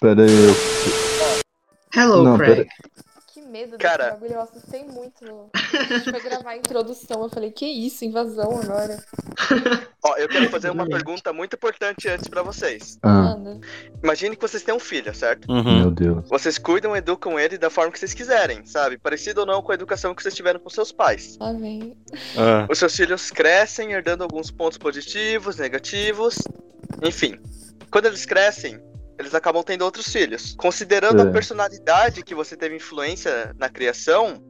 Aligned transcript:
Pera 0.00 0.22
aí, 0.22 0.30
eu... 0.30 0.54
Hello, 1.94 2.22
Não, 2.22 2.36
Craig. 2.38 2.54
pera- 2.56 2.68
Que 3.34 3.40
medo 3.42 3.70
desse 3.72 3.78
Cara. 3.82 4.10
bagulho, 4.12 4.32
eu 4.34 4.40
assustei 4.42 4.84
muito. 4.84 5.50
A 5.54 5.82
gente 5.82 6.10
foi 6.10 6.20
gravar 6.22 6.50
a 6.50 6.56
introdução, 6.56 7.22
eu 7.22 7.28
falei, 7.28 7.50
que 7.50 7.66
isso, 7.66 8.04
invasão 8.04 8.60
agora. 8.60 9.02
Ó, 10.04 10.16
eu 10.16 10.28
quero 10.28 10.48
fazer 10.50 10.70
uma 10.70 10.86
pergunta 10.86 11.32
muito 11.32 11.54
importante 11.56 12.08
antes 12.08 12.28
pra 12.28 12.42
vocês. 12.42 12.98
Ah. 13.02 13.34
Imagine 14.04 14.36
que 14.36 14.42
vocês 14.42 14.62
têm 14.62 14.74
um 14.74 14.78
filho, 14.78 15.12
certo? 15.14 15.50
Uhum. 15.50 15.78
meu 15.80 15.90
Deus. 15.90 16.28
Vocês 16.28 16.58
cuidam 16.58 16.94
e 16.94 16.98
educam 16.98 17.38
ele 17.38 17.58
da 17.58 17.68
forma 17.70 17.90
que 17.90 17.98
vocês 17.98 18.14
quiserem, 18.14 18.64
sabe? 18.64 18.98
Parecido 18.98 19.40
ou 19.40 19.46
não 19.46 19.60
com 19.62 19.72
a 19.72 19.74
educação 19.74 20.14
que 20.14 20.22
vocês 20.22 20.34
tiveram 20.34 20.60
com 20.60 20.70
seus 20.70 20.92
pais. 20.92 21.36
Vem. 21.60 21.96
Ah, 22.36 22.68
Os 22.70 22.78
seus 22.78 22.94
filhos 22.94 23.30
crescem 23.32 23.92
herdando 23.92 24.22
alguns 24.22 24.50
pontos 24.50 24.78
positivos, 24.78 25.56
negativos, 25.56 26.36
enfim. 27.02 27.36
Quando 27.90 28.06
eles 28.06 28.24
crescem, 28.24 28.78
eles 29.18 29.34
acabam 29.34 29.62
tendo 29.62 29.82
outros 29.82 30.06
filhos. 30.12 30.54
Considerando 30.58 31.20
É. 31.20 31.28
a 31.28 31.30
personalidade 31.30 32.22
que 32.22 32.34
você 32.34 32.56
teve 32.56 32.76
influência 32.76 33.54
na 33.58 33.68
criação, 33.68 34.42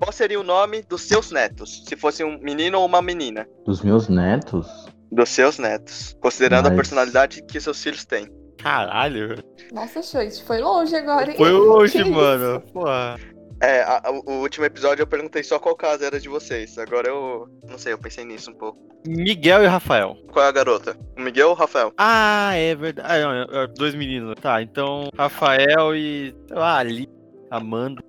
qual 0.00 0.10
seria 0.12 0.40
o 0.40 0.42
nome 0.44 0.82
dos 0.82 1.02
seus 1.02 1.30
netos? 1.30 1.84
Se 1.86 1.96
fosse 1.96 2.24
um 2.24 2.38
menino 2.40 2.78
ou 2.80 2.86
uma 2.86 3.00
menina? 3.02 3.46
Dos 3.64 3.82
meus 3.82 4.08
netos? 4.08 4.66
Dos 5.12 5.28
seus 5.28 5.58
netos. 5.58 6.16
Considerando 6.20 6.66
a 6.66 6.70
Mas- 6.70 6.76
personalidade 6.76 7.42
que 7.42 7.60
seus 7.60 7.82
filhos 7.82 8.04
têm. 8.04 8.28
caralho. 8.58 9.44
Nossa, 9.72 10.02
Choice, 10.02 10.42
foi 10.42 10.58
longe 10.58 10.96
agora, 10.96 11.30
hein? 11.30 11.36
Foi 11.36 11.50
Que 11.90 11.98
isso? 11.98 12.10
mano. 12.10 12.60
Porra. 12.72 13.16
É, 13.60 13.82
a- 13.82 14.02
a- 14.04 14.10
o 14.10 14.40
último 14.40 14.64
episódio 14.66 15.02
eu 15.02 15.06
perguntei 15.06 15.42
só 15.42 15.58
qual 15.58 15.74
casa 15.76 16.04
era 16.06 16.20
de 16.20 16.28
vocês. 16.28 16.76
Agora 16.78 17.08
eu. 17.08 17.48
Não 17.68 17.78
sei, 17.78 17.92
eu 17.92 17.98
pensei 17.98 18.24
nisso 18.24 18.50
um 18.50 18.54
pouco. 18.54 18.78
Miguel 19.06 19.62
e 19.62 19.66
Rafael. 19.66 20.16
Qual 20.32 20.44
é 20.44 20.48
a 20.48 20.52
garota? 20.52 20.96
O 21.16 21.20
Miguel 21.20 21.48
ou 21.48 21.52
o 21.54 21.56
Rafael? 21.56 21.92
Ah, 21.98 22.52
é 22.54 22.74
verdade. 22.74 23.08
Ah, 23.10 23.20
não, 23.20 23.60
é- 23.60 23.64
é 23.64 23.66
dois 23.68 23.94
meninos. 23.94 24.34
Tá, 24.40 24.60
então 24.62 25.08
Rafael 25.16 25.94
e. 25.94 26.34
sei 26.48 26.56
lá, 26.56 26.78
Ali, 26.78 27.08
Amanda. 27.50 28.02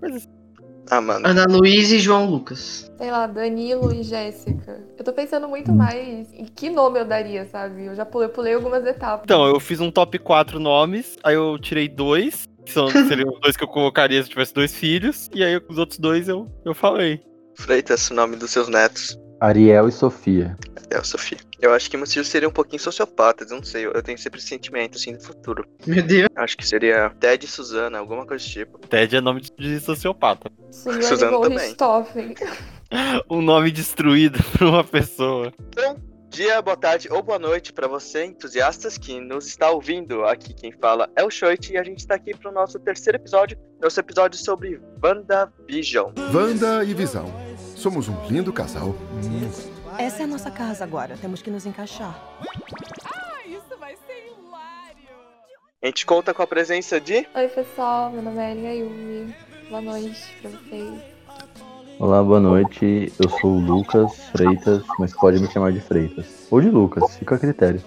Coisa 0.00 0.16
assim. 0.16 0.28
Mano. 0.92 1.24
Ana 1.24 1.44
Luísa 1.48 1.94
e 1.94 2.00
João 2.00 2.26
Lucas. 2.28 2.90
Sei 2.98 3.12
lá, 3.12 3.28
Danilo 3.28 3.92
e 3.94 4.02
Jéssica. 4.02 4.84
Eu 4.98 5.04
tô 5.04 5.12
pensando 5.12 5.46
muito 5.46 5.72
mais 5.72 6.32
em 6.32 6.44
que 6.44 6.68
nome 6.68 6.98
eu 6.98 7.04
daria, 7.04 7.44
sabe? 7.44 7.84
Eu 7.86 7.94
já 7.94 8.04
pulei, 8.04 8.26
eu 8.26 8.32
pulei 8.32 8.54
algumas 8.54 8.84
etapas. 8.84 9.20
Então, 9.22 9.46
eu 9.46 9.60
fiz 9.60 9.78
um 9.78 9.88
top 9.88 10.18
4 10.18 10.58
nomes, 10.58 11.16
aí 11.22 11.36
eu 11.36 11.56
tirei 11.60 11.86
dois, 11.88 12.48
são, 12.70 12.88
seriam 13.08 13.30
os 13.30 13.40
dois 13.40 13.56
que 13.56 13.64
eu 13.64 13.68
colocaria 13.68 14.22
se 14.22 14.28
eu 14.28 14.32
tivesse 14.32 14.54
dois 14.54 14.74
filhos, 14.74 15.28
e 15.34 15.42
aí 15.44 15.60
os 15.68 15.78
outros 15.78 15.98
dois 15.98 16.28
eu, 16.28 16.50
eu 16.64 16.74
falei. 16.74 17.20
Freitas, 17.56 18.10
o 18.10 18.14
nome 18.14 18.36
dos 18.36 18.50
seus 18.50 18.68
netos. 18.68 19.18
Ariel 19.40 19.88
e 19.88 19.92
Sofia. 19.92 20.56
É, 20.90 21.02
Sofia. 21.02 21.38
Eu 21.60 21.72
acho 21.72 21.90
que 21.90 21.96
meus 21.96 22.12
filhos 22.12 22.28
seriam 22.28 22.50
um 22.50 22.52
pouquinho 22.52 22.80
sociopatas, 22.80 23.50
eu 23.50 23.56
não 23.56 23.64
sei. 23.64 23.86
Eu 23.86 24.02
tenho 24.02 24.18
sempre 24.18 24.38
esse 24.38 24.48
sentimento, 24.48 24.96
assim, 24.96 25.14
do 25.14 25.22
futuro. 25.22 25.64
Meu 25.86 26.02
Deus. 26.02 26.28
Acho 26.36 26.56
que 26.56 26.66
seria 26.66 27.10
Ted 27.18 27.44
e 27.44 27.48
Suzana, 27.48 27.98
alguma 27.98 28.26
coisa 28.26 28.44
do 28.44 28.50
tipo. 28.50 28.78
Ted 28.86 29.16
é 29.16 29.20
nome 29.20 29.40
de- 29.40 29.80
sociopata. 29.80 30.50
Von 30.84 31.40
também. 31.42 31.68
Richthofen. 31.68 32.34
Um 33.30 33.40
nome 33.40 33.70
destruído 33.70 34.42
por 34.58 34.66
uma 34.66 34.82
pessoa. 34.82 35.52
Dia, 36.30 36.62
boa 36.62 36.76
tarde 36.76 37.08
ou 37.10 37.20
boa 37.24 37.40
noite 37.40 37.72
pra 37.72 37.88
você, 37.88 38.24
entusiastas 38.24 38.96
que 38.96 39.20
nos 39.20 39.48
está 39.48 39.68
ouvindo. 39.68 40.24
Aqui 40.24 40.54
quem 40.54 40.70
fala 40.70 41.10
é 41.16 41.24
o 41.24 41.30
Choit 41.30 41.72
e 41.72 41.76
a 41.76 41.82
gente 41.82 41.98
está 41.98 42.14
aqui 42.14 42.32
pro 42.36 42.52
nosso 42.52 42.78
terceiro 42.78 43.18
episódio, 43.18 43.58
nosso 43.82 43.98
episódio 43.98 44.38
sobre 44.38 44.80
WandaVision. 45.02 46.12
Wanda 46.32 46.84
e 46.84 46.94
Visão. 46.94 47.26
Somos 47.74 48.08
um 48.08 48.26
lindo 48.28 48.52
casal. 48.52 48.90
Hum. 48.90 49.50
Essa 49.98 50.22
é 50.22 50.24
a 50.24 50.28
nossa 50.28 50.52
casa 50.52 50.84
agora. 50.84 51.16
Temos 51.20 51.42
que 51.42 51.50
nos 51.50 51.66
encaixar. 51.66 52.16
A 55.82 55.86
gente 55.86 56.06
conta 56.06 56.32
com 56.32 56.42
a 56.42 56.46
presença 56.46 57.00
de 57.00 57.26
Oi, 57.34 57.48
pessoal, 57.48 58.12
meu 58.12 58.22
nome 58.22 58.38
é 58.38 58.52
Elia 58.52 58.74
Yumi. 58.74 59.34
Boa 59.68 59.80
noite 59.80 60.36
pra 60.40 60.50
vocês. 60.50 61.09
Olá, 62.00 62.22
boa 62.22 62.40
noite. 62.40 63.12
Eu 63.18 63.28
sou 63.28 63.56
o 63.56 63.60
Lucas 63.60 64.10
Freitas, 64.32 64.82
mas 64.98 65.12
pode 65.12 65.38
me 65.38 65.46
chamar 65.52 65.70
de 65.70 65.82
Freitas. 65.82 66.46
Ou 66.50 66.58
de 66.58 66.70
Lucas, 66.70 67.14
fica 67.18 67.34
a 67.34 67.38
critério. 67.38 67.82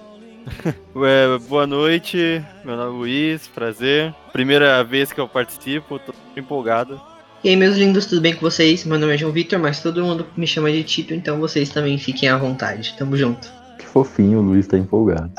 É, 0.96 1.38
boa 1.48 1.66
noite, 1.66 2.46
meu 2.64 2.76
nome 2.76 2.90
é 2.90 2.98
Luiz, 2.98 3.48
prazer. 3.48 4.14
Primeira 4.32 4.84
vez 4.84 5.12
que 5.12 5.20
eu 5.20 5.28
participo, 5.28 5.98
tô 5.98 6.14
empolgado. 6.38 7.02
E 7.44 7.50
aí, 7.50 7.56
meus 7.56 7.76
lindos, 7.76 8.06
tudo 8.06 8.22
bem 8.22 8.36
com 8.36 8.42
vocês? 8.42 8.86
Meu 8.86 9.00
nome 9.00 9.16
é 9.16 9.18
João 9.18 9.32
Vitor, 9.32 9.58
mas 9.58 9.82
todo 9.82 10.04
mundo 10.04 10.28
me 10.38 10.46
chama 10.46 10.72
de 10.72 10.84
Tito, 10.84 11.14
então 11.14 11.40
vocês 11.40 11.70
também 11.70 11.98
fiquem 11.98 12.30
à 12.30 12.38
vontade. 12.38 12.94
Tamo 12.98 13.18
junto. 13.18 13.52
Que 13.80 13.86
fofinho, 13.86 14.40
o 14.40 14.42
Luiz 14.44 14.68
tá 14.68 14.78
empolgado. 14.78 15.32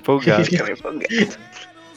Empolgado. 0.00 0.44
Fica 0.44 0.64
meio 0.64 0.76
empolgado. 0.76 1.38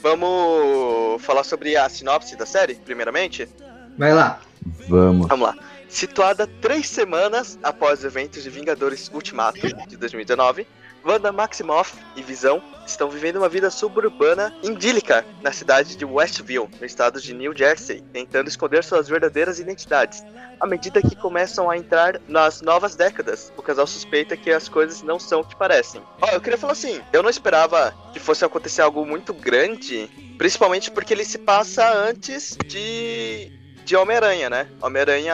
Vamos 0.02 1.22
falar 1.22 1.44
sobre 1.44 1.76
a 1.76 1.90
sinopse 1.90 2.38
da 2.38 2.46
série, 2.46 2.76
primeiramente? 2.76 3.50
Vai 3.98 4.14
lá. 4.14 4.40
Vamos. 4.88 5.28
Vamos 5.28 5.48
lá. 5.48 5.56
Situada 5.92 6.48
três 6.48 6.88
semanas 6.88 7.60
após 7.62 8.00
os 8.00 8.06
eventos 8.06 8.42
de 8.42 8.50
Vingadores 8.50 9.12
Ultimato 9.14 9.60
de 9.88 9.98
2019, 9.98 10.66
Wanda 11.06 11.34
Maximoff 11.34 11.98
e 12.16 12.24
Visão 12.24 12.64
estão 12.88 13.10
vivendo 13.10 13.36
uma 13.36 13.50
vida 13.50 13.70
suburbana 13.70 14.56
idílica 14.64 15.26
na 15.42 15.52
cidade 15.52 15.98
de 15.98 16.06
Westview, 16.06 16.70
no 16.80 16.86
estado 16.86 17.20
de 17.20 17.34
New 17.34 17.56
Jersey, 17.56 18.02
tentando 18.14 18.48
esconder 18.48 18.86
suas 18.86 19.10
verdadeiras 19.10 19.60
identidades. 19.60 20.24
À 20.62 20.66
medida 20.66 21.02
que 21.02 21.16
começam 21.16 21.70
a 21.70 21.78
entrar 21.78 22.22
nas 22.26 22.62
novas 22.62 22.96
décadas, 22.96 23.52
o 23.58 23.62
casal 23.62 23.86
suspeita 23.86 24.38
que 24.38 24.50
as 24.50 24.70
coisas 24.70 25.02
não 25.02 25.20
são 25.20 25.42
o 25.42 25.46
que 25.46 25.58
parecem. 25.58 26.02
Ó, 26.22 26.28
eu 26.28 26.40
queria 26.40 26.58
falar 26.58 26.74
assim, 26.74 27.02
eu 27.12 27.22
não 27.22 27.30
esperava 27.30 27.94
que 28.14 28.20
fosse 28.20 28.46
acontecer 28.46 28.82
algo 28.82 29.06
muito 29.06 29.34
grande, 29.34 30.10
principalmente 30.38 30.90
porque 30.90 31.14
ele 31.14 31.26
se 31.26 31.38
passa 31.38 31.92
antes 31.94 32.58
de 32.66 33.61
de 33.86 33.96
Homem-Aranha, 33.96 34.50
né? 34.50 34.68
Homem-Aranha 34.82 35.34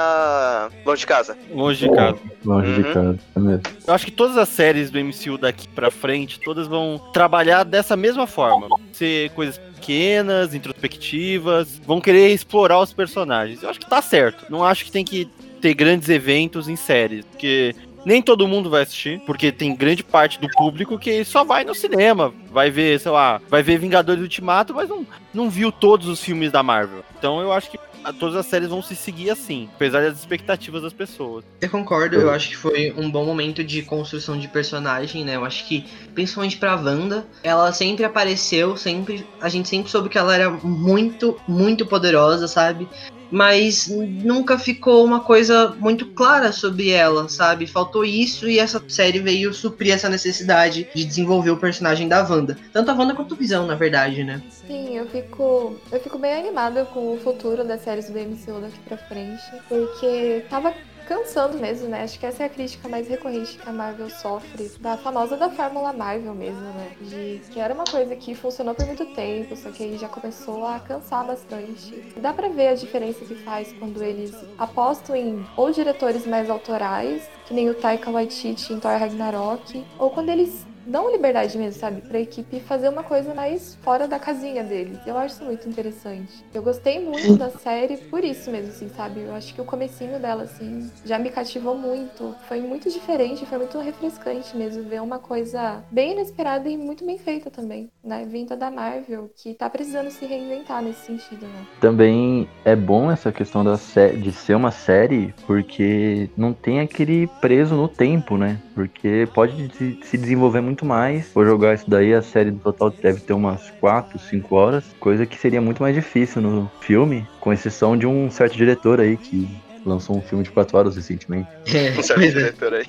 longe 0.85 1.01
de 1.01 1.07
casa. 1.07 1.37
Longe 1.51 1.87
de 1.87 1.95
casa. 1.95 2.17
Longe 2.45 2.73
de 2.73 2.81
Uhum. 2.87 2.93
casa, 2.93 3.19
é 3.35 3.39
mesmo. 3.39 3.61
Eu 3.87 3.93
acho 3.93 4.05
que 4.05 4.11
todas 4.11 4.37
as 4.37 4.49
séries 4.49 4.89
do 4.89 4.99
MCU 4.99 5.37
daqui 5.37 5.67
pra 5.69 5.91
frente, 5.91 6.39
todas 6.39 6.67
vão 6.67 6.99
trabalhar 7.13 7.63
dessa 7.63 7.95
mesma 7.95 8.25
forma. 8.27 8.67
Ser 8.93 9.29
coisas 9.31 9.57
pequenas, 9.57 10.53
introspectivas, 10.53 11.79
vão 11.85 12.01
querer 12.01 12.29
explorar 12.33 12.79
os 12.79 12.93
personagens. 12.93 13.61
Eu 13.63 13.69
acho 13.69 13.79
que 13.79 13.89
tá 13.89 14.01
certo. 14.01 14.45
Não 14.49 14.63
acho 14.63 14.85
que 14.85 14.91
tem 14.91 15.05
que 15.05 15.29
ter 15.61 15.73
grandes 15.73 16.09
eventos 16.09 16.67
em 16.67 16.75
séries, 16.75 17.25
porque 17.25 17.75
nem 18.05 18.21
todo 18.21 18.47
mundo 18.47 18.69
vai 18.69 18.83
assistir, 18.83 19.19
porque 19.25 19.51
tem 19.51 19.75
grande 19.75 20.03
parte 20.03 20.39
do 20.39 20.47
público 20.49 20.97
que 20.99 21.25
só 21.25 21.43
vai 21.43 21.63
no 21.63 21.73
cinema, 21.75 22.33
vai 22.51 22.69
ver, 22.69 22.99
sei 22.99 23.11
lá, 23.11 23.41
vai 23.49 23.61
ver 23.63 23.77
Vingadores 23.79 24.21
Ultimato, 24.21 24.73
mas 24.73 24.87
não, 24.87 25.05
não 25.33 25.49
viu 25.49 25.71
todos 25.71 26.07
os 26.07 26.23
filmes 26.23 26.51
da 26.51 26.61
Marvel. 26.63 27.03
Então 27.17 27.41
eu 27.41 27.51
acho 27.51 27.69
que 27.71 27.77
todas 28.19 28.35
as 28.35 28.45
séries 28.45 28.69
vão 28.69 28.81
se 28.81 28.95
seguir 28.95 29.29
assim, 29.29 29.69
apesar 29.75 30.03
das 30.03 30.17
expectativas 30.17 30.81
das 30.81 30.93
pessoas. 30.93 31.43
Eu 31.61 31.69
concordo, 31.69 32.15
eu 32.15 32.29
acho 32.29 32.49
que 32.49 32.57
foi 32.57 32.93
um 32.97 33.09
bom 33.09 33.25
momento 33.25 33.63
de 33.63 33.81
construção 33.81 34.37
de 34.37 34.47
personagem, 34.47 35.23
né? 35.23 35.35
Eu 35.35 35.45
acho 35.45 35.67
que, 35.67 35.85
principalmente 36.13 36.57
pra 36.57 36.75
Wanda, 36.75 37.25
ela 37.43 37.71
sempre 37.71 38.03
apareceu, 38.05 38.77
sempre. 38.77 39.27
A 39.39 39.49
gente 39.49 39.69
sempre 39.69 39.91
soube 39.91 40.09
que 40.09 40.17
ela 40.17 40.33
era 40.33 40.49
muito, 40.49 41.37
muito 41.47 41.85
poderosa, 41.85 42.47
sabe? 42.47 42.87
Mas 43.31 43.87
nunca 43.87 44.57
ficou 44.57 45.03
uma 45.03 45.19
coisa 45.19 45.75
muito 45.79 46.07
clara 46.07 46.51
sobre 46.51 46.89
ela, 46.89 47.27
sabe? 47.27 47.67
Faltou 47.67 48.05
isso 48.05 48.47
e 48.47 48.59
essa 48.59 48.81
série 48.87 49.19
veio 49.19 49.53
suprir 49.53 49.93
essa 49.93 50.09
necessidade 50.09 50.87
de 50.95 51.05
desenvolver 51.05 51.51
o 51.51 51.57
personagem 51.57 52.07
da 52.07 52.21
Wanda. 52.23 52.57
Tanto 52.71 52.91
a 52.91 52.93
Wanda 52.93 53.15
quanto 53.15 53.33
o 53.33 53.37
Visão, 53.37 53.65
na 53.65 53.75
verdade, 53.75 54.23
né? 54.23 54.41
Sim, 54.49 54.97
eu 54.97 55.07
fico, 55.07 55.75
eu 55.91 55.99
fico 55.99 56.17
bem 56.17 56.33
animada 56.33 56.85
com 56.85 57.13
o 57.13 57.19
futuro 57.19 57.63
das 57.63 57.81
séries 57.81 58.09
do 58.09 58.17
MCU 58.17 58.61
daqui 58.61 58.79
pra 58.87 58.97
frente, 58.97 59.43
porque 59.67 60.43
tava 60.49 60.73
cansando 61.07 61.57
mesmo, 61.57 61.87
né? 61.87 62.03
Acho 62.03 62.19
que 62.19 62.25
essa 62.25 62.43
é 62.43 62.45
a 62.45 62.49
crítica 62.49 62.89
mais 62.89 63.07
recorrente 63.07 63.57
que 63.57 63.67
a 63.67 63.71
Marvel 63.71 64.09
sofre, 64.09 64.69
da 64.79 64.97
famosa 64.97 65.37
da 65.37 65.49
fórmula 65.49 65.93
Marvel 65.93 66.35
mesmo, 66.35 66.59
né? 66.59 66.91
De 67.01 67.41
que 67.49 67.59
era 67.59 67.73
uma 67.73 67.85
coisa 67.85 68.15
que 68.15 68.35
funcionou 68.35 68.75
por 68.75 68.85
muito 68.85 69.05
tempo, 69.13 69.55
só 69.55 69.71
que 69.71 69.83
aí 69.83 69.97
já 69.97 70.09
começou 70.09 70.65
a 70.65 70.79
cansar 70.79 71.25
bastante. 71.25 72.13
Dá 72.17 72.33
pra 72.33 72.49
ver 72.49 72.69
a 72.69 72.75
diferença 72.75 73.23
que 73.23 73.35
faz 73.35 73.73
quando 73.79 74.03
eles 74.03 74.35
apostam 74.57 75.15
em 75.15 75.45
ou 75.55 75.71
diretores 75.71 76.27
mais 76.27 76.49
autorais, 76.49 77.27
que 77.45 77.53
nem 77.53 77.69
o 77.69 77.73
Taika 77.73 78.11
Waititi 78.11 78.73
em 78.73 78.79
Thor 78.79 78.99
Ragnarok, 78.99 79.85
ou 79.97 80.09
quando 80.09 80.29
eles 80.29 80.66
dão 80.87 81.11
liberdade 81.11 81.57
mesmo, 81.57 81.79
sabe? 81.79 82.01
Pra 82.01 82.19
equipe 82.19 82.59
fazer 82.61 82.89
uma 82.89 83.03
coisa 83.03 83.33
mais 83.33 83.75
fora 83.81 84.07
da 84.07 84.17
casinha 84.17 84.63
deles. 84.63 84.97
Eu 85.05 85.17
acho 85.17 85.35
isso 85.35 85.43
muito 85.43 85.67
interessante. 85.67 86.43
Eu 86.53 86.63
gostei 86.63 87.03
muito 87.03 87.35
da 87.35 87.49
série 87.49 87.97
por 87.97 88.23
isso 88.23 88.49
mesmo, 88.49 88.69
assim, 88.69 88.89
sabe? 88.89 89.21
Eu 89.21 89.35
acho 89.35 89.53
que 89.53 89.61
o 89.61 89.65
comecinho 89.65 90.19
dela, 90.19 90.43
assim, 90.43 90.89
já 91.05 91.19
me 91.19 91.29
cativou 91.29 91.75
muito. 91.77 92.35
Foi 92.47 92.61
muito 92.61 92.89
diferente, 92.89 93.45
foi 93.45 93.57
muito 93.57 93.77
refrescante 93.79 94.55
mesmo 94.55 94.83
ver 94.83 95.01
uma 95.01 95.19
coisa 95.19 95.83
bem 95.91 96.13
inesperada 96.13 96.69
e 96.69 96.77
muito 96.77 97.05
bem 97.05 97.17
feita 97.17 97.51
também, 97.51 97.89
né? 98.03 98.25
Vinda 98.25 98.55
da 98.55 98.71
Marvel, 98.71 99.29
que 99.35 99.53
tá 99.53 99.69
precisando 99.69 100.09
se 100.09 100.25
reinventar 100.25 100.81
nesse 100.81 101.05
sentido, 101.05 101.45
né? 101.45 101.65
Também 101.81 102.47
é 102.63 102.75
bom 102.75 103.11
essa 103.11 103.31
questão 103.31 103.63
da 103.63 103.77
de 104.19 104.31
ser 104.31 104.55
uma 104.55 104.71
série, 104.71 105.33
porque 105.45 106.29
não 106.35 106.53
tem 106.53 106.79
aquele 106.79 107.27
preso 107.41 107.75
no 107.75 107.87
tempo, 107.87 108.37
né? 108.37 108.59
Porque 108.77 109.27
pode 109.33 109.71
se- 109.75 109.97
se 110.03 110.17
desenvolver 110.19 110.61
muito 110.61 110.85
mais. 110.85 111.31
Vou 111.33 111.43
jogar 111.43 111.73
isso 111.73 111.89
daí, 111.89 112.13
a 112.13 112.21
série 112.21 112.51
no 112.51 112.59
total 112.59 112.91
deve 112.91 113.19
ter 113.21 113.33
umas 113.33 113.71
4, 113.79 114.19
5 114.19 114.55
horas, 114.55 114.83
coisa 114.99 115.25
que 115.25 115.35
seria 115.35 115.59
muito 115.59 115.81
mais 115.81 115.95
difícil 115.95 116.43
no 116.43 116.69
filme, 116.81 117.25
com 117.39 117.51
exceção 117.51 117.97
de 117.97 118.05
um 118.05 118.29
certo 118.29 118.55
diretor 118.55 118.99
aí 119.01 119.17
que 119.17 119.49
lançou 119.83 120.15
um 120.15 120.21
filme 120.21 120.43
de 120.43 120.51
4 120.51 120.77
horas 120.77 120.95
recentemente. 120.95 121.49
É, 121.73 121.97
Um 121.97 122.03
certo 122.03 122.21
é. 122.21 122.27
diretor 122.27 122.73
aí. 122.75 122.85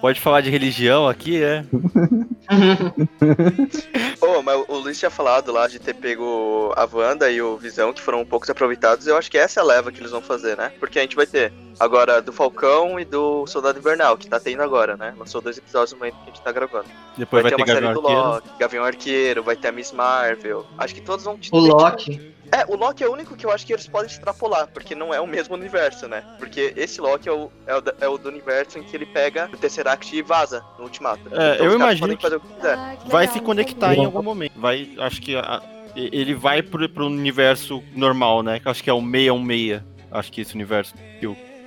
Pode 0.00 0.20
falar 0.20 0.40
de 0.40 0.50
religião 0.50 1.06
aqui, 1.06 1.40
é? 1.40 1.64
Mas 4.48 4.64
o 4.66 4.78
Luiz 4.78 4.98
tinha 4.98 5.10
falado 5.10 5.52
lá 5.52 5.68
de 5.68 5.78
ter 5.78 5.92
pego 5.92 6.72
a 6.74 6.88
Wanda 6.90 7.30
e 7.30 7.42
o 7.42 7.58
Visão, 7.58 7.92
que 7.92 8.00
foram 8.00 8.22
um 8.22 8.24
poucos 8.24 8.48
aproveitados. 8.48 9.06
Eu 9.06 9.14
acho 9.14 9.30
que 9.30 9.36
essa 9.36 9.60
é 9.60 9.62
a 9.62 9.66
leva 9.66 9.92
que 9.92 10.00
eles 10.00 10.10
vão 10.10 10.22
fazer, 10.22 10.56
né? 10.56 10.72
Porque 10.80 10.98
a 10.98 11.02
gente 11.02 11.14
vai 11.14 11.26
ter 11.26 11.52
agora 11.78 12.22
do 12.22 12.32
Falcão 12.32 12.98
e 12.98 13.04
do 13.04 13.46
Soldado 13.46 13.78
Invernal, 13.78 14.16
que 14.16 14.26
tá 14.26 14.40
tendo 14.40 14.62
agora, 14.62 14.96
né? 14.96 15.14
Lançou 15.18 15.42
dois 15.42 15.58
episódios 15.58 15.92
no 15.92 15.98
momento 15.98 16.14
que 16.14 16.22
a 16.22 16.26
gente 16.32 16.40
tá 16.40 16.50
gravando. 16.50 16.88
Depois 17.14 17.42
vai, 17.42 17.52
ter 17.52 17.56
ter 17.56 17.62
uma 17.62 17.66
série 17.66 17.92
do 17.92 18.00
Arqueiro. 18.00 18.20
Loki, 18.22 18.50
Gavião 18.58 18.84
Arqueiro, 18.84 19.42
vai 19.42 19.54
ter 19.54 19.68
a 19.68 19.72
Miss 19.72 19.92
Marvel. 19.92 20.64
Acho 20.78 20.94
que 20.94 21.02
todos 21.02 21.26
vão 21.26 21.36
ter. 21.36 21.50
O 21.52 21.58
Loki. 21.58 22.34
É, 22.50 22.64
o 22.66 22.76
Loki 22.76 23.02
é 23.04 23.08
o 23.08 23.12
único 23.12 23.36
que 23.36 23.44
eu 23.44 23.50
acho 23.50 23.66
que 23.66 23.72
eles 23.72 23.86
podem 23.86 24.08
extrapolar, 24.10 24.68
porque 24.68 24.94
não 24.94 25.12
é 25.12 25.20
o 25.20 25.26
mesmo 25.26 25.54
universo, 25.54 26.08
né? 26.08 26.22
Porque 26.38 26.72
esse 26.76 27.00
Loki 27.00 27.28
é 27.28 27.32
o, 27.32 27.50
é 27.66 27.76
o, 27.76 27.82
é 28.00 28.08
o 28.08 28.16
do 28.18 28.28
universo 28.28 28.78
em 28.78 28.82
que 28.82 28.96
ele 28.96 29.06
pega 29.06 29.50
o 29.52 29.56
Tesseract 29.56 30.14
e 30.16 30.22
vaza 30.22 30.64
no 30.78 30.84
Ultimato. 30.84 31.20
É, 31.32 31.54
Então 31.54 31.66
eu 31.66 31.74
imagino 31.74 32.16
que- 32.16 32.22
fazer 32.22 32.36
o 32.36 32.40
que 32.40 32.54
quiser. 32.54 32.74
Ah, 32.78 32.96
que 33.02 33.10
Vai 33.10 33.26
se 33.28 33.40
conectar 33.40 33.94
em 33.94 34.04
algum 34.04 34.22
momento. 34.22 34.52
Vai, 34.56 34.88
acho 34.98 35.20
que 35.20 35.36
a- 35.36 35.62
ele 35.94 36.34
vai 36.34 36.62
pro, 36.62 36.88
pro 36.88 37.06
universo 37.06 37.82
normal, 37.94 38.42
né? 38.42 38.60
Que 38.60 38.66
eu 38.66 38.70
acho 38.70 38.82
que 38.82 38.90
é 38.90 38.92
o 38.92 39.00
616. 39.00 39.82
Acho 40.10 40.32
que 40.32 40.40
esse 40.40 40.54
universo. 40.54 40.94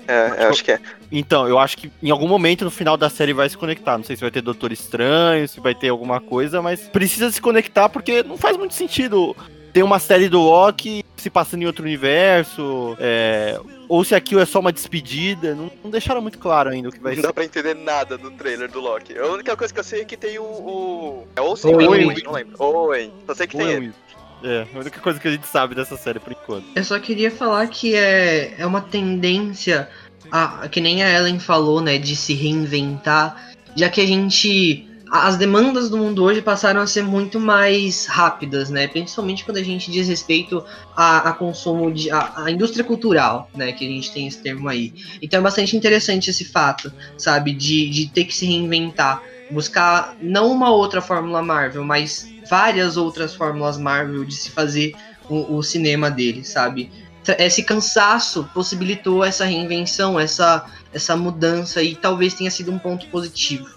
É, 0.07 0.45
eu 0.45 0.50
acho 0.50 0.63
que 0.63 0.72
é. 0.72 0.80
Então, 1.12 1.48
eu 1.48 1.60
acho 1.60 1.78
que 1.78 1.92
em 2.01 2.10
algum 2.10 2.28
momento 2.28 2.66
no 2.66 2.72
final 2.72 2.98
da 2.98 3.10
série 3.10 3.33
vai 3.33 3.48
se 3.48 3.57
conectar. 3.57 3.98
Não 3.98 4.04
sei 4.04 4.16
se 4.16 4.22
vai 4.22 4.31
ter 4.31 4.42
Doutor 4.42 4.72
Estranho, 4.72 5.48
se 5.48 5.60
vai 5.60 5.75
ter 5.75 5.89
alguma 5.89 6.19
coisa, 6.19 6.60
mas 6.62 6.88
precisa 6.89 7.30
se 7.31 7.39
conectar 7.39 7.88
porque 7.88 8.24
não 8.24 8.36
faz 8.38 8.57
muito 8.57 8.74
sentido 8.74 9.36
ter 9.71 9.83
uma 9.83 10.00
série 10.00 10.29
do 10.29 10.39
Loki 10.39 11.03
se 11.18 11.29
passando 11.29 11.62
em 11.62 11.65
outro 11.65 11.83
universo, 11.83 12.95
é, 13.00 13.59
ou 13.88 14.03
se 14.03 14.15
aquilo 14.15 14.41
é 14.41 14.45
só 14.45 14.59
uma 14.59 14.71
despedida. 14.71 15.53
Não, 15.53 15.71
não 15.83 15.91
deixaram 15.91 16.21
muito 16.21 16.39
claro 16.39 16.69
ainda 16.69 16.89
o 16.89 16.91
que 16.91 17.00
vai 17.00 17.13
Não 17.13 17.21
ser. 17.21 17.27
dá 17.27 17.33
pra 17.33 17.45
entender 17.45 17.75
nada 17.75 18.18
do 18.18 18.31
trailer 18.31 18.69
do 18.71 18.79
Loki. 18.79 19.18
A 19.18 19.27
única 19.27 19.56
coisa 19.56 19.73
que 19.73 19.79
eu 19.79 19.83
sei 19.83 20.01
é 20.01 20.06
que 20.06 20.18
tem 20.18 20.39
o. 20.39 20.44
o... 20.44 21.27
É 21.35 21.41
ou 21.41 21.56
sim, 21.56 21.73
Owen. 21.73 22.06
Owen, 22.06 22.23
não 22.23 22.31
lembro. 22.31 22.56
Owen. 22.59 23.12
Só 23.27 23.35
sei 23.35 23.47
que 23.47 23.57
tem 23.57 23.68
ele. 23.68 23.94
É, 24.44 24.65
a 24.73 24.79
única 24.79 25.00
coisa 25.00 25.19
que 25.19 25.27
a 25.27 25.31
gente 25.31 25.45
sabe 25.45 25.75
dessa 25.75 25.95
série 25.95 26.19
por 26.19 26.31
enquanto. 26.33 26.65
Eu 26.75 26.83
só 26.83 27.00
queria 27.00 27.29
falar 27.29 27.68
que 27.68 27.94
é, 27.95 28.56
é 28.57 28.65
uma 28.65 28.81
tendência, 28.81 29.88
a, 30.31 30.68
que 30.68 30.81
nem 30.81 31.03
a 31.03 31.19
Ellen 31.19 31.39
falou, 31.39 31.79
né, 31.79 32.00
de 32.00 32.15
se 32.15 32.33
reinventar, 32.33 33.51
já 33.75 33.88
que 33.89 34.01
a 34.01 34.06
gente. 34.06 34.88
As 35.13 35.35
demandas 35.35 35.89
do 35.89 35.97
mundo 35.97 36.23
hoje 36.23 36.41
passaram 36.41 36.79
a 36.79 36.87
ser 36.87 37.03
muito 37.03 37.37
mais 37.37 38.05
rápidas, 38.05 38.69
né? 38.69 38.87
Principalmente 38.87 39.43
quando 39.43 39.57
a 39.57 39.63
gente 39.63 39.91
diz 39.91 40.07
respeito 40.07 40.63
a, 40.95 41.29
a 41.29 41.33
consumo 41.33 41.91
de. 41.91 42.09
A, 42.09 42.45
a 42.45 42.49
indústria 42.49 42.81
cultural, 42.81 43.49
né? 43.53 43.73
Que 43.73 43.85
a 43.85 43.89
gente 43.89 44.13
tem 44.13 44.25
esse 44.25 44.41
termo 44.41 44.69
aí. 44.69 44.93
Então 45.21 45.41
é 45.41 45.43
bastante 45.43 45.75
interessante 45.75 46.29
esse 46.29 46.45
fato, 46.45 46.93
sabe? 47.17 47.53
De, 47.53 47.89
de 47.89 48.07
ter 48.07 48.23
que 48.23 48.33
se 48.33 48.45
reinventar. 48.45 49.21
Buscar 49.51 50.15
não 50.21 50.49
uma 50.49 50.71
outra 50.71 51.01
fórmula 51.01 51.41
Marvel, 51.41 51.83
mas 51.83 52.29
várias 52.49 52.95
outras 52.95 53.35
fórmulas 53.35 53.77
Marvel 53.77 54.23
de 54.23 54.33
se 54.33 54.49
fazer 54.49 54.95
o, 55.29 55.57
o 55.57 55.61
cinema 55.61 56.09
dele, 56.09 56.45
sabe? 56.45 56.89
Tra- 57.21 57.35
Esse 57.37 57.63
cansaço 57.63 58.49
possibilitou 58.53 59.25
essa 59.25 59.43
reinvenção, 59.43 60.17
essa, 60.17 60.65
essa 60.93 61.17
mudança 61.17 61.83
e 61.83 61.95
talvez 61.95 62.33
tenha 62.33 62.49
sido 62.49 62.71
um 62.71 62.79
ponto 62.79 63.07
positivo. 63.07 63.67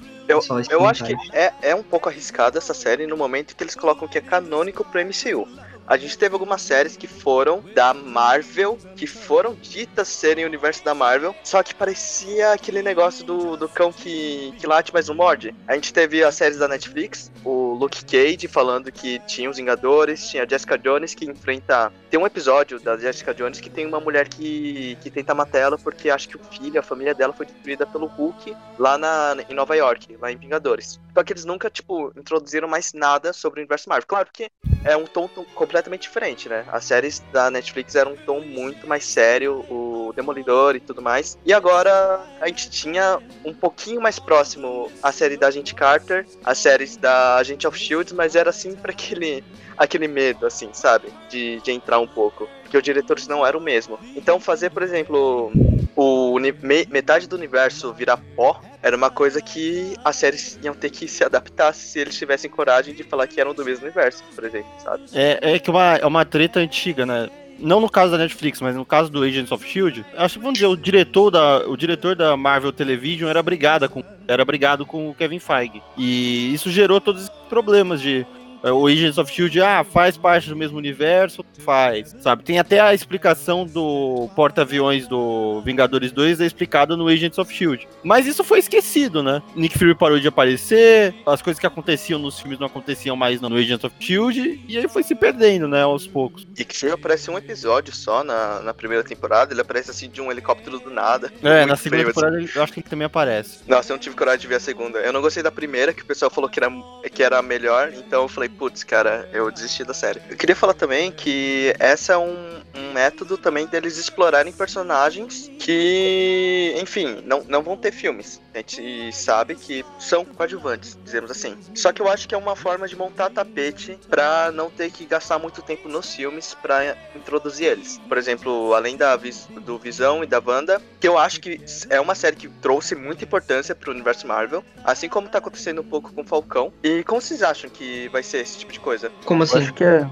Eu, 0.71 0.81
eu 0.81 0.87
acho 0.87 1.05
que 1.05 1.15
é, 1.33 1.53
é 1.63 1.75
um 1.75 1.83
pouco 1.83 2.09
arriscada 2.09 2.59
essa 2.59 2.75
série 2.75 3.07
no 3.07 3.17
momento 3.17 3.55
que 3.55 3.63
eles 3.63 3.75
colocam 3.75 4.09
que 4.09 4.19
é 4.19 4.21
canônico 4.21 4.85
pro 4.85 5.01
MCU. 5.01 5.47
A 5.87 5.99
gente 5.99 6.17
teve 6.17 6.35
algumas 6.35 6.63
séries 6.63 6.97
que 6.97 7.07
foram 7.07 7.63
da 7.75 7.93
Marvel, 7.93 8.79
que 8.97 9.07
foram 9.07 9.55
ditas 9.55 10.09
serem 10.09 10.45
o 10.45 10.49
universo 10.49 10.83
da 10.83 10.95
Marvel, 10.95 11.35
só 11.45 11.63
que 11.63 11.75
parecia 11.75 12.53
aquele 12.53 12.81
negócio 12.81 13.25
do, 13.25 13.57
do 13.57 13.69
cão 13.69 13.93
que, 13.93 14.55
que 14.59 14.67
late, 14.67 14.93
mas 14.95 15.09
não 15.09 15.15
morde. 15.15 15.55
A 15.69 15.75
gente 15.75 15.93
teve 15.93 16.25
as 16.25 16.35
séries 16.35 16.59
da 16.59 16.67
Netflix, 16.67 17.31
o 17.45 17.74
Luke 17.75 18.05
Cage 18.05 18.49
falando 18.49 18.91
que 18.91 19.19
tinha 19.21 19.51
os 19.51 19.57
Vingadores, 19.57 20.29
tinha 20.29 20.45
a 20.45 20.47
Jessica 20.47 20.79
Jones 20.79 21.15
que 21.15 21.25
enfrenta. 21.25 21.93
Tem 22.11 22.19
um 22.19 22.27
episódio 22.27 22.81
da 22.81 22.97
Jessica 22.97 23.35
Jones 23.35 23.61
que 23.61 23.71
tem 23.71 23.87
uma 23.87 24.01
mulher 24.01 24.29
que, 24.29 24.97
que 25.01 25.11
tenta 25.11 25.35
matar 25.35 25.59
ela 25.59 25.79
porque 25.79 26.11
acha 26.11 26.29
que 26.29 26.37
o 26.37 26.41
filho, 26.41 26.79
a 26.79 26.83
família 26.83 27.15
dela 27.15 27.33
foi 27.33 27.47
destruída 27.47 27.87
pelo 27.87 28.07
Hulk 28.07 28.57
lá 28.79 28.97
na, 28.97 29.37
em 29.49 29.55
Nova 29.55 29.75
York, 29.77 30.17
lá 30.21 30.31
em 30.31 30.37
Vingadores. 30.37 31.01
Só 31.13 31.23
que 31.23 31.33
eles 31.33 31.45
nunca, 31.45 31.71
tipo, 31.71 32.13
introduziram 32.17 32.69
mais 32.69 32.93
nada 32.93 33.33
sobre 33.33 33.61
o 33.61 33.63
universo 33.63 33.89
Marvel. 33.89 34.07
Claro 34.07 34.29
que 34.33 34.51
é 34.85 34.97
um 34.97 35.07
tom 35.07 35.27
tom 35.29 35.45
completamente 35.55 36.03
diferente, 36.03 36.49
né? 36.49 36.65
As 36.71 36.85
séries 36.85 37.23
da 37.33 37.51
Netflix 37.51 37.95
eram 37.95 38.13
um 38.13 38.17
tom 38.17 38.41
muito 38.41 38.87
mais 38.87 39.05
sério, 39.05 39.65
o 39.71 40.13
Demolidor 40.15 40.77
e 40.77 40.81
tudo 40.81 41.01
mais. 41.01 41.39
E 41.45 41.53
agora 41.53 42.21
a 42.41 42.47
gente 42.49 42.71
tinha 42.71 43.19
um 43.45 43.55
pouquinho 43.55 44.01
mais 44.01 44.19
próximo 44.19 44.91
a 45.03 45.11
série 45.11 45.37
da 45.37 45.49
Agente 45.49 45.75
Carter, 45.75 46.27
as 46.45 46.59
séries 46.59 46.97
da 46.97 47.37
Agente 47.37 47.64
of 47.67 47.79
Shield, 47.79 48.15
mas 48.15 48.35
era 48.35 48.53
sempre 48.53 48.91
aquele 48.93 49.45
aquele 49.77 50.07
medo, 50.07 50.47
assim, 50.47 50.71
sabe? 50.73 51.09
De, 51.29 51.61
de 51.61 51.73
entrar 51.73 51.99
um 51.99 52.07
pouco. 52.07 52.49
Porque 52.63 52.77
os 52.77 52.83
diretores 52.83 53.27
não 53.27 53.45
eram 53.47 53.59
o 53.59 53.63
mesmo. 53.63 53.99
Então 54.17 54.39
fazer, 54.39 54.71
por 54.71 54.83
exemplo, 54.83 55.51
o 55.97 56.39
me- 56.39 56.87
metade 56.91 57.29
do 57.29 57.37
universo 57.37 57.93
virar 57.93 58.19
pó 58.37 58.61
era 58.83 58.97
uma 58.97 59.11
coisa 59.11 59.41
que 59.41 59.95
as 60.05 60.17
séries 60.17 60.59
iam 60.63 60.75
ter 60.75 60.91
que 60.91 61.09
se 61.09 61.25
adaptar 61.25 61.73
se 61.73 61.99
eles 61.99 62.17
tivessem 62.17 62.51
coragem 62.51 62.95
de 62.95 63.03
falar 63.03 63.27
que 63.27 63.41
eram 63.41 63.55
do 63.55 63.65
mesmo 63.65 63.85
universo, 63.85 64.23
por 64.35 64.45
exemplo, 64.45 64.69
sabe? 64.79 65.03
É, 65.15 65.55
é 65.55 65.59
que 65.59 65.71
uma, 65.71 65.97
é 65.97 66.07
uma 66.07 66.25
treta 66.25 66.61
antiga, 66.61 67.07
né? 67.07 67.29
Não 67.59 67.81
no 67.81 67.89
caso 67.89 68.13
da 68.13 68.19
Netflix, 68.19 68.61
mas 68.61 68.75
no 68.75 68.85
caso 68.85 69.11
do 69.11 69.23
Agents 69.23 69.53
of 69.53 69.67
Shield, 69.67 70.05
acho 70.17 70.35
que 70.35 70.41
vamos 70.41 70.59
dizer, 70.59 70.67
o 70.67 70.77
diretor 70.77 71.31
da, 71.31 71.69
o 71.69 71.77
diretor 71.77 72.15
da 72.15 72.37
Marvel 72.37 72.73
Television 72.73 73.29
era 73.29 73.43
brigada 73.43 73.89
com, 73.89 74.03
era 74.27 74.45
brigado 74.45 74.85
com 74.85 75.09
o 75.11 75.15
Kevin 75.15 75.39
Feige. 75.39 75.83
E 75.97 76.53
isso 76.53 76.71
gerou 76.71 77.01
todos 77.01 77.23
esses 77.23 77.35
problemas 77.49 78.01
de 78.01 78.27
o 78.73 78.87
Agents 78.87 79.19
of 79.19 79.31
Shield, 79.33 79.61
ah, 79.61 79.85
faz 79.85 80.17
parte 80.17 80.49
do 80.49 80.57
mesmo 80.57 80.79
universo, 80.79 81.45
faz, 81.59 82.15
sabe? 82.21 82.45
Tem 82.45 82.59
até 82.59 82.81
a 82.81 82.95
explicação 82.95 83.67
do 83.67 84.29
porta-aviões 84.35 85.07
do 85.07 85.61
Vingadores 85.63 86.13
2 86.13 86.41
é 86.41 86.47
explicado 86.47 86.97
no 86.97 87.09
Agents 87.09 87.39
of 87.39 87.53
Shield. 87.53 87.87
Mas 88.03 88.27
isso 88.27 88.43
foi 88.45 88.59
esquecido, 88.59 89.23
né? 89.23 89.43
Nick 89.55 89.79
Fury 89.79 89.95
parou 89.95 90.19
de 90.19 90.29
aparecer, 90.29 91.15
as 91.27 91.43
coisas 91.43 91.61
que 91.61 91.67
aconteciam 91.67 92.19
nos 92.19 92.39
filmes 92.41 92.59
não 92.59 92.67
aconteciam 92.67 93.17
mais 93.17 93.41
no 93.41 93.55
Agents 93.55 93.85
of 93.85 93.95
Shield, 93.99 94.65
e 94.69 94.79
aí 94.79 94.89
foi 94.89 95.03
se 95.03 95.15
perdendo, 95.15 95.69
né, 95.69 95.83
aos 95.83 96.07
poucos. 96.07 96.47
Que 96.55 96.65
filme 96.75 96.95
aparece 96.95 97.31
um 97.31 97.39
episódio 97.39 97.95
só 97.95 98.25
na, 98.25 98.61
na 98.61 98.75
primeira 98.75 99.05
temporada, 99.05 99.53
ele 99.53 99.61
aparece 99.61 99.91
assim 99.91 100.09
de 100.09 100.21
um 100.21 100.31
helicóptero 100.31 100.79
do 100.79 100.91
nada. 100.91 101.33
É, 101.43 101.67
na 101.67 101.77
segunda 101.77 102.03
feio, 102.03 102.11
assim. 102.11 102.21
temporada 102.21 102.51
eu 102.55 102.63
acho 102.63 102.73
que 102.73 102.81
ele 102.81 102.89
também 102.89 103.07
aparece. 103.07 103.59
Nossa, 103.67 103.93
eu 103.93 103.95
não 103.95 104.01
tive 104.01 104.17
coragem 104.17 104.41
de 104.41 104.47
ver 104.47 104.57
a 104.57 104.61
segunda. 104.61 104.99
Eu 104.99 105.13
não 105.13 105.21
gostei 105.21 105.43
da 105.43 105.51
primeira, 105.51 105.93
que 105.93 106.03
o 106.03 106.07
pessoal 106.07 106.31
falou 106.31 106.49
que 106.49 106.59
era, 106.59 106.71
que 107.13 107.23
era 107.23 107.39
a 107.39 107.43
melhor, 107.43 107.93
então 107.95 108.23
eu 108.23 108.29
falei, 108.29 108.49
putz, 108.59 108.85
cara, 108.85 109.29
eu 109.33 109.51
desisti 109.51 109.85
da 109.85 109.95
série. 109.95 110.21
Eu 110.29 110.37
queria 110.37 110.57
falar 110.57 110.75
também 110.75 111.11
que 111.13 111.75
essa 111.79 112.15
é 112.15 112.17
um, 112.17 112.63
um 112.75 112.93
método 112.93 113.37
também 113.37 113.67
deles 113.67 113.97
explorarem 113.99 114.53
personagens 114.53 115.51
que, 115.59 116.75
enfim, 116.79 117.23
não, 117.25 117.45
não 117.45 117.63
vão 117.63 117.77
ter 117.77 117.93
filmes. 117.93 118.41
A 118.55 118.59
gente 118.59 119.13
sabe 119.13 119.57
que 119.57 119.85
são 119.99 120.25
coadjuvantes, 120.25 120.97
dizemos 121.03 121.31
assim. 121.31 121.57
Só 121.75 121.93
que 121.93 122.01
eu 122.01 122.09
acho 122.09 122.29
que 122.29 122.35
é 122.35 122.39
uma 122.39 122.55
forma 122.55 122.87
de 122.87 122.95
montar 122.95 123.31
tapete 123.31 123.99
pra 124.09 124.53
não 124.53 124.71
ter 124.71 124.91
que 124.91 125.05
gastar 125.07 125.39
muito 125.39 125.61
tempo 125.63 125.89
nos 125.89 126.15
filmes 126.15 126.55
pra 126.63 126.97
introduzir 127.17 127.67
eles. 127.67 128.01
Por 128.09 128.17
exemplo, 128.17 128.73
além 128.75 128.97
da 128.97 129.17
do 129.17 129.79
Visão 129.79 130.23
e 130.23 130.27
da 130.27 130.41
Wanda, 130.45 130.81
que 131.01 131.09
eu 131.09 131.19
acho 131.19 131.41
que 131.41 131.61
é 131.91 132.01
uma 132.01 132.15
série 132.15 132.37
que 132.37 132.49
trouxe 132.49 132.95
muita 132.95 133.25
importância 133.25 133.75
pro 133.75 133.91
universo 133.91 134.27
Marvel, 134.27 134.65
assim 134.85 135.09
como 135.09 135.29
tá 135.29 135.39
acontecendo 135.39 135.81
um 135.81 135.85
pouco 135.85 136.13
com 136.13 136.25
Falcão. 136.25 136.73
E 136.83 137.03
como 137.05 137.21
vocês 137.21 137.43
acham 137.43 137.71
que 137.71 138.09
vai 138.09 138.23
ser 138.23 138.44
esse 138.45 138.59
tipo 138.59 138.73
de 138.73 138.81
coisa? 138.81 139.11
Como 139.25 139.43
Eu 139.43 139.45
assim? 139.45 139.59
acho 139.59 139.75
que 139.75 139.85
é. 139.85 140.09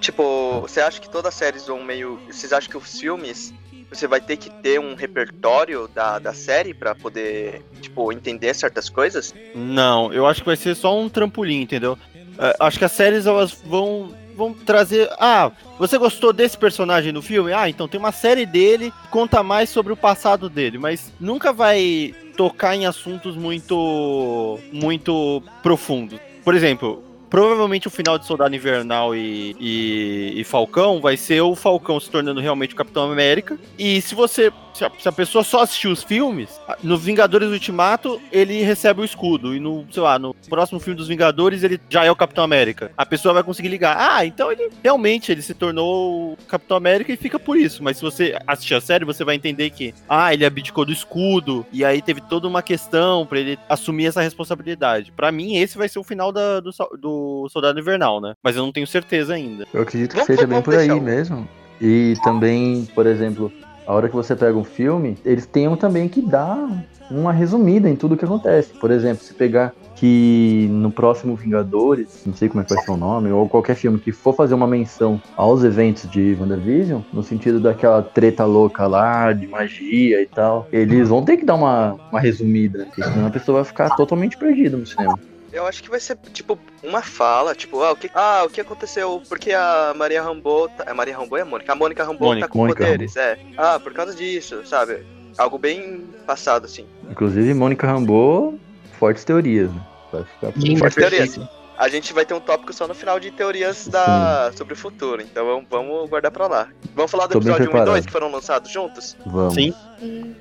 Tipo, 0.00 0.60
você 0.60 0.80
acha 0.80 1.00
que 1.00 1.08
todas 1.08 1.28
as 1.28 1.34
séries 1.34 1.66
vão 1.66 1.82
meio. 1.82 2.18
Vocês 2.30 2.52
acham 2.52 2.70
que 2.70 2.76
os 2.76 2.98
filmes 3.00 3.54
você 3.90 4.06
vai 4.06 4.20
ter 4.20 4.36
que 4.36 4.50
ter 4.50 4.80
um 4.80 4.94
repertório 4.94 5.88
da, 5.94 6.18
da 6.18 6.34
série 6.34 6.74
pra 6.74 6.94
poder, 6.94 7.62
tipo, 7.80 8.12
entender 8.12 8.52
certas 8.54 8.88
coisas? 8.88 9.34
Não, 9.54 10.12
eu 10.12 10.26
acho 10.26 10.40
que 10.40 10.46
vai 10.46 10.56
ser 10.56 10.74
só 10.74 10.98
um 10.98 11.08
trampolim, 11.08 11.62
entendeu? 11.62 11.96
É, 12.38 12.56
acho 12.60 12.78
que 12.78 12.84
as 12.84 12.92
séries 12.92 13.26
elas 13.26 13.52
vão 13.64 14.12
vão 14.36 14.52
trazer, 14.52 15.08
ah, 15.18 15.50
você 15.78 15.96
gostou 15.96 16.30
desse 16.30 16.58
personagem 16.58 17.10
no 17.10 17.22
filme? 17.22 17.54
Ah, 17.54 17.70
então 17.70 17.88
tem 17.88 17.98
uma 17.98 18.12
série 18.12 18.44
dele, 18.44 18.90
que 18.90 19.08
conta 19.08 19.42
mais 19.42 19.70
sobre 19.70 19.94
o 19.94 19.96
passado 19.96 20.50
dele, 20.50 20.76
mas 20.76 21.10
nunca 21.18 21.54
vai 21.54 22.14
tocar 22.36 22.76
em 22.76 22.84
assuntos 22.84 23.34
muito 23.34 24.58
muito 24.70 25.42
profundos. 25.62 26.20
Por 26.44 26.54
exemplo, 26.54 27.02
provavelmente 27.28 27.86
o 27.86 27.90
final 27.90 28.18
de 28.18 28.26
Soldado 28.26 28.54
Invernal 28.54 29.14
e, 29.14 29.56
e, 29.58 30.34
e 30.36 30.44
Falcão 30.44 31.00
vai 31.00 31.16
ser 31.16 31.40
o 31.40 31.54
Falcão 31.54 31.98
se 31.98 32.10
tornando 32.10 32.40
realmente 32.40 32.74
o 32.74 32.76
Capitão 32.76 33.10
América. 33.10 33.58
E 33.78 34.00
se 34.00 34.14
você 34.14 34.52
se 34.76 34.84
a, 34.84 34.90
se 34.98 35.08
a 35.08 35.12
pessoa 35.12 35.42
só 35.42 35.62
assistiu 35.62 35.90
os 35.90 36.02
filmes, 36.02 36.60
no 36.82 36.96
Vingadores 36.98 37.48
Ultimato 37.50 38.20
ele 38.30 38.62
recebe 38.62 39.00
o 39.00 39.04
escudo. 39.04 39.54
E 39.54 39.60
no, 39.60 39.84
sei 39.90 40.02
lá, 40.02 40.18
no 40.18 40.34
próximo 40.48 40.78
filme 40.78 40.96
dos 40.96 41.08
Vingadores 41.08 41.62
ele 41.62 41.80
já 41.88 42.04
é 42.04 42.10
o 42.10 42.16
Capitão 42.16 42.44
América. 42.44 42.90
A 42.96 43.06
pessoa 43.06 43.34
vai 43.34 43.42
conseguir 43.42 43.68
ligar. 43.68 43.96
Ah, 43.98 44.24
então 44.24 44.50
ele 44.52 44.68
realmente 44.82 45.32
ele 45.32 45.42
se 45.42 45.54
tornou 45.54 46.32
o 46.32 46.36
Capitão 46.48 46.76
América 46.76 47.12
e 47.12 47.16
fica 47.16 47.38
por 47.38 47.56
isso. 47.56 47.82
Mas 47.82 47.96
se 47.96 48.02
você 48.02 48.36
assistir 48.46 48.74
a 48.74 48.80
série, 48.80 49.04
você 49.04 49.24
vai 49.24 49.34
entender 49.34 49.70
que, 49.70 49.94
ah, 50.08 50.32
ele 50.32 50.44
abdicou 50.44 50.84
do 50.84 50.92
escudo. 50.92 51.64
E 51.72 51.84
aí 51.84 52.02
teve 52.02 52.20
toda 52.20 52.46
uma 52.46 52.62
questão 52.62 53.24
pra 53.26 53.38
ele 53.40 53.58
assumir 53.68 54.06
essa 54.06 54.20
responsabilidade. 54.20 55.12
Pra 55.12 55.32
mim, 55.32 55.56
esse 55.56 55.78
vai 55.78 55.88
ser 55.88 55.98
o 55.98 56.04
final 56.04 56.30
da- 56.30 56.60
do, 56.60 56.70
do 57.00 57.48
Soldado 57.50 57.78
Invernal, 57.80 58.20
né? 58.20 58.34
Mas 58.42 58.56
eu 58.56 58.62
não 58.62 58.72
tenho 58.72 58.86
certeza 58.86 59.34
ainda. 59.34 59.66
Eu 59.72 59.82
acredito 59.82 60.10
que 60.10 60.16
Vamos- 60.16 60.26
seja 60.26 60.46
bem 60.46 60.62
por 60.62 60.74
aí 60.74 60.90
o- 60.90 61.00
mesmo. 61.00 61.48
E 61.80 62.14
também, 62.24 62.86
por 62.94 63.06
exemplo, 63.06 63.52
a 63.86 63.94
hora 63.94 64.08
que 64.08 64.14
você 64.14 64.34
pega 64.34 64.58
um 64.58 64.64
filme, 64.64 65.16
eles 65.24 65.46
tenham 65.46 65.76
também 65.76 66.08
que 66.08 66.20
dar 66.20 66.68
uma 67.10 67.32
resumida 67.32 67.88
em 67.88 67.94
tudo 67.94 68.16
que 68.16 68.24
acontece. 68.24 68.72
Por 68.74 68.90
exemplo, 68.90 69.22
se 69.22 69.32
pegar 69.32 69.72
que 69.94 70.68
no 70.70 70.90
próximo 70.90 71.36
Vingadores, 71.36 72.22
não 72.26 72.34
sei 72.34 72.48
como 72.48 72.60
é 72.60 72.64
que 72.64 72.74
vai 72.74 72.82
ser 72.82 72.90
o 72.90 72.96
nome, 72.96 73.30
ou 73.30 73.48
qualquer 73.48 73.76
filme 73.76 73.98
que 73.98 74.12
for 74.12 74.34
fazer 74.34 74.54
uma 74.54 74.66
menção 74.66 75.20
aos 75.36 75.64
eventos 75.64 76.10
de 76.10 76.36
WandaVision, 76.38 77.00
no 77.12 77.22
sentido 77.22 77.60
daquela 77.60 78.02
treta 78.02 78.44
louca 78.44 78.86
lá, 78.86 79.32
de 79.32 79.46
magia 79.46 80.20
e 80.20 80.26
tal, 80.26 80.68
eles 80.72 81.08
vão 81.08 81.24
ter 81.24 81.36
que 81.36 81.44
dar 81.44 81.54
uma, 81.54 81.96
uma 82.10 82.20
resumida, 82.20 82.86
porque 82.86 83.02
senão 83.04 83.26
a 83.26 83.30
pessoa 83.30 83.56
vai 83.56 83.64
ficar 83.64 83.90
totalmente 83.96 84.36
perdida 84.36 84.76
no 84.76 84.86
cinema. 84.86 85.18
Eu 85.56 85.66
acho 85.66 85.82
que 85.82 85.88
vai 85.88 85.98
ser, 85.98 86.18
tipo, 86.34 86.58
uma 86.82 87.00
fala, 87.00 87.54
tipo, 87.54 87.82
ah, 87.82 87.92
o 87.92 87.96
que, 87.96 88.10
ah, 88.14 88.44
o 88.44 88.50
que 88.50 88.60
aconteceu? 88.60 89.22
Porque 89.26 89.54
a 89.54 89.94
Maria 89.96 90.20
Rambo. 90.20 90.68
Tá, 90.68 90.84
é 90.86 90.92
Maria 90.92 91.16
Rambo 91.16 91.34
é 91.34 91.40
a 91.40 91.44
Mônica? 91.46 91.72
A 91.72 91.74
Mônica 91.74 92.04
Rambo 92.04 92.24
Mônica, 92.26 92.46
tá 92.46 92.52
com 92.52 92.58
Mônica 92.58 92.84
poderes, 92.84 93.16
é. 93.16 93.38
Ah, 93.56 93.80
por 93.80 93.94
causa 93.94 94.14
disso, 94.14 94.66
sabe? 94.66 95.06
Algo 95.38 95.56
bem 95.56 96.04
passado, 96.26 96.66
assim. 96.66 96.84
Inclusive, 97.10 97.54
Mônica 97.54 97.86
Rambeau, 97.86 98.58
fortes 98.98 99.24
teorias, 99.24 99.72
né? 99.72 99.80
Vai 100.12 100.24
ficar 100.24 100.52
por 100.52 100.62
Linda, 100.62 100.78
Forte 100.78 100.96
teoria, 100.96 101.18
perfeita. 101.20 101.50
A 101.78 101.88
gente 101.88 102.12
vai 102.12 102.26
ter 102.26 102.34
um 102.34 102.40
tópico 102.40 102.74
só 102.74 102.86
no 102.86 102.94
final 102.94 103.18
de 103.18 103.30
teorias 103.30 103.88
da... 103.88 104.52
sobre 104.54 104.74
o 104.74 104.76
futuro, 104.76 105.22
então 105.22 105.46
vamos, 105.46 105.66
vamos 105.70 106.10
guardar 106.10 106.32
pra 106.32 106.46
lá. 106.46 106.68
Vamos 106.94 107.10
falar 107.10 107.28
do 107.28 107.32
Tô 107.32 107.38
episódio 107.38 107.64
1 107.64 107.68
e 107.68 107.70
2 107.70 107.70
preparado. 107.70 108.04
que 108.04 108.12
foram 108.12 108.30
lançados 108.30 108.70
juntos? 108.70 109.16
Vamos. 109.24 109.54
Sim. 109.54 109.74
Hum, 110.02 110.34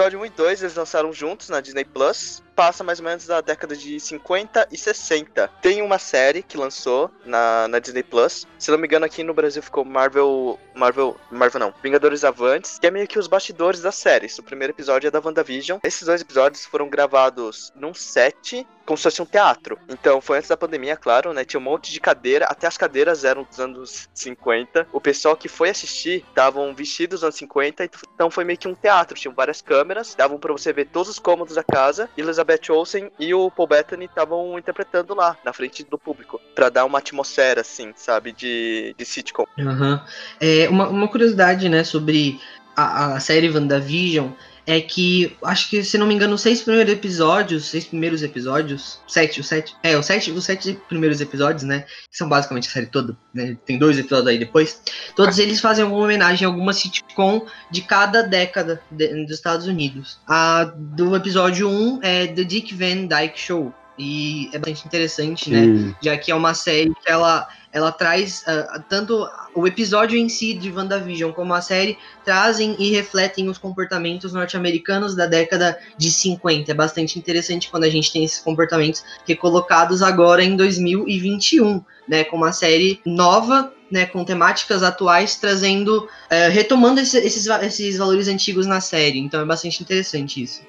Episódio 0.00 0.20
1 0.20 0.24
e 0.24 0.30
2 0.30 0.62
eles 0.62 0.74
lançaram 0.76 1.12
juntos 1.12 1.50
na 1.50 1.60
Disney 1.60 1.84
Plus. 1.84 2.42
Passa 2.54 2.84
mais 2.84 2.98
ou 2.98 3.04
menos 3.04 3.26
da 3.26 3.40
década 3.40 3.76
de 3.76 3.98
50 3.98 4.68
e 4.70 4.76
60. 4.76 5.48
Tem 5.62 5.82
uma 5.82 5.98
série 5.98 6.42
que 6.42 6.56
lançou 6.56 7.10
na, 7.24 7.68
na 7.68 7.78
Disney 7.78 8.02
Plus. 8.02 8.46
Se 8.58 8.70
não 8.70 8.78
me 8.78 8.86
engano, 8.86 9.06
aqui 9.06 9.22
no 9.22 9.34
Brasil 9.34 9.62
ficou 9.62 9.84
Marvel. 9.84 10.58
Marvel. 10.74 11.16
Marvel 11.30 11.60
não. 11.60 11.74
Vingadores 11.82 12.24
Avantes, 12.24 12.78
que 12.78 12.86
é 12.86 12.90
meio 12.90 13.06
que 13.06 13.18
os 13.18 13.26
bastidores 13.26 13.80
da 13.80 13.92
série. 13.92 14.26
O 14.38 14.42
primeiro 14.42 14.72
episódio 14.72 15.08
é 15.08 15.10
da 15.10 15.20
WandaVision. 15.20 15.78
Esses 15.82 16.06
dois 16.06 16.20
episódios 16.20 16.64
foram 16.64 16.88
gravados 16.88 17.72
num 17.74 17.94
set. 17.94 18.66
Como 18.84 18.96
se 18.96 19.04
fosse 19.04 19.22
um 19.22 19.26
teatro. 19.26 19.78
Então, 19.88 20.20
foi 20.20 20.38
antes 20.38 20.48
da 20.48 20.56
pandemia, 20.56 20.96
claro, 20.96 21.32
né? 21.32 21.44
Tinha 21.44 21.60
um 21.60 21.62
monte 21.62 21.92
de 21.92 22.00
cadeira. 22.00 22.46
Até 22.46 22.66
as 22.66 22.76
cadeiras 22.76 23.24
eram 23.24 23.44
dos 23.44 23.60
anos 23.60 24.08
50. 24.12 24.88
O 24.92 25.00
pessoal 25.00 25.36
que 25.36 25.48
foi 25.48 25.70
assistir 25.70 26.24
estavam 26.28 26.74
vestidos 26.74 27.20
dos 27.20 27.24
anos 27.24 27.36
50. 27.36 27.84
Então, 28.14 28.30
foi 28.30 28.42
meio 28.42 28.58
que 28.58 28.66
um 28.66 28.74
teatro. 28.74 29.16
Tinham 29.16 29.34
várias 29.34 29.62
câmeras. 29.62 30.14
Davam 30.16 30.38
pra 30.38 30.52
você 30.52 30.72
ver 30.72 30.86
todos 30.86 31.08
os 31.08 31.18
cômodos 31.20 31.54
da 31.54 31.62
casa. 31.62 32.10
E 32.16 32.22
Olsen 32.70 33.10
e 33.18 33.34
o 33.34 33.50
Paul 33.50 33.68
Bettany 33.68 34.06
estavam 34.06 34.58
interpretando 34.58 35.14
lá, 35.14 35.36
na 35.44 35.52
frente 35.52 35.84
do 35.84 35.98
público. 35.98 36.40
Pra 36.54 36.68
dar 36.68 36.84
uma 36.84 36.98
atmosfera, 36.98 37.60
assim, 37.60 37.92
sabe? 37.96 38.32
De, 38.32 38.94
de 38.96 39.04
sitcom. 39.04 39.44
Aham. 39.58 40.04
É, 40.40 40.68
uma, 40.68 40.88
uma 40.88 41.08
curiosidade, 41.08 41.68
né, 41.68 41.84
sobre 41.84 42.40
a, 42.76 43.14
a 43.14 43.20
série 43.20 43.50
WandaVision 43.50 44.30
é 44.70 44.80
que, 44.80 45.36
acho 45.44 45.68
que, 45.68 45.82
se 45.82 45.98
não 45.98 46.06
me 46.06 46.14
engano, 46.14 46.34
os 46.34 46.40
seis 46.40 46.62
primeiros 46.62 46.92
episódios, 46.92 47.64
seis 47.64 47.84
primeiros 47.84 48.22
episódios, 48.22 49.00
sete, 49.06 49.40
os 49.40 49.48
sete, 49.48 49.74
é, 49.82 49.96
os 49.96 50.06
sete, 50.06 50.30
os 50.30 50.44
sete 50.44 50.78
primeiros 50.88 51.20
episódios, 51.20 51.64
né, 51.64 51.80
que 52.10 52.16
são 52.16 52.28
basicamente 52.28 52.68
a 52.68 52.70
série 52.72 52.86
toda, 52.86 53.16
né, 53.34 53.56
tem 53.66 53.78
dois 53.78 53.98
episódios 53.98 54.28
aí 54.28 54.38
depois, 54.38 54.80
todos 55.16 55.38
eles 55.38 55.60
fazem 55.60 55.84
alguma 55.84 56.04
homenagem 56.04 56.46
a 56.46 56.48
alguma 56.48 56.72
sitcom 56.72 57.46
de 57.70 57.82
cada 57.82 58.22
década 58.22 58.80
de- 58.90 59.24
dos 59.24 59.34
Estados 59.34 59.66
Unidos. 59.66 60.18
A 60.26 60.64
do 60.76 61.16
episódio 61.16 61.68
1 61.68 62.00
é 62.02 62.26
The 62.28 62.44
Dick 62.44 62.74
Van 62.74 63.06
Dyke 63.06 63.38
Show, 63.40 63.74
e 64.00 64.48
é 64.54 64.58
bastante 64.58 64.86
interessante, 64.86 65.50
né, 65.50 65.94
já 66.00 66.16
que 66.16 66.32
é 66.32 66.34
uma 66.34 66.54
série 66.54 66.90
que 66.94 67.12
ela, 67.12 67.46
ela 67.70 67.92
traz 67.92 68.42
ah, 68.46 68.82
tanto 68.88 69.28
o 69.54 69.66
episódio 69.66 70.16
em 70.18 70.26
si 70.26 70.54
de 70.54 70.72
WandaVision 70.72 71.32
como 71.32 71.52
a 71.52 71.60
série 71.60 71.98
trazem 72.24 72.74
e 72.78 72.90
refletem 72.92 73.50
os 73.50 73.58
comportamentos 73.58 74.32
norte-americanos 74.32 75.14
da 75.14 75.26
década 75.26 75.78
de 75.98 76.10
50. 76.10 76.70
É 76.70 76.74
bastante 76.74 77.18
interessante 77.18 77.68
quando 77.70 77.84
a 77.84 77.90
gente 77.90 78.10
tem 78.10 78.24
esses 78.24 78.38
comportamentos 78.38 79.04
recolocados 79.26 80.00
agora 80.00 80.42
em 80.42 80.56
2021, 80.56 81.84
né, 82.08 82.24
com 82.24 82.38
uma 82.38 82.52
série 82.52 83.02
nova, 83.04 83.70
né, 83.90 84.06
com 84.06 84.24
temáticas 84.24 84.82
atuais, 84.82 85.36
trazendo, 85.36 86.08
eh, 86.30 86.48
retomando 86.48 87.00
esse- 87.00 87.18
esses, 87.18 87.46
esses 87.46 87.98
valores 87.98 88.28
antigos 88.28 88.66
na 88.66 88.80
série. 88.80 89.18
Então 89.18 89.40
é 89.40 89.44
bastante 89.44 89.82
interessante 89.82 90.42
isso. 90.42 90.62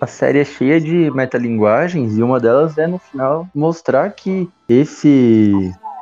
a 0.00 0.06
série 0.06 0.40
é 0.40 0.44
cheia 0.44 0.80
de 0.80 1.10
metalinguagens 1.10 2.16
e 2.16 2.22
uma 2.22 2.38
delas 2.40 2.76
é 2.78 2.86
no 2.86 2.98
final 2.98 3.48
mostrar 3.54 4.10
que 4.10 4.48
esse 4.68 5.52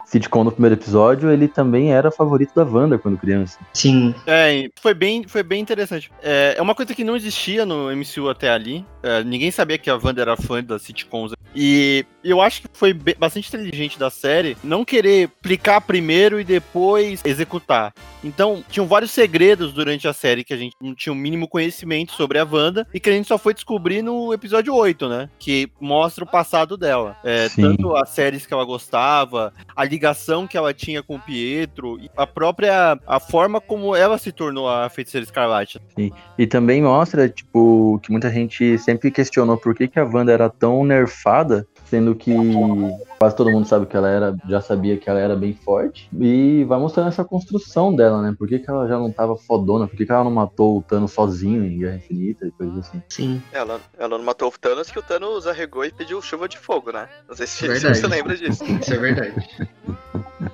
sitcom 0.07 0.43
no 0.43 0.51
primeiro 0.51 0.75
episódio, 0.75 1.31
ele 1.31 1.47
também 1.47 1.93
era 1.93 2.11
favorito 2.11 2.53
da 2.55 2.65
Wanda 2.65 2.99
quando 2.99 3.17
criança. 3.17 3.59
Sim. 3.73 4.13
É, 4.27 4.69
foi 4.81 4.93
bem, 4.93 5.25
foi 5.29 5.43
bem 5.45 5.61
interessante. 5.61 6.11
É, 6.21 6.55
é 6.59 6.63
uma 6.63 6.75
coisa 6.75 6.93
que 6.95 7.05
não 7.05 7.15
existia 7.17 7.65
no 7.65 7.91
MCU 7.93 8.29
até 8.29 8.51
ali. 8.51 8.85
É, 9.05 9.23
ninguém 9.23 9.51
sabia 9.53 9.79
que 9.79 9.89
a 9.89 9.95
Wanda 9.97 10.21
era 10.21 10.37
fã 10.37 10.63
das 10.65 10.83
sitcoms. 10.83 11.33
E 11.55 12.05
eu 12.23 12.41
acho 12.41 12.63
que 12.63 12.69
foi 12.73 12.93
bastante 12.93 13.49
inteligente 13.49 13.99
da 13.99 14.11
série 14.11 14.57
não 14.63 14.85
querer 14.85 15.29
explicar 15.29 15.81
primeiro 15.81 16.41
e 16.41 16.45
depois 16.45 17.23
executar. 17.25 17.93
Então, 18.23 18.63
tinham 18.69 18.87
vários 18.87 19.11
segredos 19.11 19.73
durante 19.73 20.07
a 20.07 20.13
série 20.13 20.45
que 20.45 20.53
a 20.53 20.57
gente 20.57 20.77
não 20.81 20.95
tinha 20.95 21.13
o 21.13 21.17
mínimo 21.17 21.49
conhecimento 21.49 22.13
sobre 22.13 22.39
a 22.39 22.45
Wanda 22.45 22.87
e 22.93 23.01
que 23.01 23.09
a 23.09 23.13
gente 23.13 23.27
só 23.27 23.39
foi 23.39 23.55
descobrir 23.55 24.03
no 24.03 24.33
episódio 24.33 24.75
8, 24.75 25.09
né? 25.09 25.31
Que 25.39 25.71
mostra 25.81 26.25
o 26.25 26.27
passado 26.27 26.77
dela. 26.77 27.17
É, 27.25 27.49
Sim. 27.49 27.63
tanto 27.63 27.97
as 27.97 28.11
séries 28.11 28.45
que 28.45 28.53
ela 28.53 28.65
gostava, 28.65 29.53
a 29.75 29.85
ligação 29.85 30.47
que 30.47 30.57
ela 30.57 30.75
tinha 30.75 31.03
com 31.03 31.17
o 31.17 31.21
Pietro, 31.21 31.99
e 31.99 32.11
a 32.17 32.27
própria 32.27 32.99
a 33.07 33.19
forma 33.19 33.61
como 33.61 33.97
ela 33.97 34.19
se 34.19 34.33
tornou 34.33 34.69
a 34.69 34.89
feiticeira 34.91 35.25
escarlate. 35.25 35.81
E 36.39 36.47
também 36.47 36.83
mostra, 36.83 37.29
tipo, 37.29 37.99
que 38.03 38.11
muita 38.11 38.31
gente 38.31 38.77
sempre 38.79 39.11
questionou 39.11 39.57
por 39.57 39.75
que, 39.75 39.89
que 39.89 39.99
a 39.99 40.05
Wanda 40.05 40.33
era 40.33 40.51
tão 40.51 40.85
nerfada, 40.85 41.67
sendo 41.91 42.15
que 42.15 42.33
quase 43.19 43.35
todo 43.35 43.51
mundo 43.51 43.67
sabe 43.67 43.85
que 43.85 43.97
ela 43.97 44.09
era, 44.09 44.37
já 44.49 44.61
sabia 44.61 44.97
que 44.97 45.11
ela 45.11 45.19
era 45.19 45.35
bem 45.35 45.53
forte. 45.53 46.09
E 46.19 46.65
vai 46.65 46.79
mostrando 46.79 47.09
essa 47.09 47.25
construção 47.25 47.95
dela, 47.95 48.23
né? 48.23 48.35
Por 48.39 48.47
que, 48.47 48.61
que 48.61 48.71
ela 48.71 48.87
já 48.87 48.97
não 48.97 49.11
tava 49.11 49.37
fodona? 49.37 49.89
Por 49.89 49.97
que, 49.97 50.07
que 50.07 50.13
ela 50.13 50.23
não 50.23 50.31
matou 50.31 50.79
o 50.79 50.83
Thanos 50.83 51.11
sozinho 51.11 51.65
em 51.65 51.79
Guerra 51.79 51.97
Infinita 51.97 52.47
e 52.47 52.53
coisas 52.53 52.79
assim? 52.79 53.03
Sim. 53.09 53.43
Ela, 53.53 53.81
ela 53.99 54.17
não 54.17 54.25
matou 54.25 54.49
o 54.49 54.53
Thanos, 54.53 54.91
que 54.91 54.99
o 54.99 55.03
Thanos 55.03 55.49
arregou 55.49 55.85
e 55.85 55.91
pediu 55.91 56.23
chuva 56.23 56.49
de 56.49 56.57
fogo, 56.57 56.93
né? 56.93 57.09
Não 57.29 57.35
sei 57.35 57.47
se, 57.47 57.57
se 57.57 57.69
Verdade. 57.69 57.99
você 57.99 58.07
lembra 58.07 58.37
disso. 58.37 58.65
Isso 58.65 58.95
é 58.95 58.99
verdade. 58.99 59.69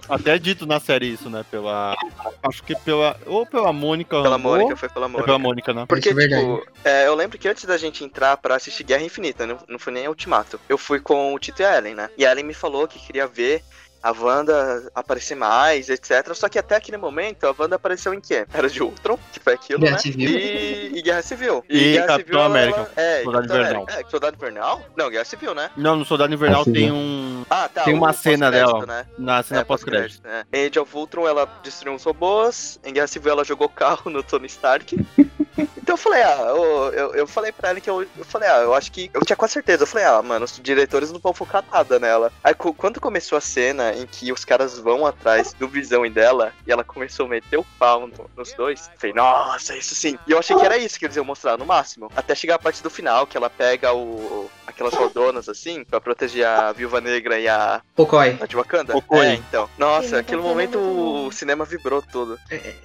Até 0.08 0.34
é 0.34 0.38
dito 0.38 0.66
na 0.66 0.78
série 0.80 1.06
isso, 1.06 1.28
né? 1.28 1.44
Pela. 1.50 1.94
Acho 2.42 2.62
que 2.62 2.74
pela. 2.76 3.16
Ou 3.26 3.46
pela 3.46 3.72
Mônica. 3.72 4.22
Pela 4.22 4.38
Mônica, 4.38 4.76
foi 4.76 4.88
pela 4.88 5.06
É 5.06 5.08
Mônica. 5.08 5.24
pela 5.24 5.38
Mônica, 5.38 5.74
né? 5.74 5.84
Porque, 5.86 6.10
Isso 6.10 6.18
é 6.18 6.26
verdade. 6.26 6.42
tipo, 6.42 6.66
é, 6.84 7.06
eu 7.06 7.14
lembro 7.14 7.38
que 7.38 7.48
antes 7.48 7.64
da 7.64 7.76
gente 7.76 8.04
entrar 8.04 8.36
pra 8.36 8.56
assistir 8.56 8.84
Guerra 8.84 9.02
Infinita, 9.02 9.46
não, 9.46 9.58
não 9.68 9.78
foi 9.78 9.92
nem 9.92 10.08
Ultimato, 10.08 10.60
eu 10.68 10.78
fui 10.78 11.00
com 11.00 11.34
o 11.34 11.38
Tito 11.38 11.62
e 11.62 11.64
a 11.64 11.76
Ellen, 11.78 11.94
né? 11.94 12.10
E 12.16 12.24
a 12.24 12.30
Ellen 12.32 12.44
me 12.44 12.54
falou 12.54 12.86
que 12.86 12.98
queria 12.98 13.26
ver 13.26 13.62
a 14.08 14.12
Wanda 14.12 14.90
aparecer 14.94 15.34
mais, 15.34 15.88
etc. 15.88 16.32
Só 16.34 16.48
que 16.48 16.58
até 16.58 16.76
aquele 16.76 16.96
momento, 16.96 17.44
a 17.46 17.54
Wanda 17.58 17.76
apareceu 17.76 18.14
em 18.14 18.20
quê? 18.20 18.46
Era 18.52 18.68
de 18.68 18.82
Ultron, 18.82 19.18
que 19.32 19.40
foi 19.40 19.54
aquilo, 19.54 19.80
Guerra 19.80 19.92
né? 19.96 19.98
Civil. 20.02 20.30
E, 20.30 20.98
e 20.98 21.02
Guerra 21.02 21.22
Civil. 21.22 21.64
E 21.68 21.92
Guerra 21.92 22.06
Capitão 22.06 22.40
ela- 22.40 22.46
América. 22.46 22.90
é, 22.96 23.20
e 23.20 23.24
Soldado 23.24 23.46
Invernal. 23.46 23.86
É, 23.88 24.04
Soldado 24.10 24.36
Invernal? 24.36 24.82
Não, 24.96 25.10
Guerra 25.10 25.24
Civil, 25.24 25.54
né? 25.54 25.70
Não, 25.76 25.96
no 25.96 26.04
Soldado 26.04 26.32
Invernal 26.32 26.62
Assim, 26.62 26.72
tem 26.72 26.86
né? 26.86 26.92
um. 26.92 27.44
Ah, 27.50 27.68
tá. 27.68 27.82
Tem 27.84 27.94
uma 27.94 28.12
cena 28.12 28.50
dela. 28.50 28.86
Né? 28.86 29.06
Na 29.18 29.42
cena 29.42 29.60
É, 29.60 29.64
pós-crédito. 29.64 30.22
pós-crédito. 30.22 30.46
É. 30.52 30.58
Em 30.64 30.66
Age 30.68 30.78
of 30.78 30.96
Ultron, 30.96 31.26
ela 31.26 31.48
destruiu 31.62 31.94
uns 31.94 32.04
robôs. 32.04 32.78
Em 32.84 32.92
Guerra 32.92 33.06
Civil, 33.06 33.32
ela 33.32 33.44
jogou 33.44 33.68
carro 33.68 34.10
no 34.10 34.22
Tony 34.22 34.46
Stark. 34.46 34.96
então 35.58 35.94
eu 35.94 35.96
falei, 35.96 36.22
ah, 36.22 36.44
eu, 36.48 36.92
eu, 36.92 37.14
eu 37.14 37.26
falei 37.26 37.52
pra 37.52 37.70
ela 37.70 37.80
que 37.80 37.88
eu, 37.90 38.02
eu 38.02 38.24
falei, 38.24 38.48
ah, 38.48 38.58
eu 38.60 38.74
acho 38.74 38.90
que. 38.92 39.10
Eu 39.14 39.20
tinha 39.22 39.36
quase 39.36 39.54
certeza. 39.54 39.82
Eu 39.82 39.86
falei, 39.86 40.06
ah, 40.06 40.20
mano, 40.22 40.44
os 40.44 40.58
diretores 40.62 41.10
não 41.12 41.18
vão 41.20 41.32
focar 41.32 41.64
nada 41.72 41.98
nela. 41.98 42.32
Aí 42.42 42.54
quando 42.54 43.00
começou 43.00 43.36
a 43.38 43.40
cena 43.40 43.92
em 43.94 44.06
que 44.06 44.32
os 44.32 44.44
caras 44.44 44.78
vão 44.78 45.06
atrás 45.06 45.52
do 45.54 45.68
Visão 45.68 46.04
e 46.04 46.10
dela, 46.10 46.52
e 46.66 46.72
ela 46.72 46.84
começou 46.84 47.26
a 47.26 47.28
meter 47.28 47.58
o 47.58 47.66
pau 47.78 48.06
no- 48.06 48.30
nos 48.36 48.52
dois, 48.52 48.90
eu 48.92 48.98
falei, 49.00 49.14
nossa, 49.14 49.76
isso 49.76 49.94
sim. 49.94 50.18
E 50.26 50.32
eu 50.32 50.38
achei 50.38 50.56
que 50.56 50.64
era 50.64 50.76
isso 50.76 50.98
que 50.98 51.04
eles 51.06 51.16
iam 51.16 51.24
mostrar 51.24 51.56
no 51.56 51.66
máximo. 51.66 52.10
Até 52.16 52.34
chegar 52.34 52.56
a 52.56 52.58
parte 52.58 52.82
do 52.82 52.90
final, 52.90 53.26
que 53.26 53.36
ela 53.36 53.48
pega 53.50 53.92
o. 53.92 54.50
aquelas 54.66 54.94
rodonas 54.94 55.48
assim, 55.48 55.84
pra 55.84 56.00
proteger 56.00 56.44
a 56.46 56.72
Viúva 56.72 57.00
Negra 57.00 57.38
e 57.38 57.48
a, 57.48 57.80
Pocói. 57.94 58.36
a 58.40 58.46
de 58.46 58.56
Wakanda? 58.56 58.92
Pocói. 58.92 59.26
É, 59.26 59.34
então. 59.34 59.68
Nossa, 59.78 60.18
aquele 60.18 60.42
momento 60.42 60.76
é 60.76 60.80
o 60.80 61.30
cinema 61.32 61.64
vibrou 61.64 62.02
todo. 62.02 62.38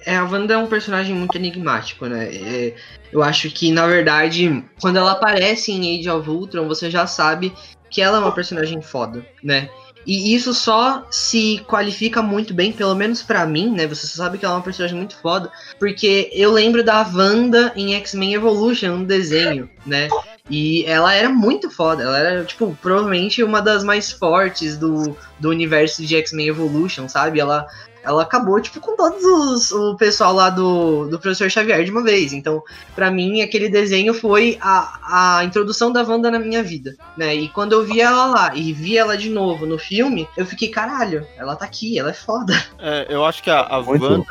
É, 0.06 0.16
a 0.16 0.24
Wanda 0.24 0.54
é 0.54 0.56
um 0.56 0.66
personagem 0.66 1.14
muito 1.14 1.36
enigmático, 1.36 2.06
né? 2.06 2.28
É, 2.34 2.61
eu 3.12 3.22
acho 3.22 3.50
que, 3.50 3.70
na 3.70 3.86
verdade, 3.86 4.64
quando 4.80 4.96
ela 4.96 5.12
aparece 5.12 5.72
em 5.72 5.98
Age 5.98 6.08
of 6.10 6.28
Ultron, 6.28 6.66
você 6.66 6.90
já 6.90 7.06
sabe 7.06 7.52
que 7.90 8.00
ela 8.00 8.18
é 8.18 8.20
uma 8.20 8.32
personagem 8.32 8.80
foda, 8.80 9.24
né? 9.42 9.68
E 10.06 10.34
isso 10.34 10.52
só 10.52 11.06
se 11.10 11.60
qualifica 11.68 12.20
muito 12.22 12.52
bem, 12.52 12.72
pelo 12.72 12.94
menos 12.94 13.22
pra 13.22 13.46
mim, 13.46 13.70
né? 13.70 13.86
Você 13.86 14.06
sabe 14.06 14.36
que 14.36 14.44
ela 14.44 14.54
é 14.54 14.56
uma 14.56 14.64
personagem 14.64 14.96
muito 14.96 15.16
foda, 15.16 15.50
porque 15.78 16.28
eu 16.32 16.50
lembro 16.50 16.82
da 16.82 17.02
Wanda 17.02 17.72
em 17.76 17.94
X-Men 17.94 18.34
Evolution, 18.34 18.94
um 18.94 19.04
desenho, 19.04 19.70
né? 19.86 20.08
E 20.50 20.84
ela 20.86 21.14
era 21.14 21.28
muito 21.28 21.70
foda, 21.70 22.02
ela 22.02 22.18
era, 22.18 22.44
tipo, 22.44 22.76
provavelmente 22.82 23.44
uma 23.44 23.62
das 23.62 23.84
mais 23.84 24.10
fortes 24.10 24.76
do, 24.76 25.16
do 25.38 25.50
universo 25.50 26.04
de 26.04 26.16
X-Men 26.16 26.48
Evolution, 26.48 27.08
sabe? 27.08 27.38
Ela, 27.38 27.66
ela 28.02 28.22
acabou, 28.22 28.60
tipo, 28.60 28.80
com 28.80 28.96
todos 28.96 29.22
os, 29.24 29.72
o 29.72 29.96
pessoal 29.96 30.32
lá 30.32 30.50
do, 30.50 31.08
do 31.08 31.18
Professor 31.18 31.50
Xavier 31.50 31.84
de 31.84 31.90
uma 31.90 32.02
vez. 32.02 32.32
Então, 32.32 32.62
pra 32.94 33.10
mim, 33.10 33.42
aquele 33.42 33.68
desenho 33.68 34.12
foi 34.14 34.58
a, 34.60 35.38
a 35.38 35.44
introdução 35.44 35.92
da 35.92 36.02
Wanda 36.02 36.30
na 36.30 36.38
minha 36.38 36.62
vida, 36.62 36.94
né? 37.16 37.34
E 37.34 37.48
quando 37.48 37.72
eu 37.72 37.84
vi 37.84 38.00
ela 38.00 38.26
lá 38.26 38.54
e 38.54 38.72
vi 38.72 38.96
ela 38.98 39.16
de 39.16 39.30
novo 39.30 39.66
no 39.66 39.78
filme, 39.78 40.28
eu 40.36 40.44
fiquei, 40.46 40.68
caralho, 40.68 41.26
ela 41.36 41.54
tá 41.56 41.64
aqui, 41.64 41.98
ela 41.98 42.10
é 42.10 42.14
foda. 42.14 42.52
É, 42.78 43.06
eu 43.08 43.24
acho 43.24 43.42
que 43.42 43.50
a, 43.50 43.60
a. 43.60 43.78
Wanda, 43.78 44.24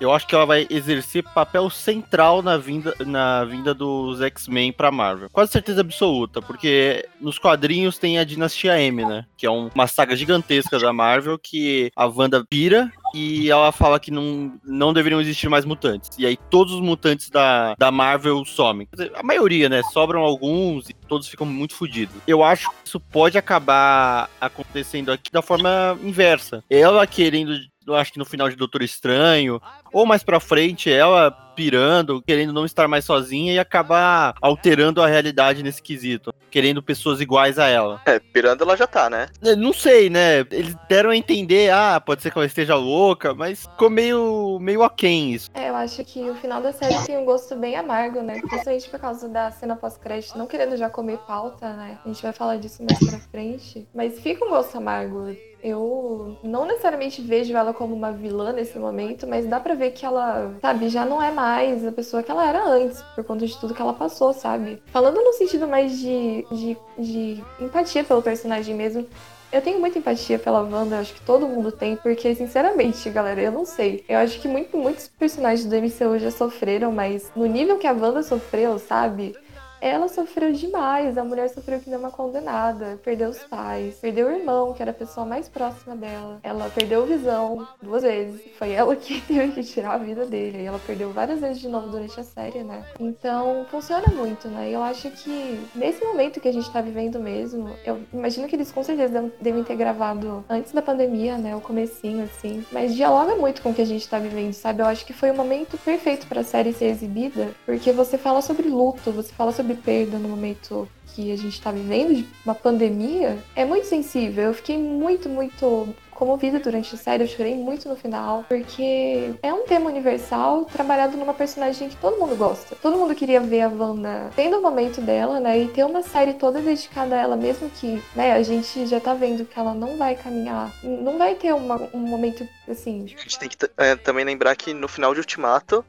eu 0.00 0.12
acho 0.12 0.26
que 0.26 0.34
ela 0.34 0.46
vai 0.46 0.66
exercer 0.70 1.22
papel 1.34 1.68
central 1.70 2.42
na 2.42 2.56
vinda, 2.56 2.94
na 3.06 3.44
vinda 3.44 3.74
dos 3.74 4.20
X-Men 4.20 4.72
pra 4.72 4.90
Marvel. 4.90 5.28
Quase 5.32 5.52
certeza 5.52 5.80
absoluta, 5.80 6.40
porque 6.40 7.06
nos 7.20 7.38
quadrinhos 7.38 7.98
tem 7.98 8.18
a 8.18 8.24
Dinastia 8.24 8.80
M, 8.80 9.04
né? 9.04 9.24
Que 9.36 9.46
é 9.46 9.50
um- 9.50 9.70
uma 9.74 9.86
saga 9.86 10.14
gigantesca 10.16 10.78
da 10.78 10.92
Marvel 10.92 11.38
que 11.38 11.90
a 11.96 12.06
Wanda 12.06 12.44
pira 12.48 12.90
e 13.14 13.50
ela 13.50 13.72
fala 13.72 14.00
que 14.00 14.10
não, 14.10 14.52
não 14.64 14.92
deveriam 14.92 15.20
existir 15.20 15.48
mais 15.48 15.64
mutantes. 15.64 16.10
E 16.18 16.26
aí 16.26 16.36
todos 16.36 16.74
os 16.74 16.80
mutantes 16.80 17.30
da, 17.30 17.74
da 17.78 17.90
Marvel 17.90 18.44
somem. 18.44 18.88
A 19.14 19.22
maioria, 19.22 19.68
né? 19.68 19.82
Sobram 19.92 20.20
alguns 20.20 20.88
e 20.88 20.94
todos 20.94 21.28
ficam 21.28 21.46
muito 21.46 21.74
fodidos. 21.74 22.14
Eu 22.26 22.42
acho 22.42 22.68
que 22.70 22.76
isso 22.84 23.00
pode 23.00 23.38
acabar 23.38 24.28
acontecendo 24.40 25.12
aqui 25.12 25.30
da 25.30 25.42
forma 25.42 25.98
inversa. 26.02 26.62
Ela 26.68 27.06
querendo, 27.06 27.56
eu 27.86 27.94
acho 27.94 28.12
que 28.12 28.18
no 28.18 28.24
final 28.24 28.48
de 28.48 28.56
Doutor 28.56 28.82
Estranho, 28.82 29.60
ou 29.92 30.06
mais 30.06 30.22
pra 30.22 30.40
frente, 30.40 30.90
ela 30.90 31.30
pirando, 31.60 32.22
querendo 32.22 32.54
não 32.54 32.64
estar 32.64 32.88
mais 32.88 33.04
sozinha 33.04 33.52
e 33.52 33.58
acabar 33.58 34.34
alterando 34.40 35.02
a 35.02 35.06
realidade 35.06 35.62
nesse 35.62 35.82
quesito. 35.82 36.32
Querendo 36.50 36.82
pessoas 36.82 37.20
iguais 37.20 37.58
a 37.58 37.66
ela. 37.66 38.00
É, 38.06 38.18
pirando 38.18 38.62
ela 38.62 38.76
já 38.76 38.86
tá, 38.86 39.10
né? 39.10 39.28
Eu 39.42 39.56
Não 39.58 39.72
sei, 39.72 40.08
né? 40.08 40.40
Eles 40.50 40.74
deram 40.88 41.10
a 41.10 41.16
entender, 41.16 41.70
ah, 41.70 42.00
pode 42.00 42.22
ser 42.22 42.30
que 42.30 42.38
ela 42.38 42.46
esteja 42.46 42.76
louca, 42.76 43.34
mas 43.34 43.66
ficou 43.66 43.90
meio, 43.90 44.58
meio 44.58 44.82
aquém 44.82 45.34
isso. 45.34 45.50
É, 45.52 45.68
eu 45.68 45.76
acho 45.76 46.02
que 46.02 46.20
o 46.30 46.34
final 46.36 46.62
da 46.62 46.72
série 46.72 46.96
tem 47.04 47.18
um 47.18 47.26
gosto 47.26 47.54
bem 47.54 47.76
amargo, 47.76 48.22
né? 48.22 48.40
Principalmente 48.40 48.88
por 48.88 48.98
causa 48.98 49.28
da 49.28 49.50
cena 49.50 49.76
pós-crédito. 49.76 50.38
Não 50.38 50.46
querendo 50.46 50.78
já 50.78 50.88
comer 50.88 51.18
pauta, 51.18 51.74
né? 51.74 51.98
A 52.02 52.08
gente 52.08 52.22
vai 52.22 52.32
falar 52.32 52.56
disso 52.56 52.82
mais 52.82 52.98
pra 52.98 53.18
frente. 53.18 53.86
Mas 53.94 54.18
fica 54.18 54.44
um 54.44 54.48
gosto 54.48 54.78
amargo. 54.78 55.36
Eu 55.62 56.38
não 56.42 56.64
necessariamente 56.64 57.20
vejo 57.20 57.54
ela 57.54 57.74
como 57.74 57.94
uma 57.94 58.12
vilã 58.12 58.52
nesse 58.52 58.78
momento, 58.78 59.26
mas 59.26 59.46
dá 59.46 59.60
pra 59.60 59.74
ver 59.80 59.92
que 59.92 60.04
ela, 60.04 60.52
sabe, 60.60 60.88
já 60.88 61.04
não 61.04 61.22
é 61.22 61.30
mais 61.30 61.84
a 61.86 61.90
pessoa 61.90 62.22
que 62.22 62.30
ela 62.30 62.46
era 62.46 62.64
antes, 62.64 63.02
por 63.14 63.24
conta 63.24 63.46
de 63.46 63.58
tudo 63.58 63.74
que 63.74 63.80
ela 63.80 63.94
passou, 63.94 64.32
sabe? 64.32 64.80
Falando 64.92 65.16
no 65.16 65.32
sentido 65.32 65.66
mais 65.66 65.98
de, 65.98 66.46
de, 66.52 66.76
de 66.98 67.44
empatia 67.58 68.04
pelo 68.04 68.22
personagem 68.22 68.74
mesmo, 68.74 69.06
eu 69.52 69.60
tenho 69.60 69.80
muita 69.80 69.98
empatia 69.98 70.38
pela 70.38 70.62
Wanda, 70.62 71.00
acho 71.00 71.14
que 71.14 71.22
todo 71.22 71.48
mundo 71.48 71.72
tem, 71.72 71.96
porque, 71.96 72.34
sinceramente, 72.36 73.10
galera, 73.10 73.40
eu 73.40 73.50
não 73.50 73.64
sei. 73.64 74.04
Eu 74.08 74.18
acho 74.18 74.40
que 74.40 74.46
muito, 74.46 74.76
muitos 74.76 75.08
personagens 75.08 75.66
do 75.66 75.74
MCU 75.74 76.18
já 76.18 76.30
sofreram, 76.30 76.92
mas 76.92 77.32
no 77.34 77.46
nível 77.46 77.76
que 77.76 77.86
a 77.86 77.92
Wanda 77.92 78.22
sofreu, 78.22 78.78
sabe? 78.78 79.34
Ela 79.80 80.08
sofreu 80.08 80.52
demais, 80.52 81.16
a 81.16 81.24
mulher 81.24 81.48
sofreu 81.48 81.80
que 81.80 81.88
nem 81.88 81.98
uma 81.98 82.10
condenada, 82.10 82.98
perdeu 83.02 83.30
os 83.30 83.38
pais, 83.38 83.96
perdeu 83.96 84.28
o 84.28 84.30
irmão, 84.30 84.74
que 84.74 84.82
era 84.82 84.90
a 84.90 84.94
pessoa 84.94 85.24
mais 85.26 85.48
próxima 85.48 85.96
dela. 85.96 86.38
Ela 86.42 86.68
perdeu 86.68 87.06
visão 87.06 87.66
duas 87.80 88.02
vezes. 88.02 88.42
Foi 88.58 88.72
ela 88.72 88.94
que 88.94 89.20
teve 89.26 89.52
que 89.52 89.62
tirar 89.62 89.94
a 89.94 89.98
vida 89.98 90.26
dele. 90.26 90.62
E 90.62 90.66
ela 90.66 90.78
perdeu 90.78 91.10
várias 91.12 91.40
vezes 91.40 91.60
de 91.60 91.68
novo 91.68 91.88
durante 91.88 92.18
a 92.20 92.24
série, 92.24 92.62
né? 92.62 92.84
Então, 92.98 93.66
funciona 93.70 94.08
muito, 94.14 94.48
né? 94.48 94.68
Eu 94.70 94.82
acho 94.82 95.10
que 95.10 95.60
nesse 95.74 96.04
momento 96.04 96.40
que 96.40 96.48
a 96.48 96.52
gente 96.52 96.70
tá 96.70 96.80
vivendo 96.80 97.18
mesmo, 97.18 97.70
eu 97.84 98.00
imagino 98.12 98.46
que 98.46 98.56
eles 98.56 98.70
com 98.70 98.82
certeza 98.82 99.32
devem 99.40 99.64
ter 99.64 99.76
gravado 99.76 100.44
antes 100.48 100.72
da 100.72 100.82
pandemia, 100.82 101.38
né? 101.38 101.56
O 101.56 101.60
comecinho, 101.60 102.24
assim. 102.24 102.64
Mas 102.70 102.94
dialoga 102.94 103.34
muito 103.36 103.62
com 103.62 103.70
o 103.70 103.74
que 103.74 103.82
a 103.82 103.86
gente 103.86 104.08
tá 104.08 104.18
vivendo, 104.18 104.52
sabe? 104.52 104.82
Eu 104.82 104.86
acho 104.86 105.06
que 105.06 105.12
foi 105.12 105.30
o 105.30 105.34
momento 105.34 105.78
perfeito 105.78 106.26
pra 106.26 106.44
série 106.44 106.72
ser 106.72 106.86
exibida, 106.86 107.48
porque 107.64 107.92
você 107.92 108.18
fala 108.18 108.42
sobre 108.42 108.68
luto, 108.68 109.10
você 109.10 109.32
fala 109.32 109.52
sobre 109.52 109.69
perda 109.74 110.18
no 110.18 110.28
momento 110.28 110.88
que 111.14 111.32
a 111.32 111.36
gente 111.36 111.60
tá 111.60 111.72
vivendo, 111.72 112.14
de 112.14 112.26
uma 112.44 112.54
pandemia, 112.54 113.38
é 113.56 113.64
muito 113.64 113.86
sensível. 113.86 114.44
Eu 114.44 114.54
fiquei 114.54 114.78
muito, 114.78 115.28
muito 115.28 115.88
comovida 116.10 116.60
durante 116.60 116.94
a 116.94 116.98
série, 116.98 117.24
eu 117.24 117.28
chorei 117.28 117.54
muito 117.56 117.88
no 117.88 117.96
final, 117.96 118.44
porque 118.46 119.32
é 119.42 119.52
um 119.54 119.64
tema 119.64 119.88
universal 119.88 120.66
trabalhado 120.66 121.16
numa 121.16 121.32
personagem 121.32 121.88
que 121.88 121.96
todo 121.96 122.18
mundo 122.18 122.36
gosta. 122.36 122.76
Todo 122.76 122.98
mundo 122.98 123.14
queria 123.14 123.40
ver 123.40 123.62
a 123.62 123.68
Wanda 123.68 124.30
tendo 124.36 124.58
o 124.58 124.62
momento 124.62 125.00
dela, 125.00 125.40
né? 125.40 125.58
E 125.62 125.68
ter 125.68 125.82
uma 125.82 126.02
série 126.02 126.34
toda 126.34 126.60
dedicada 126.60 127.16
a 127.16 127.18
ela, 127.18 127.36
mesmo 127.36 127.70
que, 127.70 128.02
né, 128.14 128.32
a 128.34 128.42
gente 128.42 128.86
já 128.86 129.00
tá 129.00 129.14
vendo 129.14 129.46
que 129.46 129.58
ela 129.58 129.72
não 129.72 129.96
vai 129.96 130.14
caminhar, 130.14 130.70
não 130.84 131.16
vai 131.16 131.34
ter 131.36 131.54
uma- 131.54 131.88
um 131.94 132.00
momento 132.00 132.46
assim. 132.68 133.04
A 133.04 133.08
gente 133.08 133.38
tem 133.38 133.48
que 133.48 133.56
é, 133.78 133.96
também 133.96 134.24
lembrar 134.24 134.54
que 134.56 134.74
no 134.74 134.88
final 134.88 135.14
de 135.14 135.20
Ultimato, 135.20 135.82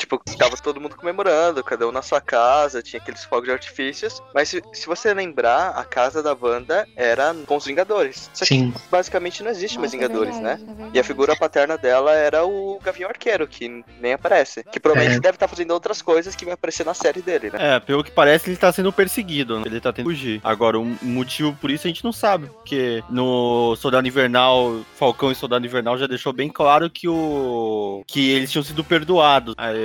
tipo, 0.00 0.20
tava 0.38 0.56
todo 0.56 0.80
mundo 0.80 0.96
comemorando, 0.96 1.62
cada 1.62 1.86
um 1.86 1.92
na 1.92 2.00
sua 2.02 2.20
casa, 2.20 2.82
tinha 2.82 3.00
aqueles 3.00 3.22
fogos 3.24 3.44
de 3.44 3.52
artifícios. 3.52 4.20
Mas 4.34 4.48
se, 4.48 4.62
se 4.72 4.86
você 4.86 5.12
lembrar, 5.12 5.70
a 5.76 5.84
casa 5.84 6.22
da 6.22 6.34
Wanda 6.40 6.88
era 6.96 7.34
com 7.46 7.56
os 7.56 7.64
Vingadores. 7.66 8.30
Só 8.32 8.44
Sim. 8.44 8.72
que 8.72 8.78
basicamente 8.90 9.42
não 9.42 9.50
existe 9.50 9.78
mais 9.78 9.92
Nossa, 9.92 10.04
é 10.04 10.08
Vingadores, 10.08 10.34
verdade, 10.34 10.62
né? 10.62 10.68
é 10.68 10.74
verdade. 10.74 10.90
E 10.96 11.00
a 11.00 11.04
figura 11.04 11.36
paterna 11.36 11.76
dela 11.76 12.12
era 12.14 12.44
o 12.44 12.80
Gavião 12.82 13.10
Arqueiro, 13.10 13.46
que 13.46 13.84
nem 14.00 14.14
aparece. 14.14 14.64
Que 14.72 14.80
provavelmente 14.80 15.18
É. 15.18 15.20
deve 15.20 15.36
estar 15.36 15.48
fazendo 15.48 15.70
outras 15.72 16.00
coisas 16.02 16.34
que 16.34 16.44
vai 16.44 16.54
aparecer 16.54 16.84
na 16.86 16.94
série 16.94 17.20
dele, 17.20 17.50
né? 17.50 17.76
É, 17.76 17.80
pelo 17.80 18.02
que 18.02 18.10
parece, 18.10 18.48
ele 18.50 18.56
tá 18.56 18.72
sendo 18.72 18.92
perseguido, 18.92 19.58
né? 19.58 19.64
ele 19.66 19.80
tá 19.80 19.92
tendo 19.92 20.08
que 20.08 20.14
fugir. 20.16 20.40
Agora, 20.42 20.78
o 20.78 20.84
motivo 21.02 21.52
por 21.60 21.70
isso 21.70 21.86
a 21.86 21.90
gente 21.90 22.02
não 22.04 22.12
sabe, 22.12 22.46
porque 22.46 23.04
no 23.10 23.76
Soldado 23.76 24.08
Invernal, 24.08 24.80
Falcão 24.96 25.30
e 25.30 25.34
Soldado 25.34 25.66
Invernal 25.66 25.98
já 25.98 26.06
deixou 26.06 26.32
bem 26.32 26.48
claro 26.48 26.88
que 26.88 27.06
o 27.08 28.02
que 28.06 28.30
eles 28.30 28.50
tinham 28.50 28.62
sido 28.64 28.82
perdoados. 28.82 29.54
Aí, 29.58 29.76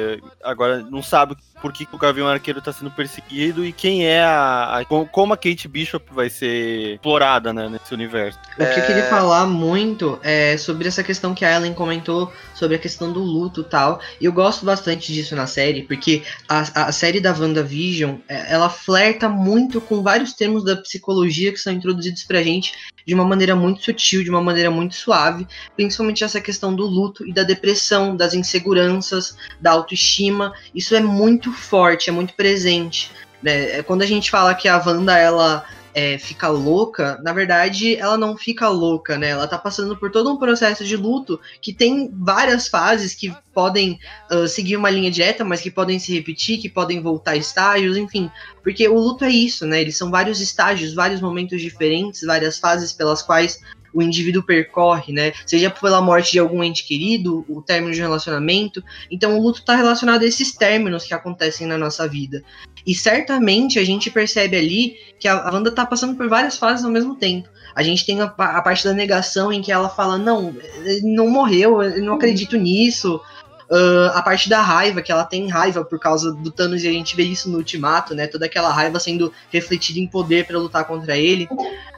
agora 0.44 0.80
não 0.90 1.02
sabe 1.04 1.36
por 1.62 1.72
que 1.74 1.86
que 1.86 1.96
o 1.96 1.98
Gavião 1.98 2.28
Arqueiro 2.28 2.62
tá 2.62 2.72
sendo 2.72 2.92
perseguido 2.92 3.66
e 3.66 3.72
quem 3.72 4.06
é 4.06 4.22
a, 4.24 4.80
a- 4.80 4.86
como- 4.86 5.34
a 5.34 5.38
Kate 5.38 5.68
Bishop 5.68 6.06
vai 6.14 6.30
ser 6.30 6.96
explorada, 6.96 7.52
né, 7.54 7.68
nesse 7.70 7.94
universo. 7.94 8.38
O 8.54 8.58
que 8.58 8.62
eu 8.64 8.68
É. 8.68 8.82
queria 8.86 9.04
falar 9.06 9.46
muito 9.48 10.20
é 10.22 10.58
sobre 10.58 10.88
essa 10.88 11.04
questão 11.04 11.34
que 11.34 11.44
a 11.44 11.56
Ellen 11.56 11.74
comentou 11.74 12.32
sobre 12.54 12.76
a 12.76 12.80
questão 12.80 13.12
do 13.12 13.20
luto 13.22 13.62
e 13.62 13.64
tal. 13.64 14.00
E 14.22 14.26
eu 14.26 14.34
gosto 14.34 14.66
bastante 14.66 15.12
disso 15.12 15.36
na 15.36 15.48
série, 15.48 15.84
porque 15.84 16.24
a, 16.48 16.88
a 16.88 16.92
série 16.92 17.20
da 17.20 17.32
WandaVision, 17.34 18.18
é, 18.28 18.54
ela 18.54 18.70
flerta 18.70 19.28
muito 19.28 19.82
com 19.82 20.04
vários 20.04 20.34
termos 20.34 20.64
da 20.64 20.76
psicologia 20.76 21.52
que 21.52 21.58
são 21.58 21.74
introduzidos 21.74 22.24
pra 22.26 22.44
gente 22.44 22.74
de 23.06 23.14
uma 23.14 23.26
maneira 23.26 23.56
muito 23.56 23.84
sutil, 23.84 24.24
de 24.24 24.30
uma 24.30 24.42
maneira 24.42 24.72
muito 24.72 24.96
suave, 24.96 25.48
principalmente 25.76 26.24
essa 26.24 26.42
questão 26.42 26.74
do 26.76 26.86
luto 26.86 27.28
e 27.28 27.34
da 27.34 27.44
depressão, 27.44 28.16
das 28.16 28.34
inseguranças, 28.34 29.38
da 29.62 29.72
autoestima. 29.72 30.54
Isso 30.74 30.96
é 30.96 31.00
muito 31.00 31.52
forte, 31.52 32.10
é 32.10 32.14
muito 32.14 32.34
presente. 32.34 33.12
Né? 33.42 33.78
É, 33.78 33.84
Quando 33.84 34.02
a 34.02 34.08
gente 34.08 34.32
fala 34.32 34.56
que 34.56 34.68
a 34.68 34.82
Wanda, 34.84 35.18
ela 35.18 35.66
é, 35.96 36.18
fica 36.18 36.50
louca, 36.50 37.18
na 37.24 37.32
verdade, 37.32 37.96
ela 37.96 38.18
não 38.18 38.36
fica 38.36 38.68
louca, 38.68 39.18
né? 39.18 39.30
Ela 39.30 39.48
tá 39.48 39.58
passando 39.58 39.96
por 39.96 40.12
todo 40.12 40.30
um 40.30 40.38
processo 40.38 40.84
de 40.84 40.98
luto 40.98 41.40
que 41.62 41.74
tem 41.74 42.12
várias 42.14 42.68
fases 42.68 43.16
que 43.16 43.34
podem 43.54 43.98
ah, 44.30 44.46
seguir 44.46 44.76
uma 44.76 44.90
linha 44.90 45.10
direta, 45.10 45.46
mas 45.46 45.62
que 45.62 45.72
podem 45.72 45.98
se 45.98 46.14
repetir, 46.14 46.60
que 46.60 46.68
podem 46.68 47.02
voltar 47.02 47.38
estágios, 47.38 47.96
enfim. 47.96 48.30
Porque 48.62 48.86
o 48.90 49.00
luto 49.00 49.24
é 49.24 49.30
isso, 49.30 49.66
né? 49.66 49.80
Eles 49.80 49.96
são 49.96 50.12
vários 50.12 50.42
estágios, 50.42 50.94
vários 50.94 51.22
momentos 51.22 51.62
diferentes, 51.62 52.24
várias 52.24 52.60
fases 52.60 52.92
pelas 52.92 53.22
quais 53.22 53.62
o 53.96 54.02
indivíduo 54.02 54.44
percorre, 54.44 55.14
né? 55.14 55.32
Seja 55.46 55.70
pela 55.70 56.02
morte 56.02 56.34
de 56.34 56.40
algum 56.40 56.62
ente 56.62 56.86
querido, 56.86 57.46
o 57.48 57.62
término 57.62 57.94
de 57.94 58.02
um 58.02 58.04
relacionamento. 58.04 58.84
Então, 59.10 59.40
o 59.40 59.42
luto 59.42 59.60
está 59.60 59.74
relacionado 59.74 60.24
a 60.24 60.26
esses 60.26 60.54
términos 60.54 61.06
que 61.06 61.14
acontecem 61.14 61.66
na 61.66 61.78
nossa 61.78 62.06
vida. 62.06 62.44
E 62.86 62.94
certamente 62.94 63.80
a 63.80 63.86
gente 63.86 64.12
percebe 64.12 64.58
ali 64.58 64.98
que 65.18 65.30
a 65.30 65.50
Wanda 65.50 65.72
tá 65.72 65.86
passando 65.86 66.14
por 66.16 66.28
várias 66.28 66.58
fases 66.58 66.84
ao 66.84 66.92
mesmo 66.92 67.16
tempo. 67.16 67.48
A 67.74 67.82
gente 67.82 68.06
tem 68.06 68.22
a, 68.22 68.26
a 68.26 68.62
parte 68.62 68.84
da 68.84 68.94
negação 68.94 69.52
em 69.52 69.62
que 69.62 69.72
ela 69.72 69.88
fala: 69.88 70.18
Não, 70.18 70.54
ele 70.84 71.14
não 71.16 71.30
morreu, 71.30 71.82
eu 71.82 72.04
não 72.04 72.16
acredito 72.16 72.58
nisso. 72.58 73.20
Uh, 73.70 74.12
a 74.14 74.22
parte 74.22 74.50
da 74.50 74.62
raiva, 74.62 75.02
que 75.02 75.12
ela 75.12 75.24
tem 75.24 75.50
raiva 75.50 75.84
por 75.84 76.00
causa 76.00 76.34
do 76.34 76.52
Thanos 76.52 76.84
e 76.84 76.88
a 76.88 76.92
gente 76.92 77.16
vê 77.16 77.24
isso 77.24 77.50
no 77.50 77.58
Ultimato, 77.58 78.14
né? 78.14 78.28
Toda 78.28 78.46
aquela 78.46 78.72
raiva 78.72 79.00
sendo 79.00 79.32
refletida 79.52 80.00
em 80.00 80.08
poder 80.08 80.46
para 80.46 80.58
lutar 80.58 80.86
contra 80.86 81.18
ele. 81.18 81.48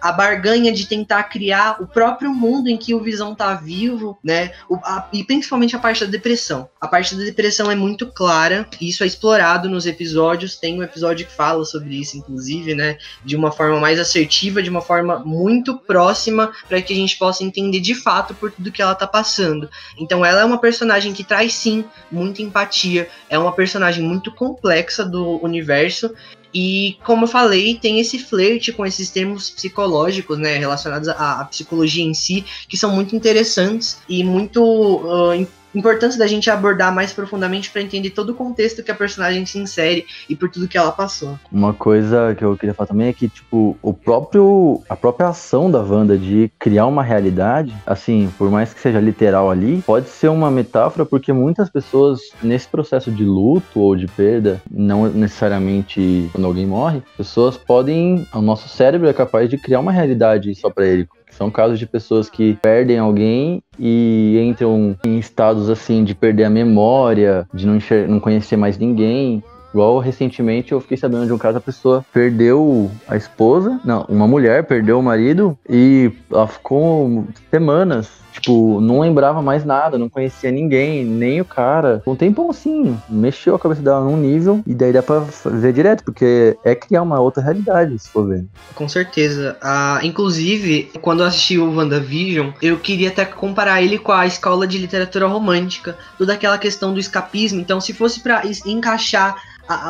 A 0.01 0.11
barganha 0.11 0.71
de 0.71 0.85
tentar 0.87 1.23
criar 1.23 1.81
o 1.81 1.87
próprio 1.87 2.33
mundo 2.33 2.67
em 2.69 2.77
que 2.77 2.93
o 2.93 3.01
Visão 3.01 3.33
tá 3.33 3.53
vivo, 3.55 4.17
né? 4.23 4.51
O, 4.69 4.75
a, 4.75 5.07
e 5.11 5.23
principalmente 5.23 5.75
a 5.75 5.79
parte 5.79 6.05
da 6.05 6.11
depressão. 6.11 6.69
A 6.79 6.87
parte 6.87 7.15
da 7.15 7.23
depressão 7.23 7.69
é 7.71 7.75
muito 7.75 8.07
clara, 8.07 8.67
e 8.79 8.89
isso 8.89 9.03
é 9.03 9.07
explorado 9.07 9.69
nos 9.69 9.85
episódios. 9.85 10.55
Tem 10.55 10.79
um 10.79 10.83
episódio 10.83 11.25
que 11.25 11.33
fala 11.33 11.65
sobre 11.65 11.95
isso, 11.95 12.17
inclusive, 12.17 12.75
né? 12.75 12.97
De 13.25 13.35
uma 13.35 13.51
forma 13.51 13.79
mais 13.79 13.99
assertiva, 13.99 14.61
de 14.61 14.69
uma 14.69 14.81
forma 14.81 15.19
muito 15.19 15.77
próxima, 15.77 16.51
para 16.67 16.81
que 16.81 16.93
a 16.93 16.95
gente 16.95 17.17
possa 17.17 17.43
entender 17.43 17.79
de 17.79 17.95
fato 17.95 18.33
por 18.33 18.51
tudo 18.51 18.71
que 18.71 18.81
ela 18.81 18.95
tá 18.95 19.07
passando. 19.07 19.69
Então 19.97 20.23
ela 20.23 20.41
é 20.41 20.45
uma 20.45 20.59
personagem 20.59 21.13
que 21.13 21.23
traz 21.23 21.56
sim 21.57 21.85
muita 22.11 22.41
empatia, 22.41 23.09
é 23.29 23.37
uma 23.37 23.51
personagem 23.51 24.03
muito 24.03 24.31
complexa 24.31 25.03
do 25.03 25.43
universo. 25.43 26.13
E, 26.53 26.97
como 27.03 27.25
eu 27.25 27.27
falei, 27.27 27.75
tem 27.75 27.99
esse 27.99 28.17
flerte 28.17 28.71
com 28.71 28.85
esses 28.85 29.09
termos 29.09 29.49
psicológicos, 29.49 30.37
né, 30.37 30.57
relacionados 30.57 31.07
à, 31.09 31.41
à 31.41 31.45
psicologia 31.45 32.03
em 32.03 32.13
si, 32.13 32.45
que 32.67 32.77
são 32.77 32.95
muito 32.95 33.15
interessantes 33.15 33.99
e 34.07 34.23
muito 34.23 34.63
uh, 34.63 35.47
importância 35.77 36.17
da 36.17 36.27
gente 36.27 36.49
abordar 36.49 36.93
mais 36.93 37.13
profundamente 37.13 37.69
para 37.69 37.81
entender 37.81 38.09
todo 38.09 38.31
o 38.31 38.35
contexto 38.35 38.83
que 38.83 38.91
a 38.91 38.95
personagem 38.95 39.45
se 39.45 39.57
insere 39.57 40.05
e 40.29 40.35
por 40.35 40.49
tudo 40.49 40.67
que 40.67 40.77
ela 40.77 40.91
passou. 40.91 41.37
Uma 41.51 41.73
coisa 41.73 42.35
que 42.35 42.43
eu 42.43 42.55
queria 42.57 42.73
falar 42.73 42.87
também 42.87 43.07
é 43.07 43.13
que, 43.13 43.27
tipo, 43.27 43.77
o 43.81 43.93
próprio. 43.93 44.81
a 44.89 44.95
própria 44.95 45.29
ação 45.29 45.69
da 45.69 45.79
Wanda 45.79 46.17
de 46.17 46.51
criar 46.59 46.87
uma 46.87 47.03
realidade, 47.03 47.73
assim, 47.85 48.31
por 48.37 48.49
mais 48.49 48.73
que 48.73 48.81
seja 48.81 48.99
literal 48.99 49.49
ali, 49.49 49.81
pode 49.85 50.09
ser 50.09 50.29
uma 50.29 50.49
metáfora 50.49 51.05
porque 51.05 51.31
muitas 51.31 51.69
pessoas, 51.69 52.19
nesse 52.41 52.67
processo 52.67 53.11
de 53.11 53.23
luto 53.23 53.79
ou 53.79 53.95
de 53.95 54.07
perda, 54.07 54.61
não 54.69 55.07
necessariamente 55.07 56.29
quando 56.31 56.45
alguém 56.45 56.65
morre, 56.65 57.01
pessoas 57.15 57.57
podem. 57.57 58.27
O 58.33 58.41
nosso 58.41 58.67
cérebro 58.67 59.07
é 59.07 59.13
capaz 59.13 59.49
de 59.49 59.57
criar 59.57 59.79
uma 59.79 59.91
realidade 59.91 60.53
só 60.55 60.69
para 60.69 60.85
ele 60.85 61.07
são 61.37 61.51
casos 61.51 61.77
de 61.77 61.85
pessoas 61.85 62.29
que 62.29 62.57
perdem 62.61 62.97
alguém 62.97 63.61
e 63.79 64.43
entram 64.43 64.97
em 65.05 65.19
estados 65.19 65.69
assim 65.69 66.03
de 66.03 66.15
perder 66.15 66.45
a 66.45 66.49
memória, 66.49 67.47
de 67.53 67.67
não, 67.67 67.77
não 68.07 68.19
conhecer 68.19 68.57
mais 68.57 68.77
ninguém. 68.77 69.43
Igual 69.71 69.99
recentemente 69.99 70.71
eu 70.71 70.81
fiquei 70.81 70.97
sabendo 70.97 71.27
de 71.27 71.33
um 71.33 71.37
caso, 71.37 71.59
a 71.59 71.61
pessoa 71.61 72.03
perdeu 72.11 72.89
a 73.07 73.15
esposa, 73.15 73.79
não, 73.85 74.05
uma 74.09 74.27
mulher 74.27 74.63
perdeu 74.63 74.97
o 74.97 75.03
marido 75.03 75.57
e 75.69 76.11
ela 76.31 76.47
ficou 76.47 77.27
semanas 77.51 78.09
Tipo, 78.39 78.79
não 78.79 78.99
lembrava 78.99 79.41
mais 79.41 79.65
nada, 79.65 79.97
não 79.97 80.09
conhecia 80.09 80.51
ninguém, 80.51 81.03
nem 81.03 81.41
o 81.41 81.45
cara. 81.45 82.01
Um 82.05 82.15
tempão 82.15 82.49
assim, 82.49 82.97
mexeu 83.09 83.55
a 83.55 83.59
cabeça 83.59 83.81
dela 83.81 84.01
num 84.01 84.15
nível 84.15 84.61
e 84.65 84.73
daí 84.73 84.93
dá 84.93 85.01
pra 85.01 85.21
fazer 85.21 85.73
direto, 85.73 86.03
porque 86.03 86.55
é 86.63 86.75
criar 86.75 87.01
uma 87.01 87.19
outra 87.19 87.41
realidade, 87.41 87.97
se 87.99 88.09
for 88.09 88.27
ver. 88.27 88.45
Com 88.75 88.87
certeza. 88.87 89.57
Ah, 89.61 89.99
inclusive, 90.03 90.91
quando 91.01 91.21
eu 91.21 91.27
assisti 91.27 91.57
o 91.57 91.75
WandaVision, 91.75 92.51
eu 92.61 92.77
queria 92.77 93.09
até 93.09 93.25
comparar 93.25 93.81
ele 93.81 93.97
com 93.97 94.11
a 94.11 94.25
escola 94.25 94.67
de 94.67 94.77
literatura 94.77 95.27
romântica, 95.27 95.97
toda 96.17 96.33
aquela 96.33 96.57
questão 96.57 96.93
do 96.93 96.99
escapismo. 96.99 97.59
Então, 97.59 97.81
se 97.81 97.93
fosse 97.93 98.19
para 98.19 98.43
encaixar 98.65 99.35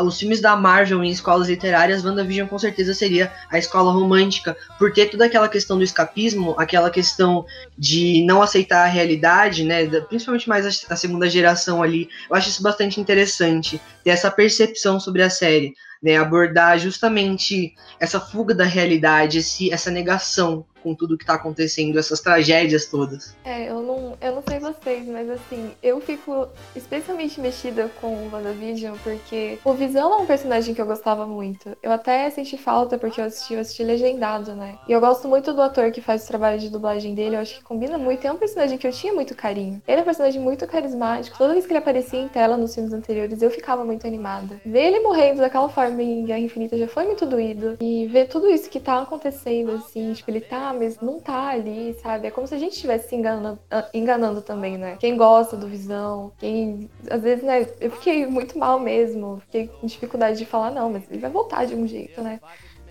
os 0.03 0.19
filmes 0.19 0.41
da 0.41 0.55
Marvel 0.55 1.03
em 1.03 1.12
escolas 1.12 1.47
literárias, 1.47 2.03
WandaVision 2.03 2.47
com 2.47 2.57
certeza 2.57 2.93
seria 2.93 3.31
a 3.49 3.60
escola 3.60 3.91
romântica, 3.91 4.57
por 4.79 4.91
ter 4.91 5.05
toda 5.05 5.25
aquela 5.25 5.47
questão 5.47 5.77
do 5.77 5.83
escapismo, 5.83 6.55
aquela 6.57 6.89
questão 6.89 7.45
de 7.77 8.25
não 8.25 8.37
aceitar 8.41 8.84
a 8.84 8.89
realidade, 8.89 9.63
né? 9.63 9.86
Principalmente 10.02 10.50
mais 10.50 10.65
a, 10.65 10.93
a 10.93 10.95
segunda 10.95 11.30
geração 11.30 11.82
ali. 11.82 12.10
Eu 12.30 12.36
acho 12.36 12.50
isso 12.50 12.63
bastante 12.63 13.00
interessante, 13.00 13.82
ter 14.04 14.12
essa 14.12 14.32
percepção 14.32 15.00
sobre 15.00 15.23
a 15.23 15.30
série. 15.30 15.73
Né, 16.01 16.15
abordar 16.17 16.77
justamente 16.77 17.73
essa 17.99 18.19
fuga 18.19 18.53
da 18.53 18.63
realidade, 18.63 19.39
esse, 19.39 19.73
essa 19.73 19.89
negação 19.89 20.65
com 20.88 20.95
tudo 20.95 21.17
que 21.17 21.25
tá 21.25 21.33
acontecendo, 21.33 21.99
essas 21.99 22.21
tragédias 22.21 22.86
todas. 22.86 23.36
É, 23.43 23.69
eu 23.69 23.81
não, 23.81 24.17
eu 24.21 24.36
não 24.36 24.43
sei 24.47 24.60
vocês, 24.60 25.05
mas 25.07 25.29
assim, 25.29 25.71
eu 25.83 25.99
fico 25.99 26.47
especialmente 26.75 27.41
mexida 27.41 27.89
com 27.99 28.07
o 28.07 28.31
WandaVision, 28.31 28.95
porque 29.03 29.60
o 29.65 29.73
Visão 29.73 30.13
é 30.13 30.17
um 30.17 30.25
personagem 30.25 30.73
que 30.73 30.81
eu 30.81 30.86
gostava 30.86 31.25
muito. 31.25 31.75
Eu 31.83 31.91
até 31.91 32.29
senti 32.29 32.57
falta 32.57 32.97
porque 32.97 33.19
eu 33.19 33.25
assisti, 33.25 33.53
eu 33.53 33.60
assisti 33.60 33.83
legendado, 33.83 34.55
né? 34.55 34.77
E 34.88 34.91
eu 34.91 35.01
gosto 35.01 35.27
muito 35.27 35.53
do 35.53 35.62
ator 35.62 35.91
que 35.91 36.01
faz 36.01 36.23
o 36.23 36.27
trabalho 36.27 36.60
de 36.60 36.69
dublagem 36.69 37.13
dele, 37.13 37.36
eu 37.36 37.41
acho 37.41 37.55
que 37.55 37.63
combina 37.63 37.97
muito. 37.97 38.25
É 38.25 38.31
um 38.31 38.38
personagem 38.38 38.77
que 38.77 38.88
eu 38.88 38.91
tinha 38.91 39.13
muito 39.13 39.36
carinho. 39.36 39.81
Ele 39.88 39.99
é 39.99 40.01
um 40.01 40.05
personagem 40.05 40.41
muito 40.41 40.65
carismático. 40.67 41.38
Toda 41.38 41.53
vez 41.53 41.65
que 41.65 41.71
ele 41.71 41.79
aparecia 41.79 42.19
em 42.19 42.27
tela 42.27 42.55
nos 42.55 42.73
filmes 42.73 42.93
anteriores, 42.93 43.41
eu 43.41 43.51
ficava 43.51 43.83
muito 43.83 44.07
animada. 44.07 44.60
Ver 44.65 44.88
ele 44.88 44.99
morrendo 45.01 45.41
daquela 45.41 45.67
forma 45.67 45.96
em 46.03 46.25
Guerra 46.25 46.39
Infinita 46.39 46.77
já 46.77 46.88
foi 46.88 47.05
muito 47.05 47.25
doído. 47.25 47.77
E 47.81 48.07
ver 48.07 48.27
tudo 48.27 48.49
isso 48.49 48.69
que 48.69 48.79
tá 48.79 49.01
acontecendo, 49.01 49.71
assim, 49.71 50.13
tipo, 50.13 50.29
ele 50.29 50.41
tá 50.41 50.73
mas 50.73 50.99
não 50.99 51.19
tá 51.19 51.49
ali, 51.49 51.95
sabe? 52.01 52.27
É 52.27 52.31
como 52.31 52.47
se 52.47 52.55
a 52.55 52.57
gente 52.57 52.73
estivesse 52.73 53.10
se 53.10 53.15
enganando, 53.15 53.60
ah, 53.69 53.88
enganando 53.93 54.41
também, 54.41 54.77
né? 54.77 54.97
Quem 54.99 55.17
gosta 55.17 55.55
do 55.55 55.67
Visão, 55.67 56.31
quem. 56.38 56.89
Às 57.10 57.21
vezes, 57.21 57.43
né? 57.43 57.67
Eu 57.79 57.91
fiquei 57.91 58.25
muito 58.25 58.57
mal 58.57 58.79
mesmo, 58.79 59.41
fiquei 59.45 59.67
com 59.67 59.88
dificuldade 59.88 60.38
de 60.38 60.45
falar, 60.45 60.71
não, 60.71 60.91
mas 60.91 61.03
ele 61.10 61.19
vai 61.19 61.29
voltar 61.29 61.65
de 61.65 61.75
um 61.75 61.88
jeito, 61.88 62.21
né? 62.21 62.39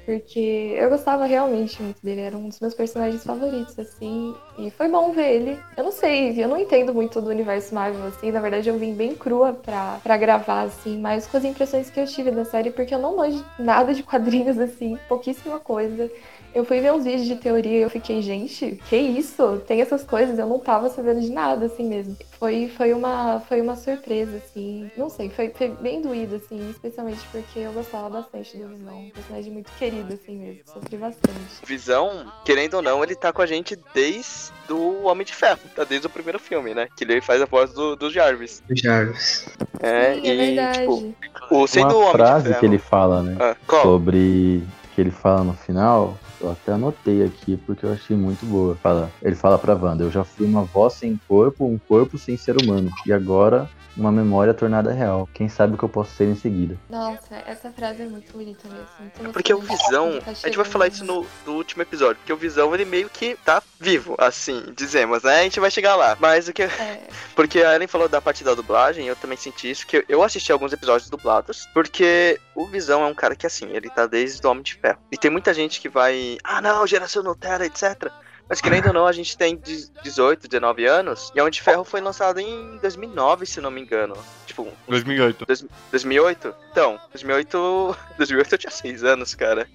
Porque 0.07 0.73
eu 0.79 0.88
gostava 0.88 1.27
realmente 1.27 1.83
muito 1.83 2.01
dele, 2.01 2.21
era 2.21 2.37
um 2.37 2.49
dos 2.49 2.61
meus 2.61 2.75
personagens 2.75 3.25
favoritos, 3.25 3.77
assim. 3.77 4.33
E 4.57 4.71
foi 4.71 4.88
bom 4.88 5.11
ver 5.11 5.35
ele. 5.35 5.61
Eu 5.77 5.83
não 5.83 5.90
sei, 5.90 6.40
eu 6.40 6.47
não 6.47 6.57
entendo 6.57 6.95
muito 6.95 7.21
do 7.21 7.29
universo 7.29 7.75
Marvel, 7.75 8.05
assim. 8.07 8.31
Na 8.31 8.40
verdade, 8.40 8.69
eu 8.69 8.79
vim 8.79 8.95
bem 8.95 9.16
crua 9.16 9.53
pra, 9.53 9.99
pra 10.05 10.16
gravar, 10.16 10.62
assim, 10.62 10.97
mas 10.97 11.27
com 11.27 11.37
as 11.37 11.45
impressões 11.45 11.90
que 11.90 11.99
eu 11.99 12.07
tive 12.07 12.31
da 12.31 12.45
série, 12.45 12.71
porque 12.71 12.95
eu 12.95 13.01
não 13.01 13.16
manjo 13.16 13.45
nada 13.59 13.92
de 13.92 14.05
quadrinhos, 14.05 14.57
assim, 14.61 14.97
pouquíssima 15.09 15.59
coisa. 15.59 16.09
Eu 16.57 16.64
fui 16.64 16.81
ver 16.81 16.90
uns 16.90 17.05
vídeos 17.05 17.27
de 17.27 17.37
teoria 17.37 17.81
e 17.81 17.83
eu 17.83 17.90
fiquei, 17.90 18.23
gente, 18.23 18.81
que 18.88 18.97
isso? 18.97 19.62
Tem 19.66 19.83
essas 19.83 20.03
coisas, 20.03 20.38
eu 20.38 20.47
não 20.47 20.59
tava 20.59 20.88
sabendo 20.88 21.21
de 21.21 21.29
nada, 21.29 21.66
assim 21.66 21.87
mesmo. 21.87 22.16
Foi, 22.38 22.73
foi, 22.75 22.95
uma, 22.95 23.40
foi 23.40 23.61
uma 23.61 23.77
surpresa, 23.77 24.38
assim. 24.38 24.90
Não 24.97 25.11
sei, 25.11 25.29
foi, 25.29 25.51
foi 25.51 25.69
bem 25.69 26.01
doído, 26.01 26.37
assim, 26.37 26.71
especialmente 26.71 27.21
porque 27.31 27.59
eu 27.59 27.75
gostava 27.75 28.09
bastante 28.09 28.57
do 28.57 28.69
Visão. 28.69 28.99
Um 28.99 29.11
personagem 29.11 29.53
muito 29.53 29.71
querido, 29.73 30.14
assim 30.14 30.35
mesmo. 30.35 30.62
Sofri 30.64 30.97
bastante. 30.97 31.37
Visão, 31.62 32.33
querendo 32.42 32.73
ou 32.73 32.83
não, 32.83 33.05
ele 33.05 33.14
tá 33.14 33.35
com 33.35 33.42
a 33.42 33.47
gente 33.47 33.79
desde 33.92 34.51
do 34.66 35.05
Homem 35.05 35.27
de 35.27 35.35
Ferro, 35.35 35.61
tá 35.75 35.85
desde 35.85 36.07
o 36.07 36.11
primeiro 36.11 36.38
filme, 36.38 36.73
né? 36.73 36.88
Que 36.97 37.05
ele 37.05 37.21
faz 37.21 37.42
a 37.42 37.45
voz 37.45 37.71
do, 37.75 37.97
do 37.97 38.11
Jarvis. 38.11 38.62
Do 38.66 38.75
Jarvis. 38.75 39.47
É, 39.83 40.14
Sim, 40.14 40.21
e, 40.23 40.31
é 40.31 40.37
verdade. 40.37 40.79
tipo, 40.79 41.14
o, 41.51 41.66
sendo 41.66 41.97
o 41.97 41.99
Uma 41.99 42.05
Homem 42.05 42.12
frase 42.12 42.45
de 42.45 42.49
Ferro, 42.49 42.61
que 42.61 42.66
ele 42.66 42.79
fala, 42.79 43.23
né? 43.23 43.37
Ah, 43.38 43.55
qual? 43.66 43.83
Sobre 43.83 44.66
que 44.95 45.03
ele 45.03 45.11
fala 45.11 45.45
no 45.45 45.53
final, 45.53 46.16
eu 46.40 46.51
até 46.51 46.72
anotei 46.72 47.22
aqui 47.22 47.57
porque 47.57 47.85
eu 47.87 47.92
achei 47.92 48.16
muito 48.16 48.46
boa. 48.46 48.77
Fala, 48.83 49.12
ele 49.22 49.35
fala 49.37 49.59
pra 49.59 49.75
Wanda, 49.75 50.05
eu 50.05 50.11
já 50.11 50.25
fui 50.25 50.46
uma 50.46 50.64
voz 50.64 50.94
sem 50.99 51.18
corpo, 51.29 51.66
um 51.66 51.79
corpo 51.88 52.18
sem 52.18 52.37
ser 52.37 52.57
humano. 52.62 52.90
E 53.07 53.12
agora 53.12 53.68
uma 53.97 54.13
memória 54.13 54.53
tornada 54.53 54.93
real. 54.93 55.29
Quem 55.33 55.49
sabe 55.49 55.75
o 55.75 55.79
que 55.79 55.85
eu 55.85 55.89
posso 55.89 56.15
ser 56.15 56.25
em 56.25 56.37
seguida. 56.37 56.77
Nossa, 56.89 57.37
essa 57.47 57.71
frase 57.71 58.03
é 58.03 58.07
muito 58.07 58.33
bonita 58.33 58.69
mesmo. 58.69 58.87
Muito 58.99 59.33
Porque 59.33 59.53
o. 59.53 59.61
Visão, 59.61 60.21
Tá 60.21 60.31
a 60.31 60.35
gente 60.35 60.57
vai 60.57 60.65
falar 60.65 60.89
isso 60.89 61.05
no, 61.05 61.27
no 61.47 61.55
último 61.55 61.83
episódio, 61.83 62.17
porque 62.17 62.33
o 62.33 62.37
Visão 62.37 62.75
ele 62.75 62.85
meio 62.85 63.09
que 63.09 63.37
tá 63.45 63.63
vivo, 63.81 64.15
assim, 64.19 64.73
dizemos, 64.77 65.23
né? 65.23 65.41
A 65.41 65.43
gente 65.43 65.61
vai 65.61 65.71
chegar 65.71 65.97
lá. 65.97 66.17
Mas 66.21 66.49
o 66.49 66.53
que. 66.53 66.63
É, 66.63 67.09
Porque 67.35 67.61
a 67.61 67.75
Ellen 67.75 67.87
falou 67.87 68.09
da 68.09 68.21
parte 68.21 68.43
da 68.43 68.55
dublagem, 68.55 69.07
eu 69.07 69.15
também 69.15 69.37
senti 69.37 69.71
isso, 69.71 69.87
que 69.87 70.05
eu 70.09 70.23
assisti 70.23 70.51
alguns 70.51 70.73
episódios 70.73 71.11
dublados, 71.11 71.69
porque 71.75 72.41
o 72.55 72.67
Visão 72.67 73.03
é 73.03 73.07
um 73.07 73.15
cara 73.15 73.37
que, 73.37 73.47
assim, 73.47 73.69
ele 73.71 73.91
tá 73.91 74.07
desde 74.07 74.45
o 74.47 74.51
Homem 74.51 74.63
de 74.63 74.75
Ferro. 74.75 74.99
E 75.13 75.19
tem 75.19 75.31
muita 75.31 75.53
gente 75.53 75.79
que 75.79 75.89
vai, 75.89 76.39
ah 76.43 76.63
não, 76.63 76.87
geração 76.87 77.23
Nutella, 77.23 77.67
etc. 77.67 78.11
Mas 78.49 78.61
querendo 78.61 78.87
ou 78.89 78.93
não, 78.93 79.07
a 79.07 79.13
gente 79.13 79.37
tem 79.37 79.61
18, 80.03 80.47
19 80.47 80.87
anos, 80.87 81.33
e 81.35 81.41
Homem 81.41 81.51
de 81.51 81.61
Ferro 81.61 81.83
foi 81.85 82.01
lançado 82.01 82.39
em 82.39 82.79
2009, 82.79 83.45
se 83.45 83.61
não 83.61 83.71
me 83.73 83.81
engano. 83.81 84.17
Tipo, 84.47 84.73
2008. 84.87 85.45
dois- 85.47 85.65
2008? 85.91 86.55
Então, 86.71 86.99
2008, 87.13 87.97
2008 88.17 88.53
eu 88.55 88.59
tinha 88.59 88.71
6 88.71 89.03
anos, 89.03 89.35
cara. 89.35 89.69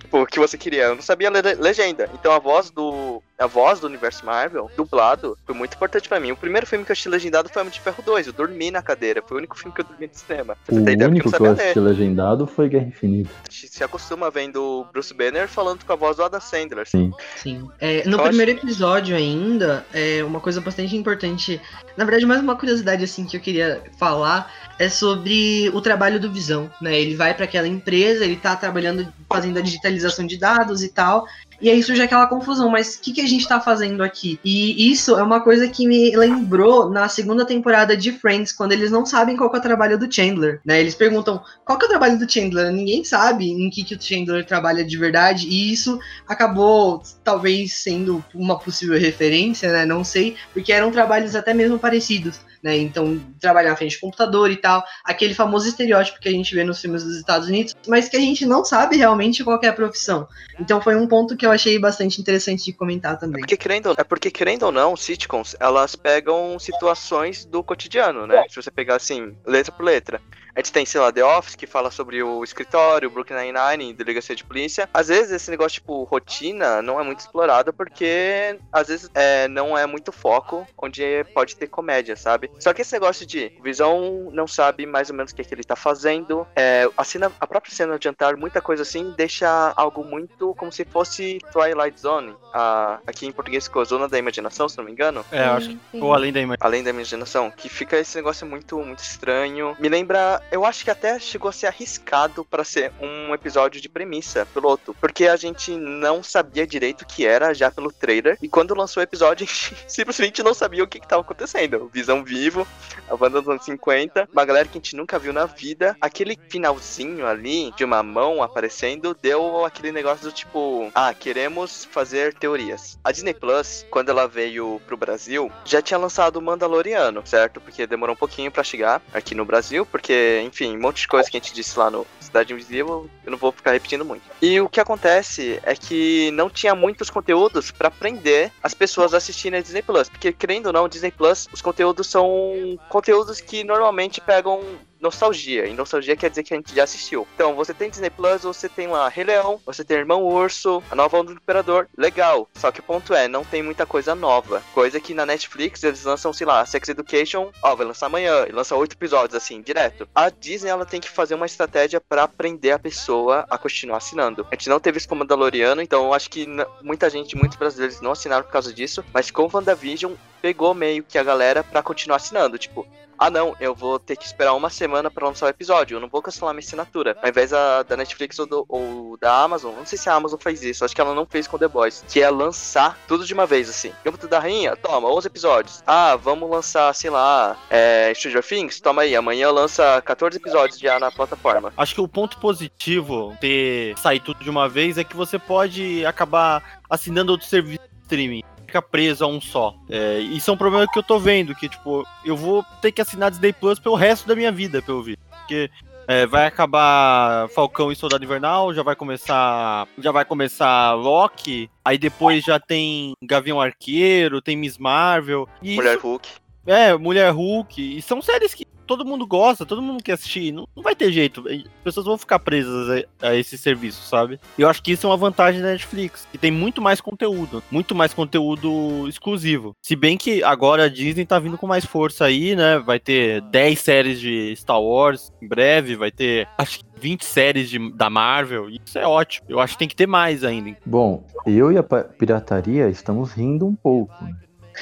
Tipo, 0.00 0.22
o 0.22 0.26
que 0.26 0.38
você 0.38 0.56
queria? 0.56 0.84
Eu 0.84 0.94
não 0.94 1.02
sabia 1.02 1.28
ler 1.28 1.58
legenda. 1.60 2.08
Então 2.14 2.32
a 2.32 2.38
voz 2.38 2.70
do. 2.70 3.22
A 3.38 3.46
voz 3.46 3.78
do 3.78 3.86
universo 3.86 4.26
Marvel, 4.26 4.68
dublado, 4.76 5.38
foi 5.46 5.54
muito 5.54 5.74
importante 5.76 6.08
pra 6.08 6.18
mim. 6.18 6.32
O 6.32 6.36
primeiro 6.36 6.66
filme 6.66 6.84
que 6.84 6.90
eu 6.90 6.92
assisti 6.92 7.08
legendado 7.08 7.48
foi 7.48 7.62
Homem 7.62 7.72
de 7.72 7.78
Ferro 7.80 8.02
2. 8.04 8.26
Eu 8.26 8.32
dormi 8.32 8.68
na 8.72 8.82
cadeira. 8.82 9.22
Foi 9.24 9.36
o 9.36 9.38
único 9.38 9.56
filme 9.56 9.72
que 9.72 9.80
eu 9.80 9.84
dormi 9.84 10.08
no 10.08 10.14
cinema. 10.14 10.56
O 10.68 10.74
você 10.74 10.84
ter 10.84 10.92
ideia, 10.94 11.08
único 11.08 11.30
que 11.30 11.40
eu 11.40 11.52
assisti 11.52 11.78
ler. 11.78 11.88
legendado 11.88 12.48
foi 12.48 12.68
Guerra 12.68 12.86
Infinita. 12.86 13.30
A 13.48 13.52
gente 13.52 13.68
se 13.68 13.84
acostuma 13.84 14.28
vendo 14.28 14.60
o 14.60 14.84
Bruce 14.92 15.14
Banner 15.14 15.46
falando 15.46 15.84
com 15.84 15.92
a 15.92 15.96
voz 15.96 16.16
do 16.16 16.24
Adam 16.24 16.40
Sandler. 16.40 16.88
Sim. 16.88 17.12
Sim. 17.36 17.68
É, 17.80 18.02
no 18.08 18.16
Eu 18.16 18.20
acho- 18.22 18.28
primeiro 18.30 18.50
episódio 18.50 19.14
ainda, 19.16 19.86
é 19.94 20.24
uma 20.24 20.40
coisa 20.40 20.60
bastante 20.60 20.96
importante. 20.96 21.60
Na 21.96 22.04
verdade, 22.04 22.26
mais 22.26 22.40
uma 22.40 22.56
curiosidade 22.56 23.04
assim 23.04 23.24
que 23.24 23.36
eu 23.36 23.40
queria 23.40 23.80
falar 24.00 24.52
é 24.80 24.88
sobre 24.88 25.70
o 25.72 25.80
trabalho 25.80 26.18
do 26.18 26.32
Visão, 26.32 26.68
né? 26.82 26.98
Ele 27.00 27.14
vai 27.14 27.34
para 27.34 27.44
aquela 27.44 27.68
empresa, 27.68 28.24
ele 28.24 28.36
tá 28.36 28.56
trabalhando, 28.56 29.06
fazendo 29.32 29.58
a 29.58 29.62
digitalização 29.62 30.26
de 30.26 30.36
dados 30.36 30.82
e 30.82 30.88
tal. 30.88 31.24
E 31.60 31.68
aí 31.68 31.82
surge 31.82 32.00
aquela 32.00 32.26
confusão, 32.26 32.70
mas 32.70 32.94
o 32.94 33.00
que, 33.00 33.12
que 33.12 33.20
a 33.20 33.26
gente 33.26 33.46
tá 33.48 33.60
fazendo 33.60 34.02
aqui? 34.02 34.38
E 34.44 34.90
isso 34.90 35.18
é 35.18 35.22
uma 35.22 35.40
coisa 35.40 35.66
que 35.66 35.88
me 35.88 36.16
lembrou 36.16 36.88
na 36.88 37.08
segunda 37.08 37.44
temporada 37.44 37.96
de 37.96 38.12
Friends, 38.12 38.52
quando 38.52 38.72
eles 38.72 38.90
não 38.90 39.04
sabem 39.04 39.36
qual 39.36 39.52
é 39.52 39.58
o 39.58 39.62
trabalho 39.62 39.98
do 39.98 40.12
Chandler, 40.12 40.60
né? 40.64 40.80
Eles 40.80 40.94
perguntam 40.94 41.42
qual 41.64 41.78
é 41.80 41.84
o 41.84 41.88
trabalho 41.88 42.18
do 42.18 42.30
Chandler, 42.30 42.70
ninguém 42.70 43.02
sabe 43.02 43.50
em 43.50 43.68
que, 43.70 43.82
que 43.82 43.94
o 43.94 44.00
Chandler 44.00 44.46
trabalha 44.46 44.84
de 44.84 44.96
verdade, 44.96 45.48
e 45.48 45.72
isso 45.72 45.98
acabou 46.28 47.02
talvez 47.24 47.74
sendo 47.74 48.24
uma 48.32 48.58
possível 48.58 48.98
referência, 48.98 49.72
né? 49.72 49.84
Não 49.84 50.04
sei, 50.04 50.36
porque 50.52 50.72
eram 50.72 50.92
trabalhos 50.92 51.34
até 51.34 51.52
mesmo 51.52 51.78
parecidos 51.78 52.40
né? 52.62 52.76
Então, 52.76 53.20
trabalhar 53.40 53.72
à 53.72 53.76
frente 53.76 53.92
de 53.92 54.00
computador 54.00 54.50
e 54.50 54.56
tal, 54.56 54.84
aquele 55.04 55.34
famoso 55.34 55.68
estereótipo 55.68 56.20
que 56.20 56.28
a 56.28 56.32
gente 56.32 56.54
vê 56.54 56.64
nos 56.64 56.80
filmes 56.80 57.04
dos 57.04 57.16
Estados 57.16 57.48
Unidos, 57.48 57.74
mas 57.86 58.08
que 58.08 58.16
a 58.16 58.20
gente 58.20 58.44
não 58.46 58.64
sabe 58.64 58.96
realmente 58.96 59.44
qual 59.44 59.58
é 59.62 59.68
a 59.68 59.72
profissão. 59.72 60.28
Então, 60.58 60.80
foi 60.80 60.96
um 60.96 61.06
ponto 61.06 61.36
que 61.36 61.46
eu 61.46 61.50
achei 61.50 61.78
bastante 61.78 62.20
interessante 62.20 62.64
de 62.64 62.72
comentar 62.72 63.18
também. 63.18 63.40
Porque 63.40 63.56
querendo, 63.56 63.94
é 63.96 64.04
porque 64.04 64.30
querendo 64.30 64.64
ou 64.64 64.72
não, 64.72 64.96
sitcoms, 64.96 65.56
elas 65.60 65.94
pegam 65.94 66.58
situações 66.58 67.44
do 67.44 67.62
cotidiano, 67.62 68.26
né? 68.26 68.44
Se 68.48 68.56
você 68.56 68.70
pegar 68.70 68.96
assim, 68.96 69.36
letra 69.46 69.72
por 69.72 69.84
letra. 69.84 70.20
A 70.58 70.60
gente 70.60 70.72
tem, 70.72 70.84
sei 70.84 71.00
lá, 71.00 71.12
The 71.12 71.24
Office, 71.24 71.54
que 71.54 71.68
fala 71.68 71.88
sobre 71.88 72.20
o 72.20 72.42
escritório, 72.42 73.08
Brooklyn 73.08 73.52
Nine-Nine, 73.52 73.94
delegacia 73.94 74.34
de 74.34 74.42
polícia. 74.42 74.88
Às 74.92 75.06
vezes 75.06 75.30
esse 75.30 75.48
negócio, 75.52 75.74
tipo, 75.74 76.02
rotina, 76.02 76.82
não 76.82 76.98
é 76.98 77.04
muito 77.04 77.20
explorado 77.20 77.72
porque, 77.72 78.58
às 78.72 78.88
vezes, 78.88 79.08
é, 79.14 79.46
não 79.46 79.78
é 79.78 79.86
muito 79.86 80.10
foco 80.10 80.66
onde 80.76 81.22
pode 81.32 81.54
ter 81.54 81.68
comédia, 81.68 82.16
sabe? 82.16 82.50
Só 82.58 82.74
que 82.74 82.82
esse 82.82 82.92
negócio 82.92 83.24
de 83.24 83.52
Visão 83.62 84.30
não 84.32 84.48
sabe 84.48 84.84
mais 84.84 85.08
ou 85.10 85.14
menos 85.14 85.30
o 85.30 85.34
que, 85.36 85.42
é 85.42 85.44
que 85.44 85.54
ele 85.54 85.62
tá 85.62 85.76
fazendo. 85.76 86.44
É, 86.56 86.90
a, 86.96 87.04
cena, 87.04 87.30
a 87.38 87.46
própria 87.46 87.72
cena 87.72 87.96
de 87.96 88.02
jantar, 88.02 88.36
muita 88.36 88.60
coisa 88.60 88.82
assim, 88.82 89.14
deixa 89.16 89.72
algo 89.76 90.02
muito 90.02 90.56
como 90.56 90.72
se 90.72 90.84
fosse 90.84 91.38
Twilight 91.52 92.00
Zone. 92.00 92.34
A, 92.52 92.98
aqui 93.06 93.26
em 93.26 93.30
português 93.30 93.62
ficou 93.62 93.84
Zona 93.84 94.08
da 94.08 94.18
Imaginação, 94.18 94.68
se 94.68 94.76
não 94.76 94.84
me 94.84 94.90
engano. 94.90 95.24
É, 95.30 95.38
acho 95.44 95.68
que 95.68 95.78
ficou 95.92 96.12
além 96.12 96.32
da 96.32 96.40
imaginação. 96.40 96.66
Além 96.66 96.82
da 96.82 96.90
imaginação. 96.90 97.48
Que 97.48 97.68
fica 97.68 97.96
esse 97.96 98.16
negócio 98.16 98.44
muito, 98.44 98.76
muito 98.80 99.04
estranho. 99.04 99.76
Me 99.78 99.88
lembra 99.88 100.42
eu 100.50 100.64
acho 100.64 100.84
que 100.84 100.90
até 100.90 101.18
chegou 101.18 101.48
a 101.48 101.52
ser 101.52 101.66
arriscado 101.66 102.44
para 102.44 102.64
ser 102.64 102.92
um 103.00 103.34
episódio 103.34 103.80
de 103.80 103.88
premissa 103.88 104.46
piloto, 104.46 104.94
porque 105.00 105.26
a 105.26 105.36
gente 105.36 105.72
não 105.76 106.22
sabia 106.22 106.66
direito 106.66 107.02
o 107.02 107.06
que 107.06 107.26
era 107.26 107.54
já 107.54 107.70
pelo 107.70 107.92
trailer, 107.92 108.38
e 108.42 108.48
quando 108.48 108.74
lançou 108.74 109.00
o 109.00 109.04
episódio, 109.04 109.44
a 109.46 109.46
gente 109.46 109.76
simplesmente 109.86 110.42
não 110.42 110.54
sabia 110.54 110.84
o 110.84 110.88
que 110.88 110.98
estava 110.98 111.22
acontecendo. 111.22 111.90
Visão 111.92 112.24
vivo, 112.24 112.66
a 113.08 113.16
banda 113.16 113.40
dos 113.40 113.48
anos 113.48 113.64
50, 113.64 114.28
uma 114.32 114.44
galera 114.44 114.66
que 114.66 114.78
a 114.78 114.80
gente 114.80 114.96
nunca 114.96 115.18
viu 115.18 115.32
na 115.32 115.46
vida, 115.46 115.96
aquele 116.00 116.38
finalzinho 116.48 117.26
ali 117.26 117.72
de 117.76 117.84
uma 117.84 118.02
mão 118.02 118.42
aparecendo 118.42 119.16
deu 119.20 119.64
aquele 119.64 119.92
negócio 119.92 120.24
do 120.24 120.32
tipo, 120.32 120.90
ah, 120.94 121.12
queremos 121.12 121.84
fazer 121.84 122.34
teorias. 122.34 122.98
A 123.04 123.12
Disney 123.12 123.34
Plus, 123.34 123.86
quando 123.90 124.10
ela 124.10 124.26
veio 124.26 124.80
pro 124.86 124.96
Brasil, 124.96 125.50
já 125.64 125.82
tinha 125.82 125.98
lançado 125.98 126.36
o 126.36 126.42
Mandaloriano, 126.42 127.26
certo? 127.26 127.60
Porque 127.60 127.86
demorou 127.86 128.14
um 128.14 128.18
pouquinho 128.18 128.50
para 128.50 128.64
chegar 128.64 129.02
aqui 129.12 129.34
no 129.34 129.44
Brasil, 129.44 129.86
porque 129.86 130.27
enfim, 130.42 130.76
um 130.76 130.80
monte 130.80 131.02
de 131.02 131.08
coisa 131.08 131.30
que 131.30 131.36
a 131.36 131.40
gente 131.40 131.54
disse 131.54 131.78
lá 131.78 131.90
no 131.90 132.06
Cidade 132.20 132.52
Invisível, 132.52 133.08
eu 133.24 133.30
não 133.30 133.38
vou 133.38 133.52
ficar 133.52 133.72
repetindo 133.72 134.04
muito. 134.04 134.22
E 134.40 134.60
o 134.60 134.68
que 134.68 134.80
acontece 134.80 135.60
é 135.62 135.74
que 135.74 136.30
não 136.32 136.50
tinha 136.50 136.74
muitos 136.74 137.10
conteúdos 137.10 137.70
para 137.70 137.90
prender 137.90 138.52
as 138.62 138.74
pessoas 138.74 139.14
a 139.14 139.16
assistirem 139.16 139.58
a 139.58 139.62
Disney 139.62 139.82
Plus, 139.82 140.08
porque 140.08 140.32
querendo 140.32 140.66
ou 140.66 140.72
não, 140.72 140.88
Disney 140.88 141.10
Plus, 141.10 141.48
os 141.52 141.62
conteúdos 141.62 142.06
são 142.06 142.78
conteúdos 142.88 143.40
que 143.40 143.64
normalmente 143.64 144.20
pegam 144.20 144.62
nostalgia. 145.00 145.66
E 145.66 145.74
nostalgia 145.74 146.16
quer 146.16 146.30
dizer 146.30 146.42
que 146.42 146.54
a 146.54 146.56
gente 146.56 146.74
já 146.74 146.84
assistiu. 146.84 147.26
Então, 147.34 147.54
você 147.54 147.72
tem 147.72 147.90
Disney 147.90 148.10
Plus, 148.10 148.42
você 148.42 148.68
tem 148.68 148.86
lá 148.86 149.08
Rei 149.08 149.24
Leão, 149.24 149.60
você 149.64 149.84
tem 149.84 149.96
Irmão 149.96 150.24
Urso, 150.24 150.82
A 150.90 150.94
Nova 150.94 151.18
Onda 151.18 151.32
do 151.32 151.40
Imperador. 151.40 151.88
Legal. 151.96 152.48
Só 152.54 152.70
que 152.70 152.80
o 152.80 152.82
ponto 152.82 153.14
é, 153.14 153.28
não 153.28 153.44
tem 153.44 153.62
muita 153.62 153.86
coisa 153.86 154.14
nova. 154.14 154.62
Coisa 154.74 155.00
que 155.00 155.14
na 155.14 155.26
Netflix 155.26 155.82
eles 155.82 156.04
lançam, 156.04 156.32
sei 156.32 156.46
lá, 156.46 156.64
Sex 156.64 156.88
Education, 156.88 157.50
ó, 157.62 157.74
vai 157.74 157.86
lançar 157.86 158.06
amanhã. 158.06 158.46
E 158.48 158.52
lança 158.52 158.76
oito 158.76 158.92
episódios, 158.92 159.34
assim, 159.34 159.62
direto. 159.62 160.08
A 160.14 160.30
Disney, 160.30 160.70
ela 160.70 160.86
tem 160.86 161.00
que 161.00 161.08
fazer 161.08 161.34
uma 161.34 161.46
estratégia 161.46 162.00
para 162.00 162.28
prender 162.28 162.72
a 162.72 162.78
pessoa 162.78 163.46
a 163.50 163.58
continuar 163.58 163.98
assinando. 163.98 164.46
A 164.50 164.54
gente 164.54 164.68
não 164.68 164.80
teve 164.80 164.98
isso 164.98 165.08
com 165.08 165.14
Mandaloriano, 165.14 165.82
então 165.82 166.06
eu 166.06 166.14
acho 166.14 166.30
que 166.30 166.46
muita 166.82 167.10
gente, 167.10 167.36
muitos 167.36 167.58
brasileiros 167.58 168.00
não 168.00 168.12
assinaram 168.12 168.44
por 168.44 168.52
causa 168.52 168.72
disso. 168.72 169.04
Mas 169.12 169.30
com 169.30 169.42
o 169.44 169.50
WandaVision, 169.52 170.14
pegou 170.40 170.74
meio 170.74 171.02
que 171.02 171.18
a 171.18 171.22
galera 171.22 171.62
para 171.62 171.82
continuar 171.82 172.16
assinando. 172.16 172.58
Tipo, 172.58 172.86
ah 173.18 173.30
não, 173.30 173.56
eu 173.58 173.74
vou 173.74 173.98
ter 173.98 174.16
que 174.16 174.24
esperar 174.24 174.54
uma 174.54 174.70
semana 174.70 175.10
para 175.10 175.26
lançar 175.26 175.46
o 175.46 175.48
episódio, 175.48 175.96
eu 175.96 176.00
não 176.00 176.08
vou 176.08 176.22
cancelar 176.22 176.54
minha 176.54 176.64
assinatura. 176.64 177.16
Ao 177.20 177.28
invés 177.28 177.50
da, 177.50 177.82
da 177.82 177.96
Netflix 177.96 178.38
ou, 178.38 178.46
do, 178.46 178.64
ou, 178.68 179.16
da 179.16 179.42
Amazon, 179.42 179.74
não 179.74 179.84
sei 179.84 179.98
se 179.98 180.08
a 180.08 180.14
Amazon 180.14 180.38
faz 180.38 180.62
isso, 180.62 180.84
acho 180.84 180.94
que 180.94 181.00
ela 181.00 181.14
não 181.14 181.26
fez 181.26 181.48
com 181.48 181.58
The 181.58 181.68
Boys, 181.68 182.04
que 182.08 182.22
é 182.22 182.30
lançar 182.30 182.98
tudo 183.08 183.24
de 183.24 183.34
uma 183.34 183.46
vez, 183.46 183.68
assim. 183.68 183.92
Gambito 184.04 184.28
da 184.28 184.38
Rainha, 184.38 184.76
toma, 184.76 185.12
11 185.12 185.26
episódios. 185.26 185.82
Ah, 185.86 186.16
vamos 186.16 186.48
lançar, 186.48 186.94
sei 186.94 187.10
lá, 187.10 187.56
é, 187.68 188.12
Stranger 188.14 188.44
Things, 188.44 188.80
toma 188.80 189.02
aí, 189.02 189.16
amanhã 189.16 189.50
lança 189.50 190.00
14 190.02 190.36
episódios 190.36 190.78
já 190.78 190.98
na 191.00 191.10
plataforma. 191.10 191.72
Acho 191.76 191.94
que 191.94 192.00
o 192.00 192.08
ponto 192.08 192.38
positivo 192.38 193.36
de 193.40 193.94
sair 193.96 194.20
tudo 194.20 194.42
de 194.42 194.50
uma 194.50 194.68
vez 194.68 194.98
é 194.98 195.04
que 195.04 195.16
você 195.16 195.38
pode 195.38 196.06
acabar 196.06 196.80
assinando 196.88 197.32
outro 197.32 197.46
serviço 197.46 197.82
de 197.82 198.02
streaming 198.02 198.42
fica 198.68 198.82
preso 198.82 199.24
a 199.24 199.26
um 199.26 199.40
só. 199.40 199.74
É, 199.88 200.20
isso 200.20 200.50
é 200.50 200.54
um 200.54 200.56
problema 200.56 200.86
que 200.86 200.98
eu 200.98 201.02
tô 201.02 201.18
vendo, 201.18 201.54
que, 201.54 201.68
tipo, 201.68 202.06
eu 202.24 202.36
vou 202.36 202.62
ter 202.82 202.92
que 202.92 203.00
assinar 203.00 203.30
Disney 203.30 203.52
Plus 203.52 203.78
pelo 203.78 203.96
resto 203.96 204.28
da 204.28 204.36
minha 204.36 204.52
vida, 204.52 204.82
pelo 204.82 205.02
visto. 205.02 205.18
Porque 205.30 205.70
é, 206.06 206.26
vai 206.26 206.46
acabar 206.46 207.48
Falcão 207.48 207.90
e 207.90 207.96
Soldado 207.96 208.22
Invernal, 208.22 208.74
já 208.74 208.82
vai 208.82 208.94
começar. 208.94 209.88
Já 209.98 210.12
vai 210.12 210.24
começar 210.24 210.92
Loki, 210.92 211.70
aí 211.82 211.96
depois 211.96 212.44
já 212.44 212.60
tem 212.60 213.14
Gavião 213.22 213.60
Arqueiro, 213.60 214.42
tem 214.42 214.56
Miss 214.56 214.76
Marvel. 214.76 215.48
Mulher 215.62 215.96
isso, 215.96 216.06
Hulk. 216.06 216.28
É, 216.66 216.94
Mulher 216.94 217.32
Hulk. 217.32 217.98
E 217.98 218.02
são 218.02 218.20
séries 218.20 218.52
que 218.52 218.66
todo 218.88 219.04
mundo 219.04 219.26
gosta, 219.26 219.66
todo 219.66 219.82
mundo 219.82 220.02
quer 220.02 220.12
assistir. 220.12 220.50
Não, 220.50 220.66
não 220.74 220.82
vai 220.82 220.96
ter 220.96 221.12
jeito. 221.12 221.44
As 221.46 221.62
pessoas 221.84 222.06
vão 222.06 222.18
ficar 222.18 222.38
presas 222.38 223.04
a, 223.20 223.28
a, 223.28 223.36
esse 223.36 223.56
serviço, 223.58 224.02
sabe? 224.08 224.40
Eu 224.58 224.68
acho 224.68 224.82
que 224.82 224.92
isso 224.92 225.06
é 225.06 225.10
uma 225.10 225.16
vantagem 225.16 225.60
da 225.60 225.68
Netflix, 225.68 226.26
que 226.32 226.38
tem 226.38 226.50
muito 226.50 226.80
mais 226.80 227.00
conteúdo, 227.00 227.62
muito 227.70 227.94
mais 227.94 228.14
conteúdo 228.14 229.06
exclusivo. 229.06 229.76
Se 229.82 229.94
bem 229.94 230.16
que 230.16 230.42
agora 230.42 230.84
a 230.84 230.88
Disney 230.88 231.26
tá 231.26 231.38
vindo 231.38 231.58
com 231.58 231.66
mais 231.66 231.84
força 231.84 232.24
aí, 232.24 232.56
né? 232.56 232.78
Vai 232.78 232.98
ter 232.98 233.42
10 233.42 233.78
séries 233.78 234.18
de 234.18 234.54
Star 234.56 234.80
Wars 234.80 235.30
em 235.42 235.46
breve, 235.46 235.94
vai 235.94 236.10
ter 236.10 236.48
acho 236.56 236.80
que 236.80 236.88
20 236.98 237.24
séries 237.24 237.70
de, 237.70 237.92
da 237.92 238.10
Marvel. 238.10 238.68
Isso 238.68 238.98
é 238.98 239.06
ótimo. 239.06 239.46
Eu 239.48 239.60
acho 239.60 239.74
que 239.74 239.78
tem 239.78 239.88
que 239.88 239.94
ter 239.94 240.06
mais 240.06 240.42
ainda. 240.42 240.76
Bom, 240.84 241.24
eu 241.46 241.70
e 241.70 241.78
a 241.78 241.82
pirataria 241.82 242.88
estamos 242.88 243.32
rindo 243.32 243.66
um 243.66 243.74
pouco. 243.74 244.12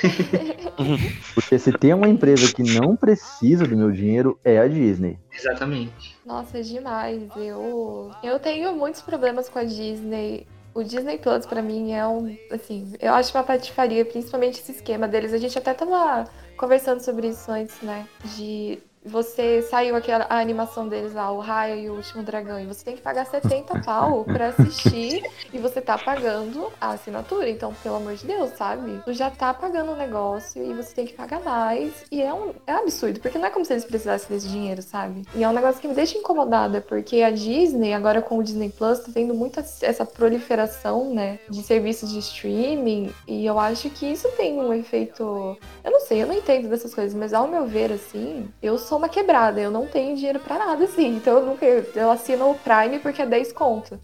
Porque 1.34 1.58
se 1.58 1.72
tem 1.72 1.94
uma 1.94 2.08
empresa 2.08 2.52
que 2.52 2.62
não 2.62 2.96
precisa 2.96 3.66
do 3.66 3.76
meu 3.76 3.90
dinheiro, 3.90 4.38
é 4.44 4.58
a 4.58 4.68
Disney. 4.68 5.18
Exatamente. 5.32 6.16
Nossa, 6.24 6.58
é 6.58 6.62
demais. 6.62 7.22
Eu, 7.36 8.10
eu 8.22 8.38
tenho 8.38 8.74
muitos 8.74 9.02
problemas 9.02 9.48
com 9.48 9.58
a 9.58 9.64
Disney. 9.64 10.46
O 10.74 10.82
Disney 10.82 11.18
Plus, 11.18 11.46
para 11.46 11.62
mim, 11.62 11.92
é 11.92 12.06
um. 12.06 12.36
Assim, 12.50 12.92
eu 13.00 13.14
acho 13.14 13.36
uma 13.36 13.44
patifaria, 13.44 14.04
principalmente 14.04 14.60
esse 14.60 14.72
esquema 14.72 15.08
deles. 15.08 15.32
A 15.32 15.38
gente 15.38 15.56
até 15.56 15.72
tava 15.72 16.28
conversando 16.56 17.00
sobre 17.00 17.28
isso 17.28 17.50
antes, 17.50 17.80
né? 17.80 18.06
De 18.36 18.78
você 19.06 19.62
saiu 19.62 19.96
aquela 19.96 20.26
a 20.28 20.38
animação 20.38 20.88
deles 20.88 21.14
lá, 21.14 21.30
o 21.30 21.38
Raio 21.38 21.78
e 21.78 21.90
o 21.90 21.94
Último 21.94 22.22
Dragão, 22.22 22.60
e 22.60 22.66
você 22.66 22.84
tem 22.84 22.96
que 22.96 23.02
pagar 23.02 23.24
70 23.24 23.80
pau 23.80 24.24
pra 24.24 24.48
assistir 24.48 25.22
e 25.52 25.58
você 25.58 25.80
tá 25.80 25.96
pagando 25.96 26.72
a 26.80 26.90
assinatura. 26.90 27.48
Então, 27.48 27.72
pelo 27.82 27.96
amor 27.96 28.14
de 28.14 28.26
Deus, 28.26 28.50
sabe? 28.50 29.00
Tu 29.04 29.12
já 29.12 29.30
tá 29.30 29.54
pagando 29.54 29.90
o 29.90 29.94
um 29.94 29.96
negócio 29.96 30.62
e 30.62 30.74
você 30.74 30.94
tem 30.94 31.06
que 31.06 31.14
pagar 31.14 31.40
mais. 31.40 32.04
E 32.10 32.20
é 32.22 32.32
um, 32.32 32.52
é 32.66 32.74
um 32.74 32.78
absurdo, 32.78 33.20
porque 33.20 33.38
não 33.38 33.46
é 33.46 33.50
como 33.50 33.64
se 33.64 33.72
eles 33.72 33.84
precisassem 33.84 34.28
desse 34.28 34.48
dinheiro, 34.48 34.82
sabe? 34.82 35.22
E 35.34 35.42
é 35.42 35.48
um 35.48 35.52
negócio 35.52 35.80
que 35.80 35.88
me 35.88 35.94
deixa 35.94 36.18
incomodada, 36.18 36.80
porque 36.80 37.22
a 37.22 37.30
Disney, 37.30 37.94
agora 37.94 38.20
com 38.20 38.38
o 38.38 38.42
Disney 38.42 38.70
Plus, 38.70 39.00
tá 39.00 39.10
tendo 39.12 39.34
muita 39.34 39.64
essa 39.82 40.04
proliferação, 40.04 41.12
né, 41.12 41.38
de 41.48 41.62
serviços 41.62 42.10
de 42.10 42.18
streaming, 42.18 43.12
e 43.26 43.46
eu 43.46 43.58
acho 43.58 43.90
que 43.90 44.06
isso 44.06 44.28
tem 44.36 44.58
um 44.58 44.72
efeito. 44.72 45.56
Eu 45.84 45.90
não 45.90 46.00
sei, 46.00 46.22
eu 46.22 46.26
não 46.26 46.34
entendo 46.34 46.68
dessas 46.68 46.94
coisas, 46.94 47.14
mas 47.14 47.32
ao 47.32 47.46
meu 47.46 47.66
ver, 47.66 47.92
assim, 47.92 48.48
eu 48.62 48.78
sou 48.78 48.95
sou 48.96 48.98
uma 48.98 49.08
quebrada, 49.10 49.60
eu 49.60 49.70
não 49.70 49.86
tenho 49.86 50.16
dinheiro 50.16 50.40
para 50.40 50.58
nada 50.58 50.84
assim. 50.84 51.16
Então 51.16 51.38
eu 51.38 51.46
nunca 51.46 51.66
eu 51.66 52.10
assino 52.10 52.50
o 52.50 52.54
Prime 52.54 52.98
porque 52.98 53.20
é 53.20 53.26
10 53.26 53.52
conto. 53.52 54.00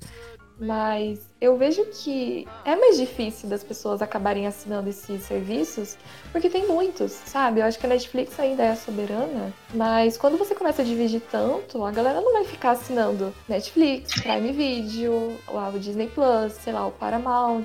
Mas 0.61 1.19
eu 1.41 1.57
vejo 1.57 1.85
que 1.87 2.47
é 2.65 2.77
mais 2.77 2.99
difícil 2.99 3.49
das 3.49 3.65
pessoas 3.65 4.03
acabarem 4.03 4.47
assinando 4.47 4.89
esses 4.89 5.23
serviços, 5.23 5.97
porque 6.31 6.49
tem 6.49 6.69
muitos, 6.69 7.11
sabe? 7.11 7.61
Eu 7.61 7.67
acho 7.67 7.79
que 7.79 7.87
a 7.87 7.89
Netflix 7.89 8.39
ainda 8.39 8.63
é 8.63 8.75
soberana, 8.77 9.53
mas 9.75 10.17
quando 10.17 10.37
você 10.37 10.55
começa 10.55 10.83
a 10.83 10.85
dividir 10.85 11.23
tanto, 11.33 11.83
a 11.85 11.91
galera 11.91 12.21
não 12.21 12.35
vai 12.35 12.45
ficar 12.45 12.73
assinando 12.73 13.35
Netflix, 13.49 14.13
Prime 14.21 14.53
Video, 14.53 15.37
o 15.49 15.79
Disney 15.81 16.07
Plus, 16.09 16.53
sei 16.53 16.75
lá, 16.75 16.87
o 16.87 16.93
Paramount. 16.93 17.65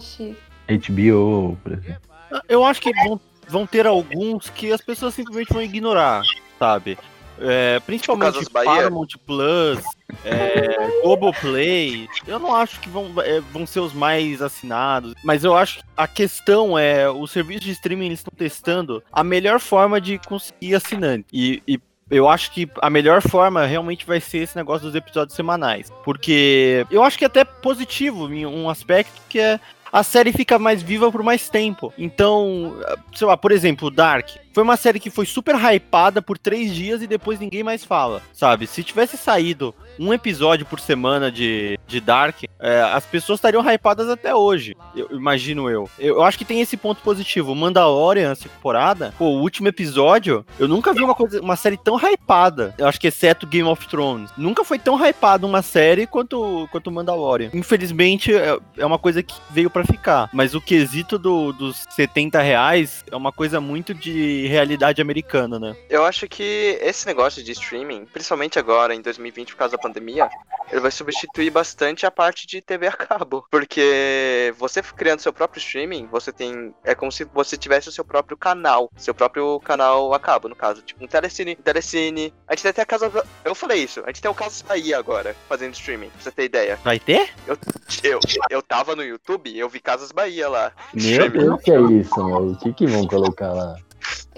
HBO, 0.67 1.57
por 1.61 1.73
exemplo. 1.73 2.01
Eu 2.47 2.63
acho 2.63 2.81
que 2.81 2.91
vão, 3.03 3.19
vão 3.47 3.67
ter 3.67 3.85
alguns 3.85 4.49
que 4.49 4.71
as 4.71 4.81
pessoas 4.81 5.13
simplesmente 5.13 5.53
vão 5.53 5.61
ignorar, 5.61 6.23
sabe? 6.57 6.97
É, 7.39 7.79
principalmente 7.79 8.49
Bahia? 8.51 8.69
Paramount 8.71 9.07
Plus, 9.25 9.79
é, 10.23 11.01
Globoplay, 11.03 12.07
eu 12.27 12.39
não 12.39 12.55
acho 12.55 12.79
que 12.79 12.89
vão, 12.89 13.11
é, 13.21 13.39
vão 13.51 13.65
ser 13.65 13.79
os 13.79 13.93
mais 13.93 14.41
assinados, 14.41 15.13
mas 15.23 15.43
eu 15.43 15.55
acho 15.55 15.79
que 15.79 15.83
a 15.95 16.07
questão 16.07 16.77
é, 16.77 17.09
os 17.09 17.31
serviços 17.31 17.63
de 17.63 17.71
streaming 17.71 18.07
eles 18.07 18.19
estão 18.19 18.33
testando 18.35 19.03
a 19.11 19.23
melhor 19.23 19.59
forma 19.59 19.99
de 19.99 20.17
conseguir 20.19 20.75
assinante. 20.75 21.27
E, 21.31 21.61
e 21.67 21.79
eu 22.09 22.29
acho 22.29 22.51
que 22.51 22.69
a 22.81 22.89
melhor 22.89 23.21
forma 23.21 23.65
realmente 23.65 24.05
vai 24.05 24.21
ser 24.21 24.39
esse 24.39 24.55
negócio 24.55 24.87
dos 24.87 24.95
episódios 24.95 25.35
semanais. 25.35 25.91
Porque 26.03 26.85
eu 26.89 27.03
acho 27.03 27.17
que 27.17 27.25
é 27.25 27.27
até 27.27 27.43
positivo 27.43 28.33
em 28.33 28.45
um 28.45 28.69
aspecto 28.69 29.21
que 29.27 29.39
é 29.39 29.59
a 29.91 30.03
série 30.03 30.31
fica 30.31 30.59
mais 30.59 30.81
viva 30.81 31.11
por 31.11 31.23
mais 31.23 31.49
tempo. 31.49 31.93
Então, 31.97 32.77
sei 33.15 33.27
lá, 33.27 33.37
por 33.37 33.51
exemplo, 33.51 33.89
Dark. 33.89 34.29
Foi 34.57 34.63
uma 34.63 34.75
série 34.75 34.99
que 34.99 35.11
foi 35.11 35.27
super 35.27 35.53
hypada 35.53 36.19
por 36.19 36.35
três 36.35 36.73
dias 36.73 37.03
e 37.03 37.05
depois 37.05 37.39
ninguém 37.39 37.61
mais 37.61 37.85
fala, 37.85 38.23
sabe? 38.33 38.65
Se 38.65 38.83
tivesse 38.83 39.15
saído 39.15 39.71
um 39.99 40.11
episódio 40.11 40.65
por 40.65 40.79
semana 40.79 41.31
de, 41.31 41.79
de 41.85 42.01
Dark, 42.01 42.43
é, 42.59 42.81
as 42.81 43.05
pessoas 43.05 43.37
estariam 43.37 43.61
hypadas 43.61 44.09
até 44.09 44.33
hoje, 44.33 44.75
eu, 44.95 45.09
imagino 45.11 45.69
eu. 45.69 45.87
eu. 45.99 46.23
acho 46.23 46.39
que 46.39 46.45
tem 46.45 46.59
esse 46.59 46.75
ponto 46.75 47.03
positivo. 47.03 47.53
Mandalorian, 47.53 48.31
essa 48.31 48.49
temporada, 48.49 49.13
pô, 49.15 49.25
o 49.25 49.41
último 49.41 49.67
episódio, 49.67 50.43
eu 50.57 50.67
nunca 50.67 50.91
vi 50.91 51.03
uma, 51.03 51.13
coisa, 51.13 51.39
uma 51.39 51.55
série 51.55 51.77
tão 51.77 51.95
hypada. 51.95 52.73
Eu 52.79 52.87
acho 52.87 52.99
que 52.99 53.09
exceto 53.09 53.45
Game 53.45 53.69
of 53.69 53.87
Thrones. 53.87 54.31
Nunca 54.35 54.63
foi 54.63 54.79
tão 54.79 54.97
hypada 54.97 55.45
uma 55.45 55.61
série 55.61 56.07
quanto, 56.07 56.67
quanto 56.71 56.91
Mandalorian. 56.91 57.51
Infelizmente, 57.53 58.33
é, 58.33 58.57
é 58.75 58.85
uma 58.87 58.97
coisa 58.97 59.21
que 59.21 59.35
veio 59.51 59.69
para 59.69 59.85
ficar. 59.85 60.31
Mas 60.33 60.55
o 60.55 60.61
quesito 60.61 61.19
do, 61.19 61.53
dos 61.53 61.85
70 61.91 62.41
reais 62.41 63.05
é 63.11 63.15
uma 63.15 63.31
coisa 63.31 63.61
muito 63.61 63.93
de 63.93 64.46
realidade 64.47 65.01
americana, 65.01 65.59
né? 65.59 65.75
Eu 65.89 66.05
acho 66.05 66.27
que 66.27 66.77
esse 66.81 67.05
negócio 67.05 67.43
de 67.43 67.51
streaming, 67.51 68.05
principalmente 68.05 68.57
agora, 68.57 68.95
em 68.95 69.01
2020, 69.01 69.53
por 69.53 69.57
causa 69.57 69.77
da 69.77 69.81
pandemia, 69.81 70.29
ele 70.71 70.81
vai 70.81 70.91
substituir 70.91 71.49
bastante 71.49 72.05
a 72.05 72.11
parte 72.11 72.47
de 72.47 72.61
TV 72.61 72.87
a 72.87 72.91
cabo. 72.91 73.45
Porque 73.51 74.53
você 74.57 74.81
criando 74.81 75.19
seu 75.19 75.33
próprio 75.33 75.59
streaming, 75.59 76.07
você 76.07 76.31
tem. 76.31 76.73
É 76.83 76.95
como 76.95 77.11
se 77.11 77.23
você 77.25 77.57
tivesse 77.57 77.89
o 77.89 77.91
seu 77.91 78.05
próprio 78.05 78.37
canal. 78.37 78.89
Seu 78.95 79.13
próprio 79.13 79.59
canal 79.59 80.13
a 80.13 80.19
cabo, 80.19 80.47
no 80.47 80.55
caso. 80.55 80.81
Tipo, 80.81 81.03
um 81.03 81.07
telecine. 81.07 81.57
Um 81.59 81.63
telecine. 81.63 82.33
A 82.47 82.53
gente 82.53 82.63
tem 82.63 82.69
até 82.69 82.81
a 82.81 82.85
casa. 82.85 83.11
Eu 83.43 83.55
falei 83.55 83.83
isso. 83.83 84.01
A 84.03 84.07
gente 84.07 84.21
tem 84.21 84.31
o 84.31 84.35
Casas 84.35 84.61
Bahia 84.61 84.97
agora, 84.97 85.35
fazendo 85.47 85.73
streaming, 85.73 86.09
pra 86.09 86.21
você 86.21 86.31
ter 86.31 86.43
ideia. 86.45 86.79
Vai 86.83 86.99
ter? 86.99 87.29
Eu, 87.45 87.57
eu, 88.03 88.19
eu 88.49 88.61
tava 88.61 88.95
no 88.95 89.03
YouTube 89.03 89.57
eu 89.57 89.69
vi 89.69 89.79
Casas 89.79 90.11
Bahia 90.11 90.49
lá. 90.49 90.71
Meu. 90.93 91.29
Deus, 91.29 91.61
que 91.61 91.71
é 91.71 91.81
isso, 91.81 92.23
meu? 92.23 92.51
O 92.51 92.55
que 92.57 92.73
que 92.73 92.85
vão 92.85 93.05
colocar 93.07 93.53
lá? 93.53 93.75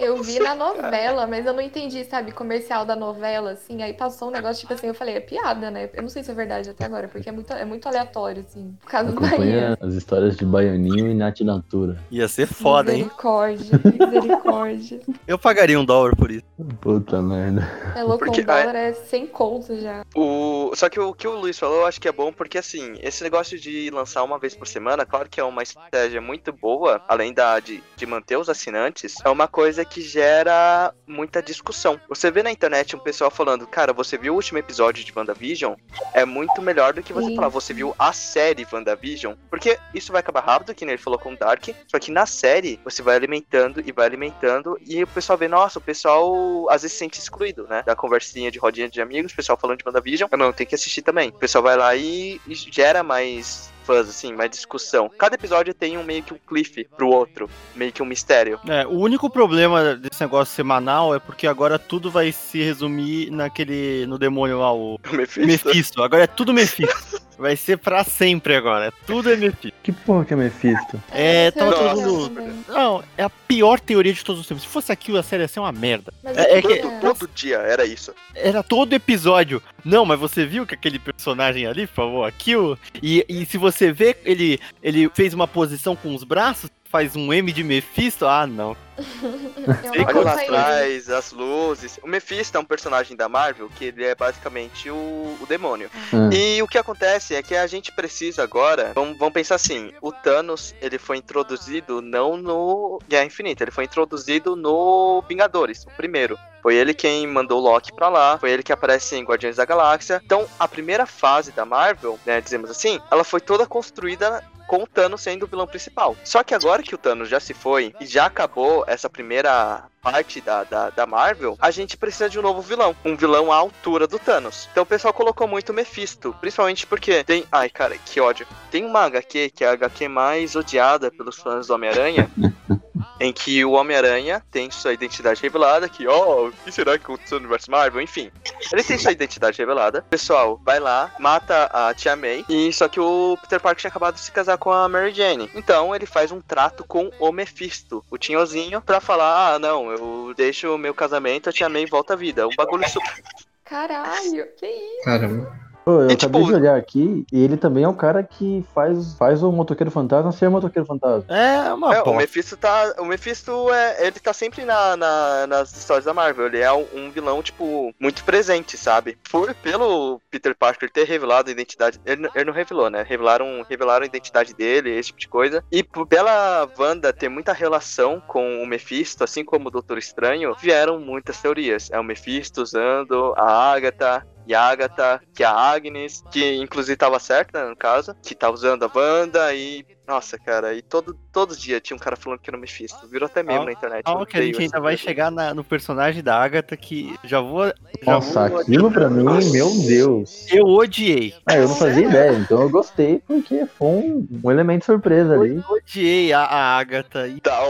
Eu 0.00 0.22
vi 0.22 0.38
na 0.38 0.54
novela, 0.54 1.26
mas 1.26 1.44
eu 1.44 1.52
não 1.52 1.60
entendi, 1.60 2.04
sabe? 2.04 2.32
Comercial 2.32 2.86
da 2.86 2.96
novela, 2.96 3.52
assim. 3.52 3.82
Aí 3.82 3.92
passou 3.92 4.28
um 4.28 4.30
negócio, 4.30 4.62
tipo 4.62 4.72
assim, 4.72 4.86
eu 4.86 4.94
falei, 4.94 5.16
é 5.16 5.20
piada, 5.20 5.70
né? 5.70 5.90
Eu 5.92 6.02
não 6.02 6.08
sei 6.08 6.22
se 6.22 6.30
é 6.30 6.34
verdade 6.34 6.70
até 6.70 6.86
agora, 6.86 7.06
porque 7.06 7.28
é 7.28 7.32
muito, 7.32 7.52
é 7.52 7.64
muito 7.66 7.86
aleatório, 7.86 8.42
assim. 8.48 8.74
Por 8.80 8.90
causa 8.90 9.12
do 9.12 9.20
Bahia. 9.20 9.34
Acompanha 9.34 9.78
as 9.78 9.94
histórias 9.94 10.36
de 10.38 10.44
Baianinho 10.46 11.10
e 11.10 11.14
Nath 11.14 11.40
Natura. 11.40 11.98
Ia 12.10 12.28
ser 12.28 12.46
foda, 12.46 12.92
hein? 12.92 13.02
Misericórdia, 13.02 13.80
misericórdia. 13.84 15.00
Eu 15.26 15.38
pagaria 15.38 15.78
um 15.78 15.84
dólar 15.84 16.16
por 16.16 16.30
isso. 16.30 16.44
Puta 16.80 17.20
merda. 17.20 17.70
É 17.94 18.02
louco, 18.02 18.24
Porque, 18.24 18.40
um 18.40 18.44
dólar 18.44 18.74
é 18.74 18.94
100 18.94 19.26
conto 19.26 19.78
já. 19.78 20.02
O... 20.14 20.72
Só 20.74 20.88
que 20.88 20.98
o 20.98 21.12
que 21.12 21.28
o 21.28 21.38
Luiz 21.38 21.58
falou, 21.58 21.80
eu 21.80 21.86
acho 21.86 22.00
que 22.00 22.08
é 22.08 22.12
bom 22.12 22.32
porque, 22.32 22.56
assim, 22.56 22.94
esse 23.02 23.22
negócio 23.22 23.60
de 23.60 23.90
lançar 23.90 24.22
uma 24.22 24.38
vez 24.38 24.56
por 24.56 24.66
semana, 24.66 25.04
claro 25.04 25.28
que 25.28 25.38
é 25.38 25.44
uma 25.44 25.62
estratégia 25.62 26.22
muito 26.22 26.52
boa, 26.52 27.02
além 27.06 27.34
da 27.34 27.60
de, 27.60 27.82
de 27.96 28.06
manter 28.06 28.38
os 28.38 28.48
assinantes, 28.48 29.16
é 29.22 29.28
uma 29.28 29.46
coisa 29.46 29.59
que 29.84 30.00
gera 30.00 30.94
muita 31.06 31.42
discussão. 31.42 32.00
Você 32.08 32.30
vê 32.30 32.42
na 32.42 32.50
internet 32.50 32.94
um 32.96 32.98
pessoal 32.98 33.30
falando, 33.30 33.66
cara, 33.66 33.92
você 33.92 34.16
viu 34.16 34.32
o 34.32 34.36
último 34.36 34.58
episódio 34.58 35.04
de 35.04 35.12
WandaVision? 35.14 35.74
É 36.14 36.24
muito 36.24 36.62
melhor 36.62 36.92
do 36.92 37.02
que 37.02 37.12
você 37.12 37.28
Sim. 37.28 37.36
falar, 37.36 37.48
você 37.48 37.74
viu 37.74 37.94
a 37.98 38.12
série 38.12 38.66
WandaVision? 38.70 39.34
Porque 39.48 39.78
isso 39.94 40.12
vai 40.12 40.20
acabar 40.20 40.44
rápido, 40.44 40.74
que 40.74 40.84
nem 40.84 40.94
ele 40.94 41.02
falou 41.02 41.18
com 41.18 41.32
o 41.32 41.36
Dark, 41.36 41.68
só 41.86 41.98
que 41.98 42.10
na 42.10 42.26
série 42.26 42.80
você 42.84 43.02
vai 43.02 43.16
alimentando 43.16 43.82
e 43.84 43.92
vai 43.92 44.06
alimentando, 44.06 44.78
e 44.86 45.02
o 45.02 45.06
pessoal 45.06 45.38
vê, 45.38 45.48
nossa, 45.48 45.78
o 45.78 45.82
pessoal 45.82 46.68
às 46.70 46.82
vezes 46.82 46.92
se 46.92 46.98
sente 46.98 47.18
excluído, 47.18 47.66
né? 47.68 47.82
Da 47.84 47.94
conversinha 47.94 48.50
de 48.50 48.58
rodinha 48.58 48.88
de 48.88 49.00
amigos, 49.00 49.32
o 49.32 49.36
pessoal 49.36 49.58
falando 49.58 49.78
de 49.78 49.84
WandaVision, 49.86 50.28
ah, 50.30 50.36
não, 50.36 50.52
tem 50.52 50.66
que 50.66 50.74
assistir 50.74 51.02
também. 51.02 51.30
O 51.30 51.32
pessoal 51.32 51.62
vai 51.62 51.76
lá 51.76 51.94
e, 51.94 52.40
e 52.46 52.54
gera 52.54 53.02
mais 53.02 53.70
fãs, 53.90 54.08
assim, 54.08 54.32
mais 54.32 54.50
discussão. 54.50 55.10
Cada 55.18 55.34
episódio 55.34 55.74
tem 55.74 55.98
um 55.98 56.04
meio 56.04 56.22
que 56.22 56.32
um 56.32 56.38
cliff 56.46 56.86
pro 56.96 57.08
outro, 57.08 57.50
meio 57.74 57.90
que 57.92 58.02
um 58.02 58.06
mistério. 58.06 58.60
É, 58.68 58.86
o 58.86 58.90
único 58.98 59.28
problema 59.28 59.96
desse 59.96 60.20
negócio 60.20 60.54
semanal 60.54 61.14
é 61.14 61.18
porque 61.18 61.46
agora 61.46 61.78
tudo 61.78 62.10
vai 62.10 62.30
se 62.30 62.62
resumir 62.62 63.30
naquele. 63.30 64.06
no 64.06 64.16
demônio 64.18 64.58
lá, 64.60 64.72
o 64.72 64.94
O 65.10 65.16
Mephisto. 65.16 65.46
Mephisto. 65.46 66.02
Agora 66.02 66.24
é 66.24 66.26
tudo 66.28 66.52
Mephisto. 66.54 67.20
Vai 67.38 67.56
ser 67.56 67.78
pra 67.78 68.04
sempre 68.04 68.54
agora. 68.54 68.92
Tudo 69.06 69.32
é 69.32 69.36
Mephisto. 69.36 69.72
Que 69.82 69.92
porra 69.92 70.26
que 70.26 70.34
é 70.34 70.36
Mephisto? 70.36 71.02
É, 71.10 71.46
Essa 71.46 71.58
tava 71.58 71.70
eu 71.70 71.94
todo 71.94 72.00
mundo-. 72.30 72.64
Não, 72.68 73.02
é 73.16 73.22
a 73.24 73.30
pior 73.30 73.80
teoria 73.80 74.12
de 74.12 74.22
todos 74.22 74.42
os 74.42 74.46
tempos. 74.46 74.62
Se 74.62 74.68
fosse 74.68 74.92
aquilo, 74.92 75.16
a 75.16 75.22
série 75.22 75.42
ia 75.44 75.48
ser 75.48 75.58
uma 75.60 75.72
merda. 75.72 76.12
Mas 76.22 76.36
É- 76.36 76.58
é 76.58 76.62
que- 76.62 76.76
Todo, 76.80 77.00
todo 77.00 77.30
dia 77.34 77.56
era 77.56 77.84
isso. 77.86 78.14
Era 78.34 78.62
todo 78.62 78.92
episódio. 78.92 79.62
Não, 79.82 80.04
mas 80.04 80.20
você 80.20 80.44
viu 80.44 80.66
que 80.66 80.74
aquele 80.74 80.98
personagem 80.98 81.66
ali, 81.66 81.86
por 81.86 81.94
favor, 81.94 82.24
aquilo. 82.28 82.78
E, 83.02 83.24
e 83.26 83.46
se 83.46 83.56
você 83.56 83.79
vê, 83.92 84.16
ele, 84.24 84.58
ele 84.82 85.08
fez 85.14 85.32
uma 85.32 85.46
posição 85.48 85.94
com 85.96 86.14
os 86.14 86.24
braços, 86.24 86.70
faz 86.90 87.14
um 87.14 87.32
M 87.32 87.52
de 87.52 87.62
Mephisto. 87.62 88.26
Ah, 88.26 88.46
não. 88.46 88.76
Sei 89.00 90.00
não 90.00 90.06
Olha 90.08 90.20
lá 90.20 90.32
acompanhei. 90.32 90.44
atrás, 90.44 91.08
as 91.10 91.32
luzes. 91.32 91.98
O 92.02 92.08
Mephisto 92.08 92.58
é 92.58 92.60
um 92.60 92.64
personagem 92.64 93.16
da 93.16 93.28
Marvel 93.28 93.70
que 93.74 93.86
ele 93.86 94.04
é 94.04 94.14
basicamente 94.14 94.90
o, 94.90 94.94
o 95.40 95.46
demônio. 95.48 95.88
Ah, 96.12 96.28
E 96.34 96.60
o 96.62 96.68
que 96.68 96.76
acontece 96.76 97.34
é 97.34 97.42
que 97.42 97.54
a 97.54 97.66
gente 97.66 97.92
precisa 97.92 98.42
agora. 98.42 98.92
Vamos, 98.94 99.16
vamos 99.16 99.32
pensar 99.32 99.54
assim: 99.54 99.92
o 100.02 100.12
Thanos 100.12 100.74
ele 100.82 100.98
foi 100.98 101.16
introduzido 101.16 102.02
não 102.02 102.36
no 102.36 103.00
Guerra 103.08 103.24
Infinita, 103.24 103.64
ele 103.64 103.70
foi 103.70 103.84
introduzido 103.84 104.56
no 104.56 105.22
Vingadores, 105.28 105.84
o 105.84 105.90
primeiro. 105.96 106.36
Foi 106.62 106.74
ele 106.74 106.92
quem 106.92 107.26
mandou 107.26 107.58
o 107.58 107.62
Loki 107.62 107.90
pra 107.90 108.10
lá, 108.10 108.36
foi 108.36 108.50
ele 108.50 108.62
que 108.62 108.72
aparece 108.72 109.16
em 109.16 109.24
Guardiões 109.24 109.56
da 109.56 109.64
Galáxia. 109.64 110.20
Então, 110.22 110.46
a 110.58 110.68
primeira 110.68 111.06
fase 111.06 111.52
da 111.52 111.64
Marvel, 111.64 112.18
né, 112.26 112.38
dizemos 112.38 112.68
assim, 112.68 113.00
ela 113.10 113.24
foi 113.24 113.40
toda 113.40 113.66
construída 113.66 114.44
com 114.70 114.84
o 114.84 114.86
Thanos 114.86 115.22
sendo 115.22 115.42
o 115.42 115.48
vilão 115.48 115.66
principal. 115.66 116.16
Só 116.22 116.44
que 116.44 116.54
agora 116.54 116.80
que 116.80 116.94
o 116.94 116.98
Thanos 116.98 117.28
já 117.28 117.40
se 117.40 117.52
foi 117.52 117.92
e 118.00 118.06
já 118.06 118.26
acabou 118.26 118.84
essa 118.86 119.10
primeira 119.10 119.82
parte 120.00 120.40
da, 120.40 120.62
da, 120.62 120.90
da 120.90 121.06
Marvel, 121.06 121.58
a 121.60 121.72
gente 121.72 121.96
precisa 121.96 122.30
de 122.30 122.38
um 122.38 122.42
novo 122.42 122.62
vilão. 122.62 122.94
Um 123.04 123.16
vilão 123.16 123.50
à 123.50 123.56
altura 123.56 124.06
do 124.06 124.16
Thanos. 124.16 124.68
Então 124.70 124.84
o 124.84 124.86
pessoal 124.86 125.12
colocou 125.12 125.48
muito 125.48 125.74
Mephisto. 125.74 126.32
Principalmente 126.40 126.86
porque 126.86 127.24
tem. 127.24 127.44
Ai, 127.50 127.68
cara, 127.68 127.98
que 127.98 128.20
ódio. 128.20 128.46
Tem 128.70 128.84
uma 128.84 129.00
HQ 129.00 129.50
que 129.50 129.64
é 129.64 129.68
a 129.68 129.72
HQ 129.72 130.06
mais 130.06 130.54
odiada 130.54 131.10
pelos 131.10 131.36
fãs 131.36 131.66
do 131.66 131.74
Homem-Aranha. 131.74 132.30
em 133.18 133.32
que 133.32 133.64
o 133.64 133.72
Homem-Aranha 133.72 134.42
tem 134.50 134.70
sua 134.70 134.92
identidade 134.92 135.42
revelada, 135.42 135.88
que, 135.88 136.06
ó, 136.06 136.48
o 136.48 136.52
que 136.52 136.72
será 136.72 136.98
que 136.98 137.04
aconteceu 137.04 137.38
no 137.38 137.44
universo 137.44 137.70
Marvel? 137.70 138.00
Enfim, 138.00 138.30
ele 138.72 138.82
tem 138.82 138.98
sua 138.98 139.12
identidade 139.12 139.58
revelada. 139.58 140.00
O 140.00 140.10
pessoal 140.10 140.60
vai 140.64 140.80
lá, 140.80 141.12
mata 141.18 141.70
a 141.72 141.92
Tia 141.94 142.16
May, 142.16 142.44
e 142.48 142.72
só 142.72 142.88
que 142.88 143.00
o 143.00 143.38
Peter 143.42 143.60
Parker 143.60 143.80
tinha 143.80 143.90
acabado 143.90 144.14
de 144.14 144.20
se 144.20 144.32
casar 144.32 144.58
com 144.58 144.72
a 144.72 144.88
Mary 144.88 145.12
Jane. 145.12 145.50
Então 145.54 145.94
ele 145.94 146.06
faz 146.06 146.32
um 146.32 146.40
trato 146.40 146.84
com 146.84 147.10
o 147.18 147.32
Mephisto, 147.32 148.04
o 148.10 148.18
tinhozinho, 148.18 148.80
pra 148.80 149.00
falar, 149.00 149.54
ah, 149.54 149.58
não, 149.58 149.90
eu 149.90 150.34
deixo 150.36 150.74
o 150.74 150.78
meu 150.78 150.94
casamento, 150.94 151.48
a 151.48 151.52
Tia 151.52 151.68
May 151.68 151.86
volta 151.86 152.14
à 152.14 152.16
vida. 152.16 152.46
Um 152.46 152.54
bagulho 152.56 152.88
super... 152.88 153.22
Caralho, 153.64 154.48
que 154.56 154.66
isso? 154.66 155.04
Caramba. 155.04 155.69
Pô, 155.84 156.02
eu 156.02 156.10
E, 156.10 156.12
acabei 156.12 156.40
tipo- 156.42 156.52
de 156.52 156.54
olhar 156.54 156.76
aqui 156.76 157.24
e 157.32 157.42
ele 157.42 157.56
também 157.56 157.84
é 157.84 157.88
o 157.88 157.94
cara 157.94 158.22
que 158.22 158.64
faz, 158.74 159.14
faz 159.14 159.42
o 159.42 159.50
motoqueiro 159.50 159.90
fantasma 159.90 160.30
ser 160.30 160.46
o 160.48 160.50
motoqueiro 160.50 160.86
fantasma. 160.86 161.24
É 161.34 161.72
uma 161.72 161.94
É, 161.94 162.02
o. 162.02 162.14
Mephisto 162.14 162.56
tá. 162.56 162.94
O 162.98 163.04
Mephisto 163.04 163.72
é. 163.72 164.06
Ele 164.06 164.20
tá 164.20 164.32
sempre 164.32 164.64
na, 164.64 164.96
na- 164.96 165.46
nas 165.46 165.74
histórias 165.76 166.04
da 166.04 166.12
Marvel. 166.14 166.46
Ele 166.46 166.58
é 166.60 166.72
um, 166.72 166.86
um 166.94 167.10
vilão, 167.10 167.42
tipo, 167.42 167.94
muito 167.98 168.22
presente, 168.24 168.76
sabe? 168.76 169.16
Por, 169.30 169.54
pelo 169.56 170.20
Peter 170.30 170.54
Parker 170.54 170.90
ter 170.90 171.04
revelado 171.04 171.48
a 171.48 171.52
identidade. 171.52 172.00
Ele, 172.04 172.22
não- 172.22 172.30
ele 172.34 172.44
não 172.44 172.52
revelou, 172.52 172.90
né? 172.90 173.02
Revelaram, 173.06 173.64
revelaram 173.68 174.02
a 174.02 174.06
identidade 174.06 174.54
dele, 174.54 174.90
esse 174.90 175.08
tipo 175.08 175.20
de 175.20 175.28
coisa. 175.28 175.64
E 175.72 175.82
por- 175.82 176.06
pela 176.06 176.68
Wanda 176.78 177.12
ter 177.12 177.28
muita 177.28 177.52
relação 177.52 178.22
com 178.26 178.62
o 178.62 178.66
Mephisto, 178.66 179.24
assim 179.24 179.44
como 179.44 179.68
o 179.68 179.70
Doutor 179.70 179.96
Estranho, 179.98 180.54
vieram 180.60 181.00
muitas 181.00 181.40
teorias. 181.40 181.88
É 181.90 181.98
o 181.98 182.04
Mephisto 182.04 182.60
usando 182.62 183.32
a 183.36 183.72
Agatha. 183.72 184.26
Agatha, 184.54 185.20
que 185.34 185.42
é 185.42 185.46
a 185.46 185.52
Agnes, 185.52 186.22
que 186.30 186.56
inclusive 186.56 186.96
tava 186.96 187.18
certa, 187.18 187.68
no 187.68 187.76
caso, 187.76 188.14
que 188.22 188.34
tá 188.34 188.50
usando 188.50 188.84
a 188.84 188.90
Wanda 188.94 189.54
e. 189.54 189.84
Nossa, 190.10 190.36
cara, 190.36 190.74
e 190.74 190.82
todo, 190.82 191.16
todo 191.32 191.56
dia 191.56 191.80
tinha 191.80 191.96
um 191.96 192.00
cara 192.00 192.16
falando 192.16 192.40
que 192.40 192.50
era 192.50 192.56
o 192.56 192.60
Mephisto. 192.60 193.06
Virou 193.06 193.26
até 193.26 193.44
Calma, 193.44 193.64
na 193.66 193.70
internet. 193.72 194.02
Calma 194.02 194.26
que 194.26 194.36
a 194.36 194.42
gente 194.42 194.62
ainda 194.62 194.80
vai 194.80 194.96
chegar 194.96 195.30
na- 195.30 195.54
no 195.54 195.62
personagem 195.62 196.20
da 196.20 196.36
Agatha 196.36 196.76
que 196.76 197.16
já 197.22 197.40
vou. 197.40 197.66
Já 198.02 198.12
Nossa, 198.12 198.48
vou 198.48 198.58
aquilo 198.58 198.90
pra 198.90 199.08
mim, 199.08 199.22
meu 199.52 199.70
Deus. 199.86 200.46
Eu 200.50 200.66
odiei. 200.66 201.32
Ah, 201.46 201.56
eu 201.58 201.68
não 201.68 201.76
fazia 201.76 202.08
ideia, 202.08 202.32
então 202.32 202.60
eu 202.60 202.68
gostei 202.68 203.22
porque 203.24 203.64
foi 203.66 203.86
um, 203.86 204.26
um 204.42 204.50
elemento 204.50 204.84
surpresa 204.84 205.34
ali. 205.34 205.62
Eu 205.64 205.76
odiei 205.76 206.32
a, 206.32 206.40
a 206.40 206.78
Agatha. 206.78 207.28
E, 207.28 207.38
Tá, 207.50 207.60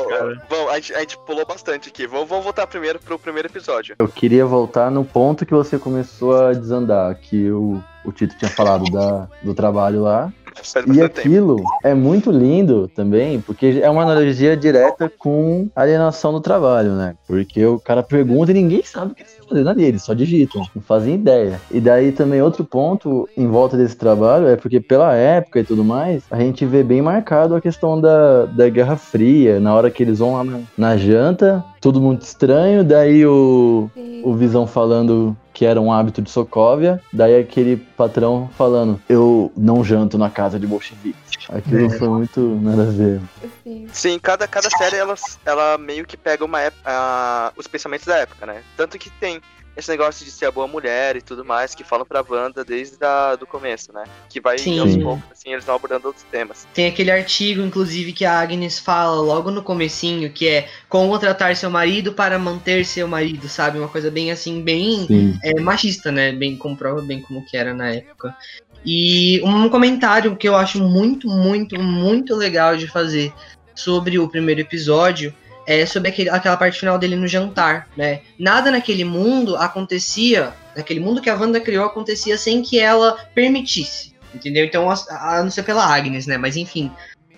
vamos, 0.48 0.70
a, 0.70 0.76
gente, 0.76 0.94
a 0.94 1.00
gente 1.00 1.18
pulou 1.18 1.44
bastante 1.44 1.90
aqui. 1.90 2.06
Vamos, 2.06 2.26
vamos 2.26 2.44
voltar 2.44 2.66
primeiro 2.66 2.98
pro 2.98 3.18
primeiro 3.18 3.48
episódio. 3.48 3.96
Eu 3.98 4.08
queria 4.08 4.46
voltar 4.46 4.90
no 4.90 5.04
ponto 5.04 5.44
que 5.44 5.52
você 5.52 5.78
começou 5.78 6.46
a 6.46 6.54
desandar, 6.54 7.14
que 7.16 7.50
o, 7.50 7.82
o 8.02 8.12
Tito 8.12 8.34
tinha 8.38 8.50
falado 8.50 8.84
da, 8.90 9.28
do 9.42 9.54
trabalho 9.54 10.02
lá. 10.02 10.32
E 10.50 10.58
bastante 10.58 10.86
tempo. 10.92 11.04
aquilo 11.04 11.64
é 11.82 11.94
muito 11.94 12.30
lindo 12.30 12.88
também, 12.88 13.40
porque 13.40 13.80
é 13.82 13.88
uma 13.88 14.02
analogia 14.02 14.56
direta 14.56 15.10
com 15.18 15.68
alienação 15.74 16.32
do 16.32 16.40
trabalho, 16.40 16.92
né? 16.94 17.14
Porque 17.26 17.64
o 17.64 17.78
cara 17.78 18.02
pergunta 18.02 18.50
e 18.50 18.54
ninguém 18.54 18.82
sabe 18.82 19.12
o 19.12 19.14
que 19.14 19.22
eles 19.22 19.39
estão 19.50 19.56
fazendo 19.56 19.68
ali, 19.70 19.84
eles 19.84 20.02
só 20.02 20.14
digitam, 20.14 20.62
não 20.74 20.82
fazem 20.82 21.14
ideia. 21.14 21.60
E 21.70 21.80
daí 21.80 22.12
também 22.12 22.40
outro 22.40 22.64
ponto 22.64 23.28
em 23.36 23.46
volta 23.48 23.76
desse 23.76 23.96
trabalho 23.96 24.46
é 24.48 24.56
porque 24.56 24.80
pela 24.80 25.14
época 25.14 25.60
e 25.60 25.64
tudo 25.64 25.84
mais, 25.84 26.22
a 26.30 26.38
gente 26.38 26.64
vê 26.64 26.82
bem 26.82 27.02
marcado 27.02 27.54
a 27.54 27.60
questão 27.60 28.00
da, 28.00 28.46
da 28.46 28.68
Guerra 28.68 28.96
Fria, 28.96 29.60
na 29.60 29.74
hora 29.74 29.90
que 29.90 30.02
eles 30.02 30.18
vão 30.18 30.34
lá 30.34 30.44
na, 30.44 30.60
na 30.76 30.96
janta, 30.96 31.64
tudo 31.80 32.00
muito 32.00 32.22
estranho, 32.22 32.84
daí 32.84 33.26
o, 33.26 33.90
Sim. 33.94 34.20
o 34.22 34.34
Visão 34.34 34.66
falando 34.66 35.36
que 35.52 35.64
era 35.66 35.80
um 35.80 35.92
hábito 35.92 36.22
de 36.22 36.30
Sokovia, 36.30 37.00
daí 37.12 37.38
aquele 37.38 37.76
patrão 37.76 38.48
falando, 38.56 39.00
eu 39.08 39.52
não 39.56 39.82
janto 39.84 40.16
na 40.16 40.30
casa 40.30 40.58
de 40.58 40.66
bolcheviques. 40.66 41.18
Aquilo 41.48 41.90
foi 41.90 42.08
muito 42.08 42.40
nada 42.62 42.82
a 42.82 42.86
ver. 42.86 43.20
Sim. 43.64 43.86
Sim, 43.92 44.18
cada, 44.20 44.46
cada 44.46 44.70
série 44.70 44.96
ela, 44.96 45.14
ela 45.44 45.76
meio 45.76 46.06
que 46.06 46.16
pega 46.16 46.44
uma 46.44 46.60
ép- 46.60 46.76
a- 46.84 47.52
os 47.56 47.66
pensamentos 47.66 48.06
da 48.06 48.16
época, 48.18 48.46
né? 48.46 48.62
Tanto 48.76 48.96
que 48.98 49.10
tem 49.10 49.39
esse 49.76 49.90
negócio 49.90 50.24
de 50.24 50.30
ser 50.30 50.46
a 50.46 50.50
boa 50.50 50.66
mulher 50.66 51.16
e 51.16 51.22
tudo 51.22 51.44
mais, 51.44 51.74
que 51.74 51.84
falam 51.84 52.04
pra 52.04 52.24
Wanda 52.28 52.64
desde 52.64 52.96
o 52.96 53.36
do 53.36 53.46
começo, 53.46 53.92
né? 53.92 54.04
Que 54.28 54.40
vai 54.40 54.58
Sim. 54.58 54.78
aos 54.78 54.96
poucos, 54.96 55.24
assim, 55.30 55.52
eles 55.52 55.64
vão 55.64 55.76
abordando 55.76 56.08
outros 56.08 56.24
temas. 56.30 56.66
Tem 56.74 56.88
aquele 56.88 57.10
artigo, 57.10 57.62
inclusive, 57.62 58.12
que 58.12 58.24
a 58.24 58.38
Agnes 58.38 58.78
fala 58.78 59.20
logo 59.20 59.50
no 59.50 59.62
comecinho, 59.62 60.32
que 60.32 60.48
é 60.48 60.68
como 60.88 61.18
tratar 61.18 61.56
seu 61.56 61.70
marido 61.70 62.12
para 62.12 62.38
manter 62.38 62.84
seu 62.84 63.06
marido, 63.06 63.48
sabe? 63.48 63.78
Uma 63.78 63.88
coisa 63.88 64.10
bem 64.10 64.30
assim, 64.30 64.62
bem 64.62 65.06
é, 65.42 65.60
machista, 65.60 66.10
né? 66.10 66.32
Bem, 66.32 66.56
comprova 66.56 67.00
bem 67.02 67.20
como 67.22 67.44
que 67.44 67.56
era 67.56 67.72
na 67.72 67.90
época. 67.90 68.36
E 68.84 69.40
um 69.44 69.68
comentário 69.68 70.36
que 70.36 70.48
eu 70.48 70.56
acho 70.56 70.80
muito, 70.80 71.28
muito, 71.28 71.80
muito 71.80 72.34
legal 72.34 72.76
de 72.76 72.86
fazer 72.86 73.32
sobre 73.74 74.18
o 74.18 74.28
primeiro 74.28 74.60
episódio 74.60 75.34
é 75.70 75.86
sobre 75.86 76.08
aquele, 76.08 76.28
aquela 76.28 76.56
parte 76.56 76.80
final 76.80 76.98
dele 76.98 77.14
no 77.14 77.28
jantar, 77.28 77.88
né? 77.96 78.22
Nada 78.36 78.72
naquele 78.72 79.04
mundo 79.04 79.56
acontecia, 79.56 80.52
naquele 80.76 80.98
mundo 80.98 81.20
que 81.20 81.30
a 81.30 81.36
Wanda 81.36 81.60
criou 81.60 81.84
acontecia 81.84 82.36
sem 82.36 82.60
que 82.60 82.80
ela 82.80 83.16
permitisse, 83.34 84.12
entendeu? 84.34 84.64
Então, 84.64 84.90
a, 84.90 84.96
a 85.08 85.42
não 85.44 85.50
ser 85.50 85.62
pela 85.62 85.86
Agnes, 85.86 86.26
né? 86.26 86.36
Mas 86.36 86.56
enfim, 86.56 86.90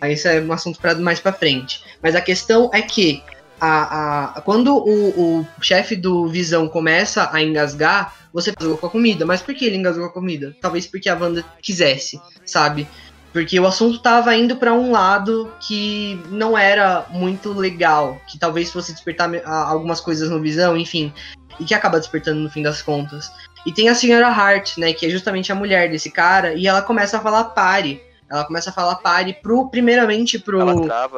isso 0.05 0.27
é 0.29 0.41
um 0.41 0.51
assunto 0.51 0.81
para 0.81 0.95
mais 0.95 1.21
pra 1.21 1.33
frente. 1.33 1.83
Mas 2.03 2.15
a 2.15 2.23
questão 2.23 2.71
é 2.73 2.81
que 2.81 3.23
a, 3.61 4.39
a, 4.39 4.41
quando 4.41 4.77
o, 4.77 5.41
o 5.41 5.47
chefe 5.61 5.95
do 5.95 6.27
Visão 6.27 6.69
começa 6.69 7.29
a 7.31 7.43
engasgar, 7.43 8.15
você 8.33 8.51
engasgou 8.51 8.79
com 8.79 8.87
a 8.87 8.91
comida. 8.91 9.27
Mas 9.27 9.43
por 9.43 9.55
que 9.55 9.67
ele 9.67 9.77
engasgou 9.77 10.05
com 10.05 10.11
a 10.11 10.15
comida? 10.15 10.57
Talvez 10.59 10.87
porque 10.87 11.11
a 11.11 11.15
Wanda 11.15 11.45
quisesse, 11.61 12.19
sabe? 12.47 12.89
Porque 13.33 13.59
o 13.59 13.67
assunto 13.67 13.99
tava 14.01 14.37
indo 14.37 14.57
pra 14.57 14.75
um 14.75 14.91
lado 14.93 15.51
que 15.61 16.21
não 16.29 16.57
era 16.57 17.07
muito 17.11 17.53
legal, 17.53 18.21
que 18.29 18.39
talvez 18.39 18.71
fosse 18.71 18.93
despertar 18.93 19.31
algumas 19.47 20.01
coisas 20.01 20.29
no 20.29 20.41
Visão, 20.41 20.77
enfim, 20.77 21.13
e 21.59 21.65
que 21.65 21.75
acaba 21.75 21.99
despertando 21.99 22.41
no 22.41 22.51
fim 22.51 22.63
das 22.63 22.83
contas. 22.83 23.33
E 23.65 23.73
tem 23.73 23.89
a 23.89 23.95
senhora 23.95 24.29
Hart, 24.29 24.77
né, 24.77 24.93
que 24.93 25.07
é 25.07 25.09
justamente 25.09 25.51
a 25.51 25.55
mulher 25.55 25.91
desse 25.91 26.11
cara, 26.11 26.55
e 26.55 26.67
ela 26.67 26.83
começa 26.83 27.17
a 27.17 27.21
falar 27.21 27.45
pare. 27.45 28.03
Ela 28.33 28.45
começa 28.47 28.71
a 28.71 28.73
falar 28.73 28.95
pare 28.97 29.35
pro, 29.35 29.69
primeiramente 29.69 30.39
pro, 30.39 30.59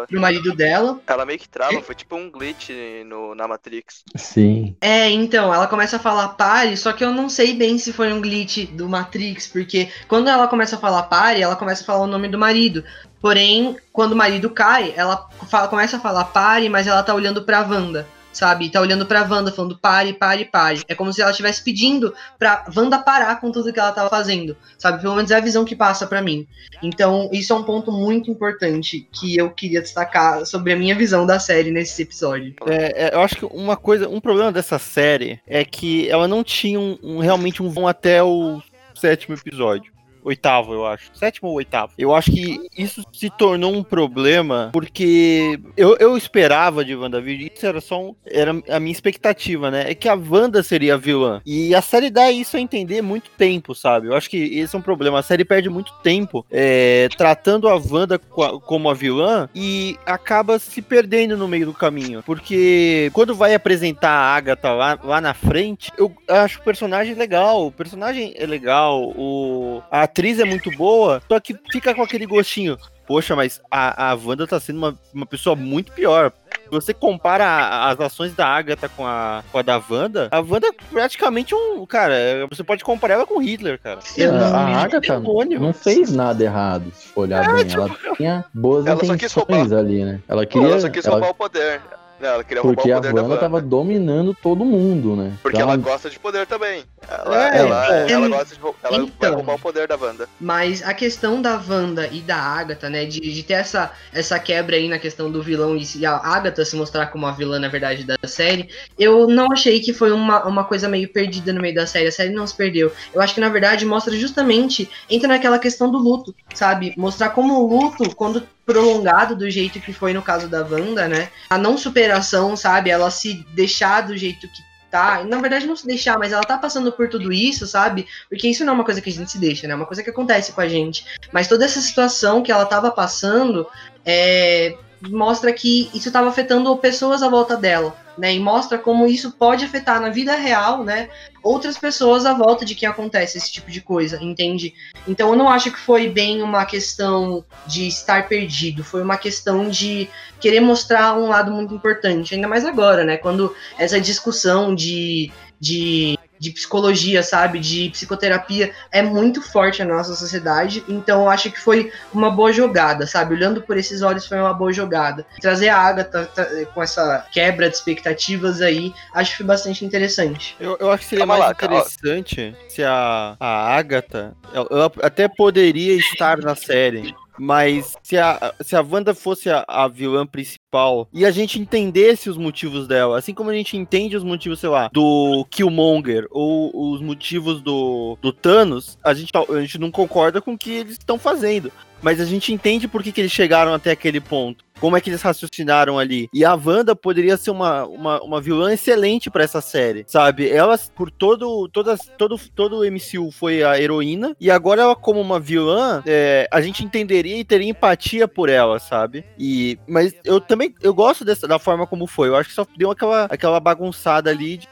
pro 0.09 0.21
marido 0.21 0.53
dela, 0.53 1.01
Ela 1.07 1.25
meio 1.25 1.39
que 1.39 1.49
trava, 1.49 1.81
foi 1.81 1.95
tipo 1.95 2.17
um 2.17 2.29
glitch 2.29 2.71
no, 3.07 3.37
na 3.37 3.47
Matrix. 3.47 4.03
Sim. 4.17 4.75
É, 4.81 5.09
então, 5.11 5.55
ela 5.55 5.69
começa 5.69 5.95
a 5.95 6.01
falar 6.01 6.31
pare, 6.31 6.77
só 6.77 6.93
que 6.93 7.05
eu 7.05 7.13
não 7.13 7.29
sei 7.29 7.55
bem 7.55 7.79
se 7.79 7.93
foi 7.93 8.13
um 8.13 8.21
glitch 8.21 8.67
do 8.73 8.89
Matrix, 8.89 9.47
porque 9.47 9.89
quando 10.09 10.27
ela 10.29 10.49
começa 10.49 10.75
a 10.75 10.79
falar 10.81 11.05
pare, 11.05 11.41
ela 11.41 11.55
começa 11.55 11.85
a 11.85 11.87
falar 11.87 12.03
o 12.03 12.09
nome 12.09 12.27
do 12.27 12.37
marido. 12.37 12.83
Porém, 13.21 13.77
quando 13.93 14.13
o 14.13 14.17
marido 14.17 14.51
cai, 14.51 14.93
ela 14.97 15.29
fala- 15.49 15.69
começa 15.69 15.97
a 15.97 16.01
falar 16.01 16.25
pare, 16.25 16.69
mas 16.69 16.87
ela 16.89 17.03
tá 17.03 17.15
olhando 17.15 17.45
pra 17.45 17.63
Wanda, 17.63 18.07
sabe? 18.35 18.69
Tá 18.71 18.81
olhando 18.81 19.07
pra 19.07 19.23
Wanda, 19.23 19.51
falando 19.53 19.79
pare, 19.79 20.13
pare, 20.13 20.45
pare. 20.45 20.83
É 20.89 20.95
como 20.95 21.13
se 21.13 21.23
ela 21.23 21.31
estivesse 21.31 21.63
pedindo 21.63 22.13
pra 22.39 22.65
Wanda 22.77 22.99
parar 22.99 23.41
com 23.41 23.51
tudo 23.51 23.73
que 23.73 23.81
ela 23.81 23.93
tava 23.93 24.11
fazendo, 24.11 24.57
sabe? 24.77 25.01
Pelo 25.01 25.15
menos 25.15 25.31
é 25.31 25.37
a 25.37 25.41
visão 25.41 25.65
que 25.65 25.75
passa 25.77 26.07
pra 26.07 26.21
mim. 26.21 26.47
Então, 26.83 27.31
isso 27.33 27.53
é 27.53 27.57
um 27.57 27.63
ponto 27.63 27.91
muito 27.93 28.31
importante 28.31 29.09
que 29.13 29.37
eu 29.37 29.51
queria 29.51 29.81
destacar 29.81 30.45
sobre 30.45 30.73
a 30.73 30.77
minha 30.77 30.95
visão 30.95 31.25
da 31.25 31.39
série 31.39 31.71
nesse 31.71 32.03
episódio. 32.03 32.55
É, 32.67 33.07
é, 33.07 33.15
eu 33.15 33.21
acho 33.21 33.37
que 33.37 33.45
uma 33.47 33.77
coisa, 33.77 34.09
um 34.09 34.21
problema 34.21 34.53
dessa 34.53 34.79
série 34.79 35.41
é 35.47 35.65
que 35.65 36.09
ela 36.11 36.29
não 36.29 36.43
tinha 36.45 36.79
um, 36.79 36.99
um- 37.03 37.19
realmente 37.21 37.63
um 37.63 37.71
vão 37.71 37.87
até 37.89 38.23
o 38.23 38.61
sétimo 38.95 39.35
episódio. 39.37 39.94
Oitavo, 40.25 40.73
eu 40.73 40.87
acho. 40.87 41.11
Sétimo 41.15 41.51
ou 41.51 41.57
oitavo. 41.57 41.93
Eu 41.99 42.15
acho 42.15 42.33
que 42.33 42.59
isso 42.77 43.05
se 43.13 43.29
tornou 43.31 43.75
um 43.75 43.83
problema 43.83 44.71
porque 44.73 45.61
eu, 45.77 45.97
eu 45.99 46.17
esperava 46.17 46.85
de 46.85 46.97
WandaVision, 46.97 47.51
isso 47.55 47.67
era 47.67 47.81
só 47.81 48.01
um, 48.03 48.15
era 48.25 48.51
a 48.71 48.81
minha 48.81 48.93
expectativa, 48.93 49.71
né? 49.71 49.85
É 49.91 49.95
que 49.95 50.09
a 50.09 50.15
Wanda 50.15 50.63
seria 50.63 50.95
a 50.95 50.97
vilã. 50.97 51.43
E 51.45 51.75
a 51.75 51.83
série 51.83 52.09
dá 52.11 52.31
isso 52.31 52.57
a 52.57 52.61
entender 52.61 53.03
muito 53.03 53.31
tempo, 53.37 53.75
sabe? 53.75 54.07
Eu 54.09 54.15
acho 54.15 54.31
que 54.31 54.37
esse 54.59 54.75
é 54.75 54.79
um 54.79 54.83
problema. 54.83 55.19
A 55.19 55.23
série 55.23 55.45
perde 55.45 55.69
muito 55.69 55.93
tempo 56.03 56.45
é, 56.51 57.09
tratando 57.17 57.69
a 57.69 57.75
Wanda 57.77 58.19
co- 58.19 58.61
como 58.61 58.89
a 58.89 58.95
vilã 58.95 59.49
e 59.55 59.97
acaba 60.07 60.59
se 60.59 60.81
perdendo 60.81 61.37
no 61.37 61.47
meio 61.47 61.67
do 61.67 61.75
caminho. 61.75 62.23
Porque 62.25 63.11
quando 63.13 63.35
vai 63.35 63.55
apresentar 63.55 64.11
a 64.11 64.35
Agatha 64.37 64.73
lá, 64.73 64.99
lá 65.05 65.21
na 65.21 65.35
frente, 65.35 65.93
eu 65.99 66.11
acho 66.29 66.61
o 66.61 66.65
personagem 66.65 67.15
legal. 67.15 67.67
O 67.67 67.71
personagem 67.73 68.33
é 68.37 68.47
legal, 68.47 69.13
o, 69.17 69.83
a 69.91 70.07
atriz 70.15 70.39
é 70.39 70.45
muito 70.45 70.71
boa, 70.71 71.21
só 71.29 71.41
que 71.41 71.57
fica 71.73 71.93
com 71.95 72.03
aquele 72.03 72.25
gostinho. 72.25 72.79
Poxa, 73.07 73.35
mas 73.37 73.61
a, 73.71 74.13
a 74.13 74.15
Wanda 74.15 74.47
tá 74.47 74.59
sendo 74.59 74.79
uma, 74.79 74.99
uma 75.13 75.27
pessoa 75.27 75.55
muito 75.55 75.93
pior. 75.93 76.33
Se 76.63 76.71
você 76.71 76.95
compara 76.95 77.45
a- 77.45 77.91
as 77.91 78.01
ações 78.01 78.35
da 78.35 78.47
Agatha 78.47 78.89
com 78.89 79.07
a, 79.07 79.45
com 79.53 79.59
a 79.59 79.63
da 79.63 79.83
Wanda, 79.91 80.29
a 80.31 80.41
Wanda 80.41 80.69
é 80.69 80.73
praticamente 80.91 81.55
um. 81.55 81.85
Cara, 81.85 82.15
você 82.49 82.65
pode 82.65 82.83
comparar 82.83 83.15
ela 83.15 83.27
com 83.27 83.39
Hitler, 83.43 83.79
cara. 83.79 83.99
A 84.01 84.63
a 84.63 84.67
me 84.67 84.75
Agatha 84.75 85.01
demônio. 85.21 85.61
não 85.61 85.75
fez 85.75 86.11
nada 86.13 86.43
errado, 86.43 86.91
se 86.95 87.09
for 87.09 87.23
olhar 87.23 87.45
bem. 87.53 87.67
Ela 87.75 87.91
tinha 88.17 88.45
boas 88.55 88.87
Ela 88.87 89.05
só 89.05 89.15
quis 89.17 89.37
intenções 89.37 89.71
ali, 89.73 90.03
né? 90.05 90.21
Ela 90.27 90.47
queria. 90.47 90.69
ela 90.69 90.81
só 90.81 90.89
quis 90.89 91.05
ela- 91.05 91.17
roubar 91.17 91.31
o 91.33 91.35
poder. 91.35 91.83
Não, 92.21 92.29
ela 92.29 92.45
queria 92.45 92.63
porque 92.63 92.91
a 92.93 92.97
roubar 92.97 92.99
o 92.99 93.13
poder 93.13 93.15
da 93.15 93.23
Wanda 93.23 93.35
Wanda. 93.35 93.41
tava 93.41 93.61
dominando 93.61 94.37
todo 94.41 94.65
mundo, 94.65 95.17
né? 95.17 95.33
Porque 95.43 95.57
Então, 95.57 95.69
ela 95.69 95.77
gosta 95.77 96.09
de 96.09 96.19
poder 96.19 96.47
também. 96.47 96.85
Ela, 97.09 97.49
É, 97.49 97.59
ela, 97.59 97.85
então. 98.05 98.17
ela 98.17 98.29
gosta 98.29 98.55
de 98.55 98.61
ela 98.61 98.97
vai 98.99 99.01
Então. 99.07 99.35
roubar 99.35 99.55
o 99.55 99.59
poder 99.59 99.89
da 99.89 99.97
Wanda. 99.97 100.29
Mas 100.41 100.83
a 100.83 100.95
questão 100.95 101.43
da 101.43 101.57
Wanda 101.69 102.07
e 102.07 102.21
da 102.21 102.37
Agatha, 102.37 102.89
né? 102.89 103.05
De, 103.05 103.21
de 103.21 103.43
ter 103.43 103.55
essa, 103.55 103.91
essa 104.13 104.39
quebra 104.39 104.77
aí 104.77 104.89
na 104.89 104.99
questão 104.99 105.31
do 105.31 105.43
vilão 105.43 105.77
e 105.77 105.85
se 105.85 106.07
a 106.07 106.17
Agatha 106.17 106.65
se 106.65 106.77
mostrar 106.77 107.09
como 107.09 107.27
a 107.27 107.33
vilã, 107.33 107.59
na 107.59 107.69
verdade, 107.69 108.05
da 108.05 108.17
série, 108.27 108.69
eu 108.99 109.27
não 109.27 109.49
achei 109.53 109.81
que 109.81 109.93
foi 109.93 110.13
uma, 110.13 110.47
uma 110.47 110.65
coisa 110.65 110.89
meio 110.89 111.13
perdida 111.13 111.53
no 111.53 111.61
meio 111.61 111.75
da 111.75 111.87
série. 111.87 112.07
A 112.09 112.13
série 112.13 112.33
não 112.33 112.47
se 112.47 112.57
perdeu. 112.57 112.93
Eu 113.13 113.21
acho 113.21 113.35
que, 113.35 113.41
na 113.41 113.49
verdade, 113.49 113.85
mostra 113.85 114.17
justamente, 114.17 114.89
entra 115.11 115.29
naquela 115.29 115.59
questão 115.59 115.91
do 115.91 115.99
luto, 115.99 116.35
sabe? 116.55 116.95
Mostrar 116.97 117.31
como 117.31 117.55
o 117.55 117.67
luto, 117.67 118.15
quando 118.15 118.43
prolongado 118.65 119.37
do 119.37 119.51
jeito 119.51 119.81
que 119.81 119.93
foi 119.93 120.13
no 120.13 120.23
caso 120.23 120.49
da 120.49 120.65
Wanda, 120.65 121.07
né? 121.07 121.29
A 121.51 121.59
não 121.59 121.77
superação, 121.77 122.57
sabe? 122.57 122.91
Ela 122.91 123.11
se 123.11 123.45
deixar 123.55 124.03
do 124.03 124.17
jeito 124.17 124.49
que 124.49 124.63
tá. 124.91 125.25
Na 125.25 125.41
verdade, 125.41 125.67
não 125.67 125.75
se 125.75 125.87
deixar, 125.87 126.19
mas 126.19 126.33
ela 126.33 126.45
tá 126.45 126.57
passando 126.57 126.93
por 126.93 127.09
tudo 127.09 127.33
isso, 127.33 127.67
sabe? 127.67 128.07
Porque 128.29 128.49
isso 128.49 128.65
não 128.65 128.73
é 128.73 128.77
uma 128.77 128.85
coisa 128.85 129.01
que 129.01 129.11
a 129.11 129.13
gente 129.13 129.33
se 129.33 129.39
deixa, 129.39 129.67
né? 129.67 129.73
É 129.73 129.77
uma 129.77 129.87
coisa 129.87 130.03
que 130.03 130.11
acontece 130.11 130.53
com 130.53 130.61
a 130.61 130.69
gente. 130.69 131.05
Mas 131.33 131.49
toda 131.49 131.65
essa 131.65 131.81
situação 131.81 132.43
que 132.43 132.53
ela 132.53 132.65
tava 132.65 132.93
passando 132.93 133.67
é, 134.07 134.77
mostra 135.11 135.53
que 135.53 135.91
isso 135.93 136.13
tava 136.13 136.29
afetando 136.29 136.77
pessoas 136.77 137.23
à 137.23 137.29
volta 137.29 137.57
dela, 137.57 137.97
né? 138.17 138.35
E 138.35 138.41
mostra 138.41 138.79
como 138.79 139.07
isso 139.07 139.33
pode 139.33 139.65
afetar 139.65 140.01
na 140.01 140.09
vida 140.09 140.35
real, 140.37 140.85
né? 140.85 141.09
Outras 141.43 141.77
pessoas 141.77 142.25
à 142.25 142.33
volta 142.33 142.65
de 142.65 142.75
quem 142.75 142.89
acontece 142.89 143.37
esse 143.37 143.53
tipo 143.53 143.71
de 143.71 143.81
coisa, 143.81 144.19
entende? 144.23 144.75
Então 145.07 145.31
eu 145.31 145.37
não 145.37 145.49
acho 145.49 145.71
que 145.71 145.79
foi 145.79 146.09
bem 146.09 146.43
uma 146.43 146.65
questão 146.65 147.45
de 147.67 147.87
estar 147.87 148.29
perdido, 148.29 148.83
foi 148.83 149.03
uma 149.03 149.19
questão 149.19 149.69
de 149.69 150.09
querer 150.41 150.61
mostrar 150.61 151.19
um 151.19 151.29
lado 151.29 151.51
muito 151.51 151.75
importante, 151.75 152.35
ainda 152.35 152.49
mais 152.49 152.65
agora, 152.65 153.05
né? 153.05 153.17
Quando 153.17 153.55
essa 153.79 154.01
discussão 154.01 154.75
de, 154.75 155.31
de 155.61 156.19
de 156.45 156.51
psicologia, 156.51 157.23
sabe? 157.23 157.59
De 157.59 157.89
psicoterapia 157.91 158.73
é 158.93 159.01
muito 159.01 159.41
forte 159.41 159.83
na 159.83 159.95
nossa 159.97 160.15
sociedade. 160.15 160.85
Então 160.87 161.23
eu 161.23 161.31
acho 161.31 161.51
que 161.51 161.59
foi 161.59 161.91
uma 162.13 162.31
boa 162.31 162.53
jogada, 162.53 163.07
sabe? 163.07 163.35
Olhando 163.35 163.63
por 163.63 163.79
esses 163.79 164.03
olhos 164.03 164.27
foi 164.27 164.39
uma 164.39 164.53
boa 164.53 164.73
jogada. 164.73 165.25
Trazer 165.41 165.71
a 165.71 165.79
Agatha 165.79 166.27
tá, 166.27 166.47
com 166.75 166.83
essa 166.83 167.27
quebra 167.33 167.71
de 167.71 167.77
expectativas 167.77 168.61
aí, 168.61 168.93
acho 169.15 169.31
que 169.33 169.37
foi 169.39 169.47
bastante 169.47 169.85
interessante. 169.85 170.55
Eu, 170.61 170.77
eu 170.79 170.91
acho 170.91 171.05
que 171.05 171.09
seria 171.09 171.27
Calma 171.27 171.39
mais 171.39 171.49
lá, 171.49 171.55
calma. 171.55 171.77
interessante 171.77 172.57
se 172.69 172.85
a, 172.85 173.37
a 173.41 173.77
Agatha. 173.77 174.37
Ela, 174.53 174.69
ela 174.71 174.93
até 175.03 175.29
poderia 175.29 175.95
estar 175.95 176.39
na 176.39 176.55
série. 176.55 177.15
Mas 177.39 177.97
se 178.03 178.17
a, 178.17 178.55
se 178.61 178.77
a 178.77 178.81
Wanda 178.81 179.15
fosse 179.15 179.51
a, 179.51 179.65
a 179.67 179.89
vilã 179.89 180.27
principal 180.27 181.09
e 181.13 181.25
a 181.25 181.31
gente 181.31 181.61
entendesse 181.61 182.31
os 182.31 182.37
motivos 182.37 182.87
dela, 182.87 183.19
assim 183.19 183.35
como 183.35 183.51
a 183.51 183.55
gente 183.55 183.77
entende 183.77 184.17
os 184.17 184.25
motivos, 184.25 184.61
sei 184.61 184.69
lá, 184.69 184.89
do 184.93 185.47
Killmonger 185.51 186.27
ou 186.31 186.93
os 186.93 187.01
motivos 187.01 187.61
do, 187.61 188.17
do 188.21 188.33
Thanos, 188.33 188.99
a 189.03 189.15
gente, 189.15 189.33
a 189.35 189.61
gente 189.61 189.79
não 189.79 189.91
concorda 189.91 190.41
com 190.41 190.55
o 190.55 190.59
que 190.59 190.71
eles 190.71 190.93
estão 190.93 191.19
fazendo. 191.19 191.73
Mas 192.03 192.21
a 192.21 192.25
gente 192.25 192.53
entende 192.53 192.87
por 192.87 193.03
que, 193.03 193.13
que 193.13 193.21
eles 193.21 193.33
chegaram 193.33 193.73
até 193.73 193.91
aquele 193.91 194.21
ponto. 194.21 194.65
Como 194.81 194.97
é 194.97 195.01
que 195.01 195.09
eles 195.09 195.23
raciocinaram 195.23 195.99
ali. 195.99 196.29
E 196.33 196.45
a 196.45 196.55
Wanda 196.55 196.95
poderia 196.97 197.37
ser 197.37 197.51
uma, 197.51 197.87
uma, 197.87 198.23
uma 198.23 198.41
vilã 198.41 198.73
excelente 198.73 199.31
pra 199.31 199.45
essa 199.45 199.61
série, 199.61 200.05
sabe? 200.07 200.51
Ela, 200.51 200.77
por 200.95 201.11
todo, 201.11 201.69
todas, 201.69 202.01
todo, 202.19 202.39
todo 202.55 202.81
o 202.81 202.85
MCU 202.85 203.31
foi 203.31 203.63
a 203.63 203.81
heroína. 203.81 204.37
E 204.41 204.51
agora 204.51 204.83
ela, 204.83 204.97
como 204.97 205.21
uma 205.21 205.39
vilã, 205.39 206.03
é, 206.05 206.49
a 206.51 206.61
gente 206.61 206.85
entenderia 206.85 207.39
e 207.39 207.45
teria 207.45 207.71
empatia 207.71 208.27
por 208.27 208.49
ela, 208.49 208.79
sabe? 208.79 209.25
E, 209.39 209.79
mas 209.89 210.13
eu 210.25 210.41
também 210.41 210.75
eu 210.83 210.93
gosto 210.93 211.25
dessa, 211.25 211.47
da 211.47 211.59
forma 211.59 211.87
como 211.87 212.07
foi. 212.07 212.29
Eu 212.29 212.37
acho 212.37 212.49
que 212.49 212.55
só 212.55 212.67
deu 212.77 212.91
aquela, 212.91 213.25
aquela 213.25 213.61
bagunçada 213.61 214.29
ali 214.29 214.59
de, 214.59 214.69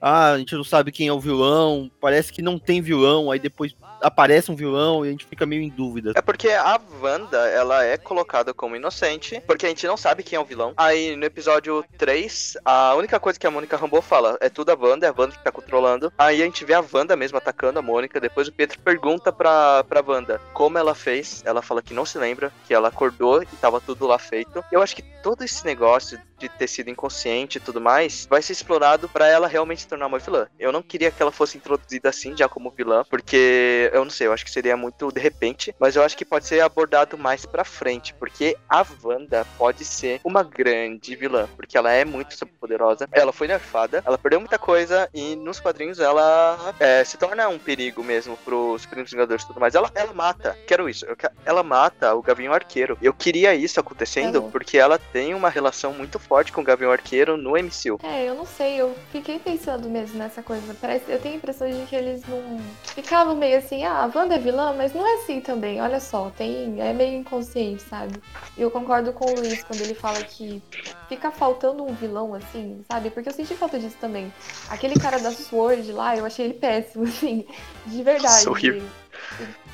ah, 0.00 0.32
a 0.32 0.38
gente 0.38 0.54
não 0.54 0.64
sabe 0.64 0.92
quem 0.92 1.08
é 1.08 1.12
o 1.12 1.20
vilão, 1.20 1.90
parece 2.00 2.32
que 2.32 2.42
não 2.42 2.58
tem 2.58 2.80
vilão, 2.80 3.30
aí 3.30 3.38
depois 3.38 3.74
aparece 4.00 4.50
um 4.50 4.56
vilão 4.56 5.04
e 5.04 5.08
a 5.08 5.10
gente 5.10 5.24
fica 5.24 5.46
meio 5.46 5.62
em 5.62 5.68
dúvida. 5.68 6.12
É 6.14 6.22
porque 6.22 6.50
a 6.50 6.80
Wanda, 7.00 7.38
ela 7.48 7.84
é 7.84 7.96
colocada 7.96 8.52
como 8.52 8.76
inocente, 8.76 9.40
porque 9.46 9.66
a 9.66 9.68
gente 9.68 9.86
não 9.86 9.96
sabe 9.96 10.22
quem 10.22 10.36
é 10.36 10.40
o 10.40 10.44
vilão. 10.44 10.72
Aí 10.76 11.16
no 11.16 11.24
episódio 11.24 11.84
3, 11.98 12.58
a 12.64 12.94
única 12.94 13.18
coisa 13.18 13.38
que 13.38 13.46
a 13.46 13.50
Mônica 13.50 13.76
Rambeau 13.76 14.02
fala 14.02 14.36
é 14.40 14.48
tudo 14.48 14.70
a 14.70 14.74
Wanda, 14.74 15.06
é 15.06 15.10
a 15.10 15.14
Wanda 15.16 15.36
que 15.36 15.42
tá 15.42 15.50
controlando. 15.50 16.12
Aí 16.18 16.42
a 16.42 16.44
gente 16.44 16.64
vê 16.64 16.74
a 16.74 16.84
Wanda 16.92 17.16
mesmo 17.16 17.38
atacando 17.38 17.78
a 17.78 17.82
Mônica, 17.82 18.20
depois 18.20 18.48
o 18.48 18.52
Pedro 18.52 18.78
pergunta 18.80 19.32
pra, 19.32 19.84
pra 19.84 20.04
Wanda 20.06 20.40
como 20.52 20.78
ela 20.78 20.94
fez. 20.94 21.42
Ela 21.44 21.62
fala 21.62 21.82
que 21.82 21.94
não 21.94 22.04
se 22.04 22.18
lembra, 22.18 22.52
que 22.66 22.74
ela 22.74 22.88
acordou 22.88 23.42
e 23.42 23.46
tava 23.60 23.80
tudo 23.80 24.06
lá 24.06 24.18
feito. 24.18 24.64
Eu 24.70 24.82
acho 24.82 24.94
que 24.94 25.02
todo 25.22 25.42
esse 25.42 25.64
negócio 25.64 26.18
de 26.38 26.48
ter 26.48 26.68
sido 26.68 26.90
inconsciente 26.90 27.58
e 27.58 27.60
tudo 27.60 27.80
mais 27.80 28.26
vai 28.28 28.42
ser 28.42 28.52
explorado 28.52 29.08
pra 29.08 29.26
ela 29.26 29.48
realmente 29.48 29.85
se 29.86 29.90
tornar 29.90 30.06
uma 30.06 30.18
vilã. 30.18 30.46
Eu 30.58 30.72
não 30.72 30.82
queria 30.82 31.10
que 31.10 31.22
ela 31.22 31.32
fosse 31.32 31.56
introduzida 31.56 32.08
assim 32.08 32.36
já 32.36 32.48
como 32.48 32.70
vilã, 32.70 33.04
porque 33.08 33.90
eu 33.92 34.04
não 34.04 34.10
sei, 34.10 34.26
eu 34.26 34.32
acho 34.32 34.44
que 34.44 34.50
seria 34.50 34.76
muito 34.76 35.10
de 35.12 35.20
repente, 35.20 35.74
mas 35.78 35.96
eu 35.96 36.02
acho 36.02 36.16
que 36.16 36.24
pode 36.24 36.46
ser 36.46 36.60
abordado 36.60 37.16
mais 37.16 37.46
pra 37.46 37.64
frente, 37.64 38.12
porque 38.14 38.56
a 38.68 38.84
Wanda 39.02 39.46
pode 39.56 39.84
ser 39.84 40.20
uma 40.24 40.42
grande 40.42 41.14
vilã, 41.14 41.48
porque 41.56 41.78
ela 41.78 41.92
é 41.92 42.04
muito 42.04 42.36
poderosa, 42.60 43.08
ela 43.12 43.32
foi 43.32 43.46
nerfada, 43.46 44.02
ela 44.04 44.18
perdeu 44.18 44.40
muita 44.40 44.58
coisa 44.58 45.08
e 45.14 45.36
nos 45.36 45.60
quadrinhos 45.60 46.00
ela 46.00 46.74
é, 46.80 47.04
se 47.04 47.16
torna 47.16 47.48
um 47.48 47.58
perigo 47.58 48.02
mesmo 48.02 48.36
pros 48.38 48.84
primos 48.86 49.10
Vingadores 49.10 49.44
e 49.44 49.46
tudo 49.46 49.60
mais. 49.60 49.74
Ela, 49.74 49.90
ela 49.94 50.12
mata, 50.12 50.56
quero 50.66 50.88
isso, 50.88 51.06
eu 51.06 51.16
ela 51.44 51.62
mata 51.62 52.14
o 52.14 52.22
Gavião 52.22 52.52
Arqueiro. 52.52 52.98
Eu 53.00 53.12
queria 53.12 53.54
isso 53.54 53.78
acontecendo 53.80 54.42
Uhum. 54.42 54.50
porque 54.50 54.78
ela 54.78 54.98
tem 54.98 55.34
uma 55.34 55.48
relação 55.48 55.92
muito 55.92 56.18
forte 56.18 56.52
com 56.52 56.60
o 56.60 56.64
Gavião 56.64 56.90
Arqueiro 56.90 57.36
no 57.36 57.52
MCU. 57.56 57.98
É, 58.02 58.24
eu 58.28 58.34
não 58.34 58.46
sei, 58.46 58.80
eu 58.80 58.96
fiquei 59.12 59.38
pensando 59.38 59.75
mesmo 59.84 60.18
nessa 60.18 60.42
coisa. 60.42 60.74
Parece, 60.80 61.10
eu 61.10 61.20
tenho 61.20 61.34
a 61.34 61.38
impressão 61.38 61.68
de 61.68 61.86
que 61.86 61.94
eles 61.94 62.22
não. 62.26 62.60
Ficavam 62.82 63.36
meio 63.36 63.58
assim, 63.58 63.84
ah, 63.84 64.04
a 64.04 64.18
Wanda 64.18 64.34
é 64.34 64.38
vilã, 64.38 64.74
mas 64.76 64.92
não 64.92 65.06
é 65.06 65.14
assim 65.22 65.40
também. 65.40 65.80
Olha 65.80 66.00
só, 66.00 66.30
tem. 66.30 66.80
É 66.80 66.92
meio 66.92 67.18
inconsciente, 67.18 67.82
sabe? 67.82 68.20
E 68.56 68.62
eu 68.62 68.70
concordo 68.70 69.12
com 69.12 69.26
o 69.26 69.34
Luiz 69.34 69.62
quando 69.64 69.80
ele 69.80 69.94
fala 69.94 70.22
que 70.22 70.62
fica 71.08 71.30
faltando 71.30 71.84
um 71.84 71.94
vilão, 71.94 72.34
assim, 72.34 72.84
sabe? 72.90 73.10
Porque 73.10 73.28
eu 73.28 73.32
senti 73.32 73.54
falta 73.54 73.78
disso 73.78 73.96
também. 74.00 74.32
Aquele 74.68 74.94
cara 74.94 75.18
da 75.18 75.30
Sword 75.30 75.92
lá, 75.92 76.16
eu 76.16 76.24
achei 76.24 76.46
ele 76.46 76.54
péssimo, 76.54 77.04
assim, 77.08 77.46
de 77.86 78.02
verdade. 78.02 78.46
Nossa, 78.46 78.50
horrível. 78.50 78.88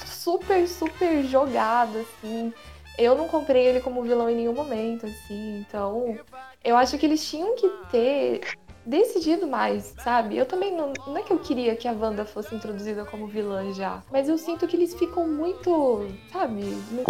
Super, 0.05 0.69
super 0.69 1.25
jogado, 1.25 1.99
assim. 1.99 2.53
Eu 2.99 3.15
não 3.17 3.27
comprei 3.27 3.67
ele 3.67 3.81
como 3.81 4.03
vilão 4.03 4.29
em 4.29 4.37
nenhum 4.37 4.53
momento, 4.53 5.07
assim, 5.07 5.59
então. 5.61 6.19
Eu 6.63 6.77
acho 6.77 6.97
que 6.99 7.07
eles 7.07 7.29
tinham 7.29 7.57
que 7.57 7.69
ter 7.91 8.41
decidido 8.85 9.47
mais, 9.47 9.95
sabe? 9.99 10.37
Eu 10.37 10.47
também 10.47 10.74
não, 10.74 10.93
não 11.07 11.16
é 11.16 11.22
que 11.22 11.33
eu 11.33 11.39
queria 11.39 11.76
que 11.76 11.87
a 11.87 11.93
Wanda 11.93 12.24
fosse 12.24 12.55
introduzida 12.55 13.05
como 13.05 13.26
vilã 13.26 13.72
já, 13.72 14.03
mas 14.11 14.28
eu 14.28 14.37
sinto 14.37 14.66
que 14.66 14.76
eles 14.76 14.95
ficam 14.95 15.26
muito, 15.28 16.07
sabe? 16.33 16.62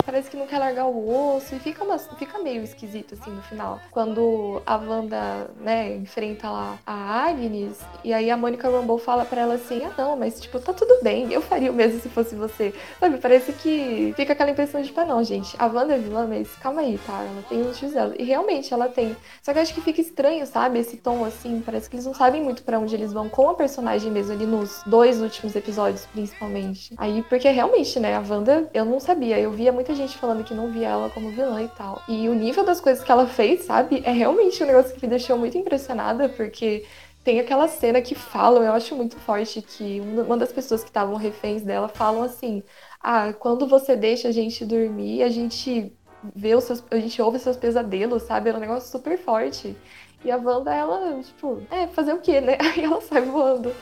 Parece 0.04 0.30
que 0.30 0.36
não 0.36 0.46
quer 0.46 0.58
largar 0.58 0.86
o 0.86 1.34
osso 1.36 1.54
e 1.54 1.58
fica, 1.58 1.82
uma- 1.84 1.98
fica 1.98 2.38
meio 2.38 2.62
esquisito 2.62 3.14
assim 3.14 3.30
no 3.30 3.42
final. 3.42 3.80
Quando 3.90 4.60
a 4.66 4.76
Wanda, 4.76 5.50
né, 5.60 5.96
enfrenta 5.96 6.50
lá 6.50 6.78
a 6.86 7.24
Agnes 7.28 7.78
e 8.04 8.12
aí 8.12 8.30
a 8.30 8.36
Mônica 8.36 8.68
Rambeau 8.68 8.98
fala 8.98 9.24
pra 9.24 9.40
ela 9.42 9.54
assim: 9.54 9.82
"Ah, 9.84 9.92
não, 9.96 10.16
mas 10.16 10.40
tipo, 10.40 10.58
tá 10.60 10.72
tudo 10.72 11.02
bem. 11.02 11.32
Eu 11.32 11.40
faria 11.40 11.70
o 11.70 11.74
mesmo 11.74 12.00
se 12.00 12.08
fosse 12.08 12.34
você". 12.34 12.74
Sabe? 13.00 13.18
Parece 13.18 13.52
que 13.52 14.12
fica 14.16 14.32
aquela 14.32 14.50
impressão 14.50 14.80
de, 14.80 14.88
tipo, 14.88 15.00
"Ah, 15.00 15.04
não, 15.06 15.22
gente, 15.24 15.56
a 15.58 15.66
Wanda 15.66 15.94
é 15.94 15.98
vilã, 15.98 16.26
mas 16.26 16.48
calma 16.56 16.82
aí, 16.82 16.98
tá? 17.06 17.22
Ela 17.22 17.42
tem 17.48 17.60
os 17.62 17.80
dela". 17.80 18.14
E 18.18 18.24
realmente 18.24 18.72
ela 18.74 18.88
tem. 18.88 19.16
Só 19.42 19.52
que 19.52 19.58
eu 19.58 19.62
acho 19.62 19.74
que 19.74 19.80
fica 19.80 20.00
estranho, 20.00 20.46
sabe? 20.46 20.78
Esse 20.78 20.96
tom 20.96 21.24
assim, 21.24 21.61
parece 21.62 21.88
que 21.88 21.96
eles 21.96 22.06
não 22.06 22.14
sabem 22.14 22.42
muito 22.42 22.62
pra 22.62 22.78
onde 22.78 22.94
eles 22.94 23.12
vão 23.12 23.28
com 23.28 23.48
a 23.48 23.54
personagem 23.54 24.10
mesmo 24.10 24.32
ali 24.32 24.46
nos 24.46 24.82
dois 24.86 25.20
últimos 25.20 25.56
episódios, 25.56 26.06
principalmente. 26.06 26.94
Aí, 26.98 27.22
porque 27.28 27.48
realmente, 27.48 27.98
né, 28.00 28.14
a 28.14 28.20
Wanda, 28.20 28.68
eu 28.74 28.84
não 28.84 29.00
sabia. 29.00 29.38
Eu 29.38 29.50
via 29.52 29.72
muita 29.72 29.94
gente 29.94 30.18
falando 30.18 30.44
que 30.44 30.54
não 30.54 30.70
via 30.70 30.88
ela 30.88 31.10
como 31.10 31.30
vilã 31.30 31.62
e 31.62 31.68
tal. 31.68 32.02
E 32.08 32.28
o 32.28 32.34
nível 32.34 32.64
das 32.64 32.80
coisas 32.80 33.02
que 33.02 33.10
ela 33.10 33.26
fez, 33.26 33.64
sabe? 33.64 34.02
É 34.04 34.12
realmente 34.12 34.62
um 34.62 34.66
negócio 34.66 34.94
que 34.94 35.02
me 35.02 35.08
deixou 35.08 35.38
muito 35.38 35.56
impressionada, 35.56 36.28
porque 36.28 36.84
tem 37.24 37.38
aquela 37.38 37.68
cena 37.68 38.02
que 38.02 38.14
falam, 38.14 38.62
eu 38.62 38.72
acho 38.72 38.96
muito 38.96 39.16
forte, 39.16 39.62
que 39.62 40.00
uma 40.00 40.36
das 40.36 40.52
pessoas 40.52 40.82
que 40.82 40.90
estavam 40.90 41.14
reféns 41.16 41.62
dela 41.62 41.88
falam 41.88 42.22
assim: 42.22 42.62
Ah, 43.00 43.32
quando 43.32 43.66
você 43.66 43.94
deixa 43.96 44.28
a 44.28 44.32
gente 44.32 44.64
dormir, 44.64 45.22
a 45.22 45.28
gente 45.28 45.92
vê 46.34 46.54
os 46.54 46.64
seus. 46.64 46.84
A 46.90 46.96
gente 46.98 47.20
ouve 47.20 47.38
seus 47.38 47.56
pesadelos, 47.56 48.22
sabe? 48.24 48.50
É 48.50 48.54
um 48.54 48.60
negócio 48.60 48.90
super 48.90 49.18
forte. 49.18 49.76
E 50.24 50.30
a 50.30 50.36
Wanda, 50.36 50.72
ela, 50.72 51.20
tipo, 51.22 51.60
é, 51.70 51.86
fazer 51.88 52.12
o 52.12 52.20
quê, 52.20 52.40
né? 52.40 52.56
Aí 52.60 52.84
ela 52.84 53.00
sai 53.00 53.22
voando. 53.22 53.74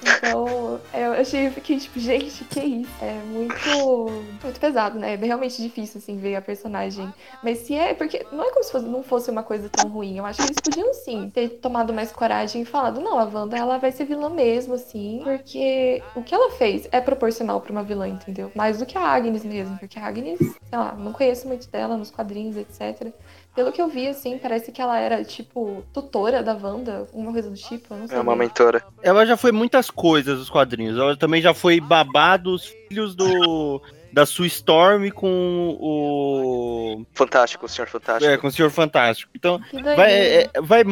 Então, 0.00 0.80
eu 0.94 1.12
achei, 1.12 1.50
fiquei 1.50 1.78
tipo, 1.78 1.98
gente, 1.98 2.44
que 2.44 2.60
isso? 2.60 2.90
É 3.00 3.14
muito, 3.26 4.10
muito 4.42 4.60
pesado, 4.60 4.98
né? 4.98 5.14
É 5.14 5.16
realmente 5.16 5.60
difícil, 5.60 5.98
assim, 5.98 6.16
ver 6.16 6.36
a 6.36 6.42
personagem. 6.42 7.12
Mas 7.42 7.58
se 7.58 7.74
é, 7.74 7.94
porque 7.94 8.24
não 8.30 8.44
é 8.44 8.50
como 8.50 8.62
se 8.62 8.72
fosse, 8.72 8.86
não 8.86 9.02
fosse 9.02 9.30
uma 9.30 9.42
coisa 9.42 9.68
tão 9.68 9.90
ruim. 9.90 10.18
Eu 10.18 10.24
acho 10.24 10.38
que 10.38 10.44
eles 10.44 10.60
podiam, 10.60 10.94
sim, 10.94 11.30
ter 11.30 11.48
tomado 11.48 11.92
mais 11.92 12.12
coragem 12.12 12.62
e 12.62 12.64
falado, 12.64 13.00
não, 13.00 13.18
a 13.18 13.24
Wanda, 13.24 13.56
ela 13.56 13.78
vai 13.78 13.90
ser 13.90 14.04
vilã 14.04 14.28
mesmo, 14.28 14.74
assim, 14.74 15.20
porque 15.24 16.02
o 16.14 16.22
que 16.22 16.34
ela 16.34 16.50
fez 16.52 16.88
é 16.92 17.00
proporcional 17.00 17.60
pra 17.60 17.72
uma 17.72 17.82
vilã, 17.82 18.08
entendeu? 18.08 18.52
Mais 18.54 18.78
do 18.78 18.86
que 18.86 18.96
a 18.96 19.02
Agnes 19.02 19.44
mesmo, 19.44 19.76
porque 19.78 19.98
a 19.98 20.06
Agnes, 20.06 20.38
sei 20.38 20.78
lá, 20.78 20.92
não 20.92 21.12
conheço 21.12 21.48
muito 21.48 21.68
dela 21.68 21.96
nos 21.96 22.10
quadrinhos, 22.10 22.56
etc. 22.56 23.12
Pelo 23.54 23.70
que 23.70 23.82
eu 23.82 23.88
vi, 23.88 24.08
assim, 24.08 24.38
parece 24.38 24.72
que 24.72 24.80
ela 24.80 24.98
era, 24.98 25.22
tipo, 25.22 25.84
tutora 25.92 26.42
da 26.42 26.54
Wanda, 26.54 27.06
uma 27.12 27.32
coisa 27.32 27.50
do 27.50 27.56
tipo, 27.56 27.92
eu 27.92 27.98
não 27.98 28.08
sei. 28.08 28.16
É 28.16 28.20
uma 28.20 28.32
bem. 28.32 28.46
mentora. 28.46 28.82
Ela 29.02 29.26
já 29.26 29.36
foi 29.36 29.52
muitas 29.52 29.90
coisas 29.90 30.38
nos 30.38 30.48
quadrinhos. 30.48 30.96
Ela 30.96 31.16
também 31.16 31.42
já 31.42 31.52
foi 31.52 31.78
babá 31.78 32.38
dos 32.38 32.64
filhos 32.88 33.14
do. 33.14 33.82
Da 34.12 34.26
Sue 34.26 34.46
Storm 34.46 35.08
com 35.10 35.76
o. 35.80 37.06
Fantástico, 37.14 37.64
o 37.66 37.68
Senhor 37.68 37.88
Fantástico. 37.88 38.30
É, 38.30 38.36
com 38.36 38.46
o 38.46 38.52
Senhor 38.52 38.70
Fantástico. 38.70 39.30
Então, 39.34 39.58
vai, 39.96 40.12
é, 40.12 40.42
é, 40.54 40.60
vai. 40.60 40.82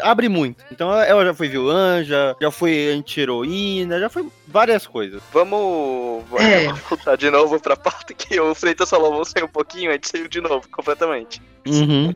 Abre 0.00 0.28
muito. 0.28 0.64
Então 0.72 0.90
ela- 1.00 1.24
já 1.24 1.34
foi 1.34 1.48
vilã, 1.48 2.02
já, 2.02 2.34
já 2.40 2.50
foi 2.50 2.88
anti-heroína, 2.92 4.00
já 4.00 4.08
foi 4.08 4.26
várias 4.48 4.86
coisas. 4.86 5.22
Vamos 5.32 6.24
É. 6.38 6.66
vamos 6.66 6.80
voltar 6.88 7.16
de 7.16 7.30
novo 7.30 7.60
pra 7.60 7.76
pauta 7.76 8.14
que 8.14 8.40
o 8.40 8.54
Freitas 8.54 8.88
falou, 8.88 9.10
vamos 9.12 9.28
sair 9.28 9.44
um 9.44 9.48
pouquinho, 9.48 9.90
a 9.90 9.92
gente 9.94 10.08
saiu 10.08 10.26
de 10.28 10.40
novo, 10.40 10.66
completamente. 10.70 11.40
Uhum. 11.66 12.14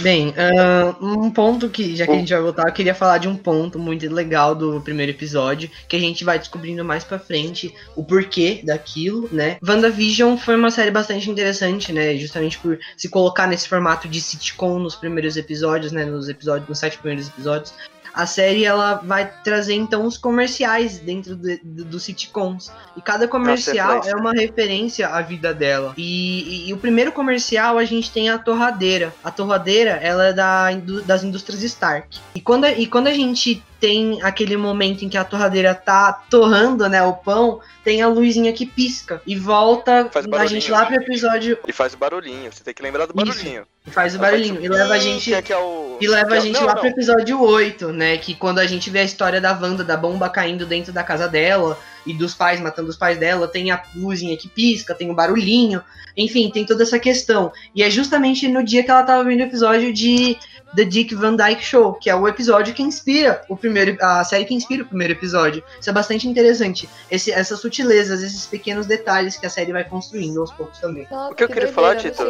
Bem, 0.00 0.34
ah, 0.36 0.96
um 1.00 1.30
ponto 1.30 1.68
que, 1.68 1.94
já 1.94 2.06
que 2.06 2.12
a 2.12 2.16
gente 2.16 2.32
vai 2.32 2.42
voltar, 2.42 2.68
eu 2.68 2.72
queria 2.72 2.94
falar 2.94 3.18
de 3.18 3.28
um 3.28 3.36
ponto 3.36 3.78
muito 3.78 4.12
legal 4.12 4.54
do 4.54 4.80
primeiro 4.80 5.12
episódio, 5.12 5.70
que 5.88 5.96
a 5.96 6.00
gente 6.00 6.24
vai 6.24 6.38
descobrindo 6.38 6.84
mais 6.84 7.04
pra 7.04 7.18
frente 7.18 7.74
o 7.94 8.04
porquê 8.04 8.60
daquilo, 8.64 9.28
né? 9.32 9.58
WandaVision 9.66 10.36
foi 10.36 10.56
uma 10.56 10.70
série 10.70 10.90
bastante 10.90 11.30
interessante, 11.30 11.92
né? 11.92 12.16
Justamente 12.16 12.58
por 12.58 12.78
se 12.96 13.08
colocar 13.08 13.46
nesse 13.46 13.68
formato 13.68 14.08
de 14.08 14.20
sitcom 14.20 14.78
nos 14.78 14.96
primeiros 14.96 15.36
episódios, 15.36 15.92
né? 15.92 16.04
Nos 16.04 16.28
episódios, 16.28 16.68
nos 16.68 16.78
sete 16.78 16.98
primeiros 16.98 17.28
episódios. 17.28 17.72
A 18.16 18.24
série 18.26 18.64
ela 18.64 18.94
vai 18.94 19.30
trazer 19.44 19.74
então 19.74 20.06
os 20.06 20.16
comerciais 20.16 20.98
dentro 20.98 21.36
do- 21.36 21.58
do- 21.62 21.84
dos 21.84 22.02
sitcoms. 22.04 22.72
E 22.96 23.02
cada 23.02 23.28
comercial 23.28 23.96
Nossa, 23.96 24.08
é 24.10 24.14
uma 24.16 24.32
referência 24.32 25.06
à 25.08 25.20
vida 25.20 25.52
dela. 25.52 25.92
E, 25.98 26.64
e- 26.64 26.68
e 26.70 26.72
o 26.72 26.78
primeiro 26.78 27.12
comercial 27.12 27.76
a 27.76 27.84
gente 27.84 28.10
tem 28.10 28.30
a 28.30 28.38
torradeira. 28.38 29.14
A 29.22 29.30
torradeira 29.30 29.90
ela 30.02 30.24
é 30.28 30.32
da, 30.32 30.68
das 31.04 31.22
indústrias 31.22 31.62
Stark. 31.62 32.18
E 32.34 32.40
quando, 32.40 32.64
a- 32.64 32.72
e 32.72 32.86
quando 32.86 33.08
a 33.08 33.12
gente 33.12 33.62
tem 33.80 34.22
aquele 34.22 34.56
momento 34.56 35.04
em 35.04 35.08
que 35.08 35.18
a 35.18 35.24
torradeira 35.24 35.74
tá 35.74 36.12
torrando, 36.12 36.88
né, 36.88 37.02
o 37.02 37.12
pão, 37.12 37.60
tem 37.84 38.02
a 38.02 38.08
luzinha 38.08 38.52
que 38.52 38.66
pisca 38.66 39.22
e 39.26 39.36
volta 39.36 40.08
Faz 40.10 40.26
a 40.26 40.46
gente 40.46 40.70
lá 40.70 40.86
pro 40.86 40.96
episódio 40.96 41.58
E 41.68 41.72
faz 41.72 41.94
o 41.94 41.96
barulhinho. 41.96 42.50
Você 42.52 42.64
tem 42.64 42.74
que 42.74 42.82
lembrar 42.82 43.06
do 43.06 43.12
Isso. 43.14 43.26
barulhinho. 43.26 43.62
e 43.86 43.90
faz 43.90 44.16
o 44.16 44.18
barulhinho 44.18 44.60
e 44.60 44.68
leva 44.68 44.94
a 44.94 44.98
gente 44.98 45.32
é, 45.32 45.42
é 45.48 45.56
o... 45.56 45.98
e 46.00 46.08
leva 46.08 46.34
é 46.34 46.38
a 46.38 46.40
gente 46.40 46.54
não, 46.54 46.66
lá 46.66 46.74
não. 46.74 46.80
pro 46.80 46.90
episódio 46.90 47.40
8, 47.40 47.92
né? 47.92 48.16
Que 48.16 48.34
quando 48.34 48.58
a 48.58 48.66
gente 48.66 48.90
vê 48.90 49.00
a 49.00 49.04
história 49.04 49.40
da 49.40 49.52
Wanda, 49.52 49.84
da 49.84 49.96
bomba 49.96 50.28
caindo 50.28 50.66
dentro 50.66 50.92
da 50.92 51.04
casa 51.04 51.28
dela 51.28 51.78
e 52.04 52.12
dos 52.12 52.34
pais 52.34 52.60
matando 52.60 52.88
os 52.88 52.96
pais 52.96 53.18
dela, 53.18 53.46
tem 53.46 53.70
a 53.70 53.80
luzinha 53.94 54.36
que 54.36 54.48
pisca, 54.48 54.94
tem 54.94 55.10
o 55.10 55.14
barulhinho, 55.14 55.82
enfim, 56.16 56.50
tem 56.50 56.64
toda 56.64 56.82
essa 56.82 56.98
questão. 56.98 57.52
E 57.74 57.82
é 57.82 57.90
justamente 57.90 58.48
no 58.48 58.64
dia 58.64 58.82
que 58.82 58.90
ela 58.90 59.02
tava 59.02 59.22
vendo 59.22 59.40
o 59.40 59.44
episódio 59.44 59.92
de 59.92 60.36
The 60.76 60.84
Dick 60.84 61.14
Van 61.14 61.34
Dyke 61.34 61.64
Show, 61.64 61.94
que 61.94 62.10
é 62.10 62.14
o 62.14 62.28
episódio 62.28 62.74
que 62.74 62.82
inspira 62.82 63.42
o 63.48 63.56
primeiro, 63.56 63.96
a 64.00 64.22
série 64.24 64.44
que 64.44 64.52
inspira 64.52 64.82
o 64.82 64.86
primeiro 64.86 65.14
episódio. 65.14 65.64
Isso 65.80 65.88
é 65.88 65.92
bastante 65.92 66.28
interessante. 66.28 66.86
Esse, 67.10 67.32
essas 67.32 67.58
sutilezas, 67.60 68.22
esses 68.22 68.44
pequenos 68.44 68.86
detalhes 68.86 69.38
que 69.38 69.46
a 69.46 69.50
série 69.50 69.72
vai 69.72 69.84
construindo 69.84 70.38
aos 70.38 70.52
poucos 70.52 70.78
também. 70.78 71.06
Nossa, 71.10 71.32
O 71.32 71.34
que 71.34 71.44
eu 71.44 71.48
queria 71.48 71.72
falar, 71.72 71.96
Tito? 71.96 72.22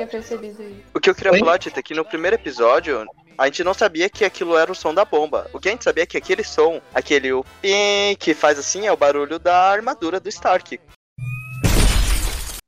O 0.95 1.01
que 1.01 1.11
eu 1.11 1.15
queria 1.15 1.33
Oi? 1.33 1.41
falar, 1.41 1.59
Tita, 1.59 1.81
é 1.81 1.83
que 1.83 1.93
no 1.93 2.05
primeiro 2.05 2.37
episódio, 2.37 3.05
a 3.37 3.47
gente 3.47 3.65
não 3.65 3.75
sabia 3.75 4.09
que 4.09 4.25
aquilo 4.25 4.57
era 4.57 4.71
o 4.71 4.77
som 4.77 4.95
da 4.95 5.05
bomba. 5.05 5.51
O 5.53 5.59
que 5.59 5.69
a 5.69 5.73
gente 5.73 5.83
sabia 5.83 6.05
é 6.05 6.07
que 6.07 6.17
aquele 6.17 6.45
som, 6.45 6.81
aquele 6.95 7.33
o 7.33 7.45
pim 7.61 8.17
que 8.17 8.33
faz 8.33 8.61
assim, 8.61 8.87
é 8.87 8.93
o 8.93 8.97
barulho 8.97 9.41
da 9.41 9.73
armadura 9.73 10.21
do 10.21 10.29
Stark. 10.29 10.79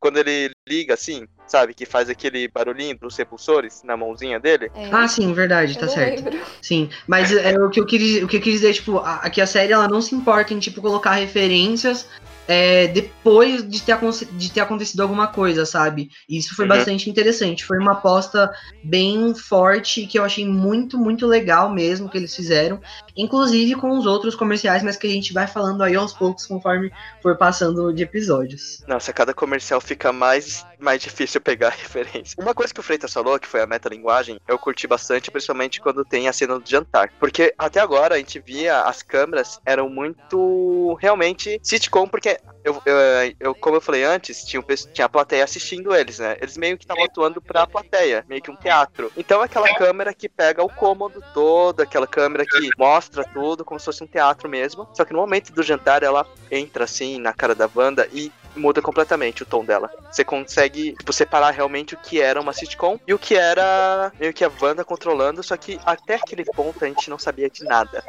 Quando 0.01 0.19
ele 0.19 0.51
liga 0.69 0.95
assim, 0.95 1.27
sabe, 1.51 1.75
que 1.75 1.87
faz 1.87 2.09
aquele 2.09 2.47
barulhinho 2.49 2.97
dos 2.99 3.17
repulsores 3.17 3.83
na 3.83 3.97
mãozinha 3.97 4.39
dele. 4.39 4.71
É, 4.75 4.89
Ah, 4.93 5.09
sim, 5.09 5.33
verdade, 5.33 5.75
eu 5.75 5.81
tá 5.81 5.89
certo. 5.89 6.25
lembro. 6.25 6.47
Sim, 6.63 6.91
mas 7.07 7.33
é, 7.33 7.59
o, 7.59 7.71
que 7.71 7.81
eu 7.81 7.87
quis, 7.87 8.23
o 8.23 8.29
que 8.29 8.37
eu 8.37 8.41
quis 8.41 8.55
dizer, 8.55 8.75
tipo, 8.75 8.99
a- 8.99 9.17
aqui 9.17 9.41
a 9.41 9.47
série 9.47 9.73
ela 9.73 9.89
não 9.89 10.01
se 10.01 10.15
importa 10.15 10.53
em, 10.55 10.59
tipo, 10.59 10.81
colocar 10.81 11.13
referências 11.13 12.07
é, 12.49 12.89
depois 12.89 13.69
de 13.69 13.83
ter, 13.83 13.99
de 14.33 14.53
ter 14.53 14.61
acontecido 14.61 15.01
alguma 15.03 15.27
coisa, 15.29 15.67
sabe? 15.67 16.09
E 16.29 16.39
isso 16.39 16.57
foi 16.57 16.65
Uhum. 16.65 16.71
bastante 16.71 17.11
interessante. 17.11 17.65
Foi 17.65 17.79
uma 17.79 17.93
aposta 17.93 18.51
bem 18.83 19.35
forte 19.35 20.07
que 20.07 20.19
eu 20.19 20.25
achei 20.25 20.47
muito, 20.47 20.97
muito 20.99 21.27
legal 21.27 21.71
mesmo 21.73 22.09
que 22.09 22.17
eles 22.17 22.35
fizeram. 22.35 22.81
Inclusive 23.17 23.75
com 23.75 23.99
os 23.99 24.07
outros 24.07 24.35
comerciais, 24.35 24.83
mas 24.83 24.97
que 24.97 25.07
a 25.07 25.11
gente 25.11 25.33
vai 25.33 25.47
falando 25.47 25.83
aí 25.83 25.95
aos 25.95 26.15
poucos 26.15 26.47
conforme 26.47 26.91
for 27.23 27.37
passando 27.37 27.93
de 27.93 28.03
episódios. 28.03 28.83
Nossa, 28.87 29.13
cada 29.13 29.35
comercial 29.35 29.81
fica 29.81 30.13
mais, 30.13 30.65
mais 30.79 31.03
difícil 31.03 31.41
pegar 31.41 31.71
referência. 31.77 32.35
Uma 32.39 32.55
coisa 32.55 32.73
que 32.73 32.81
o 32.81 32.83
Freitas 32.83 33.13
falou, 33.13 33.39
que 33.39 33.49
foi 33.49 33.61
a 33.61 33.67
metalinguagem, 33.67 34.39
eu 34.49 34.59
curti 34.59 34.87
bastante, 34.87 35.31
principalmente 35.31 35.81
quando 35.81 36.05
tem 36.05 36.29
a 36.29 36.33
cena 36.33 36.59
do 36.59 36.69
jantar. 36.69 37.11
Porque 37.19 37.53
até 37.59 37.81
agora 37.81 38.15
a 38.15 38.19
gente 38.19 38.41
via 38.41 38.83
as 38.83 39.03
câmeras 39.03 39.59
eram 39.67 39.89
muito 39.89 40.97
realmente 41.01 41.59
sitcom, 41.63 42.07
porque 42.09 42.38
eu, 42.65 42.83
eu, 42.85 42.97
eu- 43.41 43.55
como 43.55 43.77
eu 43.77 43.81
falei 43.81 44.05
antes, 44.05 44.45
tinha, 44.45 44.63
tinha 44.93 45.07
a 45.07 45.09
plateia 45.09 45.45
assistindo 45.45 45.95
eles, 45.95 46.19
né? 46.19 46.37
Eles 46.41 46.57
meio 46.57 46.77
que 46.77 46.85
estavam 46.85 47.05
atuando 47.05 47.41
pra 47.41 47.67
plateia, 47.67 48.25
meio 48.29 48.43
que 48.43 48.51
um 48.51 48.57
teatro. 48.57 49.11
Então 49.17 49.41
aquela 49.41 49.69
câmera 49.75 50.13
que 50.13 50.29
pega 50.29 50.63
o 50.63 50.69
cômodo 50.69 51.23
todo, 51.33 51.81
aquela 51.81 52.07
câmera 52.07 52.45
que 52.45 52.71
mostra 52.77 53.25
tudo, 53.25 53.65
como 53.65 53.79
se 53.79 53.87
fosse 53.87 54.03
um 54.05 54.07
teatro 54.07 54.49
mesmo. 54.49 54.87
Só 54.95 55.05
que 55.05 55.13
no 55.13 55.19
momento 55.21 55.53
do 55.53 55.63
jantar 55.63 56.03
ela 56.03 56.27
entra 56.51 56.85
assim 56.85 57.19
na 57.19 57.33
cara 57.33 57.55
da 57.55 57.69
Wanda 57.75 58.09
e 58.13 58.31
muda 58.57 58.83
completamente 58.83 59.43
o 59.43 59.47
tom 59.47 59.65
dela. 59.65 59.89
Você 60.11 60.25
consegue 60.25 60.93
tipo, 60.97 61.13
separar 61.13 61.51
realmente 61.51 61.95
o 61.95 61.99
que 61.99 62.21
era 62.21 62.41
uma 62.41 62.53
sitcom 62.53 62.99
e 63.07 63.15
o 63.15 63.19
que 63.19 63.37
era 63.37 64.13
meio 64.19 64.33
que 64.33 64.45
a 64.45 64.51
Wanda 64.61 64.85
controlando, 64.85 65.43
só 65.43 65.57
que 65.57 65.79
até 65.87 66.17
aquele 66.17 66.45
ponto 66.45 66.85
a 66.85 66.89
gente 66.89 67.09
não 67.09 67.19
sabia 67.19 67.49
de 67.49 67.63
nada. 67.65 68.03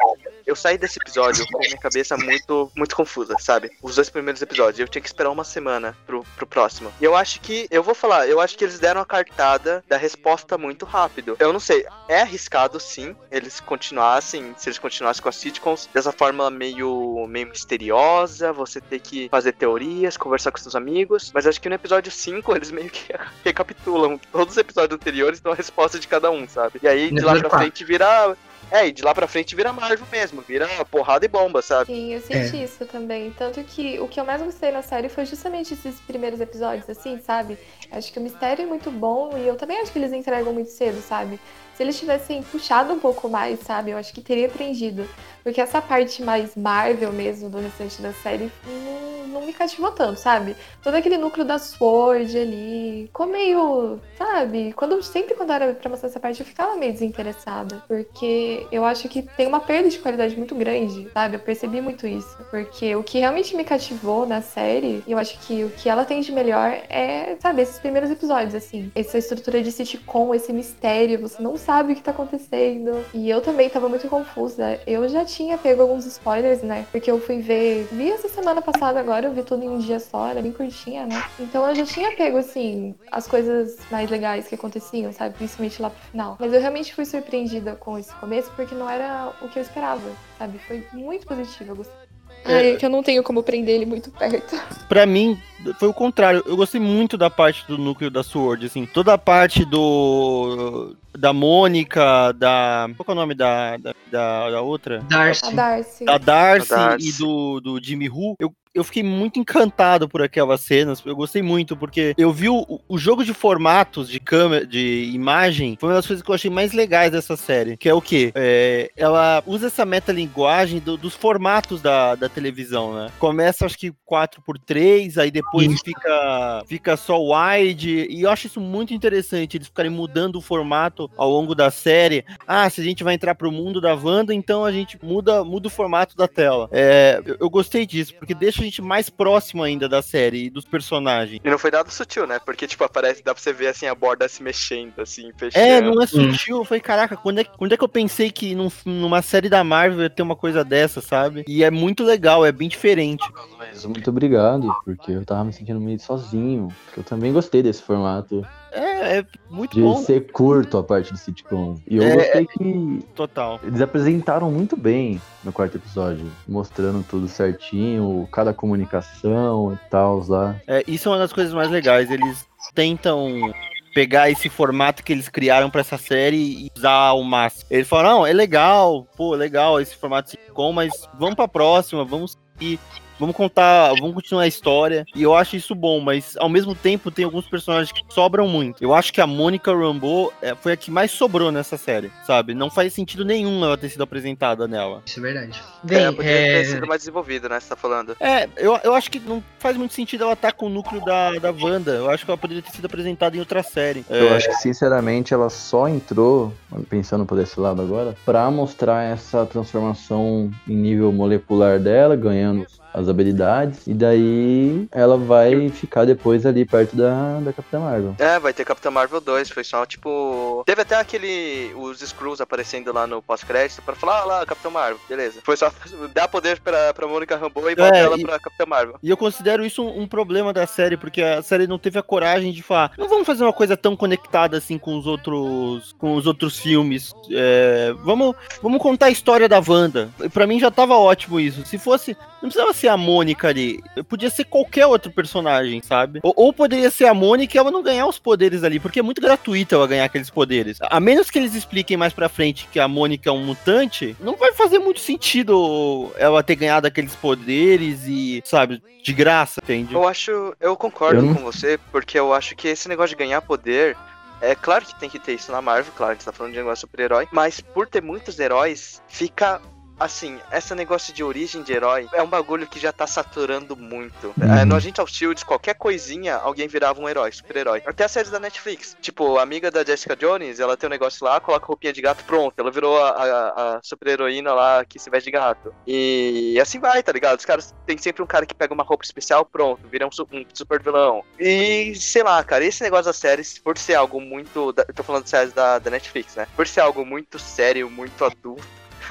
Eu 0.49 0.55
saí 0.55 0.79
desse 0.79 0.97
episódio 0.99 1.45
com 1.51 1.57
a 1.57 1.61
minha 1.61 1.77
cabeça 1.77 2.17
muito, 2.17 2.71
muito 2.75 2.95
confusa, 2.95 3.35
sabe? 3.39 3.69
Os 3.83 3.93
dois 3.95 4.09
primeiros 4.09 4.41
episódios. 4.41 4.79
Eu 4.79 4.87
tinha 4.87 4.99
que 4.99 5.07
esperar 5.07 5.29
uma 5.29 5.43
semana 5.43 5.95
pro, 6.07 6.25
pro 6.35 6.47
próximo. 6.47 6.91
E 6.99 7.03
eu 7.05 7.15
acho 7.15 7.39
que, 7.39 7.67
eu 7.69 7.83
vou 7.83 7.93
falar, 7.93 8.27
eu 8.27 8.41
acho 8.41 8.57
que 8.57 8.63
eles 8.63 8.79
deram 8.79 8.99
a 8.99 9.05
cartada 9.05 9.83
da 9.87 9.95
resposta 9.95 10.57
muito 10.57 10.87
rápido. 10.87 11.37
Eu 11.39 11.53
não 11.53 11.59
sei, 11.59 11.85
é 12.07 12.21
arriscado 12.21 12.79
sim, 12.79 13.15
eles 13.29 13.59
continuassem, 13.59 14.55
se 14.57 14.69
eles 14.69 14.79
continuassem 14.79 15.21
com 15.21 15.29
as 15.29 15.35
sitcoms 15.35 15.87
dessa 15.93 16.11
forma 16.11 16.49
meio, 16.49 17.27
meio 17.27 17.49
misteriosa, 17.49 18.51
você 18.51 18.81
ter 18.81 19.01
que 19.01 19.29
fazer 19.29 19.51
teorias, 19.51 20.17
conversar 20.17 20.51
com 20.51 20.57
seus 20.57 20.75
amigos. 20.75 21.29
Mas 21.31 21.45
acho 21.45 21.61
que 21.61 21.69
no 21.69 21.75
episódio 21.75 22.11
5 22.11 22.55
eles 22.55 22.71
meio 22.71 22.89
que 22.89 23.13
recapitulam 23.45 24.19
todos 24.31 24.53
os 24.53 24.57
episódios 24.57 24.95
anteriores 24.95 25.39
dão 25.39 25.53
a 25.53 25.55
resposta 25.55 25.99
de 25.99 26.07
cada 26.07 26.31
um, 26.31 26.49
sabe? 26.49 26.79
E 26.81 26.87
aí 26.87 27.11
de 27.11 27.21
lá 27.21 27.35
pra 27.35 27.51
frente 27.51 27.85
vira. 27.85 28.35
É, 28.71 28.87
e 28.87 28.91
de 28.91 29.01
lá 29.01 29.13
pra 29.13 29.27
frente 29.27 29.55
vira 29.55 29.73
Marvel 29.73 30.05
mesmo, 30.11 30.41
vira 30.41 30.67
porrada 30.85 31.25
e 31.25 31.27
bomba, 31.27 31.61
sabe? 31.61 31.87
Sim, 31.87 32.13
eu 32.13 32.21
senti 32.21 32.63
isso 32.63 32.85
também. 32.85 33.31
Tanto 33.31 33.63
que 33.63 33.99
o 33.99 34.07
que 34.07 34.19
eu 34.19 34.25
mais 34.25 34.41
gostei 34.41 34.71
na 34.71 34.81
série 34.81 35.09
foi 35.09 35.25
justamente 35.25 35.73
esses 35.73 35.99
primeiros 36.01 36.39
episódios, 36.39 36.89
assim, 36.89 37.19
sabe? 37.19 37.57
Acho 37.91 38.11
que 38.13 38.19
o 38.19 38.21
mistério 38.21 38.63
é 38.63 38.65
muito 38.65 38.91
bom 38.91 39.37
e 39.37 39.47
eu 39.47 39.55
também 39.55 39.79
acho 39.79 39.91
que 39.91 39.99
eles 39.99 40.13
entregam 40.13 40.53
muito 40.53 40.69
cedo, 40.69 41.01
sabe? 41.01 41.39
Se 41.75 41.83
eles 41.83 41.97
tivessem 41.97 42.43
puxado 42.43 42.93
um 42.93 42.99
pouco 42.99 43.29
mais, 43.29 43.61
sabe? 43.61 43.91
Eu 43.91 43.97
acho 43.97 44.13
que 44.13 44.19
teria 44.19 44.47
aprendido. 44.47 45.07
Porque 45.41 45.61
essa 45.61 45.81
parte 45.81 46.21
mais 46.21 46.55
Marvel 46.55 47.11
mesmo 47.13 47.49
do 47.49 47.57
restante 47.57 48.01
da 48.01 48.11
série 48.11 48.51
não, 48.65 49.39
não 49.39 49.45
me 49.45 49.53
cativou 49.53 49.89
tanto, 49.91 50.19
sabe? 50.19 50.57
Todo 50.83 50.95
aquele 50.95 51.17
núcleo 51.17 51.45
da 51.45 51.57
Sword 51.57 52.37
ali. 52.37 53.03
Ficou 53.07 53.25
meio. 53.25 53.99
Sabe? 54.17 54.73
Quando, 54.73 55.01
sempre 55.01 55.35
quando 55.35 55.53
era 55.53 55.73
pra 55.73 55.89
mostrar 55.89 56.09
essa 56.09 56.19
parte, 56.19 56.41
eu 56.41 56.45
ficava 56.45 56.75
meio 56.75 56.91
desinteressada. 56.91 57.81
Porque 57.87 58.67
eu 58.71 58.83
acho 58.83 59.07
que 59.07 59.21
tem 59.21 59.47
uma 59.47 59.61
perda 59.61 59.89
de 59.89 59.99
qualidade 59.99 60.35
muito 60.35 60.53
grande, 60.53 61.09
sabe? 61.13 61.37
Eu 61.37 61.39
percebi 61.39 61.79
muito 61.79 62.05
isso. 62.05 62.37
Porque 62.51 62.93
o 62.95 63.03
que 63.03 63.19
realmente 63.19 63.55
me 63.55 63.63
cativou 63.63 64.25
na 64.25 64.41
série, 64.41 65.01
e 65.07 65.13
eu 65.13 65.17
acho 65.17 65.39
que 65.39 65.63
o 65.63 65.69
que 65.69 65.87
ela 65.87 66.03
tem 66.03 66.19
de 66.19 66.31
melhor 66.33 66.77
é, 66.89 67.37
sabe, 67.39 67.61
esses 67.61 67.78
primeiros 67.79 68.09
episódios, 68.11 68.55
assim. 68.55 68.91
Essa 68.95 69.17
estrutura 69.17 69.61
de 69.61 69.71
sitcom, 69.71 70.33
esse 70.33 70.51
mistério, 70.53 71.19
você 71.19 71.41
não 71.41 71.57
sabe 71.57 71.93
o 71.93 71.95
que 71.95 72.01
tá 72.01 72.11
acontecendo. 72.11 73.03
E 73.13 73.29
eu 73.29 73.41
também 73.41 73.69
tava 73.69 73.89
muito 73.89 74.07
confusa. 74.07 74.79
Eu 74.85 75.07
já 75.07 75.25
tinha 75.25 75.57
pego 75.57 75.81
alguns 75.81 76.05
spoilers, 76.05 76.61
né? 76.61 76.85
Porque 76.91 77.09
eu 77.09 77.19
fui 77.19 77.39
ver. 77.39 77.87
Vi 77.91 78.11
essa 78.11 78.29
semana 78.29 78.61
passada 78.61 78.99
agora, 78.99 79.27
eu 79.27 79.33
vi 79.33 79.43
tudo 79.43 79.63
em 79.63 79.69
um 79.69 79.79
dia 79.79 79.99
só, 79.99 80.27
era 80.27 80.41
bem 80.41 80.51
curtinha, 80.51 81.05
né? 81.05 81.23
Então 81.39 81.67
eu 81.67 81.75
já 81.75 81.85
tinha 81.85 82.15
pego, 82.15 82.37
assim, 82.37 82.95
as 83.11 83.27
coisas 83.27 83.77
mais 83.91 84.09
legais 84.09 84.47
que 84.47 84.55
aconteciam, 84.55 85.11
sabe? 85.11 85.35
Principalmente 85.35 85.81
lá 85.81 85.89
pro 85.89 85.99
final. 86.11 86.37
Mas 86.39 86.53
eu 86.53 86.59
realmente 86.59 86.93
fui 86.93 87.05
surpreendida 87.05 87.75
com 87.75 87.97
esse 87.97 88.13
começo, 88.15 88.51
porque 88.55 88.75
não 88.75 88.89
era 88.89 89.33
o 89.41 89.47
que 89.47 89.59
eu 89.59 89.63
esperava, 89.63 90.09
sabe? 90.37 90.57
Foi 90.59 90.83
muito 90.93 91.25
positivo, 91.25 91.71
eu 91.71 91.75
gostei. 91.75 91.98
Ai, 92.45 92.71
é 92.71 92.75
que 92.75 92.85
eu 92.85 92.89
não 92.89 93.03
tenho 93.03 93.21
como 93.23 93.43
prender 93.43 93.75
ele 93.75 93.85
muito 93.85 94.09
perto. 94.11 94.59
Pra 94.87 95.05
mim, 95.05 95.39
foi 95.77 95.89
o 95.89 95.93
contrário. 95.93 96.43
Eu 96.45 96.55
gostei 96.55 96.79
muito 96.79 97.17
da 97.17 97.29
parte 97.29 97.65
do 97.67 97.77
núcleo 97.77 98.09
da 98.09 98.23
Sword, 98.23 98.65
assim. 98.65 98.85
Toda 98.85 99.13
a 99.13 99.17
parte 99.17 99.65
do. 99.65 100.95
Da 101.17 101.33
Mônica, 101.33 102.31
da. 102.33 102.89
Qual 102.95 103.05
é 103.07 103.11
o 103.11 103.15
nome 103.15 103.35
da, 103.35 103.77
da, 103.77 104.49
da, 104.49 104.61
outra? 104.61 104.99
Darcy. 105.09 105.45
A 105.45 105.51
Darcy. 105.51 106.05
Da 106.05 106.17
Darcy, 106.17 106.69
Da 106.69 106.87
Darcy. 106.87 107.09
e 107.09 107.11
do, 107.13 107.59
do 107.59 107.83
Jimmy 107.83 108.09
Who. 108.09 108.35
Eu, 108.39 108.53
eu 108.73 108.83
fiquei 108.83 109.03
muito 109.03 109.39
encantado 109.39 110.07
por 110.07 110.21
aquelas 110.21 110.61
cenas. 110.61 111.01
Eu 111.05 111.15
gostei 111.15 111.41
muito, 111.41 111.75
porque 111.75 112.13
eu 112.17 112.31
vi 112.31 112.49
o, 112.49 112.79
o 112.87 112.97
jogo 112.97 113.23
de 113.23 113.33
formatos 113.33 114.07
de 114.09 114.19
câmera, 114.19 114.65
de 114.65 115.11
imagem, 115.13 115.77
foi 115.79 115.89
uma 115.89 115.95
das 115.95 116.07
coisas 116.07 116.23
que 116.23 116.29
eu 116.29 116.35
achei 116.35 116.51
mais 116.51 116.73
legais 116.73 117.11
dessa 117.11 117.35
série. 117.35 117.77
Que 117.77 117.89
é 117.89 117.93
o 117.93 118.01
quê? 118.01 118.31
É, 118.35 118.91
ela 118.95 119.43
usa 119.45 119.67
essa 119.67 119.85
metalinguagem 119.85 120.79
do, 120.79 120.97
dos 120.97 121.15
formatos 121.15 121.81
da, 121.81 122.15
da 122.15 122.29
televisão, 122.29 122.93
né? 122.93 123.11
Começa, 123.17 123.65
acho 123.65 123.77
que 123.77 123.91
4x3, 124.09 125.17
aí 125.17 125.31
depois 125.31 125.71
Isso. 125.71 125.83
fica, 125.83 126.63
fica 126.67 126.97
só 126.97 127.17
wide. 127.19 128.07
E 128.09 128.21
eu 128.21 128.29
acho 128.29 128.47
isso 128.47 128.61
muito 128.61 128.93
interessante, 128.93 129.57
eles 129.57 129.67
ficarem 129.67 129.91
mudando 129.91 130.35
o 130.37 130.41
formato 130.41 131.09
ao 131.17 131.29
longo 131.29 131.55
da 131.55 131.71
série. 131.71 132.23
Ah, 132.47 132.69
se 132.69 132.81
a 132.81 132.83
gente 132.83 133.03
vai 133.03 133.13
entrar 133.15 133.35
pro 133.35 133.51
mundo 133.51 133.81
da 133.81 133.93
Wanda, 133.93 134.33
então 134.33 134.63
a 134.63 134.71
gente 134.71 134.97
muda, 135.03 135.43
muda 135.43 135.67
o 135.67 135.71
formato 135.71 136.15
da 136.15 136.27
tela. 136.27 136.69
É, 136.71 137.21
eu, 137.25 137.37
eu 137.41 137.49
gostei 137.49 137.85
disso, 137.85 138.13
porque 138.15 138.33
deixa 138.33 138.58
a 138.61 138.65
gente 138.65 138.81
mais 138.81 139.09
próximo 139.09 139.63
ainda 139.63 139.87
da 139.87 140.01
série 140.01 140.45
e 140.45 140.49
dos 140.49 140.65
personagens. 140.65 141.39
E 141.43 141.49
não 141.49 141.57
foi 141.57 141.71
nada 141.71 141.89
sutil, 141.89 142.25
né? 142.27 142.39
Porque, 142.39 142.67
tipo, 142.67 142.83
aparece, 142.83 143.23
dá 143.23 143.33
pra 143.33 143.41
você 143.41 143.53
ver 143.53 143.67
assim 143.67 143.87
a 143.87 143.95
borda 143.95 144.27
se 144.27 144.41
mexendo, 144.43 144.99
assim, 144.99 145.31
fechando. 145.37 145.65
É, 145.65 145.81
não 145.81 146.01
é 146.01 146.05
sutil. 146.07 146.57
Eu 146.57 146.65
falei, 146.65 146.81
caraca, 146.81 147.15
quando 147.17 147.39
é, 147.39 147.43
quando 147.43 147.73
é 147.73 147.77
que 147.77 147.83
eu 147.83 147.89
pensei 147.89 148.31
que 148.31 148.55
num- 148.55 148.71
numa 148.85 149.21
série 149.21 149.49
da 149.49 149.63
Marvel 149.63 150.01
ia 150.01 150.09
ter 150.09 150.21
uma 150.21 150.35
coisa 150.35 150.63
dessa, 150.63 151.01
sabe? 151.01 151.43
E 151.47 151.63
é 151.63 151.71
muito 151.71 152.03
legal, 152.03 152.45
é 152.45 152.51
bem 152.51 152.67
diferente. 152.67 153.23
Mas 153.57 153.85
muito 153.85 154.09
obrigado, 154.09 154.67
porque 154.85 155.11
eu 155.11 155.25
tava 155.25 155.43
me 155.45 155.53
sentindo 155.53 155.79
meio 155.79 155.99
sozinho. 155.99 156.67
Porque 156.85 156.99
eu 156.99 157.03
também 157.03 157.31
gostei 157.33 157.61
desse 157.63 157.81
formato 157.83 158.45
É, 158.71 159.17
é 159.19 159.25
muito 159.49 159.73
de 159.75 159.81
bom, 159.81 159.97
ser 159.97 160.31
curto 160.31 160.77
a 160.77 160.83
parte 160.83 161.11
do 161.11 161.17
sitcom. 161.17 161.75
E 161.87 161.97
eu 161.97 162.03
É. 162.03 162.15
gostei 162.15 162.45
que 162.47 163.05
total. 163.15 163.59
eles 163.63 163.81
apresentaram 163.81 164.51
muito 164.51 164.77
bem 164.77 165.21
no 165.43 165.51
quarto 165.51 165.77
episódio, 165.77 166.25
mostrando 166.47 167.03
tudo 167.07 167.27
certinho, 167.27 168.27
cada 168.31 168.53
comunicação 168.53 169.73
e 169.73 169.89
tal 169.89 170.23
lá. 170.27 170.55
É, 170.67 170.83
isso 170.87 171.09
é 171.09 171.11
uma 171.11 171.17
das 171.17 171.33
coisas 171.33 171.53
mais 171.53 171.69
legais. 171.69 172.11
Eles 172.11 172.45
tentam 172.75 173.53
pegar 173.93 174.29
esse 174.29 174.49
formato 174.49 175.03
que 175.03 175.11
eles 175.11 175.27
criaram 175.29 175.69
pra 175.69 175.81
essa 175.81 175.97
série 175.97 176.37
e 176.67 176.71
usar 176.77 176.91
ao 176.91 177.23
máximo. 177.23 177.65
Eles 177.71 177.87
falaram, 177.87 178.19
não, 178.19 178.27
é 178.27 178.33
legal, 178.33 179.07
pô, 179.17 179.33
legal 179.33 179.79
esse 179.81 179.95
formato 179.95 180.29
sitcom, 180.29 180.71
mas 180.71 180.91
vamos 181.17 181.35
pra 181.35 181.47
próxima, 181.47 182.05
vamos 182.05 182.37
seguir. 182.57 182.79
Vamos 183.19 183.35
contar, 183.35 183.89
vamos 183.99 184.13
continuar 184.13 184.43
a 184.43 184.47
história. 184.47 185.05
E 185.15 185.21
eu 185.23 185.35
acho 185.35 185.55
isso 185.55 185.75
bom, 185.75 185.99
mas 185.99 186.35
ao 186.37 186.47
mesmo 186.49 186.73
tempo 186.73 187.11
tem 187.11 187.25
alguns 187.25 187.45
personagens 187.45 187.91
que 187.91 188.01
sobram 188.13 188.47
muito. 188.47 188.81
Eu 188.81 188.93
acho 188.93 189.11
que 189.11 189.19
a 189.19 189.27
Mônica 189.27 189.71
Rambeau 189.75 190.31
é, 190.41 190.55
foi 190.55 190.71
a 190.71 190.77
que 190.77 190.89
mais 190.89 191.11
sobrou 191.11 191.51
nessa 191.51 191.77
série, 191.77 192.11
sabe? 192.25 192.53
Não 192.53 192.69
faz 192.69 192.93
sentido 192.93 193.25
nenhum 193.25 193.63
ela 193.63 193.77
ter 193.77 193.89
sido 193.89 194.03
apresentada 194.03 194.67
nela. 194.67 195.01
Isso 195.05 195.19
é 195.19 195.21
verdade. 195.21 195.61
É, 195.83 195.87
Bem, 195.87 196.13
podia 196.13 196.31
é, 196.31 196.61
ter 196.61 196.65
sido 196.65 196.87
mais 196.87 197.01
desenvolvido, 197.01 197.49
né? 197.49 197.59
Você 197.59 197.69
tá 197.69 197.75
falando. 197.75 198.15
É, 198.19 198.47
eu, 198.57 198.79
eu 198.83 198.93
acho 198.95 199.11
que 199.11 199.19
não 199.19 199.43
faz 199.59 199.75
muito 199.75 199.93
sentido 199.93 200.23
ela 200.23 200.33
estar 200.33 200.53
com 200.53 200.67
o 200.67 200.69
núcleo 200.69 201.03
da, 201.03 201.31
da 201.33 201.51
Wanda. 201.51 201.91
Eu 201.91 202.09
acho 202.09 202.23
que 202.23 202.31
ela 202.31 202.37
poderia 202.37 202.63
ter 202.63 202.71
sido 202.71 202.85
apresentada 202.85 203.35
em 203.35 203.39
outra 203.39 203.61
série. 203.63 204.05
Eu 204.09 204.29
É, 204.29 204.35
acho 204.37 204.47
que, 204.47 204.55
sinceramente, 204.55 205.33
ela 205.33 205.49
só 205.49 205.87
entrou, 205.87 206.53
pensando 206.89 207.25
por 207.25 207.37
esse 207.39 207.59
lado 207.59 207.81
agora, 207.81 208.15
pra 208.25 208.49
mostrar 208.49 209.03
essa 209.03 209.45
transformação 209.45 210.51
em 210.67 210.75
nível 210.75 211.11
molecular 211.11 211.79
dela, 211.79 212.15
ganhando 212.15 212.65
as 212.93 213.07
habilidades, 213.07 213.85
e 213.87 213.93
daí 213.93 214.87
ela 214.91 215.17
vai 215.17 215.69
ficar 215.69 216.05
depois 216.05 216.45
ali 216.45 216.65
perto 216.65 216.95
da, 216.95 217.39
da 217.39 217.53
Capitã 217.53 217.79
Marvel. 217.79 218.15
É, 218.19 218.39
vai 218.39 218.53
ter 218.53 218.65
Capitã 218.65 218.89
Marvel 218.91 219.21
2, 219.21 219.49
foi 219.49 219.63
só 219.63 219.85
tipo. 219.85 220.63
Teve 220.65 220.81
até 220.81 220.95
aquele. 220.95 221.71
Os 221.75 221.99
Screws 221.99 222.41
aparecendo 222.41 222.91
lá 222.93 223.05
no 223.05 223.21
pós-crédito 223.21 223.81
pra 223.81 223.95
falar, 223.95 224.21
ah 224.21 224.25
lá, 224.25 224.45
Capitã 224.45 224.69
Marvel, 224.69 224.99
beleza. 225.07 225.39
Foi 225.43 225.55
só 225.57 225.71
dar 226.13 226.27
poder 226.27 226.59
pra, 226.59 226.93
pra 226.93 227.07
Mônica 227.07 227.35
Rambeau 227.35 227.69
e 227.69 227.75
botar 227.75 227.95
É, 227.95 228.01
ela 228.01 228.17
e- 228.17 228.21
pra 228.23 228.39
Capitã 228.39 228.65
Marvel. 228.65 228.95
E 229.01 229.09
eu 229.09 229.17
considero 229.17 229.65
isso 229.65 229.83
um, 229.83 230.01
um 230.01 230.07
problema 230.07 230.51
da 230.53 230.65
série, 230.65 230.97
porque 230.97 231.21
a 231.21 231.41
série 231.41 231.67
não 231.67 231.77
teve 231.79 231.99
a 231.99 232.03
coragem 232.03 232.51
de 232.51 232.63
falar, 232.63 232.91
não 232.97 233.07
vamos 233.07 233.25
fazer 233.25 233.43
uma 233.43 233.53
coisa 233.53 233.77
tão 233.77 233.95
conectada 233.95 234.57
assim 234.57 234.77
com 234.77 234.97
os 234.97 235.05
outros, 235.05 235.93
com 235.97 236.15
os 236.15 236.25
outros 236.25 236.57
filmes. 236.57 237.13
É, 237.31 237.93
vamos, 238.03 238.35
vamos 238.61 238.81
contar 238.81 239.07
a 239.07 239.11
história 239.11 239.47
da 239.47 239.61
Wanda. 239.65 240.09
Pra 240.33 240.47
mim 240.47 240.59
já 240.59 240.71
tava 240.71 240.95
ótimo 240.97 241.39
isso. 241.39 241.65
Se 241.65 241.77
fosse, 241.77 242.15
não 242.41 242.49
precisava 242.49 242.73
ser 242.79 242.87
a 242.87 242.97
Mônica 242.97 243.47
ali, 243.47 243.81
podia 244.07 244.29
ser 244.29 244.45
qualquer 244.45 244.85
outro 244.85 245.11
personagem, 245.11 245.81
sabe? 245.81 246.19
Ou, 246.23 246.33
ou 246.35 246.53
poderia 246.53 246.89
ser 246.89 247.05
a 247.05 247.13
Mônica 247.13 247.55
e 247.55 247.59
ela 247.59 247.71
não 247.71 247.83
ganhar 247.83 248.07
os 248.07 248.19
poderes 248.19 248.63
ali, 248.63 248.79
porque 248.79 248.99
é 248.99 249.03
muito 249.03 249.21
gratuito 249.21 249.75
ela 249.75 249.87
ganhar 249.87 250.05
aqueles 250.05 250.29
poderes. 250.29 250.77
A 250.81 250.99
menos 250.99 251.29
que 251.29 251.37
eles 251.37 251.55
expliquem 251.55 251.97
mais 251.97 252.13
pra 252.13 252.29
frente 252.29 252.67
que 252.71 252.79
a 252.79 252.87
Mônica 252.87 253.29
é 253.29 253.33
um 253.33 253.43
mutante, 253.43 254.15
não 254.19 254.35
vai 254.35 254.53
fazer 254.53 254.79
muito 254.79 254.99
sentido 254.99 256.11
ela 256.17 256.41
ter 256.41 256.55
ganhado 256.55 256.87
aqueles 256.87 257.15
poderes 257.15 258.05
e, 258.05 258.41
sabe, 258.45 258.81
de 259.03 259.13
graça, 259.13 259.59
entende? 259.63 259.93
Eu 259.93 260.07
acho. 260.07 260.55
Eu 260.59 260.75
concordo 260.75 261.25
Eu 261.25 261.35
com 261.35 261.41
você, 261.41 261.79
porque 261.91 262.17
eu 262.17 262.33
acho 262.33 262.55
que 262.55 262.67
esse 262.67 262.87
negócio 262.87 263.15
de 263.15 263.23
ganhar 263.23 263.41
poder. 263.41 263.97
É 264.41 264.55
claro 264.55 264.85
que 264.85 264.97
tem 264.97 265.09
que 265.09 265.19
ter 265.19 265.33
isso 265.33 265.51
na 265.51 265.61
Marvel, 265.61 265.91
claro, 265.97 266.11
a 266.11 266.15
gente 266.15 266.23
tá 266.23 266.31
falando 266.31 266.53
de 266.53 266.59
negócio 266.59 266.87
super-herói, 266.87 267.27
mas 267.29 267.59
por 267.59 267.87
ter 267.89 268.01
muitos 268.01 268.39
heróis, 268.39 269.01
fica. 269.09 269.61
Assim, 269.99 270.39
esse 270.51 270.73
negócio 270.73 271.13
de 271.13 271.23
origem 271.23 271.61
de 271.61 271.73
herói 271.73 272.07
é 272.13 272.21
um 272.21 272.27
bagulho 272.27 272.65
que 272.65 272.79
já 272.79 272.91
tá 272.93 273.05
saturando 273.05 273.75
muito. 273.75 274.33
Uhum. 274.37 274.53
É, 274.59 274.63
no 274.65 274.75
Agente 274.75 275.01
of 275.01 275.11
Shield, 275.13 275.43
qualquer 275.45 275.75
coisinha, 275.75 276.35
alguém 276.35 276.67
virava 276.67 277.01
um 277.01 277.09
herói, 277.09 277.31
super-herói. 277.31 277.81
Até 277.85 278.05
as 278.05 278.11
séries 278.11 278.31
da 278.31 278.39
Netflix. 278.39 278.95
Tipo, 279.01 279.37
a 279.37 279.41
amiga 279.43 279.69
da 279.69 279.83
Jessica 279.83 280.15
Jones, 280.15 280.59
ela 280.59 280.77
tem 280.77 280.87
um 280.87 280.89
negócio 280.91 281.25
lá, 281.25 281.39
coloca 281.39 281.65
roupinha 281.65 281.91
de 281.91 282.01
gato, 282.01 282.23
pronto. 282.23 282.53
Ela 282.57 282.71
virou 282.71 282.97
a, 283.03 283.09
a- 283.09 283.75
a 283.77 283.79
super-heroína 283.83 284.53
lá 284.53 284.85
que 284.85 284.97
se 284.99 285.09
veste 285.09 285.25
de 285.25 285.31
gato. 285.31 285.73
E 285.85 286.57
assim 286.61 286.79
vai, 286.79 287.03
tá 287.03 287.11
ligado? 287.11 287.37
Os 287.39 287.45
caras 287.45 287.73
tem 287.85 287.97
sempre 287.97 288.23
um 288.23 288.27
cara 288.27 288.45
que 288.45 288.53
pega 288.55 288.73
uma 288.73 288.83
roupa 288.83 289.03
especial, 289.03 289.43
pronto, 289.45 289.81
vira 289.89 290.05
um, 290.07 290.09
um 290.31 290.45
super 290.53 290.81
vilão. 290.81 291.23
E 291.37 291.93
sei 291.95 292.23
lá, 292.23 292.41
cara, 292.43 292.63
esse 292.63 292.81
negócio 292.83 293.05
das 293.05 293.17
séries, 293.17 293.57
por 293.59 293.77
ser 293.77 293.95
algo 293.95 294.21
muito. 294.21 294.71
da- 294.71 294.85
eu 294.87 294.93
tô 294.93 295.03
falando 295.03 295.23
de 295.25 295.29
séries 295.29 295.51
da, 295.53 295.77
da 295.79 295.89
Netflix, 295.91 296.35
né? 296.35 296.47
Por 296.55 296.65
ser 296.67 296.79
algo 296.81 297.05
muito 297.05 297.37
sério, 297.37 297.89
muito 297.89 298.23
adulto. 298.23 298.63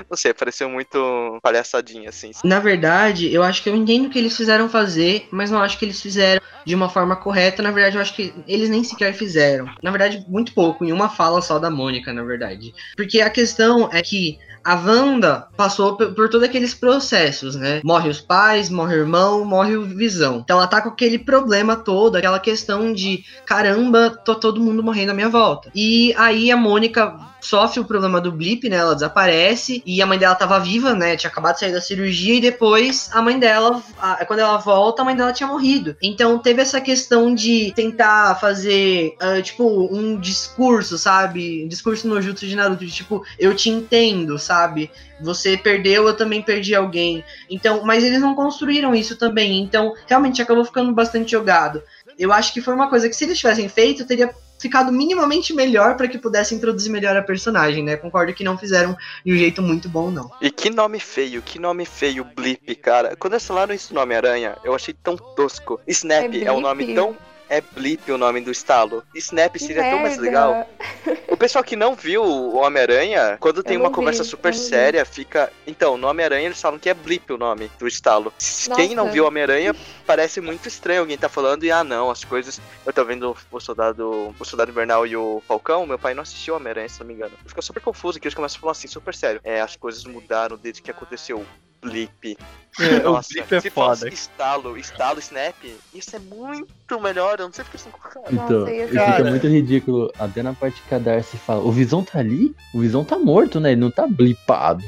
Não 0.08 0.16
sei, 0.16 0.32
pareceu 0.34 0.68
muito 0.68 1.38
palhaçadinha, 1.42 2.08
assim. 2.08 2.30
Na 2.44 2.60
verdade, 2.60 3.32
eu 3.32 3.42
acho 3.42 3.62
que 3.62 3.68
eu 3.68 3.76
entendo 3.76 4.06
o 4.06 4.10
que 4.10 4.18
eles 4.18 4.36
fizeram 4.36 4.68
fazer, 4.68 5.28
mas 5.30 5.50
não 5.50 5.60
acho 5.60 5.78
que 5.78 5.84
eles 5.84 6.00
fizeram 6.00 6.42
de 6.64 6.74
uma 6.74 6.88
forma 6.88 7.16
correta. 7.16 7.62
Na 7.62 7.70
verdade, 7.70 7.96
eu 7.96 8.02
acho 8.02 8.14
que 8.14 8.34
eles 8.46 8.68
nem 8.68 8.84
sequer 8.84 9.14
fizeram. 9.14 9.68
Na 9.82 9.90
verdade, 9.90 10.24
muito 10.28 10.52
pouco, 10.52 10.84
em 10.84 10.92
uma 10.92 11.08
fala 11.08 11.40
só 11.40 11.58
da 11.58 11.70
Mônica, 11.70 12.12
na 12.12 12.22
verdade. 12.22 12.72
Porque 12.96 13.20
a 13.20 13.30
questão 13.30 13.88
é 13.92 14.02
que 14.02 14.38
a 14.64 14.74
Wanda 14.74 15.48
passou 15.56 15.96
por, 15.96 16.28
todos 16.28 16.42
aqueles 16.42 16.74
processos, 16.74 17.54
né? 17.54 17.80
Morre 17.82 18.10
os 18.10 18.20
pais, 18.20 18.68
morre 18.68 18.96
o 18.96 19.00
irmão, 19.00 19.44
morre 19.44 19.76
o 19.76 19.84
Visão. 19.84 20.40
Então 20.44 20.58
ela 20.58 20.66
tá 20.66 20.82
com 20.82 20.90
aquele 20.90 21.18
problema 21.18 21.74
todo, 21.74 22.16
aquela 22.16 22.38
questão 22.38 22.92
de 22.92 23.24
caramba, 23.46 24.10
tô 24.10 24.34
todo 24.34 24.60
mundo 24.60 24.82
morrendo 24.82 25.12
à 25.12 25.14
minha 25.14 25.28
volta. 25.28 25.70
E 25.74 26.14
aí 26.18 26.50
a 26.50 26.56
Mônica 26.56 27.18
sofre 27.40 27.80
o 27.80 27.84
problema 27.84 28.20
do 28.20 28.32
blip, 28.32 28.68
né? 28.68 28.76
Ela 28.76 28.94
desaparece 28.94 29.82
e 29.86 30.02
a 30.02 30.06
mãe 30.06 30.18
dela 30.18 30.34
tava 30.34 30.58
viva, 30.58 30.94
né? 30.94 31.16
Tinha 31.16 31.30
acabado 31.30 31.54
de 31.54 31.60
sair 31.60 31.72
da 31.72 31.80
cirurgia 31.80 32.34
e 32.34 32.40
depois 32.40 33.10
a 33.12 33.22
mãe 33.22 33.38
dela, 33.38 33.82
a- 34.00 34.24
quando 34.24 34.40
ela 34.40 34.58
volta, 34.58 35.02
a 35.02 35.04
mãe 35.04 35.14
dela 35.16 35.32
tinha 35.32 35.46
morrido. 35.46 35.96
Então 36.02 36.38
teve 36.38 36.60
essa 36.62 36.80
questão 36.80 37.34
de 37.34 37.72
tentar 37.74 38.34
fazer, 38.40 39.14
ah, 39.20 39.40
tipo, 39.40 39.64
um 39.94 40.18
discurso, 40.18 40.98
sabe? 40.98 41.64
Um 41.64 41.68
discurso 41.68 42.08
no 42.08 42.20
Jutsu 42.20 42.46
de 42.46 42.56
Naruto, 42.56 42.84
de 42.84 42.92
tipo, 42.92 43.24
eu 43.38 43.54
te 43.54 43.70
entendo, 43.70 44.38
sabe? 44.38 44.90
Você 45.20 45.56
perdeu, 45.56 46.06
eu 46.06 46.14
também 46.16 46.42
perdi 46.42 46.74
alguém. 46.74 47.24
Então, 47.50 47.82
mas 47.84 48.04
eles 48.04 48.20
não 48.20 48.34
construíram 48.34 48.94
isso 48.94 49.16
também. 49.16 49.60
Então, 49.60 49.94
realmente 50.06 50.40
acabou 50.42 50.64
ficando 50.64 50.92
bastante 50.92 51.32
jogado. 51.32 51.82
Eu 52.18 52.32
acho 52.32 52.52
que 52.52 52.60
foi 52.60 52.74
uma 52.74 52.88
coisa 52.88 53.08
que 53.08 53.14
se 53.14 53.24
eles 53.24 53.38
tivessem 53.38 53.68
feito, 53.68 54.04
teria 54.06 54.32
ficado 54.58 54.92
minimamente 54.92 55.54
melhor 55.54 55.96
para 55.96 56.08
que 56.08 56.18
pudesse 56.18 56.54
introduzir 56.54 56.90
melhor 56.90 57.16
a 57.16 57.22
personagem, 57.22 57.82
né? 57.84 57.96
Concordo 57.96 58.34
que 58.34 58.44
não 58.44 58.58
fizeram 58.58 58.96
de 59.24 59.32
um 59.32 59.36
jeito 59.36 59.62
muito 59.62 59.88
bom, 59.88 60.10
não. 60.10 60.30
E 60.40 60.50
que 60.50 60.70
nome 60.70 60.98
feio, 60.98 61.42
que 61.42 61.58
nome 61.58 61.84
feio, 61.84 62.24
Blip, 62.24 62.74
cara. 62.76 63.16
Quando 63.16 63.34
eles 63.34 63.46
falaram 63.46 63.74
isso 63.74 63.94
no 63.94 64.00
Homem-Aranha, 64.00 64.56
eu 64.64 64.74
achei 64.74 64.94
tão 64.94 65.16
tosco. 65.16 65.80
Snap 65.86 66.34
é, 66.34 66.44
É 66.44 66.52
um 66.52 66.60
nome 66.60 66.94
tão. 66.94 67.16
É 67.48 67.60
Blip 67.60 68.10
o 68.10 68.18
nome 68.18 68.40
do 68.40 68.50
estalo. 68.50 69.02
Snap 69.14 69.56
seria 69.56 69.90
tão 69.90 70.00
mais 70.00 70.18
legal. 70.18 70.68
O 71.28 71.36
pessoal 71.36 71.62
que 71.62 71.76
não 71.76 71.94
viu 71.94 72.24
o 72.24 72.56
Homem-Aranha, 72.56 73.36
quando 73.38 73.62
tem 73.62 73.76
uma 73.76 73.84
não 73.84 73.92
conversa 73.92 74.22
vi, 74.22 74.28
super 74.28 74.52
vi. 74.52 74.58
séria, 74.58 75.04
fica. 75.04 75.52
Então, 75.66 75.96
no 75.96 76.08
Homem-Aranha 76.08 76.46
eles 76.46 76.60
falam 76.60 76.78
que 76.78 76.88
é 76.88 76.94
Blip 76.94 77.30
o 77.32 77.36
nome 77.38 77.70
do 77.78 77.86
estalo. 77.86 78.32
Quem 78.74 78.94
não 78.94 79.04
Nossa. 79.04 79.12
viu 79.12 79.24
o 79.24 79.26
Homem-Aranha 79.26 79.76
parece 80.06 80.40
muito 80.40 80.66
estranho 80.66 81.00
alguém 81.00 81.18
tá 81.18 81.28
falando 81.28 81.64
e 81.64 81.70
ah 81.70 81.84
não, 81.84 82.10
as 82.10 82.24
coisas. 82.24 82.60
Eu 82.84 82.92
tô 82.92 83.04
vendo 83.04 83.36
o 83.52 83.60
soldado. 83.60 84.34
O 84.38 84.44
soldado 84.44 84.70
invernal 84.70 85.06
e 85.06 85.16
o 85.16 85.42
Falcão, 85.46 85.86
meu 85.86 85.98
pai 85.98 86.14
não 86.14 86.22
assistiu 86.22 86.54
o 86.54 86.56
Homem-Aranha, 86.56 86.88
se 86.88 87.00
não 87.00 87.06
me 87.06 87.14
engano. 87.14 87.32
Fica 87.46 87.62
super 87.62 87.80
confuso 87.80 88.18
que 88.18 88.26
eles 88.26 88.34
começam 88.34 88.56
a 88.56 88.60
falar 88.60 88.72
assim, 88.72 88.88
super 88.88 89.14
sério. 89.14 89.40
É, 89.44 89.60
as 89.60 89.76
coisas 89.76 90.04
mudaram 90.04 90.56
desde 90.56 90.80
que 90.80 90.90
aconteceu 90.90 91.44
Blip. 91.82 92.36
É, 92.80 93.06
o 93.08 93.12
Nossa, 93.12 93.28
Blip 93.32 93.54
é 93.54 93.60
se 93.60 93.70
foda. 93.70 93.96
fosse 93.96 94.08
estalo, 94.14 94.76
estalo, 94.76 95.18
snap, 95.18 95.54
isso 95.94 96.14
é 96.14 96.18
muito 96.18 97.00
melhor. 97.00 97.38
Eu 97.40 97.46
não 97.46 97.52
sei 97.52 97.64
porque 97.64 97.76
eles 97.76 97.86
não 97.86 97.92
colocaram. 97.92 98.44
Então, 98.44 98.68
ia 98.68 98.74
e 98.84 98.88
ser- 98.88 98.88
fica 99.00 99.04
Cara. 99.06 99.30
muito 99.30 99.46
ridículo. 99.48 100.12
Até 100.18 100.42
na 100.42 100.52
parte 100.54 100.80
que 100.82 100.94
a 100.94 100.98
Darcy 100.98 101.36
fala: 101.38 101.62
O 101.62 101.72
Visão 101.72 102.04
tá 102.04 102.18
ali? 102.20 102.54
O 102.74 102.80
Visão 102.80 103.04
tá 103.04 103.18
morto, 103.18 103.58
né? 103.60 103.72
Ele 103.72 103.80
não 103.80 103.90
tá 103.90 104.06
blipado. 104.06 104.84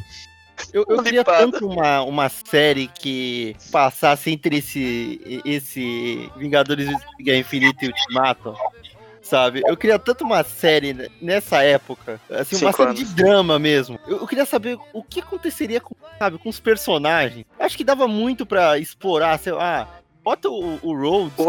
Eu, 0.74 0.84
eu 0.88 1.02
queria 1.02 1.20
Limpado. 1.20 1.50
tanto 1.52 1.66
uma, 1.66 2.02
uma 2.02 2.28
série 2.28 2.86
que 2.86 3.56
passasse 3.72 4.30
entre 4.30 4.58
esse, 4.58 5.40
esse 5.44 6.30
Vingadores 6.36 6.86
de 6.86 7.24
Guerra 7.24 7.38
Infinita 7.38 7.84
e 7.84 7.88
Ultimato. 7.88 8.54
Sabe? 9.30 9.62
Eu 9.64 9.76
queria 9.76 9.96
tanto 9.98 10.24
uma 10.24 10.42
série 10.42 10.92
ne- 10.92 11.08
nessa 11.22 11.62
época, 11.62 12.20
assim, 12.28 12.56
uma 12.56 12.72
Cinco 12.72 12.76
série 12.76 12.88
anos. 12.90 12.98
de 12.98 13.14
drama 13.14 13.58
mesmo. 13.60 13.98
Eu, 14.08 14.18
eu 14.18 14.26
queria 14.26 14.44
saber 14.44 14.76
o 14.92 15.04
que 15.04 15.20
aconteceria 15.20 15.80
com, 15.80 15.94
sabe, 16.18 16.36
com 16.36 16.48
os 16.48 16.58
personagens. 16.58 17.46
Acho 17.58 17.76
que 17.76 17.84
dava 17.84 18.08
muito 18.08 18.44
pra 18.44 18.76
explorar, 18.76 19.38
sei 19.38 19.52
lá, 19.52 19.88
bota 20.24 20.48
o, 20.50 20.80
o 20.82 20.92
Rhodes, 20.94 21.32
O? 21.38 21.44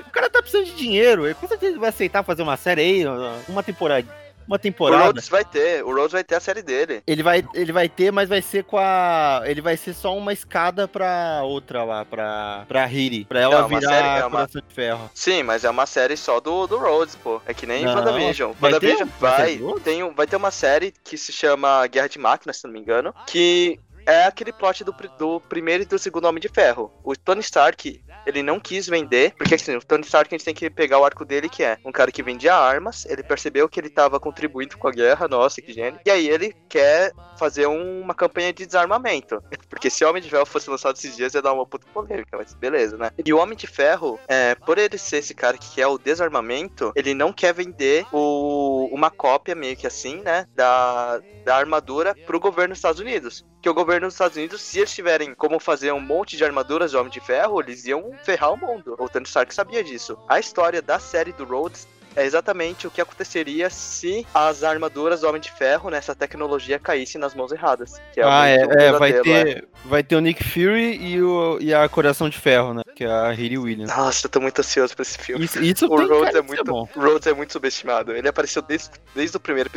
O 0.00 0.10
cara 0.10 0.28
tá 0.28 0.42
precisando 0.42 0.66
de 0.66 0.76
dinheiro, 0.76 1.24
ele 1.26 1.34
com 1.34 1.48
certeza 1.48 1.78
vai 1.78 1.88
aceitar 1.88 2.22
fazer 2.22 2.42
uma 2.42 2.56
série 2.58 2.80
aí, 2.82 3.04
uma 3.48 3.62
temporada. 3.62 4.06
Uma 4.46 4.56
O 4.56 4.58
temporada. 4.58 5.04
Rhodes 5.04 5.28
vai 5.28 5.44
ter, 5.44 5.84
o 5.84 5.94
Rhodes 5.94 6.12
vai 6.12 6.24
ter 6.24 6.34
a 6.34 6.40
série 6.40 6.62
dele. 6.62 7.02
Ele 7.06 7.22
vai, 7.22 7.44
ele 7.54 7.72
vai 7.72 7.88
ter, 7.88 8.10
mas 8.12 8.28
vai 8.28 8.42
ser 8.42 8.64
com 8.64 8.76
a. 8.78 9.42
Ele 9.44 9.60
vai 9.60 9.76
ser 9.76 9.94
só 9.94 10.16
uma 10.16 10.32
escada 10.32 10.86
pra 10.88 11.40
outra 11.44 11.84
lá, 11.84 12.04
pra, 12.04 12.64
pra 12.68 12.86
Hiri. 12.86 13.24
Pra 13.24 13.40
ela 13.40 13.60
Não, 13.60 13.66
uma 13.68 13.78
virar 13.80 13.90
série, 13.92 14.20
é 14.20 14.26
uma- 14.26 14.46
de 14.46 14.62
ferro. 14.74 15.10
Sim, 15.14 15.42
mas 15.42 15.64
é 15.64 15.70
uma 15.70 15.86
série 15.86 16.16
só 16.16 16.40
do, 16.40 16.66
do 16.66 16.76
Rhodes, 16.78 17.14
pô. 17.16 17.40
É 17.46 17.54
que 17.54 17.66
nem 17.66 17.84
Não, 17.84 17.94
WandaVision. 17.94 18.52
vai 18.58 18.70
ter 18.72 18.76
WandaVision 18.76 19.08
série 19.20 19.58
vai, 19.58 19.80
tem 19.80 20.02
um, 20.02 20.14
vai 20.14 20.26
ter 20.26 20.36
uma 20.36 20.50
série 20.50 20.92
que 21.04 21.16
se 21.16 21.32
chama 21.32 21.86
Guerra 21.86 22.08
de 22.08 22.18
Máquinas, 22.18 22.56
se 22.58 22.64
não 22.66 22.72
me 22.72 22.80
engano, 22.80 23.14
que 23.26 23.78
é 24.06 24.24
aquele 24.24 24.52
plot 24.52 24.84
do, 24.84 24.94
do 25.18 25.40
primeiro 25.40 25.82
e 25.82 25.86
do 25.86 25.98
segundo 25.98 26.26
Homem 26.26 26.40
de 26.40 26.48
Ferro. 26.48 26.92
O 27.04 27.14
Tony 27.16 27.40
Stark, 27.40 28.02
ele 28.26 28.42
não 28.42 28.58
quis 28.60 28.86
vender, 28.86 29.34
porque 29.36 29.54
assim, 29.54 29.76
o 29.76 29.80
Tony 29.84 30.04
Stark 30.04 30.34
a 30.34 30.38
gente 30.38 30.44
tem 30.44 30.54
que 30.54 30.68
pegar 30.70 30.98
o 30.98 31.04
arco 31.04 31.24
dele, 31.24 31.48
que 31.48 31.62
é 31.62 31.78
um 31.84 31.92
cara 31.92 32.10
que 32.12 32.22
vendia 32.22 32.54
armas, 32.54 33.04
ele 33.06 33.22
percebeu 33.22 33.68
que 33.68 33.78
ele 33.80 33.90
tava 33.90 34.18
contribuindo 34.20 34.76
com 34.78 34.88
a 34.88 34.92
guerra, 34.92 35.28
nossa, 35.28 35.60
que 35.60 35.72
gênio. 35.72 36.00
E 36.04 36.10
aí 36.10 36.28
ele 36.28 36.54
quer 36.68 37.12
fazer 37.38 37.66
um- 37.66 38.00
uma 38.00 38.14
campanha 38.14 38.52
de 38.52 38.64
desarmamento. 38.66 39.42
Porque 39.68 39.90
se 39.90 40.04
o 40.04 40.08
Homem 40.10 40.22
de 40.22 40.30
Ferro 40.30 40.46
fosse 40.46 40.68
lançado 40.70 40.96
esses 40.96 41.16
dias, 41.16 41.34
ia 41.34 41.42
dar 41.42 41.52
uma 41.52 41.66
puta 41.66 41.86
polêmica, 41.92 42.36
mas 42.36 42.54
beleza, 42.54 42.96
né? 42.96 43.10
E 43.24 43.32
o 43.32 43.38
Homem 43.38 43.56
de 43.56 43.66
Ferro, 43.66 44.18
é, 44.28 44.54
por 44.54 44.78
ele 44.78 44.96
ser 44.98 45.18
esse 45.18 45.34
cara 45.34 45.56
que 45.58 45.74
quer 45.74 45.86
o 45.86 45.98
desarmamento, 45.98 46.92
ele 46.94 47.14
não 47.14 47.32
quer 47.32 47.52
vender 47.52 48.06
o- 48.12 48.88
uma 48.92 49.10
cópia, 49.10 49.54
meio 49.54 49.76
que 49.76 49.86
assim, 49.86 50.16
né? 50.22 50.46
Da, 50.54 51.20
da 51.44 51.56
armadura 51.56 52.14
pro 52.26 52.38
governo 52.40 52.70
dos 52.70 52.78
Estados 52.78 53.00
Unidos. 53.00 53.44
Que 53.60 53.68
o 53.68 53.74
governo 53.74 53.91
dos 54.00 54.14
Estados 54.14 54.36
Unidos, 54.36 54.60
se 54.60 54.78
eles 54.78 54.94
tiverem 54.94 55.34
como 55.34 55.58
fazer 55.58 55.92
um 55.92 56.00
monte 56.00 56.36
de 56.36 56.44
armaduras 56.44 56.90
de 56.90 56.96
Homem 56.96 57.10
de 57.10 57.20
Ferro, 57.20 57.60
eles 57.60 57.84
iam 57.84 58.12
ferrar 58.24 58.52
o 58.52 58.56
mundo. 58.56 58.96
O 58.98 59.08
Tony 59.08 59.24
Stark 59.24 59.54
sabia 59.54 59.82
disso. 59.82 60.18
A 60.28 60.38
história 60.38 60.80
da 60.80 60.98
série 60.98 61.32
do 61.32 61.44
Rhodes 61.44 61.86
é 62.16 62.24
exatamente 62.24 62.86
o 62.86 62.90
que 62.90 63.00
aconteceria 63.00 63.70
se 63.70 64.26
as 64.34 64.62
armaduras 64.62 65.20
do 65.20 65.28
Homem 65.28 65.40
de 65.40 65.50
Ferro, 65.50 65.90
nessa 65.90 66.14
tecnologia, 66.14 66.78
caíssem 66.78 67.20
nas 67.20 67.34
mãos 67.34 67.52
erradas. 67.52 68.00
Que 68.12 68.20
ah, 68.20 68.46
é, 68.48 68.56
é, 68.56 68.92
vai 68.92 69.12
ter, 69.20 69.68
vai 69.84 70.02
ter 70.02 70.16
o 70.16 70.20
Nick 70.20 70.42
Fury 70.42 70.96
e, 70.96 71.22
o, 71.22 71.58
e 71.60 71.72
a 71.74 71.88
Coração 71.88 72.28
de 72.28 72.38
Ferro, 72.38 72.74
né? 72.74 72.82
Que 72.94 73.04
é 73.04 73.10
a 73.10 73.30
Riri 73.30 73.58
Williams. 73.58 73.94
Nossa, 73.96 74.26
eu 74.26 74.30
tô 74.30 74.40
muito 74.40 74.58
ansioso 74.60 74.94
pra 74.94 75.02
esse 75.02 75.18
filme. 75.18 75.44
Isso, 75.44 75.62
isso 75.62 75.86
O 75.92 76.06
Rhodes 76.06 76.34
é 76.34 76.42
muito, 76.42 76.64
bom. 76.64 76.88
Rhodes 76.94 77.26
é 77.26 77.32
muito 77.32 77.52
subestimado. 77.52 78.12
Ele 78.12 78.28
apareceu 78.28 78.62
desde, 78.62 78.90
desde 79.14 79.36
o 79.36 79.40
primeiro 79.40 79.70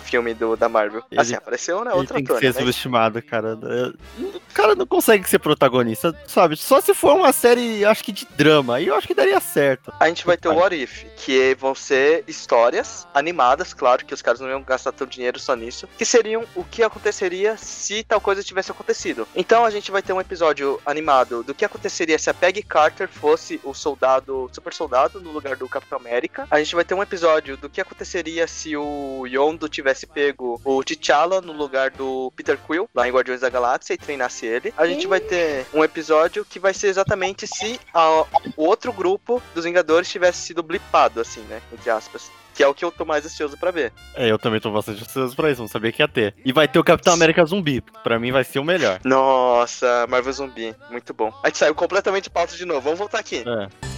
filme 0.00 0.34
do, 0.34 0.56
da 0.56 0.68
Marvel. 0.68 1.02
Ele- 1.10 1.20
assim, 1.20 1.34
apareceu 1.34 1.84
na 1.84 1.90
Ele 1.90 2.00
outra 2.00 2.16
tem 2.16 2.24
que 2.24 2.38
ser 2.38 2.46
né? 2.46 2.52
subestimado, 2.52 3.22
cara. 3.22 3.58
É, 3.62 4.22
O 4.24 4.40
cara 4.54 4.74
não 4.74 4.86
consegue 4.86 5.28
ser 5.28 5.38
protagonista, 5.38 6.14
sabe? 6.26 6.56
Só 6.56 6.80
se 6.80 6.94
for 6.94 7.14
uma 7.16 7.32
série, 7.32 7.84
acho 7.84 8.04
que 8.04 8.12
de 8.12 8.26
drama. 8.36 8.76
Aí 8.76 8.86
eu 8.86 8.94
acho 8.94 9.06
que 9.06 9.14
daria 9.14 9.40
certo. 9.40 9.92
A 9.98 10.08
gente 10.08 10.24
vai 10.24 10.36
ter 10.36 10.48
o 10.48 10.54
What 10.54 10.74
If, 10.74 11.04
que 11.16 11.54
vão 11.58 11.74
ser 11.80 12.24
histórias 12.28 13.06
animadas, 13.14 13.72
claro, 13.74 14.04
que 14.04 14.14
os 14.14 14.22
caras 14.22 14.40
não 14.40 14.48
iam 14.48 14.62
gastar 14.62 14.92
tanto 14.92 15.10
dinheiro 15.10 15.38
só 15.38 15.54
nisso, 15.56 15.88
que 15.98 16.04
seriam 16.04 16.44
o 16.54 16.62
que 16.62 16.82
aconteceria 16.82 17.56
se 17.56 18.04
tal 18.04 18.20
coisa 18.20 18.42
tivesse 18.42 18.70
acontecido. 18.70 19.26
Então 19.34 19.64
a 19.64 19.70
gente 19.70 19.90
vai 19.90 20.02
ter 20.02 20.12
um 20.12 20.20
episódio 20.20 20.80
animado 20.84 21.42
do 21.42 21.54
que 21.54 21.64
aconteceria 21.64 22.18
se 22.18 22.30
a 22.30 22.34
Peggy 22.34 22.62
Carter 22.62 23.08
fosse 23.08 23.60
o 23.64 23.72
soldado, 23.74 24.50
super 24.52 24.72
soldado, 24.72 25.20
no 25.20 25.32
lugar 25.32 25.56
do 25.56 25.68
Capitão 25.68 25.98
América. 25.98 26.46
A 26.50 26.58
gente 26.58 26.74
vai 26.74 26.84
ter 26.84 26.94
um 26.94 27.02
episódio 27.02 27.56
do 27.56 27.68
que 27.68 27.80
aconteceria 27.80 28.46
se 28.46 28.76
o 28.76 29.26
Yondo 29.26 29.68
tivesse 29.68 30.06
pego 30.06 30.60
o 30.64 30.82
T'Challa 30.84 31.40
no 31.40 31.52
lugar 31.52 31.90
do 31.90 32.32
Peter 32.36 32.58
Quill, 32.58 32.88
lá 32.94 33.08
em 33.08 33.12
Guardiões 33.12 33.40
da 33.40 33.48
Galáxia, 33.48 33.94
e 33.94 33.98
treinasse 33.98 34.46
ele. 34.46 34.74
A 34.76 34.86
gente 34.86 35.06
vai 35.06 35.20
ter 35.20 35.66
um 35.72 35.82
episódio 35.82 36.44
que 36.44 36.58
vai 36.58 36.74
ser 36.74 36.88
exatamente 36.88 37.46
se 37.46 37.80
o 38.56 38.64
outro 38.64 38.92
grupo 38.92 39.42
dos 39.54 39.64
Vingadores 39.64 40.08
tivesse 40.08 40.42
sido 40.42 40.62
blipado, 40.62 41.20
assim, 41.20 41.40
né? 41.42 41.60
Entre 41.72 41.90
aspas. 41.90 42.30
Que 42.54 42.62
é 42.62 42.66
o 42.66 42.74
que 42.74 42.84
eu 42.84 42.90
tô 42.90 43.04
mais 43.04 43.24
ansioso 43.24 43.56
pra 43.56 43.70
ver. 43.70 43.92
É, 44.14 44.30
eu 44.30 44.38
também 44.38 44.60
tô 44.60 44.70
bastante 44.70 45.02
ansioso 45.02 45.34
pra 45.34 45.50
isso, 45.50 45.60
não 45.60 45.68
sabia 45.68 45.92
que 45.92 46.02
ia 46.02 46.08
ter. 46.08 46.34
E 46.44 46.52
vai 46.52 46.68
ter 46.68 46.78
o 46.78 46.84
Capitão 46.84 47.14
América 47.14 47.44
Zumbi, 47.44 47.80
pra 48.02 48.18
mim 48.18 48.32
vai 48.32 48.44
ser 48.44 48.58
o 48.58 48.64
melhor. 48.64 49.00
Nossa, 49.04 50.06
Marvel 50.08 50.32
Zumbi, 50.32 50.74
muito 50.90 51.14
bom. 51.14 51.32
A 51.42 51.48
gente 51.48 51.58
saiu 51.58 51.74
completamente 51.74 52.24
de 52.24 52.30
pauta 52.30 52.56
de 52.56 52.64
novo, 52.64 52.80
vamos 52.80 52.98
voltar 52.98 53.18
aqui. 53.20 53.44
É. 53.46 53.90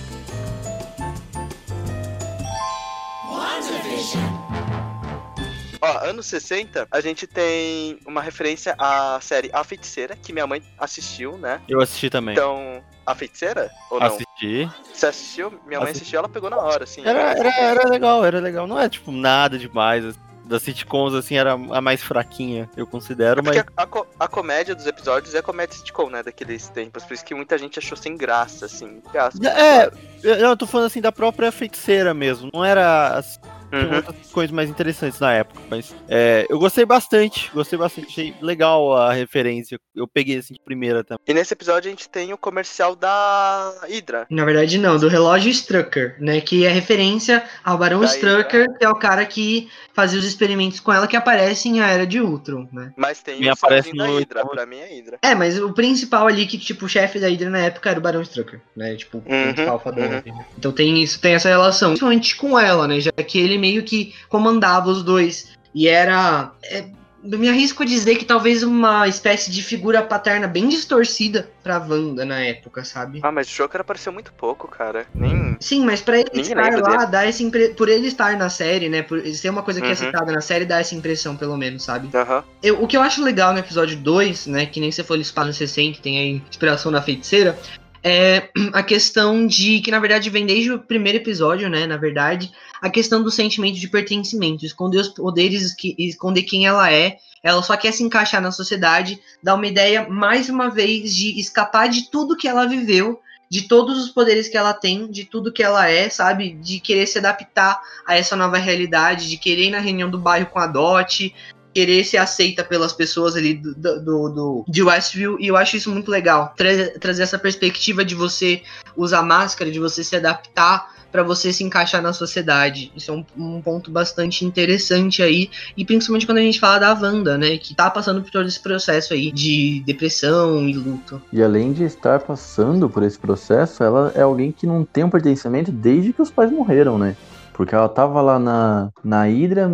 Ó, 5.85 5.99
anos 6.07 6.27
60, 6.27 6.87
a 6.91 7.01
gente 7.01 7.27
tem 7.27 7.99
uma 8.07 8.23
referência 8.23 8.75
à 8.79 9.19
série 9.21 9.51
A 9.53 9.65
Feiticeira, 9.65 10.15
que 10.15 10.33
minha 10.33 10.47
mãe 10.47 10.63
assistiu, 10.79 11.37
né? 11.37 11.61
Eu 11.69 11.81
assisti 11.81 12.09
também. 12.09 12.35
Então, 12.35 12.81
A 13.05 13.15
Feiticeira? 13.17 13.69
Ou 13.91 13.99
não? 13.99 14.07
assisti. 14.07 14.71
Você 14.95 15.07
assistiu? 15.07 15.51
Minha 15.67 15.81
mãe 15.81 15.89
Assisti. 15.91 16.03
assistiu, 16.03 16.19
ela 16.21 16.29
pegou 16.29 16.49
na 16.49 16.57
hora, 16.59 16.85
assim. 16.85 17.05
Era, 17.05 17.33
era, 17.33 17.49
era 17.61 17.89
legal, 17.89 18.25
era 18.25 18.39
legal. 18.39 18.67
Não 18.67 18.79
é 18.79 18.89
tipo 18.89 19.11
nada 19.11 19.59
demais. 19.59 20.05
assim. 20.05 20.19
Das 20.45 20.63
sitcoms, 20.65 21.15
assim, 21.15 21.37
era 21.37 21.53
a 21.53 21.81
mais 21.81 22.03
fraquinha, 22.03 22.69
eu 22.77 22.85
considero, 22.87 23.41
É 23.41 23.43
mas. 23.43 23.59
a, 23.77 23.83
a 23.85 24.25
a 24.25 24.29
comédia 24.29 24.75
dos 24.75 24.87
episódios 24.87 25.35
é 25.35 25.39
a 25.39 25.43
comédia 25.43 25.77
sitcom, 25.77 26.11
né? 26.11 26.23
Daqueles 26.23 26.69
tempos. 26.69 27.05
Por 27.05 27.15
isso 27.15 27.25
que 27.25 27.35
muita 27.35 27.57
gente 27.57 27.79
achou 27.79 27.97
sem 27.97 28.17
graça, 28.17 28.67
assim. 28.67 29.01
aspas, 29.15 29.41
É, 29.47 29.89
claro. 29.89 29.99
eu, 30.23 30.35
eu 30.35 30.57
tô 30.57 30.67
falando 30.67 30.87
assim 30.89 31.01
da 31.01 31.13
própria 31.13 31.51
feiticeira 31.53 32.13
mesmo. 32.13 32.51
Não 32.53 32.65
era. 32.65 33.17
as- 33.17 33.41
Uhum. 33.73 33.97
outras 33.97 34.31
coisas 34.33 34.51
mais 34.51 34.69
interessantes 34.69 35.19
na 35.19 35.33
época, 35.33 35.61
mas 35.71 35.95
é, 36.09 36.47
eu 36.49 36.59
gostei 36.59 36.85
bastante, 36.85 37.51
gostei 37.55 37.79
bastante, 37.79 38.07
achei 38.09 38.35
legal 38.43 38.95
a 38.97 39.13
referência. 39.13 39.79
Eu 39.95 40.07
peguei 40.07 40.39
assim 40.39 40.55
de 40.55 40.61
primeira 40.61 41.03
também. 41.03 41.19
E 41.27 41.35
nesse 41.35 41.53
episódio 41.55 41.89
a 41.89 41.91
gente 41.91 42.09
tem 42.09 42.33
o 42.33 42.39
comercial 42.39 42.95
da 42.95 43.73
Hydra. 43.83 44.27
Na 44.31 44.45
verdade, 44.45 44.79
não, 44.79 44.99
do 44.99 45.09
relógio 45.09 45.51
Strucker, 45.51 46.17
né? 46.21 46.41
Que 46.41 46.67
é 46.67 46.71
referência 46.71 47.45
ao 47.65 47.79
Barão 47.79 48.01
Da 48.01 48.07
Strucker, 48.07 48.67
que 48.79 48.85
é 48.85 48.89
o 48.89 48.95
cara 48.95 49.25
que 49.25 49.69
fazia 49.95 50.19
os 50.19 50.25
experimentos 50.25 50.81
com 50.81 50.93
ela 50.93 51.07
que 51.07 51.17
aparece 51.17 51.69
em 51.69 51.81
A 51.81 51.89
Era 51.89 52.07
de 52.07 52.21
Ultron, 52.21 52.69
né? 52.73 52.93
Mas 52.97 53.23
tem 53.23 53.41
Me 53.41 53.49
o 53.49 53.53
aparece 53.53 53.93
no- 53.95 54.05
Hydra. 54.19 54.45
Pra 54.47 54.67
mim 54.67 54.77
é 54.79 54.87
Hydra. 54.87 55.19
É, 55.23 55.35
mas 55.35 55.59
o 55.59 55.73
principal 55.73 56.27
ali, 56.27 56.47
que, 56.47 56.59
tipo, 56.59 56.87
o 56.87 56.89
chefe 56.89 57.19
da 57.19 57.29
Hydra 57.29 57.49
na 57.51 57.59
época 57.59 57.91
era 57.91 57.99
o 57.99 58.03
Barão 58.03 58.23
Strucker, 58.23 58.61
né? 58.77 58.95
Tipo, 58.97 59.19
o 59.19 59.21
Uhum, 59.33 59.53
principal 59.53 59.83
uhum. 59.87 60.45
Então 60.59 60.73
tem 60.73 61.03
isso, 61.03 61.21
tem 61.21 61.35
essa 61.35 61.49
relação. 61.49 61.91
Principalmente 61.91 62.37
com 62.37 62.59
ela, 62.59 62.87
né? 62.89 63.01
Já 63.01 63.13
que 63.13 63.39
ele 63.39 63.59
meio 63.63 63.85
que 63.85 64.13
comandava 64.29 64.91
os 64.91 65.03
dois. 65.05 65.53
E 65.73 65.87
era. 65.89 66.51
É, 66.65 66.85
me 67.25 67.49
arrisco 67.49 67.85
a 67.85 67.87
dizer 67.87 68.17
que 68.17 68.25
talvez 68.25 68.65
uma 68.65 69.07
espécie 69.07 69.49
de 69.49 69.63
figura 69.63 70.03
paterna 70.03 70.49
bem 70.49 70.69
distorcida 70.69 71.49
pra 71.63 71.79
Wanda 71.79 72.25
na 72.25 72.41
época, 72.41 72.85
sabe? 72.85 73.21
Ah, 73.23 73.31
mas 73.31 73.47
o 73.47 73.55
Joker 73.55 73.81
apareceu 73.81 74.13
muito 74.13 74.33
pouco, 74.33 74.67
cara. 74.67 75.07
Nem. 75.15 75.57
Sim, 75.61 75.85
mas 75.85 76.01
pra 76.03 76.19
ele 76.19 76.29
Ninguém 76.35 76.51
estar 76.51 76.81
lá, 76.81 76.97
dele. 76.99 77.11
dá 77.13 77.25
essa 77.25 77.41
impre... 77.45 77.69
por 77.75 77.89
ele 77.89 78.09
estar 78.09 78.37
na 78.37 78.51
série, 78.51 78.89
né? 78.89 79.03
Por 79.03 79.25
ser 79.29 79.51
uma 79.51 79.63
coisa 79.63 79.81
que 79.81 79.87
é 79.87 79.91
Uhum. 79.91 79.95
citada 79.97 80.33
na 80.33 80.41
série, 80.41 80.65
dá 80.65 80.81
essa 80.81 80.97
impressão, 80.97 81.37
pelo 81.37 81.57
menos, 81.57 81.85
sabe? 81.85 82.09
Aham. 82.13 82.43
Eu- 82.61 82.83
o 82.83 82.89
que 82.89 82.97
eu 82.97 83.01
acho 83.03 83.23
legal 83.23 83.53
no 83.53 83.61
episódio 83.61 83.97
2, 83.97 84.49
né? 84.49 84.67
Que 84.67 84.81
nem 84.81 84.91
você 84.91 85.05
foi 85.05 85.21
espaço 85.21 85.47
no 85.47 85.55
60, 85.55 86.01
tem 86.03 86.19
a 86.19 86.27
inspiração 86.49 86.91
da 86.91 87.01
feiticeira. 87.01 87.57
É 88.03 88.49
a 88.73 88.83
questão 88.83 89.47
de 89.47 89.81
que, 89.81 89.91
na 89.91 89.99
verdade, 89.99 90.31
vem 90.31 90.47
desde 90.47 90.73
o 90.73 90.79
primeiro 90.79 91.19
episódio, 91.19 91.69
né? 91.69 91.87
Na 91.87 91.97
verdade, 91.97 92.51
a 92.81 92.91
questão 92.91 93.23
do 93.23 93.31
sentimento 93.31 93.79
de 93.79 93.89
pertencimento, 93.89 94.67
esconder 94.67 94.99
os 94.99 95.09
poderes, 95.09 95.75
esconder 95.99 96.43
quem 96.43 96.67
ela 96.67 96.93
é. 96.93 97.19
Ela 97.43 97.63
só 97.63 97.77
quer 97.77 97.93
se 97.93 98.05
encaixar 98.05 98.41
na 98.41 98.53
sociedade, 98.53 99.21
dá 99.43 99.55
uma 99.55 99.67
ideia, 99.67 100.09
mais 100.09 100.49
uma 100.49 100.71
vez, 100.71 101.15
de 101.15 101.41
escapar 101.41 101.89
de 101.89 102.09
tudo 102.09 102.37
que 102.37 102.47
ela 102.47 102.67
viveu, 102.67 103.21
de 103.51 103.63
todos 103.63 104.03
os 104.03 104.11
poderes 104.11 104.49
que 104.49 104.57
ela 104.57 104.73
tem, 104.73 105.11
de 105.11 105.25
tudo 105.25 105.53
que 105.53 105.63
ela 105.63 105.89
é, 105.89 106.09
sabe? 106.09 106.55
De 106.55 106.81
querer 106.81 107.07
se 107.07 107.19
adaptar 107.19 107.81
a 108.07 108.17
essa 108.17 108.35
nova 108.37 108.59
realidade, 108.59 109.29
de 109.29 109.37
querer 109.37 109.65
ir 109.67 109.71
na 109.71 109.81
reunião 109.81 110.09
do 110.09 110.19
bairro 110.19 110.47
com 110.47 110.59
a 110.59 110.67
Dot, 110.67 111.35
querer 111.75 112.05
ser 112.05 112.19
aceita 112.19 112.63
pelas 112.63 112.93
pessoas 112.93 113.37
ali 113.37 113.55
do, 113.55 113.75
do, 113.75 114.01
do- 114.29 114.65
de 114.69 114.83
Westview, 114.83 115.39
e 115.41 115.47
eu 115.49 115.57
acho 115.57 115.77
isso 115.77 115.91
muito 115.91 116.11
legal. 116.11 116.53
Tra- 116.57 116.99
trazer 117.01 117.23
essa 117.23 117.39
perspectiva 117.39 118.05
de 118.05 118.15
você 118.15 118.63
usar 118.97 119.23
máscara, 119.23 119.71
de 119.71 119.79
você 119.79 120.05
se 120.05 120.15
adaptar 120.17 120.93
para 121.11 121.23
você 121.23 121.53
se 121.53 121.63
encaixar 121.63 122.01
na 122.01 122.15
sociedade. 122.15 122.91
Isso 122.97 123.11
é 123.11 123.15
um, 123.15 123.25
um 123.37 123.61
ponto 123.61 123.91
bastante 123.91 124.47
interessante 124.47 125.23
aí, 125.23 125.51
e 125.77 125.85
principalmente 125.85 126.25
quando 126.25 126.39
a 126.39 126.43
gente 126.43 126.59
fala 126.59 126.79
da 126.79 126.95
Wanda, 126.95 127.37
né, 127.37 127.59
que 127.59 127.75
tá 127.75 127.91
passando 127.91 128.23
por 128.23 128.31
todo 128.31 128.49
esse 128.49 128.59
processo 128.61 129.13
aí 129.13 129.31
de 129.31 129.83
depressão 129.85 130.67
e 130.67 130.73
luto. 130.73 131.21
E 131.31 131.43
além 131.43 131.73
de 131.75 131.85
estar 131.85 132.21
passando 132.21 132.89
por 132.89 133.03
esse 133.03 133.19
processo, 133.19 133.85
ela 133.85 134.11
é 134.15 134.23
alguém 134.23 134.51
que 134.53 134.67
não 134.67 134.85
tem 134.87 135.05
um 135.05 135.11
pertencimento 135.11 135.71
desde 135.71 136.15
que 136.15 136.23
os 136.23 136.31
pais 136.31 136.51
morreram, 136.51 136.97
né? 136.99 137.15
Porque 137.53 137.75
ela 137.75 137.91
tava 137.91 138.23
lá 138.23 138.39
na, 138.39 138.89
na 139.05 139.25
Hydra 139.25 139.71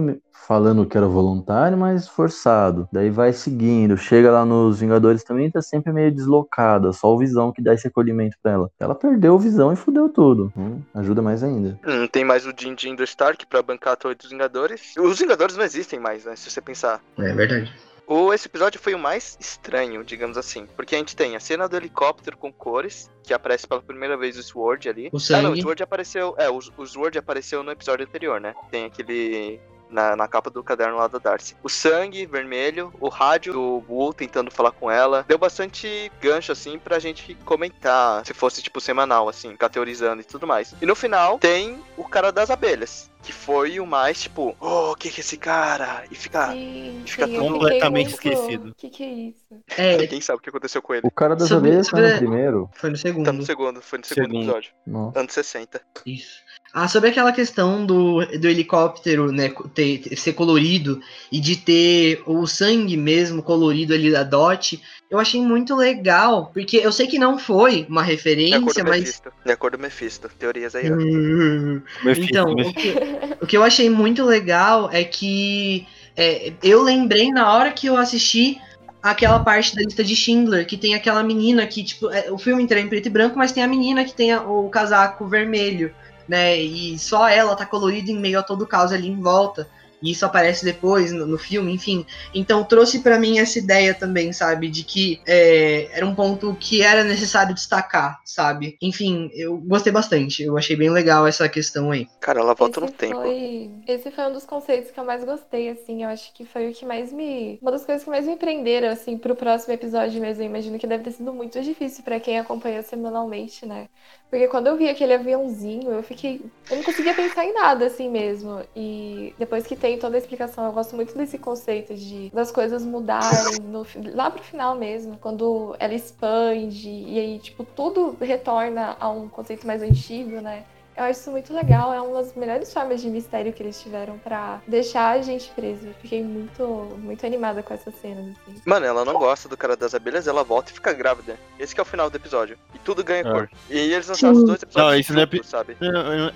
falando 0.49 0.86
que 0.86 0.96
era 0.96 1.07
voluntário, 1.07 1.76
mas 1.76 2.09
forçado. 2.09 2.88
Daí 2.90 3.11
vai 3.11 3.34
seguindo, 3.34 3.99
chega 3.99 4.30
lá 4.30 4.46
nos 4.46 4.80
Vingadores 4.80 5.22
também, 5.22 5.51
tá 5.51 5.61
sempre 5.61 5.92
meio 5.92 6.11
deslocada, 6.11 6.90
só 6.94 7.14
o 7.14 7.18
Visão 7.18 7.53
que 7.53 7.61
dá 7.61 7.74
esse 7.74 7.86
acolhimento 7.86 8.34
pra 8.42 8.53
ela. 8.53 8.70
Ela 8.80 8.94
perdeu 8.94 9.34
o 9.34 9.38
Visão 9.38 9.70
e 9.70 9.76
fudeu 9.76 10.09
tudo. 10.09 10.51
Hum, 10.57 10.80
ajuda 10.94 11.20
mais 11.20 11.44
ainda. 11.44 11.78
Não 11.84 12.09
tem 12.09 12.24
mais 12.24 12.46
o 12.46 12.53
Din 12.53 12.74
Din 12.74 12.94
do 12.94 13.05
Stark 13.05 13.44
pra 13.46 13.61
bancar 13.62 13.92
a 13.92 13.96
Torre 13.96 14.14
dos 14.14 14.30
Vingadores. 14.30 14.94
Os 14.96 15.18
Vingadores 15.18 15.55
não 15.55 15.64
existem 15.64 16.01
mais, 16.01 16.24
né? 16.24 16.34
Se 16.34 16.51
você 16.51 16.62
pensar. 16.62 17.03
É 17.18 17.32
verdade. 17.34 17.70
O, 18.07 18.32
esse 18.32 18.49
episódio 18.49 18.80
foi 18.80 18.94
o 18.94 18.99
mais 18.99 19.36
estranho, 19.38 20.03
digamos 20.03 20.38
assim. 20.38 20.66
Porque 20.74 20.94
a 20.94 20.99
gente 20.99 21.14
tem 21.14 21.36
a 21.36 21.40
cena 21.40 21.68
do 21.68 21.76
helicóptero 21.76 22.38
com 22.38 22.51
cores, 22.51 23.11
que 23.22 23.34
aparece 23.34 23.68
pela 23.68 23.82
primeira 23.82 24.16
vez 24.16 24.38
o 24.38 24.42
Sword 24.42 24.88
ali. 24.88 25.11
O 25.12 25.18
Ah, 25.34 25.42
não, 25.42 25.53
o. 25.53 25.61
Sword 25.61 25.82
apareceu. 25.82 26.34
É, 26.38 26.49
o, 26.49 26.59
o 26.78 26.86
Sword 26.86 27.18
apareceu 27.18 27.62
no 27.62 27.70
episódio 27.70 28.07
anterior, 28.07 28.40
né? 28.40 28.55
Tem 28.70 28.86
aquele. 28.86 29.61
Na, 29.91 30.14
na 30.16 30.28
capa 30.28 30.51
do 30.51 30.62
caderno 30.62 30.97
lá 30.97 31.07
da 31.09 31.18
Darcy. 31.18 31.57
O 31.62 31.68
sangue 31.68 32.26
vermelho, 32.26 32.93
o 33.01 33.09
rádio 33.09 33.53
do 33.55 33.84
Wu 33.89 34.12
tentando 34.12 34.51
falar 34.51 34.70
com 34.72 34.91
ela. 34.91 35.24
Deu 35.26 35.39
bastante 35.39 36.11
gancho, 36.20 36.53
assim, 36.53 36.78
pra 36.78 36.99
gente 36.99 37.34
comentar. 37.45 38.24
Se 38.26 38.34
fosse, 38.34 38.62
tipo, 38.62 38.80
semanal, 38.80 39.28
assim, 39.28 39.51
ficar 39.53 39.68
teorizando 39.68 40.20
e 40.20 40.24
tudo 40.24 40.47
mais. 40.47 40.74
E 40.80 40.86
no 40.86 40.95
final 40.95 41.39
tem 41.39 41.78
o 41.97 42.05
cara 42.05 42.30
das 42.30 42.51
abelhas. 42.51 43.11
que 43.20 43.32
foi 43.32 43.78
o 43.80 43.84
mais, 43.86 44.22
tipo, 44.22 44.57
oh, 44.61 44.93
o 44.93 44.95
que 44.97 45.11
que 45.11 45.20
é 45.20 45.24
esse 45.24 45.36
cara? 45.36 46.05
E 46.11 46.14
fica. 46.14 46.53
Sim, 46.53 47.03
fica 47.05 47.26
sim, 47.26 47.36
completamente 47.39 48.11
esquecido. 48.14 48.70
O 48.70 48.74
que, 48.74 48.89
que 48.89 49.03
é 49.03 49.07
isso? 49.12 49.62
É, 49.76 49.97
Ninguém 49.99 50.20
sabe 50.20 50.39
o 50.39 50.41
que 50.43 50.49
aconteceu 50.49 50.80
com 50.80 50.95
ele. 50.95 51.07
O 51.07 51.11
cara 51.11 51.34
das 51.34 51.49
Sobre- 51.49 51.68
abelhas 51.70 51.89
tá 51.89 52.01
no 52.01 52.16
primeiro. 52.16 52.70
foi 52.74 52.91
no 52.91 52.97
Tá 52.97 53.03
segundo. 53.03 53.32
no 53.32 53.43
segundo, 53.45 53.82
foi 53.82 53.99
no 53.99 54.05
segundo, 54.05 54.24
Segundo. 54.26 54.43
episódio. 54.45 54.70
Nossa. 54.86 55.18
Anos 55.20 55.32
60. 55.32 55.80
Isso. 56.07 56.41
Ah, 56.80 56.86
sobre 56.86 57.10
aquela 57.10 57.32
questão 57.32 57.84
do, 57.84 58.24
do 58.38 58.46
helicóptero, 58.48 59.32
né, 59.32 59.50
ter, 59.74 59.98
ter- 59.98 60.16
ser 60.16 60.32
colorido 60.34 61.00
e 61.32 61.40
de 61.40 61.56
ter 61.56 62.22
o 62.24 62.46
sangue 62.46 62.96
mesmo 62.96 63.42
colorido 63.42 63.92
ali 63.94 64.12
da 64.12 64.22
Dot, 64.22 64.80
eu 65.10 65.18
achei 65.18 65.40
muito 65.42 65.74
legal, 65.74 66.52
porque 66.54 66.76
eu 66.76 66.92
sei 66.92 67.08
que 67.08 67.18
não 67.18 67.36
foi 67.36 67.84
uma 67.88 68.02
referência, 68.02 68.84
mas 68.84 69.00
Mephisto. 69.00 69.32
De 69.44 69.50
acordo 69.50 69.76
com 69.76 69.82
Mephisto. 69.82 70.28
Teorias 70.38 70.76
aí, 70.76 70.88
ó. 70.92 70.94
Hum, 70.94 71.82
Mephisto, 72.04 72.30
Então, 72.30 72.52
o 72.52 72.54
Mephisto. 72.54 72.78
que, 72.80 72.94
o 73.42 73.46
que 73.46 73.56
eu 73.56 73.64
achei 73.64 73.90
muito 73.90 74.24
legal 74.24 74.88
é 74.92 75.02
que 75.02 75.84
é, 76.16 76.52
eu 76.62 76.80
lembrei 76.82 77.30
na 77.32 77.52
hora 77.52 77.72
que 77.72 77.88
eu 77.88 77.96
assisti 77.96 78.56
aquela 79.02 79.40
parte 79.40 79.74
da 79.74 79.82
lista 79.82 80.04
de 80.04 80.14
Schindler, 80.14 80.64
que 80.66 80.76
tem 80.76 80.94
aquela 80.94 81.24
menina 81.24 81.66
que, 81.66 81.82
tipo, 81.82 82.08
é, 82.10 82.30
o 82.30 82.38
filme 82.38 82.62
inteiro 82.62 82.80
é 82.82 82.86
em 82.86 82.88
preto 82.88 83.06
e 83.06 83.10
branco, 83.10 83.36
mas 83.36 83.50
tem 83.50 83.64
a 83.64 83.68
menina 83.68 84.04
que 84.04 84.14
tem 84.14 84.30
a- 84.32 84.42
o 84.42 84.68
casaco 84.68 85.26
vermelho, 85.26 85.92
né? 86.28 86.56
E 86.60 86.98
só 86.98 87.28
ela 87.28 87.56
tá 87.56 87.64
colorida 87.64 88.10
em 88.10 88.18
meio 88.18 88.38
a 88.38 88.42
todo 88.42 88.62
o 88.62 88.66
caos 88.66 88.92
ali 88.92 89.08
em 89.08 89.20
volta. 89.20 89.68
E 90.03 90.11
isso 90.12 90.24
aparece 90.24 90.64
depois 90.64 91.12
no, 91.12 91.26
no 91.26 91.38
filme, 91.38 91.72
enfim. 91.72 92.07
Então 92.34 92.64
trouxe 92.64 93.01
pra 93.01 93.18
mim 93.18 93.38
essa 93.38 93.59
ideia 93.59 93.94
também, 93.94 94.32
sabe? 94.32 94.68
De 94.68 94.84
que 94.84 95.20
é, 95.26 95.88
era 95.92 96.07
um 96.07 96.14
ponto 96.14 96.57
que 96.59 96.82
era 96.82 97.05
necessário 97.05 97.55
destacar, 97.55 98.20
sabe? 98.24 98.76
Enfim, 98.80 99.30
eu 99.34 99.57
gostei 99.59 99.92
bastante. 99.92 100.42
Eu 100.42 100.57
achei 100.57 100.76
bem 100.76 100.90
legal 100.90 101.26
essa 101.26 101.49
questão 101.49 101.90
aí. 101.90 102.07
Cara, 102.20 102.40
ela 102.40 102.55
volta 102.55 102.80
no 102.80 102.86
esse 102.86 102.94
tempo. 102.94 103.16
Foi, 103.16 103.70
esse 103.86 104.11
foi 104.11 104.24
um 104.24 104.32
dos 104.32 104.44
conceitos 104.44 104.90
que 104.90 105.01
eu 105.01 105.05
mais 105.05 105.24
gostei, 105.24 105.70
assim. 105.70 106.05
Eu 106.05 106.11
acho 106.11 106.32
que 106.32 106.44
foi 106.44 106.70
o 106.70 106.72
que 106.72 106.84
mais 106.84 107.12
me. 107.12 107.59
Uma 107.61 107.72
das 107.72 107.84
coisas 107.84 108.05
que 108.05 108.11
mais 108.11 108.26
me 108.26 108.36
prenderam, 108.36 108.88
assim, 108.88 109.16
pro 109.18 109.34
próximo 109.34 109.74
episódio 109.74 110.20
mesmo. 110.20 110.42
Eu 110.42 110.46
imagino 110.46 110.78
que 110.78 110.86
deve 110.86 111.05
ter 111.05 111.12
sido 111.12 111.32
muito 111.32 111.61
difícil 111.61 112.05
pra 112.05 112.20
quem 112.20 112.38
acompanha 112.38 112.82
semanalmente, 112.82 113.66
né? 113.66 113.88
Porque 114.30 114.46
quando 114.49 114.66
eu 114.66 114.76
vi 114.76 114.88
aquele 114.88 115.14
aviãozinho, 115.14 115.90
eu 115.90 116.03
fiquei. 116.03 116.40
Eu 116.70 116.76
não 116.76 116.84
conseguia 116.84 117.14
pensar 117.14 117.44
em 117.44 117.55
nada, 117.55 117.86
assim 117.86 118.11
mesmo. 118.11 118.62
E 118.76 119.34
depois 119.38 119.66
que 119.66 119.74
tem 119.74 119.88
toda 119.97 120.16
a 120.16 120.18
explicação, 120.18 120.66
eu 120.66 120.72
gosto 120.72 120.95
muito 120.95 121.16
desse 121.16 121.39
conceito 121.39 121.95
de 121.95 122.30
das 122.30 122.51
coisas 122.51 122.84
mudarem 122.84 123.61
no, 123.62 123.86
lá 124.14 124.30
pro 124.30 124.43
final 124.43 124.74
mesmo. 124.74 125.16
Quando 125.18 125.74
ela 125.78 125.95
expande 125.95 126.89
e 126.91 127.18
aí, 127.18 127.39
tipo, 127.39 127.64
tudo 127.64 128.16
retorna 128.20 128.97
a 129.01 129.09
um 129.09 129.28
conceito 129.28 129.66
mais 129.66 129.82
antigo, 129.82 130.41
né? 130.41 130.64
Eu 130.97 131.05
acho 131.05 131.20
isso 131.20 131.30
muito 131.30 131.55
legal, 131.55 131.95
é 131.95 132.01
uma 132.01 132.20
das 132.20 132.34
melhores 132.34 132.72
formas 132.72 133.01
de 133.01 133.09
mistério 133.09 133.53
que 133.53 133.62
eles 133.62 133.80
tiveram 133.80 134.18
pra 134.18 134.61
deixar 134.66 135.11
a 135.11 135.22
gente 135.22 135.49
preso. 135.53 135.86
Eu 135.86 135.95
Fiquei 135.95 136.24
muito, 136.24 136.64
muito 136.99 137.24
animada 137.24 137.62
com 137.62 137.72
essas 137.72 137.95
cenas, 138.01 138.34
assim. 138.49 138.61
Mano, 138.66 138.84
ela 138.84 139.05
não 139.05 139.14
gosta 139.14 139.49
do 139.49 139.57
cara 139.57 139.76
das 139.76 139.95
abelhas, 139.95 140.26
ela 140.26 140.43
volta 140.43 140.72
e 140.72 140.74
fica 140.74 140.93
grávida. 140.93 141.36
Esse 141.57 141.72
que 141.72 141.80
é 141.80 141.84
o 141.84 141.86
final 141.86 142.11
do 142.11 142.16
episódio. 142.16 142.59
E 142.74 142.80
tudo 142.80 143.05
ganha 143.05 143.20
É. 143.20 143.30
cor. 143.30 143.49
E 143.70 143.78
eles 143.78 144.09
lançaram 144.09 144.34
os 144.34 144.43
dois 144.43 144.61
episódios 144.61 144.91
Não, 144.93 144.99
isso 144.99 145.12
não 145.14 145.22
é 145.22 145.26
juntos, 145.26 145.49
sabe? 145.49 145.76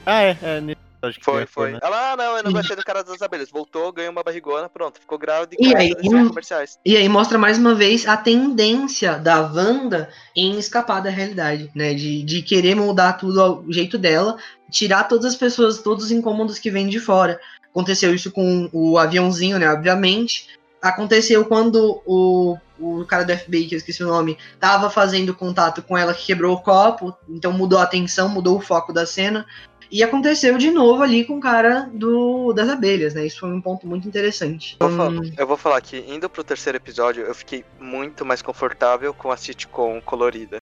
Ah, 0.06 0.22
é, 0.22 0.38
é. 0.40 0.76
Foi, 1.20 1.46
foi. 1.46 1.72
né? 1.72 1.78
Ela, 1.82 2.12
ah, 2.12 2.16
não, 2.16 2.36
eu 2.36 2.42
não 2.44 2.52
gostei 2.52 2.76
do 2.76 2.84
cara 2.84 3.02
das 3.02 3.20
abelhas. 3.20 3.50
Voltou, 3.50 3.92
ganhou 3.92 4.12
uma 4.12 4.22
barrigona, 4.22 4.68
pronto. 4.68 5.00
Ficou 5.00 5.18
grávida 5.18 5.56
e 5.58 5.68
E 5.68 5.76
aí, 5.76 5.94
comerciais. 6.28 6.78
E 6.84 6.96
aí 6.96 7.08
mostra 7.08 7.36
mais 7.38 7.58
uma 7.58 7.74
vez 7.74 8.06
a 8.06 8.16
tendência 8.16 9.18
da 9.18 9.40
Wanda 9.40 10.08
em 10.36 10.58
escapar 10.58 11.00
da 11.00 11.10
realidade, 11.10 11.70
né? 11.74 11.92
De, 11.94 12.22
de 12.22 12.42
querer 12.42 12.76
mudar 12.76 13.14
tudo 13.14 13.40
ao 13.40 13.64
jeito 13.68 13.98
dela, 13.98 14.36
tirar 14.70 15.04
todas 15.04 15.26
as 15.26 15.36
pessoas, 15.36 15.78
todos 15.78 16.06
os 16.06 16.10
incômodos 16.12 16.58
que 16.58 16.70
vêm 16.70 16.88
de 16.88 17.00
fora. 17.00 17.40
Aconteceu 17.70 18.14
isso 18.14 18.30
com 18.30 18.68
o 18.72 18.98
aviãozinho, 18.98 19.58
né? 19.58 19.70
Obviamente. 19.70 20.48
Aconteceu 20.80 21.44
quando 21.44 22.02
o, 22.04 22.58
o 22.78 23.04
cara 23.06 23.24
do 23.24 23.36
FBI, 23.36 23.66
que 23.66 23.74
eu 23.74 23.78
esqueci 23.78 24.02
o 24.02 24.08
nome, 24.08 24.36
tava 24.58 24.90
fazendo 24.90 25.32
contato 25.32 25.80
com 25.80 25.96
ela 25.96 26.12
que 26.12 26.26
quebrou 26.26 26.56
o 26.56 26.60
copo, 26.60 27.16
então 27.28 27.52
mudou 27.52 27.78
a 27.78 27.84
atenção, 27.84 28.28
mudou 28.28 28.58
o 28.58 28.60
foco 28.60 28.92
da 28.92 29.06
cena. 29.06 29.46
E 29.92 30.02
aconteceu 30.02 30.56
de 30.56 30.70
novo 30.70 31.02
ali 31.02 31.22
com 31.22 31.36
o 31.36 31.40
cara 31.40 31.80
do, 31.92 32.54
das 32.54 32.66
abelhas, 32.70 33.12
né? 33.12 33.26
Isso 33.26 33.40
foi 33.40 33.50
um 33.52 33.60
ponto 33.60 33.86
muito 33.86 34.08
interessante. 34.08 34.74
Vou 34.80 34.88
falar- 34.90 35.10
Hum, 35.10 35.32
eu 35.36 35.46
vou 35.46 35.56
falar 35.58 35.82
que, 35.82 35.98
indo 35.98 36.30
pro 36.30 36.42
terceiro 36.42 36.78
episódio, 36.78 37.24
eu 37.24 37.34
fiquei 37.34 37.62
muito 37.78 38.24
mais 38.24 38.40
confortável 38.40 39.12
com 39.12 39.30
a 39.30 39.36
sitcom 39.36 40.00
colorida. 40.00 40.56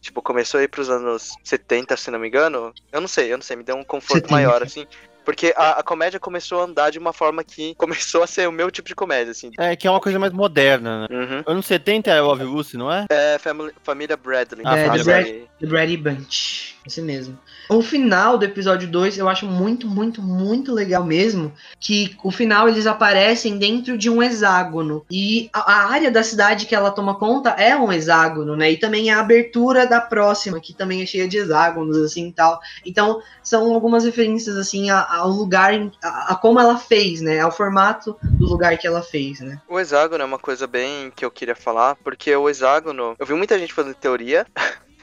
Tipo, 0.00 0.22
começou 0.22 0.60
aí 0.60 0.68
pros 0.68 0.88
anos 0.88 1.34
70, 1.42 1.96
se 1.96 2.10
não 2.10 2.18
me 2.18 2.28
engano. 2.28 2.72
Eu 2.92 3.00
não 3.00 3.08
sei, 3.08 3.32
eu 3.32 3.36
não 3.36 3.42
sei, 3.42 3.56
me 3.56 3.64
deu 3.64 3.76
um 3.76 3.82
conforto 3.84 4.28
70. 4.28 4.32
maior, 4.32 4.62
assim. 4.62 4.86
Porque 5.26 5.52
a, 5.56 5.80
a 5.80 5.82
comédia 5.82 6.18
começou 6.18 6.60
a 6.60 6.64
andar 6.64 6.88
de 6.90 6.98
uma 6.98 7.12
forma 7.12 7.44
que 7.44 7.74
começou 7.76 8.22
a 8.22 8.26
ser 8.26 8.48
o 8.48 8.52
meu 8.52 8.70
tipo 8.70 8.88
de 8.88 8.94
comédia, 8.94 9.32
assim. 9.32 9.50
É, 9.58 9.76
que 9.76 9.86
é 9.86 9.90
uma 9.90 10.00
coisa 10.00 10.18
mais 10.18 10.32
moderna, 10.32 11.00
né? 11.00 11.06
Uhum. 11.10 11.42
Anos 11.46 11.66
70 11.66 12.10
é 12.10 12.20
Love 12.20 12.44
Lucy, 12.44 12.78
não 12.78 12.90
é? 12.90 13.04
É 13.10 13.36
family- 13.38 13.74
família 13.82 14.16
Bradley. 14.16 14.62
Ah, 14.64 14.78
É, 14.78 14.86
Família 14.86 15.04
Bradley. 15.04 15.46
The 15.60 15.66
Brady 15.66 15.96
Bunch. 15.96 16.76
Esse 16.86 17.02
mesmo. 17.02 17.36
O 17.68 17.82
final 17.82 18.38
do 18.38 18.44
episódio 18.44 18.86
2 18.86 19.18
eu 19.18 19.28
acho 19.28 19.44
muito, 19.44 19.88
muito, 19.88 20.22
muito 20.22 20.72
legal 20.72 21.02
mesmo. 21.04 21.52
Que 21.80 22.16
o 22.22 22.30
final 22.30 22.68
eles 22.68 22.86
aparecem 22.86 23.58
dentro 23.58 23.98
de 23.98 24.08
um 24.08 24.22
hexágono. 24.22 25.04
E 25.10 25.50
a, 25.52 25.72
a 25.72 25.90
área 25.92 26.10
da 26.12 26.22
cidade 26.22 26.66
que 26.66 26.74
ela 26.76 26.92
toma 26.92 27.16
conta 27.18 27.50
é 27.50 27.74
um 27.76 27.92
hexágono, 27.92 28.54
né? 28.54 28.70
E 28.70 28.76
também 28.76 29.10
a 29.10 29.18
abertura 29.18 29.84
da 29.84 30.00
próxima, 30.00 30.60
que 30.60 30.72
também 30.72 31.02
é 31.02 31.06
cheia 31.06 31.26
de 31.26 31.38
hexágonos, 31.38 31.96
assim 31.96 32.28
e 32.28 32.32
tal. 32.32 32.60
Então, 32.84 33.20
são 33.42 33.74
algumas 33.74 34.04
referências, 34.04 34.56
assim, 34.56 34.88
a- 34.90 35.00
ao 35.16 35.28
lugar, 35.30 35.74
em- 35.74 35.90
a, 36.02 36.32
a 36.32 36.36
como 36.36 36.60
ela 36.60 36.76
fez, 36.78 37.20
né? 37.20 37.40
Ao 37.40 37.50
formato 37.50 38.16
do 38.22 38.46
lugar 38.46 38.76
que 38.78 38.86
ela 38.86 39.02
fez, 39.02 39.40
né? 39.40 39.60
O 39.68 39.78
hexágono 39.78 40.22
é 40.22 40.26
uma 40.26 40.38
coisa 40.38 40.66
bem 40.66 41.10
que 41.14 41.24
eu 41.24 41.30
queria 41.30 41.56
falar, 41.56 41.96
porque 41.96 42.34
o 42.34 42.48
hexágono. 42.48 43.14
Eu 43.18 43.26
vi 43.26 43.34
muita 43.34 43.58
gente 43.58 43.72
fazendo 43.74 43.94
teoria. 43.94 44.46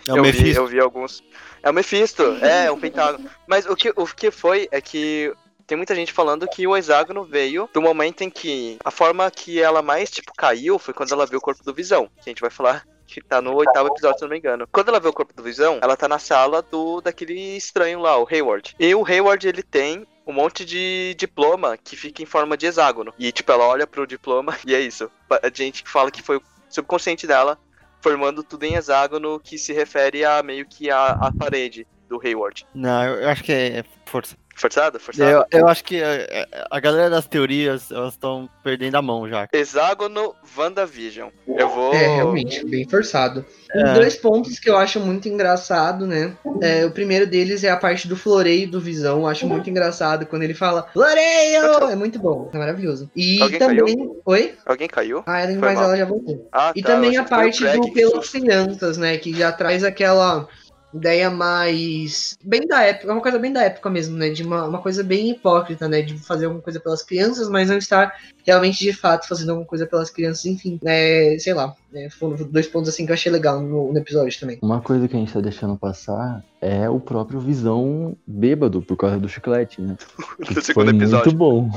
É 0.08 0.14
o 0.14 0.18
eu, 0.18 0.24
vi, 0.26 0.54
eu 0.54 0.68
vi 0.68 0.80
alguns. 0.80 1.24
É 1.62 1.70
o 1.70 1.74
Mephisto, 1.74 2.24
é, 2.42 2.66
é 2.66 2.72
um 2.72 2.78
pentágono. 2.80 3.30
Mas 3.48 3.66
o 3.66 3.76
que, 3.76 3.94
o 3.96 4.06
que 4.06 4.32
foi 4.32 4.68
é 4.72 4.82
que. 4.82 5.34
Tem 5.66 5.78
muita 5.78 5.96
gente 5.96 6.12
falando 6.12 6.46
que 6.46 6.68
o 6.68 6.76
hexágono 6.76 7.24
veio 7.24 7.70
do 7.74 7.82
momento 7.82 8.22
em 8.22 8.30
que 8.30 8.78
a 8.84 8.92
forma 8.92 9.32
que 9.32 9.62
ela 9.62 9.82
mais, 9.82 10.12
tipo, 10.12 10.34
caiu 10.38 10.78
foi 10.78 10.94
quando 10.94 11.14
ela 11.14 11.26
viu 11.26 11.40
o 11.40 11.42
corpo 11.42 11.64
do 11.64 11.74
Visão. 11.74 12.10
Que 12.22 12.30
a 12.30 12.32
gente 12.32 12.42
vai 12.42 12.50
falar 12.50 12.84
tá 13.22 13.42
no 13.42 13.56
oitavo 13.56 13.90
episódio, 13.90 14.20
se 14.20 14.24
não 14.24 14.30
me 14.30 14.38
engano. 14.38 14.68
Quando 14.72 14.90
ela 14.90 15.00
vê 15.00 15.08
o 15.08 15.14
corpo 15.14 15.34
do 15.34 15.44
Visão, 15.44 15.80
ela 15.82 15.98
tá 15.98 16.08
na 16.08 16.20
sala 16.20 16.62
do 16.62 17.02
daquele 17.02 17.58
estranho 17.58 18.00
lá, 18.00 18.18
o 18.18 18.28
Hayward. 18.30 18.76
E 18.80 18.96
o 18.96 19.06
Hayward, 19.06 19.48
ele 19.48 19.64
tem 19.64 20.08
um 20.26 20.34
monte 20.34 20.64
de 20.64 21.16
diploma 21.18 21.78
que 21.78 21.96
fica 21.96 22.24
em 22.24 22.26
forma 22.26 22.56
de 22.56 22.66
hexágono. 22.66 23.14
E, 23.20 23.32
tipo, 23.32 23.52
ela 23.52 23.68
olha 23.68 23.86
pro 23.86 24.08
diploma 24.08 24.58
e 24.66 24.74
é 24.74 24.80
isso. 24.80 25.12
A 25.30 25.52
gente 25.54 25.84
fala 25.86 26.12
que 26.12 26.22
foi 26.22 26.38
o 26.38 26.44
subconsciente 26.70 27.28
dela 27.28 27.58
formando 28.02 28.44
tudo 28.44 28.64
em 28.64 28.76
hexágono 28.76 29.40
que 29.40 29.58
se 29.58 29.72
refere 29.72 30.26
a 30.26 30.44
meio 30.44 30.66
que 30.66 30.90
a, 30.90 31.12
a 31.12 31.32
parede 31.32 31.88
do 32.10 32.20
Hayward. 32.22 32.66
Não, 32.74 33.04
eu 33.06 33.30
acho 33.30 33.44
que 33.44 33.52
é 33.52 33.84
força. 34.06 34.38
Forçado? 34.56 35.00
Forçado? 35.00 35.30
Eu, 35.52 35.60
eu 35.60 35.68
acho 35.68 35.84
que 35.84 36.02
é, 36.02 36.28
é, 36.30 36.48
a 36.70 36.80
galera 36.80 37.10
das 37.10 37.26
teorias, 37.28 37.92
elas 37.92 38.14
estão 38.14 38.50
perdendo 38.64 38.96
a 38.96 39.02
mão 39.02 39.28
já. 39.28 39.48
Hexágono 39.52 40.36
WandaVision. 40.58 41.30
Eu 41.48 41.70
vou. 41.70 41.94
É, 41.94 42.16
realmente, 42.16 42.66
bem 42.66 42.88
forçado. 42.88 43.46
É. 43.72 43.94
Dois 43.96 44.16
pontos 44.16 44.60
que 44.60 44.70
eu 44.70 44.78
acho 44.78 45.00
muito 45.00 45.28
engraçado, 45.28 46.06
né? 46.06 46.38
É, 46.62 46.86
o 46.86 46.92
primeiro 46.92 47.26
deles 47.26 47.64
é 47.64 47.70
a 47.70 47.78
parte 47.78 48.08
do 48.08 48.16
floreio 48.16 48.70
do 48.70 48.80
Visão. 48.80 49.20
Eu 49.22 49.28
acho 49.28 49.48
muito 49.48 49.70
engraçado 49.70 50.26
quando 50.26 50.44
ele 50.44 50.54
fala 50.54 50.88
Floreio! 50.94 51.90
É 51.90 51.96
muito 51.96 52.20
bom, 52.20 52.50
é 52.54 52.58
maravilhoso. 52.58 53.10
E 53.16 53.42
Alguém 53.42 53.60
também. 53.60 54.12
Oi? 54.26 54.56
Alguém 54.66 54.88
caiu? 54.88 55.24
Ah, 55.26 55.46
mas 55.60 55.76
mal. 55.76 55.84
ela 55.86 55.98
já 55.98 56.06
voltou. 56.06 56.48
Ah, 56.52 56.72
E 56.76 56.82
tá, 56.82 56.94
também 56.94 57.18
a 57.18 57.24
parte 57.24 57.64
do 57.64 57.92
pelas 57.92 58.30
crianças, 58.30 58.98
né? 58.98 59.18
Que 59.18 59.34
já 59.34 59.52
traz 59.52 59.84
aquela 59.84 60.48
ideia 60.94 61.30
mais. 61.30 62.38
bem 62.44 62.68
da 62.68 62.82
época, 62.84 63.10
é 63.10 63.14
uma 63.14 63.22
coisa 63.22 63.40
bem 63.40 63.52
da 63.52 63.64
época 63.64 63.90
mesmo, 63.90 64.18
né? 64.18 64.30
De 64.30 64.44
uma, 64.44 64.66
uma 64.66 64.82
coisa 64.82 65.04
bem 65.04 65.32
hipócrita, 65.32 65.88
né? 65.88 66.02
De 66.02 66.18
fazer 66.18 66.46
alguma 66.46 66.62
coisa 66.62 66.80
pelas 66.80 67.04
crianças, 67.04 67.50
mas 67.50 67.70
não 67.70 67.78
estar 67.78 68.14
realmente 68.46 68.80
de 68.80 68.94
fato 68.94 69.28
fazendo 69.28 69.50
alguma 69.50 69.68
coisa 69.68 69.86
pelas 69.88 70.10
crianças, 70.10 70.46
enfim. 70.46 70.80
É, 70.86 71.36
sei 71.40 71.54
lá. 71.54 71.76
né, 71.92 72.10
foram 72.10 72.36
dois 72.50 72.68
pontos 72.68 72.90
assim 72.90 73.06
que 73.06 73.12
eu 73.12 73.16
achei 73.16 73.32
legal 73.32 73.60
no, 73.62 73.92
no 73.92 73.98
episódio 73.98 74.40
também. 74.40 74.60
Uma 74.62 74.82
coisa 74.82 75.08
que 75.08 75.16
a 75.16 75.20
gente 75.20 75.34
tá 75.34 75.42
deixando 75.42 75.78
passar 75.78 76.44
é 76.64 76.90
o 76.90 77.00
próprio 77.00 77.40
Visão 77.40 78.16
bêbado 78.26 78.82
por 78.82 78.96
causa 78.96 79.18
do 79.20 79.28
chiclete, 79.28 79.82
né? 79.82 79.98
Do 80.40 80.54
Foi 80.54 80.62
segundo 80.62 80.92
episódio. 80.92 81.26
muito 81.26 81.38
bom. 81.38 81.70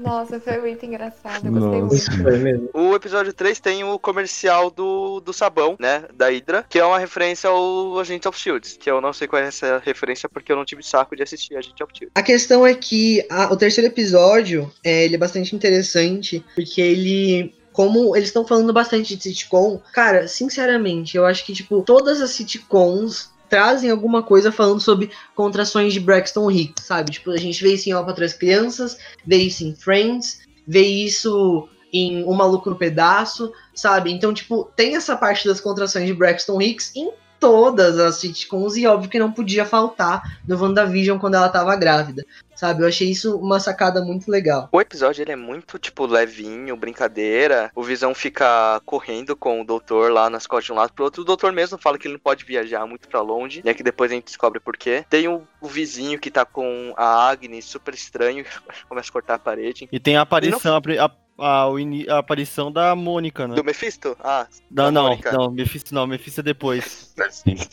Nossa, 0.00 0.40
foi 0.40 0.58
muito 0.60 0.84
engraçado. 0.86 1.46
Eu 1.46 1.52
gostei 1.52 1.80
Nossa. 1.82 2.10
muito. 2.10 2.22
Foi 2.22 2.38
mesmo. 2.38 2.70
O 2.74 2.94
episódio 2.94 3.32
3 3.32 3.60
tem 3.60 3.84
o 3.84 3.98
comercial 3.98 4.70
do, 4.70 5.20
do 5.20 5.32
sabão, 5.32 5.76
né? 5.78 6.04
Da 6.14 6.28
Hydra, 6.30 6.64
que 6.68 6.78
é 6.78 6.84
uma 6.84 6.98
referência 6.98 7.50
ao 7.50 7.98
Agente 7.98 8.26
of 8.28 8.38
Shields. 8.38 8.76
Que 8.76 8.90
eu 8.90 9.00
não 9.00 9.12
sei 9.12 9.28
qual 9.28 9.42
é 9.42 9.46
essa 9.46 9.80
referência 9.84 10.28
porque 10.28 10.50
eu 10.52 10.56
não 10.56 10.64
tive 10.64 10.82
saco 10.82 11.14
de 11.14 11.22
assistir 11.22 11.56
Agente 11.56 11.82
of 11.82 11.92
Shields. 11.94 12.12
A 12.14 12.22
questão 12.22 12.66
é 12.66 12.74
que 12.74 13.24
a- 13.30 13.52
o 13.52 13.56
terceiro 13.56 13.88
episódio 13.90 14.70
é, 14.84 15.04
ele 15.04 15.14
é 15.16 15.18
bastante 15.18 15.54
interessante 15.54 16.44
porque 16.54 16.80
ele 16.80 17.54
como 17.72 18.16
eles 18.16 18.30
estão 18.30 18.44
falando 18.44 18.72
bastante 18.72 19.14
de 19.14 19.22
sitcom, 19.22 19.80
cara, 19.92 20.26
sinceramente, 20.26 21.16
eu 21.16 21.24
acho 21.24 21.46
que, 21.46 21.52
tipo, 21.52 21.80
todas 21.82 22.20
as 22.20 22.30
sitcoms 22.30 23.30
trazem 23.48 23.90
alguma 23.90 24.22
coisa 24.22 24.52
falando 24.52 24.80
sobre 24.80 25.10
contrações 25.34 25.92
de 25.92 26.00
Braxton 26.00 26.50
Hicks, 26.50 26.84
sabe? 26.84 27.12
Tipo, 27.12 27.30
a 27.30 27.36
gente 27.36 27.62
vê 27.62 27.74
isso 27.74 27.88
em 27.88 27.92
para 27.92 28.24
as 28.24 28.32
Crianças, 28.32 28.98
vê 29.26 29.36
isso 29.36 29.64
em 29.64 29.74
Friends, 29.74 30.40
vê 30.66 30.82
isso 30.82 31.68
em 31.92 32.24
Um 32.24 32.34
Maluco 32.34 32.70
no 32.70 32.76
Pedaço, 32.76 33.52
sabe? 33.74 34.12
Então, 34.12 34.34
tipo, 34.34 34.70
tem 34.76 34.96
essa 34.96 35.16
parte 35.16 35.46
das 35.46 35.60
contrações 35.60 36.06
de 36.06 36.14
Braxton 36.14 36.60
Hicks 36.60 36.94
em 36.94 37.10
todas 37.38 37.98
as 37.98 38.16
sitcoms 38.16 38.76
e 38.76 38.86
óbvio 38.86 39.10
que 39.10 39.18
não 39.18 39.32
podia 39.32 39.64
faltar 39.64 40.38
no 40.46 40.60
WandaVision 40.60 41.18
quando 41.18 41.34
ela 41.34 41.48
tava 41.48 41.74
grávida, 41.76 42.24
sabe? 42.54 42.82
Eu 42.82 42.88
achei 42.88 43.10
isso 43.10 43.36
uma 43.38 43.60
sacada 43.60 44.02
muito 44.02 44.30
legal. 44.30 44.68
O 44.72 44.80
episódio 44.80 45.22
ele 45.22 45.32
é 45.32 45.36
muito, 45.36 45.78
tipo, 45.78 46.06
levinho, 46.06 46.76
brincadeira. 46.76 47.70
O 47.74 47.82
Visão 47.82 48.14
fica 48.14 48.80
correndo 48.84 49.36
com 49.36 49.60
o 49.60 49.64
doutor 49.64 50.10
lá 50.12 50.28
nas 50.28 50.46
costas 50.46 50.66
de 50.66 50.72
um 50.72 50.76
lado 50.76 50.92
pro 50.92 51.04
outro. 51.04 51.22
O 51.22 51.24
doutor 51.24 51.52
mesmo 51.52 51.78
fala 51.78 51.98
que 51.98 52.06
ele 52.06 52.14
não 52.14 52.20
pode 52.20 52.44
viajar 52.44 52.86
muito 52.86 53.08
pra 53.08 53.20
longe. 53.20 53.62
E 53.64 53.68
é 53.68 53.74
que 53.74 53.82
depois 53.82 54.10
a 54.10 54.14
gente 54.14 54.26
descobre 54.26 54.60
por 54.60 54.76
quê. 54.76 55.04
Tem 55.08 55.28
o, 55.28 55.42
o 55.60 55.68
vizinho 55.68 56.18
que 56.18 56.30
tá 56.30 56.44
com 56.44 56.92
a 56.96 57.28
Agnes, 57.28 57.64
super 57.64 57.94
estranho, 57.94 58.44
começa 58.88 59.08
a 59.08 59.12
cortar 59.12 59.34
a 59.34 59.38
parede. 59.38 59.88
E 59.90 60.00
tem 60.00 60.16
a 60.16 60.22
aparição, 60.22 60.74
a, 60.76 61.04
a, 61.04 61.10
a, 61.38 61.64
a 62.14 62.18
aparição 62.18 62.70
da 62.72 62.94
Mônica, 62.94 63.46
né? 63.46 63.54
Do 63.54 63.64
Mephisto? 63.64 64.16
Ah, 64.20 64.46
Não, 64.70 64.84
da 64.86 64.90
não, 64.90 65.02
Mônica. 65.08 65.32
não, 65.32 65.50
Mephisto 65.50 65.94
não, 65.94 66.06
Mephisto 66.06 66.40
é 66.40 66.42
depois. 66.42 67.14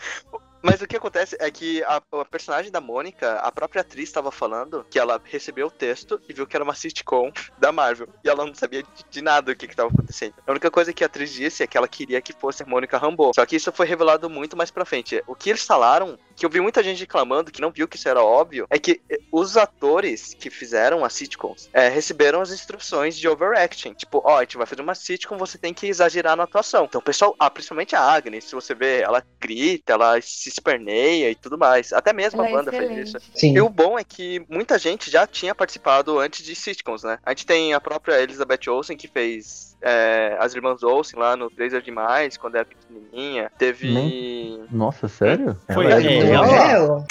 Mas 0.65 0.81
o 0.81 0.87
que 0.87 0.97
acontece 0.97 1.37
é 1.39 1.51
que 1.51 1.83
a, 1.83 2.01
a 2.13 2.25
personagem 2.25 2.71
da 2.71 2.81
Mônica, 2.81 3.33
a 3.33 3.51
própria 3.51 3.81
atriz 3.81 4.09
estava 4.09 4.31
falando 4.31 4.83
que 4.89 4.97
ela 4.97 5.21
recebeu 5.23 5.67
o 5.67 5.71
texto 5.71 6.19
e 6.27 6.33
viu 6.33 6.47
que 6.47 6.57
era 6.57 6.63
uma 6.63 6.73
sitcom 6.73 7.31
da 7.59 7.71
Marvel. 7.71 8.07
E 8.23 8.27
ela 8.27 8.43
não 8.43 8.55
sabia 8.55 8.81
de, 8.81 8.89
de 9.07 9.21
nada 9.21 9.51
o 9.51 9.55
que 9.55 9.67
estava 9.67 9.89
acontecendo. 9.89 10.33
A 10.47 10.49
única 10.51 10.71
coisa 10.71 10.91
que 10.91 11.03
a 11.03 11.05
atriz 11.05 11.31
disse 11.31 11.61
é 11.61 11.67
que 11.67 11.77
ela 11.77 11.87
queria 11.87 12.19
que 12.19 12.33
fosse 12.33 12.63
a 12.63 12.65
Mônica 12.65 12.97
Rambeau. 12.97 13.31
Só 13.35 13.45
que 13.45 13.55
isso 13.55 13.71
foi 13.71 13.85
revelado 13.85 14.27
muito 14.27 14.57
mais 14.57 14.71
pra 14.71 14.85
frente. 14.85 15.23
O 15.27 15.35
que 15.35 15.51
eles 15.51 15.63
falaram, 15.63 16.17
que 16.35 16.45
eu 16.45 16.49
vi 16.49 16.59
muita 16.59 16.83
gente 16.83 16.99
reclamando, 16.99 17.51
que 17.51 17.61
não 17.61 17.71
viu 17.71 17.87
que 17.87 17.95
isso 17.97 18.09
era 18.09 18.21
óbvio, 18.21 18.67
é 18.69 18.77
que 18.77 19.01
eh, 19.09 19.19
os 19.31 19.57
atores 19.57 20.33
que 20.33 20.49
fizeram 20.49 21.03
as 21.05 21.13
sitcoms 21.13 21.69
eh, 21.73 21.89
receberam 21.89 22.41
as 22.41 22.51
instruções 22.51 23.17
de 23.17 23.27
overacting. 23.27 23.93
Tipo, 23.93 24.21
ó, 24.23 24.37
a 24.37 24.41
gente 24.41 24.57
vai 24.57 24.65
fazer 24.65 24.81
uma 24.81 24.95
sitcom, 24.95 25.37
você 25.37 25.57
tem 25.57 25.73
que 25.73 25.87
exagerar 25.87 26.35
na 26.35 26.43
atuação. 26.43 26.85
Então, 26.85 26.99
o 26.99 27.03
pessoal, 27.03 27.35
ah, 27.39 27.49
principalmente 27.49 27.95
a 27.95 28.01
Agnes, 28.01 28.45
se 28.45 28.55
você 28.55 28.73
vê, 28.75 29.01
ela 29.01 29.23
grita, 29.39 29.93
ela 29.93 30.19
se 30.21 30.49
esperneia 30.49 31.29
e 31.29 31.35
tudo 31.35 31.57
mais. 31.57 31.93
Até 31.93 32.11
mesmo 32.11 32.41
Ela 32.41 32.47
a 32.47 32.51
é 32.51 32.53
banda 32.53 32.71
fez 32.71 32.83
excelente. 32.83 33.07
isso. 33.07 33.17
Sim. 33.33 33.53
E 33.55 33.61
o 33.61 33.69
bom 33.69 33.97
é 33.97 34.03
que 34.03 34.45
muita 34.49 34.77
gente 34.77 35.09
já 35.09 35.25
tinha 35.25 35.55
participado 35.55 36.19
antes 36.19 36.43
de 36.45 36.55
sitcoms, 36.55 37.03
né? 37.03 37.19
A 37.25 37.31
gente 37.31 37.45
tem 37.45 37.73
a 37.73 37.79
própria 37.79 38.21
Elizabeth 38.21 38.69
Olsen 38.69 38.97
que 38.97 39.07
fez 39.07 39.74
é, 39.81 40.35
as 40.39 40.53
irmãs 40.55 40.81
Olsen 40.83 41.19
lá 41.19 41.35
no 41.35 41.49
Trazer 41.49 41.81
Demais, 41.81 42.37
quando 42.37 42.55
era 42.55 42.65
pequenininha. 42.65 43.51
Teve. 43.57 44.59
Nossa, 44.71 45.07
sério? 45.07 45.55
Foi 45.73 45.85
Ela 45.85 45.95
a- 45.95 46.01
é- 46.01 46.05
é, 46.05 46.29
ela- 46.31 46.47
é 46.47 46.71
ela. 46.71 47.05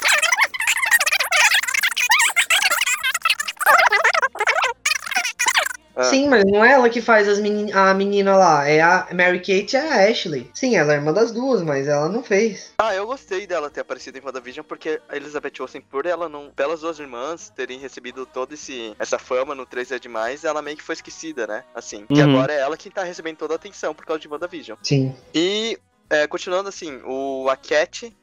Ah. 5.96 6.04
Sim, 6.04 6.28
mas 6.28 6.44
não 6.44 6.64
é 6.64 6.72
ela 6.72 6.90
que 6.90 7.00
faz 7.00 7.28
as 7.28 7.38
meni- 7.38 7.72
a 7.72 7.94
menina 7.94 8.36
lá, 8.36 8.68
é 8.68 8.80
a 8.80 9.08
Mary 9.12 9.38
Kate 9.38 9.74
e 9.74 9.76
a 9.76 10.08
Ashley. 10.10 10.50
Sim, 10.52 10.76
ela 10.76 10.92
é 10.92 10.96
irmã 10.96 11.12
das 11.12 11.30
duas, 11.32 11.62
mas 11.62 11.86
ela 11.86 12.08
não 12.08 12.22
fez. 12.22 12.72
Ah, 12.78 12.94
eu 12.94 13.06
gostei 13.06 13.46
dela 13.46 13.70
ter 13.70 13.80
aparecido 13.80 14.18
em 14.18 14.20
WandaVision 14.24 14.64
porque 14.66 15.00
a 15.08 15.16
Elizabeth 15.16 15.52
Olsen, 15.60 15.80
por 15.80 16.06
ela 16.06 16.28
não. 16.28 16.50
Pelas 16.50 16.80
duas 16.80 16.98
irmãs 16.98 17.50
terem 17.54 17.78
recebido 17.78 18.26
toda 18.26 18.54
esse, 18.54 18.94
essa 18.98 19.18
fama 19.18 19.54
no 19.54 19.64
3 19.66 19.92
é 19.92 19.98
demais, 19.98 20.44
ela 20.44 20.60
meio 20.62 20.76
que 20.76 20.82
foi 20.82 20.94
esquecida, 20.94 21.46
né? 21.46 21.64
Assim. 21.74 22.04
Uhum. 22.10 22.22
agora 22.22 22.52
é 22.52 22.60
ela 22.60 22.76
quem 22.76 22.90
tá 22.90 23.04
recebendo 23.04 23.36
toda 23.36 23.54
a 23.54 23.56
atenção 23.56 23.94
por 23.94 24.04
causa 24.04 24.20
de 24.20 24.28
WandaVision. 24.28 24.76
Sim. 24.82 25.14
E 25.34 25.78
é, 26.10 26.26
continuando 26.26 26.68
assim, 26.68 27.00
o 27.04 27.48
a 27.48 27.56
Cat, 27.56 28.14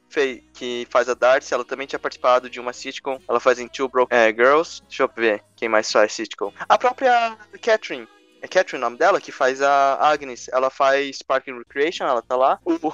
que 0.52 0.86
faz 0.90 1.08
a 1.08 1.14
Darcy, 1.14 1.54
ela 1.54 1.64
também 1.64 1.86
tinha 1.86 1.98
participado 1.98 2.48
de 2.48 2.60
uma 2.60 2.72
sitcom. 2.72 3.18
Ela 3.28 3.40
faz 3.40 3.58
em 3.58 3.68
Two 3.68 3.88
Broke 3.88 4.14
é, 4.14 4.28
Girls. 4.28 4.82
Deixa 4.88 5.02
eu 5.02 5.10
ver 5.14 5.42
quem 5.56 5.68
mais 5.68 5.90
faz 5.90 6.12
sitcom. 6.12 6.52
A 6.68 6.78
própria 6.78 7.36
Catherine. 7.60 8.08
É 8.40 8.48
Catherine 8.48 8.82
o 8.82 8.86
nome 8.86 8.98
dela, 8.98 9.20
que 9.20 9.30
faz 9.30 9.62
a 9.62 9.98
Agnes. 10.00 10.48
Ela 10.52 10.68
faz 10.68 11.22
Park 11.22 11.46
and 11.48 11.58
Recreation, 11.58 12.04
ela 12.04 12.20
tá 12.20 12.34
lá. 12.34 12.58
O, 12.64 12.92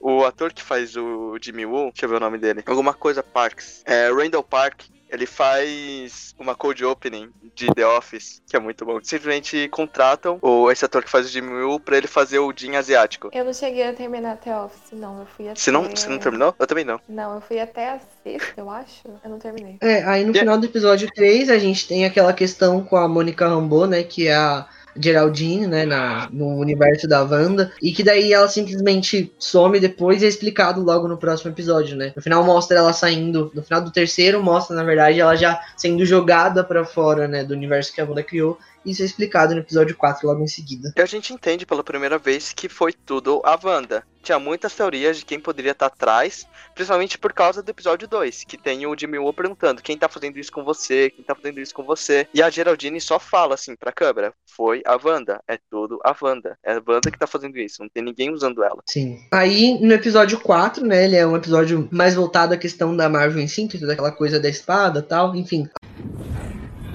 o 0.00 0.24
ator 0.24 0.52
que 0.52 0.62
faz 0.62 0.96
o 0.96 1.36
Jimmy 1.40 1.66
Woo, 1.66 1.90
deixa 1.90 2.06
eu 2.06 2.08
ver 2.08 2.16
o 2.16 2.20
nome 2.20 2.38
dele. 2.38 2.62
Alguma 2.66 2.94
coisa 2.94 3.22
Parks. 3.22 3.82
É 3.84 4.10
Randall 4.10 4.42
Park. 4.42 4.84
Ele 5.10 5.26
faz 5.26 6.34
uma 6.38 6.54
cold 6.54 6.84
opening 6.84 7.30
de 7.54 7.66
The 7.74 7.86
Office, 7.86 8.40
que 8.48 8.56
é 8.56 8.60
muito 8.60 8.84
bom. 8.84 8.98
Simplesmente 9.02 9.68
contratam 9.68 10.38
o, 10.40 10.70
esse 10.70 10.84
ator 10.84 11.02
que 11.02 11.10
faz 11.10 11.26
o 11.26 11.28
Jimmy 11.28 11.62
Woo 11.62 11.80
pra 11.80 11.96
ele 11.96 12.06
fazer 12.06 12.38
o 12.38 12.52
Jim 12.56 12.76
asiático. 12.76 13.28
Eu 13.32 13.44
não 13.44 13.52
cheguei 13.52 13.86
a 13.86 13.92
terminar 13.92 14.32
até 14.32 14.56
Office, 14.56 14.92
não. 14.92 15.20
Eu 15.20 15.26
fui 15.26 15.46
até. 15.48 15.58
Você 15.60 15.70
não, 15.70 15.84
você 15.84 16.08
não 16.08 16.18
terminou? 16.18 16.54
Eu 16.58 16.66
também 16.66 16.84
não. 16.84 17.00
Não, 17.08 17.34
eu 17.34 17.40
fui 17.40 17.58
até 17.60 17.90
a 17.90 18.00
sexta, 18.22 18.54
eu 18.56 18.70
acho. 18.70 19.02
Eu 19.24 19.30
não 19.30 19.38
terminei. 19.38 19.76
É, 19.80 20.04
aí 20.04 20.24
no 20.24 20.34
E- 20.34 20.38
final 20.38 20.56
do 20.58 20.66
episódio 20.66 21.08
3, 21.14 21.50
a 21.50 21.58
gente 21.58 21.86
tem 21.88 22.04
aquela 22.04 22.32
questão 22.32 22.82
com 22.84 22.96
a 22.96 23.08
Mônica 23.08 23.46
Rambeau, 23.48 23.86
né, 23.86 24.02
que 24.02 24.28
é 24.28 24.34
a 24.36 24.66
Geraldine, 24.96 25.66
né, 25.66 25.84
na, 25.84 26.28
no 26.30 26.58
universo 26.58 27.06
da 27.06 27.22
Wanda, 27.22 27.72
e 27.82 27.92
que 27.92 28.02
daí 28.02 28.32
ela 28.32 28.48
simplesmente 28.48 29.32
some 29.38 29.78
depois 29.78 30.22
e 30.22 30.26
é 30.26 30.28
explicado 30.28 30.82
logo 30.82 31.08
no 31.08 31.16
próximo 31.16 31.50
episódio, 31.50 31.96
né. 31.96 32.12
No 32.16 32.22
final 32.22 32.44
mostra 32.44 32.78
ela 32.78 32.92
saindo, 32.92 33.50
no 33.54 33.62
final 33.62 33.82
do 33.82 33.90
terceiro 33.90 34.42
mostra, 34.42 34.74
na 34.76 34.84
verdade, 34.84 35.20
ela 35.20 35.36
já 35.36 35.60
sendo 35.76 36.04
jogada 36.04 36.64
pra 36.64 36.84
fora, 36.84 37.28
né, 37.28 37.44
do 37.44 37.54
universo 37.54 37.92
que 37.92 38.00
a 38.00 38.04
Wanda 38.04 38.22
criou, 38.22 38.58
isso 38.84 39.02
é 39.02 39.04
explicado 39.04 39.54
no 39.54 39.60
episódio 39.60 39.96
4 39.96 40.26
logo 40.26 40.42
em 40.42 40.48
seguida. 40.48 40.92
E 40.96 41.02
a 41.02 41.06
gente 41.06 41.32
entende 41.32 41.66
pela 41.66 41.84
primeira 41.84 42.18
vez 42.18 42.52
que 42.52 42.68
foi 42.68 42.92
tudo 42.92 43.42
a 43.44 43.58
Wanda. 43.62 44.02
Tinha 44.22 44.38
muitas 44.38 44.74
teorias 44.74 45.18
de 45.18 45.24
quem 45.24 45.40
poderia 45.40 45.72
estar 45.72 45.86
atrás, 45.86 46.46
principalmente 46.74 47.18
por 47.18 47.32
causa 47.32 47.62
do 47.62 47.70
episódio 47.70 48.06
2, 48.06 48.44
que 48.44 48.58
tem 48.58 48.86
o 48.86 48.96
Jimmy 48.98 49.18
Woo 49.18 49.32
perguntando 49.32 49.82
quem 49.82 49.96
tá 49.96 50.08
fazendo 50.08 50.38
isso 50.38 50.52
com 50.52 50.62
você, 50.62 51.10
quem 51.10 51.24
tá 51.24 51.34
fazendo 51.34 51.58
isso 51.58 51.74
com 51.74 51.82
você. 51.82 52.28
E 52.34 52.42
a 52.42 52.50
Geraldine 52.50 53.00
só 53.00 53.18
fala 53.18 53.54
assim 53.54 53.74
pra 53.74 53.92
câmera: 53.92 54.32
foi 54.46 54.82
a 54.84 54.98
Wanda, 55.02 55.40
é 55.48 55.58
tudo 55.70 55.98
a 56.04 56.14
Wanda. 56.20 56.58
É 56.62 56.74
a 56.74 56.82
Wanda 56.86 57.10
que 57.10 57.18
tá 57.18 57.26
fazendo 57.26 57.58
isso, 57.58 57.82
não 57.82 57.88
tem 57.88 58.02
ninguém 58.02 58.30
usando 58.30 58.62
ela. 58.62 58.82
Sim. 58.86 59.18
Aí, 59.32 59.78
no 59.80 59.94
episódio 59.94 60.38
4, 60.40 60.84
né, 60.84 61.04
ele 61.04 61.16
é 61.16 61.26
um 61.26 61.36
episódio 61.36 61.88
mais 61.90 62.14
voltado 62.14 62.52
à 62.52 62.56
questão 62.56 62.94
da 62.94 63.08
Marvel 63.08 63.40
em 63.40 63.48
si, 63.48 63.68
toda 63.68 63.92
aquela 63.92 64.12
coisa 64.12 64.38
da 64.38 64.48
espada 64.48 65.00
e 65.00 65.02
tal, 65.02 65.34
enfim. 65.34 65.68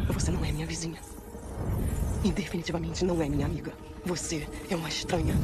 Você 0.10 0.32
não 0.32 0.44
é 0.46 0.52
minha 0.52 0.66
vizinha. 0.66 1.00
E 2.24 2.32
definitivamente 2.32 3.04
não 3.04 3.22
é 3.22 3.30
minha 3.30 3.46
amiga. 3.46 3.72
Você 4.06 4.48
é 4.70 4.76
uma 4.76 4.88
estranha. 4.88 5.36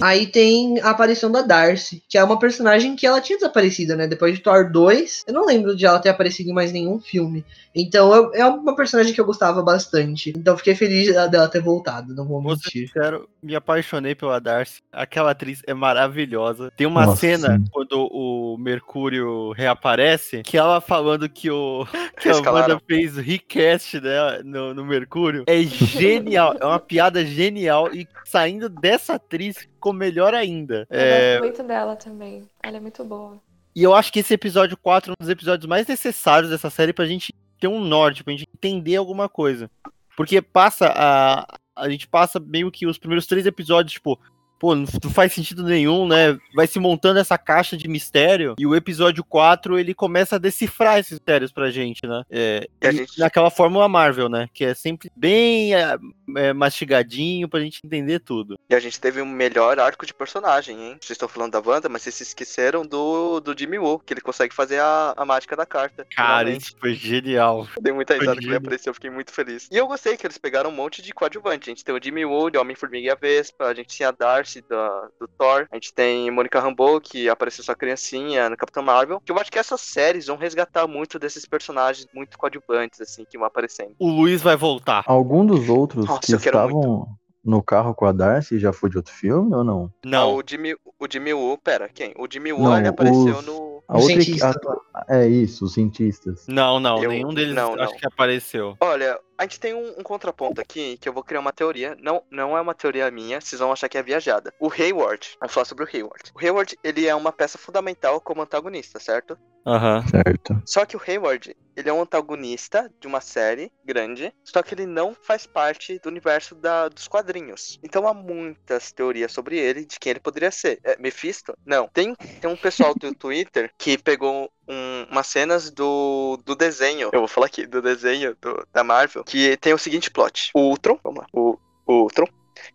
Aí 0.00 0.26
tem 0.26 0.80
a 0.80 0.90
aparição 0.90 1.30
da 1.30 1.42
Darcy, 1.42 2.02
que 2.08 2.16
é 2.16 2.22
uma 2.24 2.38
personagem 2.38 2.94
que 2.96 3.06
ela 3.06 3.20
tinha 3.20 3.36
desaparecido, 3.38 3.96
né? 3.96 4.06
Depois 4.06 4.34
de 4.34 4.40
Thor 4.40 4.70
2, 4.70 5.24
eu 5.26 5.34
não 5.34 5.44
lembro 5.44 5.76
de 5.76 5.84
ela 5.84 5.98
ter 5.98 6.08
aparecido 6.08 6.48
em 6.50 6.54
mais 6.54 6.72
nenhum 6.72 7.00
filme. 7.00 7.44
Então 7.74 8.14
eu- 8.14 8.34
é 8.34 8.44
uma 8.46 8.74
personagem 8.74 9.12
que 9.12 9.20
eu 9.20 9.24
gostava 9.26 9.60
bastante. 9.62 10.30
Então 10.36 10.56
fiquei 10.56 10.74
feliz 10.74 11.12
dela 11.30 11.48
ter 11.48 11.60
voltado, 11.60 12.14
não 12.14 12.24
vou 12.26 12.40
mentir. 12.40 12.86
sincero, 12.88 13.28
me 13.42 13.54
apaixonei 13.54 14.14
pela 14.14 14.40
Darcy. 14.40 14.80
Aquela 14.92 15.32
atriz 15.32 15.62
é 15.66 15.74
maravilhosa. 15.74 16.72
Tem 16.76 16.86
uma 16.86 17.04
Nossa, 17.06 17.20
cena 17.20 17.56
sim. 17.58 17.64
quando 17.70 18.08
o 18.10 18.56
Mercúrio 18.58 19.50
reaparece, 19.52 20.42
que 20.42 20.56
ela 20.56 20.80
falando 20.80 21.28
que 21.28 21.50
o 21.50 21.84
que 22.20 22.28
a. 22.28 22.50
Wanda 22.52 22.80
fez 22.86 23.16
recast 23.16 24.00
né, 24.00 24.40
no, 24.44 24.72
no 24.74 24.84
Mercúrio. 24.84 25.44
É 25.46 25.60
genial, 25.62 26.56
é 26.60 26.64
uma 26.64 26.78
piada 26.80 27.24
genial 27.26 27.92
e 27.98 28.08
saindo 28.24 28.68
dessa 28.68 29.14
atriz 29.14 29.58
ficou 29.58 29.92
melhor 29.92 30.34
ainda. 30.34 30.86
Eu 30.90 31.00
É, 31.00 31.38
gosto 31.38 31.44
muito 31.48 31.62
dela 31.68 31.96
também. 31.96 32.48
Ela 32.62 32.76
é 32.76 32.80
muito 32.80 33.04
boa. 33.04 33.38
e 33.74 33.82
eu 33.82 33.94
acho 33.94 34.12
que 34.12 34.20
esse 34.20 34.34
episódio 34.34 34.76
4 34.76 35.10
é 35.10 35.12
um 35.12 35.16
dos 35.24 35.30
episódios 35.30 35.66
mais 35.68 35.86
necessários 35.86 36.50
dessa 36.50 36.70
série 36.70 36.92
pra 36.92 37.06
gente 37.06 37.32
ter 37.60 37.68
um 37.68 37.80
norte, 37.80 38.22
pra 38.24 38.32
gente 38.32 38.46
entender 38.54 38.96
alguma 38.96 39.28
coisa. 39.28 39.70
Porque 40.16 40.40
passa 40.42 40.92
a. 40.94 41.46
A 41.76 41.88
gente 41.88 42.08
passa 42.08 42.40
meio 42.40 42.72
que 42.72 42.86
os 42.88 42.98
primeiros 42.98 43.24
três 43.24 43.46
episódios, 43.46 43.92
tipo, 43.92 44.18
pô, 44.58 44.74
não 44.74 44.86
faz 45.12 45.32
sentido 45.32 45.62
nenhum, 45.62 46.06
né? 46.06 46.38
Vai 46.54 46.66
se 46.66 46.78
montando 46.78 47.18
essa 47.20 47.38
caixa 47.38 47.76
de 47.76 47.88
mistério. 47.88 48.54
E 48.58 48.66
o 48.66 48.74
episódio 48.74 49.24
4 49.24 49.78
ele 49.78 49.94
começa 49.94 50.36
a 50.36 50.38
decifrar 50.38 50.98
esses 50.98 51.12
mistérios 51.12 51.52
pra 51.52 51.70
gente, 51.70 52.06
né? 52.06 52.22
É, 52.30 52.68
E 52.82 52.86
a 52.86 52.90
gente- 52.92 53.18
Naquela 53.18 53.50
fórmula 53.50 53.88
Marvel, 53.88 54.28
né? 54.28 54.48
Que 54.52 54.64
é 54.64 54.74
sempre 54.74 55.10
bem 55.16 55.74
é, 55.74 55.96
é, 56.36 56.52
mastigadinho 56.52 57.48
pra 57.48 57.60
gente 57.60 57.80
entender 57.84 58.18
tudo. 58.20 58.58
E 58.68 58.74
a 58.74 58.80
gente 58.80 58.98
teve 59.00 59.20
um 59.22 59.26
melhor 59.26 59.78
arco 59.78 60.06
de 60.06 60.14
personagem, 60.14 60.76
hein? 60.76 60.96
Vocês 61.00 61.10
estão 61.10 61.28
falando 61.28 61.52
da 61.52 61.60
Wanda, 61.64 61.88
mas 61.88 62.02
vocês 62.02 62.14
se 62.16 62.22
esqueceram 62.22 62.84
do, 62.86 63.40
do 63.40 63.56
Jimmy 63.58 63.78
Woo, 63.78 63.98
que 63.98 64.12
ele 64.12 64.20
consegue 64.20 64.54
fazer 64.54 64.80
a, 64.80 65.14
a 65.16 65.24
mágica 65.24 65.54
da 65.56 65.66
carta. 65.66 66.06
Cara, 66.14 66.50
isso 66.50 66.74
foi 66.80 66.94
genial. 66.94 67.66
Dei 67.80 67.92
muita 67.92 68.14
risada 68.14 68.38
que 68.40 68.46
ele 68.46 68.56
apareceu, 68.56 68.90
eu 68.90 68.94
fiquei 68.94 69.10
muito 69.10 69.32
feliz. 69.32 69.68
E 69.70 69.76
eu 69.76 69.86
gostei 69.86 70.16
que 70.16 70.26
eles 70.26 70.38
pegaram 70.38 70.70
um 70.70 70.74
monte 70.74 71.02
de 71.02 71.12
coadjuvante. 71.12 71.68
A 71.68 71.72
gente 71.72 71.84
tem 71.84 71.94
o 71.94 72.00
Jimmy 72.02 72.24
Woo, 72.24 72.50
de 72.50 72.58
Homem-Formiga 72.58 73.06
e 73.06 73.10
a 73.10 73.14
Vespa, 73.14 73.66
a 73.66 73.74
gente 73.74 73.96
tem 73.96 74.06
a 74.06 74.10
Darcy 74.10 74.47
da, 74.68 75.08
do 75.20 75.28
Thor, 75.28 75.66
a 75.70 75.76
gente 75.76 75.92
tem 75.92 76.30
Mônica 76.30 76.58
Rambeau, 76.60 77.00
que 77.00 77.28
apareceu 77.28 77.62
sua 77.64 77.74
criancinha 77.74 78.48
no 78.50 78.56
Capitão 78.56 78.82
Marvel. 78.82 79.20
Que 79.24 79.30
eu 79.32 79.38
acho 79.38 79.50
que 79.50 79.58
essas 79.58 79.80
séries 79.80 80.26
vão 80.26 80.36
resgatar 80.36 80.86
muito 80.86 81.18
desses 81.18 81.44
personagens 81.46 82.06
muito 82.14 82.38
coadjuvantes, 82.38 83.00
assim, 83.00 83.24
que 83.28 83.36
vão 83.38 83.46
aparecendo. 83.46 83.94
O 83.98 84.08
Luiz 84.08 84.42
vai 84.42 84.56
voltar. 84.56 85.04
Algum 85.06 85.44
dos 85.44 85.68
outros 85.68 86.06
Nossa, 86.06 86.20
que 86.20 86.32
estavam 86.34 87.06
no 87.44 87.62
carro 87.62 87.94
com 87.94 88.04
a 88.04 88.12
Darcy 88.12 88.58
já 88.58 88.72
foi 88.72 88.90
de 88.90 88.96
outro 88.96 89.12
filme 89.12 89.54
ou 89.54 89.64
não? 89.64 89.90
Ah, 90.04 90.08
Não, 90.08 90.34
O 90.36 90.42
Jimmy, 90.46 90.74
o 90.74 91.06
Jimmy 91.10 91.32
Woo, 91.32 91.56
pera, 91.58 91.88
quem? 91.88 92.12
O 92.18 92.26
Jimmy 92.30 92.52
Woo, 92.52 92.62
Não, 92.62 92.76
ele 92.78 92.88
apareceu 92.88 93.36
os- 93.38 93.46
no... 93.46 93.68
A 93.88 93.94
outra 93.96 94.08
cientista, 94.20 94.60
a- 94.92 95.04
é 95.16 95.26
isso, 95.26 95.64
os 95.64 95.72
cientistas. 95.72 96.44
não, 96.46 96.78
não. 96.78 97.02
Eu- 97.02 97.08
Nenhum 97.10 97.32
deles 97.32 97.54
não, 97.54 97.72
acho 97.74 97.92
não. 97.92 97.98
que 97.98 98.06
apareceu. 98.06 98.76
Olha, 98.80 99.18
a 99.38 99.42
gente 99.44 99.60
tem 99.60 99.72
um, 99.74 99.94
um 99.98 100.02
contraponto 100.02 100.60
aqui 100.60 100.98
que 100.98 101.08
eu 101.08 101.12
vou 101.12 101.22
criar 101.22 101.40
uma 101.40 101.52
teoria. 101.52 101.96
Não, 102.00 102.22
não 102.30 102.56
é 102.56 102.60
uma 102.60 102.74
teoria 102.74 103.10
minha, 103.10 103.40
vocês 103.40 103.60
vão 103.60 103.72
achar 103.72 103.88
que 103.88 103.96
é 103.96 104.02
viajada. 104.02 104.52
O 104.60 104.70
Hayward, 104.70 105.36
vamos 105.40 105.54
falar 105.54 105.64
sobre 105.64 105.84
o 105.84 105.88
Hayward. 105.88 106.32
O 106.34 106.38
Hayward, 106.40 106.76
ele 106.82 107.06
é 107.06 107.14
uma 107.14 107.32
peça 107.32 107.56
fundamental 107.56 108.20
como 108.20 108.42
antagonista, 108.42 108.98
certo? 108.98 109.38
Aham. 109.66 110.02
Certo. 110.08 110.62
Só 110.64 110.84
que 110.86 110.96
o 110.96 111.02
Hayward, 111.06 111.54
ele 111.76 111.88
é 111.88 111.92
um 111.92 112.00
antagonista 112.00 112.90
de 113.00 113.06
uma 113.06 113.20
série 113.20 113.70
grande, 113.84 114.32
só 114.42 114.62
que 114.62 114.74
ele 114.74 114.86
não 114.86 115.14
faz 115.14 115.46
parte 115.46 115.98
do 116.00 116.08
universo 116.08 116.54
da- 116.54 116.88
dos 116.88 117.06
quadrinhos. 117.06 117.78
Então 117.82 118.08
há 118.08 118.14
muitas 118.14 118.92
teorias 118.92 119.30
sobre 119.30 119.58
ele, 119.58 119.84
de 119.84 119.98
quem 120.00 120.10
ele 120.10 120.20
poderia 120.20 120.50
ser. 120.50 120.80
É, 120.82 120.96
Mephisto? 120.98 121.54
Não. 121.66 121.86
Tem, 121.88 122.14
tem 122.14 122.50
um 122.50 122.56
pessoal 122.56 122.94
do 122.94 123.14
Twitter 123.14 123.70
que 123.78 123.98
pegou 123.98 124.50
um- 124.68 125.06
umas 125.10 125.26
cenas 125.26 125.70
do, 125.70 126.38
do 126.44 126.54
desenho, 126.54 127.10
eu 127.12 127.20
vou 127.20 127.28
falar 127.28 127.46
aqui, 127.46 127.66
do 127.66 127.80
desenho 127.80 128.36
do- 128.40 128.66
da 128.72 128.84
Marvel, 128.84 129.24
que 129.24 129.56
tem 129.56 129.72
o 129.72 129.78
seguinte 129.78 130.10
plot. 130.10 130.50
O 130.54 130.60
Ultron, 130.68 130.98
vamos 131.02 131.20
lá, 131.20 131.26
o, 131.32 131.58
o 131.86 131.92
Ultron, 132.02 132.26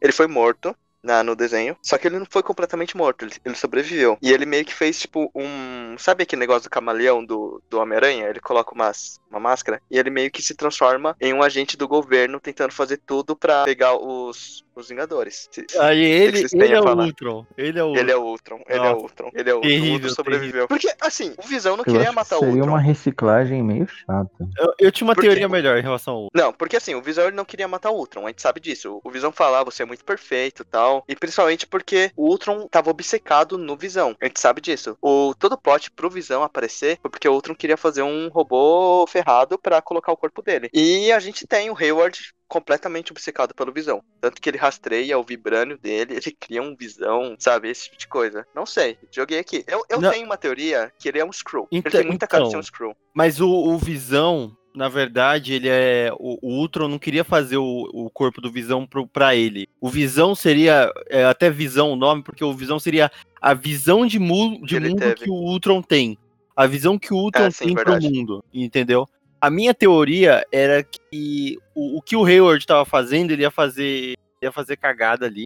ele 0.01 0.11
foi 0.13 0.27
morto 0.27 0.75
na, 1.03 1.23
no 1.23 1.35
desenho. 1.35 1.75
Só 1.81 1.97
que 1.97 2.07
ele 2.07 2.17
não 2.19 2.25
foi 2.29 2.41
completamente 2.41 2.95
morto, 2.95 3.23
ele, 3.25 3.33
ele 3.43 3.55
sobreviveu. 3.55 4.17
E 4.21 4.31
ele 4.31 4.45
meio 4.45 4.65
que 4.65 4.73
fez, 4.73 4.99
tipo, 4.99 5.29
um. 5.35 5.95
Sabe 5.97 6.23
aquele 6.23 6.39
negócio 6.39 6.63
do 6.63 6.69
camaleão 6.69 7.23
do, 7.23 7.61
do 7.69 7.79
Homem-Aranha? 7.79 8.27
Ele 8.27 8.39
coloca 8.39 8.73
umas, 8.73 9.19
uma 9.29 9.39
máscara 9.39 9.81
e 9.91 9.97
ele 9.99 10.09
meio 10.09 10.31
que 10.31 10.41
se 10.41 10.55
transforma 10.55 11.15
em 11.19 11.33
um 11.33 11.43
agente 11.43 11.75
do 11.77 11.87
governo 11.87 12.39
tentando 12.39 12.71
fazer 12.73 12.97
tudo 13.05 13.35
pra 13.35 13.63
pegar 13.63 13.95
os, 13.95 14.63
os 14.75 14.87
Vingadores. 14.89 15.47
Se- 15.51 15.65
Aí 15.79 15.99
ele, 16.01 16.45
ele 16.53 16.73
é 16.73 16.79
o? 16.81 16.85
Ultron. 16.97 17.45
Ele 17.57 17.79
é 17.79 17.83
o 17.83 17.95
Ele 17.95 18.11
é 18.11 18.15
o 18.15 18.21
Ultron, 18.23 18.61
ele 18.67 18.79
é 18.85 18.91
o. 18.91 18.97
Ultron, 18.97 19.29
ele 19.33 19.49
é 19.49 19.53
o 19.53 19.57
Ultron. 19.57 19.67
o 19.67 19.71
Terrível, 19.71 19.93
Ultron 19.93 20.09
sobreviveu. 20.09 20.67
Porque, 20.67 20.93
assim, 21.01 21.33
o 21.37 21.47
Visão 21.47 21.75
não 21.77 21.83
Eu 21.85 21.93
queria 21.93 22.11
matar 22.11 22.37
que 22.37 22.43
o 22.45 22.47
seria 22.47 22.55
Ultron. 22.55 22.69
uma 22.73 22.79
reciclagem 22.79 23.61
meio 23.63 23.87
chata. 23.87 24.29
Eu, 24.57 24.73
eu 24.79 24.91
tinha 24.91 25.07
uma 25.07 25.13
Por 25.15 25.21
quê? 25.21 25.27
teoria 25.27 25.49
melhor 25.49 25.77
em 25.77 25.81
relação 25.81 26.13
ao 26.15 26.21
Ultron. 26.23 26.41
Não, 26.41 26.53
porque 26.53 26.77
assim, 26.77 26.95
o 26.95 27.01
Visão 27.01 27.25
ele 27.27 27.35
não 27.35 27.45
queria 27.45 27.67
matar 27.67 27.91
o 27.91 27.95
Ultron, 27.97 28.25
a 28.25 28.29
gente 28.29 28.41
sabe 28.41 28.59
disso. 28.59 28.99
O 29.03 29.11
Visão 29.11 29.31
fala, 29.31 29.59
"Ah, 29.59 29.63
você 29.63 29.83
é 29.83 29.85
muito 29.85 30.03
perfeito 30.05 30.61
e 30.63 30.65
tal. 31.01 31.03
E 31.07 31.15
principalmente 31.15 31.65
porque 31.67 32.11
o 32.15 32.27
Ultron 32.29 32.67
tava 32.67 32.89
obcecado 32.89 33.57
no 33.57 33.75
Visão. 33.75 34.15
A 34.21 34.25
gente 34.25 34.39
sabe 34.39 34.61
disso. 34.61 34.97
O 35.01 35.33
todo 35.37 35.53
o 35.53 35.57
plot 35.57 35.91
pro 35.91 36.09
Visão 36.09 36.43
aparecer 36.43 36.99
foi 37.01 37.09
porque 37.09 37.27
o 37.27 37.33
Ultron 37.33 37.55
queria 37.55 37.77
fazer 37.77 38.03
um 38.03 38.29
robô 38.29 39.05
ferrado 39.07 39.57
pra 39.57 39.81
colocar 39.81 40.11
o 40.11 40.17
corpo 40.17 40.41
dele. 40.41 40.69
E 40.73 41.11
a 41.11 41.19
gente 41.19 41.47
tem 41.47 41.69
o 41.69 41.77
Hayward 41.77 42.33
completamente 42.47 43.11
obcecado 43.11 43.55
pelo 43.55 43.73
Visão. 43.73 44.03
Tanto 44.21 44.39
que 44.39 44.47
ele 44.49 44.57
rastreia 44.59 45.17
o 45.17 45.23
vibrânio 45.23 45.77
dele, 45.77 46.13
ele 46.13 46.37
cria 46.39 46.61
um 46.61 46.75
Visão, 46.75 47.35
sabe? 47.39 47.69
Esse 47.69 47.85
tipo 47.85 47.97
de 47.97 48.07
coisa. 48.07 48.45
Não 48.53 48.65
sei, 48.65 48.97
joguei 49.11 49.39
aqui. 49.39 49.63
Eu, 49.67 49.83
eu 49.89 49.99
Não. 49.99 50.11
tenho 50.11 50.25
uma 50.25 50.37
teoria 50.37 50.91
que 50.99 51.09
ele 51.09 51.19
é 51.19 51.25
um 51.25 51.31
Screw. 51.31 51.67
Então- 51.71 51.89
ele 51.91 51.97
tem 51.99 52.07
muita 52.07 52.27
cara 52.27 52.43
de 52.43 52.49
ser 52.49 52.51
então. 52.51 52.59
um 52.59 52.63
Screw. 52.63 52.95
Mas 53.13 53.39
o, 53.39 53.49
o 53.49 53.77
Visão, 53.77 54.55
na 54.75 54.89
verdade, 54.89 55.53
ele 55.53 55.67
é. 55.69 56.11
O, 56.19 56.37
o 56.41 56.59
Ultron 56.59 56.87
não 56.87 56.99
queria 56.99 57.23
fazer 57.23 57.57
o, 57.57 57.89
o 57.93 58.09
corpo 58.09 58.41
do 58.41 58.51
Visão 58.51 58.85
pro, 58.85 59.07
pra 59.07 59.35
ele. 59.35 59.67
O 59.79 59.89
Visão 59.89 60.33
seria. 60.35 60.91
é, 61.09 61.25
até 61.25 61.49
Visão 61.49 61.91
o 61.91 61.95
nome, 61.95 62.23
porque 62.23 62.43
o 62.43 62.53
Visão 62.53 62.79
seria 62.79 63.11
a 63.41 63.53
visão 63.53 64.05
de, 64.05 64.19
mu 64.19 64.65
de 64.65 64.79
mundo 64.79 64.99
teve. 64.99 65.15
que 65.15 65.29
o 65.29 65.33
Ultron 65.33 65.81
tem. 65.81 66.17
A 66.55 66.65
visão 66.65 66.97
que 66.97 67.13
o 67.13 67.17
Ultron 67.17 67.45
É, 67.45 67.51
sim, 67.51 67.65
tem 67.65 67.75
verdade. 67.75 68.07
pro 68.07 68.15
mundo. 68.15 68.43
Entendeu? 68.53 69.07
A 69.41 69.49
minha 69.49 69.73
teoria 69.73 70.45
era 70.51 70.81
que 70.83 71.57
o, 71.75 71.97
o 71.97 72.01
que 72.01 72.15
o 72.15 72.23
Hayward 72.25 72.65
tava 72.65 72.85
fazendo, 72.85 73.31
ele 73.31 73.41
ia 73.41 73.51
fazer. 73.51 74.15
ia 74.41 74.51
fazer 74.51 74.77
cagada 74.77 75.25
ali. 75.25 75.45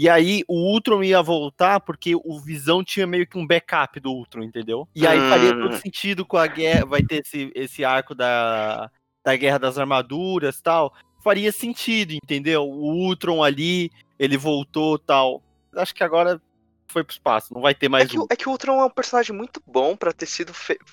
E 0.00 0.08
aí 0.08 0.44
o 0.46 0.54
Ultron 0.72 1.02
ia 1.02 1.20
voltar 1.20 1.80
porque 1.80 2.14
o 2.14 2.38
Visão 2.38 2.84
tinha 2.84 3.04
meio 3.04 3.26
que 3.26 3.36
um 3.36 3.44
backup 3.44 3.98
do 3.98 4.12
Ultron, 4.12 4.44
entendeu? 4.44 4.86
E 4.94 5.04
aí 5.04 5.18
faria 5.28 5.50
Hum. 5.52 5.62
todo 5.62 5.74
sentido 5.76 6.24
com 6.24 6.36
a 6.36 6.46
guerra, 6.46 6.86
vai 6.86 7.02
ter 7.02 7.22
esse, 7.26 7.50
esse 7.52 7.84
arco 7.84 8.14
da, 8.14 8.88
da 9.24 9.34
Guerra 9.34 9.58
das 9.58 9.76
Armaduras 9.76 10.60
tal. 10.60 10.94
Faria 11.20 11.50
sentido, 11.50 12.12
entendeu? 12.12 12.62
O 12.62 12.92
Ultron 13.06 13.42
ali, 13.42 13.90
ele 14.20 14.36
voltou 14.36 15.00
tal. 15.00 15.42
Acho 15.74 15.92
que 15.92 16.04
agora 16.04 16.40
foi 16.86 17.02
pro 17.02 17.12
espaço, 17.12 17.52
não 17.52 17.60
vai 17.60 17.74
ter 17.74 17.86
É 17.86 17.88
mais 17.88 18.08
que, 18.08 18.20
um. 18.20 18.26
é 18.30 18.36
que 18.36 18.48
o 18.48 18.52
Ultron 18.52 18.80
é 18.80 18.84
um 18.84 18.90
personagem 18.90 19.34
muito 19.34 19.60
bom 19.66 19.96
pra 19.96 20.12
ter 20.12 20.26
sido 20.26 20.52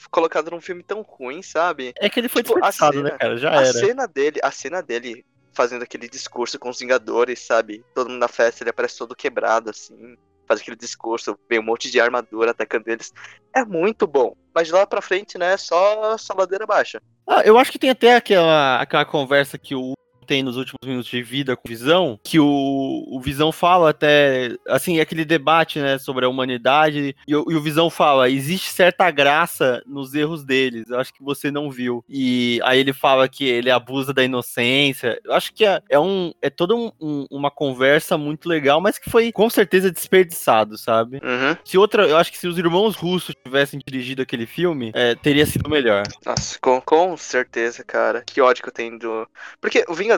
colocado 0.10 0.50
num 0.50 0.60
filme 0.60 0.82
tão 0.82 1.04
ruim, 1.04 1.44
sabe? 1.44 1.94
É 2.00 2.10
que 2.10 2.20
ele 2.20 2.28
foi 2.28 2.42
tipo, 2.42 2.60
né, 2.60 2.72
cena- 2.72 3.12
cara? 3.12 3.38
Já 3.38 3.52
A 3.52 3.62
era. 3.62 3.66
cena 3.72 4.08
dele, 4.08 4.40
a 4.42 4.50
cena 4.50 4.82
dele 4.82 5.24
fazendo 5.56 5.84
aquele 5.84 6.08
discurso 6.08 6.60
com 6.60 6.70
os 6.70 6.80
Vingadores, 6.80 7.40
sabe? 7.40 7.84
Todo 7.94 8.10
mundo 8.10 8.20
na 8.20 8.28
festa, 8.28 8.64
ele 8.64 8.70
aparece 8.70 8.98
todo 8.98 9.16
quebrado, 9.16 9.70
assim. 9.70 10.16
Faz 10.48 10.60
aquele 10.62 10.76
discurso, 10.76 11.40
vem 11.50 11.60
um 11.60 11.64
monte 11.64 11.90
de 11.90 12.00
armadura 12.00 12.52
atacando 12.52 12.88
eles. 12.88 13.12
É 13.56 13.66
muito 13.66 14.06
bom. 14.06 14.36
Mas 14.54 14.70
lá 14.70 14.86
pra 14.86 15.02
frente, 15.02 15.38
né, 15.38 15.58
só, 15.58 16.18
só 16.18 16.34
ladeira 16.36 16.68
baixa. 16.68 17.02
Ah, 17.28 17.42
eu 17.44 17.58
acho 17.58 17.72
que 17.72 17.80
tem 17.80 17.90
até 17.90 18.16
aquela, 18.16 18.80
aquela 18.80 19.06
conversa 19.06 19.58
que 19.58 19.74
o 19.74 19.94
tem 20.26 20.44
nos 20.44 20.58
últimos 20.58 20.80
minutos 20.86 21.10
de 21.10 21.22
vida 21.24 21.56
com 21.56 21.68
o 21.68 21.70
Visão, 21.70 22.20
que 22.24 22.40
o, 22.40 23.06
o 23.08 23.20
Visão 23.22 23.52
fala 23.52 23.92
até, 23.92 24.56
assim, 24.68 25.00
aquele 25.00 25.24
debate, 25.24 25.80
né, 25.80 25.98
sobre 25.98 26.26
a 26.26 26.30
humanidade, 26.30 27.16
e, 27.28 27.36
o- 27.36 27.46
e 27.50 27.56
o 27.56 27.62
Visão 27.62 27.90
fala, 27.90 28.30
existe 28.30 28.70
certa 28.72 29.10
graça 29.12 29.82
nos 29.86 30.14
erros 30.14 30.44
deles, 30.44 30.90
eu 30.90 31.00
acho 31.00 31.14
que 31.14 31.24
você 31.24 31.50
não 31.52 31.70
viu. 31.72 32.04
E 32.10 32.60
aí 32.64 32.80
ele 32.80 32.94
fala 32.94 33.28
que 33.30 33.46
ele 33.46 33.70
abusa 33.72 34.14
da 34.14 34.24
inocência, 34.24 35.20
eu 35.24 35.34
acho 35.34 35.54
que 35.54 35.66
é, 35.66 35.82
é, 35.90 36.00
um, 36.00 36.32
é 36.42 36.50
toda 36.50 36.76
um- 36.76 36.92
um- 37.00 37.26
uma 37.30 37.52
conversa 37.52 38.18
muito 38.18 38.48
legal, 38.50 38.80
mas 38.82 38.98
que 38.98 39.10
foi 39.10 39.32
com 39.32 39.50
certeza 39.50 39.92
desperdiçado, 39.92 40.78
sabe? 40.78 41.18
Uhum. 41.18 41.56
Se 41.64 41.78
outra, 41.78 42.08
eu 42.08 42.18
acho 42.18 42.32
que 42.32 42.38
se 42.38 42.48
os 42.48 42.58
irmãos 42.58 42.96
russos 42.96 43.36
tivessem 43.44 43.80
dirigido 43.86 44.22
aquele 44.22 44.46
filme, 44.46 44.92
é, 44.94 45.16
teria 45.16 45.46
sido 45.46 45.70
melhor. 45.70 46.04
Nossa, 46.26 46.58
com, 46.60 46.82
com 46.82 47.16
certeza, 47.18 47.84
cara. 47.84 48.24
Que 48.26 48.42
ódio 48.42 48.64
que 48.64 48.70
eu 48.70 48.74
tenho 48.74 48.98
do. 48.98 49.28
Porque 49.60 49.84
o 49.88 49.94
Vingadores 49.94 50.15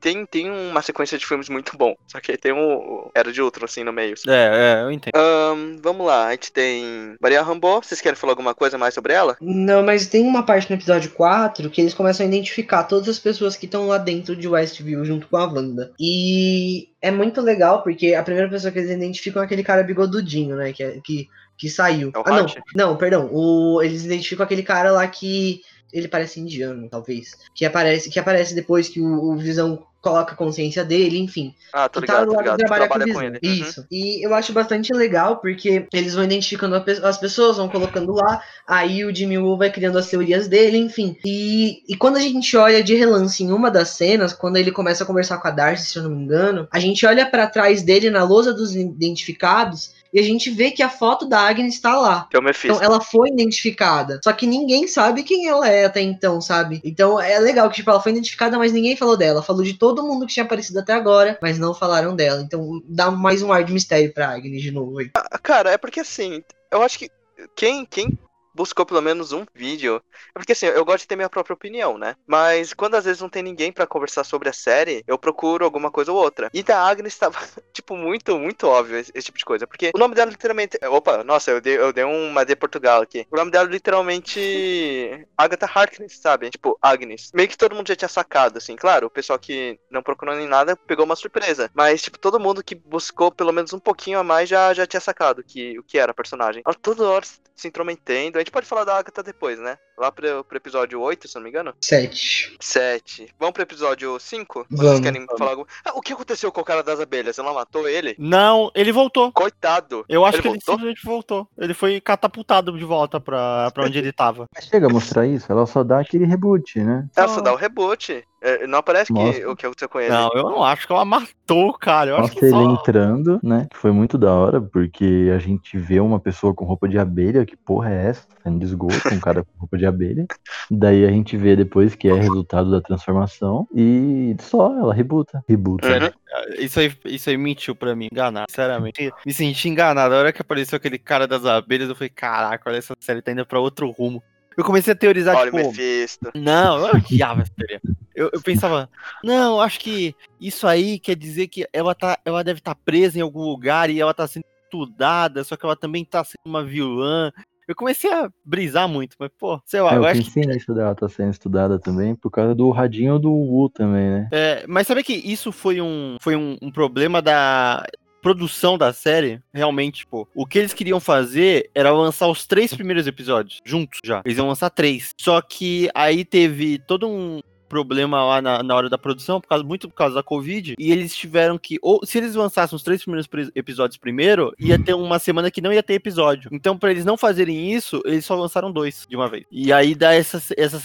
tem, 0.00 0.26
tem 0.26 0.50
uma 0.50 0.82
sequência 0.82 1.18
de 1.18 1.26
filmes 1.26 1.48
muito 1.48 1.76
bom. 1.76 1.94
Só 2.06 2.20
que 2.20 2.32
aí 2.32 2.38
tem 2.38 2.52
o 2.52 3.10
Era 3.14 3.32
de 3.32 3.40
Ultron, 3.40 3.64
assim, 3.64 3.84
no 3.84 3.92
meio. 3.92 4.14
É, 4.26 4.80
é, 4.80 4.82
eu 4.82 4.90
entendo. 4.90 5.14
Ahn, 5.16 5.76
vamos 5.82 6.06
lá, 6.06 6.26
a 6.26 6.30
gente 6.32 6.52
tem 6.52 7.16
Maria 7.20 7.42
Rambo. 7.42 7.80
Vocês 7.80 8.00
querem 8.00 8.16
falar 8.16 8.32
alguma 8.32 8.54
coisa 8.54 8.78
mais 8.78 8.94
sobre 8.94 9.12
ela? 9.12 9.36
Não, 9.40 9.82
mas 9.82 10.06
tem 10.06 10.26
uma 10.26 10.42
parte 10.42 10.70
no 10.70 10.76
episódio 10.76 11.10
4 11.10 11.70
que 11.70 11.80
eles 11.80 11.94
começam 11.94 12.24
a 12.24 12.28
identificar 12.28 12.84
todas 12.84 13.08
as 13.08 13.18
pessoas 13.18 13.56
que 13.56 13.66
estão 13.66 13.86
lá 13.86 13.98
dentro 13.98 14.36
de 14.36 14.48
Westview 14.48 15.04
junto 15.04 15.26
com 15.28 15.36
a 15.36 15.44
Wanda. 15.44 15.92
E 15.98 16.88
é 17.00 17.10
muito 17.10 17.40
legal 17.40 17.82
porque 17.82 18.14
a 18.14 18.22
primeira 18.22 18.48
pessoa 18.48 18.72
que 18.72 18.78
eles 18.78 18.90
identificam 18.90 19.42
é 19.42 19.44
aquele 19.44 19.62
cara 19.62 19.82
bigodudinho, 19.82 20.56
né? 20.56 20.72
Que, 20.72 20.82
é- 20.82 21.00
que, 21.04 21.28
que 21.58 21.68
saiu. 21.68 22.10
É 22.14 22.18
o 22.18 22.22
ah, 22.24 22.30
não, 22.30 22.46
não, 22.74 22.96
perdão. 22.96 23.28
O, 23.32 23.82
eles 23.82 24.04
identificam 24.04 24.44
aquele 24.44 24.62
cara 24.62 24.90
lá 24.90 25.06
que. 25.06 25.60
Ele 25.94 26.08
parece 26.08 26.40
indiano, 26.40 26.88
talvez. 26.90 27.36
Que 27.54 27.64
aparece, 27.64 28.10
que 28.10 28.18
aparece 28.18 28.54
depois 28.54 28.88
que 28.88 29.00
o, 29.00 29.30
o 29.32 29.36
Visão 29.36 29.86
coloca 30.04 30.34
a 30.34 30.36
consciência 30.36 30.84
dele, 30.84 31.18
enfim. 31.18 31.54
Ah, 31.72 31.88
tô 31.88 32.02
que 32.02 32.06
tá 32.06 32.20
ligado, 32.20 32.34
tô 32.34 32.38
ligado. 32.38 32.58
trabalhar 32.58 32.88
Trabalha 32.88 33.06
com, 33.06 33.18
com 33.18 33.22
ele. 33.22 33.40
Uhum. 33.42 33.52
Isso. 33.54 33.86
E 33.90 34.26
eu 34.26 34.34
acho 34.34 34.52
bastante 34.52 34.92
legal 34.92 35.38
porque 35.38 35.88
eles 35.94 36.14
vão 36.14 36.24
identificando 36.24 36.74
as 37.02 37.16
pessoas, 37.16 37.56
vão 37.56 37.70
colocando 37.70 38.12
lá, 38.12 38.42
aí 38.68 39.02
o 39.02 39.14
Jimmy 39.14 39.38
Woo 39.38 39.56
vai 39.56 39.70
criando 39.70 39.96
as 39.96 40.08
teorias 40.08 40.46
dele, 40.46 40.76
enfim. 40.76 41.16
E, 41.24 41.82
e 41.88 41.96
quando 41.96 42.16
a 42.16 42.20
gente 42.20 42.54
olha 42.54 42.82
de 42.82 42.94
relance 42.94 43.42
em 43.42 43.50
uma 43.50 43.70
das 43.70 43.90
cenas, 43.90 44.34
quando 44.34 44.58
ele 44.58 44.70
começa 44.70 45.04
a 45.04 45.06
conversar 45.06 45.38
com 45.38 45.48
a 45.48 45.50
Darcy, 45.50 45.86
se 45.86 45.98
eu 45.98 46.02
não 46.02 46.10
me 46.10 46.22
engano, 46.22 46.68
a 46.70 46.78
gente 46.78 47.06
olha 47.06 47.24
pra 47.24 47.46
trás 47.46 47.82
dele 47.82 48.10
na 48.10 48.24
lousa 48.24 48.52
dos 48.52 48.76
identificados 48.76 49.93
e 50.14 50.20
a 50.20 50.22
gente 50.22 50.48
vê 50.48 50.70
que 50.70 50.80
a 50.80 50.88
foto 50.88 51.26
da 51.26 51.40
Agnes 51.40 51.80
tá 51.80 51.98
lá. 51.98 52.28
Que 52.30 52.36
é 52.36 52.38
o 52.40 52.42
Mephisto. 52.42 52.68
Então 52.68 52.80
ela 52.80 53.00
foi 53.00 53.30
identificada. 53.30 54.20
Só 54.22 54.32
que 54.32 54.46
ninguém 54.46 54.86
sabe 54.86 55.24
quem 55.24 55.48
ela 55.48 55.68
é 55.68 55.86
até 55.86 56.00
então, 56.00 56.40
sabe? 56.40 56.80
Então 56.84 57.20
é 57.20 57.36
legal 57.40 57.68
que 57.68 57.74
tipo, 57.74 57.90
ela 57.90 58.00
foi 58.00 58.12
identificada, 58.12 58.56
mas 58.56 58.72
ninguém 58.72 58.96
falou 58.96 59.16
dela. 59.16 59.42
Falou 59.42 59.64
de 59.64 59.74
todo 59.74 60.06
mundo 60.06 60.24
que 60.24 60.32
tinha 60.32 60.44
aparecido 60.44 60.78
até 60.78 60.92
agora, 60.92 61.36
mas 61.42 61.58
não 61.58 61.74
falaram 61.74 62.14
dela. 62.14 62.40
Então 62.40 62.80
dá 62.88 63.10
mais 63.10 63.42
um 63.42 63.52
ar 63.52 63.64
de 63.64 63.72
mistério 63.72 64.14
pra 64.14 64.28
Agnes 64.28 64.62
de 64.62 64.70
novo 64.70 65.00
aí. 65.00 65.10
Ah, 65.16 65.38
Cara, 65.42 65.72
é 65.72 65.78
porque 65.78 65.98
assim, 65.98 66.44
eu 66.70 66.80
acho 66.80 66.96
que 66.96 67.10
quem, 67.56 67.84
quem 67.84 68.16
buscou 68.54 68.86
pelo 68.86 69.02
menos 69.02 69.32
um 69.32 69.44
vídeo. 69.54 70.02
É 70.34 70.38
porque 70.38 70.52
assim, 70.52 70.66
eu 70.66 70.84
gosto 70.84 71.00
de 71.00 71.08
ter 71.08 71.16
minha 71.16 71.28
própria 71.28 71.54
opinião, 71.54 71.98
né? 71.98 72.16
Mas 72.26 72.72
quando 72.72 72.94
às 72.94 73.04
vezes 73.04 73.20
não 73.20 73.28
tem 73.28 73.42
ninguém 73.42 73.72
pra 73.72 73.86
conversar 73.86 74.24
sobre 74.24 74.48
a 74.48 74.52
série, 74.52 75.02
eu 75.06 75.18
procuro 75.18 75.64
alguma 75.64 75.90
coisa 75.90 76.12
ou 76.12 76.18
outra. 76.18 76.50
E 76.52 76.62
da 76.62 76.80
Agnes 76.80 77.16
tava, 77.16 77.38
tipo, 77.72 77.96
muito, 77.96 78.38
muito 78.38 78.66
óbvio 78.66 78.98
esse, 78.98 79.12
esse 79.14 79.26
tipo 79.26 79.38
de 79.38 79.44
coisa. 79.44 79.66
Porque 79.66 79.90
o 79.94 79.98
nome 79.98 80.14
dela 80.14 80.30
literalmente. 80.30 80.78
Opa, 80.86 81.24
nossa, 81.24 81.50
eu 81.50 81.60
dei, 81.60 81.76
eu 81.76 81.92
dei 81.92 82.04
uma 82.04 82.44
de 82.44 82.54
Portugal 82.56 83.02
aqui. 83.02 83.26
O 83.30 83.36
nome 83.36 83.50
dela 83.50 83.68
literalmente. 83.68 84.40
Agatha 85.36 85.68
Harkness, 85.72 86.18
sabe? 86.18 86.50
Tipo, 86.50 86.78
Agnes. 86.80 87.30
Meio 87.34 87.48
que 87.48 87.58
todo 87.58 87.74
mundo 87.74 87.88
já 87.88 87.96
tinha 87.96 88.08
sacado, 88.08 88.58
assim. 88.58 88.76
Claro, 88.76 89.06
o 89.06 89.10
pessoal 89.10 89.38
que 89.38 89.78
não 89.90 90.02
procurou 90.02 90.34
nem 90.34 90.46
nada 90.46 90.76
pegou 90.76 91.04
uma 91.04 91.16
surpresa. 91.16 91.70
Mas, 91.74 92.02
tipo, 92.02 92.18
todo 92.18 92.40
mundo 92.40 92.62
que 92.62 92.74
buscou 92.74 93.30
pelo 93.30 93.52
menos 93.52 93.72
um 93.72 93.78
pouquinho 93.78 94.18
a 94.18 94.24
mais 94.24 94.48
já, 94.48 94.72
já 94.72 94.86
tinha 94.86 95.00
sacado 95.00 95.42
que, 95.42 95.78
o 95.78 95.82
que 95.82 95.98
era 95.98 96.12
a 96.12 96.14
personagem. 96.14 96.62
Ela 96.64 96.74
toda 96.74 97.08
hora 97.08 97.24
se 97.54 97.68
intrometendo. 97.68 98.38
A 98.44 98.46
gente 98.46 98.52
pode 98.52 98.66
falar 98.66 98.84
da 98.84 98.98
Agatha 98.98 99.22
depois, 99.22 99.58
né? 99.58 99.78
Lá 99.96 100.12
pro, 100.12 100.44
pro 100.44 100.58
episódio 100.58 101.00
8, 101.00 101.26
se 101.28 101.34
não 101.36 101.42
me 101.42 101.48
engano. 101.48 101.72
Sete. 101.80 102.54
7. 102.60 103.34
Vamos 103.38 103.54
pro 103.54 103.62
episódio 103.62 104.18
5? 104.20 104.66
Vocês 104.68 104.82
Vamos. 104.82 105.00
querem 105.00 105.26
falar 105.38 105.52
algum... 105.52 105.64
Ah, 105.82 105.92
o 105.94 106.02
que 106.02 106.12
aconteceu 106.12 106.52
com 106.52 106.60
o 106.60 106.64
cara 106.64 106.82
das 106.82 107.00
abelhas? 107.00 107.38
Ela 107.38 107.54
matou 107.54 107.88
ele? 107.88 108.14
Não, 108.18 108.70
ele 108.74 108.92
voltou. 108.92 109.32
Coitado. 109.32 110.04
Eu 110.10 110.26
acho 110.26 110.36
Ele 110.36 110.42
que 110.42 110.48
ele 110.48 110.54
voltou? 110.58 110.74
simplesmente 110.74 111.06
voltou. 111.06 111.48
Ele 111.56 111.72
foi 111.72 111.98
catapultado 112.02 112.76
de 112.76 112.84
volta 112.84 113.18
pra, 113.18 113.70
pra 113.70 113.86
onde 113.86 113.98
ele 113.98 114.12
tava. 114.12 114.46
Mas 114.54 114.66
chega 114.66 114.88
a 114.88 114.90
mostrar 114.90 115.26
isso, 115.26 115.50
ela 115.50 115.64
só 115.64 115.82
dá 115.82 116.00
aquele 116.00 116.26
reboot, 116.26 116.80
né? 116.80 117.08
Ela 117.16 117.28
só 117.28 117.40
dá 117.40 117.50
o 117.50 117.56
reboot. 117.56 118.22
É, 118.44 118.66
não 118.66 118.80
aparece 118.80 119.06
que, 119.06 119.18
Mostra. 119.18 119.50
o 119.50 119.56
que 119.56 119.64
aconteceu 119.64 119.88
com 119.88 119.98
ele. 119.98 120.10
Não, 120.10 120.30
eu 120.34 120.42
não 120.42 120.62
acho 120.62 120.86
que 120.86 120.92
ela 120.92 121.02
matou, 121.02 121.72
cara. 121.78 122.10
Eu 122.10 122.16
acho 122.18 122.32
que 122.32 122.44
ele 122.44 122.50
só... 122.50 122.74
entrando, 122.74 123.40
né? 123.42 123.66
Que 123.70 123.76
foi 123.78 123.90
muito 123.90 124.18
da 124.18 124.30
hora, 124.34 124.60
porque 124.60 125.32
a 125.34 125.38
gente 125.38 125.78
vê 125.78 125.98
uma 125.98 126.20
pessoa 126.20 126.52
com 126.52 126.66
roupa 126.66 126.86
de 126.86 126.98
abelha, 126.98 127.46
que 127.46 127.56
porra 127.56 127.90
é 127.90 128.08
essa? 128.08 128.26
Saindo 128.42 128.58
de 128.58 128.66
esgoto, 128.66 129.08
um 129.10 129.18
cara 129.18 129.42
com 129.42 129.60
roupa 129.60 129.78
de 129.78 129.86
abelha. 129.86 130.26
Daí 130.70 131.06
a 131.06 131.10
gente 131.10 131.38
vê 131.38 131.56
depois 131.56 131.94
que 131.94 132.06
é 132.06 132.12
resultado 132.12 132.70
da 132.70 132.82
transformação 132.82 133.66
e 133.74 134.36
só, 134.40 134.76
ela 134.78 134.92
rebuta. 134.92 135.42
Rebuta. 135.48 135.88
Uhum. 135.88 136.10
Isso 136.58 136.80
aí, 136.80 136.92
isso 137.06 137.30
aí 137.30 137.38
mentiu 137.38 137.74
pra 137.74 137.96
mim, 137.96 138.08
enganar, 138.12 138.44
sinceramente. 138.50 139.10
Me 139.24 139.32
senti 139.32 139.70
enganado. 139.70 140.14
A 140.14 140.18
hora 140.18 140.32
que 140.34 140.42
apareceu 140.42 140.76
aquele 140.76 140.98
cara 140.98 141.26
das 141.26 141.46
abelhas, 141.46 141.88
eu 141.88 141.94
falei, 141.94 142.10
caraca, 142.10 142.68
olha 142.68 142.76
essa 142.76 142.94
série 143.00 143.22
tá 143.22 143.32
indo 143.32 143.46
pra 143.46 143.58
outro 143.58 143.90
rumo. 143.90 144.22
Eu 144.56 144.64
comecei 144.64 144.92
a 144.92 144.96
teorizar, 144.96 145.36
Olha 145.36 145.50
o 145.50 145.56
tipo, 145.56 145.68
Mephisto. 145.68 146.30
não, 146.34 146.78
eu 146.78 146.94
odiava 146.94 147.42
essa 147.42 147.52
teoria. 147.54 147.80
Eu, 148.14 148.30
eu 148.32 148.40
pensava, 148.40 148.88
não, 149.22 149.60
acho 149.60 149.80
que 149.80 150.14
isso 150.40 150.66
aí 150.66 150.98
quer 150.98 151.16
dizer 151.16 151.48
que 151.48 151.66
ela, 151.72 151.94
tá, 151.94 152.18
ela 152.24 152.44
deve 152.44 152.60
estar 152.60 152.74
presa 152.74 153.18
em 153.18 153.22
algum 153.22 153.42
lugar 153.42 153.90
e 153.90 154.00
ela 154.00 154.14
tá 154.14 154.26
sendo 154.26 154.44
estudada, 154.64 155.42
só 155.44 155.56
que 155.56 155.64
ela 155.64 155.76
também 155.76 156.04
tá 156.04 156.22
sendo 156.22 156.42
uma 156.46 156.64
vilã. 156.64 157.32
Eu 157.66 157.74
comecei 157.74 158.12
a 158.12 158.30
brisar 158.44 158.86
muito, 158.86 159.16
mas, 159.18 159.30
pô, 159.38 159.60
sei 159.64 159.80
lá, 159.80 159.92
É, 159.92 159.96
eu 159.96 160.02
eu 160.02 160.06
acho 160.06 160.20
que 160.20 160.26
pensei 160.30 160.46
nisso 160.46 160.74
dela 160.74 160.94
tá 160.94 161.08
sendo 161.08 161.30
estudada 161.30 161.78
também, 161.78 162.14
por 162.14 162.30
causa 162.30 162.54
do 162.54 162.70
radinho 162.70 163.18
do 163.18 163.32
Wu 163.32 163.70
também, 163.70 164.10
né? 164.10 164.28
É, 164.30 164.64
mas 164.68 164.86
sabe 164.86 165.02
que 165.02 165.14
isso 165.14 165.50
foi 165.50 165.80
um, 165.80 166.16
foi 166.20 166.36
um, 166.36 166.58
um 166.60 166.70
problema 166.70 167.22
da 167.22 167.84
produção 168.24 168.78
da 168.78 168.90
série? 168.90 169.42
Realmente, 169.52 169.98
tipo, 169.98 170.26
o 170.34 170.46
que 170.46 170.58
eles 170.58 170.72
queriam 170.72 170.98
fazer 170.98 171.70
era 171.74 171.92
lançar 171.92 172.26
os 172.26 172.46
três 172.46 172.72
primeiros 172.74 173.06
episódios 173.06 173.60
juntos 173.64 174.00
já. 174.02 174.22
Eles 174.24 174.38
iam 174.38 174.48
lançar 174.48 174.70
três. 174.70 175.12
Só 175.20 175.42
que 175.42 175.90
aí 175.94 176.24
teve 176.24 176.78
todo 176.78 177.06
um 177.06 177.40
problema 177.68 178.24
lá 178.24 178.40
na, 178.40 178.62
na 178.62 178.74
hora 178.74 178.88
da 178.88 178.96
produção, 178.96 179.40
por 179.40 179.48
causa, 179.48 179.64
muito 179.64 179.88
por 179.88 179.96
causa 179.96 180.14
da 180.14 180.22
Covid, 180.22 180.74
e 180.78 180.92
eles 180.92 181.16
tiveram 181.16 181.58
que, 181.58 181.76
ou 181.82 182.06
se 182.06 182.18
eles 182.18 182.34
lançassem 182.34 182.76
os 182.76 182.82
três 182.82 183.02
primeiros 183.02 183.28
episódios 183.54 183.98
primeiro, 183.98 184.54
ia 184.60 184.78
ter 184.78 184.94
uma 184.94 185.18
semana 185.18 185.50
que 185.50 185.60
não 185.60 185.72
ia 185.72 185.82
ter 185.82 185.94
episódio. 185.94 186.48
Então, 186.52 186.78
pra 186.78 186.92
eles 186.92 187.04
não 187.04 187.16
fazerem 187.16 187.72
isso, 187.72 188.00
eles 188.04 188.24
só 188.24 188.36
lançaram 188.36 188.70
dois 188.70 189.06
de 189.08 189.16
uma 189.16 189.28
vez. 189.28 189.44
E 189.50 189.72
aí 189.72 189.94
dá 189.94 190.14
essa, 190.14 190.40
essa 190.56 190.80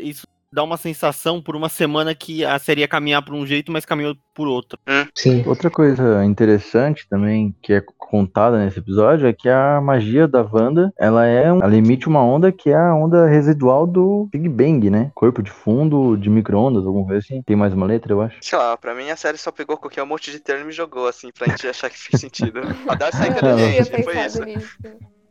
isso 0.00 0.26
dá 0.52 0.62
uma 0.62 0.76
sensação 0.76 1.40
por 1.40 1.56
uma 1.56 1.68
semana 1.68 2.14
que 2.14 2.44
a 2.44 2.58
série 2.58 2.82
ia 2.82 2.88
caminhar 2.88 3.24
por 3.24 3.34
um 3.34 3.46
jeito, 3.46 3.72
mas 3.72 3.84
caminhou 3.84 4.14
por 4.34 4.46
outro. 4.46 4.78
Sim. 5.14 5.42
Outra 5.46 5.70
coisa 5.70 6.24
interessante 6.24 7.06
também, 7.08 7.54
que 7.62 7.72
é 7.72 7.82
contada 7.98 8.58
nesse 8.58 8.78
episódio, 8.78 9.26
é 9.26 9.32
que 9.32 9.48
a 9.48 9.80
magia 9.80 10.28
da 10.28 10.42
Wanda, 10.42 10.92
ela 10.98 11.26
é 11.26 11.52
um, 11.52 11.62
ela 11.62 11.76
emite 11.76 12.08
uma 12.08 12.22
onda 12.22 12.52
que 12.52 12.70
é 12.70 12.76
a 12.76 12.94
onda 12.94 13.26
residual 13.26 13.86
do 13.86 14.28
Big 14.30 14.48
Bang, 14.48 14.90
né? 14.90 15.10
Corpo 15.14 15.42
de 15.42 15.50
fundo 15.50 16.16
de 16.16 16.28
micro-ondas, 16.28 16.86
alguma 16.86 17.06
coisa 17.06 17.20
assim. 17.20 17.42
Tem 17.42 17.56
mais 17.56 17.72
uma 17.72 17.86
letra, 17.86 18.12
eu 18.12 18.20
acho. 18.20 18.36
Sei 18.40 18.58
lá, 18.58 18.76
pra 18.76 18.94
mim 18.94 19.10
a 19.10 19.16
série 19.16 19.38
só 19.38 19.50
pegou 19.50 19.76
qualquer 19.76 20.04
monte 20.04 20.30
de 20.30 20.38
termo 20.40 20.64
e 20.64 20.66
me 20.66 20.72
jogou, 20.72 21.06
assim, 21.06 21.30
pra 21.32 21.48
gente 21.48 21.66
achar 21.68 21.88
que 21.88 21.98
fez 21.98 22.20
sentido. 22.20 22.60
A 22.60 22.96
não 22.96 23.10
tinha 23.10 23.28
inteligente, 23.28 24.02
foi 24.04 24.26
isso. 24.26 24.44
nisso. 24.44 24.78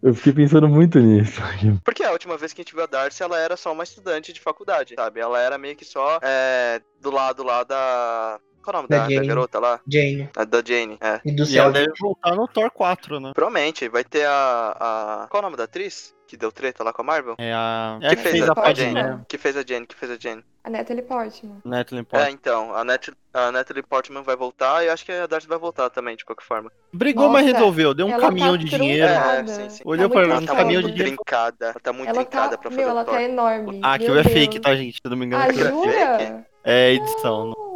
Eu 0.02 0.16
fiquei 0.16 0.34
pensando 0.34 0.68
muito 0.68 1.00
nisso. 1.00 1.40
Porque 1.86 2.04
a 2.04 2.12
última 2.12 2.38
vez 2.38 2.54
que 2.54 2.62
a 2.62 2.64
gente 2.64 2.74
viu 2.74 2.84
a 2.84 2.88
Darcy, 2.88 3.22
ela 3.22 3.38
era 3.38 3.56
só 3.56 3.72
uma 3.72 3.84
estudante 3.84 4.34
de 4.34 4.40
faculdade, 4.40 4.96
sabe? 4.96 5.20
Ela 5.20 5.40
era 5.40 5.58
meio 5.58 5.76
que 5.76 5.86
só 5.86 6.20
é, 6.24 6.82
do 7.00 7.12
lado 7.12 7.44
lá 7.44 7.64
da. 7.64 8.40
Qual 8.64 8.74
é 8.74 8.78
o 8.78 8.82
nome 8.82 8.90
Da 8.90 8.98
da, 9.00 9.04
da 9.04 9.10
Jane. 9.10 9.28
garota 9.28 9.60
lá? 9.60 9.80
Jane. 9.88 10.30
A 10.36 10.44
da 10.44 10.62
Jane, 10.66 10.98
é. 11.02 11.20
E 11.26 11.32
do 11.32 11.44
E 11.46 11.58
ela 11.58 11.72
deve 11.72 11.92
voltar 12.00 12.36
no 12.36 12.48
Thor 12.48 12.70
4, 12.72 13.20
né? 13.20 13.32
Provavelmente, 13.34 13.88
vai 13.90 14.04
ter 14.04 14.26
a, 14.26 14.78
a. 15.24 15.28
Qual 15.30 15.40
é 15.42 15.46
o 15.46 15.48
nome 15.48 15.58
da 15.58 15.64
atriz? 15.66 16.14
Que 16.28 16.38
deu 16.38 16.50
treta 16.50 16.82
lá 16.82 16.94
com 16.94 17.02
a 17.02 17.06
Marvel? 17.06 17.36
É 17.38 17.52
a. 17.52 17.98
É 18.02 18.08
que 18.08 18.14
a 18.14 18.16
que 18.16 18.22
fez, 18.22 18.32
fez 18.46 18.50
a, 18.50 18.54
a 18.62 18.74
Jane? 18.74 18.94
Padmé. 18.94 19.20
Que 19.28 19.38
fez 19.38 19.58
a 19.58 19.64
Jane, 19.68 19.86
que 19.86 19.96
fez 19.96 20.12
a 20.12 20.18
Jane. 20.18 20.44
A 20.64 20.70
Natalie 20.70 21.02
Portman. 21.02 21.58
Natalie 21.66 22.02
É, 22.02 22.04
Portman. 22.06 22.32
então, 22.32 22.74
a, 22.76 22.84
Net, 22.86 23.12
a 23.34 23.52
Natalie 23.52 23.84
Portman 23.84 24.22
vai 24.24 24.36
voltar 24.38 24.82
e 24.84 24.88
eu 24.88 24.94
acho 24.94 25.04
que 25.04 25.12
a 25.12 25.26
Darcy 25.28 25.48
vai 25.48 25.58
voltar 25.58 25.90
também, 25.90 26.16
de 26.16 26.24
qualquer 26.24 26.46
forma. 26.46 26.72
Brigou, 26.94 27.28
mas 27.30 27.44
Nossa, 27.46 27.58
resolveu. 27.58 27.94
Deu 27.94 28.06
um 28.06 28.12
ela 28.12 28.22
caminhão 28.22 28.52
tá 28.52 28.58
de 28.58 28.66
dinheiro. 28.70 29.08
É, 29.12 29.48
sim, 29.48 29.70
sim. 29.72 29.82
Olhou 29.84 30.08
Tá 30.08 30.14
pra 30.14 30.20
muito 30.22 30.32
ela, 30.34 30.42
um 30.42 30.46
tá 30.46 30.56
caminhão 30.56 30.82
muito 30.84 30.92
de 30.94 30.98
dinheiro. 31.00 31.18
trincada. 31.18 31.66
Ela 31.66 31.80
tá 31.82 31.92
muito 31.94 32.10
Ela 32.10 32.22
trincada 32.26 32.50
tá, 32.52 32.58
pra 32.60 32.70
fazer 32.70 32.82
meu, 32.82 32.88
o 32.88 32.92
ela 32.92 33.04
Thor. 33.06 33.14
tá 33.16 33.24
enorme. 33.24 33.82
Ah, 33.84 33.94
aquilo 33.96 34.18
é 34.20 34.24
fake, 34.24 34.60
tá, 34.62 34.74
gente? 34.76 34.94
Se 34.94 35.02
eu 35.04 35.10
não 35.10 35.18
me 35.18 35.26
engano, 35.26 35.44
Ah, 35.44 35.48
aquilo 35.48 35.68
é 35.68 35.72
jura? 35.72 35.92
fake. 35.92 36.26
jura? 36.30 36.46
É 36.64 36.92
edição. 36.94 37.46
não- 37.48 37.71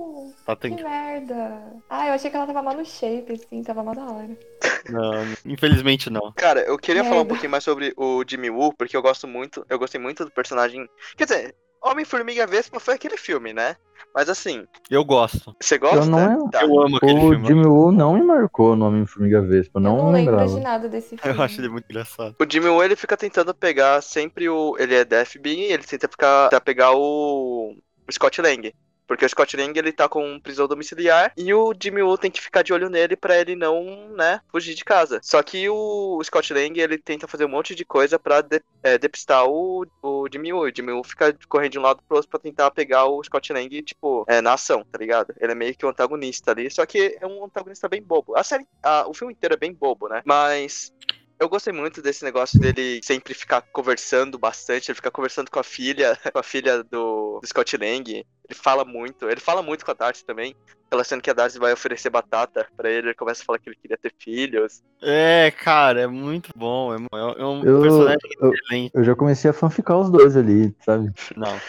Não, 0.48 0.56
Tá, 0.56 0.56
Que 0.56 0.84
merda. 0.84 1.62
Ah, 1.90 2.08
eu 2.08 2.14
achei 2.14 2.30
que 2.30 2.36
ela 2.38 2.46
tava 2.46 2.62
mal 2.62 2.76
no 2.76 2.86
shape, 2.86 3.34
assim, 3.34 3.64
tava 3.64 3.84
mal 3.84 3.96
da 3.96 4.04
hora. 4.06 4.38
não, 4.90 5.14
infelizmente 5.46 6.10
não. 6.10 6.32
Cara, 6.36 6.62
eu 6.62 6.78
queria 6.78 7.04
falar 7.04 7.16
um 7.16 7.20
Merda. 7.20 7.30
pouquinho 7.30 7.52
mais 7.52 7.64
sobre 7.64 7.94
o 7.98 8.24
Jimmy 8.28 8.50
Woo, 8.50 8.74
porque 8.78 8.96
eu 8.96 9.02
gosto 9.02 9.28
muito, 9.28 9.66
eu 9.70 9.80
gostei 9.80 10.00
muito 10.00 10.24
do 10.24 10.32
personagem. 10.32 10.88
Quer 11.18 11.26
dizer, 11.26 11.56
Homem-Formiga 11.84 12.46
Vespa 12.48 12.80
foi 12.80 12.94
aquele 12.96 13.18
filme, 13.18 13.54
né? 13.54 13.76
Mas 14.14 14.30
assim, 14.30 14.66
Eu 14.90 15.04
gosto. 15.04 15.56
você 15.62 15.78
gosta? 15.78 16.06
não- 16.06 16.50
Tá. 16.50 16.62
Eu 16.64 16.80
amo 16.82 16.98
aquele 16.98 17.18
O 17.20 17.30
filme. 17.32 17.48
Jimmy 17.48 17.66
Woo 17.66 17.92
não 17.92 18.14
me 18.14 18.24
marcou 18.24 18.76
no 18.76 18.86
Homem-Formiga 18.88 19.42
Vespa, 19.42 19.80
eu 19.80 19.82
não, 19.84 19.98
não 19.98 20.12
lembro 20.12 20.32
lembrava. 20.36 20.54
de 20.58 20.64
nada 20.64 20.88
desse 20.90 21.18
filme. 21.18 21.38
Eu 21.38 21.44
acho 21.44 21.60
ele 21.60 21.70
muito 21.70 21.86
engraçado. 21.90 22.36
O 22.40 22.46
Jimmy 22.50 22.68
Woo, 22.70 22.84
ele 22.84 22.96
fica 22.96 23.18
tentando 23.18 23.54
pegar 23.54 24.02
sempre 24.02 24.48
o... 24.50 24.76
Ele 24.78 24.96
é 24.96 25.04
da 25.06 25.26
FBI, 25.26 25.64
ele 25.72 25.84
tenta 25.84 26.08
ficar, 26.08 26.50
tentar 26.50 26.62
pegar 26.62 26.92
o... 26.92 27.76
o 28.08 28.12
Scott 28.12 28.42
Lang. 28.42 28.72
Porque 29.08 29.26
o 29.26 29.30
Scott 29.30 29.56
Lang, 29.56 29.78
ele 29.78 29.92
tá 29.92 30.08
com 30.10 30.40
prisão 30.40 30.68
domiciliar 30.68 31.32
e 31.38 31.54
o 31.54 31.74
Jimmy 31.82 32.02
Woo 32.02 32.18
tem 32.18 32.32
que 32.32 32.42
ficar 32.42 32.62
de 32.64 32.74
olho 32.74 32.90
nele 32.90 33.16
pra 33.16 33.40
ele 33.40 33.56
não, 33.56 34.10
né, 34.10 34.42
fugir 34.52 34.74
de 34.74 34.84
casa. 34.84 35.20
Só 35.24 35.42
que 35.44 35.70
o 35.70 36.22
Scott 36.24 36.54
Lang, 36.54 36.80
ele 36.80 36.98
tenta 36.98 37.28
fazer 37.28 37.46
um 37.46 37.50
monte 37.50 37.76
de 37.76 37.86
coisa 37.86 38.18
pra 38.18 38.42
de, 38.42 38.62
é, 38.84 38.98
depistar 38.98 39.46
o, 39.48 39.86
o 40.02 40.28
Jimmy 40.32 40.52
Woo. 40.54 40.64
O 40.66 40.72
Jimmy 40.76 40.92
Woo 40.92 41.04
fica 41.04 41.38
correndo 41.48 41.72
de 41.74 41.80
um 41.80 41.84
lado 41.84 42.02
pro 42.08 42.18
outro 42.18 42.30
pra 42.30 42.40
tentar 42.40 42.72
pegar 42.72 43.06
o 43.06 43.24
Scott 43.24 43.54
Lang, 43.54 43.82
tipo, 43.84 44.26
é, 44.28 44.42
na 44.42 44.54
ação, 44.54 44.84
tá 44.92 44.98
ligado? 44.98 45.34
Ele 45.40 45.52
é 45.52 45.56
meio 45.56 45.76
que 45.76 45.86
um 45.86 45.90
antagonista 45.90 46.52
ali, 46.52 46.70
só 46.72 46.86
que 46.86 47.18
é 47.22 47.28
um 47.28 47.46
antagonista 47.46 47.88
bem 47.88 48.02
bobo. 48.02 48.36
A 48.36 48.44
série, 48.44 48.66
a- 48.84 49.06
o 49.08 49.14
filme 49.14 49.34
inteiro 49.34 49.54
é 49.56 49.58
bem 49.58 49.74
bobo, 49.74 50.08
né? 50.08 50.22
Mas 50.26 50.92
eu 51.40 51.50
gostei 51.50 51.74
muito 51.74 52.02
desse 52.02 52.24
negócio 52.24 52.60
dele 52.60 53.00
sempre 53.04 53.34
ficar 53.34 53.62
conversando 53.62 54.38
bastante, 54.38 54.90
ele 54.90 54.96
ficar 54.96 55.12
conversando 55.12 55.52
com 55.52 55.60
a 55.60 55.64
filha, 55.64 56.18
com 56.34 56.40
a 56.40 56.44
filha 56.44 56.84
do, 56.84 57.40
do 57.42 57.48
Scott 57.48 57.78
Lang. 57.78 58.10
Ele 58.48 58.60
fala 58.60 58.86
muito, 58.86 59.28
ele 59.30 59.40
fala 59.40 59.62
muito 59.64 59.84
com 59.84 59.92
a 59.92 59.96
Darcy 59.96 60.24
também. 60.24 60.56
Ela 60.92 61.04
sendo 61.04 61.22
que 61.22 61.30
a 61.30 61.34
Darcy 61.34 61.58
vai 61.58 61.74
oferecer 61.74 62.10
batata 62.12 62.68
pra 62.78 62.90
ele, 62.90 63.08
ele 63.08 63.16
começa 63.16 63.42
a 63.42 63.46
falar 63.46 63.58
que 63.60 63.68
ele 63.70 63.76
queria 63.82 63.98
ter 63.98 64.14
filhos. 64.20 64.84
É, 65.02 65.52
cara, 65.52 66.02
é 66.02 66.08
muito 66.08 66.52
bom. 66.56 66.94
É, 66.94 66.98
é 67.40 67.46
um 67.46 67.64
Eu- 67.66 67.82
personagem 67.82 68.20
eu- 68.40 68.54
excelente. 68.54 68.92
Eu 68.94 69.04
já 69.04 69.16
comecei 69.16 69.50
a 69.50 69.54
fanficar 69.54 69.98
os 70.00 70.12
dois 70.12 70.38
ali, 70.38 70.76
sabe? 70.86 71.12
Não. 71.36 71.60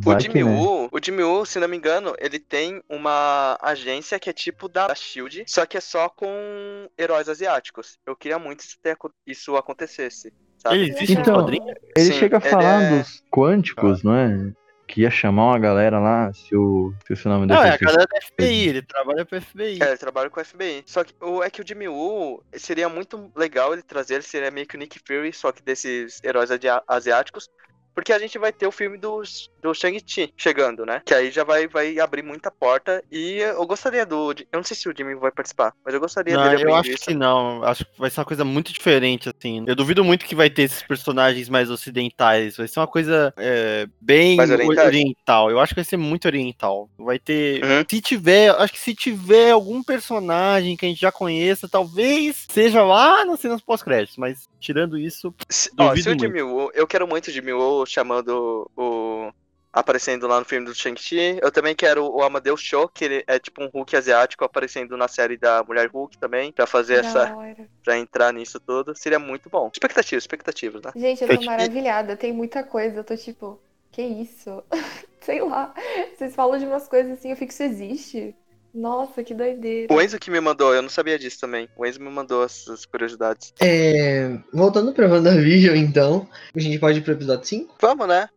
Vai 0.00 0.14
o 0.14 0.18
que, 0.18 0.24
Jimmy 0.24 0.44
né? 0.44 0.50
Woo, 0.50 0.88
o 0.90 0.98
Jimmy 1.02 1.22
Woo, 1.22 1.44
se 1.46 1.58
não 1.58 1.68
me 1.68 1.76
engano, 1.76 2.14
ele 2.18 2.38
tem 2.38 2.82
uma 2.88 3.58
agência 3.60 4.18
que 4.18 4.30
é 4.30 4.32
tipo 4.32 4.68
da 4.68 4.94
Shield, 4.94 5.44
só 5.46 5.64
que 5.66 5.76
é 5.76 5.80
só 5.80 6.08
com 6.08 6.88
heróis 6.98 7.28
asiáticos. 7.28 7.98
Eu 8.06 8.16
queria 8.16 8.38
muito 8.38 8.64
aco- 8.90 9.12
isso 9.26 9.56
acontecesse. 9.56 10.32
Sabe? 10.58 10.76
Ele 10.76 10.90
existe 10.90 11.12
Então? 11.12 11.46
Ele 11.48 12.12
Sim, 12.12 12.12
chega 12.18 12.38
a 12.38 12.40
falar 12.40 12.82
é- 12.82 12.98
dos 12.98 13.22
quânticos, 13.30 14.02
não 14.02 14.14
é? 14.16 14.52
Que 14.86 15.00
ia 15.00 15.10
chamar 15.10 15.46
uma 15.46 15.58
galera 15.58 15.98
lá, 15.98 16.30
se 16.34 16.54
o, 16.54 16.92
se 17.06 17.26
o 17.26 17.28
nome 17.30 17.46
Não, 17.46 17.62
é 17.62 17.70
a 17.70 17.76
galera 17.78 18.06
da 18.06 18.20
FBI, 18.20 18.68
ele 18.68 18.82
trabalha 18.82 19.24
pro 19.24 19.40
FBI. 19.40 19.82
É, 19.82 19.88
ele 19.88 19.96
trabalha 19.96 20.28
com 20.28 20.38
o 20.38 20.44
FBI. 20.44 20.82
Só 20.86 21.02
que 21.02 21.14
o, 21.22 21.42
é 21.42 21.48
que 21.48 21.62
o 21.62 21.66
Jimmy 21.66 21.88
Woo 21.88 22.44
seria 22.52 22.86
muito 22.88 23.30
legal 23.34 23.72
ele 23.72 23.82
trazer, 23.82 24.14
ele 24.14 24.22
seria 24.24 24.50
meio 24.50 24.66
que 24.66 24.76
o 24.76 24.78
Nick 24.78 25.00
Fury, 25.06 25.32
só 25.32 25.52
que 25.52 25.62
desses 25.62 26.20
heróis 26.22 26.50
asiáticos. 26.86 27.48
Porque 27.94 28.12
a 28.12 28.18
gente 28.18 28.38
vai 28.38 28.52
ter 28.52 28.66
o 28.66 28.72
filme 28.72 28.98
do, 28.98 29.22
do 29.62 29.72
Shang-Chi 29.72 30.32
chegando, 30.36 30.84
né? 30.84 31.00
Que 31.04 31.14
aí 31.14 31.30
já 31.30 31.44
vai, 31.44 31.68
vai 31.68 31.98
abrir 31.98 32.22
muita 32.22 32.50
porta. 32.50 33.02
E 33.10 33.38
eu 33.38 33.64
gostaria 33.66 34.04
do. 34.04 34.32
Eu 34.32 34.56
não 34.56 34.64
sei 34.64 34.76
se 34.76 34.88
o 34.88 34.94
Jimmy 34.96 35.14
vai 35.14 35.30
participar, 35.30 35.72
mas 35.84 35.94
eu 35.94 36.00
gostaria 36.00 36.36
Não, 36.36 36.48
dele 36.48 36.64
eu 36.64 36.74
acho 36.74 36.90
isso. 36.90 37.06
que 37.06 37.14
não. 37.14 37.62
Acho 37.62 37.84
que 37.84 37.98
vai 37.98 38.10
ser 38.10 38.20
uma 38.20 38.26
coisa 38.26 38.44
muito 38.44 38.72
diferente, 38.72 39.28
assim. 39.28 39.64
Eu 39.66 39.76
duvido 39.76 40.04
muito 40.04 40.24
que 40.24 40.34
vai 40.34 40.50
ter 40.50 40.62
esses 40.62 40.82
personagens 40.82 41.48
mais 41.48 41.70
ocidentais. 41.70 42.56
Vai 42.56 42.66
ser 42.66 42.80
uma 42.80 42.86
coisa 42.86 43.32
é, 43.36 43.86
bem 44.00 44.38
oriental. 44.40 45.50
Eu 45.50 45.60
acho 45.60 45.74
que 45.74 45.80
vai 45.80 45.84
ser 45.84 45.96
muito 45.96 46.26
oriental. 46.26 46.88
Vai 46.98 47.18
ter. 47.18 47.62
Uhum. 47.62 47.84
Se 47.88 48.00
tiver, 48.00 48.50
acho 48.50 48.72
que 48.72 48.80
se 48.80 48.94
tiver 48.94 49.52
algum 49.52 49.82
personagem 49.82 50.76
que 50.76 50.84
a 50.84 50.88
gente 50.88 51.00
já 51.00 51.12
conheça, 51.12 51.68
talvez 51.68 52.46
seja 52.50 52.82
lá 52.82 53.24
nas 53.24 53.40
cenas 53.40 53.60
pós-créditos. 53.60 54.16
Mas 54.16 54.48
tirando 54.58 54.98
isso, 54.98 55.32
Se, 55.48 55.70
ó, 55.78 55.94
se 55.94 56.08
o 56.08 56.18
Jimmy 56.18 56.40
eu 56.74 56.86
quero 56.86 57.06
muito 57.06 57.28
o 57.28 57.30
Jimmy 57.30 57.52
Woo 57.52 57.83
chamando 57.86 58.70
o, 58.76 59.30
aparecendo 59.72 60.26
lá 60.28 60.38
no 60.38 60.44
filme 60.44 60.66
do 60.66 60.74
Shang-Chi. 60.74 61.38
Eu 61.42 61.50
também 61.50 61.74
quero 61.74 62.06
o 62.06 62.22
Amadeus 62.22 62.60
Cho, 62.60 62.88
que 62.88 63.04
ele 63.04 63.24
é 63.26 63.38
tipo 63.38 63.62
um 63.62 63.66
Hulk 63.68 63.96
asiático 63.96 64.44
aparecendo 64.44 64.96
na 64.96 65.08
série 65.08 65.36
da 65.36 65.64
Mulher 65.64 65.88
Hulk 65.90 66.16
também, 66.18 66.52
pra 66.52 66.66
fazer 66.66 67.02
Da 67.02 67.08
essa. 67.08 67.34
hora. 67.36 67.68
pra 67.82 67.98
entrar 67.98 68.32
nisso 68.32 68.60
tudo. 68.60 68.94
Seria 68.96 69.18
muito 69.18 69.50
bom. 69.50 69.68
Expectativas, 69.72 70.22
expectativas, 70.22 70.82
né? 70.82 70.92
Gente, 70.94 71.22
eu 71.24 71.28
tô 71.38 71.44
maravilhada. 71.44 72.16
Tem 72.16 72.32
muita 72.32 72.62
coisa. 72.62 73.00
Eu 73.00 73.04
tô 73.04 73.16
tipo, 73.16 73.60
que 73.90 74.02
isso? 74.02 74.62
Sei 75.20 75.40
lá. 75.40 75.74
Vocês 76.14 76.34
falam 76.34 76.58
de 76.58 76.66
umas 76.66 76.86
coisas 76.86 77.12
assim, 77.18 77.30
eu 77.30 77.36
fico, 77.36 77.50
isso 77.50 77.62
existe? 77.62 78.36
Nossa, 78.74 79.22
que 79.22 79.32
doideira. 79.32 79.92
O 79.92 80.02
Enzo 80.02 80.18
que 80.18 80.30
me 80.30 80.40
mandou, 80.40 80.74
eu 80.74 80.82
não 80.82 80.88
sabia 80.88 81.18
disso 81.18 81.38
também. 81.40 81.68
O 81.76 81.86
Enzo 81.86 82.00
me 82.00 82.10
mandou 82.10 82.44
essas 82.44 82.84
curiosidades. 82.84 83.54
É, 83.60 84.36
voltando 84.52 84.92
pra 84.92 85.06
WandaVision, 85.06 85.76
então, 85.76 86.28
a 86.54 86.58
gente 86.58 86.78
pode 86.78 86.98
ir 86.98 87.02
pro 87.02 87.12
episódio 87.12 87.46
5? 87.46 87.76
Vamos, 87.80 88.08
né? 88.08 88.28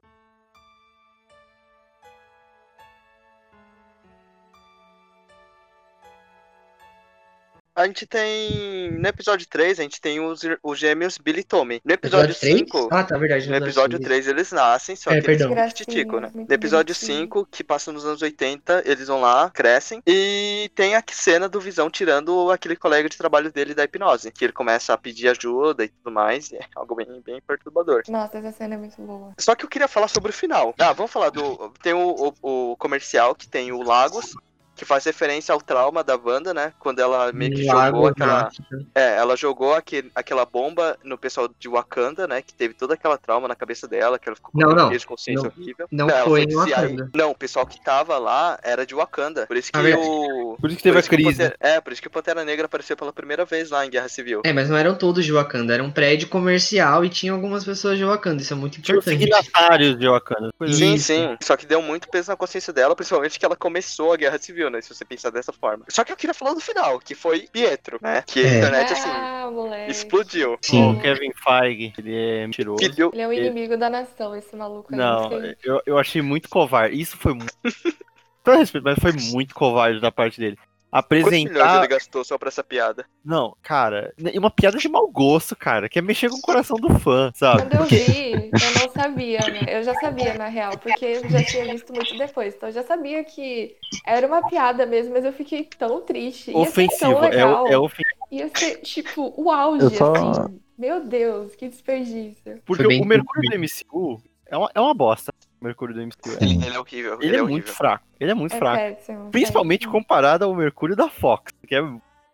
A 7.77 7.85
gente 7.85 8.07
tem. 8.07 8.89
No 8.93 9.07
episódio 9.07 9.45
3, 9.47 9.79
a 9.79 9.83
gente 9.83 10.01
tem 10.01 10.19
os, 10.19 10.41
os 10.63 10.79
gêmeos 10.79 11.19
Billy 11.19 11.41
e 11.41 11.43
Tommy. 11.43 11.79
No 11.85 11.93
episódio, 11.93 12.33
5. 12.33 12.89
Ah, 12.91 13.03
tá, 13.03 13.15
verdade. 13.19 13.47
No 13.47 13.55
episódio 13.55 13.99
3 13.99 14.27
eles 14.27 14.51
nascem, 14.51 14.95
só 14.95 15.11
É, 15.11 15.21
que 15.21 15.29
eles 15.29 15.37
perdão. 15.37 15.55
são 15.55 15.69
titico, 15.69 16.19
né? 16.19 16.31
Muito 16.33 16.49
No 16.49 16.55
episódio 16.55 16.95
bonitinho. 16.95 17.19
5, 17.25 17.47
que 17.51 17.63
passa 17.63 17.91
nos 17.91 18.03
anos 18.03 18.19
80, 18.23 18.81
eles 18.83 19.07
vão 19.07 19.21
lá, 19.21 19.51
crescem. 19.51 20.01
E 20.07 20.71
tem 20.73 20.95
a 20.95 21.03
cena 21.11 21.47
do 21.47 21.61
Visão 21.61 21.87
tirando 21.87 22.49
aquele 22.49 22.75
colega 22.75 23.07
de 23.07 23.15
trabalho 23.15 23.51
dele 23.51 23.75
da 23.75 23.83
hipnose. 23.83 24.31
Que 24.31 24.45
ele 24.45 24.53
começa 24.53 24.93
a 24.93 24.97
pedir 24.97 25.27
ajuda 25.27 25.83
e 25.83 25.89
tudo 25.89 26.11
mais. 26.11 26.49
E 26.51 26.55
é 26.55 26.61
algo 26.75 26.95
bem, 26.95 27.21
bem 27.23 27.39
perturbador. 27.45 28.01
Nossa, 28.09 28.39
essa 28.39 28.51
cena 28.53 28.73
é 28.73 28.77
muito 28.79 28.99
boa. 28.99 29.33
Só 29.37 29.53
que 29.53 29.63
eu 29.63 29.69
queria 29.69 29.87
falar 29.87 30.07
sobre 30.07 30.31
o 30.31 30.33
final. 30.33 30.73
Ah, 30.79 30.93
vamos 30.93 31.11
falar 31.11 31.29
do. 31.29 31.71
Tem 31.83 31.93
o, 31.93 32.33
o, 32.41 32.71
o 32.71 32.75
comercial 32.77 33.35
que 33.35 33.47
tem 33.47 33.71
o 33.71 33.83
Lagos, 33.83 34.33
que 34.77 34.85
faz 34.85 35.03
referência 35.05 35.51
ao 35.53 35.59
trauma 35.59 36.03
da 36.03 36.15
Wanda, 36.15 36.53
né? 36.53 36.71
Quando 36.79 36.99
ela 36.99 37.31
meio 37.33 37.51
que 37.53 37.63
jogou 37.65 38.07
aquela. 38.07 38.49
É, 38.95 39.15
ela 39.17 39.35
jogou 39.35 39.73
aquele, 39.73 40.11
aquela 40.15 40.45
bomba 40.45 40.97
no 41.03 41.17
pessoal 41.17 41.49
de 41.59 41.67
Wakanda, 41.67 42.27
né? 42.27 42.41
Que 42.41 42.53
teve 42.53 42.73
toda 42.73 42.93
aquela 42.93 43.17
trauma 43.17 43.47
na 43.47 43.55
cabeça 43.55 43.87
dela, 43.87 44.19
que 44.19 44.29
ela 44.29 44.35
ficou 44.35 44.51
Não, 44.53 44.69
com 44.69 44.75
não. 44.75 44.89
de 44.89 45.05
consciência 45.07 45.43
Não- 45.55 45.63
horrível. 45.63 45.87
não 45.91 46.09
ela 46.09 46.23
foi 46.23 46.43
em. 46.43 46.53
Wakanda. 46.55 47.09
Não, 47.13 47.31
o 47.31 47.35
pessoal 47.35 47.65
que 47.65 47.83
tava 47.83 48.17
lá 48.17 48.59
era 48.63 48.85
de 48.85 48.93
Wakanda. 48.95 49.47
Por 49.47 49.57
isso 49.57 49.71
que 49.71 49.77
Ah, 49.79 49.97
o. 49.97 50.55
Por 50.59 50.69
isso 50.69 50.77
que 50.77 50.83
teve 50.83 50.97
a 50.97 50.99
isso 50.99 51.07
o 51.07 51.11
crise. 51.11 51.29
Pantera- 51.31 51.55
é, 51.59 51.81
por 51.81 51.91
isso 51.93 52.01
que 52.01 52.07
o 52.07 52.11
Pantera 52.11 52.45
Negra 52.45 52.65
apareceu 52.67 52.95
pela 52.95 53.11
primeira 53.11 53.43
vez 53.45 53.69
lá 53.71 53.85
em 53.85 53.89
Guerra 53.89 54.07
Civil. 54.09 54.41
É, 54.45 54.53
mas 54.53 54.69
não 54.69 54.77
eram 54.77 54.95
todos 54.95 55.25
de 55.25 55.31
Wakanda, 55.31 55.73
era 55.73 55.83
um 55.83 55.91
prédio 55.91 56.29
comercial 56.29 57.03
e 57.03 57.09
tinha 57.09 57.31
algumas 57.33 57.65
pessoas 57.65 57.97
de 57.97 58.03
Wakanda, 58.05 58.41
isso 58.41 58.53
é 58.53 58.55
muito 58.55 58.81
Tinha 58.81 58.97
importante. 58.97 59.19
signatários 59.19 59.97
de 59.97 60.07
Wakanda. 60.07 60.51
Sim, 60.71 60.93
Isso. 60.93 61.05
sim. 61.07 61.37
Só 61.41 61.55
que 61.57 61.65
deu 61.65 61.81
muito 61.81 62.07
peso 62.09 62.29
na 62.29 62.35
consciência 62.37 62.71
dela, 62.71 62.95
principalmente 62.95 63.39
que 63.39 63.45
ela 63.45 63.55
começou 63.55 64.13
a 64.13 64.17
guerra 64.17 64.37
civil, 64.37 64.66
né? 64.69 64.81
Se 64.81 64.93
você 64.93 65.03
pensar 65.05 65.29
dessa 65.29 65.51
forma. 65.51 65.85
Só 65.89 66.03
que 66.03 66.11
eu 66.11 66.17
queria 66.17 66.33
falar 66.33 66.53
do 66.53 66.59
final, 66.59 66.99
que 66.99 67.15
foi 67.15 67.47
Pietro, 67.51 67.97
né? 68.01 68.23
Que 68.25 68.39
a 68.39 68.43
É. 68.43 68.57
internet, 68.57 68.93
assim, 68.93 69.09
ah, 69.09 69.49
explodiu. 69.87 70.57
Sim. 70.61 70.91
O 70.97 71.01
Kevin 71.01 71.31
Feige, 71.33 71.93
ele 71.97 72.15
é 72.15 72.45
mentiroso. 72.45 72.83
Filho. 72.83 73.09
Ele 73.13 73.21
é 73.21 73.27
o 73.27 73.33
inimigo 73.33 73.77
da 73.77 73.89
nação, 73.89 74.35
esse 74.35 74.55
maluco. 74.55 74.95
Não, 74.95 75.29
eu, 75.63 75.81
eu 75.85 75.97
achei 75.97 76.21
muito 76.21 76.49
covarde. 76.49 76.99
Isso 76.99 77.17
foi 77.17 77.33
muito. 77.33 77.53
Todo 78.43 78.57
respeito, 78.59 78.83
mas 78.85 78.97
foi 78.99 79.11
muito 79.33 79.53
covarde 79.53 79.99
da 79.99 80.11
parte 80.11 80.39
dele. 80.39 80.57
Quantos 80.89 81.09
milhões 81.09 81.47
Apresentar. 81.47 81.77
ele 81.79 81.87
gastou 81.87 82.23
só 82.23 82.37
pra 82.37 82.47
essa 82.47 82.63
piada? 82.63 83.05
Não, 83.23 83.55
cara, 83.61 84.13
e 84.17 84.39
uma 84.39 84.49
piada 84.49 84.77
de 84.77 84.87
mau 84.87 85.07
gosto, 85.09 85.55
cara, 85.55 85.89
que 85.89 85.99
é 85.99 86.01
mexer 86.01 86.29
com 86.29 86.37
o 86.37 86.41
coração 86.41 86.77
do 86.77 86.97
fã, 86.99 87.31
sabe? 87.35 87.63
Quando 87.63 87.73
eu 87.75 87.83
vi, 87.85 88.31
eu 88.33 88.81
não 88.81 88.89
sabia, 88.93 89.39
né? 89.39 89.65
Eu 89.67 89.83
já 89.83 89.93
sabia, 89.95 90.33
na 90.35 90.47
real, 90.47 90.77
porque 90.77 91.05
eu 91.05 91.29
já 91.29 91.43
tinha 91.43 91.65
visto 91.65 91.93
muito 91.93 92.17
depois. 92.17 92.55
Então 92.55 92.69
eu 92.69 92.73
já 92.73 92.83
sabia 92.83 93.23
que 93.23 93.75
era 94.05 94.25
uma 94.25 94.47
piada 94.47 94.85
mesmo, 94.85 95.13
mas 95.13 95.25
eu 95.25 95.33
fiquei 95.33 95.63
tão 95.77 96.01
triste. 96.01 96.51
Ia 96.51 96.57
ser 96.65 96.69
Ofensivo, 96.69 97.13
tão 97.15 97.23
é, 97.25 97.71
é 97.73 97.77
ofensivo. 97.77 98.17
Ia 98.31 98.49
ser, 98.53 98.77
tipo, 98.77 99.33
o 99.37 99.51
auge, 99.51 99.95
só- 99.95 100.13
assim. 100.13 100.59
Meu 100.77 101.03
Deus, 101.03 101.55
que 101.55 101.67
desperdício. 101.67 102.61
Porque 102.65 102.85
o 102.85 103.05
Mercúrio 103.05 103.49
do 103.49 103.55
MCU 103.57 104.21
é 104.45 104.55
uma, 104.57 104.69
é 104.75 104.79
uma 104.79 104.93
bosta. 104.93 105.33
Mercúrio 105.61 105.95
do 105.95 106.01
MCU. 106.01 106.37
é- 106.39 106.43
Ele 106.43 106.75
é 106.75 106.79
horrível. 106.79 107.13
Ele 107.21 107.35
é 107.35 107.41
horrível. 107.41 107.47
muito 107.47 107.71
fraco. 107.71 108.05
Ele 108.19 108.31
é 108.31 108.33
muito 108.33 108.55
É 108.55 108.57
fraco. 108.57 108.77
péssimo. 108.77 109.31
Principalmente 109.31 109.79
péssimo. 109.81 109.93
comparado 109.93 110.45
ao 110.45 110.53
Mercúrio 110.55 110.95
da 110.95 111.09
Fox, 111.09 111.51
que 111.67 111.75
é 111.75 111.81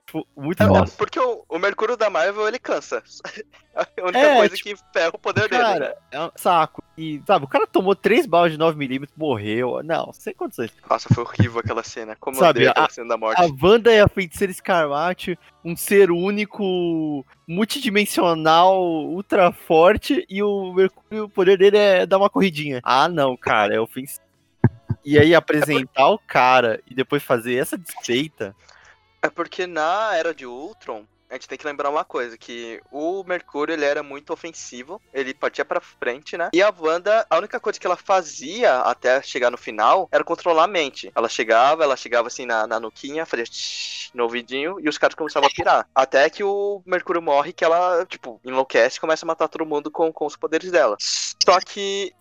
tipo, 0.06 0.28
muito 0.36 0.62
Nossa. 0.66 0.96
Porque 0.98 1.20
o, 1.20 1.46
o 1.48 1.58
Mercúrio 1.58 1.96
da 1.96 2.10
Marvel, 2.10 2.48
ele 2.48 2.60
cansa. 2.60 3.02
É 3.76 3.82
a 4.02 4.04
única 4.04 4.20
É, 4.20 4.36
coisa 4.36 4.56
tipo, 4.56 4.70
que 4.78 4.84
ferra 4.94 5.12
o 5.14 5.20
poder 5.20 5.48
dele. 5.50 5.62
Cara, 5.64 5.98
é 6.12 6.20
um 6.22 6.30
saco. 6.36 6.83
E, 6.96 7.20
sabe, 7.26 7.46
o 7.46 7.48
cara 7.48 7.66
tomou 7.66 7.96
três 7.96 8.28
balas 8.28 8.52
de 8.52 8.58
9mm, 8.60 9.10
morreu. 9.18 9.82
Não, 9.84 10.14
sem 10.14 10.32
condições. 10.34 10.72
Nossa, 10.88 11.12
foi 11.12 11.24
horrível 11.24 11.60
aquela 11.60 11.82
cena. 11.84 12.16
Como 12.20 12.38
Sabe, 12.38 12.66
eu 12.66 12.74
a- 12.76 12.88
cena 12.90 13.08
da 13.10 13.18
morte. 13.18 13.42
A 13.42 13.48
Wanda 13.66 13.92
é 13.92 14.02
a 14.02 14.08
feiticeira 14.08 14.52
escarlate, 14.52 15.38
um 15.66 15.76
ser 15.76 16.12
único, 16.12 17.26
multidimensional, 17.48 18.80
ultra 18.84 19.52
forte, 19.52 20.26
e 20.30 20.44
o 20.44 20.72
Mercúrio, 20.74 21.26
o 21.26 21.30
poder 21.30 21.58
dele 21.58 21.78
é 21.78 22.06
dar 22.06 22.18
uma 22.20 22.30
corridinha. 22.30 22.80
Ah, 22.84 23.10
não, 23.10 23.36
cara, 23.36 23.74
é 23.76 23.80
ofensivo. 23.80 24.22
E 25.04 25.18
aí 25.20 25.36
apresentar 25.36 26.10
o 26.10 26.20
cara 26.20 26.80
e 26.90 26.94
depois 26.96 27.24
fazer 27.24 27.56
essa 27.56 27.78
desfeita. 27.78 28.56
É 29.22 29.30
porque 29.30 29.66
na 29.68 30.16
era 30.16 30.34
de 30.34 30.46
Ultron, 30.46 31.04
a 31.34 31.36
gente 31.36 31.48
tem 31.48 31.58
que 31.58 31.66
lembrar 31.66 31.90
uma 31.90 32.06
coisa, 32.06 32.38
que 32.38 32.80
o 32.92 33.24
Mercúrio 33.24 33.74
ele 33.74 33.84
era 33.84 34.04
muito 34.04 34.32
ofensivo, 34.32 35.02
ele 35.12 35.34
partia 35.34 35.66
pra 35.66 35.82
frente, 35.82 36.38
né? 36.38 36.52
E 36.54 36.62
a 36.62 36.72
Wanda, 36.80 37.26
a 37.28 37.38
única 37.38 37.60
coisa 37.60 37.80
que 37.80 37.88
ela 37.88 37.98
fazia 37.98 38.82
até 38.82 39.20
chegar 39.24 39.50
no 39.50 39.58
final 39.58 40.08
era 40.12 40.24
controlar 40.24 40.66
a 40.66 40.68
mente. 40.68 41.12
Ela 41.16 41.28
chegava, 41.28 41.84
ela 41.84 41.98
chegava 41.98 42.28
assim 42.28 42.46
na, 42.46 42.68
na 42.68 42.80
nuquinha, 42.80 43.26
fazia 43.26 43.46
tsh 43.46 44.12
no 44.14 44.26
ouvidinho 44.26 44.80
e 44.80 44.88
os 44.88 45.00
caras 45.00 45.16
começavam 45.16 45.50
a 45.50 45.52
pirar. 45.52 45.90
Até 45.96 46.30
que 46.30 46.44
o 46.44 46.84
Mercúrio 46.86 47.22
morre, 47.22 47.52
que 47.52 47.66
ela, 47.66 48.06
tipo, 48.06 48.40
enlouquece 48.46 48.98
e 48.98 49.02
começa 49.02 49.26
a 49.26 49.28
matar 49.28 49.48
todo 49.48 49.66
mundo 49.66 49.90
com, 49.90 50.14
com 50.14 50.28
os 50.28 50.36
poderes 50.36 50.70
dela. 50.70 50.96
Só 51.00 51.60
que 51.60 52.14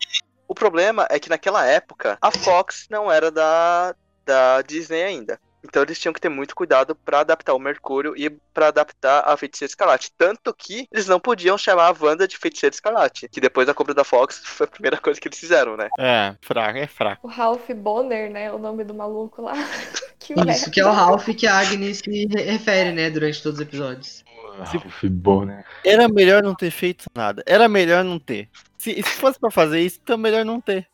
o 0.48 0.55
problema 0.55 1.06
é 1.10 1.18
que 1.18 1.28
naquela 1.28 1.66
época 1.66 2.16
a 2.18 2.30
Fox 2.30 2.86
não 2.89 3.12
era 3.12 3.30
da, 3.30 3.94
da 4.24 4.62
Disney 4.62 5.02
ainda. 5.02 5.39
Então 5.64 5.82
eles 5.82 5.98
tinham 5.98 6.12
que 6.12 6.20
ter 6.20 6.28
muito 6.28 6.55
cuidado 6.55 6.94
pra 6.94 7.20
adaptar 7.20 7.55
o 7.55 7.59
Mercúrio 7.59 8.14
e 8.16 8.28
pra 8.52 8.68
adaptar 8.68 9.22
a 9.26 9.36
Feiticeira 9.36 9.70
Escarlate. 9.70 10.10
Tanto 10.18 10.52
que 10.52 10.86
eles 10.90 11.06
não 11.06 11.20
podiam 11.20 11.56
chamar 11.56 11.86
a 11.89 11.97
Wanda 12.05 12.26
de 12.26 12.36
Feiticeira 12.36 12.74
Escarlate. 12.74 13.28
Que 13.28 13.40
depois 13.40 13.66
da 13.66 13.74
compra 13.74 13.94
da 13.94 14.05
Fox 14.05 14.40
foi 14.44 14.66
a 14.66 14.70
primeira 14.70 14.97
coisa 14.98 15.20
que 15.20 15.28
eles 15.28 15.39
fizeram, 15.39 15.76
né? 15.76 15.89
É, 15.98 16.34
fraco, 16.40 16.78
é 16.78 16.86
fraco. 16.86 17.26
O 17.26 17.30
Ralph 17.30 17.70
Bonner, 17.70 18.30
né? 18.30 18.52
O 18.52 18.59
nome 18.59 18.84
do 18.84 18.93
maluco 18.94 19.43
lá. 19.43 19.52
que 20.18 20.32
Isso, 20.34 20.44
merda. 20.44 20.70
que 20.70 20.80
é 20.80 20.84
o 20.86 20.90
Ralph 20.90 21.28
que 21.28 21.47
a 21.47 21.59
Agnes 21.59 21.98
se 21.98 22.26
re- 22.26 22.43
refere, 22.43 22.93
né, 22.93 23.10
durante 23.10 23.43
todos 23.43 23.59
os 23.60 23.66
episódios. 23.66 24.24
Ralph 24.59 25.05
Bonner. 25.05 25.64
Era 25.84 26.09
melhor 26.09 26.43
não 26.43 26.55
ter 26.55 26.70
feito 26.70 27.06
nada. 27.14 27.43
Era 27.47 27.68
melhor 27.68 28.05
não 28.05 28.18
ter. 28.18 28.48
Se, 28.76 28.94
se 28.94 29.02
fosse 29.02 29.39
pra 29.39 29.51
fazer 29.51 29.80
isso, 29.80 29.98
então 30.02 30.18
melhor 30.18 30.44
não 30.44 30.60
ter. 30.60 30.86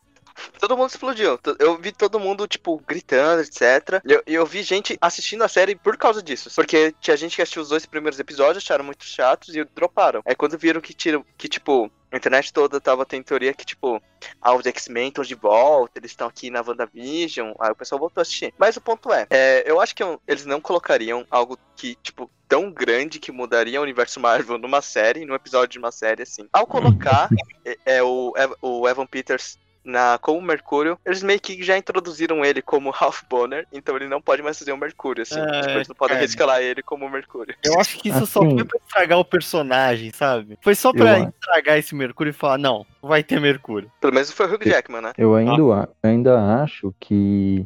Todo 0.59 0.77
mundo 0.77 0.89
explodiu. 0.89 1.39
Eu 1.59 1.77
vi 1.77 1.91
todo 1.91 2.19
mundo, 2.19 2.47
tipo, 2.47 2.81
gritando, 2.87 3.41
etc. 3.41 4.01
E 4.05 4.11
eu, 4.11 4.23
eu 4.25 4.45
vi 4.45 4.63
gente 4.63 4.97
assistindo 5.01 5.43
a 5.43 5.47
série 5.47 5.75
por 5.75 5.97
causa 5.97 6.21
disso. 6.21 6.49
Porque 6.55 6.93
tinha 6.99 7.17
gente 7.17 7.35
que 7.35 7.41
assistiu 7.41 7.61
os 7.61 7.69
dois 7.69 7.85
primeiros 7.85 8.19
episódios, 8.19 8.63
acharam 8.63 8.83
muito 8.85 9.03
chatos 9.03 9.55
e 9.55 9.63
droparam. 9.63 10.21
Aí 10.25 10.35
quando 10.35 10.57
viram 10.57 10.81
que, 10.81 10.93
tira, 10.93 11.23
que 11.37 11.47
tipo, 11.47 11.91
a 12.11 12.17
internet 12.17 12.51
toda 12.51 12.81
tava 12.81 13.05
tendo 13.05 13.23
teoria 13.23 13.53
que, 13.53 13.65
tipo, 13.65 14.01
ah, 14.41 14.53
os 14.55 14.65
X-Men 14.65 15.09
estão 15.09 15.23
de 15.23 15.35
volta, 15.35 15.99
eles 15.99 16.11
estão 16.11 16.27
aqui 16.27 16.49
na 16.49 16.61
WandaVision. 16.61 17.53
Aí 17.59 17.71
o 17.71 17.75
pessoal 17.75 17.99
voltou 17.99 18.21
a 18.21 18.23
assistir. 18.23 18.53
Mas 18.57 18.75
o 18.77 18.81
ponto 18.81 19.11
é, 19.13 19.27
é, 19.29 19.63
eu 19.65 19.79
acho 19.79 19.95
que 19.95 20.03
eles 20.27 20.45
não 20.45 20.59
colocariam 20.59 21.25
algo 21.29 21.57
que, 21.75 21.95
tipo, 22.01 22.29
tão 22.47 22.71
grande 22.71 23.19
que 23.19 23.31
mudaria 23.31 23.79
o 23.79 23.83
universo 23.83 24.19
Marvel 24.19 24.57
numa 24.57 24.81
série, 24.81 25.23
num 25.25 25.35
episódio 25.35 25.69
de 25.73 25.79
uma 25.79 25.91
série, 25.91 26.23
assim. 26.23 26.47
Ao 26.51 26.65
colocar 26.65 27.29
é, 27.63 27.77
é, 27.85 28.03
o, 28.03 28.33
Ev- 28.35 28.55
o 28.61 28.87
Evan 28.89 29.05
Peters 29.05 29.57
na, 29.89 30.17
como 30.21 30.41
Mercúrio, 30.41 30.97
eles 31.05 31.21
meio 31.23 31.39
que 31.39 31.61
já 31.63 31.77
introduziram 31.77 32.45
ele 32.45 32.61
como 32.61 32.89
Ralph 32.91 33.21
Bonner, 33.29 33.67
então 33.73 33.95
ele 33.95 34.07
não 34.07 34.21
pode 34.21 34.41
mais 34.41 34.57
fazer 34.57 34.71
o 34.71 34.77
Mercúrio, 34.77 35.23
assim. 35.23 35.39
É, 35.39 35.61
tipo, 35.61 35.71
eles 35.73 35.87
não 35.87 35.95
podem 35.95 36.15
cara. 36.15 36.25
rescalar 36.25 36.61
ele 36.61 36.81
como 36.81 37.09
Mercúrio. 37.09 37.55
Eu 37.63 37.79
acho 37.79 37.97
que 37.97 38.09
isso 38.09 38.25
só 38.25 38.41
Assim. 38.41 38.55
foi 38.55 38.65
pra 38.65 38.79
estragar 38.85 39.19
o 39.19 39.25
personagem, 39.25 40.11
sabe? 40.13 40.57
Foi 40.61 40.75
só 40.75 40.93
pra 40.93 41.19
Eu- 41.19 41.29
estragar 41.29 41.77
esse 41.77 41.93
Mercúrio 41.95 42.29
e 42.31 42.33
falar, 42.33 42.57
não, 42.57 42.85
vai 43.01 43.23
ter 43.23 43.39
Mercúrio. 43.39 43.91
Pelo 43.99 44.13
menos 44.13 44.31
foi 44.31 44.45
o 44.45 44.53
Hugh 44.53 44.63
Jackman, 44.63 45.01
né? 45.01 45.11
Eu 45.17 45.35
ainda, 45.35 45.61
a- 45.73 45.87
ainda 46.03 46.61
acho 46.63 46.93
que 46.99 47.65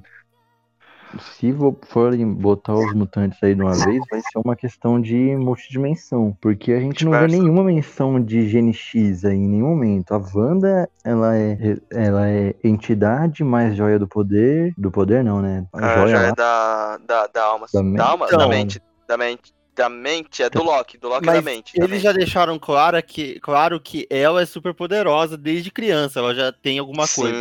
se 1.19 1.53
forem 1.87 2.33
botar 2.33 2.73
os 2.73 2.93
mutantes 2.93 3.37
aí 3.43 3.53
de 3.55 3.61
uma 3.61 3.73
vez, 3.73 4.01
vai 4.09 4.19
ser 4.21 4.39
uma 4.43 4.55
questão 4.55 4.99
de 5.01 5.35
multidimensão. 5.35 6.35
Porque 6.41 6.71
a 6.71 6.79
gente 6.79 7.05
não 7.05 7.11
vê 7.11 7.27
nenhuma 7.27 7.63
menção 7.63 8.21
de 8.23 8.47
Gene 8.49 8.73
X 8.73 9.23
aí 9.25 9.35
em 9.35 9.47
nenhum 9.47 9.69
momento. 9.69 10.11
A 10.13 10.17
Wanda, 10.33 10.89
ela 11.03 11.37
é, 11.37 11.77
ela 11.91 12.29
é 12.29 12.55
entidade 12.63 13.43
mais 13.43 13.75
joia 13.75 13.99
do 13.99 14.07
poder. 14.07 14.73
Do 14.77 14.91
poder 14.91 15.23
não, 15.23 15.41
né? 15.41 15.65
A 15.73 15.93
Ah, 15.93 15.97
joia 16.07 16.17
é 16.27 16.33
da, 16.33 16.97
da, 17.05 17.27
da 17.27 17.43
alma. 17.43 17.67
Da 17.73 17.81
Da, 17.81 18.05
alma? 18.09 18.25
Então. 18.27 18.39
da 18.39 18.47
mente. 18.47 18.81
Da 19.07 19.17
mente. 19.17 19.53
Da 19.75 19.89
mente, 19.89 20.43
é 20.43 20.49
do 20.51 20.61
Loki. 20.63 20.99
Do 20.99 21.07
Loki 21.09 21.25
Mas 21.25 21.35
da 21.35 21.41
mente. 21.41 21.73
da 21.75 21.83
Eles 21.83 21.95
mente. 21.95 22.03
já 22.03 22.11
deixaram 22.11 22.59
claro 22.59 23.01
que, 23.01 23.39
claro 23.39 23.79
que 23.79 24.05
ela 24.07 24.41
é 24.41 24.45
super 24.45 24.71
poderosa 24.71 25.35
desde 25.35 25.71
criança, 25.71 26.19
ela 26.19 26.35
já 26.35 26.51
tem 26.51 26.77
alguma 26.77 27.07
coisa. 27.07 27.35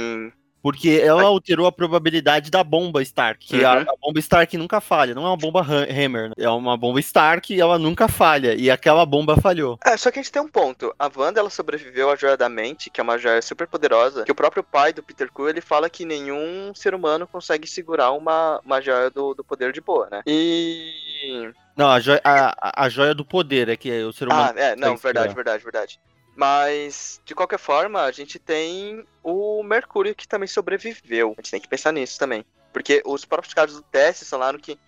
Porque 0.63 1.01
ela 1.03 1.25
alterou 1.25 1.67
a 1.67 1.73
probabilidade 1.73 2.51
da 2.51 2.63
bomba 2.63 3.03
Stark. 3.03 3.45
Que 3.47 3.65
a, 3.65 3.73
Uhum. 3.79 3.81
a 3.81 3.95
bomba 4.01 4.19
Stark 4.21 4.57
nunca 4.57 4.81
falha. 4.81 5.15
Não 5.15 5.25
é 5.25 5.29
uma 5.29 5.37
bomba 5.37 5.61
Ha- 5.61 5.87
Hammer. 5.91 6.29
né? 6.29 6.35
É 6.39 6.49
uma 6.49 6.77
bomba 6.77 7.01
Stark 7.01 7.53
e 7.53 7.61
ela 7.61 7.79
nunca 7.79 8.07
falha. 8.07 8.55
E 8.55 8.71
aquela 8.71 9.05
bomba 9.05 9.37
falhou. 9.41 9.79
É, 9.85 9.97
só 9.97 10.11
que 10.11 10.21
a 10.21 10.23
gente 10.23 10.31
tem 10.31 10.41
um 10.41 10.49
ponto. 10.49 10.95
A 10.99 11.11
Wanda, 11.17 11.41
ela 11.41 11.51
sobreviveu 11.51 12.11
à 12.11 12.17
Joia 12.17 12.37
da 12.37 12.49
Mente, 12.49 12.91
que 12.91 13.01
é 13.01 13.03
uma 13.03 13.19
joia 13.19 13.43
super 13.43 13.67
poderosa, 13.67 14.25
que 14.25 14.31
o 14.33 14.35
próprio 14.35 14.63
pai 14.63 14.93
do 14.93 15.03
Peter 15.03 15.29
Quill, 15.33 15.49
ele 15.49 15.61
fala 15.61 15.91
que 15.91 16.05
nenhum 16.05 16.73
ser 16.75 16.95
humano 16.95 17.27
consegue 17.27 17.67
segurar 17.67 18.13
uma, 18.13 18.61
uma 18.65 18.81
joia 18.81 19.11
do, 19.11 19.35
do 19.35 19.43
poder 19.43 19.73
de 19.73 19.81
boa, 19.81 20.09
né? 20.11 20.23
E... 20.27 21.51
Não, 21.77 21.89
a 21.91 21.99
joia, 22.01 22.21
a, 22.23 22.49
a- 22.69 22.85
a 22.85 22.89
joia 22.89 23.15
do 23.15 23.25
poder 23.25 23.69
é 23.69 23.77
que 23.77 23.91
o 24.05 24.13
ser 24.13 24.29
humano. 24.29 24.53
Ah, 24.57 24.61
é, 24.61 24.77
não, 24.77 24.97
verdade, 24.97 25.35
verdade, 25.35 25.63
verdade. 25.65 25.99
Mas, 26.35 27.21
de 27.25 27.35
qualquer 27.35 27.59
forma, 27.59 28.03
a 28.03 28.11
gente 28.11 28.39
tem 28.39 29.05
o 29.23 29.63
Mercúrio 29.63 30.15
que 30.15 30.27
também 30.27 30.49
sobreviveu. 30.49 31.35
A 31.37 31.41
gente 31.43 31.51
tem 31.51 31.61
que 31.61 31.69
pensar 31.69 31.93
nisso 31.93 32.19
também. 32.19 32.45
Porque 32.73 33.03
os 33.05 33.25
próprios 33.25 33.53
caras 33.53 33.75
do 33.75 33.83
teste 33.83 34.25
falaram 34.25 34.59
que 34.59 34.79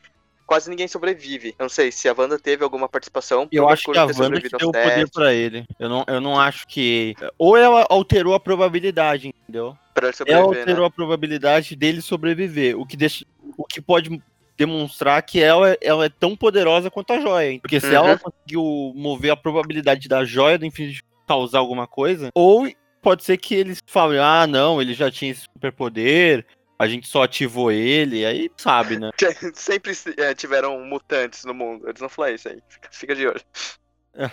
quase 0.47 0.71
ninguém 0.71 0.89
sobrevive. 0.89 1.55
Eu 1.59 1.65
não 1.65 1.69
sei 1.69 1.93
se 1.93 2.09
a 2.09 2.15
Wanda 2.17 2.39
teve 2.39 2.65
alguma 2.65 2.89
participação. 2.89 3.47
Eu 3.53 3.69
acho 3.69 3.91
que 3.93 3.99
a 3.99 4.07
Wanda 4.07 4.41
que 4.41 4.49
deu 4.49 4.69
o 4.69 4.73
poder 4.73 5.11
pra 5.11 5.33
ele. 5.33 5.65
Eu 5.79 5.89
não, 5.89 6.05
eu 6.09 6.21
não 6.21 6.41
acho 6.41 6.67
que. 6.67 7.15
Ou 7.39 7.57
ela 7.57 7.87
alterou 7.91 8.35
a 8.35 8.41
probabilidade, 8.41 9.29
entendeu? 9.29 9.77
pra 9.95 10.09
ele 10.09 10.17
Ela 10.27 10.43
sobreviver, 10.43 10.59
alterou 10.61 10.81
né? 10.83 10.87
a 10.89 10.91
probabilidade 10.91 11.77
dele 11.77 12.01
sobreviver. 12.03 12.79
O 12.79 12.87
que, 12.87 12.97
deixa, 12.97 13.25
o 13.57 13.65
que 13.65 13.81
pode 13.81 14.21
demonstrar 14.57 15.23
que 15.23 15.41
ela, 15.41 15.77
ela 15.81 16.07
é 16.07 16.09
tão 16.09 16.37
poderosa 16.37 16.91
quanto 16.91 17.13
a 17.13 17.21
joia. 17.21 17.51
hein? 17.53 17.61
Porque 17.61 17.79
se 17.81 17.87
Uhum. 17.89 17.93
ela 17.93 18.19
conseguiu 18.19 18.93
mover 18.97 19.31
a 19.31 19.37
probabilidade 19.37 20.09
da 20.09 20.25
joia 20.25 20.59
do 20.59 20.67
infinito 20.67 21.03
causar 21.27 21.59
alguma 21.59 21.87
coisa, 21.87 22.31
ou 22.35 22.69
pode 23.03 23.25
ser 23.25 23.37
que 23.37 23.55
eles 23.55 23.79
falem, 23.87 24.19
ah, 24.19 24.47
não, 24.47 24.81
ele 24.81 24.95
já 24.95 25.11
tinha 25.11 25.31
esse 25.31 25.43
superpoder, 25.43 26.47
a 26.79 26.87
gente 26.87 27.07
só 27.07 27.23
ativou 27.23 27.71
ele, 27.71 28.25
aí 28.25 28.51
sabe, 28.57 28.99
né? 28.99 29.11
Sempre 29.55 29.93
é, 30.17 30.35
tiveram 30.35 30.81
mutantes 30.85 31.45
no 31.45 31.55
mundo. 31.55 31.89
Eles 31.89 32.01
não 32.01 32.09
falam 32.09 32.35
isso 32.35 32.49
aí. 32.49 32.59
Fica, 32.69 32.89
fica 32.91 33.15
de 33.15 33.27
olho. 33.27 33.41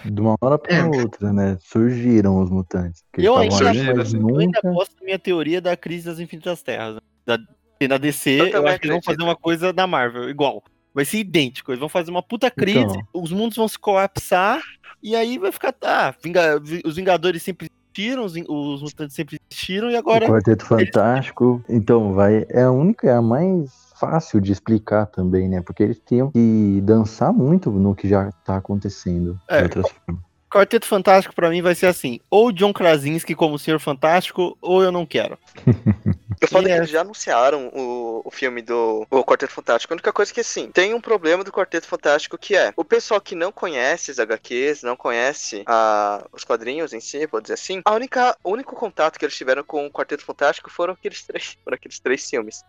De 0.05 0.22
uma 0.22 0.35
hora 0.41 0.57
pra 0.59 0.76
É. 0.76 0.84
outra, 0.84 1.34
né? 1.34 1.57
Surgiram 1.61 2.39
os 2.41 2.49
mutantes. 2.49 3.03
Eu 3.18 3.35
ainda, 3.38 3.68
ali, 3.69 3.93
mas 3.93 4.13
eu 4.13 4.19
ainda 4.38 4.59
nunca. 4.63 4.72
gosto 4.72 4.95
da 4.95 5.03
minha 5.05 5.19
teoria 5.19 5.59
da 5.61 5.76
crise 5.76 6.05
das 6.05 6.19
infinitas 6.19 6.61
terras. 6.61 6.95
né? 6.95 7.01
Da, 7.26 7.38
e 7.80 7.88
na 7.88 7.97
DC, 7.97 8.30
Eu 8.30 8.45
eu, 8.47 8.68
acho 8.68 8.80
que 8.80 8.85
eles 8.88 8.95
vão 8.95 9.01
fazer 9.01 9.23
uma 9.23 9.35
coisa 9.35 9.73
da 9.73 9.88
Marvel, 9.88 10.30
igual. 10.30 10.63
Vai 10.93 11.05
ser 11.05 11.19
idêntico. 11.19 11.72
Eles 11.72 11.80
vão 11.80 11.89
fazer 11.89 12.11
uma 12.11 12.22
puta 12.23 12.49
crise, 12.51 12.80
Então. 12.80 13.01
os 13.13 13.31
mundos 13.31 13.55
vão 13.57 13.68
se 13.68 13.80
colapsar, 13.80 14.61
e 15.01 15.15
aí 15.15 15.38
vai 15.38 15.51
ficar. 15.51 15.73
Ah, 15.84 16.13
Vinga- 16.23 16.59
vi- 16.59 16.81
os 16.85 16.95
Vingadores 16.95 17.41
sempre 17.43 17.69
existiram, 17.95 18.23
os, 18.26 18.34
os 18.35 18.81
mutantes 18.84 19.15
sempre 19.15 19.39
existiram, 19.49 19.89
e 19.89 19.95
agora. 19.95 20.26
O 20.26 20.30
Quarteto 20.30 20.65
Fantástico. 20.65 21.63
Então, 21.69 22.13
vai. 22.13 22.45
É 22.49 22.63
a 22.63 22.72
única, 22.72 23.07
é 23.07 23.13
a 23.13 23.22
mais 23.22 23.72
fácil 23.99 24.41
de 24.41 24.51
explicar 24.51 25.05
também, 25.05 25.47
né? 25.47 25.61
Porque 25.61 25.84
eles 25.84 26.01
tinham 26.05 26.31
que 26.31 26.81
dançar 26.84 27.31
muito 27.31 27.69
no 27.72 27.95
que 27.95 28.07
já 28.09 28.31
tá 28.43 28.57
acontecendo. 28.57 29.39
É. 29.47 29.57
De 29.59 29.63
outras 29.63 29.85
formas. 29.91 30.23
Quarteto 30.52 30.86
Fantástico 30.86 31.34
pra 31.34 31.49
mim 31.49 31.61
vai 31.61 31.73
ser 31.73 31.88
assim: 31.88 32.19
ou 32.30 32.52
John 32.52 32.73
Krasinski 32.73 33.34
como 33.34 33.57
Senhor 33.57 33.80
Fantástico, 33.80 34.57
ou 34.61 34.84
eu 34.84 34.91
não 34.91 35.06
quero. 35.06 35.38
Eu 36.41 36.48
falo 36.48 36.65
que 36.65 36.72
é. 36.72 36.78
eles 36.78 36.90
já 36.90 37.02
anunciaram 37.02 37.68
o, 37.68 38.23
o 38.26 38.32
filme 38.32 38.64
do 38.64 39.06
o 39.11 39.23
Quarteto 39.23 39.53
Fantástico. 39.53 39.94
A 39.94 39.95
única 39.95 40.11
coisa 40.11 40.32
é 40.32 40.34
que, 40.34 40.40
assim, 40.40 40.72
tem 40.72 40.91
um 40.91 40.99
problema 40.99 41.44
do 41.44 41.52
Quarteto 41.52 41.86
Fantástico 41.86 42.36
que 42.36 42.56
é 42.56 42.73
o 42.76 42.84
pessoal 42.84 43.22
que 43.22 43.36
não 43.36 43.52
conhece 43.52 44.10
as 44.10 44.18
HQs, 44.18 44.82
não 44.82 44.95
conhece 44.95 45.61
a, 45.68 46.26
os 46.34 46.44
quadrinhos 46.44 46.94
em 46.94 46.99
si, 46.99 47.28
vou 47.28 47.41
dizer 47.41 47.53
assim, 47.53 47.84
a 47.86 47.94
única, 47.94 48.36
o 48.44 48.49
único 48.49 48.76
contato 48.76 49.19
que 49.19 49.26
eles 49.26 49.38
tiveram 49.38 49.64
com 49.64 49.86
o 49.86 49.91
Quarteto 49.91 50.26
Fantástico 50.26 50.72
foram 50.72 50.94
aqueles 50.94 51.23
três, 51.23 51.56
foram 51.64 51.76
aqueles 51.76 51.99
três 51.99 52.28
filmes. 52.28 52.64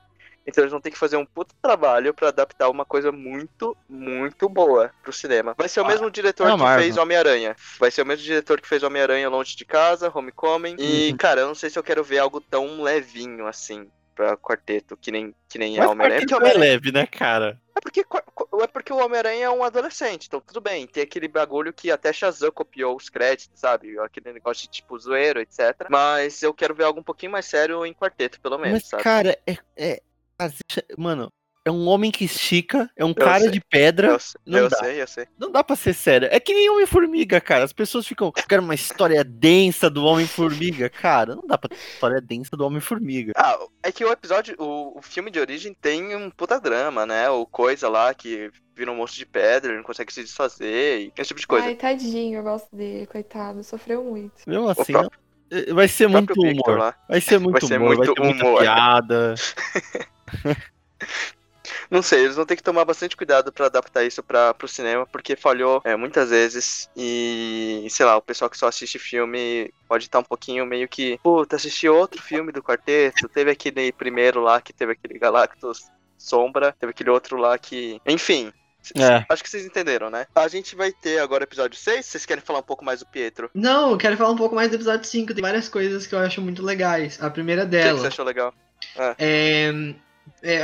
Então 0.47 0.63
eles 0.63 0.73
vão 0.73 0.81
ter 0.81 0.91
que 0.91 0.99
fazer 0.99 1.17
um 1.17 1.25
puto 1.25 1.55
trabalho 1.63 2.13
pra 2.13 2.29
adaptar 2.29 2.69
uma 2.69 2.85
coisa 2.85 3.13
muito, 3.13 3.77
muito 3.89 4.49
boa 4.49 4.91
pro 5.03 5.13
cinema. 5.13 5.55
Vai 5.57 5.69
ser 5.69 5.81
o 5.81 5.85
Ah, 5.85 5.89
mesmo 5.89 6.11
diretor 6.11 6.49
é 6.49 6.53
que 6.53 6.59
Marvel. 6.59 6.83
fez 6.85 6.97
Homem-Aranha. 6.97 7.57
Vai 7.79 7.91
ser 7.91 8.03
o 8.03 8.07
mesmo 8.07 8.25
diretor 8.25 8.61
que 8.61 8.69
fez 8.69 8.83
Homem-Aranha 8.83 9.29
Longe 9.29 9.57
de 9.57 9.65
Casa, 9.65 10.11
Homecoming. 10.13 10.77
E, 10.79 11.11
Uhum. 11.13 11.17
cara, 11.17 11.43
eu 11.43 11.47
não 11.49 11.55
sei 11.55 11.71
se 11.71 11.79
eu 11.79 11.83
quero 11.83 12.03
ver 12.03 12.19
algo 12.19 12.41
tão 12.41 12.83
levinho 12.83 13.47
assim 13.47 13.89
pra 14.15 14.37
quarteto, 14.37 14.97
que 14.97 15.11
nem, 15.11 15.35
que 15.49 15.59
nem 15.59 15.77
é 15.77 15.81
Mas 15.81 15.91
Homem-Aranha. 15.91 16.21
Porque 16.21 16.35
Quarteto 16.35 16.57
é 16.57 16.59
leve, 16.61 16.93
né, 16.93 17.07
cara? 17.07 17.59
é 17.75 17.81
porque, 17.81 18.01
é 18.01 18.67
porque 18.67 18.93
o 18.93 18.99
Homem-Aranha 18.99 19.47
é 19.47 19.51
um 19.51 19.65
adolescente, 19.65 20.27
então 20.27 20.39
tudo 20.41 20.61
bem. 20.61 20.87
Tem 20.87 21.03
aquele 21.03 21.29
bagulho 21.29 21.73
que 21.73 21.91
até 21.91 22.13
Shazam 22.13 22.51
copiou 22.51 22.95
os 22.95 23.09
créditos, 23.09 23.59
sabe? 23.59 23.99
Aquele 24.01 24.33
negócio 24.35 24.65
de 24.65 24.69
tipo 24.71 24.99
zoeiro, 24.99 25.41
etc. 25.41 25.87
Mas 25.89 26.43
eu 26.43 26.53
quero 26.53 26.75
ver 26.75 26.85
algo 26.85 27.01
um 27.01 27.05
pouquinho 27.05 27.33
mais 27.33 27.47
sério 27.47 27.87
em 27.87 27.95
quarteto, 27.95 28.39
pelo 28.41 28.59
menos, 28.59 28.83
Mas, 28.83 28.89
sabe? 28.89 29.03
cara, 29.03 29.39
é. 29.47 29.57
é 29.77 30.03
mano, 30.97 31.31
é 31.65 31.71
um 31.71 31.87
homem 31.87 32.11
que 32.11 32.25
estica, 32.25 32.91
é 32.97 33.05
um 33.05 33.11
Eu 33.11 33.15
cara 33.15 33.43
sei. 33.43 33.51
de 33.51 33.61
pedra. 33.61 34.09
eu 34.09 34.19
sei, 34.19 34.41
não 34.45 34.59
eu 34.59 34.69
dá. 34.69 34.77
sei, 34.79 35.03
eu 35.03 35.07
sei. 35.07 35.27
Não 35.39 35.51
dá 35.53 35.63
pra 35.63 35.77
ser 35.77 35.93
sério. 35.95 36.29
É 36.33 36.41
que 36.41 36.53
nem 36.53 36.69
Homem-Formiga, 36.71 37.41
cara. 37.41 37.63
As 37.63 37.73
pessoas 37.73 38.05
ficam. 38.05 38.33
Eu 38.37 38.43
quero 38.49 38.63
uma 38.63 38.75
história 38.75 39.23
densa 39.23 39.89
do 39.89 40.05
Homem-Formiga. 40.05 40.91
Cara, 40.91 41.37
não 41.37 41.47
dá 41.47 41.57
pra 41.57 41.69
ter 41.69 41.77
uma 41.77 41.89
história 41.95 42.21
densa 42.21 42.57
do 42.57 42.67
Homem-Formiga. 42.67 43.33
Ah, 43.37 43.57
é 43.83 43.93
que 43.93 44.05
o 44.05 44.11
episódio, 44.11 44.57
o, 44.59 44.99
o 44.99 45.03
filme 45.03 45.31
de 45.31 45.39
origem 45.39 45.73
tem 45.73 46.17
um 46.17 46.31
puta 46.31 46.59
drama, 46.59 47.07
né? 47.07 47.31
O 47.31 47.47
coisa 47.47 47.89
lá 47.89 48.13
que 48.13 48.51
vira 48.75 48.91
um 48.91 48.97
monstro 48.97 49.21
de 49.21 49.27
pedra, 49.27 49.71
ele 49.71 49.79
não 49.79 49.85
consegue 49.85 50.13
se 50.13 50.23
desfazer 50.23 51.01
e 51.01 51.13
esse 51.17 51.29
tipo 51.29 51.39
de 51.41 51.47
coisa. 51.47 51.67
Ai, 51.67 51.77
tadinho, 51.77 52.39
eu 52.39 52.43
gosto 52.43 52.75
dele, 52.75 53.07
coitado, 53.07 53.63
sofreu 53.63 54.03
muito. 54.03 54.33
Mesmo 54.49 54.69
assim, 54.69 54.93
próprio- 54.95 55.21
não- 55.69 55.75
vai 55.77 55.87
ser 55.87 56.09
muito 56.09 56.35
Victor 56.35 56.75
humor. 56.75 56.79
lá. 56.79 56.95
Vai 57.09 57.21
ser 57.21 57.39
muito 57.39 57.67
ser 57.69 57.77
humor, 57.79 57.89
vai 57.97 58.07
muito 58.07 58.15
ter 58.15 58.21
muita 58.27 58.45
humor. 58.47 58.61
piada. 58.63 59.35
Não 61.91 62.03
sei, 62.03 62.25
eles 62.25 62.37
vão 62.37 62.47
ter 62.47 62.57
que 62.57 62.63
tomar 62.63 62.85
bastante 62.85 63.17
cuidado 63.17 63.53
pra 63.53 63.67
adaptar 63.67 64.05
isso 64.05 64.23
para 64.23 64.55
pro 64.55 64.67
cinema, 64.67 65.07
porque 65.07 65.37
falhou 65.37 65.81
é, 65.85 65.95
muitas 65.95 66.31
vezes 66.31 66.89
e, 66.97 67.87
sei 67.91 68.07
lá, 68.07 68.17
o 68.17 68.23
pessoal 68.23 68.49
que 68.49 68.57
só 68.57 68.69
assiste 68.69 68.99
filme 68.99 69.73
pode 69.87 70.05
estar 70.05 70.19
um 70.19 70.25
pouquinho 70.25 70.65
meio 70.65 70.89
que, 70.89 71.21
puta, 71.23 71.57
assisti 71.57 71.89
outro 71.89 72.21
filme 72.23 72.51
do 72.51 72.63
quarteto, 72.63 73.29
teve 73.29 73.51
aquele 73.51 73.93
primeiro 73.93 74.41
lá 74.41 74.61
que 74.61 74.73
teve 74.73 74.93
aquele 74.93 75.19
Galactus 75.19 75.83
Sombra, 76.17 76.75
teve 76.79 76.91
aquele 76.91 77.11
outro 77.11 77.37
lá 77.37 77.59
que, 77.59 78.01
enfim. 78.07 78.53
É. 78.97 79.25
Acho 79.29 79.45
que 79.45 79.51
vocês 79.51 79.65
entenderam, 79.65 80.11
né? 80.11 80.27
A 80.35 80.49
gente 80.49 80.75
vai 80.75 80.91
ter 80.91 81.21
agora 81.21 81.43
o 81.43 81.47
episódio 81.47 81.79
6. 81.79 82.05
Vocês 82.05 82.27
querem 82.27 82.43
falar 82.43 82.59
um 82.59 82.65
pouco 82.65 82.85
mais 82.85 82.99
do 82.99 83.07
Pietro? 83.07 83.49
Não, 83.55 83.93
eu 83.93 83.97
quero 83.97 84.17
falar 84.17 84.31
um 84.31 84.37
pouco 84.37 84.57
mais 84.57 84.71
do 84.71 84.75
episódio 84.75 85.07
5. 85.07 85.35
Tem 85.35 85.41
várias 85.41 85.69
coisas 85.69 86.05
que 86.05 86.13
eu 86.13 86.19
acho 86.19 86.43
muito 86.43 86.65
legais. 86.65 87.23
A 87.23 87.31
primeira 87.31 87.63
O 87.63 87.65
que, 87.67 87.77
que 87.77 87.83
dela 87.83 88.01
você 88.01 88.09
achou 88.09 88.25
legal? 88.25 88.53
é, 88.97 89.15
é 89.21 89.95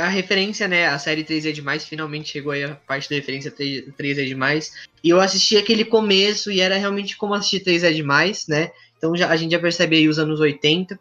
a 0.01 0.07
referência, 0.07 0.67
né? 0.67 0.87
A 0.87 0.99
série 0.99 1.23
3 1.23 1.45
é 1.45 1.51
demais. 1.51 1.85
Finalmente 1.85 2.31
chegou 2.31 2.51
aí 2.51 2.63
a 2.63 2.75
parte 2.75 3.09
da 3.09 3.15
referência 3.15 3.51
3, 3.51 3.85
3 3.95 4.17
é 4.17 4.25
demais. 4.25 4.71
E 5.03 5.09
eu 5.09 5.19
assisti 5.19 5.57
aquele 5.57 5.85
começo 5.85 6.51
e 6.51 6.59
era 6.59 6.77
realmente 6.77 7.17
como 7.17 7.33
assistir 7.33 7.61
3 7.61 7.83
é 7.83 7.91
demais, 7.91 8.45
né? 8.47 8.71
Então 8.97 9.15
já, 9.15 9.29
a 9.29 9.35
gente 9.37 9.51
já 9.51 9.59
percebe 9.59 9.95
aí 9.95 10.07
os 10.09 10.19
anos 10.19 10.39
80. 10.41 10.99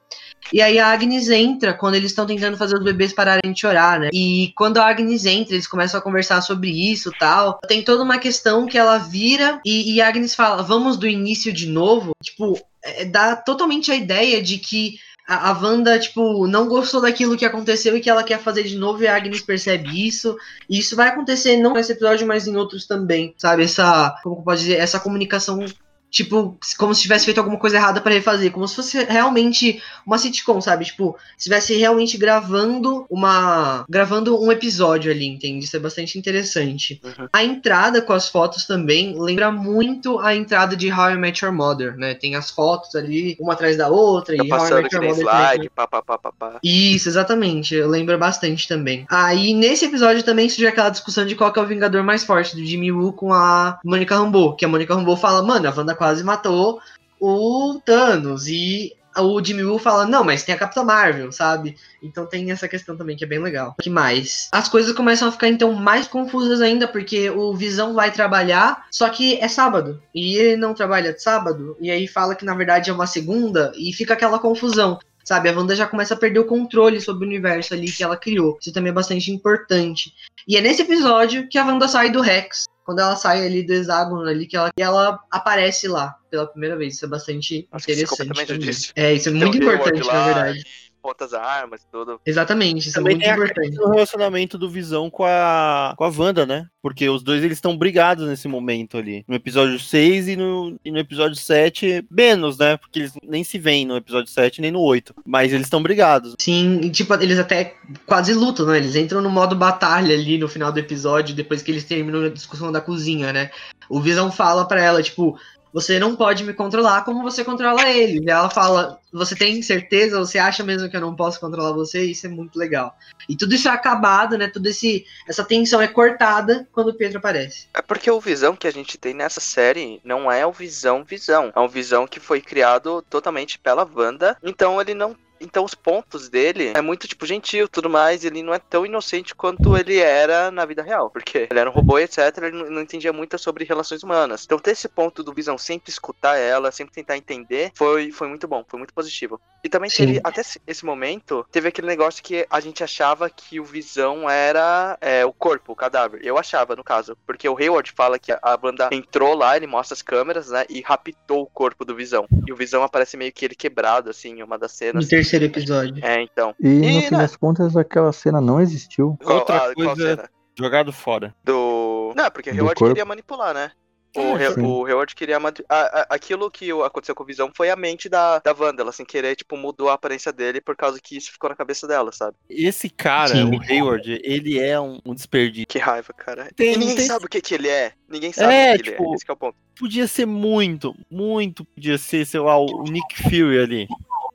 E 0.52 0.62
aí 0.62 0.78
a 0.78 0.86
Agnes 0.86 1.28
entra 1.28 1.74
quando 1.74 1.96
eles 1.96 2.12
estão 2.12 2.24
tentando 2.24 2.56
fazer 2.56 2.76
os 2.76 2.84
bebês 2.84 3.12
pararem 3.12 3.52
de 3.52 3.60
chorar, 3.60 3.98
né? 3.98 4.10
E 4.12 4.52
quando 4.56 4.78
a 4.78 4.86
Agnes 4.86 5.26
entra, 5.26 5.54
eles 5.54 5.66
começam 5.66 5.98
a 5.98 6.02
conversar 6.02 6.40
sobre 6.40 6.70
isso 6.70 7.10
tal. 7.18 7.58
Tem 7.66 7.82
toda 7.82 8.04
uma 8.04 8.18
questão 8.18 8.64
que 8.64 8.78
ela 8.78 8.98
vira 8.98 9.60
e, 9.66 9.94
e 9.94 10.00
a 10.00 10.08
Agnes 10.08 10.34
fala: 10.36 10.62
vamos 10.62 10.96
do 10.96 11.08
início 11.08 11.52
de 11.52 11.66
novo. 11.66 12.12
Tipo, 12.22 12.56
é, 12.82 13.04
dá 13.04 13.34
totalmente 13.34 13.90
a 13.90 13.96
ideia 13.96 14.40
de 14.40 14.58
que 14.58 14.98
a, 15.28 15.50
a 15.50 15.52
Wanda, 15.52 15.98
tipo, 15.98 16.46
não 16.46 16.66
gostou 16.66 17.02
daquilo 17.02 17.36
que 17.36 17.44
aconteceu 17.44 17.94
e 17.94 18.00
que 18.00 18.08
ela 18.08 18.24
quer 18.24 18.40
fazer 18.40 18.62
de 18.62 18.78
novo, 18.78 19.02
e 19.02 19.06
a 19.06 19.14
Agnes 19.14 19.42
percebe 19.42 20.06
isso. 20.06 20.34
E 20.68 20.78
isso 20.78 20.96
vai 20.96 21.08
acontecer 21.08 21.58
não 21.58 21.74
nesse 21.74 21.92
episódio, 21.92 22.26
mas 22.26 22.46
em 22.46 22.56
outros 22.56 22.86
também, 22.86 23.34
sabe? 23.36 23.64
Essa, 23.64 24.18
como 24.22 24.42
posso 24.42 24.62
dizer, 24.62 24.76
essa 24.76 24.98
comunicação, 24.98 25.62
tipo, 26.10 26.58
como 26.78 26.94
se 26.94 27.02
tivesse 27.02 27.24
feito 27.24 27.38
alguma 27.38 27.58
coisa 27.58 27.76
errada 27.76 28.00
pra 28.00 28.12
refazer, 28.12 28.50
como 28.50 28.66
se 28.66 28.74
fosse 28.74 29.04
realmente 29.04 29.82
uma 30.06 30.18
sitcom, 30.18 30.60
sabe? 30.60 30.84
Tipo, 30.84 31.16
se 31.30 31.38
estivesse 31.38 31.74
realmente 31.76 32.16
gravando 32.16 33.06
uma. 33.10 33.84
gravando 33.88 34.40
um 34.42 34.50
episódio 34.50 35.10
ali, 35.10 35.26
entende? 35.26 35.64
Isso 35.64 35.76
é 35.76 35.80
bastante 35.80 36.18
interessante. 36.18 37.00
Uhum. 37.04 37.28
A 37.32 37.44
entrada 37.44 38.00
com 38.00 38.12
as 38.12 38.28
fotos 38.28 38.64
também 38.66 39.18
lembra 39.18 39.50
muito 39.50 40.18
a 40.18 40.34
entrada 40.34 40.76
de 40.76 40.90
How 40.90 41.10
I 41.10 41.16
Met 41.16 41.44
Your 41.44 41.54
Mother, 41.54 41.96
né? 41.96 42.14
Tem 42.14 42.34
as 42.34 42.50
fotos 42.50 42.94
ali, 42.94 43.36
uma 43.38 43.52
atrás 43.52 43.76
da 43.76 43.88
outra, 43.88 44.36
Tá 44.36 44.44
e 44.44 44.52
How 44.52 44.58
I 44.58 44.82
Met 44.82 44.94
Your 44.94 45.04
Mother 45.04 45.24
também 45.24 45.28
slide, 45.58 45.70
pá, 45.70 45.86
pá, 45.86 46.02
pá, 46.02 46.18
pá, 46.18 46.32
pá. 46.32 46.58
isso, 46.62 47.08
exatamente. 47.08 47.74
Eu 47.74 47.88
lembro 47.88 48.16
bastante 48.18 48.66
também. 48.66 49.06
Aí, 49.10 49.52
nesse 49.52 49.84
episódio 49.84 50.22
também 50.22 50.48
surge 50.48 50.66
aquela 50.66 50.90
discussão 50.90 51.26
de 51.26 51.34
qual 51.34 51.52
é 51.54 51.60
o 51.60 51.66
Vingador 51.66 52.02
mais 52.02 52.24
forte, 52.24 52.56
do 52.56 52.64
Jimmy 52.64 52.90
Woo 52.92 53.12
com 53.12 53.32
a 53.32 53.78
Monica 53.84 54.16
Rambeau. 54.16 54.56
Que 54.56 54.64
a 54.64 54.68
Monica 54.68 54.94
Rambeau 54.94 55.16
fala, 55.16 55.42
mano, 55.42 55.68
a 55.68 55.74
Wanda 55.76 55.97
quase 55.98 56.24
matou 56.24 56.80
o 57.20 57.80
Thanos. 57.84 58.46
E 58.46 58.94
o 59.16 59.42
Jimmy 59.44 59.64
Woo 59.64 59.78
fala, 59.78 60.06
não, 60.06 60.22
mas 60.22 60.44
tem 60.44 60.54
a 60.54 60.58
Capitã 60.58 60.84
Marvel, 60.84 61.32
sabe? 61.32 61.76
Então 62.02 62.24
tem 62.24 62.50
essa 62.52 62.68
questão 62.68 62.96
também 62.96 63.16
que 63.16 63.24
é 63.24 63.26
bem 63.26 63.40
legal. 63.40 63.74
O 63.78 63.82
que 63.82 63.90
mais? 63.90 64.48
As 64.52 64.68
coisas 64.68 64.94
começam 64.94 65.28
a 65.28 65.32
ficar 65.32 65.48
então 65.48 65.72
mais 65.72 66.06
confusas 66.06 66.60
ainda, 66.60 66.86
porque 66.86 67.28
o 67.30 67.52
Visão 67.54 67.94
vai 67.94 68.12
trabalhar, 68.12 68.86
só 68.90 69.08
que 69.08 69.36
é 69.40 69.48
sábado. 69.48 70.00
E 70.14 70.36
ele 70.36 70.56
não 70.56 70.72
trabalha 70.72 71.12
de 71.12 71.20
sábado, 71.20 71.76
e 71.80 71.90
aí 71.90 72.06
fala 72.06 72.34
que 72.34 72.44
na 72.44 72.54
verdade 72.54 72.90
é 72.90 72.92
uma 72.92 73.06
segunda, 73.06 73.72
e 73.76 73.92
fica 73.92 74.14
aquela 74.14 74.38
confusão. 74.38 74.98
sabe? 75.24 75.50
A 75.50 75.52
Wanda 75.52 75.76
já 75.76 75.86
começa 75.86 76.14
a 76.14 76.16
perder 76.16 76.38
o 76.38 76.46
controle 76.46 77.00
sobre 77.00 77.24
o 77.24 77.28
universo 77.28 77.74
ali 77.74 77.92
que 77.92 78.02
ela 78.02 78.16
criou. 78.16 78.56
Isso 78.60 78.72
também 78.72 78.90
é 78.90 78.94
bastante 78.94 79.30
importante. 79.30 80.14
E 80.46 80.56
é 80.56 80.60
nesse 80.60 80.82
episódio 80.82 81.46
que 81.48 81.58
a 81.58 81.66
Wanda 81.66 81.86
sai 81.86 82.10
do 82.10 82.22
Rex. 82.22 82.64
Quando 82.88 83.00
ela 83.00 83.16
sai 83.16 83.44
ali 83.44 83.62
do 83.62 83.74
hexágono 83.74 84.22
ali, 84.22 84.46
que 84.46 84.56
ela, 84.56 84.70
ela 84.74 85.22
aparece 85.30 85.86
lá 85.86 86.16
pela 86.30 86.46
primeira 86.46 86.74
vez. 86.74 86.94
Isso 86.94 87.04
é 87.04 87.08
bastante 87.08 87.68
Acho 87.70 87.84
interessante. 87.84 88.92
É, 88.96 89.12
isso 89.12 89.28
é 89.28 89.32
muito 89.32 89.58
importante, 89.58 90.06
na 90.06 90.24
verdade. 90.24 90.64
E 90.98 91.02
Ponta 91.02 91.24
as 91.24 91.32
armas 91.32 91.82
e 91.82 91.86
tudo. 91.90 92.20
Exatamente, 92.26 92.88
isso 92.88 92.98
é 92.98 93.00
Também 93.00 93.14
muito 93.14 93.24
tem 93.24 93.32
a 93.32 93.36
importante. 93.36 93.76
do 93.76 93.88
relacionamento 93.90 94.58
do 94.58 94.68
Visão 94.68 95.08
com 95.10 95.24
a, 95.24 95.94
com 95.96 96.04
a 96.04 96.08
Wanda, 96.08 96.44
né? 96.44 96.66
Porque 96.82 97.08
os 97.08 97.22
dois 97.22 97.42
eles 97.42 97.58
estão 97.58 97.76
brigados 97.76 98.28
nesse 98.28 98.48
momento 98.48 98.96
ali. 98.96 99.24
No 99.28 99.34
episódio 99.34 99.78
6 99.78 100.28
e 100.28 100.36
no, 100.36 100.78
e 100.84 100.90
no 100.90 100.98
episódio 100.98 101.36
7, 101.36 102.04
menos, 102.10 102.58
né? 102.58 102.76
Porque 102.76 103.00
eles 103.00 103.12
nem 103.22 103.44
se 103.44 103.58
veem 103.58 103.86
no 103.86 103.96
episódio 103.96 104.30
7 104.30 104.60
nem 104.60 104.70
no 104.70 104.80
8. 104.80 105.14
Mas 105.24 105.52
eles 105.52 105.66
estão 105.66 105.82
brigados. 105.82 106.34
Sim, 106.40 106.80
e, 106.82 106.90
tipo, 106.90 107.14
eles 107.14 107.38
até 107.38 107.74
quase 108.06 108.32
lutam, 108.34 108.66
né? 108.66 108.78
Eles 108.78 108.96
entram 108.96 109.20
no 109.20 109.30
modo 109.30 109.54
batalha 109.56 110.14
ali 110.14 110.38
no 110.38 110.48
final 110.48 110.72
do 110.72 110.78
episódio, 110.80 111.34
depois 111.34 111.62
que 111.62 111.70
eles 111.70 111.84
terminam 111.84 112.22
a 112.24 112.28
discussão 112.28 112.72
da 112.72 112.80
cozinha, 112.80 113.32
né? 113.32 113.50
O 113.88 114.00
Visão 114.00 114.30
fala 114.30 114.66
pra 114.66 114.82
ela, 114.82 115.02
tipo, 115.02 115.38
você 115.72 115.98
não 115.98 116.16
pode 116.16 116.44
me 116.44 116.52
controlar 116.52 117.04
como 117.04 117.22
você 117.22 117.44
controla 117.44 117.88
ele. 117.88 118.24
E 118.24 118.30
ela 118.30 118.50
fala, 118.50 119.00
você 119.12 119.34
tem 119.34 119.62
certeza? 119.62 120.18
Você 120.18 120.38
acha 120.38 120.62
mesmo 120.62 120.88
que 120.88 120.96
eu 120.96 121.00
não 121.00 121.14
posso 121.14 121.40
controlar 121.40 121.72
você? 121.72 122.04
Isso 122.04 122.26
é 122.26 122.30
muito 122.30 122.58
legal. 122.58 122.96
E 123.28 123.36
tudo 123.36 123.54
isso 123.54 123.68
é 123.68 123.70
acabado, 123.70 124.36
né? 124.36 124.48
Tudo 124.48 124.66
esse 124.68 125.04
essa 125.28 125.44
tensão 125.44 125.80
é 125.80 125.88
cortada 125.88 126.66
quando 126.72 126.88
o 126.88 126.94
Pedro 126.94 127.18
aparece. 127.18 127.66
É 127.74 127.82
porque 127.82 128.10
o 128.10 128.20
Visão 128.20 128.56
que 128.56 128.66
a 128.66 128.72
gente 128.72 128.98
tem 128.98 129.14
nessa 129.14 129.40
série 129.40 130.00
não 130.04 130.30
é 130.30 130.46
o 130.46 130.52
Visão 130.52 131.04
Visão. 131.04 131.52
É 131.54 131.60
um 131.60 131.68
Visão 131.68 132.06
que 132.06 132.20
foi 132.20 132.40
criado 132.40 133.02
totalmente 133.08 133.58
pela 133.58 133.88
Wanda. 133.94 134.36
Então 134.42 134.80
ele 134.80 134.94
não. 134.94 135.16
Então 135.40 135.64
os 135.64 135.74
pontos 135.74 136.28
dele 136.28 136.72
é 136.74 136.80
muito, 136.80 137.06
tipo, 137.08 137.26
gentil 137.26 137.66
e 137.66 137.68
tudo 137.68 137.88
mais. 137.90 138.24
Ele 138.24 138.42
não 138.42 138.54
é 138.54 138.58
tão 138.58 138.84
inocente 138.86 139.34
quanto 139.34 139.76
ele 139.76 139.98
era 139.98 140.50
na 140.50 140.64
vida 140.64 140.82
real. 140.82 141.10
Porque 141.10 141.46
ele 141.50 141.58
era 141.60 141.68
um 141.68 141.72
robô, 141.72 141.98
etc. 141.98 142.18
Ele 142.42 142.70
não 142.70 142.80
entendia 142.82 143.12
muito 143.12 143.38
sobre 143.38 143.64
relações 143.64 144.02
humanas. 144.02 144.44
Então 144.44 144.58
ter 144.58 144.72
esse 144.72 144.88
ponto 144.88 145.22
do 145.22 145.32
Visão 145.32 145.56
sempre 145.58 145.90
escutar 145.90 146.36
ela, 146.36 146.70
sempre 146.72 146.94
tentar 146.94 147.16
entender, 147.16 147.70
foi, 147.74 148.10
foi 148.10 148.28
muito 148.28 148.46
bom, 148.48 148.64
foi 148.66 148.78
muito 148.78 148.94
positivo. 148.94 149.40
E 149.62 149.68
também 149.68 149.90
Sim. 149.90 150.06
teve, 150.06 150.20
até 150.22 150.40
esse- 150.40 150.84
momento, 150.84 151.44
teve 151.50 151.68
aquele 151.68 151.86
negócio 151.88 152.22
que 152.22 152.46
a 152.48 152.60
gente 152.60 152.82
achava 152.82 153.28
que 153.28 153.58
o 153.60 153.64
Visão 153.64 154.30
era 154.30 154.96
é, 155.00 155.24
o 155.26 155.32
corpo, 155.32 155.72
o 155.72 155.76
cadáver. 155.76 156.20
Eu 156.24 156.38
achava, 156.38 156.74
no 156.76 156.84
caso. 156.84 157.16
Porque 157.26 157.48
o 157.48 157.56
Hayward 157.58 157.92
fala 157.94 158.18
que 158.18 158.32
a- 158.32 158.56
banda 158.56 158.88
entrou 158.92 159.34
lá, 159.34 159.56
ele 159.56 159.66
mostra 159.66 159.94
as 159.94 160.02
câmeras, 160.02 160.48
né? 160.48 160.64
E 160.68 160.80
raptou 160.80 161.42
o 161.42 161.46
corpo 161.46 161.84
do 161.84 161.94
Visão. 161.94 162.26
E 162.46 162.52
o 162.52 162.56
Visão 162.56 162.82
aparece 162.82 163.16
meio 163.16 163.32
que 163.32 163.44
ele 163.44 163.54
quebrado, 163.54 164.08
assim, 164.10 164.38
em 164.38 164.42
uma 164.42 164.56
das 164.58 164.72
cenas. 164.72 165.06
Terceiro 165.30 165.44
episódio. 165.46 166.04
É, 166.04 166.22
então. 166.22 166.54
E 166.60 166.68
no 166.68 166.84
E, 166.84 167.02
fim 167.02 167.10
né? 167.12 167.18
das 167.18 167.36
contas, 167.36 167.76
aquela 167.76 168.12
cena 168.12 168.40
não 168.40 168.60
existiu. 168.60 169.16
Qual, 169.22 169.38
Outra 169.38 169.56
ah, 169.56 169.74
qual 169.74 169.86
coisa- 169.94 170.16
cena? 170.16 170.30
Jogado 170.58 170.92
fora. 170.92 171.34
Do. 171.44 172.12
Não, 172.16 172.30
porque 172.30 172.50
o 172.50 172.52
Do 172.52 172.58
Hayward 172.60 172.78
corpo? 172.78 172.92
queria 172.94 173.04
manipular, 173.04 173.54
né? 173.54 173.70
O, 174.16 174.20
É, 174.38 174.46
He- 174.46 174.54
sim. 174.54 174.62
o 174.62 174.86
Hayward 174.86 175.14
queria. 175.14 175.36
a- 175.36 175.40
a- 175.68 176.06
aquilo 176.10 176.50
que 176.50 176.70
aconteceu 176.82 177.14
com 177.14 177.22
o 177.22 177.26
Visão 177.26 177.50
foi 177.54 177.70
a 177.70 177.76
mente 177.76 178.08
da, 178.08 178.38
da 178.40 178.52
Wanda. 178.58 178.82
Ela, 178.82 178.90
sem 178.90 179.04
querer, 179.06 179.36
tipo, 179.36 179.56
mudou 179.56 179.88
a 179.90 179.92
aparência 179.92 180.32
dele 180.32 180.60
por 180.62 180.74
causa 180.74 180.98
que 181.00 181.16
isso 181.16 181.30
ficou 181.30 181.48
na 181.50 181.54
cabeça 181.54 181.86
dela, 181.86 182.10
sabe? 182.10 182.34
Esse 182.50 182.88
cara, 182.88 183.28
Sim. 183.36 183.54
o 183.56 183.62
Hayward, 183.62 184.18
ele 184.24 184.58
é 184.58 184.80
um, 184.80 184.98
um 185.04 185.14
desperdício. 185.14 185.68
Que 185.68 185.78
raiva, 185.78 186.12
cara. 186.14 186.48
Tem- 186.56 186.72
e 186.72 186.76
ninguém 186.76 186.96
tem- 186.96 187.06
sabe 187.06 187.26
o 187.26 187.28
que, 187.28 187.40
que 187.40 187.54
ele 187.54 187.68
é. 187.68 187.92
Ninguém 188.08 188.32
sabe 188.32 188.52
É, 188.52 188.72
o 188.72 188.76
que 188.76 188.82
ele 188.82 188.90
tipo, 188.92 189.12
é. 189.12 189.14
Esse 189.14 189.24
que 189.24 189.30
é 189.30 189.34
o 189.34 189.36
ponto. 189.36 189.56
Podia 189.78 190.06
ser 190.08 190.26
muito, 190.26 190.96
muito, 191.08 191.64
podia 191.66 191.98
ser, 191.98 192.26
sei 192.26 192.40
lá, 192.40 192.58
o 192.58 192.82
Nick 192.84 193.22
Fury 193.22 193.60
ali. 193.60 193.86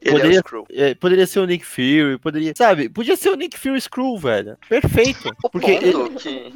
Ele 0.06 0.10
é 0.10 0.12
Poderia- 0.20 0.38
o 0.38 0.42
Skrull. 0.42 0.66
É, 0.70 0.96
poderia 0.96 1.26
ser 1.28 1.40
o 1.40 1.46
Nick 1.46 1.66
Fury, 1.66 2.18
poderia. 2.22 2.54
Sabe? 2.58 2.90
Podia 2.90 3.16
ser 3.16 3.30
o 3.30 3.36
Nick 3.36 3.58
Fury 3.58 3.80
Screw, 3.80 4.18
velho. 4.18 4.58
Perfeito. 4.68 5.30
O 5.42 5.50
Porque 5.50 5.72
ele 5.72 5.94
que 6.20 6.52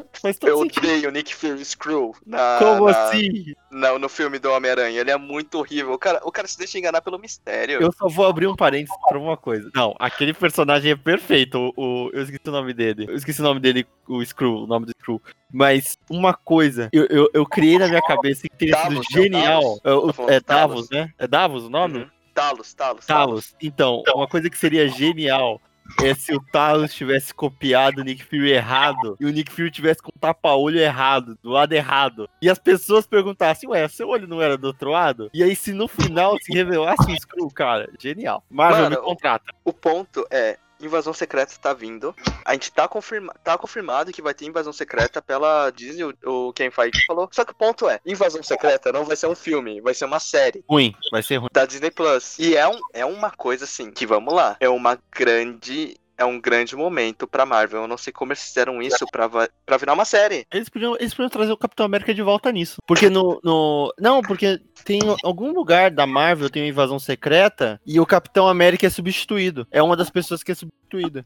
eu 0.50 0.60
odeio 0.60 1.08
o 1.08 1.12
Nick 1.12 1.34
Fury 1.34 1.62
Skrull 1.62 2.14
na, 2.26 2.58
Como 2.60 2.90
na- 2.90 3.04
assim? 3.06 3.54
na- 3.72 3.98
no 3.98 4.10
filme 4.10 4.38
do 4.38 4.52
Homem-Aranha. 4.52 5.00
Ele 5.00 5.12
é 5.12 5.18
muito 5.18 5.60
horrível. 5.60 5.94
O 5.94 5.98
cara, 5.98 6.20
o 6.26 6.32
cara 6.32 6.48
se 6.48 6.58
deixa 6.58 6.78
enganar 6.78 7.02
pelo 7.02 7.18
mistério. 7.18 7.82
Eu 7.82 7.92
só 7.94 8.10
vou 8.10 8.26
abrir 8.26 8.48
um 8.48 8.56
parênteses 8.56 8.94
pra 9.08 9.18
uma 9.18 9.38
coisa. 9.38 9.70
Não, 9.74 9.96
aquele 9.98 10.34
personagem 10.34 10.92
é 10.92 10.96
perfeito. 10.96 11.74
O, 11.78 12.08
o- 12.08 12.10
eu 12.14 12.24
esqueci 12.24 12.48
o 12.48 12.52
nome 12.52 12.74
dele. 12.74 13.06
Eu 13.08 13.16
esqueci 13.16 13.40
o 13.40 13.44
nome 13.44 13.60
dele, 13.62 13.88
o 14.08 14.24
Screw, 14.26 14.64
o 14.64 14.68
nome 14.68 14.86
do 14.88 14.92
Screw. 15.00 15.22
Mas 15.54 15.98
uma 16.10 16.34
coisa, 16.34 16.90
eu, 16.92 17.06
eu, 17.06 17.30
eu 17.34 17.46
criei 17.46 17.78
na 17.80 17.88
minha 17.88 18.02
cabeça 18.02 18.42
que 18.50 18.58
teria 18.58 18.76
sido 18.76 18.90
Davos, 18.96 19.08
é 19.16 19.20
o 19.20 19.24
genial. 19.24 19.62
Davos? 19.62 19.82
É, 19.86 19.94
o- 19.94 20.14
Tá 20.28 20.34
é? 20.34 20.40
Davos, 20.42 20.90
né? 20.90 21.10
É 21.18 21.28
Davos 21.28 21.64
o 21.64 21.70
nome? 21.70 22.00
Uhum. 22.00 22.10
Talos, 22.38 22.72
Talos, 22.72 23.06
Talos. 23.08 23.56
Então, 23.60 24.04
uma 24.14 24.28
coisa 24.28 24.48
que 24.48 24.58
seria 24.58 24.88
genial 24.88 25.60
é 26.04 26.14
se 26.14 26.36
o 26.36 26.40
Talos 26.40 26.94
tivesse 26.94 27.34
copiado 27.34 28.02
o 28.02 28.04
Nick 28.04 28.24
Fury 28.24 28.52
errado 28.52 29.18
e 29.20 29.26
o 29.26 29.30
Nick 29.32 29.52
Fury 29.52 29.72
tivesse 29.72 30.04
com 30.04 30.12
o 30.16 30.20
tapa-olho 30.20 30.78
errado, 30.78 31.36
do 31.42 31.50
lado 31.50 31.74
errado. 31.74 32.30
E 32.40 32.48
as 32.48 32.60
pessoas 32.60 33.08
perguntassem, 33.08 33.68
ué, 33.68 33.88
seu 33.88 34.10
olho 34.10 34.28
não 34.28 34.40
era 34.40 34.56
do 34.56 34.68
outro 34.68 34.92
lado? 34.92 35.32
E 35.34 35.42
aí, 35.42 35.56
se 35.56 35.74
no 35.74 35.88
final 35.88 36.38
se 36.40 36.54
revelasse 36.54 37.10
um 37.10 37.18
Screw, 37.18 37.50
cara, 37.50 37.90
genial. 37.98 38.44
Marvel 38.52 38.84
Mano, 38.84 38.96
me 38.98 39.02
contrata. 39.02 39.52
O 39.66 39.74
ponto 39.74 40.28
é, 40.30 40.60
invasão 40.80 41.14
secreta 41.14 41.54
tá 41.62 41.74
vindo. 41.74 42.16
A 42.46 42.54
gente 42.54 42.72
tá, 42.72 42.88
confirma 42.88 43.34
tá 43.44 43.58
confirmado 43.58 44.12
que 44.12 44.22
vai 44.22 44.34
ter 44.34 44.46
invasão 44.46 44.74
secreta 44.74 45.22
pela 45.22 45.70
Disney, 45.72 46.04
o, 46.04 46.14
o 46.48 46.54
Ken 46.54 46.70
Feige 46.72 47.06
falou. 47.06 47.30
Só 47.32 47.44
que 47.44 47.52
o 47.52 47.56
ponto 47.56 47.90
é, 47.90 48.00
invasão 48.06 48.42
secreta 48.44 48.92
não 48.92 49.06
vai 49.06 49.16
ser 49.16 49.28
um 49.28 49.36
filme, 49.36 49.82
vai 49.82 49.94
ser 49.94 50.06
uma 50.06 50.20
série 50.20 50.64
Ruim, 50.70 50.96
vai 51.12 51.24
ser 51.24 51.38
ruim. 51.38 51.50
da 51.52 51.66
Disney 51.66 51.92
Plus. 51.92 52.38
E 52.40 52.56
é, 52.56 52.68
um, 52.68 52.80
é 52.94 53.06
uma 53.06 53.32
coisa 53.32 53.66
assim, 53.66 53.92
que 53.92 54.06
vamos 54.06 54.34
lá, 54.34 54.56
é 54.60 54.70
uma 54.70 54.98
grande... 55.12 55.98
É 56.18 56.26
um 56.26 56.40
grande 56.40 56.76
momento 56.76 57.28
pra 57.28 57.46
Marvel. 57.46 57.82
Eu 57.82 57.88
não 57.88 57.98
sei 57.98 58.12
como 58.12 58.32
eles 58.32 58.44
fizeram 58.44 58.82
isso 58.82 59.06
pra, 59.12 59.30
pra 59.30 59.78
virar 59.78 59.94
uma 59.94 60.06
série. 60.06 60.46
Eles 60.52 60.70
podiam, 60.70 60.96
eles 60.96 61.14
podiam 61.14 61.30
trazer 61.30 61.52
o 61.52 61.58
Capitão 61.58 61.86
América 61.86 62.14
de 62.14 62.22
volta 62.22 62.52
nisso. 62.52 62.82
Porque 62.88 63.10
no, 63.10 63.40
no. 63.44 63.94
Não, 64.00 64.22
porque 64.22 64.60
tem 64.84 65.00
algum 65.24 65.52
lugar 65.52 65.92
da 65.92 66.08
Marvel 66.08 66.50
tem 66.50 66.64
uma 66.64 66.70
invasão 66.70 66.98
secreta 66.98 67.80
e 67.86 68.00
o 68.00 68.06
Capitão 68.06 68.48
América 68.48 68.88
é 68.88 68.90
substituído. 68.90 69.68
É 69.72 69.82
uma 69.82 69.96
das 69.96 70.10
pessoas 70.10 70.42
que 70.42 70.52
é. 70.52 70.56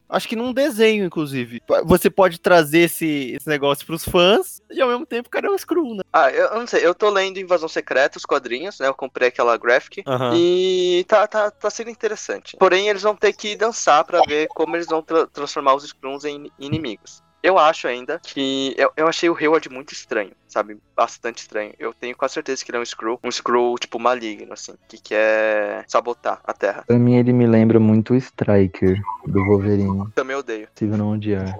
Acho 0.08 0.28
que 0.28 0.36
num 0.36 0.52
desenho, 0.52 1.04
inclusive. 1.04 1.62
Você 1.84 2.10
pode 2.10 2.38
trazer 2.40 2.80
esse, 2.80 3.34
esse 3.36 3.48
negócio 3.48 3.86
pros 3.86 4.04
fãs 4.04 4.60
e 4.70 4.80
ao 4.80 4.88
mesmo 4.88 5.06
tempo 5.06 5.28
o 5.28 5.30
cara 5.30 5.46
é 5.46 5.50
um 5.50 5.56
Screw, 5.58 5.94
né? 5.94 6.02
Ah, 6.12 6.30
eu, 6.30 6.46
eu 6.48 6.58
não 6.60 6.66
sei, 6.66 6.84
eu 6.84 6.94
tô 6.94 7.08
lendo 7.10 7.38
Invasão 7.38 7.68
Secreta, 7.68 8.18
os 8.18 8.26
quadrinhos, 8.26 8.78
né? 8.78 8.88
Eu 8.88 8.94
comprei 8.94 9.28
aquela 9.28 9.56
graphic. 9.56 10.02
Aham. 10.06 10.34
E 10.36 11.04
tá, 11.08 11.26
tá, 11.26 11.50
tá 11.50 11.70
sendo 11.70 11.90
interessante. 11.90 12.56
Porém, 12.58 12.88
eles 12.88 13.02
vão 13.02 13.14
ter 13.16 13.32
que 13.32 13.56
dançar 13.56 14.04
pra 14.04 14.20
ver 14.26 14.48
como 14.48 14.76
eles 14.76 14.86
vão 14.86 15.02
tra- 15.02 15.26
transformar 15.26 15.74
os 15.74 15.84
Skrulls 15.84 16.24
em 16.24 16.50
inimigos. 16.58 17.22
Eu 17.42 17.58
acho 17.58 17.88
ainda 17.88 18.20
que. 18.22 18.74
Eu, 18.78 18.92
eu 18.96 19.08
achei 19.08 19.28
o 19.28 19.36
Hayward 19.36 19.68
muito 19.68 19.92
estranho, 19.92 20.30
sabe? 20.46 20.78
Bastante 20.96 21.38
estranho. 21.38 21.72
Eu 21.76 21.92
tenho 21.92 22.16
quase 22.16 22.34
certeza 22.34 22.64
que 22.64 22.70
ele 22.70 22.78
é 22.78 22.80
um 22.80 22.84
Skrull. 22.84 23.18
Um 23.24 23.28
Skrull, 23.28 23.76
tipo, 23.78 23.98
maligno, 23.98 24.52
assim. 24.52 24.74
Que 24.88 24.96
quer 24.96 25.84
sabotar 25.88 26.40
a 26.44 26.52
Terra. 26.52 26.84
Pra 26.86 26.98
mim, 26.98 27.16
ele 27.16 27.32
me 27.32 27.46
lembra 27.46 27.80
muito 27.80 28.12
o 28.12 28.16
Striker 28.16 29.00
do 29.26 29.44
Wolverine. 29.44 30.08
Também 30.14 30.36
odeio. 30.36 30.68
Possível 30.68 30.96
não 30.96 31.12
odiar. 31.12 31.58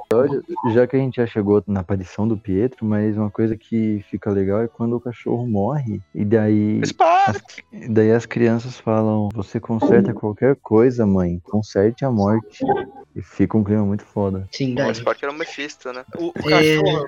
Já 0.73 0.87
que 0.87 0.95
a 0.95 0.99
gente 1.01 1.17
já 1.17 1.27
chegou 1.27 1.63
na 1.67 1.81
aparição 1.81 2.29
do 2.29 2.37
Pietro, 2.37 2.87
mas 2.87 3.17
uma 3.17 3.31
coisa 3.31 3.57
que 3.57 4.05
fica 4.09 4.31
legal 4.31 4.63
é 4.63 4.69
quando 4.69 4.95
o 4.97 5.01
cachorro 5.01 5.47
morre. 5.49 6.01
E 6.15 6.25
daí, 6.25 6.81
Spark! 6.85 7.59
e 7.73 7.89
daí 7.89 8.13
as 8.13 8.25
crianças 8.25 8.79
falam: 8.79 9.31
Você 9.35 9.59
conserta 9.59 10.15
qualquer 10.15 10.55
coisa, 10.63 11.05
mãe. 11.05 11.41
Conserte 11.43 12.05
a 12.05 12.11
morte. 12.11 12.65
E 13.15 13.21
fica 13.23 13.57
um 13.59 13.65
clima 13.65 13.85
muito 13.85 14.05
foda. 14.05 14.49
Sim, 14.53 14.73
O 14.73 14.77
daí. 14.77 14.95
Spark 14.95 15.23
era 15.23 15.33
o 15.33 15.35
Mephisto, 15.35 15.93
né? 15.93 16.05
O, 16.17 16.29
o 16.29 16.33
É, 16.51 16.77
cachorro. 16.79 17.07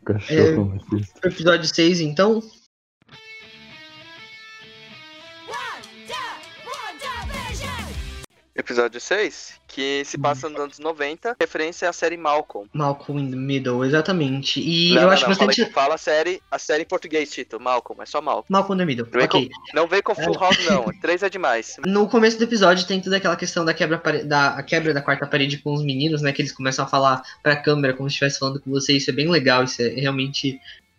O 0.00 0.04
cachorro. 0.04 0.80
mas- 0.90 1.12
Episódio 1.24 1.72
6, 1.74 2.00
então. 2.00 2.42
Episódio 8.58 8.98
6, 8.98 9.60
que 9.68 10.02
se 10.06 10.16
passa 10.16 10.48
nos 10.48 10.58
anos 10.58 10.78
90, 10.78 11.36
referência 11.38 11.90
à 11.90 11.92
série 11.92 12.16
Malcolm. 12.16 12.66
Malcolm 12.72 13.20
in 13.20 13.30
the 13.30 13.36
Middle, 13.36 13.84
exatamente. 13.84 14.60
E 14.60 14.94
não, 14.94 15.02
eu 15.02 15.06
não, 15.06 15.12
acho 15.12 15.22
não, 15.24 15.28
bastante. 15.28 15.60
Fala, 15.60 15.72
fala 15.72 15.94
a 15.96 15.98
série, 15.98 16.42
a 16.50 16.58
série 16.58 16.82
em 16.82 16.86
português, 16.86 17.30
Tito. 17.30 17.60
Malcolm, 17.60 18.02
é 18.02 18.06
só 18.06 18.22
Malcolm. 18.22 18.46
Malcolm 18.48 18.74
in 18.74 18.78
the 18.78 18.86
Middle, 18.86 19.06
Não 19.12 19.20
vem, 19.20 19.28
com, 19.28 19.48
não 19.74 19.86
vem 19.86 20.02
com 20.02 20.14
Full 20.14 20.38
House, 20.38 20.64
não. 20.64 20.86
Três 21.02 21.22
é 21.22 21.28
demais. 21.28 21.76
No 21.84 22.08
começo 22.08 22.38
do 22.38 22.44
episódio 22.44 22.86
tem 22.86 22.98
toda 22.98 23.18
aquela 23.18 23.36
questão 23.36 23.62
da 23.62 23.74
quebra, 23.74 24.00
da 24.24 24.62
quebra 24.62 24.94
da 24.94 25.02
quarta 25.02 25.26
parede 25.26 25.58
com 25.58 25.74
os 25.74 25.84
meninos, 25.84 26.22
né? 26.22 26.32
Que 26.32 26.40
eles 26.40 26.52
começam 26.52 26.86
a 26.86 26.88
falar 26.88 27.22
pra 27.42 27.56
câmera 27.56 27.92
como 27.92 28.08
se 28.08 28.14
estivesse 28.14 28.38
falando 28.38 28.60
com 28.60 28.70
você. 28.70 28.94
Isso 28.94 29.10
é 29.10 29.12
bem 29.12 29.28
legal, 29.28 29.64
isso 29.64 29.82
é 29.82 29.88
realmente 29.88 30.58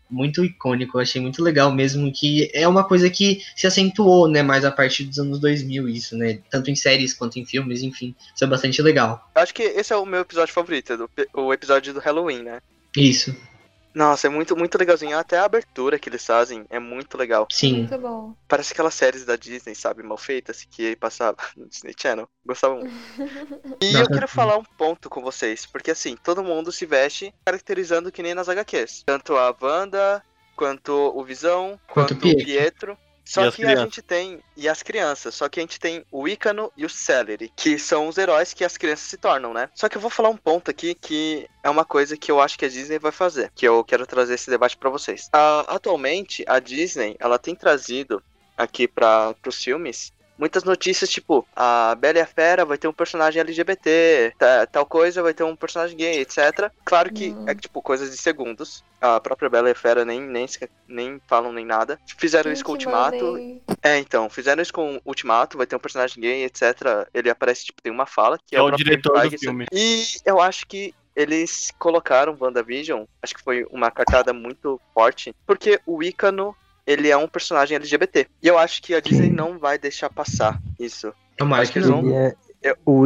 muito 0.10 0.44
icônico. 0.44 0.98
Eu 0.98 1.02
achei 1.02 1.22
muito 1.22 1.44
legal 1.44 1.72
mesmo, 1.72 2.12
que 2.12 2.50
é 2.54 2.68
uma 2.68 2.84
coisa 2.84 3.10
que 3.10 3.42
se 3.56 3.68
acentuou, 3.68 4.28
né? 4.28 4.42
Mais 4.42 4.66
a 4.66 4.72
partir 4.72 5.06
dos 5.06 5.20
anos 5.20 5.40
2000, 5.40 5.90
isso, 5.90 6.18
né? 6.18 6.40
Tanto 6.50 6.70
em 6.72 6.76
séries 6.76 7.14
quanto 7.14 7.38
em 7.40 7.46
filmes, 7.46 7.82
enfim. 7.82 8.16
Isso 8.34 8.44
é 8.44 8.48
bastante 8.48 8.82
legal. 8.82 9.30
Eu 9.36 9.42
acho 9.42 9.54
que 9.54 9.64
esse 9.64 9.94
é 9.94 9.96
o 9.98 10.06
meu 10.06 10.22
episódio 10.22 10.54
favorito, 10.54 10.98
do, 10.98 11.10
o 11.34 11.54
episódio 11.54 11.94
do 11.94 12.00
Halloween, 12.00 12.44
né? 12.44 12.60
Isso. 12.96 13.36
Nossa, 13.98 14.28
é 14.28 14.30
muito, 14.30 14.56
muito 14.56 14.78
legalzinho. 14.78 15.18
Até 15.18 15.40
a 15.40 15.46
abertura 15.46 15.98
que 15.98 16.08
eles 16.08 16.24
fazem 16.24 16.68
é 16.70 16.78
muito 16.78 17.18
legal. 17.18 17.48
Sim. 17.52 17.80
Muito 17.80 17.98
bom. 17.98 18.36
Parece 18.48 18.72
aquelas 18.72 18.94
séries 18.94 19.26
da 19.26 19.36
Disney, 19.36 19.74
sabe? 19.74 20.04
Mal 20.04 20.20
feitas, 20.20 20.64
que 20.70 20.96
passava 20.96 21.38
no 21.58 21.68
Disney 21.68 21.96
Channel. 22.00 22.30
Gostava 22.46 22.76
muito. 22.76 22.94
E 23.82 23.96
eu 23.96 24.08
quero 24.08 24.28
falar 24.28 24.56
um 24.58 24.64
ponto 24.64 25.10
com 25.10 25.20
vocês. 25.24 25.66
Porque 25.66 25.90
assim, 25.90 26.16
todo 26.16 26.44
mundo 26.44 26.72
se 26.72 26.86
veste 26.86 27.34
caracterizando 27.44 28.12
que 28.12 28.22
nem 28.22 28.36
nas 28.36 28.48
HQs. 28.48 29.02
Tanto 29.04 29.36
a 29.36 29.56
Wanda, 29.60 30.24
quanto 30.56 30.94
o 30.94 31.24
Visão, 31.24 31.80
Quanto 31.88 32.14
quanto, 32.14 32.18
o 32.18 32.18
Pietro. 32.20 32.42
o 32.42 32.46
Pietro. 32.46 32.98
Só 33.28 33.52
que 33.52 33.66
a 33.66 33.76
gente 33.76 34.02
tem. 34.02 34.40
E 34.56 34.68
as 34.70 34.82
crianças. 34.82 35.36
Só 35.36 35.50
que 35.50 35.60
a 35.60 35.64
gente 35.64 35.80
tem 35.80 36.06
o 36.12 36.28
Icano 36.28 36.72
e 36.78 36.86
o 36.86 36.90
Celery, 36.90 37.52
que 37.56 37.78
são 37.78 38.08
os 38.08 38.18
heróis 38.18 38.54
que 38.54 38.64
as 38.64 38.78
crianças 38.78 39.08
se 39.08 39.18
tornam, 39.18 39.54
né? 39.54 39.70
Só 39.76 39.90
que 39.90 39.98
eu 39.98 40.02
vou 40.02 40.10
falar 40.10 40.30
um 40.30 40.38
ponto 40.38 40.72
aqui 40.72 40.96
que 40.96 41.48
é 41.62 41.70
uma 41.70 41.86
coisa 41.86 42.16
que 42.16 42.32
eu 42.32 42.40
acho 42.40 42.58
que 42.58 42.66
a 42.66 42.70
Disney 42.70 43.00
vai 43.00 43.12
fazer. 43.12 43.52
Que 43.54 43.68
eu 43.68 43.84
quero 43.84 44.08
trazer 44.08 44.36
esse 44.36 44.50
debate 44.50 44.78
pra 44.78 44.90
vocês. 44.90 45.30
Atualmente, 45.68 46.44
a 46.48 46.60
Disney, 46.60 47.16
ela 47.20 47.38
tem 47.38 47.54
trazido 47.54 48.24
aqui 48.58 48.88
para 48.88 49.36
os 49.46 49.64
filmes 49.64 50.12
muitas 50.38 50.64
notícias, 50.64 51.10
tipo, 51.10 51.48
a 51.56 51.96
Bela 51.96 52.18
e 52.20 52.22
a 52.22 52.26
Fera 52.26 52.64
vai 52.66 52.78
ter 52.78 52.88
um 52.88 52.94
personagem 52.94 53.40
LGBT, 53.42 54.34
ta- 54.38 54.66
tal 54.68 54.86
coisa 54.86 55.22
vai 55.24 55.34
ter 55.34 55.44
um 55.44 55.56
personagem 55.56 55.98
gay, 55.98 56.20
etc. 56.20 56.72
Claro 56.86 57.12
que 57.12 57.30
Hum. 57.30 57.46
é 57.48 57.56
tipo 57.56 57.82
coisas 57.82 58.12
de 58.12 58.18
segundos. 58.18 58.84
A 59.00 59.20
própria 59.20 59.50
Bela 59.50 59.70
e 59.70 59.72
a 59.74 59.76
Fera 59.76 60.04
nem, 60.04 60.20
nem, 60.22 60.46
nem 60.88 61.22
falam 61.28 61.52
nem 61.54 61.66
nada. 61.66 62.00
Fizeram 62.18 62.52
isso 62.52 62.64
com 62.64 62.72
o 62.72 62.76
Gente, 62.76 62.88
Ultimato. 62.88 63.26
mandei- 63.26 63.62
É, 63.84 63.98
então, 64.00 64.30
fizeram 64.30 64.62
isso 64.62 64.74
com 64.74 64.96
o 64.98 65.02
Ultimato, 65.06 65.58
vai 65.58 65.68
ter 65.68 65.76
um 65.76 65.80
personagem 65.80 66.20
gay, 66.22 66.44
etc. 66.44 67.08
Ele 67.14 67.30
aparece, 67.30 67.66
tipo, 67.66 67.82
tem 67.82 67.92
uma 67.92 68.06
fala, 68.06 68.38
que 68.46 68.56
é, 68.56 68.60
É 68.60 68.62
o 68.62 68.68
próprio 68.68 68.86
diretor 68.86 69.14
do 69.14 69.20
Feige. 69.30 69.38
filme. 69.38 69.66
E 69.72 70.04
eu 70.26 70.42
acho 70.42 70.66
que 70.68 70.94
eles 71.16 71.72
colocaram 71.80 72.38
WandaVision, 72.40 73.06
acho 73.24 73.34
que 73.36 73.44
foi 73.44 73.66
uma 73.72 73.90
cartada 73.90 74.34
muito 74.34 74.80
forte, 74.94 75.34
porque 75.48 75.80
o 75.86 76.04
Icano, 76.04 76.56
ele 76.88 77.10
é 77.10 77.18
um 77.18 77.28
personagem 77.28 77.76
LGBT. 77.76 78.28
E 78.42 78.48
eu 78.48 78.58
acho 78.58 78.82
que 78.82 78.96
a 78.96 79.02
Disney 79.02 79.28
Sim. 79.28 79.34
não 79.36 79.60
vai 79.60 79.78
deixar 79.78 80.10
passar 80.10 80.60
isso. 80.80 81.14
Tomara 81.36 81.62
Acho 81.62 81.74
que 81.74 81.80
que 81.80 81.86
eles 81.86 81.90
não. 81.92 82.18
é, 82.18 82.34
Eu- 82.62 82.76
o 82.86 82.92
vão 83.02 83.06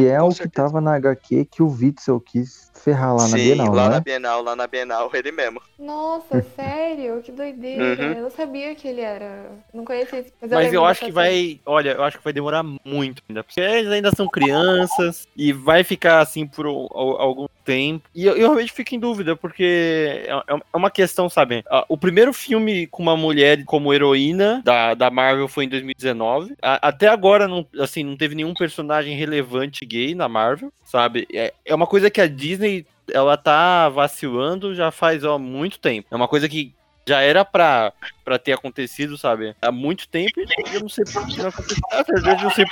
ele 0.00 0.08
é 0.08 0.22
o 0.22 0.28
que 0.30 0.34
certeza. 0.36 0.50
tava 0.68 0.80
na 0.80 0.94
HQ 0.96 1.44
que 1.50 1.62
o 1.62 1.68
Witzel 1.68 2.18
quis 2.20 2.70
ferrar 2.74 3.14
lá 3.14 3.22
na 3.28 3.36
Sim, 3.36 3.44
Bienal, 3.44 3.74
lá 3.74 3.82
não 3.84 3.90
na 3.90 3.96
é? 3.96 4.00
Bienal, 4.00 4.42
lá 4.42 4.56
na 4.56 4.66
Bienal, 4.66 5.10
ele 5.12 5.32
mesmo. 5.32 5.60
Nossa, 5.78 6.40
sério? 6.56 7.20
Que 7.22 7.30
doideira. 7.30 7.84
Uhum. 8.02 8.12
Eu 8.12 8.22
não 8.22 8.30
sabia 8.30 8.74
que 8.74 8.88
ele 8.88 9.00
era. 9.02 9.50
Não 9.74 9.84
conhecia 9.84 10.20
esse. 10.20 10.32
Mas, 10.40 10.50
Mas 10.50 10.72
eu 10.72 10.84
acho 10.84 11.04
que 11.04 11.12
vai. 11.12 11.60
Olha, 11.66 11.90
eu 11.90 12.02
acho 12.02 12.18
que 12.18 12.24
vai 12.24 12.32
demorar 12.32 12.62
muito 12.62 13.22
ainda. 13.28 13.44
Porque 13.44 13.60
eles 13.60 13.90
ainda 13.90 14.10
são 14.16 14.26
crianças 14.28 15.26
e 15.36 15.52
vai 15.52 15.84
ficar 15.84 16.20
assim 16.20 16.46
por 16.46 16.66
al- 16.66 16.88
al- 16.92 17.20
algum 17.20 17.46
tempo. 17.64 18.08
E 18.14 18.24
eu, 18.24 18.32
eu 18.34 18.46
realmente 18.48 18.72
fico 18.72 18.94
em 18.94 18.98
dúvida, 18.98 19.36
porque 19.36 20.24
é, 20.26 20.30
é 20.72 20.76
uma 20.76 20.90
questão, 20.90 21.28
sabe? 21.28 21.64
O 21.88 21.98
primeiro 21.98 22.32
filme 22.32 22.86
com 22.86 23.02
uma 23.02 23.16
mulher 23.16 23.64
como 23.64 23.92
heroína 23.92 24.62
da, 24.64 24.94
da 24.94 25.10
Marvel 25.10 25.48
foi 25.48 25.64
em 25.64 25.68
2019. 25.68 26.54
A- 26.62 26.88
até 26.88 27.08
agora, 27.08 27.46
não, 27.46 27.66
assim, 27.80 28.02
não 28.04 28.16
teve 28.16 28.34
nenhum 28.34 28.54
personagem 28.54 28.85
relevante 29.16 29.84
gay 29.84 30.14
na 30.14 30.28
Marvel, 30.28 30.72
sabe? 30.84 31.26
É, 31.32 31.52
é 31.64 31.74
uma 31.74 31.86
coisa 31.86 32.10
que 32.10 32.20
a 32.20 32.26
Disney. 32.26 32.86
Ela 33.12 33.36
tá 33.36 33.88
vacilando 33.88 34.74
já 34.74 34.90
faz 34.90 35.22
ó, 35.22 35.38
muito 35.38 35.78
tempo. 35.78 36.08
É 36.10 36.16
uma 36.16 36.26
coisa 36.26 36.48
que 36.48 36.74
já 37.08 37.20
era 37.20 37.44
pra, 37.44 37.92
pra 38.24 38.36
ter 38.36 38.52
acontecido, 38.52 39.16
sabe? 39.16 39.54
Há 39.62 39.70
muito 39.70 40.08
tempo 40.08 40.40
e 40.40 40.74
eu 40.74 40.80
não 40.80 40.88
sei 40.88 41.04
por 41.04 41.24
que 41.24 41.38
não 41.38 41.48
aconteceu. 41.48 41.82
Verdade, 42.08 42.40
eu 42.40 42.48
não 42.48 42.50
sei 42.50 42.64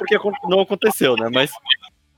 não 0.48 0.60
aconteceu, 0.60 1.16
né? 1.16 1.30
Mas 1.32 1.52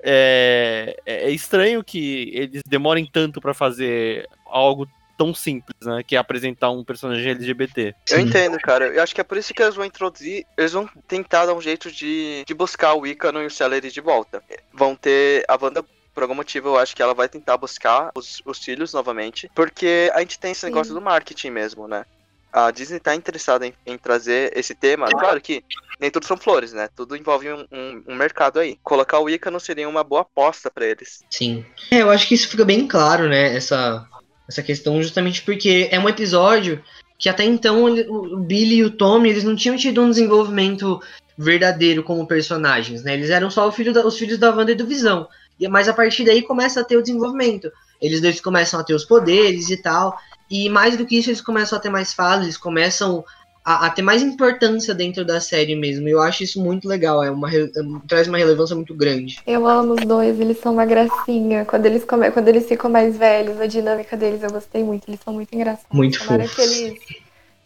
é, 0.03 0.97
é 1.05 1.31
estranho 1.31 1.85
que 1.85 2.31
eles 2.33 2.63
demorem 2.67 3.05
tanto 3.05 3.41
pra 3.41 3.53
fazer 3.53 4.29
algo 4.47 4.89
tão 5.17 5.35
simples, 5.35 5.77
né? 5.83 6.03
Que 6.03 6.17
é 6.17 6.19
apresentar 6.19 6.71
um 6.71 6.85
personagem 6.85 7.31
LGBT. 7.31 7.95
Eu 8.11 8.19
Sim. 8.19 8.25
entendo, 8.25 8.59
cara. 8.59 8.87
Eu 8.89 9.03
acho 9.03 9.15
que 9.15 9.21
é 9.21 9.25
por 9.25 9.37
isso 9.37 9.53
que 9.55 9.63
eles 9.63 9.75
vão 9.75 9.85
introduzir. 9.85 10.45
Eles 10.57 10.73
vão 10.73 10.89
tentar 11.09 11.47
dar 11.47 11.55
um 11.55 11.61
jeito 11.61 11.91
de, 11.91 12.45
de 12.47 12.55
buscar 12.55 12.95
o 12.95 13.07
Icano 13.07 13.43
e 13.43 13.47
o 13.47 13.51
Celery 13.51 13.91
de 13.91 14.01
volta. 14.01 14.43
Vão 14.73 14.95
ter. 14.95 15.45
A 15.49 15.59
Wanda, 15.61 15.85
por 16.15 16.23
algum 16.23 16.35
motivo, 16.35 16.69
eu 16.69 16.79
acho 16.79 16.95
que 16.95 17.03
ela 17.03 17.15
vai 17.15 17.29
tentar 17.29 17.57
buscar 17.57 18.11
os, 18.15 18.41
os 18.45 18.59
filhos 18.59 18.93
novamente. 18.93 19.51
Porque 19.55 20.11
a 20.15 20.21
gente 20.21 20.39
tem 20.39 20.53
esse 20.53 20.61
Sim. 20.61 20.67
negócio 20.67 20.95
do 20.95 21.01
marketing 21.01 21.51
mesmo, 21.51 21.87
né? 21.89 22.05
A 22.53 22.71
Disney 22.71 22.99
tá 22.99 23.15
interessada 23.15 23.67
em, 23.67 23.75
em 23.85 23.99
trazer 23.99 24.51
esse 24.57 24.75
tema. 24.75 25.09
Claro 25.11 25.39
que 25.43 25.63
nem 26.01 26.11
tudo 26.11 26.25
são 26.27 26.39
flores, 26.39 26.73
né? 26.73 26.89
Tudo 26.97 27.15
envolve 27.15 27.53
um, 27.53 27.67
um- 27.71 28.05
um 28.09 28.15
mercado 28.15 28.59
aí. 28.59 28.79
Colocar 28.83 29.19
o 29.19 29.29
Icano 29.29 29.61
seria 29.61 29.87
uma 29.87 30.03
boa 30.03 30.23
aposta 30.23 30.71
pra 30.71 30.87
eles. 30.87 31.23
Sim. 31.31 31.67
É, 31.91 32.01
eu 32.01 32.09
acho 32.11 32.27
que 32.27 32.35
isso 32.35 32.49
fica 32.49 32.65
bem 32.65 32.89
claro, 32.89 33.29
né? 33.29 33.55
Essa, 33.55 34.09
essa 34.49 34.63
questão, 34.63 35.03
justamente 35.03 35.43
porque 35.43 35.89
é 35.91 35.99
um 35.99 36.09
episódio 36.09 36.83
que 37.19 37.29
até 37.29 37.45
então 37.45 37.85
o 37.85 38.39
Billy 38.39 38.77
e 38.77 38.85
o 38.85 38.91
Tommy 38.91 39.31
eles 39.31 39.45
não 39.45 39.57
tinham 39.57 39.77
tido 39.77 40.03
um 40.03 40.11
desenvolvimento 40.11 41.01
verdadeiro 41.37 42.03
como 42.03 42.27
personagens, 42.27 43.03
né? 43.03 43.15
Eles 43.15 43.31
eram 43.31 43.51
só 43.51 43.71
filho 43.73 43.93
da- 43.93 44.07
os 44.07 44.19
filhos 44.19 44.39
da 44.39 44.55
Wanda 44.55 44.73
e 44.73 44.75
do 44.75 44.87
Visão. 44.87 45.27
E, 45.59 45.67
mas 45.69 45.89
a 45.89 45.93
partir 45.93 46.25
daí 46.25 46.43
começa 46.43 46.81
a 46.81 46.85
ter 46.85 46.97
o 46.97 47.03
desenvolvimento. 47.03 47.71
Eles 48.01 48.21
dois 48.21 48.41
começam 48.41 48.79
a 48.79 48.85
ter 48.85 48.95
os 48.95 49.05
poderes 49.05 49.71
e 49.71 49.77
tal. 49.77 50.19
E 50.51 50.69
mais 50.69 50.97
do 50.97 51.07
que 51.07 51.19
isso, 51.19 51.31
eles 51.31 51.41
começam 51.41 51.79
a 51.79 51.81
ter 51.81 51.89
mais 51.89 52.13
falas, 52.13 52.45
eles 52.45 52.57
começam 52.57 53.25
a, 53.67 53.87
a 53.87 53.91
ter 53.91 54.01
mais 54.03 54.23
importância 54.23 54.95
dentro 54.95 55.25
da 55.25 55.41
série 55.41 55.75
mesmo. 55.75 56.09
Eu 56.09 56.21
acho 56.23 56.45
isso 56.45 56.63
muito 56.63 56.87
legal, 56.89 57.25
é 57.25 57.31
uma, 57.33 57.53
é- 57.53 57.69
traz 58.07 58.29
uma 58.29 58.39
relevância 58.39 58.77
muito 58.77 58.95
grande. 58.95 59.41
Eu 59.45 59.67
amo 59.67 59.95
os 59.95 60.07
dois, 60.07 60.39
eles 60.39 60.61
são 60.61 60.75
uma 60.75 60.87
gracinha. 60.87 61.65
Quando 61.65 61.85
eles, 61.87 62.05
come... 62.05 62.31
Quando 62.31 62.47
eles 62.47 62.69
ficam 62.69 62.89
mais 62.89 63.17
velhos, 63.17 63.61
a 63.61 63.67
dinâmica 63.67 64.17
deles 64.17 64.45
eu 64.45 64.51
gostei 64.53 64.85
muito. 64.85 65.09
Eles 65.09 65.19
são 65.25 65.35
muito 65.35 65.53
engraçados. 65.53 65.89
Muito 65.93 66.21
Tomara 66.21 66.45
que 66.45 66.49
fofos. 66.55 66.71
eles. 66.73 66.99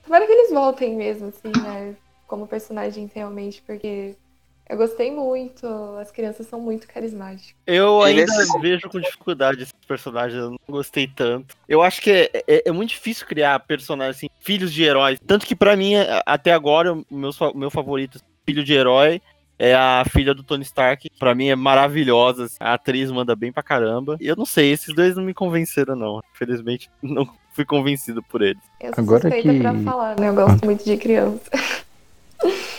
Tomara 0.05 0.27
que 0.27 0.33
eles 0.33 0.51
voltem 0.51 0.97
mesmo, 0.97 1.29
assim, 1.29 1.53
né? 1.63 1.95
Como 2.27 2.47
personagens 2.47 3.11
realmente, 3.15 3.63
porque 3.67 4.15
eu 4.71 4.77
gostei 4.77 5.11
muito. 5.11 5.67
As 6.01 6.11
crianças 6.11 6.47
são 6.47 6.61
muito 6.61 6.87
carismáticas. 6.89 7.55
Eu 7.67 8.03
ainda 8.03 8.23
nesse- 8.23 8.59
vejo 8.61 8.89
com 8.89 9.01
dificuldade 9.01 9.63
esses 9.63 9.75
personagens, 9.87 10.39
eu 10.41 10.51
não 10.51 10.59
gostei 10.69 11.07
tanto. 11.07 11.57
Eu 11.69 11.83
acho 11.83 12.01
que 12.01 12.11
é, 12.11 12.31
é- 12.49 12.63
é 12.69 12.73
muito 12.73 12.91
difícil 12.91 13.27
criar 13.27 13.59
personagens 13.61 14.17
assim, 14.17 14.29
filhos 14.41 14.73
de 14.73 14.83
heróis. 14.83 15.19
Tanto 15.27 15.45
que 15.47 15.55
pra 15.57 15.77
mim, 15.77 15.95
até 16.25 16.53
agora, 16.53 16.93
o 16.95 17.05
meu, 17.11 17.31
meu 17.55 17.71
favorito, 17.71 18.21
filho 18.47 18.65
de 18.65 18.73
herói, 18.73 19.21
é 19.59 19.75
a 19.75 20.05
filha 20.11 20.33
do 20.33 20.43
Tony 20.43 20.63
Stark. 20.63 21.11
Pra 21.19 21.35
mim 21.35 21.49
é 21.49 21.55
maravilhosa, 21.57 22.45
assim, 22.45 22.57
a 22.59 22.73
atriz 22.75 23.11
manda 23.11 23.37
bem 23.37 23.53
pra 23.53 23.63
caramba. 23.63 24.17
E 24.21 24.27
eu 24.27 24.35
não 24.37 24.47
sei, 24.47 24.73
esses 24.73 24.95
dois 24.95 25.15
não 25.17 25.23
me 25.23 25.35
convenceram, 25.35 25.95
não. 25.95 26.21
Infelizmente, 26.35 26.89
não 27.03 27.29
fui 27.53 27.65
convencido 27.67 28.23
por 28.23 28.41
eles. 28.41 28.63
Eu 28.81 28.95
sou 28.95 29.05
Agora 29.05 29.21
suspeita 29.23 29.51
que- 29.53 29.61
pra 29.61 29.75
falar, 29.75 30.19
né? 30.19 30.29
Eu 30.31 30.35
gosto 30.35 30.65
muito 30.65 30.85
de 30.85 30.97
criança. 30.97 31.43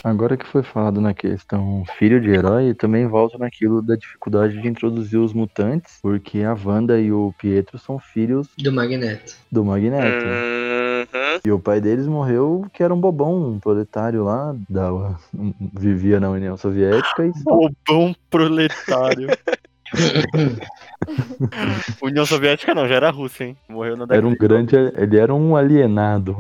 Agora 0.04 0.36
que 0.36 0.48
foi 0.48 0.64
falado 0.64 1.00
na 1.00 1.14
questão 1.14 1.84
filho 1.98 2.20
de 2.20 2.30
herói, 2.30 2.74
também 2.74 3.06
volto 3.06 3.38
naquilo 3.38 3.82
da 3.82 3.96
dificuldade 3.96 4.60
de 4.60 4.68
introduzir 4.68 5.20
os 5.20 5.32
mutantes, 5.32 6.00
porque 6.02 6.40
a 6.40 6.58
Wanda 6.66 7.00
e 7.00 7.12
o 7.12 7.34
Pietro 7.38 7.78
são 7.78 8.00
filhos 8.00 8.48
Do 8.58 8.72
Magneto. 8.72 9.36
do 9.52 9.64
Magneto. 9.64 10.26
Uhum. 10.26 11.40
E 11.46 11.52
o 11.52 11.60
pai 11.60 11.80
deles 11.80 12.08
morreu, 12.08 12.66
que 12.74 12.82
era 12.82 12.94
um 12.94 13.00
bobão, 13.00 13.52
um 13.52 13.60
proletário 13.60 14.24
lá, 14.24 14.56
da, 14.70 15.16
vivia 15.74 16.20
na 16.20 16.30
União 16.30 16.58
Soviética 16.58 17.26
e 17.26 17.34
só. 17.34 17.44
Bobão 17.52 18.16
proletário. 18.30 19.28
União 22.02 22.26
Soviética 22.26 22.74
não, 22.74 22.88
já 22.88 22.96
era 22.96 23.10
Rússia, 23.10 23.46
hein? 23.46 23.58
Morreu 23.68 23.98
na 23.98 24.06
década 24.06 24.18
Era 24.18 24.28
um 24.28 24.36
grande. 24.36 24.76
Ele 24.76 25.18
era 25.18 25.34
um 25.34 25.56
alienado. 25.56 26.38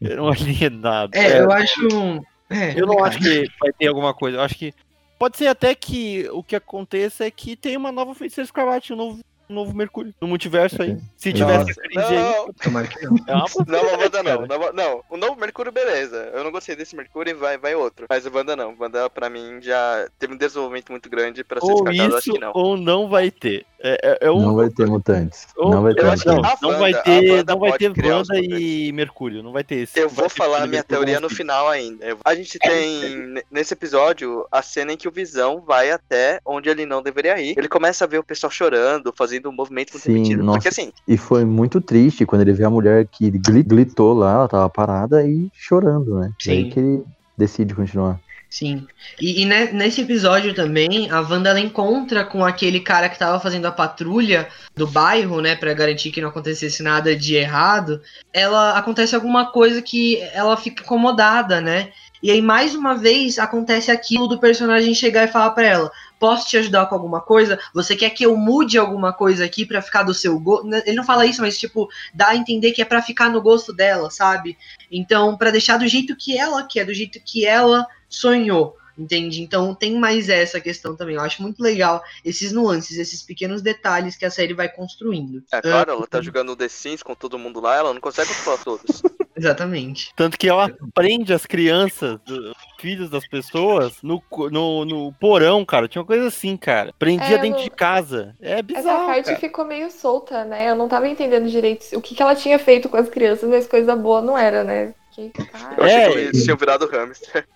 Era 0.00 0.22
um 0.22 0.28
alienado. 0.28 1.10
É, 1.14 1.40
eu 1.40 1.52
acho. 1.52 2.20
É, 2.50 2.72
Eu 2.78 2.86
não 2.86 2.96
complicado. 2.96 3.06
acho 3.08 3.18
que 3.18 3.50
vai 3.60 3.72
ter 3.72 3.86
alguma 3.88 4.14
coisa. 4.14 4.38
Eu 4.38 4.42
acho 4.42 4.54
que. 4.54 4.72
Pode 5.18 5.36
ser 5.38 5.46
até 5.46 5.74
que 5.74 6.28
o 6.32 6.42
que 6.42 6.54
aconteça 6.54 7.24
é 7.24 7.30
que 7.30 7.56
tem 7.56 7.76
uma 7.76 7.90
nova 7.90 8.14
feiticeira 8.14 8.44
escarlate, 8.44 8.92
um 8.92 8.96
novo, 8.96 9.20
um 9.48 9.54
novo 9.54 9.74
Mercúrio 9.74 10.12
no 10.20 10.28
multiverso 10.28 10.82
aí. 10.82 10.98
Se 11.16 11.32
tivesse 11.32 11.72
Nossa. 11.94 12.12
Não, 12.12 12.52
Tomara 12.52 12.86
que 12.86 13.02
não. 13.06 13.16
é 13.26 13.34
uma 13.34 13.46
Não, 13.66 13.98
Wanda 13.98 14.22
não. 14.22 14.46
cara. 14.46 14.46
Não, 14.46 14.72
não, 14.74 15.04
o 15.08 15.16
novo 15.16 15.40
Mercúrio, 15.40 15.72
beleza. 15.72 16.30
Eu 16.34 16.44
não 16.44 16.52
gostei 16.52 16.76
desse 16.76 16.94
Mercúrio 16.94 17.30
e 17.30 17.34
vai, 17.34 17.56
vai 17.56 17.74
outro. 17.74 18.04
Mas 18.10 18.26
o 18.26 18.30
Wanda 18.36 18.54
não. 18.54 18.74
O 18.74 18.76
Wanda, 18.78 19.08
pra 19.08 19.30
mim, 19.30 19.58
já 19.62 20.06
teve 20.18 20.34
um 20.34 20.36
desenvolvimento 20.36 20.90
muito 20.92 21.08
grande 21.08 21.42
pra 21.42 21.60
ser 21.62 21.66
Ou 21.72 21.82
descartado. 21.84 22.08
isso, 22.08 22.16
Acho 22.18 22.32
que 22.32 22.38
não. 22.38 22.52
ou 22.54 22.76
não 22.76 23.08
vai 23.08 23.30
ter. 23.30 23.64
É, 23.82 24.00
é, 24.22 24.26
é 24.26 24.30
um, 24.30 24.40
Não 24.40 24.54
vai 24.56 24.70
ter 24.70 24.86
mutantes. 24.86 25.46
ou- 25.56 25.70
Não 25.70 25.82
vai 25.82 25.92
eu 25.92 25.96
ter 25.96 26.02
não, 26.04 26.10
mutantes. 26.36 26.50
A 26.62 26.66
não 26.66 26.78
vai 26.78 26.94
ter, 27.02 27.44
não 27.46 27.58
vai 27.58 27.72
ter 27.78 27.92
Wanda 28.10 28.38
e 28.38 28.92
Mercúrio. 28.92 29.42
Não 29.42 29.52
vai 29.52 29.62
ter 29.62 29.76
esse. 29.76 29.98
Eu 30.00 30.08
vou 30.08 30.28
falar 30.30 30.62
a 30.62 30.66
minha 30.66 30.82
teoria 30.82 31.20
no 31.20 31.28
final 31.28 31.68
ainda. 31.68 32.16
A 32.24 32.34
gente 32.34 32.58
tem, 32.58 33.16
ne- 33.16 33.42
nesse 33.50 33.74
episódio, 33.74 34.46
a 34.50 34.62
cena 34.62 34.92
em 34.92 34.96
que 34.96 35.06
o 35.06 35.12
Visão 35.12 35.60
vai 35.60 35.90
até 35.90 36.40
onde 36.44 36.68
ele 36.68 36.86
não 36.86 37.02
deveria 37.02 37.38
ir. 37.40 37.54
Ele 37.56 37.68
começa 37.68 38.04
a 38.04 38.08
ver 38.08 38.18
o 38.18 38.24
pessoal 38.24 38.50
chorando, 38.50 39.12
fazendo 39.16 39.48
um 39.48 39.52
movimento 39.52 39.92
muito 39.92 40.02
Sim, 40.04 40.12
repetido. 40.14 40.42
nossa. 40.42 40.58
Porque 40.58 40.68
assim, 40.68 40.92
E 41.06 41.16
foi 41.16 41.44
muito 41.44 41.80
triste 41.80 42.24
quando 42.24 42.42
ele 42.42 42.52
vê 42.52 42.64
a 42.64 42.70
mulher 42.70 43.06
que 43.06 43.30
glitou 43.30 44.14
lá, 44.14 44.32
ela 44.34 44.48
tava 44.48 44.68
parada 44.70 45.22
e 45.26 45.50
chorando, 45.52 46.18
né? 46.18 46.32
E 46.40 46.44
Sim. 46.44 46.50
aí 46.52 46.70
que 46.70 46.80
ele 46.80 47.04
decide 47.36 47.74
continuar. 47.74 48.18
Sim. 48.56 48.86
E, 49.20 49.42
e 49.42 49.44
ne- 49.44 49.70
nesse 49.72 50.00
episódio 50.00 50.54
também, 50.54 51.10
a 51.10 51.20
Wanda 51.20 51.50
ela 51.50 51.60
encontra 51.60 52.24
com 52.24 52.42
aquele 52.42 52.80
cara 52.80 53.06
que 53.06 53.18
tava 53.18 53.38
fazendo 53.38 53.66
a 53.66 53.70
patrulha 53.70 54.48
do 54.74 54.86
bairro, 54.86 55.42
né, 55.42 55.54
Pra 55.54 55.74
garantir 55.74 56.10
que 56.10 56.22
não 56.22 56.30
acontecesse 56.30 56.82
nada 56.82 57.14
de 57.14 57.34
errado. 57.34 58.00
Ela 58.32 58.78
acontece 58.78 59.14
alguma 59.14 59.52
coisa 59.52 59.82
que 59.82 60.22
ela 60.32 60.56
fica 60.56 60.82
incomodada, 60.82 61.60
né? 61.60 61.92
E 62.22 62.30
aí 62.30 62.40
mais 62.40 62.74
uma 62.74 62.94
vez 62.94 63.38
acontece 63.38 63.90
aquilo 63.90 64.26
do 64.26 64.38
personagem 64.40 64.94
chegar 64.94 65.24
e 65.24 65.30
falar 65.30 65.50
pra 65.50 65.66
ela: 65.66 65.92
"Posso 66.18 66.48
te 66.48 66.56
ajudar 66.56 66.86
com 66.86 66.94
alguma 66.94 67.20
coisa? 67.20 67.58
Você 67.74 67.94
quer 67.94 68.08
que 68.08 68.24
eu 68.24 68.34
mude 68.38 68.78
alguma 68.78 69.12
coisa 69.12 69.44
aqui 69.44 69.66
pra 69.66 69.82
ficar 69.82 70.02
do 70.02 70.14
seu 70.14 70.40
gosto?" 70.40 70.66
Ele 70.86 70.96
não 70.96 71.04
fala 71.04 71.26
isso, 71.26 71.42
mas 71.42 71.58
tipo, 71.58 71.88
dá 72.14 72.28
a 72.28 72.36
entender 72.36 72.72
que 72.72 72.80
é 72.80 72.86
pra 72.86 73.02
ficar 73.02 73.28
no 73.28 73.42
gosto 73.42 73.70
dela, 73.70 74.10
sabe? 74.10 74.56
Então, 74.90 75.36
pra 75.36 75.50
deixar 75.50 75.76
do 75.76 75.86
jeito 75.86 76.16
que 76.16 76.38
ela 76.38 76.62
quer, 76.62 76.86
do 76.86 76.94
jeito 76.94 77.20
que 77.22 77.44
ela 77.44 77.86
sonhou, 78.16 78.76
entende? 78.98 79.42
Então 79.42 79.74
tem 79.74 79.98
mais 79.98 80.28
essa 80.28 80.60
questão 80.60 80.96
também. 80.96 81.16
Eu 81.16 81.20
acho 81.22 81.42
muito 81.42 81.62
legal 81.62 82.02
esses 82.24 82.52
nuances, 82.52 82.96
esses 82.98 83.22
pequenos 83.22 83.60
detalhes 83.62 84.16
que 84.16 84.24
a 84.24 84.30
série 84.30 84.54
vai 84.54 84.68
construindo. 84.68 85.42
É 85.52 85.60
claro, 85.60 85.90
ela 85.92 86.06
tá 86.06 86.20
jogando 86.22 86.56
The 86.56 86.68
Sims 86.68 87.02
com 87.02 87.14
todo 87.14 87.38
mundo 87.38 87.60
lá, 87.60 87.76
ela 87.76 87.92
não 87.94 88.00
consegue 88.00 88.34
controlar 88.34 88.58
todos. 88.64 89.02
Exatamente. 89.38 90.14
Tanto 90.16 90.38
que 90.38 90.48
ela 90.48 90.74
prende 90.94 91.30
as 91.34 91.44
crianças, 91.44 92.18
os 92.26 92.54
filhos 92.80 93.10
das 93.10 93.28
pessoas, 93.28 93.92
no, 94.02 94.22
no, 94.50 94.84
no 94.86 95.12
porão, 95.12 95.62
cara. 95.62 95.86
Tinha 95.86 96.00
uma 96.00 96.06
coisa 96.06 96.28
assim, 96.28 96.56
cara. 96.56 96.94
Prendia 96.98 97.36
É, 97.36 97.38
dentro 97.38 97.58
no- 97.58 97.64
de 97.64 97.68
casa. 97.70 98.34
É 98.40 98.52
Essa 98.54 98.62
bizarro. 98.62 99.06
parte 99.08 99.26
cara. 99.26 99.38
ficou 99.38 99.66
meio 99.66 99.90
solta, 99.90 100.42
né? 100.46 100.70
Eu 100.70 100.74
não 100.74 100.88
tava 100.88 101.06
entendendo 101.06 101.50
direito 101.50 101.84
o 101.94 102.00
que, 102.00 102.14
que 102.14 102.22
ela 102.22 102.34
tinha 102.34 102.58
feito 102.58 102.88
com 102.88 102.96
as 102.96 103.10
crianças, 103.10 103.46
mas 103.46 103.66
coisa 103.66 103.94
boa 103.94 104.22
não 104.22 104.38
era, 104.38 104.64
né? 104.64 104.94
Que, 105.14 105.30
Eu 105.76 105.84
achei 105.84 105.96
É. 105.96 106.10
que 106.12 106.18
eles 106.18 106.42
tinham 106.44 106.56
virado 106.56 106.86
hamster. 106.86 107.46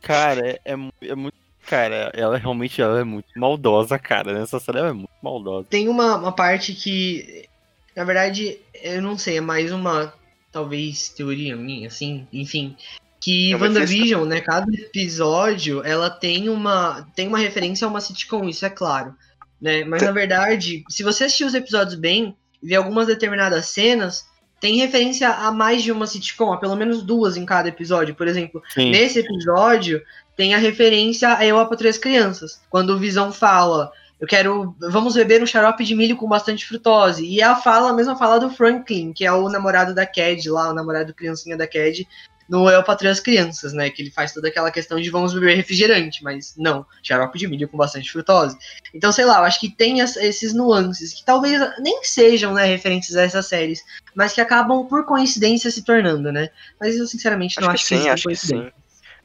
Cara, 0.00 0.48
é, 0.48 0.60
é, 0.64 0.72
é 1.02 1.14
muito. 1.14 1.36
Cara, 1.66 2.10
ela 2.14 2.38
realmente 2.38 2.80
ela 2.80 3.00
é 3.00 3.04
muito 3.04 3.28
maldosa, 3.36 3.98
cara. 3.98 4.32
Nessa 4.32 4.58
série 4.58 4.78
ela 4.78 4.88
é 4.88 4.92
muito 4.92 5.10
maldosa. 5.22 5.66
Tem 5.68 5.86
uma, 5.88 6.16
uma 6.16 6.32
parte 6.32 6.72
que, 6.72 7.46
na 7.94 8.04
verdade, 8.04 8.58
eu 8.82 9.02
não 9.02 9.18
sei, 9.18 9.36
é 9.36 9.40
mais 9.40 9.70
uma, 9.70 10.14
talvez, 10.50 11.10
teoria 11.10 11.54
minha, 11.56 11.88
assim, 11.88 12.26
enfim. 12.32 12.74
Que 13.20 13.52
É 13.52 13.56
uma 13.56 13.66
WandaVision, 13.66 14.24
né, 14.26 14.40
cada 14.40 14.72
episódio, 14.72 15.84
ela 15.84 16.08
tem 16.08 16.48
uma, 16.48 17.06
tem 17.14 17.28
uma 17.28 17.38
referência 17.38 17.86
a 17.86 17.90
uma 17.90 18.00
sitcom, 18.00 18.48
isso 18.48 18.64
é 18.64 18.70
claro. 18.70 19.14
Né? 19.60 19.84
Mas, 19.84 20.02
na 20.02 20.12
verdade, 20.12 20.84
se 20.88 21.02
você 21.02 21.24
assistir 21.24 21.44
os 21.44 21.54
episódios 21.54 21.96
bem, 21.96 22.34
e 22.62 22.68
ver 22.68 22.76
algumas 22.76 23.06
determinadas 23.06 23.66
cenas, 23.66 24.26
tem 24.60 24.76
referência 24.76 25.28
a 25.28 25.50
mais 25.52 25.82
de 25.82 25.92
uma 25.92 26.06
sitcom, 26.06 26.52
a 26.52 26.56
pelo 26.56 26.76
menos 26.76 27.02
duas 27.02 27.36
em 27.36 27.46
cada 27.46 27.68
episódio. 27.68 28.14
Por 28.14 28.26
exemplo, 28.26 28.62
Sim. 28.74 28.90
Nesse 28.90 29.20
episódio, 29.20 30.02
tem 30.36 30.54
a 30.54 30.58
referência 30.58 31.36
a 31.36 31.44
Eu, 31.44 31.58
a 31.58 31.66
Patroa 31.66 31.88
e 31.88 31.90
as 31.90 31.98
Crianças. 31.98 32.60
Quando 32.70 32.90
o 32.90 32.98
Visão 32.98 33.32
fala, 33.32 33.92
eu 34.20 34.26
quero. 34.26 34.74
Vamos 34.80 35.14
beber 35.14 35.42
um 35.42 35.46
xarope 35.46 35.84
de 35.84 35.94
milho 35.94 36.16
com 36.16 36.28
bastante 36.28 36.66
frutose. 36.66 37.24
E 37.24 37.40
ela 37.40 37.56
fala 37.56 37.90
a 37.90 37.92
mesma 37.92 38.16
fala 38.16 38.38
do 38.38 38.50
Franklin, 38.50 39.12
que 39.12 39.24
é 39.24 39.32
o 39.32 39.48
namorado 39.48 39.94
da 39.94 40.06
Cad 40.06 40.48
lá, 40.50 40.70
o 40.70 40.74
namorado 40.74 41.14
criancinha 41.14 41.56
da 41.56 41.66
Cad, 41.66 42.06
no 42.48 42.68
Eu, 42.70 42.82
Patroa 42.82 43.10
e 43.10 43.12
as 43.12 43.20
Crianças, 43.20 43.72
né? 43.72 43.90
Que 43.90 44.02
ele 44.02 44.10
faz 44.10 44.32
toda 44.32 44.48
aquela 44.48 44.70
questão 44.70 45.00
de 45.00 45.10
vamos 45.10 45.34
beber 45.34 45.54
refrigerante, 45.56 46.22
mas 46.24 46.54
não, 46.56 46.86
xarope 47.02 47.38
de 47.38 47.46
milho 47.46 47.68
com 47.68 47.76
bastante 47.76 48.10
frutose. 48.10 48.56
Então, 48.94 49.12
sei 49.12 49.24
lá, 49.24 49.38
eu 49.38 49.44
acho 49.44 49.60
que 49.60 49.68
tem 49.68 50.00
es- 50.00 50.16
esses 50.16 50.54
nuances, 50.54 51.12
que 51.12 51.24
talvez 51.24 51.60
nem 51.80 52.02
sejam, 52.04 52.54
né, 52.54 52.64
referências 52.64 53.16
a 53.16 53.22
essas 53.22 53.46
séries, 53.46 53.82
mas 54.14 54.32
que 54.32 54.40
acabam 54.40 54.86
por 54.86 55.04
coincidência 55.04 55.70
se 55.70 55.84
tornando, 55.84 56.32
né? 56.32 56.48
Mas 56.80 56.96
eu, 56.96 57.06
sinceramente, 57.06 57.60
não 57.60 57.68
Acho 57.68 57.86
que 57.86 57.94
acho, 57.94 58.02
sim, 58.02 58.08
isso 58.08 58.12
acho 58.12 58.28
que 58.28 58.36
sim. 58.36 58.72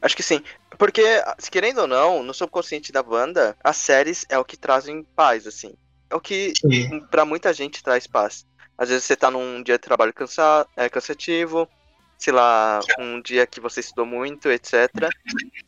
Acho 0.02 0.16
que 0.16 0.22
sim. 0.22 0.42
Porque, 0.78 1.02
se 1.38 1.50
querendo 1.50 1.78
ou 1.78 1.86
não, 1.86 2.22
no 2.22 2.34
subconsciente 2.34 2.92
da 2.92 3.02
banda, 3.02 3.56
as 3.64 3.76
séries 3.76 4.26
é 4.28 4.38
o 4.38 4.44
que 4.44 4.56
trazem 4.56 5.06
paz, 5.16 5.46
assim. 5.46 5.72
É 6.10 6.14
o 6.14 6.20
que 6.20 6.52
Sim. 6.60 7.00
pra 7.10 7.24
muita 7.24 7.54
gente 7.54 7.82
traz 7.82 8.06
paz. 8.06 8.44
Às 8.76 8.90
vezes 8.90 9.04
você 9.04 9.16
tá 9.16 9.30
num 9.30 9.62
dia 9.62 9.76
de 9.76 9.80
trabalho 9.82 10.12
cansa 10.12 10.66
é, 10.76 10.88
cansativo, 10.88 11.66
sei 12.18 12.32
lá, 12.32 12.80
um 12.98 13.20
dia 13.20 13.46
que 13.46 13.60
você 13.60 13.80
estudou 13.80 14.06
muito, 14.06 14.48
etc. 14.50 14.90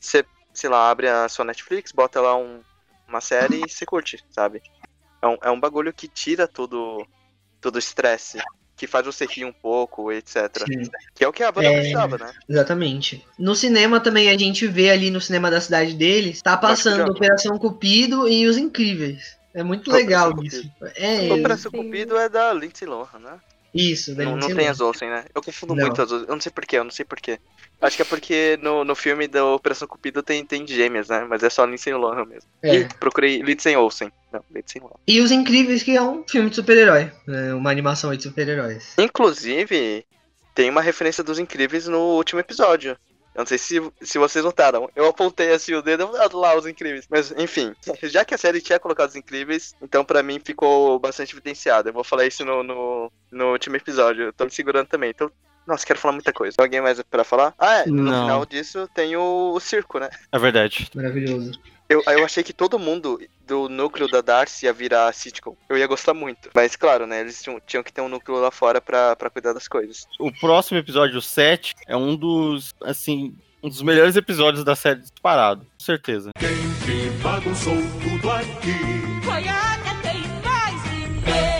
Você, 0.01 0.25
sei 0.55 0.71
lá, 0.71 0.91
abre 0.91 1.09
a 1.09 1.29
sua 1.29 1.45
Netflix, 1.45 1.93
bota 1.93 2.21
lá 2.21 2.37
um- 2.37 2.63
uma 3.09 3.21
série 3.21 3.63
e 3.65 3.69
você 3.69 3.85
curte, 3.87 4.23
sabe? 4.31 4.61
É 5.23 5.27
um, 5.27 5.37
é 5.43 5.51
um 5.51 5.61
bagulho 5.61 5.93
que 5.93 6.09
tira 6.09 6.47
todo 6.49 7.07
todo 7.61 7.77
o 7.77 7.79
estresse, 7.81 8.39
que 8.77 8.87
faz 8.87 9.05
você 9.07 9.25
rir 9.27 9.45
um 9.45 9.53
pouco, 9.53 10.13
etc. 10.13 10.65
Sim. 10.67 10.89
Que 11.15 11.25
é 11.25 11.29
o 11.29 11.33
que 11.33 11.43
a 11.43 11.51
banda 11.51 11.69
É. 11.69 11.75
precisava, 11.81 12.19
né? 12.19 12.33
Exatamente. 12.49 13.27
No 13.39 13.55
cinema 13.57 13.99
também 13.99 14.31
a 14.31 14.39
gente 14.39 14.67
vê 14.69 14.91
ali 14.91 15.11
no 15.11 15.21
cinema 15.21 15.51
da 15.51 15.61
cidade 15.61 15.95
deles, 15.95 16.43
tá 16.43 16.57
passando 16.57 17.11
Operação 17.11 17.59
Cupido 17.59 18.29
e 18.29 18.47
Os 18.47 18.57
Incríveis. 18.57 19.37
É 19.53 19.63
muito 19.65 19.91
legal 19.91 20.31
Operação 20.31 20.61
isso. 20.61 20.73
É, 20.97 21.33
Operação. 21.33 21.73
Cupido 21.73 22.17
é 22.17 22.29
da 22.29 22.53
Lindsay 22.53 22.87
Lohan, 22.87 23.19
né? 23.19 23.41
Isso, 23.77 24.15
da 24.15 24.25
Não, 24.25 24.37
não 24.37 24.55
tem 24.55 24.69
as 24.69 24.81
Olsen, 24.81 25.09
né? 25.09 25.25
Eu 25.35 25.43
confundo 25.43 25.75
Não. 25.75 25.85
muito 25.87 26.01
as 26.03 26.11
Olsen. 26.11 26.27
Eu 26.29 26.35
não 26.35 26.41
sei 26.41 26.53
porquê, 26.53 26.79
eu 26.79 26.85
não 26.85 26.91
sei 26.91 27.05
porquê. 27.05 27.39
Acho 27.81 27.97
que 27.97 28.03
é 28.03 28.05
porque 28.07 28.59
no, 28.63 28.85
no 28.85 28.95
filme 28.95 29.29
da 29.29 29.45
Operação 29.45 29.87
Cupido 29.87 30.23
tem, 30.23 30.45
tem 30.45 30.67
gêmeas, 30.67 31.09
né? 31.09 31.27
Mas 31.29 31.43
é 31.43 31.51
só 31.51 31.65
Lindsay 31.65 31.93
Lohan 31.93 32.25
mesmo. 32.25 32.49
É. 32.63 32.77
Ih, 32.77 32.89
procurei 32.99 33.43
Lindsay 33.43 33.77
Olsen. 33.77 34.11
Não, 34.33 34.43
Lindsay 34.55 34.81
Lohan. 34.81 34.97
E 35.07 35.21
Os 35.21 35.31
Incríveis, 35.31 35.83
que 35.83 35.97
é 35.97 36.03
um 36.03 36.25
filme 36.27 36.49
de 36.51 36.57
super-herói. 36.57 37.13
né? 37.27 37.55
Uma 37.55 37.71
animação 37.71 38.15
de 38.17 38.23
super-heróis. 38.23 38.95
Inclusive, 38.99 40.05
tem 40.55 40.71
uma 40.71 40.81
referência 40.81 41.23
dos 41.23 41.39
Incríveis 41.39 41.87
no 41.87 41.99
último 42.17 42.41
episódio. 42.41 42.97
Eu 43.37 43.41
não 43.41 43.47
sei 43.47 43.59
se, 43.59 43.93
se 44.01 44.19
vocês 44.19 44.43
notaram. 44.43 44.91
Eu 44.97 45.07
apontei 45.07 45.53
assim 45.53 45.75
o 45.75 45.83
dedo 45.83 46.11
lá, 46.33 46.57
os 46.57 46.67
Incríveis. 46.67 47.07
Mas, 47.11 47.33
enfim, 47.37 47.75
já 48.05 48.25
que 48.25 48.35
a 48.35 48.39
série 48.39 48.63
tinha 48.63 48.81
colocado 48.81 49.11
os 49.11 49.17
Incríveis, 49.17 49.75
então 49.83 50.03
pra 50.03 50.23
mim 50.23 50.41
ficou 50.43 50.99
bastante 50.99 51.35
evidenciado. 51.35 51.91
Eu 51.91 51.93
vou 51.93 52.03
falar 52.03 52.25
isso 52.27 52.47
no, 52.47 52.63
no, 52.63 53.13
no 53.31 53.53
último 53.53 53.77
episódio. 53.77 54.25
Eu 54.25 54.33
tô 54.33 54.47
me 54.47 54.51
segurando 54.51 54.87
também. 54.87 55.11
Então, 55.11 55.31
nossa, 55.67 55.85
quero 55.85 55.99
falar 55.99 56.13
muita 56.13 56.33
coisa. 56.33 56.57
Alguém 56.59 56.81
mais 56.81 57.03
pra 57.03 57.25
falar? 57.25 57.53
Ah, 57.59 57.81
é. 57.81 57.87
No 57.87 58.05
Não. 58.05 58.23
final 58.23 58.47
disso 58.47 58.89
tem 58.95 59.17
o, 59.17 59.53
o 59.55 59.61
circo, 59.61 59.99
né? 59.99 60.09
É 60.33 60.39
verdade. 60.39 60.89
Maravilhoso. 60.95 61.53
Eu, 61.89 62.03
eu 62.07 62.25
achei 62.25 62.43
que 62.43 62.53
todo 62.53 62.79
mundo 62.79 63.21
do 63.47 63.69
núcleo 63.69 64.09
da 64.09 64.21
Darcy 64.21 64.67
ia 64.67 64.73
virar 64.73 65.13
sitcom. 65.13 65.57
Eu 65.69 65.79
ia 65.79 65.87
gostar 65.87 66.15
muito. 66.15 66.51
Mas, 66.53 66.75
claro, 66.75 67.07
né? 67.07 67.21
Eles 67.21 67.41
tinham, 67.41 67.61
tinham 67.65 67.83
que 67.83 67.93
ter 67.93 68.01
um 68.01 68.09
núcleo 68.09 68.41
lá 68.41 68.51
fora 68.51 68.81
pra, 68.81 69.15
pra 69.15 69.31
cuidar 69.31 69.53
das 69.53 69.69
coisas. 69.69 70.07
O 70.19 70.33
próximo 70.33 70.79
episódio, 70.79 71.19
o 71.19 71.23
7, 71.23 71.75
é 71.87 71.97
um 71.97 72.17
dos, 72.17 72.75
assim, 72.83 73.37
um 73.63 73.69
dos 73.69 73.83
melhores 73.83 74.17
episódios 74.17 74.65
da 74.65 74.75
série 74.75 75.01
disparado. 75.01 75.61
Com 75.61 75.85
certeza. 75.85 76.31
Que 76.39 77.11
bagunçou 77.23 77.77
tudo 78.03 78.31
aqui. 78.31 78.75
Foi 79.25 79.49
a 79.49 79.77
quem 80.03 80.23
faz 80.43 80.83
viver. 80.91 81.56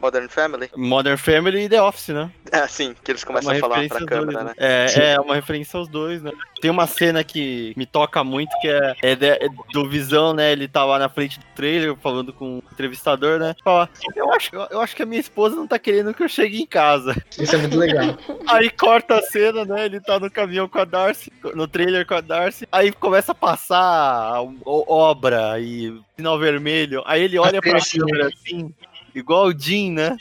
Modern 0.00 0.28
Family? 0.28 0.70
Modern 0.76 1.16
Family 1.16 1.64
e 1.64 1.68
The 1.68 1.82
Office, 1.82 2.08
né? 2.08 2.30
É, 2.50 2.66
sim, 2.66 2.94
que 3.04 3.10
eles 3.12 3.22
É 3.22 3.26
começam 3.26 3.50
uma 3.52 3.56
a 3.56 3.60
falar 3.60 3.88
pra 3.88 4.06
câmera, 4.06 4.44
dois, 4.44 4.44
né? 4.46 4.54
É, 4.56 4.88
Sim. 4.88 5.00
é 5.00 5.20
uma 5.20 5.34
referência 5.34 5.76
aos 5.78 5.88
dois, 5.88 6.22
né? 6.22 6.32
Tem 6.60 6.70
uma 6.70 6.86
cena 6.86 7.22
que 7.22 7.72
me 7.76 7.84
toca 7.86 8.24
muito, 8.24 8.50
que 8.60 8.68
é, 8.68 8.94
é 9.02 9.14
de- 9.14 9.26
é 9.26 9.48
do 9.72 9.88
Visão, 9.88 10.32
né? 10.32 10.52
Ele 10.52 10.66
tá 10.66 10.84
lá 10.84 10.98
na 10.98 11.08
frente 11.08 11.38
do 11.38 11.44
trailer 11.54 11.94
falando 11.96 12.32
com 12.32 12.58
o 12.58 12.62
entrevistador, 12.72 13.38
né? 13.38 13.54
Fala, 13.62 13.88
eu 14.16 14.32
acho, 14.32 14.54
eu, 14.54 14.66
eu 14.70 14.80
acho 14.80 14.96
que 14.96 15.02
a 15.02 15.06
minha 15.06 15.20
esposa 15.20 15.54
não 15.56 15.66
tá 15.66 15.78
querendo 15.78 16.12
que 16.14 16.22
eu 16.22 16.28
chegue 16.28 16.60
em 16.60 16.66
casa. 16.66 17.14
Isso 17.38 17.54
é 17.54 17.58
muito 17.58 17.76
legal. 17.76 18.16
Aí 18.48 18.70
corta 18.70 19.16
a 19.18 19.22
cena, 19.22 19.64
né? 19.64 19.84
Ele 19.86 20.00
tá 20.00 20.18
no 20.18 20.30
caminhão 20.30 20.68
com 20.68 20.78
a 20.78 20.84
Darcy, 20.84 21.32
no 21.54 21.68
trailer 21.68 22.06
com 22.06 22.14
a 22.14 22.20
Darcy. 22.20 22.66
Aí 22.72 22.90
começa 22.92 23.32
a 23.32 23.34
passar 23.34 24.42
obra 24.64 25.60
e 25.60 25.94
sinal 26.16 26.38
vermelho. 26.38 27.02
Aí 27.06 27.22
ele 27.22 27.38
olha 27.38 27.60
pra 27.60 27.78
câmera 27.78 28.28
assim, 28.28 28.72
igual 29.14 29.46
o 29.46 29.58
Jim, 29.58 29.92
né? 29.92 30.16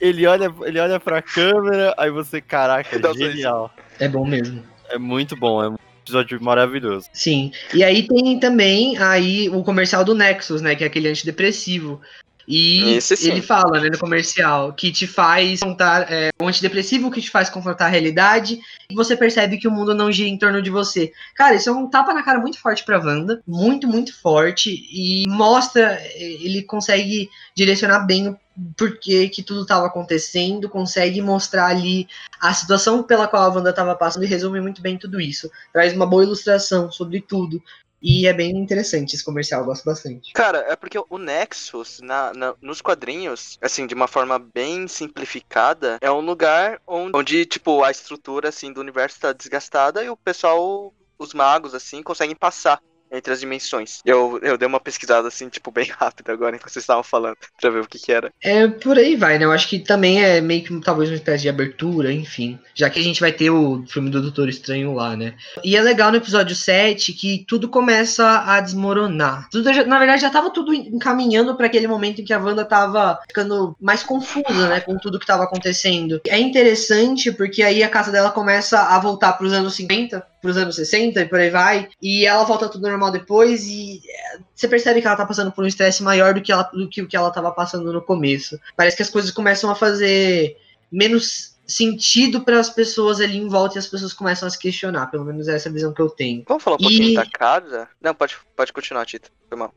Ele 0.00 0.26
olha, 0.26 0.52
ele 0.64 0.78
olha 0.78 1.00
pra 1.00 1.22
câmera, 1.22 1.94
aí 1.96 2.10
você, 2.10 2.40
caraca, 2.40 2.98
Nossa, 2.98 3.18
genial. 3.18 3.72
É 3.98 4.08
bom 4.08 4.26
mesmo. 4.26 4.62
É 4.90 4.98
muito 4.98 5.34
bom, 5.34 5.62
é 5.62 5.68
um 5.68 5.76
episódio 6.02 6.42
maravilhoso. 6.42 7.08
Sim. 7.12 7.52
E 7.72 7.82
aí 7.82 8.06
tem 8.06 8.38
também 8.38 8.98
aí 8.98 9.48
o 9.48 9.62
comercial 9.62 10.04
do 10.04 10.14
Nexus, 10.14 10.60
né? 10.60 10.74
Que 10.74 10.84
é 10.84 10.86
aquele 10.86 11.08
antidepressivo. 11.08 12.00
E 12.46 12.98
ele 13.22 13.42
fala, 13.42 13.80
né, 13.80 13.88
no 13.90 13.98
comercial, 13.98 14.72
que 14.72 14.92
te 14.92 15.06
faz 15.06 15.60
confrontar, 15.60 16.06
é, 16.10 16.30
um 16.40 16.48
antidepressivo 16.48 17.10
que 17.10 17.20
te 17.20 17.30
faz 17.30 17.48
confrontar 17.48 17.88
a 17.88 17.90
realidade 17.90 18.58
e 18.90 18.94
você 18.94 19.16
percebe 19.16 19.58
que 19.58 19.68
o 19.68 19.70
mundo 19.70 19.94
não 19.94 20.12
gira 20.12 20.28
em 20.28 20.38
torno 20.38 20.60
de 20.60 20.70
você. 20.70 21.12
Cara, 21.34 21.54
isso 21.54 21.68
é 21.68 21.72
um 21.72 21.88
tapa 21.88 22.12
na 22.12 22.22
cara 22.22 22.38
muito 22.38 22.60
forte 22.60 22.84
pra 22.84 22.98
Wanda, 22.98 23.42
muito, 23.46 23.88
muito 23.88 24.14
forte, 24.20 24.86
e 24.90 25.24
mostra, 25.28 25.98
eh, 26.00 26.38
ele 26.40 26.62
consegue 26.62 27.30
direcionar 27.54 28.00
bem 28.00 28.28
o 28.28 28.38
porquê 28.76 29.28
que 29.28 29.42
tudo 29.42 29.62
estava 29.62 29.86
acontecendo, 29.86 30.68
consegue 30.68 31.20
mostrar 31.20 31.66
ali 31.66 32.06
a 32.40 32.52
situação 32.52 33.02
pela 33.02 33.26
qual 33.26 33.42
a 33.42 33.54
Wanda 33.54 33.70
estava 33.70 33.94
passando 33.94 34.24
e 34.24 34.28
resume 34.28 34.60
muito 34.60 34.80
bem 34.80 34.96
tudo 34.96 35.20
isso. 35.20 35.50
Traz 35.72 35.92
uma 35.92 36.06
boa 36.06 36.22
ilustração 36.22 36.90
sobre 36.92 37.20
tudo. 37.20 37.62
E 38.06 38.26
é 38.26 38.34
bem 38.34 38.50
interessante 38.50 39.14
esse 39.14 39.24
comercial, 39.24 39.62
eu 39.62 39.66
gosto 39.66 39.82
bastante. 39.86 40.30
Cara, 40.34 40.58
é 40.68 40.76
porque 40.76 40.98
o 41.08 41.16
Nexus, 41.16 42.00
na, 42.02 42.34
na- 42.34 42.54
nos 42.60 42.82
quadrinhos, 42.82 43.58
assim, 43.62 43.86
de 43.86 43.94
uma 43.94 44.06
forma 44.06 44.38
bem 44.38 44.86
simplificada, 44.86 45.96
é 46.02 46.10
um 46.12 46.20
lugar 46.20 46.82
onde, 46.86 47.16
onde, 47.16 47.46
tipo, 47.46 47.82
a 47.82 47.90
estrutura, 47.90 48.50
assim, 48.50 48.70
do 48.70 48.80
universo 48.80 49.18
tá 49.20 49.32
desgastada 49.32 50.04
e 50.04 50.10
o 50.10 50.16
pessoal 50.18 50.92
os 51.18 51.32
magos, 51.32 51.74
assim, 51.74 52.02
conseguem 52.02 52.36
passar 52.36 52.78
entre 53.16 53.32
as 53.32 53.40
dimensões. 53.40 54.00
Eu, 54.04 54.38
eu 54.42 54.58
dei 54.58 54.66
uma 54.66 54.80
pesquisada, 54.80 55.28
assim, 55.28 55.48
tipo, 55.48 55.70
bem 55.70 55.86
rápida 55.98 56.32
agora, 56.32 56.56
enquanto 56.56 56.72
vocês 56.72 56.82
estavam 56.82 57.02
falando, 57.02 57.36
pra 57.60 57.70
ver 57.70 57.80
o 57.80 57.86
que 57.86 57.98
que 57.98 58.12
era. 58.12 58.32
É, 58.42 58.66
por 58.66 58.98
aí 58.98 59.16
vai, 59.16 59.38
né? 59.38 59.44
Eu 59.44 59.52
acho 59.52 59.68
que 59.68 59.78
também 59.78 60.22
é 60.22 60.40
meio 60.40 60.64
que 60.64 60.80
talvez 60.80 61.10
uma 61.10 61.16
espécie 61.16 61.42
de 61.42 61.48
abertura, 61.48 62.12
enfim. 62.12 62.58
Já 62.74 62.90
que 62.90 62.98
a 62.98 63.02
gente 63.02 63.20
vai 63.20 63.32
ter 63.32 63.50
o 63.50 63.84
filme 63.86 64.10
do 64.10 64.20
Doutor 64.20 64.48
Estranho 64.48 64.94
lá, 64.94 65.16
né? 65.16 65.34
E 65.62 65.76
é 65.76 65.80
legal 65.80 66.10
no 66.10 66.16
episódio 66.16 66.54
7 66.54 67.12
que 67.12 67.44
tudo 67.46 67.68
começa 67.68 68.44
a 68.46 68.60
desmoronar. 68.60 69.48
Tudo, 69.50 69.70
na 69.86 69.98
verdade, 69.98 70.22
já 70.22 70.30
tava 70.30 70.50
tudo 70.50 70.74
encaminhando 70.74 71.54
para 71.56 71.66
aquele 71.66 71.86
momento 71.86 72.20
em 72.20 72.24
que 72.24 72.32
a 72.32 72.38
Wanda 72.38 72.64
tava 72.64 73.20
ficando 73.26 73.76
mais 73.80 74.02
confusa, 74.02 74.68
né? 74.68 74.80
Com 74.80 74.96
tudo 74.98 75.18
que 75.18 75.26
tava 75.26 75.44
acontecendo. 75.44 76.20
É 76.26 76.38
interessante 76.38 77.32
porque 77.32 77.62
aí 77.62 77.82
a 77.82 77.88
casa 77.88 78.10
dela 78.10 78.30
começa 78.30 78.80
a 78.80 78.98
voltar 78.98 79.32
pros 79.34 79.52
anos 79.52 79.74
50, 79.74 80.24
pros 80.44 80.58
anos 80.58 80.76
60 80.76 81.22
e 81.22 81.24
por 81.24 81.40
aí 81.40 81.48
vai. 81.48 81.88
E 82.02 82.26
ela 82.26 82.44
volta 82.44 82.68
tudo 82.68 82.86
normal 82.86 83.10
depois 83.10 83.64
e 83.64 84.02
é, 84.06 84.38
você 84.54 84.68
percebe 84.68 85.00
que 85.00 85.06
ela 85.06 85.16
tá 85.16 85.24
passando 85.24 85.50
por 85.50 85.64
um 85.64 85.66
estresse 85.66 86.02
maior 86.02 86.34
do 86.34 86.42
que, 86.42 86.52
ela, 86.52 86.64
do 86.64 86.86
que 86.86 87.00
o 87.00 87.08
que 87.08 87.16
ela 87.16 87.30
tava 87.30 87.50
passando 87.50 87.90
no 87.90 88.02
começo. 88.02 88.60
Parece 88.76 88.94
que 88.94 89.02
as 89.02 89.08
coisas 89.08 89.30
começam 89.30 89.70
a 89.70 89.74
fazer 89.74 90.54
menos 90.92 91.54
sentido 91.66 92.42
para 92.42 92.60
as 92.60 92.68
pessoas 92.68 93.22
ali 93.22 93.38
em 93.38 93.48
volta 93.48 93.76
e 93.76 93.78
as 93.78 93.86
pessoas 93.86 94.12
começam 94.12 94.46
a 94.46 94.50
se 94.50 94.58
questionar. 94.58 95.06
Pelo 95.06 95.24
menos 95.24 95.48
essa 95.48 95.68
é 95.68 95.70
a 95.70 95.72
visão 95.72 95.94
que 95.94 96.02
eu 96.02 96.10
tenho. 96.10 96.44
Vamos 96.46 96.62
falar 96.62 96.76
um 96.76 96.80
pouquinho 96.80 97.12
E- 97.12 97.14
da 97.14 97.24
casa? 97.24 97.88
Não, 98.02 98.14
pode, 98.14 98.36
pode 98.54 98.70
continuar, 98.70 99.06
Tito. 99.06 99.30
Foi 99.48 99.56
mal. 99.56 99.74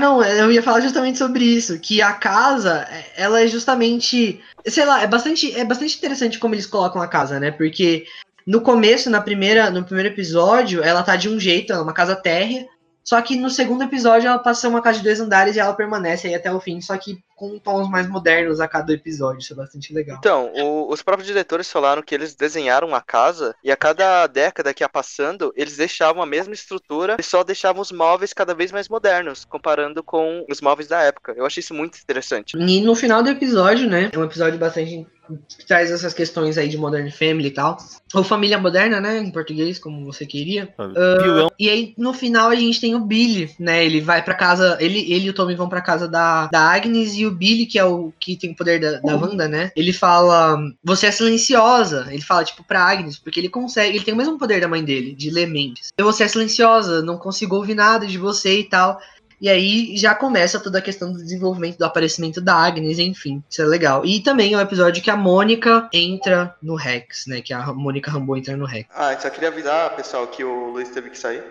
Não, 0.00 0.20
eu 0.20 0.50
ia 0.50 0.64
falar 0.64 0.80
justamente 0.80 1.16
sobre 1.16 1.44
isso, 1.44 1.78
que 1.78 2.02
a 2.02 2.12
casa, 2.12 2.88
é- 2.90 3.22
ela 3.22 3.40
é 3.40 3.46
justamente, 3.46 4.42
sei 4.66 4.84
lá, 4.84 5.00
é 5.00 5.06
bastante, 5.06 5.54
é 5.56 5.64
bastante 5.64 5.96
interessante 5.96 6.40
como 6.40 6.56
eles 6.56 6.66
colocam 6.66 7.00
a 7.00 7.06
casa, 7.06 7.38
né? 7.38 7.52
Porque 7.52 8.04
no 8.46 8.60
começo, 8.60 9.08
na 9.10 9.20
primeira, 9.20 9.70
no 9.70 9.84
primeiro 9.84 10.08
episódio, 10.10 10.82
ela 10.82 11.02
tá 11.02 11.16
de 11.16 11.28
um 11.28 11.38
jeito, 11.38 11.72
ela 11.72 11.82
é 11.82 11.84
uma 11.84 11.92
casa 11.94 12.16
térrea, 12.16 12.66
só 13.04 13.20
que 13.20 13.34
no 13.36 13.50
segundo 13.50 13.82
episódio 13.82 14.28
ela 14.28 14.38
passa 14.38 14.60
a 14.60 14.62
ser 14.62 14.66
uma 14.68 14.80
casa 14.80 14.98
de 14.98 15.04
dois 15.04 15.18
andares 15.20 15.56
e 15.56 15.58
ela 15.58 15.74
permanece 15.74 16.28
aí 16.28 16.34
até 16.36 16.52
o 16.52 16.60
fim, 16.60 16.80
só 16.80 16.96
que 16.96 17.18
com 17.34 17.58
tons 17.58 17.90
mais 17.90 18.08
modernos 18.08 18.60
a 18.60 18.68
cada 18.68 18.92
episódio, 18.92 19.40
isso 19.40 19.52
é 19.52 19.56
bastante 19.56 19.92
legal. 19.92 20.16
Então, 20.20 20.52
o- 20.54 20.88
os 20.92 21.02
próprios 21.02 21.26
diretores 21.26 21.68
falaram 21.68 22.00
que 22.00 22.14
eles 22.14 22.36
desenharam 22.36 22.94
a 22.94 23.00
casa 23.00 23.56
e 23.64 23.72
a 23.72 23.76
cada 23.76 24.28
década 24.28 24.72
que 24.72 24.84
ia 24.84 24.88
passando, 24.88 25.52
eles 25.56 25.76
deixavam 25.76 26.22
a 26.22 26.26
mesma 26.26 26.54
estrutura 26.54 27.16
e 27.18 27.22
só 27.24 27.42
deixavam 27.42 27.82
os 27.82 27.90
móveis 27.90 28.32
cada 28.32 28.54
vez 28.54 28.70
mais 28.70 28.88
modernos, 28.88 29.44
comparando 29.44 30.04
com 30.04 30.46
os 30.48 30.60
móveis 30.60 30.86
da 30.86 31.02
época. 31.02 31.34
Eu 31.36 31.44
achei 31.44 31.60
isso 31.60 31.74
muito 31.74 31.98
interessante. 32.00 32.56
E 32.56 32.80
no 32.80 32.94
final 32.94 33.20
do 33.20 33.30
episódio, 33.30 33.88
né? 33.90 34.10
É 34.12 34.18
um 34.18 34.24
episódio 34.24 34.60
bastante. 34.60 35.04
Que 35.58 35.66
traz 35.66 35.90
essas 35.90 36.12
questões 36.12 36.58
aí 36.58 36.68
de 36.68 36.76
Modern 36.76 37.10
Family 37.10 37.48
e 37.48 37.52
tal. 37.52 37.76
Ou 38.14 38.24
Família 38.24 38.58
Moderna, 38.58 39.00
né? 39.00 39.18
Em 39.18 39.30
português, 39.30 39.78
como 39.78 40.04
você 40.04 40.26
queria. 40.26 40.66
Pilão. 40.66 41.50
E 41.58 41.68
aí, 41.68 41.94
no 41.96 42.12
final, 42.12 42.48
a 42.48 42.54
gente 42.54 42.80
tem 42.80 42.94
o 42.94 43.00
Billy, 43.00 43.50
né? 43.58 43.84
Ele 43.84 44.00
vai 44.00 44.22
pra 44.22 44.34
casa. 44.34 44.76
Ele, 44.80 45.00
ele 45.12 45.26
e 45.26 45.30
o 45.30 45.32
Tommy 45.32 45.54
vão 45.54 45.68
pra 45.68 45.80
casa 45.80 46.08
da, 46.08 46.46
da 46.48 46.72
Agnes 46.72 47.14
e 47.14 47.26
o 47.26 47.30
Billy, 47.30 47.66
que 47.66 47.78
é 47.78 47.84
o 47.84 48.12
que 48.18 48.36
tem 48.36 48.52
o 48.52 48.56
poder 48.56 48.80
da, 48.80 49.00
da 49.00 49.16
Wanda, 49.16 49.48
né? 49.48 49.70
Ele 49.76 49.92
fala. 49.92 50.58
Você 50.84 51.06
é 51.06 51.10
silenciosa. 51.10 52.06
Ele 52.10 52.22
fala, 52.22 52.44
tipo, 52.44 52.64
pra 52.64 52.84
Agnes, 52.84 53.18
porque 53.18 53.40
ele 53.40 53.48
consegue. 53.48 53.96
Ele 53.96 54.04
tem 54.04 54.14
o 54.14 54.16
mesmo 54.16 54.38
poder 54.38 54.60
da 54.60 54.68
mãe 54.68 54.84
dele, 54.84 55.14
de 55.14 55.30
ler 55.30 55.46
mentes. 55.46 55.92
Você 55.98 56.24
é 56.24 56.28
silenciosa, 56.28 57.02
não 57.02 57.16
consigo 57.16 57.56
ouvir 57.56 57.74
nada 57.74 58.06
de 58.06 58.18
você 58.18 58.60
e 58.60 58.64
tal. 58.64 58.98
E 59.42 59.48
aí 59.48 59.96
já 59.96 60.14
começa 60.14 60.60
toda 60.60 60.78
a 60.78 60.80
questão 60.80 61.12
do 61.12 61.18
desenvolvimento, 61.18 61.76
do 61.76 61.84
aparecimento 61.84 62.40
da 62.40 62.54
Agnes, 62.54 63.00
enfim, 63.00 63.42
isso 63.50 63.60
é 63.60 63.64
legal. 63.64 64.06
E 64.06 64.20
também 64.20 64.54
é 64.54 64.56
o 64.56 64.60
episódio 64.60 65.02
que 65.02 65.10
a 65.10 65.16
Mônica 65.16 65.88
entra 65.92 66.54
no 66.62 66.76
Rex, 66.76 67.26
né? 67.26 67.42
Que 67.42 67.52
a 67.52 67.72
Mônica 67.72 68.08
Rambeau 68.08 68.36
entra 68.36 68.56
no 68.56 68.64
Rex. 68.64 68.88
Ah, 68.94 69.18
só 69.18 69.28
queria 69.28 69.48
avisar, 69.48 69.96
pessoal, 69.96 70.28
que 70.28 70.44
o 70.44 70.70
Luiz 70.70 70.90
teve 70.90 71.10
que 71.10 71.18
sair. 71.18 71.42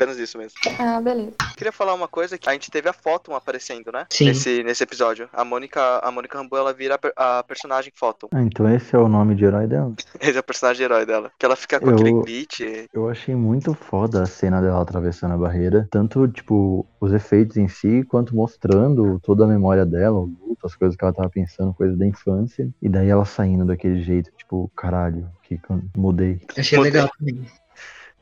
Apenas 0.00 0.18
isso 0.18 0.38
mesmo. 0.38 0.58
Ah, 0.78 0.98
beleza. 0.98 1.32
Queria 1.58 1.70
falar 1.70 1.92
uma 1.92 2.08
coisa 2.08 2.38
que 2.38 2.48
a 2.48 2.52
gente 2.54 2.70
teve 2.70 2.88
a 2.88 2.92
Photon 2.92 3.34
aparecendo, 3.34 3.92
né? 3.92 4.06
Sim. 4.08 4.28
Nesse, 4.28 4.62
nesse 4.62 4.82
episódio. 4.82 5.28
A 5.30 5.44
Mônica, 5.44 5.98
a 5.98 6.10
Mônica 6.10 6.38
Rambeau, 6.38 6.58
ela 6.62 6.72
vira 6.72 6.94
a, 6.94 6.98
per- 6.98 7.12
a 7.14 7.42
personagem 7.42 7.92
Photon. 7.94 8.28
Ah, 8.32 8.40
então 8.40 8.66
esse 8.74 8.96
é 8.96 8.98
o 8.98 9.08
nome 9.08 9.34
de 9.34 9.44
herói 9.44 9.66
dela. 9.66 9.92
Esse 10.18 10.36
é 10.38 10.40
o 10.40 10.42
personagem 10.42 10.84
herói 10.84 11.04
dela. 11.04 11.30
Que 11.38 11.44
ela 11.44 11.54
fica 11.54 11.78
com 11.78 11.88
Eu- 11.90 11.94
aquele 11.94 12.12
glitch. 12.12 12.60
Eu 12.94 13.10
achei 13.10 13.34
muito 13.34 13.74
foda 13.74 14.22
a 14.22 14.26
cena 14.26 14.62
dela 14.62 14.80
atravessando 14.80 15.34
a 15.34 15.36
barreira. 15.36 15.86
Tanto, 15.90 16.26
tipo, 16.28 16.86
os 16.98 17.12
efeitos 17.12 17.58
em 17.58 17.68
si, 17.68 18.02
quanto 18.04 18.34
mostrando 18.34 19.20
toda 19.20 19.44
a 19.44 19.46
memória 19.48 19.84
dela, 19.84 20.18
o 20.18 20.24
luto, 20.24 20.66
as 20.66 20.74
coisas 20.74 20.96
que 20.96 21.04
ela 21.04 21.12
tava 21.12 21.28
pensando, 21.28 21.74
coisas 21.74 21.98
da 21.98 22.06
infância. 22.06 22.70
E 22.80 22.88
daí 22.88 23.08
ela 23.10 23.26
saindo 23.26 23.66
daquele 23.66 24.02
jeito, 24.02 24.30
tipo, 24.38 24.70
caralho, 24.74 25.28
que 25.42 25.60
mudei. 25.94 26.40
Achei 26.56 26.78
Mudei. 26.78 26.92
legal 26.92 27.10
também. 27.18 27.44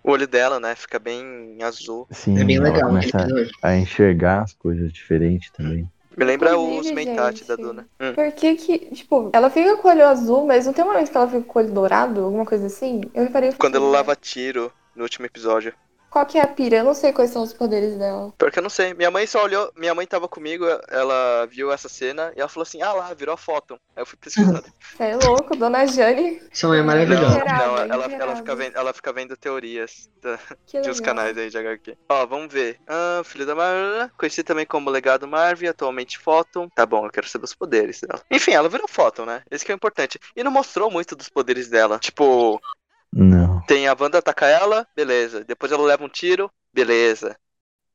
O 0.03 0.11
olho 0.11 0.27
dela, 0.27 0.59
né? 0.59 0.75
Fica 0.75 0.99
bem 0.99 1.59
azul. 1.63 2.07
Sim, 2.11 2.39
É 2.39 2.45
bem 2.45 2.59
legal 2.59 2.89
começa 2.89 3.27
a 3.63 3.77
enxergar 3.77 4.43
as 4.43 4.53
coisas 4.53 4.93
diferentes 4.93 5.51
também. 5.51 5.91
Me 6.17 6.25
lembra 6.25 6.51
Inclusive, 6.51 6.81
os 6.81 6.91
Mentat 6.91 7.39
gente, 7.39 7.49
da 7.49 7.55
Duna. 7.55 7.87
Hum. 8.01 8.13
Por 8.13 8.33
que 8.33 8.57
que, 8.57 8.79
tipo, 8.93 9.31
ela 9.33 9.49
fica 9.49 9.77
com 9.77 9.87
o 9.87 9.91
olho 9.91 10.05
azul, 10.05 10.47
mas 10.47 10.67
não 10.67 10.73
tem 10.73 10.85
um 10.85 10.89
momento 10.89 11.11
que 11.11 11.17
ela 11.17 11.29
fica 11.29 11.43
com 11.43 11.59
o 11.59 11.63
olho 11.63 11.73
dourado, 11.73 12.25
alguma 12.25 12.45
coisa 12.45 12.67
assim? 12.67 13.03
Eu 13.15 13.23
reparei. 13.25 13.53
Quando 13.53 13.77
ela 13.77 13.89
lava 13.89 14.17
tiro 14.17 14.73
no 14.97 15.05
último 15.05 15.27
episódio. 15.27 15.73
Qual 16.11 16.25
que 16.25 16.39
é 16.39 16.43
a 16.43 16.47
pira? 16.47 16.79
Eu 16.79 16.85
não 16.85 16.95
sei 16.95 17.13
quais 17.13 17.31
são 17.31 17.43
os 17.43 17.53
poderes 17.53 17.97
dela. 17.97 18.33
Porque 18.39 18.59
eu 18.59 18.63
não 18.63 18.71
sei. 18.71 18.95
Minha 18.95 19.11
mãe 19.11 19.27
só 19.27 19.43
olhou. 19.45 19.71
Minha 19.77 19.95
mãe 19.95 20.07
tava 20.07 20.27
comigo, 20.27 20.65
ela 20.89 21.47
viu 21.47 21.71
essa 21.71 21.89
cena 21.89 22.33
e 22.37 22.41
ela 22.41 22.49
falou 22.49 22.63
assim: 22.63 22.81
ah 22.83 22.93
lá, 22.93 23.13
virou 23.15 23.35
a 23.35 23.37
Photon. 23.37 23.79
Aí 23.95 24.03
eu 24.03 24.07
fui 24.07 24.19
pesquisar. 24.19 24.63
Você 24.97 25.03
é 25.03 25.17
louco, 25.17 25.55
dona 25.57 25.87
Jane. 25.87 26.43
São 26.53 26.73
é 26.73 26.79
não, 26.79 26.87
maravilhoso. 26.87 27.33
Geraldo, 27.33 27.65
não, 27.65 27.79
ela, 27.95 28.13
ela, 28.13 28.37
fica 28.37 28.57
vendo, 28.57 28.77
ela 28.77 28.93
fica 28.93 29.13
vendo 29.13 29.37
teorias 29.37 30.09
da- 30.23 30.39
Que 30.67 30.81
de 30.81 30.89
uns 30.91 30.99
legal. 30.99 31.15
canais 31.15 31.37
aí 31.37 31.51
de 31.51 31.59
HQ. 31.59 31.97
Ó, 32.09 32.27
vamos 32.27 32.53
ver. 32.53 32.81
Ah, 32.87 33.23
filho 33.25 33.45
da 33.47 33.55
Marvel, 33.55 34.11
conhecido 34.17 34.47
também 34.47 34.65
como 34.67 34.91
Legado 34.91 35.29
Marvel, 35.29 35.71
atualmente 35.71 36.19
Photon. 36.19 36.69
Tá 36.75 36.87
bom, 36.87 37.05
eu 37.07 37.11
quero 37.11 37.29
saber 37.29 37.45
os 37.45 37.55
poderes 37.55 38.01
dela. 38.01 38.23
Enfim, 38.31 38.53
ela 38.53 38.69
virou 38.69 38.89
Photon, 38.89 39.27
né? 39.27 39.43
Esse 39.51 39.65
que 39.65 39.71
é 39.71 39.75
o 39.75 39.77
importante. 39.77 40.19
E 40.35 40.43
não 40.43 40.51
mostrou 40.51 40.91
muito 40.91 41.15
dos 41.15 41.29
poderes 41.29 41.69
dela. 41.69 41.99
Tipo, 41.99 42.61
Não. 43.19 43.63
tem 43.67 43.87
a 43.89 43.97
Wanda 43.99 44.19
atacar 44.19 44.51
ela, 44.51 44.87
beleza. 44.97 45.45
Depois 45.45 45.73
ela 45.73 45.83
leva 45.85 46.05
um 46.05 46.09
tiro, 46.09 46.51
beleza. 46.73 47.37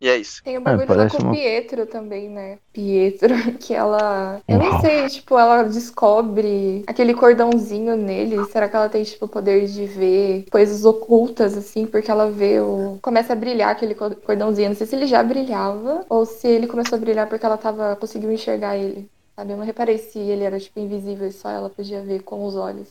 E 0.01 0.09
é 0.09 0.17
isso. 0.17 0.43
Tem 0.43 0.57
o 0.57 0.61
bagulho 0.61 0.93
lá 0.93 1.05
parece 1.05 1.07
com 1.07 1.19
o 1.19 1.23
uma- 1.23 1.31
Pietro 1.31 1.85
também, 1.85 2.29
né? 2.29 2.59
Pietro, 2.73 3.29
que 3.59 3.73
ela. 3.73 4.41
Eu 4.45 4.57
não 4.59 4.71
Uau. 4.71 4.81
sei, 4.81 5.07
tipo, 5.07 5.39
ela 5.39 5.63
descobre 5.63 6.83
aquele 6.85 7.13
cordãozinho 7.13 7.95
nele. 7.95 8.43
Será 8.45 8.67
que 8.67 8.75
ela 8.75 8.89
tem, 8.89 9.03
tipo, 9.05 9.23
o 9.25 9.29
poder 9.29 9.65
de 9.67 9.85
ver 9.85 10.45
coisas 10.51 10.83
ocultas, 10.83 11.55
assim? 11.57 11.85
Porque 11.87 12.11
ela 12.11 12.29
vê 12.29 12.59
o. 12.59 12.99
Começa 13.01 13.31
a 13.31 13.35
brilhar 13.37 13.69
aquele 13.71 13.95
co- 13.95 14.15
cordãozinho. 14.17 14.69
Não 14.69 14.75
sei 14.75 14.85
se 14.85 14.95
ele 14.97 15.07
já 15.07 15.23
brilhava 15.23 16.05
ou 16.09 16.25
se 16.25 16.45
ele 16.45 16.67
começou 16.67 16.97
a 16.97 16.99
brilhar 16.99 17.27
porque 17.29 17.45
ela 17.45 17.57
tava 17.57 17.95
conseguiu 17.95 18.29
enxergar 18.31 18.75
ele. 18.77 19.09
Sabe? 19.37 19.53
Eu 19.53 19.57
não 19.57 19.65
reparei 19.65 19.97
se 19.97 20.19
ele 20.19 20.43
era, 20.43 20.59
tipo, 20.59 20.77
invisível 20.79 21.25
e 21.27 21.31
só 21.31 21.49
ela 21.49 21.69
podia 21.69 22.01
ver 22.01 22.21
com 22.23 22.45
os 22.45 22.55
olhos. 22.57 22.89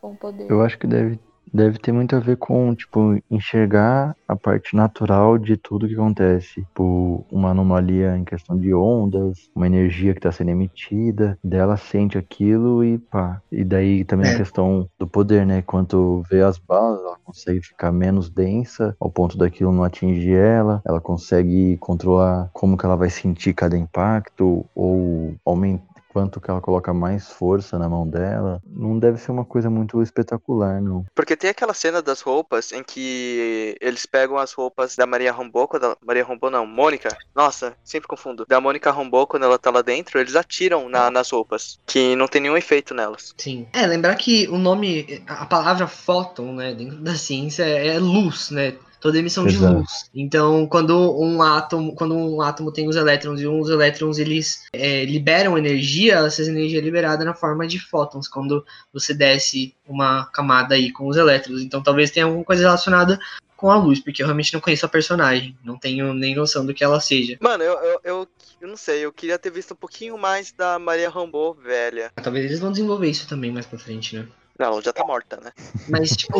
Com 0.00 0.12
o 0.12 0.16
poder. 0.16 0.46
Eu 0.50 0.62
acho 0.62 0.78
que 0.78 0.86
deve, 0.86 1.18
deve 1.52 1.78
ter 1.78 1.92
muito 1.92 2.14
a 2.16 2.20
ver 2.20 2.36
com, 2.36 2.74
tipo, 2.74 3.18
enxergar 3.30 4.16
a 4.28 4.36
parte 4.36 4.74
natural 4.76 5.38
de 5.38 5.56
tudo 5.56 5.88
que 5.88 5.94
acontece. 5.94 6.62
Tipo, 6.62 7.24
uma 7.30 7.50
anomalia 7.50 8.16
em 8.16 8.24
questão 8.24 8.58
de 8.58 8.74
ondas, 8.74 9.48
uma 9.54 9.66
energia 9.66 10.14
que 10.14 10.20
tá 10.20 10.30
sendo 10.32 10.50
emitida, 10.50 11.38
dela 11.42 11.76
sente 11.76 12.18
aquilo 12.18 12.84
e 12.84 12.98
pá. 12.98 13.40
E 13.50 13.64
daí 13.64 14.04
também 14.04 14.30
É. 14.30 14.34
a 14.34 14.36
questão 14.36 14.88
do 14.98 15.06
poder, 15.06 15.46
né? 15.46 15.62
Quanto 15.62 16.22
vê 16.30 16.42
as 16.42 16.58
balas, 16.58 17.00
ela 17.00 17.16
consegue 17.24 17.62
ficar 17.62 17.92
menos 17.92 18.28
densa, 18.30 18.96
ao 19.00 19.10
ponto 19.10 19.38
daquilo 19.38 19.72
não 19.72 19.84
atingir 19.84 20.36
ela. 20.36 20.82
Ela 20.86 21.00
consegue 21.00 21.76
controlar 21.78 22.50
como 22.52 22.76
que 22.76 22.84
ela 22.84 22.96
vai 22.96 23.10
sentir 23.10 23.54
cada 23.54 23.76
impacto, 23.76 24.64
ou 24.74 25.34
aumentar 25.44 25.84
quanto 26.16 26.40
que 26.40 26.50
ela 26.50 26.62
coloca 26.62 26.94
mais 26.94 27.30
força 27.30 27.78
na 27.78 27.90
mão 27.90 28.08
dela. 28.08 28.62
Não 28.66 28.98
deve 28.98 29.18
ser 29.18 29.32
uma 29.32 29.44
coisa 29.44 29.68
muito 29.68 30.00
espetacular, 30.02 30.80
não. 30.80 31.04
Porque 31.14 31.36
tem 31.36 31.50
aquela 31.50 31.74
cena 31.74 32.00
das 32.00 32.22
roupas 32.22 32.72
em 32.72 32.82
que 32.82 33.76
eles 33.82 34.06
pegam 34.06 34.38
as 34.38 34.50
roupas 34.54 34.96
da 34.96 35.04
Maria 35.04 35.34
quando 35.68 35.84
ela... 35.84 35.96
Maria 36.02 36.24
Rambeau 36.24 36.50
não, 36.50 36.66
Mônica. 36.66 37.14
Nossa, 37.34 37.76
sempre 37.84 38.08
confundo. 38.08 38.46
Da 38.48 38.58
Mônica 38.62 38.90
Rambeau, 38.90 39.26
quando 39.26 39.42
ela 39.42 39.58
tá 39.58 39.70
lá 39.70 39.82
dentro, 39.82 40.18
eles 40.18 40.36
atiram 40.36 40.88
na- 40.88 41.10
nas 41.10 41.28
roupas, 41.30 41.78
que 41.84 42.16
não 42.16 42.26
tem 42.26 42.40
nenhum 42.40 42.56
efeito 42.56 42.94
nelas. 42.94 43.34
Sim. 43.36 43.66
É, 43.74 43.86
lembrar 43.86 44.14
que 44.14 44.48
o 44.48 44.56
nome, 44.56 45.22
a 45.26 45.44
palavra 45.44 45.86
fóton, 45.86 46.54
né, 46.54 46.72
dentro 46.72 46.96
da 46.96 47.14
ciência 47.14 47.62
é 47.64 47.98
luz, 47.98 48.50
né? 48.50 48.72
Toda 49.06 49.20
emissão 49.20 49.46
de 49.46 49.54
Exato. 49.54 49.76
luz. 49.76 50.10
Então, 50.12 50.66
quando 50.66 51.16
um 51.16 51.40
átomo, 51.40 51.94
quando 51.94 52.16
um 52.16 52.42
átomo 52.42 52.72
tem 52.72 52.88
os 52.88 52.96
elétrons 52.96 53.40
e 53.40 53.46
os 53.46 53.70
elétrons 53.70 54.18
eles 54.18 54.64
é, 54.72 55.04
liberam 55.04 55.56
energia, 55.56 56.16
essa 56.26 56.42
energia 56.42 56.80
é 56.80 56.82
liberada 56.82 57.24
na 57.24 57.32
forma 57.32 57.68
de 57.68 57.78
fótons, 57.78 58.26
quando 58.26 58.66
você 58.92 59.14
desce 59.14 59.76
uma 59.86 60.26
camada 60.32 60.74
aí 60.74 60.90
com 60.90 61.06
os 61.06 61.16
elétrons. 61.16 61.62
Então, 61.62 61.80
talvez 61.80 62.10
tenha 62.10 62.26
alguma 62.26 62.42
coisa 62.42 62.62
relacionada 62.64 63.16
com 63.56 63.70
a 63.70 63.76
luz, 63.76 64.00
porque 64.00 64.22
eu 64.22 64.26
realmente 64.26 64.52
não 64.52 64.60
conheço 64.60 64.84
a 64.84 64.88
personagem, 64.88 65.56
não 65.62 65.78
tenho 65.78 66.12
nem 66.12 66.34
noção 66.34 66.66
do 66.66 66.74
que 66.74 66.82
ela 66.82 66.98
seja. 66.98 67.38
Mano, 67.40 67.62
eu, 67.62 67.74
eu, 67.74 68.00
eu, 68.02 68.28
eu 68.60 68.68
não 68.68 68.76
sei, 68.76 69.04
eu 69.04 69.12
queria 69.12 69.38
ter 69.38 69.52
visto 69.52 69.72
um 69.72 69.76
pouquinho 69.76 70.18
mais 70.18 70.50
da 70.50 70.80
Maria 70.80 71.08
Rambeau 71.08 71.54
velha. 71.54 72.10
Talvez 72.20 72.44
eles 72.44 72.58
vão 72.58 72.72
desenvolver 72.72 73.08
isso 73.08 73.28
também 73.28 73.52
mais 73.52 73.66
pra 73.66 73.78
frente, 73.78 74.16
né? 74.16 74.26
Não, 74.58 74.66
ela 74.66 74.82
já 74.82 74.92
tá 74.92 75.04
morta, 75.04 75.38
né? 75.42 75.52
Mas, 75.88 76.10
tipo, 76.16 76.38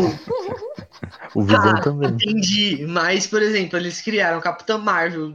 O 1.35 1.43
Visão 1.43 1.61
Ah, 1.77 1.81
também. 1.83 2.09
entendi. 2.11 2.87
Mas, 2.87 3.27
por 3.27 3.43
exemplo, 3.43 3.79
eles 3.79 4.01
criaram 4.01 4.41
Capitã 4.41 4.79
Marvel, 4.79 5.33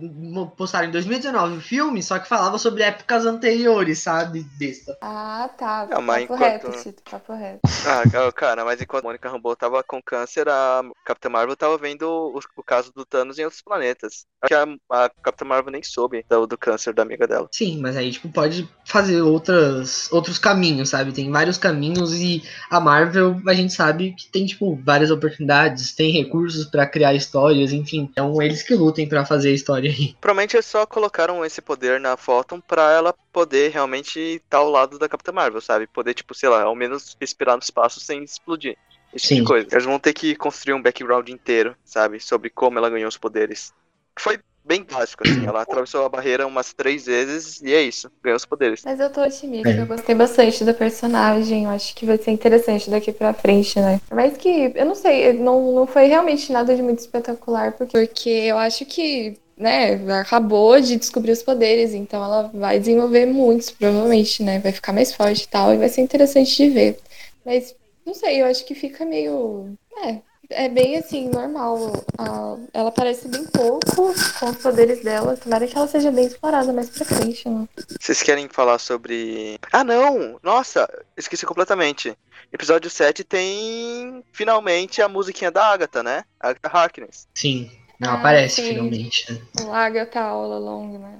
postaram 0.57 0.87
em 0.87 0.91
2019 0.91 1.57
o 1.57 1.61
filme, 1.61 2.01
só 2.01 2.17
que 2.17 2.27
falava 2.27 2.57
sobre 2.57 2.81
épocas 2.83 3.25
anteriores, 3.25 3.99
sabe? 3.99 4.43
Besta. 4.57 4.97
Ah, 5.01 5.49
tá. 5.57 5.87
Não, 5.91 6.01
mas 6.01 6.23
papo 6.27 6.33
enquanto- 6.35 6.67
reto, 6.69 6.83
Tito, 6.83 7.03
papo 7.09 7.33
reto. 7.33 7.59
Ah, 7.85 8.03
ca- 8.09 8.31
cara, 8.31 8.65
mas 8.65 8.81
enquanto 8.81 9.03
a 9.05 9.07
Mônica 9.07 9.29
Rambeau 9.29 9.55
tava 9.55 9.83
com 9.83 10.01
câncer, 10.01 10.47
a 10.49 10.81
Capitã 11.05 11.29
Marvel 11.29 11.55
tava 11.55 11.77
vendo 11.77 12.03
o, 12.09 12.39
o 12.57 12.63
caso 12.63 12.91
do 12.95 13.05
Thanos 13.05 13.37
em 13.37 13.43
outros 13.43 13.61
planetas. 13.61 14.25
Acho 14.41 14.47
que 14.49 14.53
a, 14.55 14.65
a 15.05 15.09
Capitã 15.21 15.45
Marvel 15.45 15.71
nem 15.71 15.83
soube 15.83 16.25
do, 16.27 16.47
do 16.47 16.57
câncer 16.57 16.93
da 16.93 17.03
amiga 17.03 17.27
dela. 17.27 17.47
Sim, 17.51 17.79
mas 17.79 17.95
aí, 17.95 18.11
tipo, 18.11 18.29
pode 18.29 18.67
fazer 18.85 19.21
outras, 19.21 20.11
outros 20.11 20.39
caminhos, 20.39 20.89
sabe? 20.89 21.11
Tem 21.11 21.29
vários 21.31 21.57
caminhos 21.59 22.13
e 22.13 22.41
a 22.71 22.79
Marvel, 22.79 23.41
a 23.45 23.53
gente 23.53 23.73
sabe 23.73 24.13
que 24.13 24.29
tem, 24.29 24.45
tipo, 24.45 24.79
várias 24.81 25.11
oportunidades, 25.11 25.93
tem 25.93 26.09
recursos 26.09 26.65
pra 26.65 26.87
criar 26.87 27.13
histórias, 27.13 27.73
enfim. 27.73 28.07
Então, 28.09 28.41
eles 28.41 28.63
que 28.63 28.73
lutem 28.73 29.09
pra 29.09 29.25
fazer 29.25 29.49
a 29.49 29.53
história 29.53 29.91
aí. 29.91 30.15
Provavelmente 30.21 30.55
eles 30.55 30.65
só 30.65 30.85
colocaram 30.85 31.43
esse 31.43 31.61
poder 31.61 31.99
na 31.99 32.15
Photon 32.15 32.61
pra 32.61 32.89
ela 32.93 33.13
poder 33.33 33.71
realmente 33.71 34.17
estar 34.17 34.59
ao 34.59 34.69
lado 34.69 34.97
da 34.97 35.09
Capitã 35.09 35.33
Marvel, 35.33 35.59
sabe? 35.59 35.85
Poder, 35.85 36.13
tipo, 36.13 36.33
sei 36.33 36.47
lá, 36.47 36.63
ao 36.63 36.73
menos 36.73 37.17
respirar 37.19 37.57
no 37.57 37.61
espaço 37.61 37.99
sem 37.99 38.23
explodir. 38.23 38.77
Esse 39.13 39.27
tipo 39.27 39.35
Sim. 39.35 39.41
de 39.41 39.47
coisa. 39.47 39.67
Eles 39.69 39.85
vão 39.85 39.99
ter 39.99 40.13
que 40.13 40.33
construir 40.33 40.73
um 40.73 40.81
background 40.81 41.27
inteiro, 41.27 41.75
sabe? 41.83 42.21
Sobre 42.21 42.49
como 42.49 42.77
ela 42.77 42.89
ganhou 42.89 43.09
os 43.09 43.17
poderes. 43.17 43.73
Foi 44.17 44.39
bem 44.63 44.83
básico, 44.83 45.23
assim. 45.23 45.45
Ela 45.45 45.61
atravessou 45.61 46.05
a 46.05 46.09
barreira 46.09 46.45
umas 46.47 46.73
três 46.73 47.05
vezes 47.05 47.61
e 47.61 47.73
é 47.73 47.81
isso. 47.81 48.09
Ganhou 48.23 48.37
os 48.37 48.45
poderes. 48.45 48.81
Mas 48.85 48.99
eu 48.99 49.09
tô 49.09 49.21
otimista, 49.21 49.69
É. 49.69 49.81
eu 49.81 49.85
gostei 49.85 50.15
bastante 50.15 50.63
do 50.63 50.73
personagem, 50.73 51.65
eu 51.65 51.69
acho 51.69 51.95
que 51.95 52.05
vai 52.05 52.17
ser 52.17 52.31
interessante 52.31 52.89
daqui 52.89 53.11
pra 53.11 53.33
frente, 53.33 53.79
né? 53.79 53.99
Mas 54.11 54.37
que, 54.37 54.71
eu 54.75 54.85
não 54.85 54.95
sei, 54.95 55.33
não, 55.33 55.71
não 55.73 55.87
foi 55.87 56.05
realmente 56.07 56.51
nada 56.51 56.75
de 56.75 56.81
muito 56.81 56.99
espetacular, 56.99 57.73
porque, 57.73 58.07
porque 58.07 58.29
eu 58.29 58.57
acho 58.57 58.85
que, 58.85 59.37
né, 59.57 59.93
acabou 60.19 60.79
de 60.79 60.95
descobrir 60.95 61.31
os 61.31 61.43
poderes, 61.43 61.93
então 61.93 62.23
ela 62.23 62.49
vai 62.53 62.79
desenvolver 62.79 63.25
muitos, 63.25 63.71
provavelmente, 63.71 64.43
né? 64.43 64.59
Vai 64.59 64.71
ficar 64.71 64.93
mais 64.93 65.13
forte 65.13 65.43
e 65.43 65.47
tal, 65.47 65.73
e 65.73 65.77
vai 65.77 65.89
ser 65.89 66.01
interessante 66.01 66.55
de 66.55 66.69
ver. 66.69 66.99
Mas, 67.45 67.75
não 68.05 68.13
sei, 68.13 68.41
eu 68.41 68.45
acho 68.45 68.65
que 68.65 68.73
fica 68.75 69.05
meio. 69.05 69.73
É, 70.05 70.19
é 70.51 70.69
bem 70.69 70.97
assim, 70.97 71.29
normal. 71.29 72.03
A- 72.17 72.57
ela 72.73 72.89
aparece 72.89 73.27
bem 73.27 73.45
pouco 73.45 74.13
com 74.39 74.49
os 74.49 74.57
poderes 74.57 75.03
dela. 75.03 75.35
Tomara 75.37 75.67
que 75.67 75.77
ela 75.77 75.87
seja 75.87 76.11
bem 76.11 76.25
explorada 76.25 76.71
mais 76.73 76.89
pra 76.89 77.05
frente, 77.05 77.47
né? 77.49 77.67
Vocês 77.99 78.21
querem 78.21 78.47
falar 78.49 78.77
sobre. 78.79 79.57
Ah, 79.71 79.83
não! 79.83 80.39
Nossa, 80.43 80.87
esqueci 81.17 81.45
completamente. 81.45 82.17
Episódio 82.51 82.89
7 82.89 83.23
tem 83.23 84.23
finalmente 84.33 85.01
a 85.01 85.07
musiquinha 85.07 85.49
da 85.51 85.65
Agatha, 85.65 86.03
né? 86.03 86.23
Agatha 86.39 86.69
Harkness. 86.77 87.27
Sim, 87.33 87.71
não 87.99 88.11
Ah, 88.11 88.13
aparece 88.15 88.61
sim. 88.61 88.69
finalmente. 88.69 89.31
né? 89.31 89.41
O 89.65 89.71
Agatha 89.73 90.19
All 90.21 90.51
Along, 90.51 90.97
né? 90.97 91.19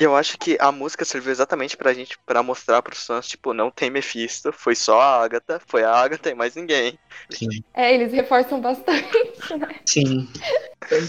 Eu 0.00 0.16
acho 0.16 0.38
que 0.38 0.56
a 0.58 0.72
música 0.72 1.04
serviu 1.04 1.30
exatamente 1.30 1.76
pra 1.76 1.92
gente, 1.92 2.18
pra 2.24 2.42
mostrar 2.42 2.80
pros 2.80 3.04
fãs, 3.04 3.28
tipo, 3.28 3.52
não 3.52 3.70
tem 3.70 3.90
Mephisto, 3.90 4.50
foi 4.50 4.74
só 4.74 4.98
a 4.98 5.22
Agatha, 5.22 5.60
foi 5.66 5.84
a 5.84 5.92
Agatha 5.92 6.30
e 6.30 6.34
mais 6.34 6.54
ninguém. 6.54 6.98
Sim. 7.28 7.62
É, 7.74 7.94
eles 7.94 8.10
reforçam 8.10 8.62
bastante, 8.62 9.04
né? 9.58 9.76
Sim. 9.84 10.26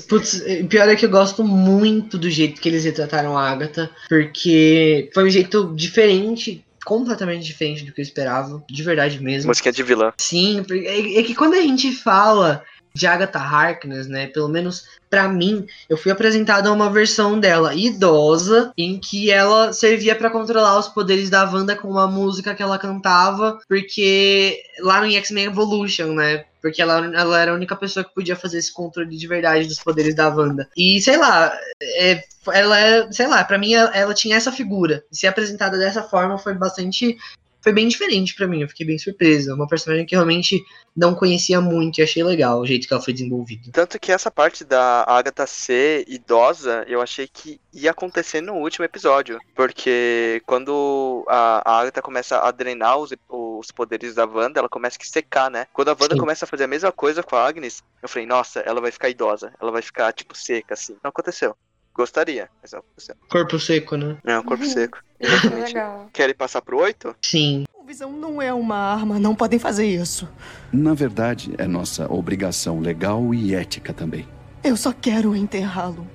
Putz, 0.10 0.44
o 0.62 0.68
pior 0.68 0.90
é 0.90 0.96
que 0.98 1.06
eu 1.06 1.10
gosto 1.10 1.42
muito 1.42 2.18
do 2.18 2.30
jeito 2.30 2.60
que 2.60 2.68
eles 2.68 2.84
retrataram 2.84 3.38
a 3.38 3.50
Agatha, 3.50 3.90
porque 4.10 5.10
foi 5.14 5.24
um 5.24 5.30
jeito 5.30 5.74
diferente, 5.74 6.66
completamente 6.86 7.46
diferente 7.46 7.86
do 7.86 7.94
que 7.94 8.02
eu 8.02 8.04
esperava, 8.04 8.62
de 8.70 8.84
verdade 8.84 9.24
mesmo. 9.24 9.48
Musiquinha 9.48 9.72
de 9.72 9.84
vilã. 9.84 10.12
Sim, 10.18 10.66
porque 10.68 10.86
é, 10.86 11.20
é 11.20 11.24
que 11.24 11.34
quando 11.34 11.54
a 11.54 11.62
gente 11.62 11.94
fala 11.94 12.62
de 12.94 13.08
Agatha 13.08 13.40
Harkness, 13.40 14.08
né, 14.08 14.28
pelo 14.28 14.48
menos 14.48 14.86
pra 15.10 15.28
mim, 15.28 15.66
eu 15.90 15.98
fui 15.98 16.12
apresentado 16.12 16.68
a 16.68 16.72
uma 16.72 16.90
versão 16.90 17.40
dela 17.40 17.76
idosa, 17.76 18.72
em 18.78 18.98
que 18.98 19.30
ela 19.30 19.74
servia 19.74 20.16
pra 20.16 20.30
controlar 20.30 20.80
os 20.80 20.88
poderes 20.88 21.30
da 21.30 21.44
Wanda 21.44 21.76
com 21.76 21.90
uma 21.90 22.08
música 22.08 22.56
que 22.56 22.64
ela 22.64 22.80
cantava, 22.80 23.60
porque 23.68 24.62
lá 24.80 25.02
no 25.02 25.12
X-Men 25.12 25.46
Evolution, 25.46 26.14
né, 26.14 26.46
porque 26.62 26.82
ela, 26.82 27.06
ela 27.14 27.40
era 27.40 27.52
a 27.52 27.56
única 27.56 27.76
pessoa 27.76 28.04
que 28.04 28.14
podia 28.14 28.36
fazer 28.36 28.60
esse 28.60 28.72
controle 28.72 29.18
de 29.18 29.28
verdade 29.28 29.68
dos 29.68 29.80
poderes 29.80 30.16
da 30.16 30.30
Wanda. 30.30 30.70
E 30.78 31.02
sei 31.02 31.18
lá, 31.18 31.52
é, 31.82 32.24
ela 32.54 32.80
é, 32.80 33.12
sei 33.12 33.28
lá, 33.28 33.44
pra 33.44 33.58
mim 33.58 33.74
ela, 33.74 33.90
ela 33.96 34.14
tinha 34.14 34.38
essa 34.38 34.52
figura. 34.52 35.04
Ser 35.12 35.28
apresentada 35.28 35.78
dessa 35.78 36.04
forma 36.04 36.38
foi 36.38 36.54
bastante 36.54 37.18
foi 37.62 37.72
bem 37.72 37.88
diferente 37.88 38.36
pra 38.36 38.48
mim, 38.48 38.62
eu 38.62 38.68
fiquei 38.68 38.86
bem 38.86 38.98
surpresa. 38.98 39.54
Uma 39.54 39.68
personagem 39.68 40.06
que 40.06 40.16
eu 40.16 40.20
realmente 40.20 40.64
não 40.96 41.14
conhecia 41.14 41.62
muito 41.62 42.00
e 42.00 42.04
achei 42.04 42.24
legal 42.24 42.60
o 42.60 42.66
jeito 42.66 42.88
que 42.88 42.94
ela 42.94 43.02
foi 43.02 43.14
desenvolvida. 43.14 43.70
Tanto 43.72 44.00
que 44.00 44.12
essa 44.12 44.32
parte 44.32 44.64
da 44.64 45.06
Agatha 45.08 45.46
ser 45.46 46.04
idosa, 46.08 46.84
eu 46.88 47.02
achei 47.02 47.28
que 47.28 47.60
ia 47.72 47.92
acontecer 47.92 48.42
no 48.42 48.56
último 48.56 48.84
episódio. 48.84 49.40
Porque 49.56 50.42
quando 50.46 51.24
a, 51.28 51.62
a 51.64 51.80
Agatha 51.82 52.02
começa 52.02 52.40
a 52.40 52.52
drenar 52.52 52.98
os, 52.98 53.14
os 53.30 53.72
poderes 53.72 54.16
da 54.16 54.26
Wanda, 54.26 54.60
ela 54.60 54.70
começa 54.70 54.98
a 55.00 55.06
secar, 55.06 55.50
né? 55.50 55.68
Quando 55.72 55.90
a 55.90 55.98
Wanda 56.00 56.16
Sim. 56.16 56.20
começa 56.20 56.46
a 56.46 56.48
fazer 56.48 56.64
a 56.64 56.68
mesma 56.68 56.92
coisa 56.92 57.22
com 57.22 57.36
a 57.36 57.48
Agnes, 57.48 57.84
eu 58.02 58.10
falei, 58.10 58.26
nossa, 58.26 58.60
ela 58.62 58.82
vai 58.82 58.92
ficar 58.92 59.10
idosa. 59.10 59.54
Ela 59.62 59.72
vai 59.72 59.82
ficar, 59.82 60.12
tipo, 60.14 60.36
seca, 60.36 60.74
assim. 60.74 60.98
Não 61.04 61.10
aconteceu. 61.10 61.56
Gostaria, 62.02 62.49
mas 62.64 62.72
não 62.72 62.80
aconteceu. 62.80 63.15
Corpo 63.30 63.60
seco, 63.60 63.95
né? 63.95 64.18
É 64.26 64.40
um 64.40 64.44
corpo 64.44 64.64
Uhum. 64.64 64.69
seco. 64.72 64.98
Exatamente. 65.19 65.68
Legal. 65.68 66.10
Querem 66.11 66.34
passar 66.34 66.60
pro 66.64 66.80
8? 66.80 67.15
Sim. 67.22 67.65
O 67.76 67.84
Visão 67.86 68.11
não 68.11 68.41
é 68.41 68.52
uma 68.52 68.76
arma, 68.76 69.19
não 69.19 69.36
podem 69.36 69.60
fazer 69.60 69.86
isso. 69.86 70.28
Na 70.73 70.95
verdade, 70.95 71.53
é 71.60 71.68
nossa 71.68 72.11
obrigação 72.11 72.80
legal 72.80 73.32
e 73.36 73.53
ética 73.53 73.94
também. 73.94 74.28
Eu 74.64 74.76
só 74.76 74.91
quero 74.91 75.36
enterrá-lo. 75.36 76.07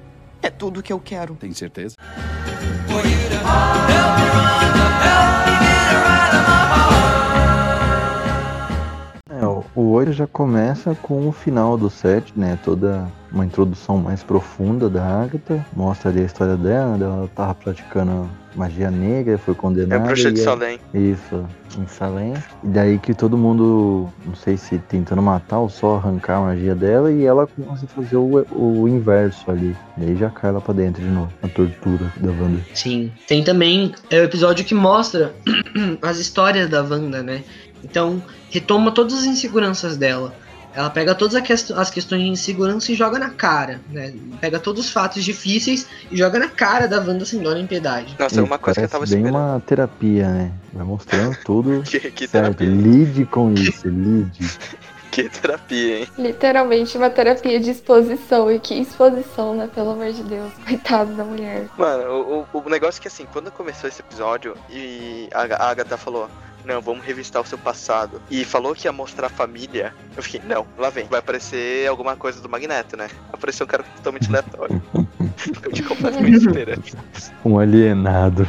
É 0.42 0.50
tudo 0.50 0.82
que 0.82 0.92
eu 0.92 0.98
quero. 0.98 1.36
Tem 1.36 1.52
certeza? 1.52 1.94
É, 5.04 5.45
o- 9.47 9.64
o 9.74 9.90
8 9.93 10.12
já 10.12 10.27
começa 10.27 10.94
com 11.02 11.28
o 11.28 11.32
final 11.32 11.77
do 11.77 11.89
set, 11.90 12.32
né? 12.36 12.59
Toda 12.64 13.06
uma 13.32 13.44
introdução 13.44 13.98
mais 13.98 14.23
profunda 14.23 14.89
da 14.89 15.05
Agatha. 15.23 15.64
Mostra 15.74 16.10
ali 16.10 16.20
a 16.23 16.24
história 16.24 16.56
dela, 16.56 16.97
ela 17.01 17.31
tava 17.35 17.55
praticando 17.55 18.28
magia 18.55 18.90
negra, 18.90 19.36
foi 19.36 19.52
É 19.52 19.56
condenada. 19.56 20.02
a 20.02 20.06
bruxa 20.06 20.32
de 20.32 20.40
Salem. 20.40 20.78
Isso, 20.94 21.44
em 21.78 21.86
Salem. 21.86 22.32
E 22.64 22.68
daí 22.68 22.98
que 22.98 23.12
todo 23.12 23.36
mundo, 23.36 24.09
não 24.24 24.35
sei 24.35 24.56
se 24.56 24.78
tentando 24.78 25.20
matar 25.20 25.59
ou 25.59 25.68
só 25.68 25.97
arrancar 25.97 26.39
a 26.39 26.40
magia 26.43 26.74
dela, 26.74 27.12
e 27.12 27.24
ela 27.27 27.47
começa 27.47 27.85
a 27.85 27.89
fazer 27.89 28.16
o, 28.16 28.47
o 28.52 28.89
inverso 28.89 29.51
ali. 29.51 29.77
E 29.98 30.05
aí 30.05 30.16
já 30.16 30.31
cai 30.31 30.51
lá 30.52 30.60
pra 30.60 30.73
dentro 30.73 31.02
de 31.02 31.09
novo, 31.10 31.28
a 31.43 31.48
tortura 31.48 32.10
da 32.18 32.31
Wanda. 32.31 32.60
Sim. 32.74 33.12
Tem 33.28 33.44
também 33.44 33.93
é 34.10 34.20
o 34.20 34.24
episódio 34.24 34.64
que 34.64 34.74
mostra 34.74 35.35
as 36.01 36.16
histórias 36.18 36.70
da 36.70 36.82
Wanda, 36.82 37.23
né? 37.23 37.43
Então, 37.88 38.22
retoma 38.50 38.90
todas 38.92 39.14
as 39.20 39.24
inseguranças 39.24 39.96
dela. 39.96 40.34
Ela 40.74 40.90
pega 40.90 41.14
todas 41.14 41.34
as 41.74 41.88
questões 41.90 42.22
de 42.22 42.28
insegurança 42.28 42.92
e 42.92 42.94
joga 42.94 43.18
na 43.18 43.30
cara, 43.30 43.80
né? 43.90 44.12
Pega 44.42 44.58
todos 44.58 44.84
os 44.84 44.90
fatos 44.92 45.24
difíceis 45.24 45.86
e 46.10 46.16
joga 46.18 46.38
na 46.38 46.48
cara 46.48 46.86
da 46.86 46.98
Wanda 46.98 47.24
sem 47.24 47.40
dó 47.40 47.54
nem 47.54 47.66
piedade. 47.66 48.14
Nossa, 48.18 48.40
é 48.40 48.42
uma 48.42 48.58
coisa 48.58 48.80
que 48.80 48.84
eu 48.84 48.90
tava 48.90 49.06
bem 49.06 49.20
esperando. 49.22 49.34
uma 49.34 49.60
terapia, 49.64 50.28
né? 50.28 50.52
Vai 50.74 50.84
mostrando 50.84 51.34
tudo 51.46 51.82
Que, 51.82 51.98
que 52.10 52.28
certo. 52.28 52.58
terapia. 52.58 52.66
Lide 52.68 53.24
com 53.24 53.52
isso, 53.54 53.88
lide. 53.88 54.50
Que 55.08 55.30
terapia, 55.30 56.00
hein? 56.00 56.08
Literalmente 56.18 56.98
uma 56.98 57.08
terapia 57.08 57.58
de 57.58 57.70
exposição. 57.70 58.50
E 58.52 58.58
que 58.58 58.74
exposição, 58.74 59.54
né? 59.54 59.66
Pelo 59.74 59.92
amor 59.92 60.12
de 60.12 60.22
Deus. 60.22 60.52
Coitado 60.68 61.14
da 61.14 61.24
mulher. 61.24 61.68
Mano, 61.78 62.46
o, 62.52 62.58
o, 62.58 62.62
o 62.62 62.68
negócio 62.68 62.98
é 62.98 63.00
que 63.00 63.08
assim, 63.08 63.24
quando 63.32 63.50
começou 63.50 63.88
esse 63.88 64.02
episódio 64.02 64.54
e 64.68 65.26
a, 65.32 65.44
a 65.64 65.70
Agatha 65.70 65.96
falou, 65.96 66.28
não, 66.66 66.80
vamos 66.80 67.05
revistar 67.05 67.40
o 67.40 67.47
seu 67.47 67.56
passado, 67.56 68.20
e 68.30 68.44
falou 68.44 68.74
que 68.74 68.86
ia 68.86 68.93
mostrar 68.93 69.28
a 69.28 69.30
família, 69.30 69.94
eu 70.16 70.22
fiquei, 70.22 70.40
não, 70.47 70.66
lá 70.76 70.90
vem, 70.90 71.06
vai 71.06 71.20
aparecer 71.20 71.88
alguma 71.88 72.16
coisa 72.16 72.40
do 72.40 72.48
Magneto, 72.48 72.97
né? 72.97 73.09
Apareceu 73.32 73.64
um 73.64 73.68
cara 73.68 73.84
totalmente 73.97 74.28
aleatório. 74.28 74.82
Fiquei 75.36 75.82
completamente 75.82 76.36
esperando. 76.36 76.82
Um 77.44 77.59
alienado. 77.59 78.48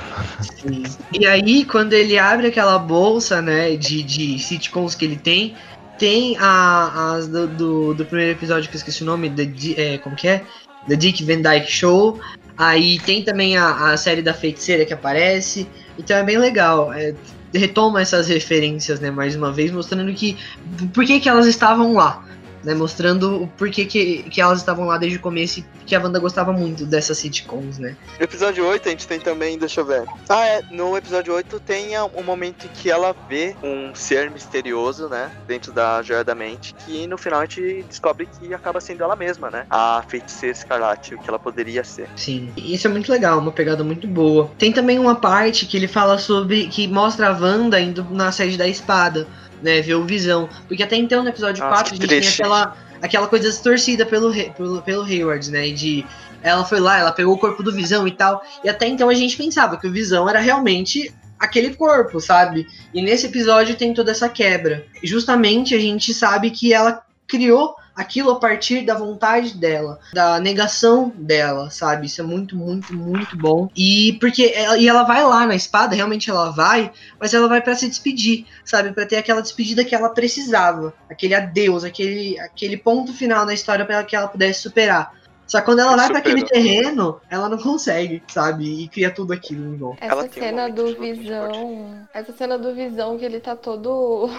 E 1.14 1.28
aí, 1.28 1.66
quando 1.66 1.94
ele 1.94 2.18
abre 2.18 2.48
aquela 2.48 2.80
bolsa, 2.80 3.42
né, 3.42 3.76
de, 3.76 4.02
de 4.04 4.40
sitcoms 4.40 4.96
que 4.96 5.06
ele 5.06 5.18
tem, 5.18 5.56
tem 6.00 6.38
a, 6.40 7.14
as 7.16 7.28
do, 7.28 7.48
do, 7.48 7.94
do 7.94 8.06
primeiro 8.06 8.32
episódio 8.32 8.70
que 8.70 8.76
eu 8.76 8.80
esqueci 8.80 9.04
o 9.04 9.06
nome, 9.06 9.30
The, 9.30 9.46
Di- 9.46 9.80
é, 9.80 9.98
como 9.98 10.16
que 10.16 10.28
é? 10.28 10.44
The 10.88 10.96
Dick 10.96 11.24
Van 11.24 11.42
Dyke 11.42 11.72
Show. 11.72 12.20
Aí 12.58 13.00
tem 13.00 13.22
também 13.22 13.58
a, 13.58 13.92
a 13.92 13.98
série 13.98 14.22
da 14.22 14.34
feiticeira 14.34 14.86
que 14.86 14.94
aparece. 14.94 15.68
Então 15.98 16.16
é 16.16 16.24
bem 16.24 16.38
legal. 16.38 16.94
é, 16.94 17.14
retoma 17.54 18.02
essas 18.02 18.28
referências, 18.28 19.00
né, 19.00 19.12
mais 19.12 19.36
uma 19.36 19.52
vez, 19.52 19.72
mostrando 19.72 20.14
que. 20.14 20.38
Por 20.94 21.06
que, 21.06 21.20
que 21.20 21.30
elas 21.30 21.48
estavam 21.48 21.94
lá? 21.94 22.27
Né? 22.64 22.74
Mostrando 22.74 23.44
o 23.44 23.48
porquê 23.48 23.86
que, 23.86 24.24
que 24.24 24.42
elas 24.42 24.60
estavam 24.60 24.86
lá 24.86 24.98
desde 24.98 25.18
o 25.18 25.22
começo 25.22 25.60
e 25.60 25.66
que 25.86 25.96
a 25.96 26.00
Wanda 26.00 26.20
gostava 26.20 26.52
muito 26.52 26.86
dessas 26.86 27.18
sitcoms, 27.18 27.80
né? 27.80 27.96
No 28.18 28.24
episódio 28.24 28.66
8 28.66 28.88
a 28.88 28.92
gente 28.92 29.08
tem 29.08 29.20
também, 29.20 29.58
deixa 29.58 29.82
eu 29.82 29.86
ver. 29.86 30.04
Ah, 30.28 30.46
é, 30.46 30.62
no 30.72 30.98
episódio 30.98 31.34
8 31.34 31.60
tem 31.62 31.98
um 32.00 32.24
momento 32.24 32.66
em 32.66 32.70
que 32.70 32.92
ela 32.92 33.16
vê 33.30 33.56
um 33.64 33.96
ser 33.96 34.30
misterioso, 34.30 35.08
né, 35.08 35.32
dentro 35.48 35.72
da 35.72 36.02
Joia 36.02 36.24
da 36.24 36.36
Mente, 36.36 36.76
que 36.86 37.08
no 37.08 37.18
final 37.18 37.40
a 37.40 37.46
gente 37.46 37.84
descobre 37.88 38.28
que 38.40 38.54
acaba 38.54 38.82
sendo 38.82 39.04
ela 39.04 39.16
mesma, 39.16 39.50
né? 39.50 39.66
A 39.70 40.04
feiticeira 40.08 40.56
escarlate, 40.56 41.16
o 41.16 41.20
que 41.20 41.30
ela 41.30 41.40
poderia 41.40 41.84
ser. 41.84 42.10
Sim, 42.16 42.52
isso 42.58 42.88
é 42.88 42.90
muito 42.90 43.12
legal, 43.12 43.40
uma 43.40 43.52
pegada 43.52 43.84
muito 43.84 44.08
boa. 44.08 44.52
Tem 44.58 44.72
também 44.72 45.00
uma 45.00 45.16
parte 45.16 45.66
que 45.66 45.78
ele 45.78 45.88
fala 45.88 46.18
sobre. 46.18 46.68
que 46.68 46.88
mostra 46.88 47.30
a 47.30 47.32
Wanda 47.32 47.80
indo 47.80 48.04
na 48.12 48.32
sede 48.32 48.58
da 48.58 48.68
espada, 48.68 49.28
né? 49.62 49.82
Ver 49.82 49.96
o 49.96 50.06
visão. 50.06 50.50
Porque 50.68 50.84
até 50.84 50.96
então 50.96 51.24
no 51.24 51.30
episódio 51.30 51.64
Nossa, 51.64 51.76
4 51.76 51.94
a 51.94 51.96
gente 51.98 52.08
tem 52.08 52.20
triste. 52.20 52.42
aquela, 52.42 52.78
aquela 53.02 53.28
coisa 53.28 53.50
distorcida 53.50 54.06
pelo, 54.06 54.34
pelo, 54.54 54.82
pelo 54.82 55.04
Hayward, 55.04 55.52
né? 55.52 55.70
De. 55.70 56.06
Ela 56.44 56.64
foi 56.64 56.80
lá, 56.80 57.00
ela 57.00 57.12
pegou 57.12 57.34
o 57.34 57.38
corpo 57.38 57.64
do 57.64 57.72
Visão 57.72 58.08
e 58.08 58.12
tal. 58.12 58.44
E 58.64 58.70
até 58.70 58.88
então 58.88 59.10
a 59.10 59.14
gente 59.14 59.36
pensava 59.36 59.78
que 59.78 59.88
o 59.88 59.92
Visão 59.92 60.30
era 60.30 60.40
realmente 60.40 61.14
aquele 61.40 61.76
corpo, 61.76 62.20
sabe? 62.20 62.68
E 62.94 63.02
nesse 63.02 63.28
episódio 63.28 63.76
tem 63.76 63.94
toda 63.94 64.12
essa 64.12 64.30
quebra. 64.30 64.86
E 65.02 65.08
justamente 65.08 65.76
a 65.76 65.80
gente 65.80 66.14
sabe 66.14 66.52
que 66.52 66.74
ela 66.74 67.02
criou 67.28 67.76
aquilo 67.98 68.30
a 68.30 68.40
partir 68.40 68.86
da 68.86 68.94
vontade 68.94 69.58
dela, 69.58 70.00
da 70.14 70.40
negação 70.40 71.12
dela, 71.16 71.72
sabe? 71.72 72.06
Isso 72.06 72.22
é 72.22 72.24
muito, 72.24 72.56
muito, 72.56 72.94
muito 72.94 73.36
bom. 73.36 73.68
E 73.76 74.14
porque 74.20 74.54
ela, 74.56 74.78
e 74.78 74.88
ela 74.88 75.04
vai 75.04 75.24
lá 75.24 75.48
na 75.48 75.56
espada, 75.56 75.96
realmente 75.96 76.30
ela 76.30 76.52
vai, 76.52 76.92
mas 77.20 77.34
ela 77.34 77.48
vai 77.48 77.60
pra 77.60 77.74
se 77.74 77.88
despedir, 77.90 78.46
sabe? 78.64 78.94
Pra 78.94 79.06
ter 79.06 79.18
aquela 79.18 79.42
despedida 79.42 79.84
que 79.84 79.96
ela 79.96 80.10
precisava, 80.10 80.94
aquele 81.10 81.34
adeus, 81.34 81.84
aquele, 81.84 82.40
aquele 82.40 82.78
ponto 82.78 83.12
final 83.12 83.46
na 83.46 83.54
história 83.54 83.84
para 83.84 84.04
que 84.04 84.16
ela 84.16 84.28
pudesse 84.28 84.62
superar. 84.62 85.18
Só 85.48 85.60
que 85.60 85.66
quando 85.66 85.80
ela 85.80 85.96
vai 85.96 86.10
pra 86.10 86.18
aquele 86.20 86.42
Superou. 86.42 86.64
terreno, 86.64 87.22
ela 87.30 87.48
não 87.48 87.58
consegue, 87.58 88.22
sabe? 88.28 88.84
E 88.84 88.88
cria 88.90 89.10
tudo 89.10 89.32
aquilo 89.32 89.74
em 89.74 89.78
volta. 89.78 90.06
Essa 90.06 90.16
um 90.18 90.30
cena 90.30 90.62
momento 90.64 90.76
do 90.76 91.00
Visão. 91.00 92.08
Essa 92.14 92.34
cena 92.34 92.58
do 92.58 92.76
Visão 92.76 93.18
que 93.18 93.24
ele 93.24 93.40
tá 93.40 93.56
todo 93.56 94.30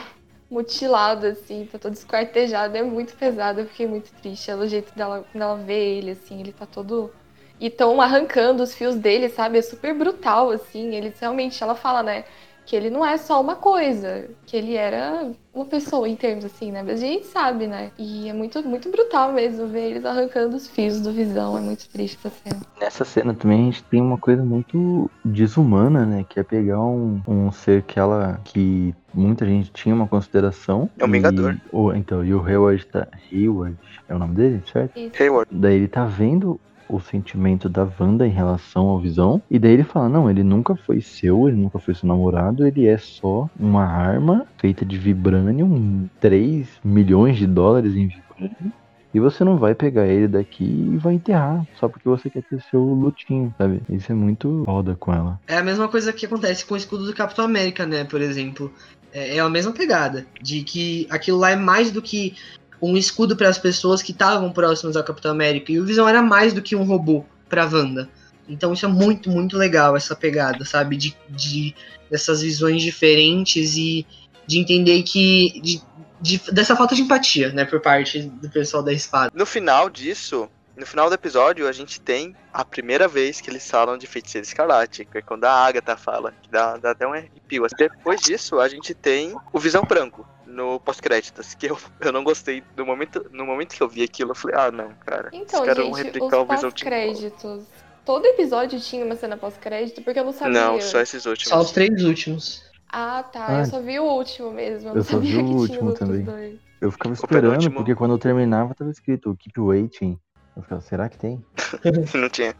mutilado, 0.51 1.27
assim, 1.27 1.67
tá 1.67 1.79
todo 1.79 1.95
esquartejado, 1.95 2.77
é 2.77 2.83
muito 2.83 3.15
pesado. 3.17 3.61
Eu 3.61 3.67
fiquei 3.67 3.87
muito 3.87 4.11
triste. 4.15 4.51
É 4.51 4.57
o 4.57 4.67
jeito 4.67 4.95
dela, 4.95 5.25
quando 5.31 5.43
ela 5.43 5.57
vê 5.57 5.99
ele, 5.99 6.13
assim, 6.13 6.41
ele 6.41 6.53
tá 6.53 6.67
todo. 6.67 7.13
E 7.61 7.69
tão 7.71 8.01
arrancando 8.01 8.63
os 8.63 8.75
fios 8.75 8.97
dele, 8.97 9.29
sabe? 9.29 9.59
É 9.59 9.63
super 9.63 9.95
brutal, 9.95 10.51
assim. 10.51 10.95
Eles 10.95 11.19
realmente, 11.19 11.63
ela 11.63 11.75
fala, 11.75 12.03
né? 12.03 12.25
Que 12.69 12.77
ele 12.77 12.91
não 12.91 13.03
é 13.05 13.17
só 13.17 13.41
uma 13.41 13.57
coisa, 13.57 14.29
que 14.45 14.55
ele 14.55 14.75
era 14.75 15.31
uma 15.55 15.65
pessoa 15.65 16.07
em 16.07 16.15
termos 16.15 16.45
assim, 16.45 16.71
né? 16.71 16.83
Mas 16.83 17.03
a 17.03 17.07
gente 17.07 17.25
sabe, 17.25 17.67
né? 17.67 17.91
E 17.99 18.29
é 18.29 18.33
muito, 18.35 18.63
muito 18.63 18.91
brutal 18.91 19.33
mesmo 19.33 19.67
ver 19.67 19.87
eles 19.93 20.05
arrancando 20.05 20.55
os 20.55 20.69
fios 20.69 21.01
do 21.01 21.11
Visão. 21.11 21.57
É 21.57 21.63
muito 21.63 21.89
triste 21.89 22.19
essa 22.23 22.29
cena. 22.45 22.61
Nessa 22.79 23.07
cena 23.07 23.33
também 23.33 23.61
a 23.63 23.65
gente 23.65 23.83
tem 23.85 24.03
uma 24.03 24.19
coisa 24.19 24.45
muito 24.45 25.11
desumana, 25.25 26.05
né? 26.05 26.27
Que 26.29 26.41
é 26.41 26.43
pegar 26.43 26.79
um, 26.83 27.23
um 27.27 27.51
ser 27.51 27.85
que 27.85 27.99
ela. 27.99 28.39
que 28.45 28.95
muita 29.15 29.47
gente 29.47 29.73
tinha 29.73 29.95
uma 29.95 30.07
consideração. 30.07 30.91
É 30.99 31.05
um 31.07 31.09
e 31.09 31.13
Vingador. 31.13 31.57
o- 31.73 31.95
então, 31.95 32.23
e 32.23 32.35
o 32.35 32.45
Hayward 32.47 32.85
tá. 32.85 33.09
Hayward 33.33 33.79
é 34.11 34.15
o 34.15 34.19
nome 34.19 34.35
dele, 34.35 34.63
certo? 34.71 34.95
Isso. 34.95 35.23
Hayward. 35.23 35.49
Daí 35.51 35.75
ele 35.77 35.89
tá 35.89 36.05
vendo 36.05 36.61
o 36.89 37.01
sentimento 37.01 37.69
da 37.69 37.89
Wanda 37.99 38.27
em 38.27 38.31
relação 38.31 38.89
ao 38.89 38.99
Visão. 39.01 39.43
E 39.51 39.59
daí 39.59 39.73
ele 39.73 39.85
fala: 39.85 40.09
Não, 40.09 40.31
ele 40.31 40.43
nunca 40.43 40.75
foi 40.75 41.01
seu, 41.01 41.49
ele 41.49 41.57
nunca 41.57 41.79
foi 41.79 41.95
seu 41.95 42.09
namorado, 42.09 42.67
ele 42.67 42.87
é 42.87 42.99
só 42.99 43.49
uma 43.59 43.85
arma 43.85 44.47
feita 44.59 44.85
de 44.85 44.97
vibranium, 44.97 46.09
3 46.21 46.69
milhões 46.85 47.37
de 47.37 47.47
dólares 47.47 47.95
em 47.95 48.09
vibranium. 48.09 48.73
E 49.13 49.21
você 49.21 49.43
não 49.43 49.57
vai 49.57 49.75
pegar 49.75 50.07
ele 50.07 50.29
daqui 50.29 50.65
e 50.65 50.99
vai 50.99 51.15
enterrar 51.15 51.67
só 51.79 51.89
porque 51.89 52.09
você 52.09 52.29
quer 52.29 52.43
ter 52.43 52.61
seu 52.71 52.83
lutinho, 52.83 53.55
sabe? 53.57 53.81
Isso 53.89 54.13
é 54.13 54.15
muito 54.15 54.63
foda 54.67 54.95
com 54.95 55.13
ela. 55.13 55.41
É 55.47 55.57
a 55.57 55.63
mesma 55.63 55.89
coisa 55.89 56.13
que 56.13 56.27
acontece 56.27 56.65
com 56.65 56.75
o 56.75 56.77
escudo 56.77 57.07
do 57.07 57.15
Capitão 57.15 57.45
América, 57.45 57.87
né? 57.87 58.05
Por 58.05 58.21
exemplo. 58.21 58.73
É, 59.11 59.37
é 59.37 59.41
a 59.41 59.49
mesma 59.49 59.73
pegada. 59.73 60.27
De 60.43 60.63
que 60.63 61.07
aquilo 61.09 61.39
lá 61.39 61.51
é 61.51 61.57
mais 61.57 61.91
do 61.91 62.03
que 62.03 62.37
um 62.81 62.97
escudo 62.97 63.37
para 63.37 63.49
as 63.49 63.59
pessoas 63.59 64.03
que 64.03 64.13
estavam 64.13 64.53
próximas 64.53 64.97
ao 64.97 65.05
Capitão 65.05 65.31
América. 65.31 65.73
E 65.73 65.81
o 65.81 65.85
Visão 65.85 66.09
era 66.09 66.23
mais 66.23 66.53
do 66.53 66.63
que 66.63 66.77
um 66.77 66.85
robô 66.85 67.25
pra 67.49 67.65
Wanda. 67.65 68.09
Então 68.49 68.73
isso 68.73 68.87
é 68.87 68.89
muito, 68.89 69.31
muito 69.31 69.57
legal, 69.57 69.97
essa 69.97 70.15
pegada, 70.17 70.65
sabe? 70.65 70.97
De, 70.97 71.17
de 71.29 71.75
dessas 72.11 72.41
visões 72.41 72.83
diferentes 72.83 73.77
e 73.77 74.07
de 74.47 74.59
entender 74.59 75.03
que. 75.03 75.61
De, 75.61 75.83
de- 76.21 76.53
dessa 76.53 76.75
falta 76.75 76.95
de 76.95 77.03
empatia, 77.03 77.53
né? 77.53 77.65
Por 77.65 77.81
parte 77.81 78.23
do 78.23 78.49
pessoal 78.49 78.83
da 78.83 78.93
espada. 78.93 79.31
No 79.35 79.45
final 79.45 79.91
disso, 79.91 80.49
no 80.77 80.87
final 80.87 81.09
do 81.09 81.15
episódio, 81.15 81.69
a 81.69 81.73
gente 81.73 82.01
tem 82.01 82.35
a 82.53 82.65
primeira 82.65 83.07
vez 83.07 83.41
que 83.41 83.51
eles 83.51 83.69
falam 83.69 83.99
de 83.99 84.07
feiticeira 84.07 84.47
escarlate, 84.47 85.05
que 85.05 85.19
é 85.19 85.23
quando 85.23 85.45
a 85.45 85.53
Agatha 85.53 85.97
fala, 85.97 86.33
que 86.43 86.51
dá, 86.51 86.77
dá 86.77 86.93
até 86.93 87.07
um 87.07 87.13
arrepio. 87.13 87.67
Depois 87.77 88.21
disso, 88.21 88.59
a 88.59 88.69
gente 88.69 88.95
tem 88.95 89.37
o 89.53 89.59
Visão 89.59 89.83
Branco 89.83 90.27
no 90.59 90.81
pós-créditos, 90.81 91.55
que 91.55 91.67
eu, 91.67 91.79
eu 92.01 92.13
não 92.13 92.25
gostei. 92.25 92.63
No 92.77 92.85
momento, 92.85 93.25
no 93.31 93.47
momento 93.47 93.77
que 93.77 93.83
eu 93.83 93.89
vi 93.89 94.03
aquilo, 94.03 94.33
eu 94.33 94.35
falei, 94.35 94.57
ah, 94.59 94.71
não, 94.73 94.91
cara. 95.07 95.31
Então, 95.33 95.63
os 95.63 95.77
vão 95.77 95.95
gente, 95.95 96.03
replicar 96.05 96.43
os 96.43 96.47
pós-créditos. 96.47 97.65
Todo 98.05 98.27
episódio 98.27 98.81
tinha 98.81 99.05
uma 99.05 99.15
cena 99.15 99.37
pós-crédito, 99.37 100.03
porque 100.03 100.19
eu 100.19 100.25
não 100.25 100.33
sabia. 100.33 100.61
Não, 100.61 100.81
só 100.81 101.01
esses 101.01 101.25
últimos. 101.27 101.49
Só 101.49 101.61
os 101.61 101.71
três 101.71 102.03
últimos. 102.03 102.65
Ah, 102.91 103.23
tá. 103.23 103.47
Ah. 103.49 103.61
Eu 103.61 103.67
só 103.67 103.81
vi 103.81 104.01
o 104.01 104.05
último 104.05 104.51
mesmo. 104.51 104.89
Eu, 104.89 104.93
Eu 104.93 104.97
não 104.97 105.05
só 105.05 105.13
sabia 105.13 105.31
vi 105.31 105.39
o 105.39 105.47
último 105.47 105.95
também. 105.95 106.23
dois. 106.23 106.59
Eu 106.81 106.91
ficava 106.91 107.15
esperando, 107.15 107.71
porque 107.71 107.95
quando 107.95 108.13
eu 108.13 108.19
terminava 108.19 108.75
tava 108.75 108.91
escrito 108.91 109.37
Keep 109.39 109.61
Waiting. 109.61 110.19
Eu 110.57 110.63
ficava, 110.63 110.81
será 110.81 111.09
que 111.09 111.19
tem? 111.19 111.45
não 112.15 112.29
tinha. 112.29 112.55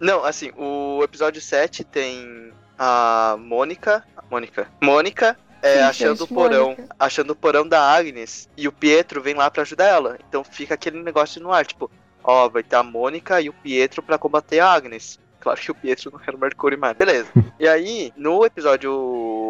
Não, 0.00 0.24
assim, 0.24 0.50
o 0.56 1.00
episódio 1.04 1.40
7 1.40 1.84
tem 1.84 2.52
a 2.78 3.36
Mônica. 3.38 4.04
Mônica. 4.30 4.66
Mônica 4.80 5.36
é, 5.62 5.76
Sim, 5.76 5.80
achando 5.82 6.24
o 6.24 6.28
porão. 6.28 6.76
Achando 6.98 7.30
o 7.30 7.36
porão 7.36 7.66
da 7.66 7.80
Agnes. 7.80 8.48
E 8.56 8.66
o 8.66 8.72
Pietro 8.72 9.22
vem 9.22 9.34
lá 9.34 9.48
pra 9.48 9.62
ajudar 9.62 9.86
ela. 9.86 10.18
Então 10.28 10.42
fica 10.42 10.74
aquele 10.74 11.00
negócio 11.00 11.40
no 11.40 11.52
ar, 11.52 11.64
tipo, 11.64 11.90
ó, 12.22 12.48
vai 12.48 12.64
ter 12.64 12.76
a 12.76 12.82
Mônica 12.82 13.40
e 13.40 13.48
o 13.48 13.52
Pietro 13.52 14.02
pra 14.02 14.18
combater 14.18 14.58
a 14.58 14.72
Agnes. 14.72 15.20
Claro 15.38 15.60
que 15.60 15.70
o 15.70 15.74
Pietro 15.74 16.10
não 16.12 16.20
era 16.24 16.36
o 16.36 16.40
Mercúrio 16.40 16.78
mais. 16.78 16.96
Beleza. 16.96 17.28
e 17.58 17.66
aí, 17.66 18.12
no 18.16 18.44
episódio 18.44 18.92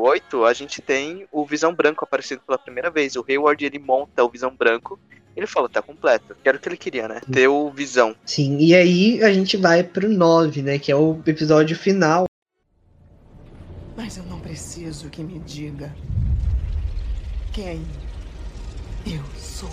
8, 0.02 0.44
a 0.44 0.52
gente 0.52 0.80
tem 0.82 1.26
o 1.32 1.44
Visão 1.46 1.74
Branco 1.74 2.04
aparecendo 2.04 2.40
pela 2.40 2.58
primeira 2.58 2.90
vez. 2.90 3.16
O 3.16 3.24
Hayward, 3.26 3.64
ele 3.64 3.78
monta 3.78 4.22
o 4.22 4.28
Visão 4.28 4.54
Branco. 4.54 4.98
Ele 5.34 5.46
fala, 5.46 5.68
tá 5.68 5.80
completo. 5.80 6.36
Que 6.42 6.48
era 6.48 6.58
o 6.58 6.60
que 6.60 6.68
ele 6.68 6.76
queria, 6.76 7.08
né? 7.08 7.20
Ter 7.30 7.48
o 7.48 7.70
Visão. 7.70 8.14
Sim, 8.24 8.58
e 8.58 8.74
aí 8.74 9.22
a 9.22 9.32
gente 9.32 9.56
vai 9.56 9.82
pro 9.82 10.08
9, 10.08 10.62
né? 10.62 10.78
Que 10.78 10.92
é 10.92 10.96
o 10.96 11.20
episódio 11.26 11.76
final. 11.76 12.26
Mas 13.96 14.16
eu 14.16 14.24
não 14.24 14.40
preciso 14.40 15.10
que 15.10 15.22
me 15.22 15.38
diga 15.40 15.94
quem 17.52 17.84
eu 19.06 19.24
sou. 19.36 19.70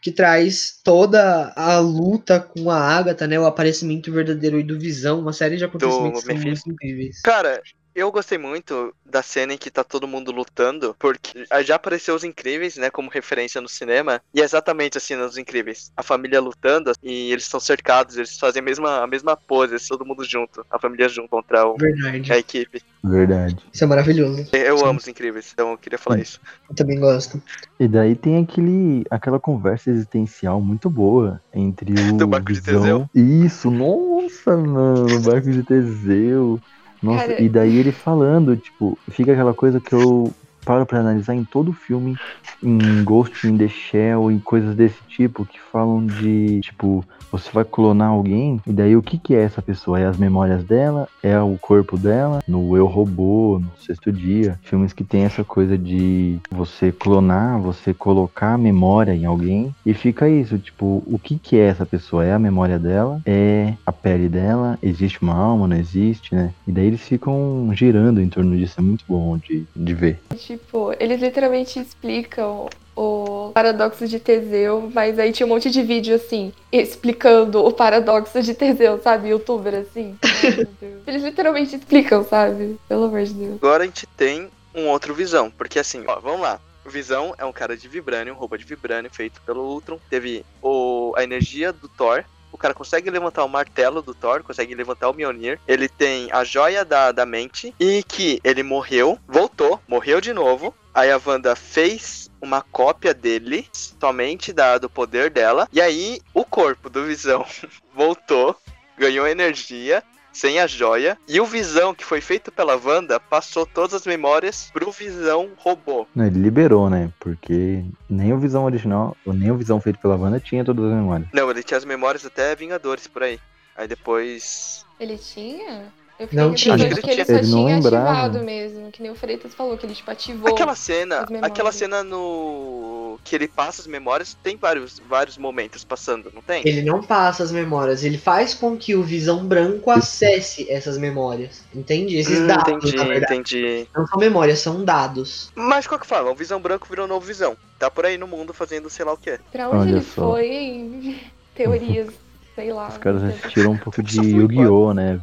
que 0.00 0.12
traz 0.12 0.80
toda 0.82 1.52
a 1.56 1.78
luta 1.78 2.40
com 2.40 2.70
a 2.70 2.78
Agatha, 2.78 3.26
né? 3.26 3.38
O 3.38 3.46
aparecimento 3.46 4.12
verdadeiro 4.12 4.58
e 4.58 4.62
do 4.62 4.78
Visão, 4.78 5.20
uma 5.20 5.32
série 5.32 5.56
de 5.56 5.64
acontecimentos 5.64 6.24
que 6.24 6.32
são 6.32 6.42
muito 6.42 6.70
incríveis. 6.70 7.20
Cara, 7.20 7.60
eu 7.98 8.12
gostei 8.12 8.38
muito 8.38 8.94
da 9.04 9.22
cena 9.22 9.54
em 9.54 9.58
que 9.58 9.70
tá 9.70 9.82
todo 9.82 10.06
mundo 10.06 10.30
lutando, 10.30 10.94
porque 10.98 11.44
já 11.64 11.74
apareceu 11.74 12.14
os 12.14 12.24
Incríveis, 12.24 12.76
né, 12.76 12.90
como 12.90 13.10
referência 13.10 13.60
no 13.60 13.68
cinema, 13.68 14.20
e 14.32 14.40
é 14.40 14.44
exatamente 14.44 14.98
a 14.98 15.00
cena 15.00 15.26
dos 15.26 15.38
Incríveis. 15.38 15.90
A 15.96 16.02
família 16.02 16.40
lutando, 16.40 16.92
e 17.02 17.32
eles 17.32 17.44
estão 17.44 17.60
cercados, 17.60 18.16
eles 18.16 18.38
fazem 18.38 18.60
a 18.60 18.64
mesma, 18.64 19.02
a 19.02 19.06
mesma 19.06 19.36
pose, 19.36 19.76
todo 19.88 20.04
mundo 20.04 20.24
junto, 20.24 20.64
a 20.70 20.78
família 20.78 21.08
junto 21.08 21.28
contra 21.28 21.66
o, 21.66 21.76
Verdade. 21.76 22.32
a 22.32 22.38
equipe. 22.38 22.82
Verdade. 23.02 23.56
Isso 23.72 23.84
é 23.84 23.86
maravilhoso. 23.86 24.46
Eu 24.52 24.78
Sim. 24.78 24.84
amo 24.84 24.98
os 24.98 25.08
Incríveis, 25.08 25.50
então 25.52 25.72
eu 25.72 25.78
queria 25.78 25.98
falar 25.98 26.18
isso. 26.18 26.40
Eu 26.68 26.74
também 26.74 26.98
gosto. 26.98 27.42
E 27.78 27.88
daí 27.88 28.14
tem 28.14 28.42
aquele, 28.42 29.04
aquela 29.10 29.38
conversa 29.38 29.90
existencial 29.90 30.60
muito 30.60 30.90
boa 30.90 31.40
entre 31.52 31.92
o 32.12 32.16
Do 32.16 32.26
barco 32.26 32.52
de 32.52 32.60
Visão. 32.60 33.08
Isso, 33.14 33.70
nossa, 33.70 34.56
mano, 34.56 35.16
o 35.16 35.20
barco 35.20 35.50
de 35.50 35.62
Teseu. 35.62 36.60
Nossa, 37.02 37.26
Cara- 37.28 37.40
e 37.42 37.48
daí 37.48 37.76
ele 37.76 37.92
falando, 37.92 38.56
tipo, 38.56 38.98
fica 39.10 39.32
aquela 39.32 39.54
coisa 39.54 39.80
que 39.80 39.94
eu 39.94 40.36
paro 40.68 40.84
pra 40.84 41.00
analisar 41.00 41.34
em 41.34 41.44
todo 41.44 41.72
filme, 41.72 42.14
em 42.62 43.02
Ghost 43.02 43.48
in 43.48 43.56
the 43.56 43.68
Shell, 43.68 44.30
em 44.30 44.38
coisas 44.38 44.74
desse 44.74 44.98
tipo, 45.08 45.46
que 45.46 45.58
falam 45.58 46.04
de, 46.04 46.60
tipo, 46.60 47.02
você 47.32 47.50
vai 47.50 47.64
clonar 47.64 48.10
alguém, 48.10 48.60
e 48.66 48.72
daí 48.72 48.94
o 48.94 49.02
que 49.02 49.16
que 49.16 49.34
é 49.34 49.42
essa 49.42 49.62
pessoa? 49.62 49.98
É 49.98 50.04
as 50.04 50.18
memórias 50.18 50.62
dela? 50.64 51.08
É 51.22 51.40
o 51.40 51.56
corpo 51.56 51.96
dela? 51.96 52.42
No 52.46 52.76
Eu 52.76 52.84
Robô, 52.84 53.58
no 53.58 53.70
Sexto 53.82 54.12
Dia, 54.12 54.58
filmes 54.62 54.92
que 54.92 55.02
tem 55.02 55.24
essa 55.24 55.42
coisa 55.42 55.78
de 55.78 56.38
você 56.50 56.92
clonar, 56.92 57.58
você 57.58 57.94
colocar 57.94 58.52
a 58.52 58.58
memória 58.58 59.14
em 59.14 59.24
alguém, 59.24 59.74
e 59.86 59.94
fica 59.94 60.28
isso, 60.28 60.58
tipo, 60.58 61.02
o 61.06 61.18
que 61.18 61.38
que 61.38 61.56
é 61.56 61.66
essa 61.66 61.86
pessoa? 61.86 62.26
É 62.26 62.34
a 62.34 62.38
memória 62.38 62.78
dela? 62.78 63.22
É 63.24 63.72
a 63.86 63.92
pele 63.92 64.28
dela? 64.28 64.78
Existe 64.82 65.22
uma 65.22 65.34
alma? 65.34 65.66
Não 65.66 65.76
existe, 65.76 66.34
né? 66.34 66.52
E 66.66 66.72
daí 66.72 66.86
eles 66.86 67.00
ficam 67.00 67.70
girando 67.72 68.20
em 68.20 68.28
torno 68.28 68.54
disso, 68.54 68.74
é 68.78 68.82
muito 68.82 69.04
bom 69.08 69.38
de, 69.38 69.64
de 69.74 69.94
ver. 69.94 70.20
Tipo, 70.36 70.57
tipo, 70.58 70.94
eles 70.98 71.20
literalmente 71.20 71.78
explicam 71.78 72.68
o 72.94 73.52
paradoxo 73.54 74.06
de 74.06 74.18
Teseu, 74.18 74.90
mas 74.92 75.18
aí 75.18 75.32
tinha 75.32 75.46
um 75.46 75.50
monte 75.50 75.70
de 75.70 75.82
vídeo 75.82 76.16
assim, 76.16 76.52
explicando 76.72 77.64
o 77.64 77.72
paradoxo 77.72 78.42
de 78.42 78.54
Teseu, 78.54 79.00
sabe? 79.00 79.28
Youtuber 79.28 79.74
assim. 79.74 80.18
Eles 81.06 81.22
literalmente 81.22 81.76
explicam, 81.76 82.24
sabe? 82.24 82.78
Pelo 82.88 83.04
amor 83.04 83.22
de 83.22 83.34
Deus. 83.34 83.54
Agora 83.56 83.84
a 83.84 83.86
gente 83.86 84.06
tem 84.16 84.50
um 84.74 84.88
outro 84.88 85.14
Visão, 85.14 85.50
porque 85.50 85.78
assim, 85.78 86.02
ó, 86.06 86.18
vamos 86.20 86.40
lá. 86.40 86.60
Visão 86.84 87.34
é 87.38 87.44
um 87.44 87.52
cara 87.52 87.76
de 87.76 87.86
Vibranium, 87.86 88.34
roupa 88.34 88.58
de 88.58 88.64
Vibranium, 88.64 89.10
feito 89.10 89.40
pelo 89.42 89.62
Ultron. 89.62 89.98
Teve 90.08 90.44
o, 90.62 91.12
a 91.16 91.22
energia 91.22 91.72
do 91.72 91.88
Thor. 91.88 92.24
O 92.58 92.60
cara 92.60 92.74
consegue 92.74 93.08
levantar 93.08 93.44
o 93.44 93.48
martelo 93.48 94.02
do 94.02 94.12
Thor, 94.12 94.42
consegue 94.42 94.74
levantar 94.74 95.08
o 95.08 95.14
Mjolnir. 95.14 95.60
Ele 95.66 95.88
tem 95.88 96.28
a 96.32 96.42
joia 96.42 96.84
da, 96.84 97.12
da 97.12 97.24
mente. 97.24 97.72
E 97.78 98.02
que 98.02 98.40
ele 98.42 98.64
morreu, 98.64 99.16
voltou, 99.28 99.80
morreu 99.86 100.20
de 100.20 100.32
novo. 100.32 100.74
Aí 100.92 101.08
a 101.08 101.20
Wanda 101.24 101.54
fez 101.54 102.28
uma 102.42 102.60
cópia 102.60 103.14
dele, 103.14 103.68
somente 103.72 104.52
da, 104.52 104.76
do 104.76 104.90
poder 104.90 105.30
dela. 105.30 105.68
E 105.72 105.80
aí 105.80 106.20
o 106.34 106.44
corpo 106.44 106.90
do 106.90 107.04
Visão 107.04 107.46
voltou, 107.94 108.56
ganhou 108.96 109.28
energia 109.28 110.02
sem 110.38 110.60
a 110.60 110.66
joia. 110.66 111.18
E 111.26 111.40
o 111.40 111.44
Visão, 111.44 111.94
que 111.94 112.04
foi 112.04 112.20
feito 112.20 112.52
pela 112.52 112.76
Wanda, 112.76 113.18
passou 113.18 113.66
todas 113.66 113.94
as 113.94 114.06
memórias 114.06 114.70
pro 114.72 114.92
Visão 114.92 115.50
robô. 115.56 116.06
Não, 116.14 116.26
ele 116.26 116.38
liberou, 116.38 116.88
né? 116.88 117.10
Porque 117.18 117.84
nem 118.08 118.32
o 118.32 118.38
Visão 118.38 118.64
original, 118.64 119.16
ou 119.26 119.32
nem 119.32 119.50
o 119.50 119.56
Visão 119.56 119.80
feito 119.80 119.98
pela 119.98 120.16
Wanda 120.16 120.38
tinha 120.38 120.64
todas 120.64 120.84
as 120.84 120.92
memórias. 120.92 121.28
Não, 121.32 121.50
ele 121.50 121.62
tinha 121.62 121.78
as 121.78 121.84
memórias 121.84 122.24
até 122.24 122.54
Vingadores 122.54 123.08
por 123.08 123.24
aí. 123.24 123.40
Aí 123.76 123.88
depois. 123.88 124.84
Ele 125.00 125.18
tinha? 125.18 125.92
Eu 126.18 126.28
Não 126.32 126.52
tinha. 126.54 126.74
Acho 126.74 126.84
que 126.86 127.00
que 127.02 127.10
ele 127.10 127.20
ele 127.20 127.24
só 127.24 127.32
tinha. 127.32 127.38
Ele 127.38 127.46
não 127.46 127.58
tinha 127.66 127.76
lembrava. 127.76 128.10
ativado 128.10 128.44
mesmo, 128.44 128.90
que 128.90 129.00
nem 129.02 129.10
o 129.10 129.14
Freitas 129.14 129.54
falou, 129.54 129.76
que 129.78 129.86
ele 129.86 129.94
tipo 129.94 130.10
ativou. 130.10 130.48
Aquela 130.52 130.74
cena, 130.74 131.26
aquela 131.42 131.70
cena 131.72 132.02
no 132.02 133.18
que 133.24 133.34
ele 133.36 133.46
passa 133.48 133.80
as 133.82 133.86
memórias, 133.86 134.36
tem 134.42 134.56
vários, 134.56 135.00
vários 135.08 135.36
momentos 135.36 135.84
passando, 135.84 136.30
não 136.34 136.40
tem? 136.40 136.62
Ele 136.66 136.82
não 136.82 137.02
passa 137.02 137.42
as 137.42 137.52
memórias, 137.52 138.04
ele 138.04 138.16
faz 138.18 138.54
com 138.54 138.76
que 138.76 138.94
o 138.94 139.02
Visão 139.02 139.44
Branco 139.44 139.90
acesse 139.90 140.70
essas 140.70 140.96
memórias. 140.98 141.62
Entende? 141.74 142.16
Esses 142.16 142.40
Hum, 142.40 142.46
dados, 142.46 142.68
entendi, 142.68 142.96
na 142.96 143.04
verdade. 143.04 143.34
entendi. 143.34 143.88
Não 143.94 144.06
são 144.06 144.18
memórias, 144.18 144.58
são 144.60 144.84
dados. 144.84 145.50
Mas 145.54 145.82
de 145.84 145.88
qualquer 145.88 146.06
forma, 146.06 146.30
o 146.30 146.34
Visão 146.34 146.60
Branco 146.60 146.86
virou 146.88 147.06
novo 147.06 147.26
Visão. 147.26 147.56
Tá 147.78 147.90
por 147.90 148.06
aí 148.06 148.16
no 148.18 148.26
mundo 148.26 148.52
fazendo 148.54 148.88
sei 148.88 149.04
lá 149.04 149.12
o 149.12 149.16
que. 149.16 149.38
Pra 149.52 149.68
onde 149.68 149.78
Olha 149.78 149.90
ele 149.96 150.02
só. 150.02 150.32
foi? 150.32 151.20
Teorias, 151.54 152.08
sei 152.54 152.72
lá. 152.72 152.88
Os 152.88 152.98
caras 152.98 153.22
assistiram 153.22 153.72
um 153.72 153.76
pouco 153.78 154.02
de 154.02 154.20
Yu-Gi-Oh, 154.20 154.94
né? 154.94 155.20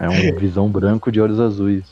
É 0.00 0.08
um 0.08 0.34
visão 0.36 0.68
branco 0.68 1.12
de 1.12 1.20
olhos 1.20 1.38
azuis. 1.38 1.84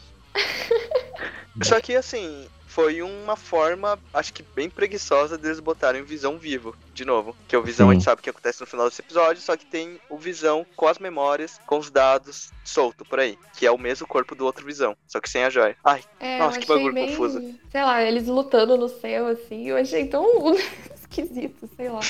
Só 1.63 1.81
que 1.81 1.95
assim, 1.95 2.47
foi 2.79 3.03
uma 3.03 3.35
forma, 3.35 3.99
acho 4.15 4.33
que 4.33 4.45
bem 4.55 4.71
preguiçosa 4.71 5.37
deles 5.37 5.59
botarem 5.59 6.01
o 6.01 6.05
Visão 6.05 6.39
vivo, 6.39 6.77
de 6.95 7.05
novo. 7.05 7.35
Que 7.49 7.57
o 7.57 7.63
Visão 7.63 7.87
Sim. 7.87 7.91
a 7.91 7.95
gente 7.95 8.05
sabe 8.05 8.21
o 8.21 8.23
que 8.23 8.31
acontece 8.31 8.61
no 8.61 8.69
final 8.69 8.89
desse 8.89 9.01
episódio, 9.03 9.43
só 9.43 9.57
que 9.57 9.67
tem 9.67 9.99
o 10.09 10.17
Visão 10.17 10.65
com 10.77 10.87
as 10.87 10.99
memórias, 10.99 11.59
com 11.67 11.79
os 11.79 11.91
dados, 11.91 12.53
solto 12.65 13.05
por 13.05 13.19
aí. 13.19 13.37
Que 13.57 13.67
é 13.67 13.71
o 13.73 13.77
mesmo 13.77 14.07
corpo 14.07 14.35
do 14.37 14.45
outro 14.45 14.65
Visão, 14.65 14.97
só 15.09 15.21
que 15.21 15.29
sem 15.29 15.43
a 15.43 15.51
joia. 15.51 15.77
Ai, 15.85 16.03
É, 16.21 16.39
Nossa, 16.39 16.61
que 16.61 16.67
bagulho 16.67 16.95
bem, 16.95 17.09
confuso. 17.09 17.41
Sei 17.69 17.83
lá, 17.83 18.01
eles 18.01 18.29
lutando 18.29 18.77
no 18.77 18.89
céu, 18.89 19.27
assim, 19.27 19.69
eu 19.69 19.77
achei 19.77 20.07
tão 20.07 20.25
esquisito, 21.11 21.69
sei 21.77 21.89
lá. 21.89 22.01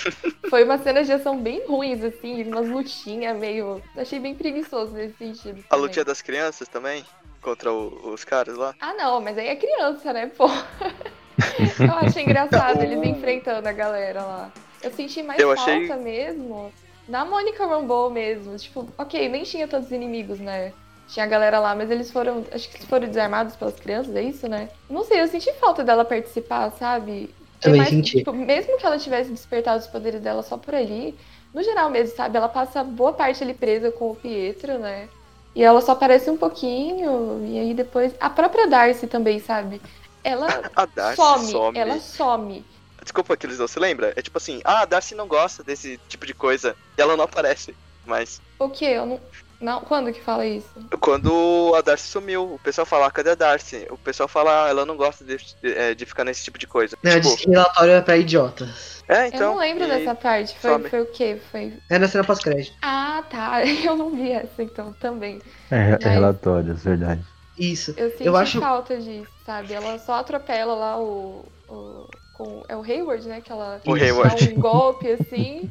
Foi 0.50 0.64
uma 0.64 0.78
cena 0.78 1.02
de 1.04 1.12
ação 1.12 1.38
bem 1.38 1.64
ruins, 1.66 2.02
assim, 2.02 2.42
umas 2.44 2.68
lutinhas 2.68 3.36
meio. 3.38 3.82
Achei 3.96 4.18
bem 4.18 4.34
preguiçoso 4.34 4.92
nesse 4.92 5.16
sentido. 5.16 5.60
a 5.60 5.62
também. 5.74 5.80
lutinha 5.86 6.04
das 6.04 6.20
crianças 6.22 6.68
também, 6.68 7.04
contra 7.40 7.72
o- 7.72 8.12
os 8.12 8.24
caras 8.24 8.56
lá. 8.56 8.74
Ah, 8.80 8.94
não, 8.94 9.20
mas 9.20 9.38
aí 9.38 9.48
é 9.48 9.56
criança, 9.56 10.12
né, 10.12 10.26
pô? 10.26 10.46
eu 11.38 11.94
achei 11.94 12.22
engraçado 12.24 12.82
eles 12.82 13.02
enfrentando 13.02 13.68
a 13.68 13.72
galera 13.72 14.22
lá. 14.22 14.52
Eu 14.82 14.90
senti 14.92 15.22
mais 15.22 15.40
Eu 15.40 15.54
falta 15.56 15.70
achei- 15.72 15.88
mesmo 15.96 16.72
da 17.08 17.24
Mônica 17.24 17.66
Rambeau 17.66 18.10
mesmo. 18.10 18.56
Tipo, 18.56 18.88
ok, 18.98 19.28
nem 19.28 19.42
tinha 19.44 19.66
tantos 19.66 19.90
inimigos, 19.90 20.38
né? 20.38 20.72
Tinha 21.08 21.24
a 21.24 21.28
galera 21.28 21.58
lá, 21.58 21.74
mas 21.74 21.90
eles 21.90 22.10
foram. 22.10 22.44
Acho 22.52 22.68
que 22.68 22.76
eles 22.76 22.86
foram 22.88 23.08
desarmados 23.08 23.56
pelas 23.56 23.80
crianças, 23.80 24.14
é 24.14 24.22
isso, 24.22 24.46
né? 24.46 24.68
Não 24.90 25.04
sei, 25.04 25.22
eu 25.22 25.26
senti 25.26 25.50
falta 25.54 25.82
dela 25.82 26.04
participar, 26.04 26.70
sabe? 26.72 27.34
É 27.58 27.64
Também 27.64 27.78
mais- 27.80 27.90
senti. 27.90 28.18
tipo, 28.18 28.32
mesmo 28.32 28.78
que 28.78 28.86
ela 28.86 28.98
tivesse 28.98 29.30
despertado 29.30 29.80
os 29.80 29.86
poderes 29.86 30.20
dela 30.20 30.42
só 30.42 30.56
por 30.56 30.74
ali, 30.74 31.14
no 31.52 31.62
geral 31.62 31.90
mesmo, 31.90 32.14
sabe? 32.16 32.36
Ela 32.36 32.48
passa 32.48 32.84
boa 32.84 33.12
parte 33.12 33.42
ali 33.42 33.54
presa 33.54 33.90
com 33.90 34.10
o 34.10 34.14
Pietro, 34.16 34.78
né? 34.78 35.08
E 35.54 35.62
ela 35.64 35.80
só 35.80 35.92
aparece 35.92 36.30
um 36.30 36.36
pouquinho, 36.36 37.44
e 37.46 37.58
aí 37.58 37.74
depois. 37.74 38.12
A 38.20 38.30
própria 38.30 38.66
Darcy 38.68 39.06
também, 39.06 39.40
sabe? 39.40 39.80
Ela 40.22 40.46
A 40.76 40.86
Darcy 40.86 41.16
some, 41.16 41.46
some. 41.50 41.78
ela 41.78 41.98
some. 41.98 42.64
Desculpa 43.02 43.36
que 43.36 43.46
eles 43.46 43.58
não 43.58 43.66
se 43.66 43.78
lembra. 43.80 44.12
É 44.14 44.22
tipo 44.22 44.36
assim, 44.38 44.60
ah, 44.64 44.82
a 44.82 44.84
Darcy 44.84 45.14
não 45.14 45.26
gosta 45.26 45.64
desse 45.64 45.98
tipo 46.08 46.26
de 46.26 46.34
coisa. 46.34 46.76
E 46.96 47.00
ela 47.00 47.16
não 47.16 47.24
aparece. 47.24 47.74
Mas 48.06 48.40
O 48.58 48.68
quê? 48.68 48.84
Eu 48.86 49.06
não. 49.06 49.20
Não, 49.60 49.80
quando 49.80 50.12
que 50.12 50.20
fala 50.20 50.46
isso? 50.46 50.68
quando 51.00 51.72
a 51.74 51.80
Darcy 51.80 52.06
sumiu, 52.08 52.54
o 52.54 52.58
pessoal 52.60 52.86
fala, 52.86 53.06
ah, 53.06 53.10
cadê 53.10 53.30
a 53.30 53.34
Darcy? 53.34 53.86
O 53.90 53.98
pessoal 53.98 54.28
fala, 54.28 54.66
ah, 54.66 54.68
ela 54.68 54.86
não 54.86 54.96
gosta 54.96 55.24
de, 55.24 55.36
de, 55.36 55.72
é, 55.76 55.94
de 55.94 56.06
ficar 56.06 56.22
nesse 56.24 56.44
tipo 56.44 56.58
de 56.58 56.66
coisa. 56.66 56.96
Não, 57.02 57.10
tipo, 57.10 57.22
disse 57.22 57.38
que 57.38 57.50
relatório 57.50 57.92
é 57.92 58.00
pra 58.00 58.16
idiotas. 58.16 59.02
é, 59.08 59.26
então. 59.28 59.40
eu 59.40 59.46
não 59.48 59.58
lembro 59.58 59.84
e- 59.84 59.88
dessa 59.88 60.14
parte. 60.14 60.56
Foi, 60.60 60.88
foi 60.88 61.00
o 61.02 61.06
quê? 61.06 61.40
Foi. 61.50 61.72
É 61.90 61.98
na 61.98 62.06
cena 62.06 62.22
pós-crédito. 62.22 62.76
Ah, 62.82 63.24
tá. 63.28 63.64
Eu 63.84 63.96
não 63.96 64.10
vi 64.10 64.30
essa 64.30 64.62
então 64.62 64.92
também. 65.00 65.40
É, 65.70 65.76
é 65.76 65.90
Mas- 65.92 66.04
relatórios, 66.04 66.84
verdade. 66.84 67.24
Isso. 67.58 67.92
Eu 67.96 68.10
senti 68.12 68.24
Eu 68.26 68.36
acho- 68.36 68.60
falta 68.60 68.96
disso, 68.96 69.26
sabe? 69.44 69.72
Ela 69.72 69.98
só 69.98 70.14
atropela 70.20 70.74
lá 70.76 71.00
o. 71.00 71.44
o 71.68 72.06
com, 72.34 72.62
é 72.68 72.76
o 72.76 72.82
Hayward, 72.84 73.26
né? 73.26 73.40
Que 73.40 73.50
ela 73.50 73.80
O 73.84 73.96
dá 73.98 74.04
Hayward. 74.04 74.54
um 74.54 74.60
golpe 74.60 75.10
assim 75.10 75.68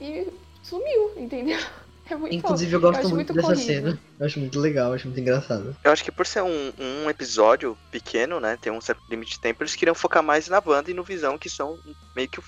e 0.00 0.26
sumiu, 0.60 1.12
entendeu? 1.16 1.60
É 2.10 2.14
muito 2.16 2.34
Inclusive, 2.34 2.72
eu 2.74 2.80
gosto 2.80 2.98
acho 3.00 3.08
muito, 3.14 3.32
muito 3.32 3.34
dessa 3.34 3.48
corrido. 3.48 3.66
cena. 3.66 3.98
Eu 4.20 4.26
acho 4.26 4.38
muito 4.40 4.60
legal, 4.60 4.88
eu 4.88 4.94
acho 4.94 5.06
muito 5.06 5.20
engraçado. 5.20 5.74
Eu 5.82 5.90
acho 5.92 6.04
que 6.04 6.12
por 6.12 6.26
ser 6.26 6.42
um, 6.42 6.72
um 6.78 7.08
episódio 7.08 7.76
pequeno, 7.90 8.38
né? 8.40 8.58
Tem 8.60 8.70
um 8.72 8.80
certo 8.80 9.00
limite 9.08 9.32
de 9.34 9.40
tempo, 9.40 9.62
eles 9.62 9.74
queriam 9.74 9.94
focar 9.94 10.22
mais 10.22 10.46
na 10.48 10.62
Wanda 10.64 10.90
e 10.90 10.94
no 10.94 11.02
Visão, 11.02 11.38
que 11.38 11.48
são 11.48 11.78
meio 12.14 12.28
que, 12.28 12.40
o- 12.40 12.44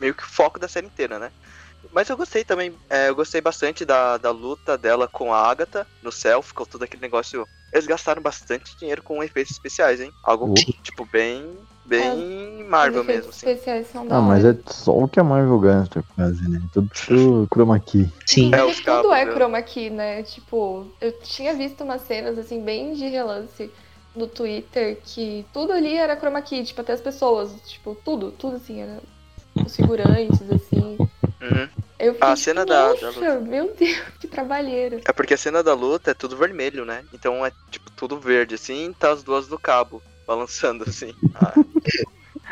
meio 0.00 0.14
que 0.14 0.22
o 0.22 0.26
foco 0.28 0.58
da 0.60 0.68
série 0.68 0.86
inteira, 0.86 1.18
né? 1.18 1.30
Mas 1.92 2.08
eu 2.08 2.16
gostei 2.16 2.44
também, 2.44 2.72
é, 2.88 3.08
eu 3.08 3.14
gostei 3.14 3.40
bastante 3.40 3.84
da, 3.84 4.16
da 4.18 4.30
luta 4.30 4.76
dela 4.78 5.08
com 5.08 5.32
a 5.32 5.40
Agatha 5.50 5.86
no 6.02 6.12
céu, 6.12 6.40
ficou 6.42 6.66
todo 6.66 6.82
aquele 6.82 7.00
negócio. 7.02 7.48
Eles 7.72 7.86
gastaram 7.86 8.20
bastante 8.22 8.76
dinheiro 8.78 9.02
com 9.02 9.22
efeitos 9.24 9.52
especiais, 9.52 10.00
hein? 10.00 10.12
Algo, 10.22 10.50
Oh. 10.50 10.54
tipo, 10.82 11.04
bem. 11.06 11.56
Bem 11.90 12.64
Marvel 12.68 13.02
Os 13.02 13.08
efeitos 13.08 13.34
mesmo, 13.34 13.50
assim. 13.82 14.08
Ah, 14.10 14.20
mas 14.20 14.44
é 14.44 14.56
só 14.68 14.96
o 14.96 15.08
que 15.08 15.18
a 15.18 15.24
Marvel 15.24 15.58
gasta 15.58 16.04
quase, 16.14 16.48
né? 16.48 16.62
Tudo 16.72 17.48
chroma 17.52 17.80
key. 17.80 18.08
Sim. 18.24 18.54
É, 18.54 18.62
os 18.62 18.76
tudo 18.76 18.84
cabos, 18.84 19.12
é 19.12 19.24
né? 19.24 19.32
chroma 19.32 19.60
key, 19.60 19.90
né? 19.90 20.22
Tipo, 20.22 20.86
eu 21.00 21.10
tinha 21.20 21.52
visto 21.52 21.82
umas 21.82 22.02
cenas, 22.02 22.38
assim, 22.38 22.62
bem 22.62 22.94
de 22.94 23.08
relance 23.08 23.72
no 24.14 24.28
Twitter, 24.28 24.98
que 25.04 25.44
tudo 25.52 25.72
ali 25.72 25.96
era 25.96 26.16
chroma 26.16 26.40
key, 26.42 26.62
tipo, 26.64 26.80
até 26.80 26.92
as 26.92 27.00
pessoas, 27.00 27.50
tipo, 27.66 27.96
tudo, 28.04 28.30
tudo 28.30 28.56
assim, 28.56 28.80
era 28.82 29.00
os 29.64 29.74
figurantes, 29.74 30.48
assim. 30.50 30.96
Uhum. 31.42 31.68
Eu 31.98 32.14
fiquei, 32.14 32.28
A 32.28 32.34
tipo, 32.34 32.36
cena 32.36 32.64
da- 32.64 32.94
da 32.94 33.06
Nossa, 33.06 33.40
meu 33.40 33.74
Deus, 33.74 33.98
que 34.20 34.28
trabalheira. 34.28 35.00
É 35.04 35.12
porque 35.12 35.34
a 35.34 35.36
cena 35.36 35.60
da 35.60 35.74
luta 35.74 36.12
é 36.12 36.14
tudo 36.14 36.36
vermelho, 36.36 36.84
né? 36.84 37.04
Então 37.12 37.44
é 37.44 37.50
tipo 37.68 37.90
tudo 37.96 38.18
verde, 38.20 38.54
assim, 38.54 38.94
tá 38.98 39.10
as 39.10 39.22
duas 39.24 39.48
no 39.48 39.58
cabo, 39.58 40.00
balançando 40.30 40.84
assim. 40.88 41.12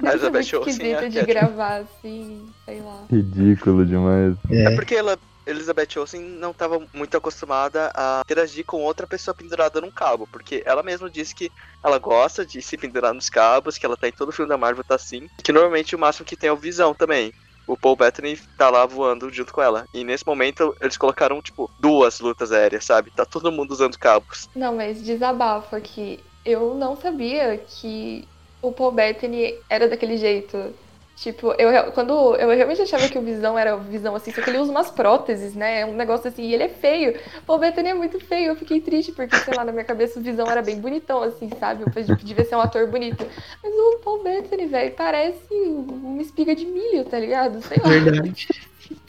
Ah. 0.01 0.09
A 0.11 0.13
Elizabeth 0.13 0.55
Olsen 0.57 0.73
esquisito 0.75 1.03
é 1.03 1.09
de 1.09 1.23
gravar, 1.25 1.79
assim, 1.79 2.49
sei 2.65 2.81
lá. 2.81 3.03
Ridículo 3.11 3.85
demais. 3.85 4.37
É 4.49 4.65
É. 4.67 4.75
porque 4.77 4.95
ela, 4.95 5.19
Elizabeth 5.45 5.99
Olsen 5.99 6.21
não 6.21 6.53
estava 6.53 6.81
muito 6.95 7.17
acostumada 7.17 7.91
a 7.95 8.23
interagir 8.25 8.65
com 8.65 8.81
outra 8.83 9.09
pessoa 9.09 9.35
pendurada 9.35 9.81
num 9.81 9.91
cabo, 9.91 10.29
porque 10.31 10.63
ela 10.65 10.85
mesma 10.85 11.11
disse 11.11 11.35
que 11.35 11.51
ela 11.83 11.99
gosta 11.99 12.47
de 12.47 12.63
se 12.63 12.77
pendurar 12.77 13.13
nos 13.13 13.29
cabos, 13.29 13.77
que 13.77 13.85
ela 13.85 13.97
tá 13.97 14.07
em 14.07 14.13
todo 14.13 14.31
filme 14.31 14.49
da 14.49 14.57
Marvel 14.57 14.85
tá 14.85 14.95
assim, 14.95 15.29
que 15.43 15.53
normalmente 15.53 15.97
o 15.97 15.99
máximo 15.99 16.25
que 16.27 16.37
tem 16.37 16.49
é 16.49 16.53
o 16.53 16.57
Visão 16.57 16.95
também. 16.95 17.33
O 17.67 17.77
Paul 17.77 17.97
Bettany 17.97 18.39
tá 18.57 18.71
lá 18.71 18.87
voando 18.87 19.29
junto 19.31 19.53
com 19.53 19.61
ela. 19.61 19.85
E 19.93 20.05
nesse 20.05 20.25
momento 20.27 20.75
eles 20.81 20.97
colocaram, 20.97 21.43
tipo, 21.43 21.69
duas 21.79 22.21
lutas 22.21 22.53
aéreas, 22.53 22.85
sabe? 22.85 23.11
Tá 23.11 23.25
todo 23.27 23.53
mundo 23.53 23.73
usando 23.73 23.99
cabos. 23.99 24.49
Não, 24.55 24.77
mas 24.77 25.03
desabafo 25.03 25.75
aqui. 25.77 26.21
Eu 26.49 26.75
não 26.75 26.97
sabia 26.97 27.59
que 27.59 28.27
o 28.63 28.73
Paul 28.73 28.93
Bettany 28.93 29.55
era 29.69 29.87
daquele 29.87 30.17
jeito. 30.17 30.73
Tipo, 31.15 31.53
eu 31.59 31.93
quando 31.93 32.37
eu 32.37 32.49
realmente 32.49 32.81
achava 32.81 33.09
que 33.09 33.19
o 33.19 33.23
Visão 33.23 33.59
era 33.59 33.77
o 33.77 33.81
Visão 33.81 34.15
assim, 34.15 34.33
só 34.33 34.41
que 34.41 34.49
ele 34.49 34.59
usa 34.59 34.71
umas 34.71 34.89
próteses, 34.91 35.53
né? 35.55 35.81
É 35.81 35.87
um 35.87 35.95
negócio 35.95 36.29
assim, 36.29 36.45
e 36.45 36.55
ele 36.55 36.63
é 36.63 36.69
feio. 36.69 37.19
O 37.39 37.43
Paul 37.43 37.59
Bettany 37.59 37.89
é 37.89 37.95
muito 37.95 38.19
feio. 38.21 38.53
Eu 38.53 38.57
fiquei 38.57 38.81
triste 38.81 39.13
porque, 39.13 39.37
sei 39.37 39.53
lá, 39.55 39.65
na 39.65 39.73
minha 39.73 39.85
cabeça 39.85 40.19
o 40.19 40.23
Visão 40.23 40.47
era 40.47 40.63
bem 40.63 40.81
bonitão, 40.81 41.23
assim, 41.23 41.51
sabe? 41.59 41.83
Eu 41.83 42.17
devia 42.17 42.45
ser 42.45 42.57
um 42.57 42.61
ator 42.61 42.87
bonito. 42.87 43.27
Mas 43.63 43.75
o 43.75 43.99
Paul 43.99 44.23
Bettany, 44.23 44.67
velho, 44.67 44.95
parece 44.95 45.55
uma 45.55 46.23
espiga 46.23 46.55
de 46.55 46.65
milho, 46.65 47.05
tá 47.05 47.19
ligado? 47.19 47.61
Sei 47.63 47.77
lá. 47.83 47.91
Verdade. 47.91 48.49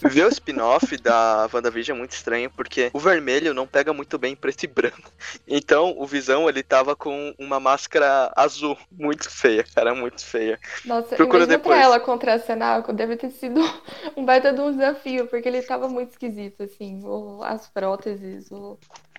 Ver 0.01 0.25
o 0.25 0.29
spin-off 0.29 0.95
da 0.97 1.49
WandaVision 1.53 1.95
é 1.95 1.99
muito 1.99 2.11
estranho, 2.11 2.49
porque 2.51 2.89
o 2.93 2.99
vermelho 2.99 3.53
não 3.53 3.67
pega 3.67 3.93
muito 3.93 4.17
bem 4.17 4.35
preto 4.35 4.63
e 4.63 4.67
branco. 4.67 5.11
Então, 5.47 5.93
o 5.97 6.05
Visão, 6.05 6.47
ele 6.47 6.63
tava 6.63 6.95
com 6.95 7.33
uma 7.37 7.59
máscara 7.59 8.31
azul, 8.35 8.77
muito 8.91 9.29
feia, 9.29 9.63
cara, 9.75 9.93
muito 9.95 10.23
feia. 10.25 10.59
Nossa, 10.85 11.15
Procura 11.15 11.39
imagina 11.43 11.57
depois. 11.57 11.75
pra 11.75 11.83
ela 11.83 11.99
contracenar, 11.99 12.91
deve 12.93 13.17
ter 13.17 13.29
sido 13.31 13.59
um 14.15 14.23
baita 14.25 14.53
de 14.53 14.61
um 14.61 14.71
desafio, 14.71 15.27
porque 15.27 15.47
ele 15.47 15.61
tava 15.61 15.87
muito 15.89 16.11
esquisito, 16.11 16.63
assim, 16.63 17.01
as 17.43 17.67
próteses, 17.67 18.49
o- 18.51 18.77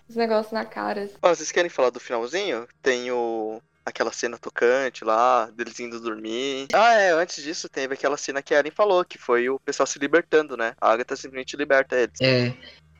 os 0.08 0.16
negócios 0.16 0.52
na 0.52 0.64
cara. 0.64 1.02
assim. 1.02 1.14
Ó, 1.22 1.28
vocês 1.34 1.52
querem 1.52 1.70
falar 1.70 1.90
do 1.90 2.00
finalzinho? 2.00 2.66
Tem 2.82 3.10
o... 3.12 3.60
Aquela 3.90 4.12
cena 4.12 4.38
tocante 4.38 5.04
lá, 5.04 5.50
deles 5.54 5.78
indo 5.78 6.00
dormir. 6.00 6.68
Ah, 6.72 6.94
é, 6.94 7.12
antes 7.12 7.42
disso 7.42 7.68
teve 7.68 7.94
aquela 7.94 8.16
cena 8.16 8.40
que 8.40 8.54
a 8.54 8.58
Eren 8.58 8.70
falou, 8.70 9.04
que 9.04 9.18
foi 9.18 9.48
o 9.50 9.58
pessoal 9.58 9.86
se 9.86 9.98
libertando, 9.98 10.56
né? 10.56 10.74
A 10.80 10.92
Agatha 10.92 11.16
simplesmente 11.16 11.56
liberta 11.56 11.96
eles. 11.96 12.20
É. 12.20 12.54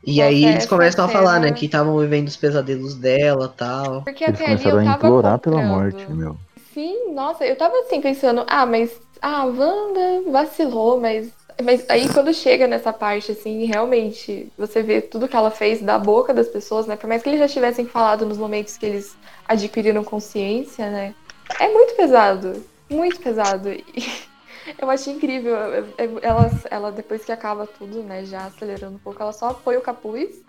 E 0.05 0.21
aí 0.23 0.45
eles 0.45 0.59
essa 0.59 0.69
começam 0.69 1.05
a 1.05 1.09
falar, 1.09 1.41
né, 1.41 1.53
que 1.53 1.67
estavam 1.67 1.99
vivendo 1.99 2.29
os 2.29 2.37
pesadelos 2.37 2.95
dela 2.95 3.53
tal. 3.55 4.03
Porque 4.03 4.25
Eles 4.25 4.41
até 4.41 4.53
ali 4.53 4.63
começaram 4.63 4.83
eu 4.83 4.91
a 4.91 4.95
implorar 4.95 5.39
pela 5.39 5.57
comprando. 5.57 5.93
morte, 5.93 6.11
meu. 6.11 6.37
Sim, 6.73 7.13
nossa, 7.13 7.45
eu 7.45 7.57
tava 7.57 7.75
assim 7.81 8.01
pensando, 8.01 8.45
ah, 8.49 8.65
mas 8.65 8.99
ah, 9.23 9.43
a 9.43 9.45
Wanda 9.45 10.31
vacilou, 10.31 11.01
mas. 11.01 11.31
Mas 11.63 11.85
aí 11.89 12.09
quando 12.13 12.33
chega 12.33 12.67
nessa 12.67 12.93
parte, 12.93 13.33
assim, 13.33 13.65
realmente, 13.65 14.51
você 14.57 14.83
vê 14.83 15.01
tudo 15.01 15.29
que 15.29 15.37
ela 15.37 15.51
fez 15.51 15.81
da 15.81 15.99
boca 15.99 16.33
das 16.33 16.49
pessoas, 16.49 16.87
né? 16.87 16.97
Por 16.97 17.09
mais 17.09 17.23
que 17.23 17.29
eles 17.29 17.41
já 17.41 17.49
tivessem 17.49 17.87
falado 17.87 18.27
nos 18.27 18.39
momentos 18.39 18.77
que 18.77 18.87
eles 18.87 19.17
adquiriram 19.47 20.05
consciência, 20.05 20.91
né? 20.91 21.15
É 21.59 21.69
muito 21.69 21.95
pesado. 21.95 22.65
Muito 22.89 23.21
pesado. 23.21 23.69
E 23.97 24.31
eu 24.79 24.91
achei 24.91 25.15
incrível. 25.15 25.57
Ela, 26.23 26.51
ela, 26.71 26.93
depois 26.93 27.25
que 27.25 27.33
acaba 27.33 27.67
tudo, 27.67 28.03
né? 28.03 28.25
Já 28.25 28.45
acelerando 28.45 28.97
um 28.97 28.99
pouco, 28.99 29.23
ela 29.23 29.33
só 29.33 29.55
põe 29.55 29.77
o 29.77 29.81
capuz, 29.81 30.43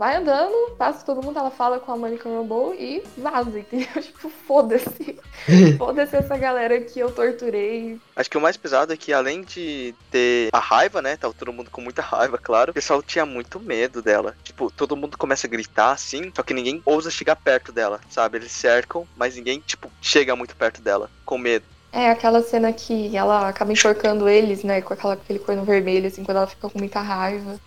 vai 0.00 0.16
andando, 0.16 0.70
passa 0.78 1.04
todo 1.04 1.22
mundo, 1.22 1.38
ela 1.38 1.50
fala 1.50 1.78
com 1.78 1.92
a 1.92 1.96
Monica 1.96 2.26
Rambeau 2.26 2.72
e 2.72 3.02
vaza, 3.18 3.58
entendeu? 3.58 3.86
Tipo, 4.00 4.30
foda-se. 4.30 5.20
Foda-se 5.76 6.16
essa 6.16 6.38
galera 6.38 6.80
que 6.80 6.98
eu 6.98 7.12
torturei. 7.12 8.00
Acho 8.16 8.30
que 8.30 8.38
o 8.38 8.40
mais 8.40 8.56
pesado 8.56 8.94
é 8.94 8.96
que 8.96 9.12
além 9.12 9.42
de 9.42 9.94
ter 10.10 10.48
a 10.54 10.58
raiva, 10.58 11.02
né? 11.02 11.18
Tava 11.18 11.34
todo 11.34 11.52
mundo 11.52 11.70
com 11.70 11.82
muita 11.82 12.00
raiva, 12.00 12.38
claro. 12.38 12.70
O 12.70 12.74
pessoal 12.74 13.02
tinha 13.02 13.26
muito 13.26 13.60
medo 13.60 14.00
dela. 14.00 14.34
Tipo, 14.42 14.70
todo 14.70 14.96
mundo 14.96 15.18
começa 15.18 15.46
a 15.46 15.50
gritar 15.50 15.92
assim, 15.92 16.32
só 16.34 16.42
que 16.42 16.54
ninguém 16.54 16.80
ousa 16.86 17.10
chegar 17.10 17.36
perto 17.36 17.70
dela, 17.70 18.00
sabe? 18.08 18.38
Eles 18.38 18.52
cercam, 18.52 19.06
mas 19.14 19.36
ninguém, 19.36 19.60
tipo, 19.60 19.90
chega 20.00 20.34
muito 20.34 20.56
perto 20.56 20.80
dela, 20.80 21.10
com 21.26 21.36
medo. 21.36 21.66
É 21.92 22.08
aquela 22.08 22.42
cena 22.42 22.72
que 22.72 23.14
ela 23.14 23.50
acaba 23.50 23.70
enforcando 23.70 24.26
eles, 24.26 24.64
né? 24.64 24.80
Com 24.80 24.94
aquela, 24.94 25.12
aquele 25.12 25.40
corno 25.40 25.62
vermelho, 25.62 26.06
assim, 26.06 26.24
quando 26.24 26.38
ela 26.38 26.46
fica 26.46 26.70
com 26.70 26.78
muita 26.78 27.02
raiva. 27.02 27.60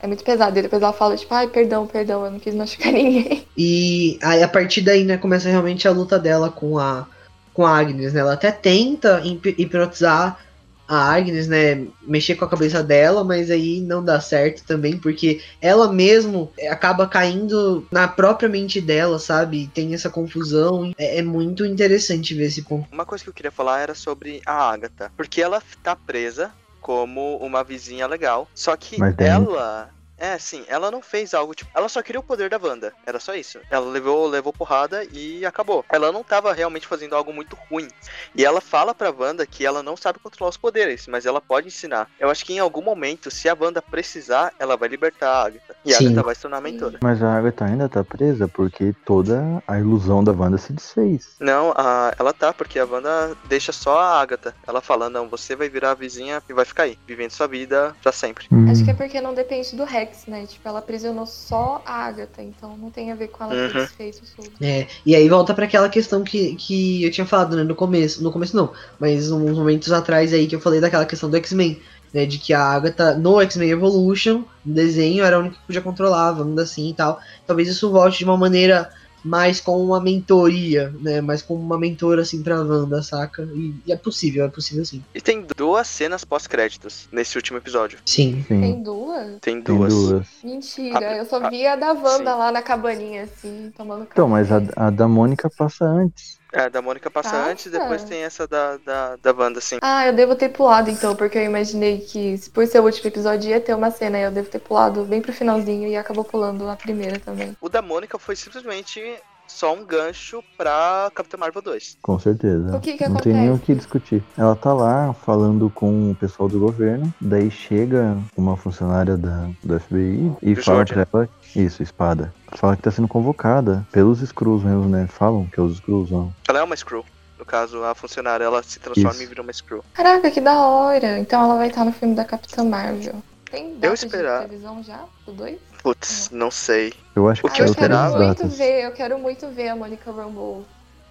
É 0.00 0.06
muito 0.06 0.24
pesado. 0.24 0.58
E 0.58 0.62
depois 0.62 0.82
ela 0.82 0.92
fala, 0.92 1.16
tipo, 1.16 1.32
ai, 1.34 1.48
perdão, 1.48 1.86
perdão, 1.86 2.24
eu 2.24 2.30
não 2.30 2.38
quis 2.38 2.54
machucar 2.54 2.92
ninguém. 2.92 3.46
E 3.56 4.18
aí 4.22 4.42
a 4.42 4.48
partir 4.48 4.82
daí, 4.82 5.04
né, 5.04 5.16
começa 5.16 5.48
realmente 5.48 5.88
a 5.88 5.92
luta 5.92 6.18
dela 6.18 6.50
com 6.50 6.78
a 6.78 7.06
com 7.52 7.64
a 7.64 7.74
Agnes, 7.78 8.12
né? 8.12 8.20
Ela 8.20 8.34
até 8.34 8.52
tenta 8.52 9.22
hip- 9.24 9.54
hipnotizar 9.56 10.38
a 10.86 11.14
Agnes, 11.14 11.48
né, 11.48 11.86
mexer 12.02 12.34
com 12.36 12.44
a 12.44 12.48
cabeça 12.48 12.82
dela, 12.82 13.24
mas 13.24 13.50
aí 13.50 13.80
não 13.80 14.04
dá 14.04 14.20
certo 14.20 14.62
também, 14.64 14.98
porque 14.98 15.40
ela 15.60 15.90
mesmo 15.90 16.52
acaba 16.68 17.08
caindo 17.08 17.84
na 17.90 18.06
própria 18.06 18.48
mente 18.48 18.80
dela, 18.80 19.18
sabe? 19.18 19.68
Tem 19.74 19.94
essa 19.94 20.10
confusão. 20.10 20.92
É, 20.98 21.18
é 21.18 21.22
muito 21.22 21.64
interessante 21.64 22.34
ver 22.34 22.44
esse 22.44 22.62
ponto. 22.62 22.86
Uma 22.92 23.06
coisa 23.06 23.24
que 23.24 23.30
eu 23.30 23.34
queria 23.34 23.50
falar 23.50 23.80
era 23.80 23.94
sobre 23.94 24.42
a 24.46 24.70
Agatha. 24.70 25.10
Porque 25.16 25.40
ela 25.40 25.62
tá 25.82 25.96
presa 25.96 26.52
como 26.86 27.36
uma 27.38 27.64
vizinha 27.64 28.06
legal. 28.06 28.46
Só 28.54 28.76
que 28.76 28.96
Mas 28.96 29.18
ela. 29.18 29.90
É, 30.18 30.38
sim, 30.38 30.64
ela 30.68 30.90
não 30.90 31.02
fez 31.02 31.34
algo, 31.34 31.54
tipo, 31.54 31.70
ela 31.74 31.88
só 31.88 32.02
queria 32.02 32.20
o 32.20 32.22
poder 32.22 32.48
da 32.48 32.58
Wanda, 32.62 32.92
era 33.04 33.20
só 33.20 33.34
isso. 33.34 33.60
Ela 33.70 33.86
levou, 33.86 34.26
levou 34.26 34.52
porrada 34.52 35.06
e 35.12 35.44
acabou. 35.44 35.84
Ela 35.90 36.10
não 36.10 36.24
tava 36.24 36.52
realmente 36.52 36.86
fazendo 36.86 37.14
algo 37.14 37.32
muito 37.32 37.56
ruim. 37.68 37.88
E 38.34 38.44
ela 38.44 38.60
fala 38.60 38.94
pra 38.94 39.10
Wanda 39.10 39.46
que 39.46 39.66
ela 39.66 39.82
não 39.82 39.96
sabe 39.96 40.18
controlar 40.18 40.50
os 40.50 40.56
poderes, 40.56 41.06
mas 41.06 41.26
ela 41.26 41.40
pode 41.40 41.68
ensinar. 41.68 42.08
Eu 42.18 42.30
acho 42.30 42.44
que 42.44 42.54
em 42.54 42.58
algum 42.58 42.82
momento, 42.82 43.30
se 43.30 43.48
a 43.48 43.56
Wanda 43.58 43.82
precisar, 43.82 44.52
ela 44.58 44.76
vai 44.76 44.88
libertar 44.88 45.28
a 45.28 45.44
Agatha. 45.44 45.76
E 45.84 45.92
a 45.92 45.98
Sim. 45.98 46.06
Agatha 46.06 46.22
vai 46.22 46.34
se 46.34 46.42
tornar 46.42 46.58
a 46.58 46.60
mentora. 46.60 46.98
Mas 47.02 47.22
a 47.22 47.36
Agatha 47.36 47.64
ainda 47.64 47.88
tá 47.88 48.02
presa 48.02 48.48
porque 48.48 48.94
toda 49.04 49.62
a 49.66 49.78
ilusão 49.78 50.24
da 50.24 50.32
Wanda 50.32 50.58
se 50.58 50.72
desfez. 50.72 51.36
Não, 51.38 51.72
a, 51.76 52.14
ela 52.18 52.32
tá, 52.32 52.52
porque 52.52 52.78
a 52.78 52.84
Wanda 52.84 53.36
deixa 53.44 53.72
só 53.72 53.98
a 53.98 54.20
Agatha. 54.20 54.54
Ela 54.66 54.80
fala, 54.80 55.10
não, 55.10 55.28
você 55.28 55.54
vai 55.54 55.68
virar 55.68 55.90
a 55.90 55.94
vizinha 55.94 56.42
e 56.48 56.52
vai 56.52 56.64
ficar 56.64 56.84
aí, 56.84 56.98
vivendo 57.06 57.30
sua 57.30 57.46
vida 57.46 57.94
pra 58.02 58.12
sempre. 58.12 58.46
Hum, 58.50 58.70
Acho 58.70 58.84
que 58.84 58.90
é 58.90 58.94
porque 58.94 59.20
não 59.20 59.34
depende 59.34 59.76
do 59.76 59.84
Rex, 59.84 60.05
né? 60.28 60.46
Tipo, 60.46 60.68
ela 60.68 60.78
aprisionou 60.78 61.26
só 61.26 61.82
a 61.84 62.04
Agatha, 62.06 62.42
então 62.42 62.76
não 62.76 62.90
tem 62.90 63.10
a 63.12 63.14
ver 63.14 63.28
com 63.28 63.44
ela 63.44 63.54
Uhum. 63.54 63.68
desfeito 63.68 64.22
tudo. 64.34 64.50
É, 64.60 64.86
e 65.04 65.14
aí 65.14 65.28
volta 65.28 65.54
pra 65.54 65.64
aquela 65.64 65.88
questão 65.88 66.22
que, 66.22 66.54
que 66.56 67.04
eu 67.04 67.10
tinha 67.10 67.26
falado, 67.26 67.56
né, 67.56 67.62
no 67.62 67.74
começo. 67.74 68.22
No 68.22 68.32
começo 68.32 68.56
não, 68.56 68.72
mas 68.98 69.30
uns 69.30 69.56
momentos 69.56 69.92
atrás 69.92 70.32
aí 70.32 70.46
que 70.46 70.54
eu 70.56 70.60
falei 70.60 70.80
daquela 70.80 71.06
questão 71.06 71.28
do 71.30 71.36
X-Men, 71.36 71.80
né, 72.12 72.24
de 72.26 72.38
que 72.38 72.52
a 72.52 72.60
Agatha 72.62 73.14
no 73.16 73.40
X-Men 73.42 73.70
Evolution, 73.70 74.44
no 74.64 74.74
desenho, 74.74 75.24
era 75.24 75.36
a 75.36 75.40
única 75.40 75.56
que 75.56 75.66
podia 75.66 75.82
controlar, 75.82 76.32
vamos 76.32 76.58
assim 76.58 76.90
e 76.90 76.94
tal. 76.94 77.18
Talvez 77.46 77.68
isso 77.68 77.90
volte 77.90 78.18
de 78.18 78.24
uma 78.24 78.36
maneira 78.36 78.90
mais 79.26 79.60
com 79.60 79.76
uma 79.82 80.00
mentoria, 80.00 80.92
né, 81.00 81.20
mais 81.20 81.42
com 81.42 81.54
uma 81.54 81.78
mentora 81.78 82.22
assim 82.22 82.42
pra 82.42 82.60
Wanda, 82.62 83.02
saca? 83.02 83.42
E, 83.54 83.74
e 83.86 83.92
é 83.92 83.96
possível, 83.96 84.44
é 84.44 84.48
possível 84.48 84.84
sim. 84.84 85.02
E 85.14 85.20
tem 85.20 85.44
duas 85.56 85.86
cenas 85.88 86.24
pós-créditos 86.24 87.08
nesse 87.12 87.36
último 87.36 87.58
episódio. 87.58 87.98
Sim. 88.06 88.44
sim, 88.46 88.60
Tem 88.60 88.82
duas? 88.82 89.26
Tem 89.40 89.60
tem 89.60 89.62
duas. 89.62 89.92
duas. 89.94 90.26
Mentira, 90.44 90.98
A- 91.10 91.16
eu 91.16 91.24
só 91.26 91.36
a- 91.44 91.50
vi 91.50 91.66
a 91.66 91.76
da 91.76 91.92
Wanda 91.92 92.16
sim. 92.32 92.38
lá 92.38 92.52
na 92.52 92.62
cabaninha, 92.62 93.24
assim, 93.24 93.72
tomando 93.76 94.00
café. 94.00 94.12
Então, 94.12 94.28
mas 94.28 94.50
a, 94.52 94.62
a 94.76 94.90
da 94.90 95.08
Mônica 95.08 95.50
passa 95.56 95.84
antes. 95.84 96.35
É, 96.52 96.70
da 96.70 96.80
Mônica 96.80 97.10
passa 97.10 97.30
Passa? 97.30 97.50
antes, 97.50 97.70
depois 97.70 98.04
tem 98.04 98.22
essa 98.22 98.46
da, 98.46 98.76
da, 98.78 99.16
da 99.16 99.32
Wanda, 99.32 99.60
sim. 99.60 99.78
Ah, 99.82 100.06
eu 100.06 100.12
devo 100.14 100.34
ter 100.36 100.48
pulado 100.50 100.88
então, 100.90 101.14
porque 101.16 101.38
eu 101.38 101.42
imaginei 101.44 101.98
que, 101.98 102.38
se 102.38 102.48
por 102.50 102.66
ser 102.66 102.80
o 102.80 102.84
último 102.84 103.08
episódio, 103.08 103.50
ia 103.50 103.60
ter 103.60 103.74
uma 103.74 103.90
cena 103.90 104.18
e 104.18 104.22
eu 104.22 104.30
devo 104.30 104.48
ter 104.48 104.60
pulado 104.60 105.04
bem 105.04 105.20
pro 105.20 105.32
finalzinho 105.32 105.88
e 105.88 105.96
acabou 105.96 106.24
pulando 106.24 106.68
a 106.68 106.76
primeira 106.76 107.18
também. 107.18 107.56
O 107.60 107.68
da 107.68 107.82
Mônica 107.82 108.18
foi 108.18 108.36
simplesmente 108.36 109.02
só 109.48 109.72
um 109.74 109.84
gancho 109.84 110.42
pra 110.56 111.10
Capitã 111.14 111.36
Marvel 111.36 111.62
2. 111.62 111.98
Com 112.02 112.18
certeza. 112.18 112.76
O 112.76 112.80
que 112.80 112.96
que 112.96 113.08
Não 113.08 113.16
tem 113.16 113.32
nem 113.32 113.42
o 113.44 113.54
acontece? 113.54 113.66
que 113.66 113.74
discutir. 113.76 114.24
Ela 114.36 114.56
tá 114.56 114.72
lá 114.72 115.12
falando 115.24 115.70
com 115.70 116.10
o 116.10 116.14
pessoal 116.16 116.48
do 116.48 116.58
governo, 116.58 117.12
daí 117.20 117.48
chega 117.50 118.16
uma 118.36 118.56
funcionária 118.56 119.16
da, 119.16 119.48
do 119.62 119.78
FBI 119.78 120.32
e 120.42 120.54
Do 120.54 120.62
fala 120.64 120.84
pra 120.84 121.06
ela, 121.12 121.28
isso, 121.64 121.82
espada, 121.82 122.32
fala 122.54 122.76
que 122.76 122.82
tá 122.82 122.90
sendo 122.90 123.08
convocada 123.08 123.86
pelos 123.92 124.20
Skrulls 124.22 124.64
mesmo, 124.64 124.88
né? 124.88 125.06
Falam 125.08 125.46
que 125.46 125.58
é 125.58 125.62
os 125.62 125.74
Skrulls, 125.74 126.10
não. 126.10 126.32
Ela 126.48 126.60
é 126.60 126.62
uma 126.62 126.76
Screw. 126.76 127.04
No 127.38 127.44
caso, 127.44 127.82
a 127.84 127.94
funcionária, 127.94 128.44
ela 128.44 128.62
se 128.62 128.78
transforma 128.80 129.12
Isso. 129.12 129.22
e 129.22 129.26
vira 129.26 129.42
uma 129.42 129.52
Screw. 129.52 129.84
Caraca, 129.92 130.30
que 130.30 130.40
da 130.40 130.58
hora! 130.60 131.18
Então 131.18 131.42
ela 131.44 131.56
vai 131.56 131.68
estar 131.68 131.84
no 131.84 131.92
filme 131.92 132.14
da 132.14 132.24
Capitã 132.24 132.64
Marvel. 132.64 133.16
Tem 133.50 133.78
data 133.78 133.94
esperar- 133.94 134.42
de 134.42 134.48
previsão 134.48 134.82
já? 134.82 135.00
Do 135.24 135.32
2? 135.32 135.58
Putz, 135.82 136.30
não 136.32 136.50
sei. 136.50 136.92
Eu 137.14 137.28
acho 137.28 137.42
que 137.42 137.48
que 137.50 137.62
eu 137.62 137.66
eu 137.66 137.74
quero 137.74 137.96
muito 137.96 138.18
datas. 138.18 138.56
ver, 138.58 138.84
eu 138.84 138.90
quero 138.92 139.18
muito 139.18 139.46
ver 139.48 139.68
a 139.68 139.76
Monica 139.76 140.10
Rambeau. 140.10 140.64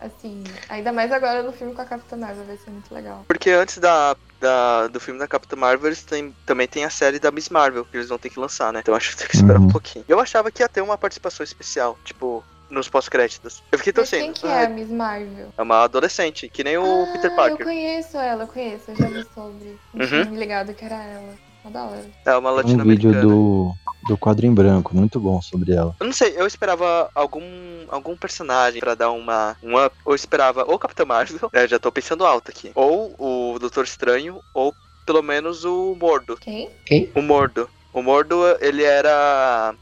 Assim, 0.06 0.44
ainda 0.70 0.92
mais 0.94 1.12
agora 1.12 1.42
no 1.44 1.52
filme 1.52 1.74
com 1.74 1.82
a 1.82 1.86
Capitã 1.86 2.16
Marvel, 2.16 2.46
vai 2.46 2.58
ser 2.58 2.70
muito 2.70 2.94
legal. 2.94 3.24
Porque 3.28 3.50
antes 3.50 3.78
da, 3.80 4.16
da- 4.40 4.88
do 4.88 5.00
filme 5.00 5.20
da 5.20 5.28
Capitã 5.28 5.56
Marvel, 5.56 5.88
eles 5.88 6.04
têm- 6.04 6.34
também 6.46 6.68
tem 6.68 6.86
a 6.86 6.90
série 6.90 7.20
da 7.20 7.32
Miss 7.32 7.50
Marvel, 7.50 7.86
que 7.86 7.98
eles 7.98 8.10
vão 8.10 8.18
ter 8.18 8.30
que 8.30 8.40
lançar, 8.40 8.72
né? 8.72 8.80
Então 8.80 8.94
acho 8.96 9.12
que 9.12 9.18
tem 9.18 9.28
que 9.28 9.36
esperar 9.36 9.60
Uhum. 9.60 9.66
um 9.66 9.72
pouquinho. 9.72 10.06
Eu 10.08 10.20
achava 10.20 10.52
que 10.52 10.62
ia 10.62 10.70
ter 10.70 10.82
uma 10.82 10.98
participação 10.98 11.44
especial, 11.44 11.98
tipo, 12.06 12.44
nos 12.70 12.90
pós-créditos. 12.90 13.62
Eu 13.72 13.78
fiquei 13.80 13.94
Mas 13.96 14.10
quem 14.10 14.20
torcendo. 14.34 14.40
que 14.42 14.48
é 14.48 14.64
a 14.64 14.66
Ah, 14.66 14.70
Miss 14.70 14.90
Marvel? 14.90 15.50
é 15.58 15.62
uma 15.62 15.84
adolescente, 15.84 16.50
que 16.50 16.64
nem 16.64 16.78
o 16.78 16.84
ah, 17.04 17.08
Peter 17.14 17.32
eu 17.32 17.36
Parker. 17.36 17.66
conheço 17.66 18.18
ela, 18.18 18.44
eu 18.44 18.48
conheço, 18.48 18.92
eu 18.92 18.96
já 18.96 19.08
vi 19.08 19.24
sobre. 19.34 19.80
Não 19.94 20.02
Uhum. 20.02 20.08
tinha 20.08 20.26
me 20.26 20.38
ligado 20.38 20.74
que 20.74 20.84
era 20.86 20.96
ela. 21.04 21.34
Uma 21.64 21.72
da 21.72 21.84
hora. 21.86 22.06
É 22.26 22.32
uma 22.38 22.42
Tem 22.42 22.52
um 22.52 22.56
latino-americana. 22.56 23.14
vídeo 23.16 23.28
do, 23.28 23.76
do 24.08 24.18
quadro 24.18 24.46
em 24.46 24.54
branco, 24.54 24.96
muito 24.96 25.20
bom 25.20 25.42
sobre 25.42 25.74
ela. 25.74 25.96
Eu 26.00 26.06
não 26.06 26.14
sei, 26.14 26.34
eu 26.38 26.46
esperava 26.46 27.10
algum, 27.16 27.44
algum 27.90 28.16
personagem 28.16 28.80
pra 28.80 28.96
dar 28.96 29.12
uma, 29.12 29.58
um 29.64 29.84
up. 29.84 29.96
Ou 30.06 30.14
eu 30.14 30.16
esperava 30.16 30.64
ou 30.66 30.78
Capitã 30.78 31.06
Marvel, 31.06 31.50
né, 31.54 31.68
já 31.68 31.80
tô 31.80 31.92
pensando 31.92 32.26
alto 32.26 32.52
aqui. 32.52 32.72
Ou 32.76 33.16
o 33.18 33.60
Doutor 33.60 33.84
Estranho, 33.84 34.40
ou 34.54 34.74
pelo 35.06 35.22
menos 35.22 35.66
o 35.66 35.96
Mordo. 36.00 36.38
Quem? 36.38 36.70
O 37.16 37.22
Mordo. 37.22 37.70
O 37.94 38.02
Mordo, 38.02 38.36
ele 38.60 38.84
era 38.84 39.74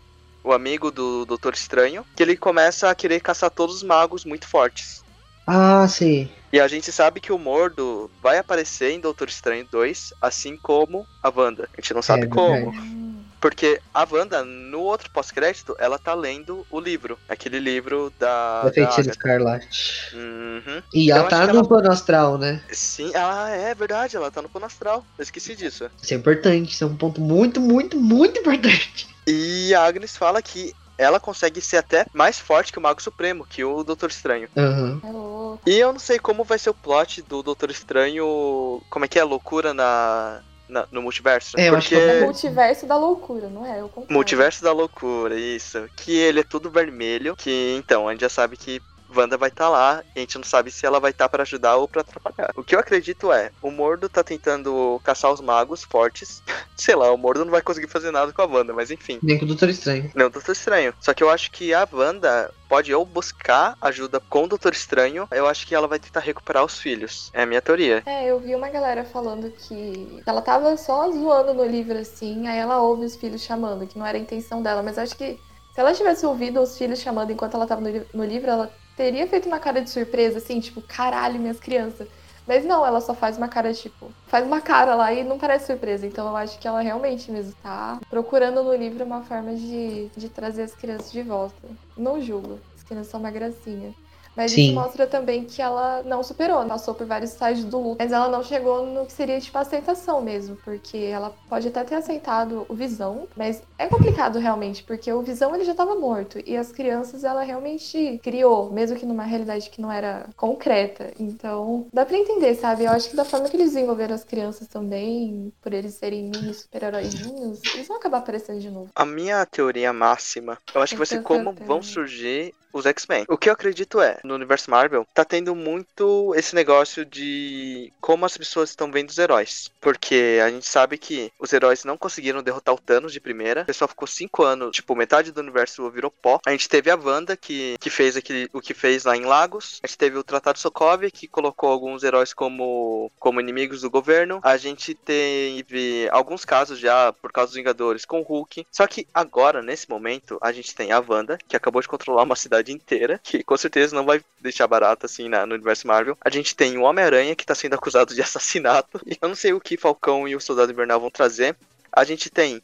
o 0.43 0.51
amigo 0.51 0.91
do 0.91 1.25
Doutor 1.25 1.53
Estranho, 1.53 2.05
que 2.15 2.21
ele 2.21 2.35
começa 2.37 2.89
a 2.89 2.95
querer 2.95 3.19
caçar 3.21 3.49
todos 3.49 3.77
os 3.77 3.83
magos 3.83 4.25
muito 4.25 4.47
fortes. 4.47 5.03
Ah, 5.47 5.85
sim. 5.87 6.29
E 6.51 6.59
a 6.59 6.67
gente 6.67 6.91
sabe 6.91 7.19
que 7.19 7.33
o 7.33 7.37
Mordo 7.39 8.09
vai 8.21 8.37
aparecer 8.37 8.91
em 8.91 8.99
Doutor 8.99 9.27
Estranho 9.27 9.67
2, 9.71 10.13
assim 10.21 10.55
como 10.55 11.05
a 11.21 11.29
Wanda. 11.29 11.67
A 11.75 11.81
gente 11.81 11.93
não 11.93 12.01
sabe 12.01 12.25
É 12.25 12.27
como. 12.27 12.71
verdade. 12.71 13.02
Porque 13.44 13.82
a 13.94 14.07
Wanda, 14.10 14.41
no 14.45 14.80
outro 14.80 15.11
pós-crédito, 15.11 15.76
ela 15.78 15.99
tá 15.99 16.14
lendo 16.14 16.65
o 16.72 16.80
livro. 16.80 17.20
Aquele 17.28 17.60
livro 17.60 18.10
da. 18.18 18.64
Da 18.64 18.72
Feiticeira. 18.72 19.10
Escarlate. 19.11 20.11
Uhum. 20.14 20.82
E 20.94 21.10
Eu 21.10 21.18
ela 21.18 21.28
tá 21.28 21.45
no 21.48 21.49
ela- 21.60 21.68
plano 21.68 21.91
astral, 21.91 22.38
né? 22.38 22.64
Sim, 22.72 23.11
ah, 23.14 23.49
é 23.49 23.76
verdade, 23.76 24.15
ela 24.15 24.32
tá 24.32 24.41
no 24.41 24.48
plano 24.48 24.65
astral. 24.65 25.06
Eu 25.18 25.24
esqueci 25.24 25.57
disso. 25.57 25.91
Isso 26.02 26.14
é 26.14 26.15
importante, 26.15 26.72
isso 26.72 26.86
é 26.86 26.88
um 26.88 26.95
ponto 26.95 27.20
muito, 27.20 27.60
muito, 27.60 27.98
muito 27.99 28.40
importante. 28.40 29.10
E 29.28 29.76
a 29.76 29.84
Agnes 29.84 30.15
fala 30.15 30.41
que 30.41 30.74
ela 30.98 31.20
consegue 31.20 31.60
ser 31.60 31.76
até 31.78 32.06
mais 32.14 32.40
forte 32.40 32.72
que 32.72 32.80
o 32.80 32.82
Mago 32.82 33.02
Supremo, 33.03 33.45
que 33.45 33.61
o 33.61 33.84
Doutor 33.84 34.10
Estranho. 34.10 34.48
Aham. 34.56 35.02
Louco. 35.03 35.61
E 35.70 35.78
eu 35.78 35.91
não 35.91 35.99
sei 35.99 36.18
como 36.18 36.45
vai 36.45 36.57
ser 36.57 36.70
o 36.70 36.74
plot 36.74 37.22
do 37.24 37.44
Doutor 37.44 37.70
Estranho. 37.72 38.82
Como 38.90 39.03
é 39.03 39.07
que 39.10 39.20
é? 39.20 39.24
Loucura 39.26 39.74
na, 39.74 40.40
na- 40.68 40.88
no 40.91 41.02
multiverso? 41.02 41.52
É, 41.57 41.69
eu 41.69 41.76
acho 41.76 41.90
que 41.90 41.95
É 41.95 42.07
Porque. 42.07 42.23
multiverso 42.26 42.85
da 42.85 42.98
loucura, 42.98 43.49
não 43.49 43.65
é? 43.65 43.80
Eu 43.81 43.90
concordo. 43.90 44.14
Multiverso 44.14 44.64
da 44.64 44.72
loucura, 44.72 45.35
isso. 45.40 45.85
Que 45.95 46.15
ele 46.18 46.40
é 46.40 46.44
tudo 46.44 46.69
vermelho. 46.72 47.35
Que 47.35 47.76
então, 47.77 48.07
a 48.07 48.11
gente 48.11 48.22
já 48.22 48.30
sabe 48.30 48.57
que 48.57 48.81
Wanda 49.15 49.38
vai 49.38 49.49
estar 49.49 49.69
lá. 49.69 50.03
E 50.15 50.19
a 50.19 50.22
gente 50.22 50.38
não 50.38 50.44
sabe 50.44 50.72
se 50.72 50.85
ela 50.85 50.99
vai 50.99 51.11
estar 51.11 51.30
pra 51.30 51.44
ajudar 51.44 51.76
ou 51.76 51.88
pra 51.88 52.02
atrapalhar. 52.02 52.52
O 52.56 52.64
que 52.64 52.76
eu 52.76 52.80
acredito 52.80 53.31
é: 53.31 53.52
o 53.61 53.72
Mordo 53.72 54.10
tá 54.10 54.23
tentando 54.23 54.99
caçar 55.03 55.31
os 55.31 55.41
magos 55.41 55.84
fortes. 55.84 56.41
Sei 56.76 56.95
lá, 56.95 57.11
o 57.11 57.18
Mordo 57.18 57.45
não 57.45 57.52
vai 57.52 57.61
conseguir 57.61 57.88
fazer 57.88 58.11
nada 58.11 58.31
com 58.31 58.41
a 58.41 58.45
Wanda, 58.45 58.73
mas 58.73 58.91
enfim. 58.91 59.19
Nem 59.22 59.38
com 59.38 59.45
o 59.45 59.48
Doutor 59.48 59.69
Estranho. 59.69 60.11
Não, 60.15 60.30
Doutor 60.30 60.52
Estranho. 60.52 60.94
Só 60.99 61.14
que 61.14 61.23
eu 61.23 61.30
acho 61.30 61.52
que 61.52 61.73
a 61.73 61.88
Wanda 61.91 62.52
pode 62.68 62.94
ou 62.94 63.06
buscar 63.06 63.77
ajuda 63.80 64.19
com 64.19 64.45
o 64.45 64.48
Doutor 64.48 64.73
Estranho. 64.73 65.27
Eu 65.31 65.48
acho 65.48 65.68
que 65.68 65.76
ela 65.76 65.88
vai 65.88 65.99
tentar 65.99 66.22
recuperar 66.22 66.65
os 66.65 66.80
filhos. 66.80 67.30
É 67.34 67.44
a 67.44 67.45
minha 67.45 67.61
teoria. 67.61 68.02
É, 68.06 68.26
eu 68.26 68.40
vi 68.40 68.56
uma 68.56 68.69
galera 68.69 69.06
falando 69.06 69.52
que 69.52 70.22
ela 70.26 70.41
tava 70.41 70.76
só 70.77 71.11
zoando 71.11 71.53
no 71.53 71.65
livro 71.65 71.98
assim, 71.98 72.48
aí 72.48 72.57
ela 72.57 72.81
ouve 72.81 73.06
os 73.06 73.15
filhos 73.15 73.41
chamando, 73.41 73.85
que 73.85 73.98
não 73.98 74.06
era 74.06 74.18
a 74.18 74.22
intenção 74.22 74.61
dela, 74.61 74.81
mas 74.81 74.98
acho 74.98 75.15
que 75.15 75.40
se 75.73 75.80
ela 75.80 75.94
tivesse 75.94 76.26
ouvido 76.26 76.61
os 76.61 76.77
filhos 76.77 76.99
chamando 76.99 77.31
enquanto 77.31 77.56
ela 77.56 77.65
tava 77.65 77.81
no, 77.81 78.06
no 78.14 78.26
livro, 78.26 78.49
ela 78.49 78.72
teria 78.95 79.28
feito 79.28 79.48
uma 79.48 79.60
cara 79.60 79.82
de 79.82 79.90
surpresa, 79.90 80.38
assim, 80.38 80.60
tipo, 80.60 80.82
caralho, 80.82 81.40
minhas 81.40 81.60
crianças. 81.60 82.07
Mas 82.45 82.65
não, 82.65 82.86
ela 82.86 82.99
só 82.99 83.14
faz 83.14 83.38
uma 83.38 83.48
cara, 83.48 83.74
tipo, 83.74 84.11
faz 84.28 84.45
uma 84.45 84.60
cara 84.60 84.95
lá 84.95 85.14
e 85.14 85.24
não 85.24 85.40
parece 85.40 85.68
surpresa. 85.68 86.06
Então 86.06 86.28
eu 86.28 86.36
acho 86.36 86.60
que 86.60 86.68
ela 86.68 86.82
realmente 86.82 87.32
mesmo 87.32 87.53
tá 87.64 87.99
procurando 88.10 88.61
no 88.61 88.76
livro 88.76 89.06
uma 89.06 89.22
forma 89.24 89.56
de, 89.56 90.10
de 90.15 90.30
trazer 90.30 90.64
as 90.64 90.76
crianças 90.76 91.11
de 91.11 91.22
volta. 91.22 91.68
Não 91.95 92.22
julgo, 92.22 92.60
as 92.76 92.84
crianças 92.84 93.11
são 93.11 93.20
uma 93.20 93.32
gracinha. 93.32 93.94
Mas 94.35 94.51
Sim. 94.51 94.65
isso 94.65 94.73
mostra 94.73 95.07
também 95.07 95.45
que 95.45 95.61
ela 95.61 96.03
não 96.03 96.23
superou, 96.23 96.65
passou 96.65 96.93
por 96.93 97.05
vários 97.05 97.31
estágios 97.31 97.65
do 97.65 97.80
luto, 97.80 97.97
mas 97.99 98.11
ela 98.11 98.27
não 98.27 98.43
chegou 98.43 98.85
no 98.85 99.05
que 99.05 99.14
seria 99.14 99.39
tipo 99.39 99.57
aceitação 99.57 100.22
mesmo, 100.22 100.55
porque 100.57 100.97
ela 100.97 101.35
pode 101.47 101.68
até 101.68 101.84
ter 101.84 101.95
aceitado 101.95 102.65
o 102.68 102.73
Visão, 102.73 103.27
mas 103.35 103.61
é 103.77 103.88
complicado 103.88 104.39
realmente, 104.39 104.84
porque 104.84 105.11
o 105.11 105.22
Visão 105.22 105.53
ele 105.53 105.64
já 105.64 105.72
estava 105.72 105.95
morto 105.95 106.39
e 106.45 106.57
as 106.57 106.72
crianças 106.72 107.23
ela 107.23 107.43
realmente 107.43 108.19
criou, 108.23 108.72
mesmo 108.72 108.97
que 108.97 109.05
numa 109.05 109.23
realidade 109.23 109.69
que 109.69 109.81
não 109.81 109.91
era 109.91 110.30
concreta. 110.35 111.11
Então, 111.19 111.88
dá 111.93 112.05
pra 112.05 112.18
entender, 112.18 112.55
sabe? 112.55 112.85
Eu 112.85 112.91
acho 112.91 113.10
que 113.10 113.15
da 113.15 113.26
forma 113.26 113.47
que 113.47 113.55
eles 113.55 113.73
desenvolveram 113.73 114.15
as 114.15 114.23
crianças 114.23 114.68
também, 114.68 115.53
por 115.61 115.73
eles 115.73 115.93
serem 115.93 116.23
mini 116.23 116.53
super-heróizinhos, 116.53 117.69
eles 117.73 117.88
vão 117.88 117.97
acabar 117.97 118.18
aparecendo 118.19 118.60
de 118.60 118.69
novo. 118.69 118.89
A 118.95 119.05
minha 119.05 119.45
teoria 119.45 119.93
máxima, 119.93 120.57
eu 120.73 120.81
acho 120.81 120.93
que 120.93 120.97
vai 120.97 121.07
ser 121.07 121.22
como 121.22 121.53
vão 121.65 121.81
surgir 121.81 122.53
os 122.73 122.85
X-Men. 122.85 123.25
O 123.29 123.37
que 123.37 123.49
eu 123.49 123.53
acredito 123.53 124.01
é, 124.01 124.19
no 124.23 124.33
universo 124.33 124.69
Marvel, 124.69 125.07
tá 125.13 125.23
tendo 125.23 125.55
muito 125.55 126.33
esse 126.35 126.55
negócio 126.55 127.05
de 127.05 127.93
como 128.01 128.25
as 128.25 128.35
pessoas 128.35 128.71
estão 128.71 128.91
vendo 128.91 129.09
os 129.09 129.17
heróis. 129.17 129.71
Porque 129.79 130.39
a 130.43 130.49
gente 130.49 130.65
sabe 130.65 130.97
que 130.97 131.31
os 131.39 131.53
heróis 131.53 131.85
não 131.85 131.97
conseguiram 131.97 132.41
derrotar 132.41 132.73
o 132.73 132.79
Thanos 132.79 133.13
de 133.13 133.19
primeira. 133.19 133.61
O 133.61 133.65
pessoal 133.65 133.87
ficou 133.87 134.07
cinco 134.07 134.43
anos, 134.43 134.75
tipo, 134.75 134.95
metade 134.95 135.31
do 135.31 135.41
universo 135.41 135.89
virou 135.89 136.09
pó. 136.09 136.39
A 136.45 136.51
gente 136.51 136.67
teve 136.67 136.89
a 136.89 136.95
Wanda, 136.95 137.37
que, 137.37 137.77
que 137.79 137.89
fez 137.89 138.17
aquele, 138.17 138.49
o 138.51 138.61
que 138.61 138.73
fez 138.73 139.03
lá 139.03 139.15
em 139.15 139.25
Lagos. 139.25 139.79
A 139.83 139.87
gente 139.87 139.97
teve 139.97 140.17
o 140.17 140.23
Tratado 140.23 140.57
Sokovia, 140.57 141.11
que 141.11 141.27
colocou 141.27 141.69
alguns 141.69 142.03
heróis 142.03 142.33
como, 142.33 143.11
como 143.19 143.39
inimigos 143.39 143.81
do 143.81 143.89
governo. 143.89 144.39
A 144.41 144.57
gente 144.57 144.95
teve 144.95 146.07
alguns 146.11 146.43
casos 146.45 146.79
já, 146.79 147.13
por 147.13 147.31
causa 147.31 147.49
dos 147.49 147.57
Vingadores, 147.57 148.05
com 148.05 148.21
o 148.21 148.23
Hulk. 148.23 148.65
Só 148.71 148.87
que 148.87 149.07
agora, 149.13 149.61
nesse 149.61 149.89
momento, 149.89 150.37
a 150.41 150.51
gente 150.51 150.73
tem 150.73 150.91
a 150.91 151.03
Wanda, 151.05 151.37
que 151.47 151.55
acabou 151.55 151.81
de 151.81 151.87
controlar 151.87 152.23
uma 152.23 152.35
cidade 152.35 152.62
inteira, 152.72 153.19
que 153.23 153.44
com 153.44 153.57
certeza 153.57 153.95
não 153.95 154.06
vai 154.06 154.22
deixar 154.40 154.68
barato 154.68 155.06
assim 155.06 155.27
na- 155.30 155.45
no 155.45 155.56
universo 155.56 155.88
Marvel. 155.88 156.18
A 156.22 156.30
gente 156.30 156.56
tem 156.56 156.77
o 156.77 156.81
Homem-Aranha, 156.84 157.35
que 157.35 157.45
tá 157.45 157.56
sendo 157.56 157.73
acusado 157.73 158.14
de 158.14 158.22
assassinato. 158.23 159.02
E 159.06 159.18
eu 159.22 159.27
não 159.27 159.35
sei 159.35 159.53
o 159.53 159.60
que 159.60 159.77
Falcão 159.77 160.27
e 160.27 160.35
o 160.35 160.40
Soldado 160.41 160.72
Invernal 160.72 160.99
vão 160.99 161.10
trazer. 161.11 161.56
A 161.91 162.03
gente 162.03 162.30
tem 162.30 162.61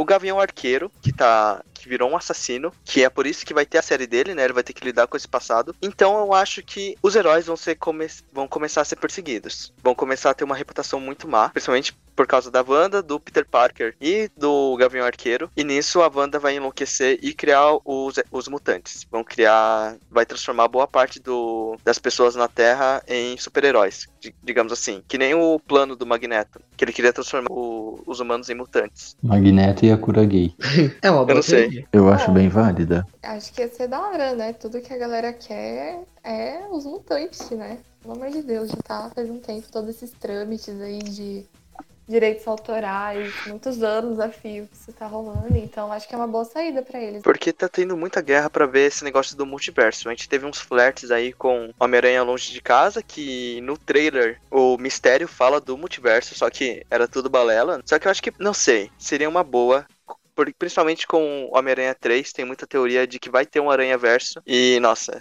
o 0.00 0.04
Gavião 0.04 0.40
Arqueiro, 0.40 0.90
que 1.02 1.12
tá. 1.12 1.62
que 1.74 1.88
virou 1.88 2.10
um 2.10 2.16
assassino, 2.16 2.72
que 2.84 3.04
é 3.04 3.10
por 3.10 3.26
isso 3.26 3.44
que 3.44 3.52
vai 3.52 3.66
ter 3.66 3.78
a 3.78 3.82
série 3.82 4.06
dele, 4.06 4.34
né? 4.34 4.44
Ele 4.44 4.52
vai 4.52 4.62
ter 4.62 4.72
que 4.72 4.84
lidar 4.84 5.06
com 5.06 5.16
esse 5.16 5.28
passado. 5.28 5.74
Então 5.82 6.18
eu 6.20 6.32
acho 6.32 6.62
que 6.62 6.96
os 7.02 7.14
heróis 7.14 7.46
vão 7.46 7.56
ser 7.56 7.74
come 7.76 8.06
vão 8.32 8.48
começar 8.48 8.80
a 8.80 8.84
ser 8.84 8.96
perseguidos. 8.96 9.74
Vão 9.82 9.94
começar 9.94 10.30
a 10.30 10.34
ter 10.34 10.44
uma 10.44 10.56
reputação 10.56 10.98
muito 10.98 11.28
má, 11.28 11.50
principalmente 11.50 11.94
por 12.20 12.26
causa 12.26 12.50
da 12.50 12.62
Wanda, 12.66 13.02
do 13.02 13.18
Peter 13.18 13.46
Parker 13.46 13.94
e 13.98 14.30
do 14.36 14.76
Gavião 14.76 15.06
Arqueiro. 15.06 15.50
E 15.56 15.64
nisso 15.64 16.02
a 16.02 16.10
Wanda 16.14 16.38
vai 16.38 16.54
enlouquecer 16.54 17.18
e 17.22 17.32
criar 17.32 17.78
os, 17.82 18.16
os 18.30 18.46
mutantes. 18.48 19.06
Vão 19.10 19.24
criar. 19.24 19.96
Vai 20.10 20.26
transformar 20.26 20.68
boa 20.68 20.86
parte 20.86 21.18
do, 21.18 21.78
das 21.82 21.98
pessoas 21.98 22.34
na 22.34 22.46
Terra 22.46 23.02
em 23.08 23.38
super-heróis. 23.38 24.06
Di- 24.20 24.34
Digamos 24.42 24.72
assim. 24.72 25.02
Que 25.08 25.16
nem 25.18 25.34
o 25.34 25.58
plano 25.58 25.96
do 25.96 26.06
Magneto. 26.06 26.60
Que 26.76 26.84
ele 26.84 26.92
queria 26.92 27.12
transformar 27.12 27.50
o- 27.50 28.02
os 28.06 28.20
humanos 28.20 28.48
em 28.50 28.54
mutantes. 28.54 29.16
Magneto 29.22 29.84
e 29.84 29.90
a 29.92 29.98
cura 29.98 30.24
gay. 30.24 30.54
É 31.02 31.10
uma 31.10 31.24
boa 31.24 31.34
não 31.36 31.42
sei. 31.42 31.62
teoria. 31.62 31.86
Eu 31.92 32.08
acho 32.08 32.30
É. 32.30 32.34
bem 32.34 32.48
válida. 32.48 33.06
Acho 33.22 33.52
que 33.52 33.60
ia 33.62 33.68
ser 33.68 33.88
da 33.88 34.00
hora, 34.00 34.34
né? 34.34 34.52
Tudo 34.52 34.80
que 34.80 34.92
a 34.92 34.98
galera 34.98 35.32
quer 35.32 36.00
é 36.22 36.60
os 36.70 36.84
mutantes, 36.84 37.48
né? 37.50 37.78
Pelo 38.02 38.14
amor 38.14 38.30
de 38.30 38.42
Deus, 38.42 38.68
já 38.70 38.76
tá 38.82 39.10
faz 39.14 39.28
um 39.28 39.38
tempo 39.38 39.66
todos 39.70 39.90
esses 39.90 40.10
trâmites 40.12 40.80
aí 40.80 40.98
de 41.00 41.44
direitos 42.10 42.46
autorais, 42.46 43.32
muitos 43.46 43.82
anos 43.82 44.18
a 44.18 44.28
fio 44.28 44.66
que 44.66 44.76
isso 44.76 44.92
tá 44.92 45.06
rolando, 45.06 45.56
então 45.56 45.90
acho 45.92 46.08
que 46.08 46.14
é 46.14 46.18
uma 46.18 46.26
boa 46.26 46.44
saída 46.44 46.82
pra 46.82 47.00
eles. 47.00 47.22
Porque 47.22 47.52
tá 47.52 47.68
tendo 47.68 47.96
muita 47.96 48.20
guerra 48.20 48.50
pra 48.50 48.66
ver 48.66 48.88
esse 48.88 49.04
negócio 49.04 49.36
do 49.36 49.46
multiverso. 49.46 50.08
A 50.08 50.12
gente 50.12 50.28
teve 50.28 50.44
uns 50.44 50.58
flertes 50.60 51.10
aí 51.10 51.32
com 51.32 51.70
Homem-Aranha 51.78 52.22
Longe 52.22 52.52
de 52.52 52.60
Casa, 52.60 53.02
que 53.02 53.60
no 53.62 53.78
trailer 53.78 54.40
o 54.50 54.76
mistério 54.76 55.28
fala 55.28 55.60
do 55.60 55.76
multiverso, 55.78 56.34
só 56.34 56.50
que 56.50 56.84
era 56.90 57.06
tudo 57.06 57.30
balela. 57.30 57.80
Só 57.86 57.98
que 57.98 58.06
eu 58.06 58.10
acho 58.10 58.22
que, 58.22 58.32
não 58.38 58.52
sei, 58.52 58.90
seria 58.98 59.28
uma 59.28 59.44
boa. 59.44 59.86
por- 60.34 60.50
Principalmente 60.58 61.06
com 61.06 61.50
Homem-Aranha 61.52 61.94
3, 61.94 62.32
tem 62.32 62.44
muita 62.46 62.66
teoria 62.66 63.06
de 63.06 63.18
que 63.18 63.28
vai 63.28 63.44
ter 63.44 63.60
um 63.60 63.70
Aranha 63.70 63.98
Verso. 63.98 64.40
E, 64.46 64.78
nossa, 64.80 65.20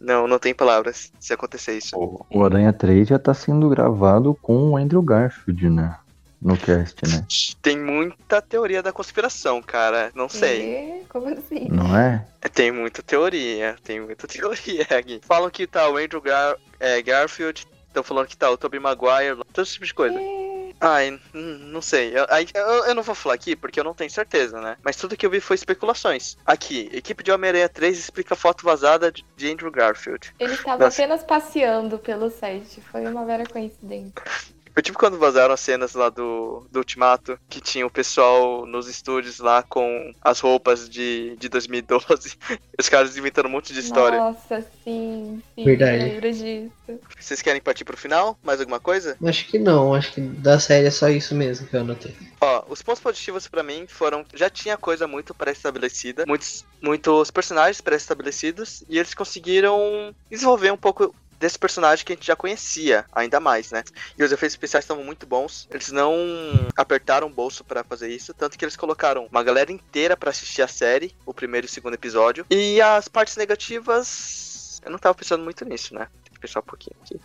não, 0.00 0.26
não 0.26 0.38
tem 0.38 0.52
palavras 0.52 1.12
se 1.20 1.32
acontecer 1.32 1.76
isso. 1.78 1.96
O 1.96 2.26
o 2.30 2.44
Aranha 2.44 2.72
3 2.72 3.06
já 3.08 3.18
tá 3.18 3.32
sendo 3.32 3.68
gravado 3.68 4.34
com 4.42 4.70
o 4.70 4.76
Andrew 4.76 5.00
Garfield, 5.02 5.70
né? 5.70 5.96
No 6.40 6.56
cast, 6.56 6.96
né? 7.06 7.26
Tem 7.60 7.76
muita 7.78 8.40
teoria 8.40 8.82
da 8.82 8.92
conspiração, 8.92 9.60
cara. 9.60 10.12
Não 10.14 10.28
sei. 10.28 11.00
E, 11.00 11.04
como 11.08 11.26
assim? 11.28 11.68
Não 11.68 11.96
é? 11.96 12.24
Tem 12.52 12.70
muita 12.70 13.02
teoria, 13.02 13.76
tem 13.82 14.00
muita 14.00 14.26
teoria 14.28 14.86
aqui. 14.90 15.20
Falam 15.26 15.50
que 15.50 15.66
tá 15.66 15.88
o 15.88 15.96
Andrew 15.96 16.20
Gar 16.20 16.56
é, 16.78 17.02
Garfield, 17.02 17.66
estão 17.88 18.02
falando 18.04 18.28
que 18.28 18.36
tá 18.36 18.50
o 18.50 18.56
Tobey 18.56 18.78
Maguire, 18.78 19.36
todo 19.52 19.64
esse 19.64 19.72
tipo 19.74 19.86
de 19.86 19.94
coisa. 19.94 20.20
E, 20.20 20.48
Ai, 20.80 21.18
não 21.34 21.82
sei. 21.82 22.16
Eu, 22.16 22.24
aí, 22.30 22.46
eu, 22.54 22.84
eu 22.86 22.94
não 22.94 23.02
vou 23.02 23.14
falar 23.14 23.34
aqui 23.34 23.56
porque 23.56 23.80
eu 23.80 23.84
não 23.84 23.94
tenho 23.94 24.10
certeza, 24.10 24.60
né? 24.60 24.76
Mas 24.84 24.94
tudo 24.94 25.16
que 25.16 25.26
eu 25.26 25.30
vi 25.30 25.40
foi 25.40 25.56
especulações. 25.56 26.36
Aqui, 26.46 26.88
equipe 26.92 27.24
de 27.24 27.32
Homem-Aranha 27.32 27.68
3 27.68 27.98
explica 27.98 28.36
foto 28.36 28.64
vazada 28.64 29.10
de- 29.10 29.24
Andrew 29.50 29.72
Garfield. 29.72 30.32
ele 30.38 30.52
estava 30.54 30.86
apenas 30.86 31.24
passeando 31.24 31.98
pelo 31.98 32.30
set, 32.30 32.80
foi 32.92 33.06
uma 33.06 33.24
mera 33.24 33.44
coincidência. 33.44 34.12
Foi 34.72 34.82
tipo 34.82 34.98
quando 34.98 35.18
vazaram 35.18 35.54
as 35.54 35.60
cenas 35.60 35.94
lá 35.94 36.08
do, 36.08 36.66
do 36.70 36.78
Ultimato, 36.78 37.38
que 37.48 37.60
tinha 37.60 37.86
o 37.86 37.90
pessoal 37.90 38.66
nos 38.66 38.88
estúdios 38.88 39.38
lá 39.38 39.62
com 39.62 40.12
as 40.22 40.40
roupas 40.40 40.88
de, 40.88 41.36
de 41.36 41.48
2012. 41.48 42.36
Os 42.78 42.88
caras 42.88 43.16
inventando 43.16 43.46
um 43.46 43.50
monte 43.50 43.72
de 43.72 43.80
história. 43.80 44.18
Nossa, 44.18 44.64
sim, 44.84 45.42
sim, 45.54 45.64
Verdade. 45.64 46.04
lembro 46.04 46.32
disso. 46.32 47.00
Vocês 47.18 47.42
querem 47.42 47.60
partir 47.60 47.84
pro 47.84 47.96
final? 47.96 48.38
Mais 48.42 48.60
alguma 48.60 48.78
coisa? 48.78 49.16
Acho 49.24 49.46
que 49.46 49.58
não, 49.58 49.94
acho 49.94 50.12
que 50.12 50.20
da 50.20 50.60
série 50.60 50.86
é 50.86 50.90
só 50.90 51.08
isso 51.08 51.34
mesmo 51.34 51.66
que 51.66 51.74
eu 51.74 51.80
anotei. 51.80 52.14
Ó, 52.40 52.64
os 52.68 52.82
pontos 52.82 53.02
positivos 53.02 53.48
pra 53.48 53.64
mim 53.64 53.86
foram 53.88 54.24
já 54.32 54.48
tinha 54.48 54.76
coisa 54.76 55.08
muito 55.08 55.34
pré-estabelecida, 55.34 56.24
muitos 56.26 56.64
muitos 56.80 57.30
personagens 57.30 57.80
pré-estabelecidos 57.80 58.84
e 58.88 58.98
eles 58.98 59.14
conseguiram 59.14 60.14
desenvolver 60.30 60.72
um 60.72 60.76
pouco 60.76 61.14
desse 61.38 61.58
personagem 61.58 62.04
que 62.04 62.12
a 62.12 62.16
gente 62.16 62.26
já 62.26 62.36
conhecia, 62.36 63.04
ainda 63.12 63.40
mais, 63.40 63.70
né? 63.70 63.82
E 64.16 64.22
os 64.22 64.32
efeitos 64.32 64.54
especiais 64.54 64.84
estavam 64.84 65.04
muito 65.04 65.26
bons. 65.26 65.68
Eles 65.70 65.90
não 65.90 66.14
apertaram 66.76 67.26
o 67.26 67.30
bolso 67.30 67.64
pra 67.64 67.84
fazer 67.84 68.08
isso, 68.08 68.34
tanto 68.34 68.58
que 68.58 68.64
eles 68.64 68.76
colocaram 68.76 69.26
uma 69.30 69.42
galera 69.42 69.70
inteira 69.72 70.16
pra 70.16 70.30
assistir 70.30 70.62
a 70.62 70.68
série, 70.68 71.14
o 71.24 71.32
primeiro 71.32 71.66
e 71.66 71.68
o 71.68 71.72
segundo 71.72 71.94
episódio. 71.94 72.46
E 72.50 72.80
as 72.80 73.08
partes 73.08 73.36
negativas, 73.36 74.80
eu 74.84 74.90
não 74.90 74.98
tava 74.98 75.14
pensando 75.14 75.44
muito 75.44 75.64
nisso, 75.64 75.94
né? 75.94 76.08
Tem 76.24 76.34
que 76.34 76.40
pensar 76.40 76.60
um 76.60 76.64
pouquinho 76.64 76.96
aqui. 77.02 77.20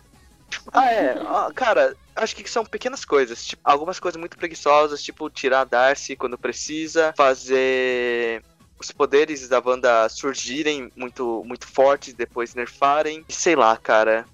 Ah, 0.72 0.92
é. 0.92 1.16
Cara, 1.54 1.96
acho 2.14 2.36
que 2.36 2.48
são 2.48 2.64
pequenas 2.64 3.04
coisas. 3.04 3.44
Tipo, 3.44 3.62
algumas 3.64 3.98
coisas 3.98 4.18
muito 4.18 4.36
preguiçosas, 4.36 5.02
tipo 5.02 5.28
tirar 5.28 5.62
a 5.62 5.64
Darcy 5.64 6.16
quando 6.16 6.38
precisa, 6.38 7.12
fazer 7.16 8.42
os 8.78 8.90
poderes 8.90 9.48
da 9.48 9.62
Wanda 9.64 10.08
surgirem 10.08 10.90
muito, 10.96 11.42
muito 11.44 11.66
fortes, 11.66 12.14
depois 12.14 12.54
nerfarem. 12.54 13.24
E 13.28 13.32
sei 13.32 13.56
lá, 13.56 13.76
cara. 13.76 14.24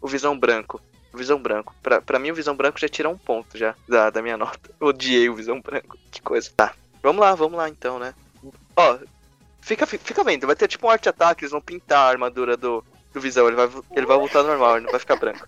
O 0.00 0.08
Visão 0.08 0.38
Branco. 0.38 0.80
O 1.12 1.16
Visão 1.16 1.40
Branco. 1.40 1.74
Pra, 1.82 2.00
pra 2.00 2.18
mim, 2.18 2.30
o 2.30 2.34
Visão 2.34 2.54
Branco 2.54 2.78
já 2.78 2.88
tira 2.88 3.08
um 3.08 3.18
ponto 3.18 3.56
já 3.56 3.74
da, 3.88 4.10
da 4.10 4.22
minha 4.22 4.36
nota. 4.38 4.70
Eu 4.80 4.88
odiei 4.88 5.28
o 5.28 5.34
Visão 5.34 5.60
Branco. 5.60 5.98
Que 6.10 6.22
coisa. 6.22 6.50
Tá. 6.56 6.72
Vamos 7.02 7.20
lá, 7.20 7.34
vamos 7.34 7.56
lá 7.56 7.68
então, 7.68 7.98
né? 7.98 8.14
Ó, 8.76 8.98
fica, 9.60 9.86
fica 9.86 10.24
vendo. 10.24 10.46
Vai 10.46 10.56
ter 10.56 10.68
tipo 10.68 10.86
um 10.86 10.90
arte 10.90 11.08
ataque, 11.08 11.44
eles 11.44 11.52
vão 11.52 11.60
pintar 11.60 11.98
a 11.98 12.10
armadura 12.10 12.56
do, 12.56 12.84
do 13.12 13.20
Visão. 13.20 13.46
Ele 13.46 13.56
vai, 13.56 13.68
ele 13.92 14.06
vai 14.06 14.16
voltar 14.16 14.42
normal, 14.42 14.76
ele 14.76 14.84
não 14.84 14.90
vai 14.90 15.00
ficar 15.00 15.16
branco. 15.16 15.44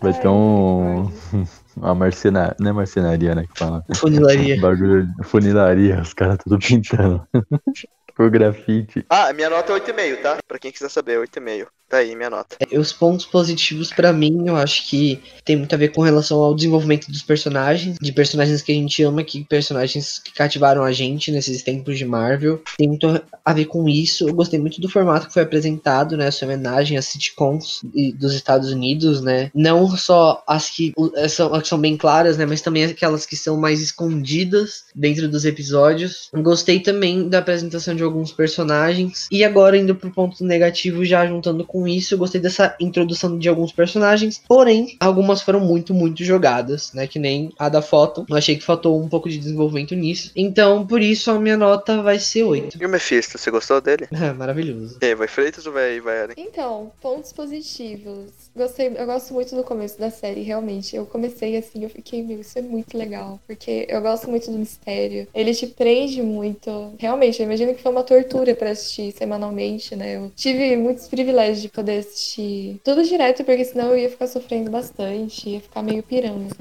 Vai 0.00 0.12
ter 0.20 0.28
um. 0.28 1.10
Uma 1.76 1.94
marcenaria. 1.94 2.56
Não 2.60 2.70
é 2.70 2.72
marcenaria, 2.72 3.34
né? 3.34 3.46
Que 3.46 3.58
fala. 3.58 3.84
Funilaria. 3.94 4.60
Bagulho 4.60 5.08
funilaria, 5.22 6.00
os 6.00 6.12
caras 6.12 6.38
tudo 6.38 6.58
pintando. 6.58 7.26
Por 8.14 8.30
grafite. 8.30 9.04
Ah, 9.08 9.32
minha 9.32 9.48
nota 9.50 9.72
é 9.72 9.76
8,5, 9.76 10.22
tá? 10.22 10.38
Pra 10.46 10.58
quem 10.58 10.70
quiser 10.72 10.88
saber, 10.90 11.18
8,5. 11.18 11.66
Tá 11.88 11.98
aí 11.98 12.16
minha 12.16 12.30
nota. 12.30 12.56
É, 12.58 12.78
Os 12.78 12.90
pontos 12.90 13.26
positivos 13.26 13.92
pra 13.92 14.14
mim, 14.14 14.44
eu 14.46 14.56
acho 14.56 14.88
que 14.88 15.20
tem 15.44 15.56
muito 15.56 15.74
a 15.74 15.76
ver 15.78 15.88
com 15.88 16.00
relação 16.00 16.38
ao 16.40 16.54
desenvolvimento 16.54 17.10
dos 17.12 17.20
personagens, 17.22 17.98
de 18.00 18.12
personagens 18.12 18.62
que 18.62 18.72
a 18.72 18.74
gente 18.74 19.02
ama, 19.02 19.22
que 19.22 19.44
personagens 19.44 20.18
que 20.18 20.32
cativaram 20.32 20.82
a 20.84 20.90
gente 20.90 21.30
nesses 21.30 21.62
tempos 21.62 21.98
de 21.98 22.06
Marvel. 22.06 22.62
Tem 22.78 22.88
muito 22.88 23.22
a 23.44 23.52
ver 23.52 23.66
com 23.66 23.86
isso. 23.86 24.26
Eu 24.26 24.32
gostei 24.34 24.58
muito 24.58 24.80
do 24.80 24.88
formato 24.88 25.26
que 25.26 25.34
foi 25.34 25.42
apresentado, 25.42 26.16
né? 26.16 26.28
Essa 26.28 26.46
homenagem 26.46 26.96
às 26.96 27.04
sitcoms 27.04 27.82
e- 27.94 28.12
dos 28.14 28.32
Estados 28.32 28.70
Unidos, 28.72 29.20
né? 29.20 29.50
Não 29.54 29.94
só 29.94 30.42
as 30.46 30.70
que 30.70 30.94
são, 31.28 31.52
as 31.52 31.62
que 31.62 31.68
são 31.68 31.78
bem 31.78 31.98
claras, 31.98 32.38
né? 32.38 32.46
Mas 32.46 32.62
também 32.62 32.84
aquelas 32.84 33.26
que 33.26 33.36
são 33.36 33.58
mais 33.58 33.82
escondidas 33.82 34.84
dentro 34.94 35.28
dos 35.28 35.44
episódios. 35.44 36.30
Gostei 36.34 36.80
também 36.80 37.28
da 37.28 37.38
apresentação 37.40 37.94
de 37.94 38.01
alguns 38.04 38.32
personagens. 38.32 39.28
E 39.30 39.44
agora, 39.44 39.76
indo 39.76 39.94
pro 39.94 40.10
ponto 40.10 40.44
negativo, 40.44 41.04
já 41.04 41.26
juntando 41.26 41.64
com 41.64 41.86
isso, 41.86 42.14
eu 42.14 42.18
gostei 42.18 42.40
dessa 42.40 42.74
introdução 42.80 43.38
de 43.38 43.48
alguns 43.48 43.72
personagens. 43.72 44.42
Porém, 44.46 44.96
algumas 45.00 45.42
foram 45.42 45.60
muito, 45.60 45.94
muito 45.94 46.24
jogadas, 46.24 46.92
né? 46.92 47.06
Que 47.06 47.18
nem 47.18 47.52
a 47.58 47.68
da 47.68 47.82
foto. 47.82 48.26
Eu 48.28 48.36
achei 48.36 48.56
que 48.56 48.64
faltou 48.64 49.00
um 49.00 49.08
pouco 49.08 49.28
de 49.28 49.38
desenvolvimento 49.38 49.94
nisso. 49.94 50.30
Então, 50.36 50.86
por 50.86 51.00
isso, 51.00 51.30
a 51.30 51.38
minha 51.38 51.56
nota 51.56 52.02
vai 52.02 52.18
ser 52.18 52.44
8. 52.44 52.78
E 52.80 52.86
o 52.86 52.88
Mephisto, 52.88 53.38
você 53.38 53.50
gostou 53.50 53.80
dele? 53.80 54.08
Maravilhoso. 54.36 54.98
E 55.00 55.06
aí, 55.06 55.14
vai 55.14 55.28
Freitas 55.28 55.66
ou 55.66 55.72
vai, 55.72 56.00
vai 56.00 56.24
Ellen? 56.24 56.34
Então, 56.36 56.92
pontos 57.00 57.32
positivos. 57.32 58.30
Gostei, 58.54 58.92
eu 58.94 59.06
gosto 59.06 59.32
muito 59.32 59.56
do 59.56 59.64
começo 59.64 59.98
da 59.98 60.10
série, 60.10 60.42
realmente. 60.42 60.94
Eu 60.94 61.06
comecei 61.06 61.56
assim, 61.56 61.82
eu 61.82 61.90
fiquei, 61.90 62.22
meu, 62.22 62.40
isso 62.40 62.58
é 62.58 62.62
muito 62.62 62.96
legal. 62.96 63.40
Porque 63.46 63.86
eu 63.88 64.00
gosto 64.02 64.28
muito 64.28 64.50
do 64.50 64.58
mistério. 64.58 65.26
Ele 65.34 65.54
te 65.54 65.66
prende 65.66 66.22
muito. 66.22 66.92
Realmente, 66.98 67.40
eu 67.40 67.46
imagino 67.46 67.74
que 67.74 67.82
foi 67.82 67.90
uma 67.90 68.02
tortura 68.02 68.54
pra 68.54 68.70
assistir 68.70 69.12
semanalmente, 69.12 69.96
né? 69.96 70.16
Eu 70.16 70.30
tive 70.36 70.76
muitos 70.76 71.08
privilégios 71.08 71.62
de 71.62 71.68
poder 71.68 71.98
assistir 71.98 72.80
tudo 72.84 73.02
direto, 73.02 73.42
porque 73.42 73.64
senão 73.64 73.90
eu 73.90 73.98
ia 73.98 74.10
ficar 74.10 74.26
sofrendo 74.26 74.70
bastante, 74.70 75.48
ia 75.48 75.60
ficar 75.60 75.82
meio 75.82 76.02
pirando. 76.02 76.54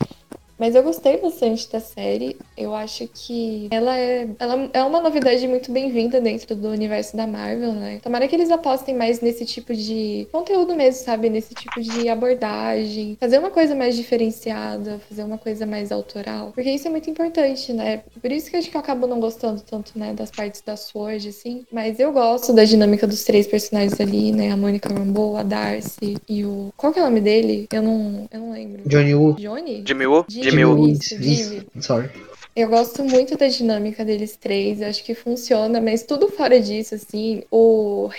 Mas 0.62 0.76
eu 0.76 0.84
gostei 0.84 1.18
bastante 1.18 1.68
da 1.72 1.80
série. 1.80 2.38
Eu 2.56 2.76
acho 2.76 3.10
que 3.12 3.68
ela 3.72 3.98
é, 3.98 4.28
ela 4.38 4.70
é 4.72 4.84
uma 4.84 5.02
novidade 5.02 5.48
muito 5.48 5.72
bem-vinda 5.72 6.22
dentro 6.22 6.56
do 6.56 6.68
universo 6.68 7.18
da 7.18 7.26
Marvel, 7.26 7.74
né? 7.74 8.00
Tomara 8.04 8.28
que 8.28 8.36
eles 8.36 8.52
apostem 8.52 8.96
mais 8.96 9.22
nesse 9.22 9.44
tipo 9.44 9.74
de 9.74 10.28
conteúdo 10.32 10.76
mesmo, 10.76 11.04
sabe? 11.04 11.32
Nesse 11.32 11.56
tipo 11.56 11.82
de 11.82 12.08
abordagem. 12.08 13.18
Fazer 13.20 13.40
uma 13.40 13.50
coisa 13.50 13.74
mais 13.74 13.96
diferenciada, 13.96 15.02
fazer 15.10 15.24
uma 15.24 15.40
coisa 15.40 15.66
mais 15.66 15.92
autoral. 15.92 16.52
Porque 16.54 16.70
isso 16.70 16.88
é 16.88 16.92
muito 16.92 17.10
importante, 17.10 17.74
né? 17.74 18.04
Por 18.22 18.32
isso 18.32 18.48
que 18.48 18.56
eu 18.56 18.60
acho 18.60 18.70
que 18.70 18.78
eu 18.78 18.82
acabo 18.82 19.08
não 19.08 19.20
gostando 19.20 19.62
tanto, 19.62 19.98
né, 19.98 20.14
das 20.14 20.30
partes 20.30 20.62
da 20.62 20.78
Sword, 20.78 21.28
assim. 21.28 21.66
Mas 21.72 22.00
eu 22.00 22.12
gosto 22.12 22.54
da 22.54 22.64
dinâmica 22.64 23.08
dos 23.08 23.24
três 23.24 23.48
personagens 23.48 24.00
ali, 24.00 24.32
né? 24.32 24.52
A 24.52 24.58
Mônica 24.58 24.94
Rambeau, 24.94 25.38
a 25.38 25.42
Darcy 25.42 26.18
e 26.30 26.46
o. 26.46 26.72
Qual 26.78 26.94
que 26.94 27.00
é 27.00 27.02
o 27.02 27.06
nome 27.06 27.20
dele? 27.20 27.68
Eu 27.74 27.82
não, 27.82 28.30
eu 28.32 28.40
não 28.40 28.52
lembro. 28.52 28.84
Johnny 28.86 29.16
Woo. 29.16 29.34
Johnny? 29.34 29.84
Jimmy 29.84 30.06
Woo? 30.06 30.24
Jimmy 30.30 30.51
Isso, 30.91 31.22
Jimmy. 31.22 31.68
Sorry. 31.80 32.10
Eu 32.53 32.68
gosto 32.68 33.03
muito 33.03 33.38
da 33.38 33.48
dinâmica 33.48 34.03
deles 34.03 34.36
três, 34.36 34.82
acho 34.82 35.03
que 35.06 35.15
funciona, 35.15 35.80
mas 35.80 36.03
tudo 36.03 36.28
fora 36.28 36.60
disso, 36.60 36.95
assim, 36.95 37.44
o 37.49 38.10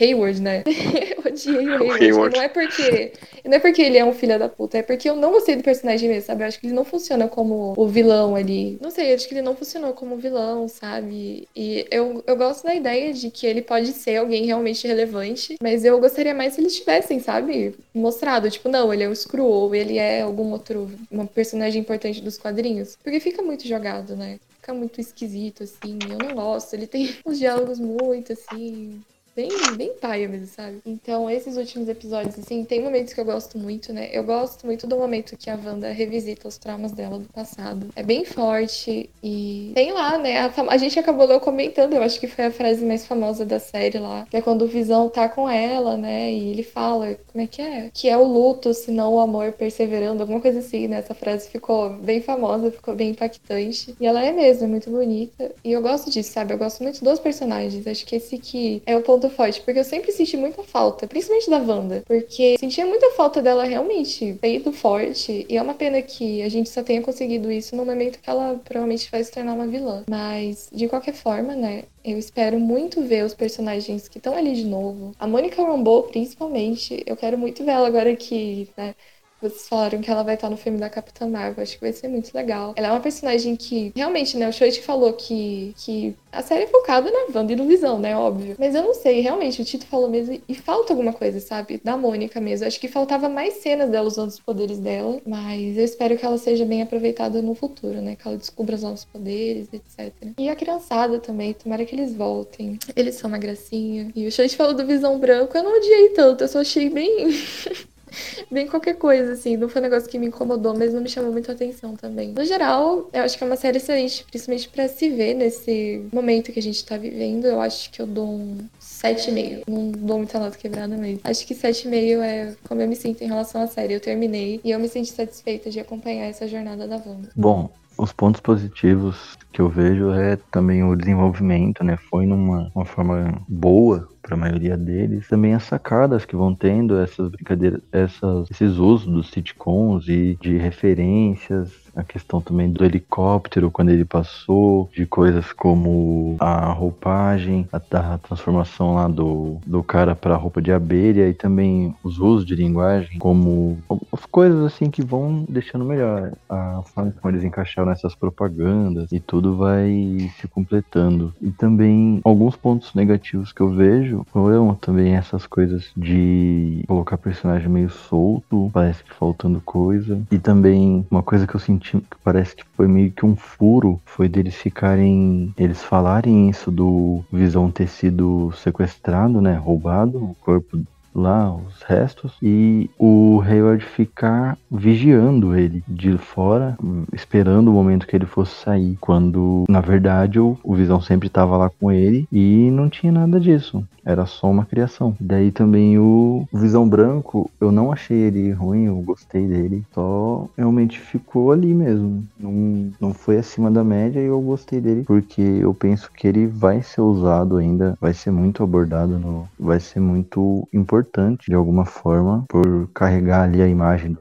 Hayward, 0.00 0.40
né? 0.40 0.62
eu 0.66 1.32
odiei 1.32 1.68
o 1.68 1.82
Hayward. 1.82 2.04
Hayward. 2.04 2.36
Não 2.36 2.42
é 2.42 2.48
porque. 2.48 3.12
Não 3.44 3.54
é 3.54 3.58
porque 3.58 3.82
ele 3.82 3.98
é 3.98 4.04
um 4.04 4.12
filho 4.12 4.38
da 4.38 4.48
puta, 4.48 4.78
é 4.78 4.82
porque 4.82 5.08
eu 5.08 5.16
não 5.16 5.32
gostei 5.32 5.56
do 5.56 5.62
personagem 5.62 6.08
mesmo, 6.08 6.26
sabe? 6.26 6.42
Eu 6.42 6.48
acho 6.48 6.60
que 6.60 6.66
ele 6.66 6.74
não 6.74 6.84
funciona 6.84 7.26
como 7.28 7.74
o 7.76 7.88
vilão 7.88 8.36
ali. 8.36 8.78
Não 8.80 8.90
sei, 8.90 9.10
eu 9.10 9.14
acho 9.14 9.26
que 9.26 9.34
ele 9.34 9.42
não 9.42 9.56
funcionou 9.56 9.92
como 9.92 10.16
vilão, 10.16 10.68
sabe? 10.68 11.48
E 11.56 11.86
eu, 11.90 12.22
eu 12.26 12.36
gosto 12.36 12.64
da 12.64 12.74
ideia 12.74 13.12
de 13.12 13.30
que 13.30 13.46
ele 13.46 13.62
pode 13.62 13.92
ser 13.92 14.16
alguém 14.16 14.44
realmente 14.44 14.86
relevante, 14.86 15.56
mas 15.62 15.84
eu 15.84 15.98
gostaria 15.98 16.34
mais 16.34 16.54
se 16.54 16.60
eles 16.60 16.76
tivessem, 16.76 17.18
sabe? 17.20 17.74
Mostrado, 17.94 18.50
tipo, 18.50 18.68
não, 18.68 18.92
ele 18.92 19.04
é 19.04 19.08
um 19.08 19.14
Screw 19.14 19.44
ou 19.44 19.74
ele 19.74 19.98
é 19.98 20.22
algum 20.22 20.52
outro 20.52 20.90
uma 21.10 21.26
personagem 21.26 21.80
importante 21.80 22.20
dos 22.20 22.38
quadrinhos. 22.38 22.96
Porque 23.02 23.20
fica 23.20 23.42
muito 23.42 23.66
jogado, 23.66 24.16
né? 24.16 24.38
Fica 24.60 24.74
muito 24.74 25.00
esquisito, 25.00 25.62
assim. 25.62 25.98
Eu 26.08 26.18
não 26.18 26.34
gosto. 26.34 26.74
Ele 26.74 26.86
tem 26.86 27.16
uns 27.26 27.38
diálogos 27.38 27.78
muito, 27.78 28.32
assim. 28.32 29.02
Bem, 29.34 29.48
bem 29.76 29.92
paia 30.00 30.28
mesmo, 30.28 30.46
sabe? 30.46 30.80
Então, 30.84 31.30
esses 31.30 31.56
últimos 31.56 31.88
episódios, 31.88 32.38
assim, 32.38 32.64
tem 32.64 32.82
momentos 32.82 33.12
que 33.12 33.20
eu 33.20 33.24
gosto 33.24 33.56
muito, 33.56 33.92
né? 33.92 34.10
Eu 34.12 34.24
gosto 34.24 34.66
muito 34.66 34.86
do 34.86 34.96
momento 34.96 35.36
que 35.36 35.48
a 35.48 35.54
Wanda 35.54 35.90
revisita 35.92 36.48
os 36.48 36.58
traumas 36.58 36.92
dela 36.92 37.18
do 37.18 37.28
passado. 37.28 37.86
É 37.94 38.02
bem 38.02 38.24
forte 38.24 39.08
e 39.22 39.70
tem 39.74 39.92
lá, 39.92 40.18
né? 40.18 40.38
A, 40.40 40.52
a 40.68 40.76
gente 40.76 40.98
acabou 40.98 41.28
não 41.28 41.38
comentando, 41.38 41.94
eu 41.94 42.02
acho 42.02 42.18
que 42.18 42.26
foi 42.26 42.46
a 42.46 42.50
frase 42.50 42.84
mais 42.84 43.06
famosa 43.06 43.44
da 43.46 43.60
série 43.60 43.98
lá, 43.98 44.26
que 44.28 44.36
é 44.36 44.42
quando 44.42 44.62
o 44.62 44.66
Visão 44.68 45.08
tá 45.08 45.28
com 45.28 45.48
ela, 45.48 45.96
né? 45.96 46.32
E 46.32 46.50
ele 46.50 46.64
fala, 46.64 47.16
como 47.32 47.44
é 47.44 47.46
que 47.46 47.62
é? 47.62 47.90
Que 47.94 48.08
é 48.08 48.16
o 48.16 48.24
luto, 48.24 48.74
se 48.74 48.90
não 48.90 49.14
o 49.14 49.20
amor 49.20 49.52
perseverando, 49.52 50.22
alguma 50.22 50.40
coisa 50.40 50.58
assim, 50.58 50.88
né? 50.88 50.98
Essa 50.98 51.14
frase 51.14 51.48
ficou 51.48 51.90
bem 51.90 52.20
famosa, 52.20 52.72
ficou 52.72 52.96
bem 52.96 53.10
impactante. 53.10 53.94
E 54.00 54.06
ela 54.06 54.24
é 54.24 54.32
mesmo, 54.32 54.64
é 54.64 54.68
muito 54.68 54.90
bonita. 54.90 55.52
E 55.64 55.70
eu 55.72 55.80
gosto 55.80 56.10
disso, 56.10 56.32
sabe? 56.32 56.52
Eu 56.52 56.58
gosto 56.58 56.82
muito 56.82 57.02
dos 57.02 57.20
personagens. 57.20 57.86
Acho 57.86 58.04
que 58.04 58.16
esse 58.16 58.36
que 58.36 58.82
é 58.84 58.96
o 58.96 59.02
ponto 59.02 59.29
forte, 59.30 59.60
porque 59.62 59.80
eu 59.80 59.84
sempre 59.84 60.12
senti 60.12 60.36
muita 60.36 60.62
falta, 60.62 61.06
principalmente 61.06 61.48
da 61.48 61.58
Wanda, 61.58 62.02
porque 62.06 62.56
sentia 62.58 62.86
muita 62.86 63.10
falta 63.12 63.40
dela 63.40 63.64
realmente 63.64 64.34
ter 64.40 64.56
ido 64.56 64.72
forte. 64.72 65.46
E 65.48 65.56
é 65.56 65.62
uma 65.62 65.74
pena 65.74 66.02
que 66.02 66.42
a 66.42 66.48
gente 66.48 66.68
só 66.68 66.82
tenha 66.82 67.02
conseguido 67.02 67.50
isso 67.50 67.74
no 67.74 67.84
momento 67.84 68.18
que 68.18 68.28
ela 68.28 68.60
provavelmente 68.64 69.10
vai 69.10 69.22
se 69.24 69.32
tornar 69.32 69.54
uma 69.54 69.66
vilã. 69.66 70.04
Mas, 70.08 70.68
de 70.72 70.88
qualquer 70.88 71.14
forma, 71.14 71.54
né? 71.54 71.84
Eu 72.04 72.18
espero 72.18 72.58
muito 72.58 73.02
ver 73.02 73.24
os 73.24 73.34
personagens 73.34 74.08
que 74.08 74.18
estão 74.18 74.34
ali 74.34 74.54
de 74.54 74.64
novo. 74.64 75.12
A 75.18 75.26
Mônica 75.26 75.62
Rambeau, 75.62 76.04
principalmente. 76.04 77.02
Eu 77.06 77.16
quero 77.16 77.36
muito 77.36 77.64
ver 77.64 77.72
ela 77.72 77.86
agora 77.86 78.14
que, 78.16 78.68
né? 78.76 78.94
Vocês 79.40 79.68
falaram 79.68 80.00
que 80.00 80.10
ela 80.10 80.22
vai 80.22 80.34
estar 80.34 80.50
no 80.50 80.56
filme 80.56 80.78
da 80.78 80.90
Capitã 80.90 81.26
Marvel. 81.26 81.62
Acho 81.62 81.74
que 81.74 81.80
vai 81.80 81.92
ser 81.92 82.08
muito 82.08 82.32
legal. 82.34 82.74
Ela 82.76 82.88
é 82.88 82.90
uma 82.90 83.00
personagem 83.00 83.56
que, 83.56 83.92
realmente, 83.96 84.36
né? 84.36 84.48
O 84.48 84.52
Shoichi 84.52 84.82
falou 84.82 85.12
que, 85.14 85.74
que 85.78 86.14
a 86.30 86.42
série 86.42 86.64
é 86.64 86.66
focada 86.66 87.10
na 87.10 87.38
Wanda 87.38 87.52
e 87.52 87.56
no 87.56 87.66
Visão, 87.66 87.98
né? 87.98 88.16
Óbvio. 88.16 88.56
Mas 88.58 88.74
eu 88.74 88.82
não 88.82 88.94
sei, 88.94 89.20
realmente, 89.20 89.62
o 89.62 89.64
Tito 89.64 89.86
falou 89.86 90.10
mesmo. 90.10 90.40
E 90.48 90.54
falta 90.54 90.92
alguma 90.92 91.12
coisa, 91.12 91.40
sabe? 91.40 91.80
Da 91.82 91.96
Mônica 91.96 92.40
mesmo. 92.40 92.66
Acho 92.66 92.78
que 92.78 92.88
faltava 92.88 93.28
mais 93.28 93.54
cenas 93.54 93.90
dela 93.90 94.06
usando 94.06 94.28
os 94.28 94.40
poderes 94.40 94.78
dela. 94.78 95.20
Mas 95.26 95.76
eu 95.76 95.84
espero 95.84 96.16
que 96.16 96.24
ela 96.24 96.38
seja 96.38 96.64
bem 96.64 96.82
aproveitada 96.82 97.40
no 97.40 97.54
futuro, 97.54 98.00
né? 98.02 98.16
Que 98.16 98.28
ela 98.28 98.36
descubra 98.36 98.76
os 98.76 98.82
novos 98.82 99.04
poderes, 99.04 99.68
etc. 99.72 100.12
E 100.38 100.48
a 100.48 100.56
criançada 100.56 101.18
também. 101.18 101.54
Tomara 101.54 101.84
que 101.84 101.94
eles 101.94 102.14
voltem. 102.14 102.78
Eles 102.94 103.14
são 103.14 103.28
uma 103.28 103.38
gracinha. 103.38 104.10
E 104.14 104.26
o 104.26 104.32
Shoichi 104.32 104.56
falou 104.56 104.74
do 104.74 104.86
Visão 104.86 105.18
Branco. 105.18 105.56
Eu 105.56 105.62
não 105.62 105.76
odiei 105.78 106.10
tanto. 106.10 106.44
Eu 106.44 106.48
só 106.48 106.60
achei 106.60 106.90
bem. 106.90 107.28
Bem 108.50 108.66
qualquer 108.66 108.94
coisa, 108.94 109.32
assim. 109.32 109.56
Não 109.56 109.68
foi 109.68 109.80
um 109.80 109.84
negócio 109.84 110.08
que 110.08 110.18
me 110.18 110.26
incomodou, 110.26 110.76
mas 110.76 110.92
não 110.92 111.00
me 111.00 111.08
chamou 111.08 111.32
muito 111.32 111.50
a 111.50 111.54
atenção 111.54 111.96
também. 111.96 112.32
No 112.32 112.44
geral, 112.44 113.08
eu 113.12 113.22
acho 113.22 113.36
que 113.36 113.44
é 113.44 113.46
uma 113.46 113.56
série 113.56 113.78
excelente, 113.78 114.24
principalmente 114.24 114.68
pra 114.68 114.88
se 114.88 115.08
ver 115.10 115.34
nesse 115.34 116.04
momento 116.12 116.52
que 116.52 116.58
a 116.58 116.62
gente 116.62 116.84
tá 116.84 116.96
vivendo. 116.96 117.46
Eu 117.46 117.60
acho 117.60 117.90
que 117.90 118.00
eu 118.00 118.06
dou 118.06 118.26
um 118.28 118.58
7,5. 118.80 119.62
Não 119.68 119.90
dou 119.90 120.18
muita 120.18 120.38
nota 120.38 120.56
quebrada 120.56 120.96
mesmo. 120.96 121.20
Acho 121.24 121.46
que 121.46 121.54
7,5 121.54 122.22
é 122.22 122.54
como 122.68 122.80
eu 122.80 122.88
me 122.88 122.96
sinto 122.96 123.22
em 123.22 123.26
relação 123.26 123.62
à 123.62 123.66
série. 123.66 123.94
Eu 123.94 124.00
terminei 124.00 124.60
e 124.62 124.70
eu 124.70 124.78
me 124.78 124.88
senti 124.88 125.12
satisfeita 125.12 125.70
de 125.70 125.80
acompanhar 125.80 126.26
essa 126.26 126.46
jornada 126.46 126.86
da 126.86 126.96
Wanda. 126.96 127.30
Bom, 127.34 127.70
os 128.00 128.12
pontos 128.12 128.40
positivos 128.40 129.36
que 129.52 129.60
eu 129.60 129.68
vejo 129.68 130.10
é 130.12 130.36
também 130.50 130.82
o 130.82 130.96
desenvolvimento, 130.96 131.84
né? 131.84 131.96
Foi 132.08 132.24
numa 132.24 132.70
uma 132.74 132.84
forma 132.84 133.42
boa 133.48 134.08
para 134.22 134.34
a 134.34 134.38
maioria 134.38 134.76
deles. 134.76 135.28
Também 135.28 135.54
as 135.54 135.64
sacadas 135.64 136.24
que 136.24 136.36
vão 136.36 136.54
tendo, 136.54 136.98
essas 136.98 137.28
brincadeiras, 137.30 137.80
essas, 137.92 138.50
esses 138.50 138.76
usos 138.76 139.06
dos 139.06 139.30
sitcoms 139.30 140.08
e 140.08 140.36
de 140.40 140.56
referências. 140.56 141.89
A 142.00 142.04
questão 142.04 142.40
também 142.40 142.70
do 142.70 142.84
helicóptero 142.84 143.70
quando 143.70 143.90
ele 143.90 144.04
passou, 144.04 144.88
de 144.92 145.06
coisas 145.06 145.52
como 145.52 146.36
a 146.38 146.72
roupagem, 146.72 147.68
a, 147.72 147.78
da 147.78 148.18
transformação 148.18 148.94
lá 148.94 149.08
do, 149.08 149.58
do 149.66 149.82
cara 149.82 150.14
pra 150.14 150.36
roupa 150.36 150.60
de 150.60 150.72
abelha 150.72 151.28
e 151.28 151.34
também 151.34 151.94
os 152.02 152.18
usos 152.18 152.46
de 152.46 152.54
linguagem, 152.54 153.18
como 153.18 153.78
as 154.12 154.26
coisas 154.26 154.64
assim 154.64 154.90
que 154.90 155.02
vão 155.02 155.44
deixando 155.48 155.84
melhor. 155.84 156.32
A 156.48 156.82
forma 156.86 157.12
como 157.20 157.32
eles 157.32 157.44
encaixaram 157.44 157.90
essas 157.90 158.14
propagandas 158.14 159.10
e 159.12 159.20
tudo 159.20 159.56
vai 159.56 160.30
se 160.40 160.48
completando. 160.48 161.32
E 161.40 161.50
também 161.50 162.20
alguns 162.24 162.56
pontos 162.56 162.94
negativos 162.94 163.52
que 163.52 163.60
eu 163.60 163.70
vejo 163.70 164.24
foram 164.32 164.74
também 164.74 165.14
essas 165.14 165.46
coisas 165.46 165.90
de 165.96 166.84
colocar 166.86 167.18
personagem 167.18 167.68
meio 167.68 167.90
solto, 167.90 168.70
parece 168.72 169.04
que 169.04 169.14
faltando 169.14 169.60
coisa. 169.60 170.20
E 170.30 170.38
também 170.38 171.06
uma 171.10 171.22
coisa 171.22 171.46
que 171.46 171.54
eu 171.54 171.60
senti 171.60 171.89
que 171.98 172.16
parece 172.22 172.54
que 172.54 172.64
foi 172.76 172.86
meio 172.86 173.10
que 173.10 173.24
um 173.26 173.34
furo 173.34 174.00
foi 174.04 174.28
deles 174.28 174.54
ficarem. 174.54 175.52
Eles 175.56 175.82
falarem 175.82 176.48
isso 176.48 176.70
do 176.70 177.24
Visão 177.32 177.70
ter 177.70 177.88
sido 177.88 178.52
sequestrado, 178.52 179.40
né? 179.40 179.54
Roubado, 179.54 180.18
o 180.18 180.36
corpo 180.40 180.78
lá, 181.14 181.54
os 181.54 181.82
restos, 181.82 182.36
e 182.42 182.88
o 182.98 183.42
Hayward 183.44 183.84
ficar 183.84 184.56
vigiando 184.70 185.56
ele 185.56 185.82
de 185.86 186.16
fora, 186.16 186.76
esperando 187.12 187.68
o 187.68 187.74
momento 187.74 188.06
que 188.06 188.16
ele 188.16 188.26
fosse 188.26 188.54
sair, 188.54 188.96
quando 189.00 189.64
na 189.68 189.80
verdade 189.80 190.38
o, 190.38 190.56
o 190.62 190.74
Visão 190.74 191.00
sempre 191.00 191.26
estava 191.28 191.56
lá 191.56 191.70
com 191.70 191.90
ele 191.90 192.26
e 192.32 192.70
não 192.70 192.88
tinha 192.88 193.12
nada 193.12 193.40
disso. 193.40 193.84
Era 194.04 194.24
só 194.24 194.50
uma 194.50 194.64
criação. 194.64 195.14
Daí 195.20 195.52
também 195.52 195.98
o 195.98 196.48
Visão 196.52 196.88
Branco, 196.88 197.50
eu 197.60 197.70
não 197.70 197.92
achei 197.92 198.16
ele 198.16 198.50
ruim, 198.50 198.84
eu 198.84 198.96
gostei 199.02 199.46
dele. 199.46 199.84
Só 199.92 200.48
realmente 200.56 200.98
ficou 200.98 201.52
ali 201.52 201.74
mesmo. 201.74 202.24
Não, 202.38 202.90
não 202.98 203.14
foi 203.14 203.36
acima 203.36 203.70
da 203.70 203.84
média 203.84 204.18
e 204.18 204.24
eu 204.24 204.40
gostei 204.40 204.80
dele. 204.80 205.04
Porque 205.04 205.42
eu 205.42 205.74
penso 205.74 206.10
que 206.12 206.26
ele 206.26 206.46
vai 206.46 206.82
ser 206.82 207.02
usado 207.02 207.58
ainda, 207.58 207.94
vai 208.00 208.14
ser 208.14 208.30
muito 208.30 208.62
abordado, 208.62 209.18
no, 209.18 209.46
vai 209.58 209.78
ser 209.78 210.00
muito 210.00 210.66
importante 210.72 210.99
de 211.48 211.54
alguma 211.54 211.84
forma 211.84 212.44
por 212.48 212.88
carregar 212.94 213.42
ali 213.42 213.62
a 213.62 213.68
imagem 213.68 214.12
do. 214.12 214.20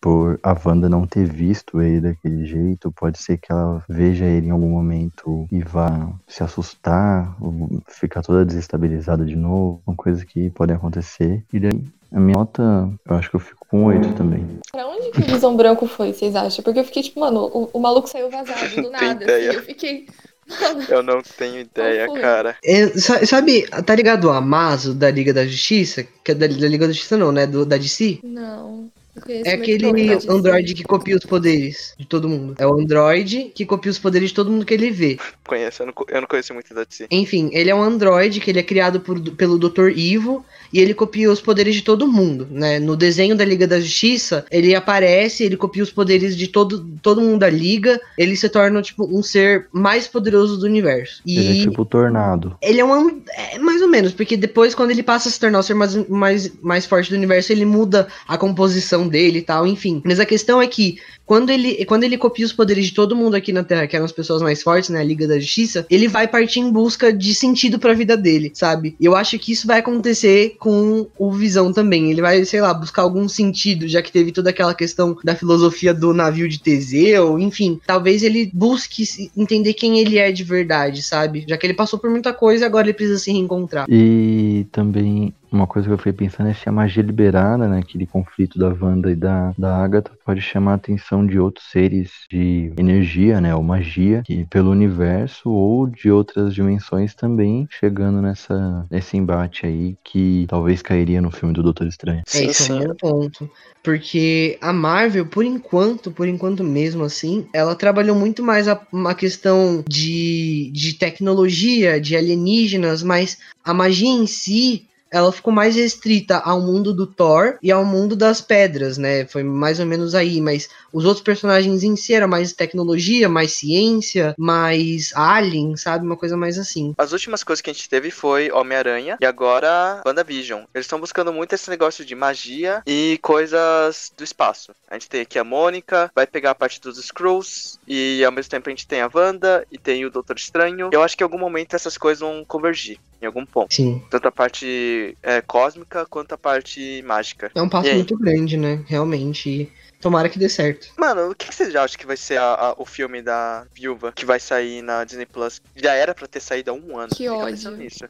Por 0.00 0.40
a 0.42 0.56
Wanda 0.64 0.88
não 0.88 1.06
ter 1.06 1.24
visto 1.24 1.80
ele 1.80 2.00
daquele 2.00 2.44
jeito, 2.44 2.92
pode 2.92 3.18
ser 3.18 3.38
que 3.38 3.52
ela 3.52 3.82
veja 3.88 4.24
ele 4.24 4.48
em 4.48 4.50
algum 4.50 4.68
momento 4.68 5.46
e 5.52 5.60
vá 5.60 6.10
se 6.26 6.42
assustar, 6.42 7.36
ou 7.40 7.80
ficar 7.86 8.22
toda 8.22 8.44
desestabilizada 8.44 9.24
de 9.24 9.36
novo. 9.36 9.80
São 9.84 9.94
coisas 9.94 10.24
que 10.24 10.50
podem 10.50 10.74
acontecer. 10.74 11.44
E 11.52 11.60
daí, 11.60 11.84
a 12.12 12.18
minha 12.18 12.38
nota, 12.38 12.90
eu 13.08 13.16
acho 13.16 13.30
que 13.30 13.36
eu 13.36 13.40
fico 13.40 13.66
com 13.68 13.84
8 13.84 14.14
também. 14.14 14.44
Pra 14.72 14.86
onde 14.86 15.10
que 15.10 15.20
o 15.20 15.24
Visão 15.24 15.56
Branco 15.56 15.86
foi, 15.86 16.12
vocês 16.12 16.34
acham? 16.34 16.64
Porque 16.64 16.80
eu 16.80 16.84
fiquei 16.84 17.02
tipo, 17.02 17.20
mano, 17.20 17.44
o, 17.52 17.70
o 17.72 17.80
maluco 17.80 18.08
saiu 18.08 18.30
vazado 18.30 18.68
do 18.76 18.90
Tem 18.90 18.90
nada. 18.90 19.24
Assim, 19.24 19.44
eu 19.44 19.62
fiquei. 19.62 20.06
Eu 20.88 21.02
não 21.02 21.20
tenho 21.22 21.60
ideia, 21.60 22.06
cara. 22.20 22.56
É, 22.64 22.88
sa- 22.88 23.24
sabe, 23.26 23.66
tá 23.84 23.94
ligado 23.94 24.24
o 24.26 24.30
Amazo 24.30 24.94
da 24.94 25.10
Liga 25.10 25.32
da 25.32 25.46
Justiça? 25.46 26.06
Que 26.24 26.32
é 26.32 26.34
da, 26.34 26.46
da 26.46 26.68
Liga 26.68 26.86
da 26.86 26.92
Justiça 26.92 27.16
não, 27.16 27.30
né? 27.32 27.46
Do, 27.46 27.64
da 27.66 27.76
DC? 27.76 28.20
não. 28.22 28.90
É 29.28 29.54
aquele 29.54 29.84
androide 30.28 30.74
que 30.74 30.84
copia 30.84 31.16
os 31.16 31.24
poderes 31.24 31.92
de 31.98 32.06
todo 32.06 32.28
mundo. 32.28 32.54
É 32.56 32.64
o 32.64 32.72
androide 32.80 33.50
que 33.52 33.66
copia 33.66 33.90
os 33.90 33.98
poderes 33.98 34.28
de 34.28 34.34
todo 34.36 34.48
mundo 34.48 34.64
que 34.64 34.72
ele 34.72 34.92
vê. 34.92 35.18
Conheço, 35.44 35.82
eu 35.82 35.86
não, 35.86 35.94
eu 36.06 36.20
não 36.20 36.28
conheço 36.28 36.54
muito 36.54 36.72
da 36.72 36.84
DC. 36.84 37.08
Enfim, 37.10 37.50
ele 37.52 37.68
é 37.68 37.74
um 37.74 37.82
androide 37.82 38.38
que 38.38 38.48
ele 38.48 38.60
é 38.60 38.62
criado 38.62 39.00
por- 39.00 39.20
pelo 39.32 39.58
Dr. 39.58 39.88
Ivo 39.96 40.46
e 40.72 40.80
ele 40.80 40.94
copia 40.94 41.30
os 41.30 41.40
poderes 41.40 41.74
de 41.74 41.82
todo 41.82 42.06
mundo, 42.06 42.46
né? 42.50 42.78
No 42.78 42.96
desenho 42.96 43.36
da 43.36 43.44
Liga 43.44 43.66
da 43.66 43.80
Justiça, 43.80 44.44
ele 44.50 44.74
aparece, 44.74 45.44
ele 45.44 45.56
copia 45.56 45.82
os 45.82 45.90
poderes 45.90 46.36
de 46.36 46.46
todo, 46.48 46.86
todo 47.02 47.20
mundo 47.20 47.38
da 47.40 47.50
Liga, 47.50 48.00
ele 48.16 48.36
se 48.36 48.48
torna, 48.48 48.80
tipo, 48.82 49.04
um 49.06 49.22
ser 49.22 49.66
mais 49.72 50.06
poderoso 50.06 50.56
do 50.58 50.66
universo. 50.66 51.22
E 51.26 51.38
Ele 51.38 51.58
é 51.60 51.62
tipo 51.62 51.84
tornado. 51.84 52.56
ele 52.62 52.80
é 52.80 52.84
um. 52.84 53.20
É, 53.30 53.58
mais 53.58 53.82
ou 53.82 53.88
menos, 53.88 54.12
porque 54.12 54.36
depois, 54.36 54.74
quando 54.74 54.90
ele 54.90 55.02
passa 55.02 55.28
a 55.28 55.32
se 55.32 55.40
tornar 55.40 55.58
o 55.58 55.62
ser 55.62 55.74
mais, 55.74 55.94
mais, 56.08 56.52
mais 56.62 56.86
forte 56.86 57.10
do 57.10 57.16
universo, 57.16 57.52
ele 57.52 57.64
muda 57.64 58.08
a 58.26 58.36
composição 58.36 59.08
dele 59.08 59.38
e 59.38 59.42
tal, 59.42 59.66
enfim. 59.66 60.02
Mas 60.04 60.20
a 60.20 60.26
questão 60.26 60.60
é 60.60 60.66
que, 60.66 60.98
quando 61.24 61.50
ele, 61.50 61.84
quando 61.84 62.04
ele 62.04 62.16
copia 62.18 62.44
os 62.46 62.52
poderes 62.52 62.86
de 62.86 62.94
todo 62.94 63.16
mundo 63.16 63.34
aqui 63.34 63.52
na 63.52 63.62
Terra, 63.64 63.86
que 63.86 63.94
eram 63.96 64.04
as 64.06 64.12
pessoas 64.12 64.42
mais 64.42 64.62
fortes, 64.62 64.90
né? 64.90 65.00
A 65.00 65.04
Liga 65.04 65.26
da 65.26 65.38
Justiça, 65.38 65.86
ele 65.90 66.08
vai 66.08 66.26
partir 66.26 66.60
em 66.60 66.70
busca 66.70 67.12
de 67.12 67.34
sentido 67.34 67.78
pra 67.78 67.92
vida 67.94 68.16
dele, 68.16 68.50
sabe? 68.54 68.96
E 68.98 69.04
eu 69.04 69.14
acho 69.14 69.38
que 69.38 69.52
isso 69.52 69.66
vai 69.66 69.78
acontecer 69.80 70.56
com 70.58 71.06
o 71.18 71.32
Visão 71.32 71.72
também. 71.72 72.10
Ele 72.10 72.20
vai, 72.20 72.44
sei 72.44 72.60
lá, 72.60 72.74
buscar 72.74 73.02
algum 73.02 73.28
sentido, 73.28 73.88
já 73.88 74.02
que 74.02 74.12
teve 74.12 74.32
toda 74.32 74.50
aquela 74.50 74.74
questão 74.74 75.16
da 75.24 75.34
filosofia 75.34 75.94
do 75.94 76.12
navio 76.12 76.48
de 76.48 76.60
Teseu, 76.60 77.38
enfim. 77.38 77.80
Talvez 77.86 78.22
ele 78.22 78.50
busque 78.52 79.04
entender 79.36 79.74
quem 79.74 79.98
ele 79.98 80.18
é 80.18 80.32
de 80.32 80.44
verdade, 80.44 81.02
sabe? 81.02 81.44
Já 81.48 81.56
que 81.56 81.66
ele 81.66 81.74
passou 81.74 81.98
por 81.98 82.10
muita 82.10 82.32
coisa, 82.32 82.66
agora 82.66 82.86
ele 82.86 82.94
precisa 82.94 83.18
se 83.18 83.32
reencontrar. 83.32 83.86
E 83.88 84.66
também 84.72 85.32
uma 85.50 85.66
coisa 85.66 85.88
que 85.88 85.94
eu 85.94 85.98
fiquei 85.98 86.12
pensando 86.12 86.48
é 86.48 86.54
se 86.54 86.68
a 86.68 86.72
magia 86.72 87.02
liberada, 87.02 87.68
né, 87.68 87.78
aquele 87.78 88.06
conflito 88.06 88.58
da 88.58 88.68
Wanda 88.68 89.10
e 89.10 89.16
da, 89.16 89.52
da 89.56 89.76
Agatha, 89.76 90.10
pode 90.24 90.40
chamar 90.40 90.72
a 90.72 90.76
atenção 90.76 91.26
de 91.26 91.38
outros 91.38 91.70
seres 91.70 92.10
de 92.30 92.72
energia, 92.76 93.40
né, 93.40 93.54
ou 93.54 93.62
magia, 93.62 94.22
que 94.24 94.46
pelo 94.46 94.70
universo 94.70 95.50
ou 95.50 95.86
de 95.86 96.10
outras 96.10 96.54
dimensões 96.54 97.14
também 97.14 97.66
chegando 97.70 98.22
nessa, 98.22 98.86
nesse 98.90 99.16
embate 99.16 99.66
aí 99.66 99.96
que 100.04 100.46
talvez 100.48 100.82
cairia 100.82 101.20
no 101.20 101.30
filme 101.30 101.54
do 101.54 101.62
Doutor 101.62 101.86
Estranho. 101.86 102.22
É, 102.34 102.44
isso 102.44 102.72
é 102.72 102.76
um 102.76 102.94
bom 103.00 103.28
ponto. 103.28 103.50
Porque 103.82 104.58
a 104.60 104.72
Marvel, 104.72 105.26
por 105.26 105.44
enquanto, 105.44 106.10
por 106.10 106.28
enquanto 106.28 106.62
mesmo 106.64 107.04
assim, 107.04 107.46
ela 107.54 107.74
trabalhou 107.74 108.16
muito 108.16 108.42
mais 108.42 108.68
a, 108.68 108.80
uma 108.92 109.14
questão 109.14 109.84
de, 109.88 110.70
de 110.72 110.94
tecnologia, 110.94 112.00
de 112.00 112.16
alienígenas, 112.16 113.02
mas 113.02 113.38
a 113.64 113.72
magia 113.72 114.08
em 114.08 114.26
si. 114.26 114.86
Ela 115.10 115.32
ficou 115.32 115.52
mais 115.52 115.76
restrita 115.76 116.38
ao 116.38 116.60
mundo 116.60 116.92
do 116.92 117.06
Thor 117.06 117.58
e 117.62 117.70
ao 117.70 117.84
mundo 117.84 118.14
das 118.14 118.40
pedras, 118.40 118.98
né? 118.98 119.26
Foi 119.26 119.42
mais 119.42 119.80
ou 119.80 119.86
menos 119.86 120.14
aí, 120.14 120.40
mas 120.40 120.68
os 120.92 121.04
outros 121.04 121.22
personagens 121.22 121.82
em 121.82 121.96
si 121.96 122.14
era 122.14 122.26
mais 122.26 122.52
tecnologia, 122.52 123.28
mais 123.28 123.52
ciência, 123.52 124.34
mais 124.38 125.12
alien, 125.14 125.76
sabe? 125.76 126.04
Uma 126.04 126.16
coisa 126.16 126.36
mais 126.36 126.58
assim. 126.58 126.94
As 126.98 127.12
últimas 127.12 127.42
coisas 127.42 127.60
que 127.60 127.70
a 127.70 127.72
gente 127.72 127.88
teve 127.88 128.10
foi 128.10 128.50
Homem-Aranha 128.50 129.16
e 129.20 129.26
agora 129.26 130.02
WandaVision. 130.06 130.64
Eles 130.74 130.86
estão 130.86 131.00
buscando 131.00 131.32
muito 131.32 131.54
esse 131.54 131.70
negócio 131.70 132.04
de 132.04 132.14
magia 132.14 132.82
e 132.86 133.18
coisas 133.22 134.12
do 134.16 134.24
espaço. 134.24 134.72
A 134.90 134.94
gente 134.94 135.08
tem 135.08 135.20
aqui 135.20 135.38
a 135.38 135.44
Mônica, 135.44 136.10
vai 136.14 136.26
pegar 136.26 136.50
a 136.50 136.54
parte 136.54 136.80
dos 136.80 136.98
Skrulls 136.98 137.78
e 137.86 138.24
ao 138.24 138.32
mesmo 138.32 138.50
tempo 138.50 138.68
a 138.68 138.72
gente 138.72 138.86
tem 138.86 139.00
a 139.00 139.10
Wanda 139.12 139.66
e 139.70 139.78
tem 139.78 140.04
o 140.04 140.10
Doutor 140.10 140.36
Estranho. 140.36 140.90
Eu 140.92 141.02
acho 141.02 141.16
que 141.16 141.22
em 141.22 141.26
algum 141.26 141.38
momento 141.38 141.74
essas 141.74 141.96
coisas 141.96 142.20
vão 142.20 142.44
convergir, 142.44 142.98
em 143.20 143.26
algum 143.26 143.44
ponto. 143.44 143.74
Sim. 143.74 144.02
Tanto 144.10 144.28
a 144.28 144.32
parte 144.32 145.16
é, 145.22 145.40
cósmica 145.40 146.06
quanto 146.06 146.32
a 146.32 146.38
parte 146.38 147.02
mágica. 147.06 147.50
É 147.54 147.60
um 147.62 147.68
passo 147.68 147.92
muito 147.94 148.16
grande, 148.16 148.56
né? 148.56 148.82
Realmente. 148.86 149.48
E 149.50 149.72
tomara 150.00 150.28
que 150.28 150.38
dê 150.38 150.48
certo. 150.48 150.88
Mano, 150.96 151.30
o 151.30 151.34
que 151.34 151.48
que 151.48 151.54
vocês 151.54 151.74
acham 151.74 151.98
que 151.98 152.06
vai 152.06 152.16
ser 152.16 152.38
a- 152.38 152.54
a- 152.54 152.74
o 152.78 152.84
filme 152.86 153.20
da 153.20 153.66
Viúva 153.74 154.12
que 154.12 154.24
vai 154.24 154.38
sair 154.38 154.82
na 154.82 155.02
Disney 155.04 155.26
Plus? 155.26 155.60
Já 155.74 155.94
era 155.94 156.14
pra 156.14 156.26
ter 156.28 156.40
saído 156.40 156.70
há 156.70 156.74
um 156.74 156.96
ano. 156.96 157.10
Que 157.14 157.28
ódio. 157.28 157.70
nisso. 157.72 158.04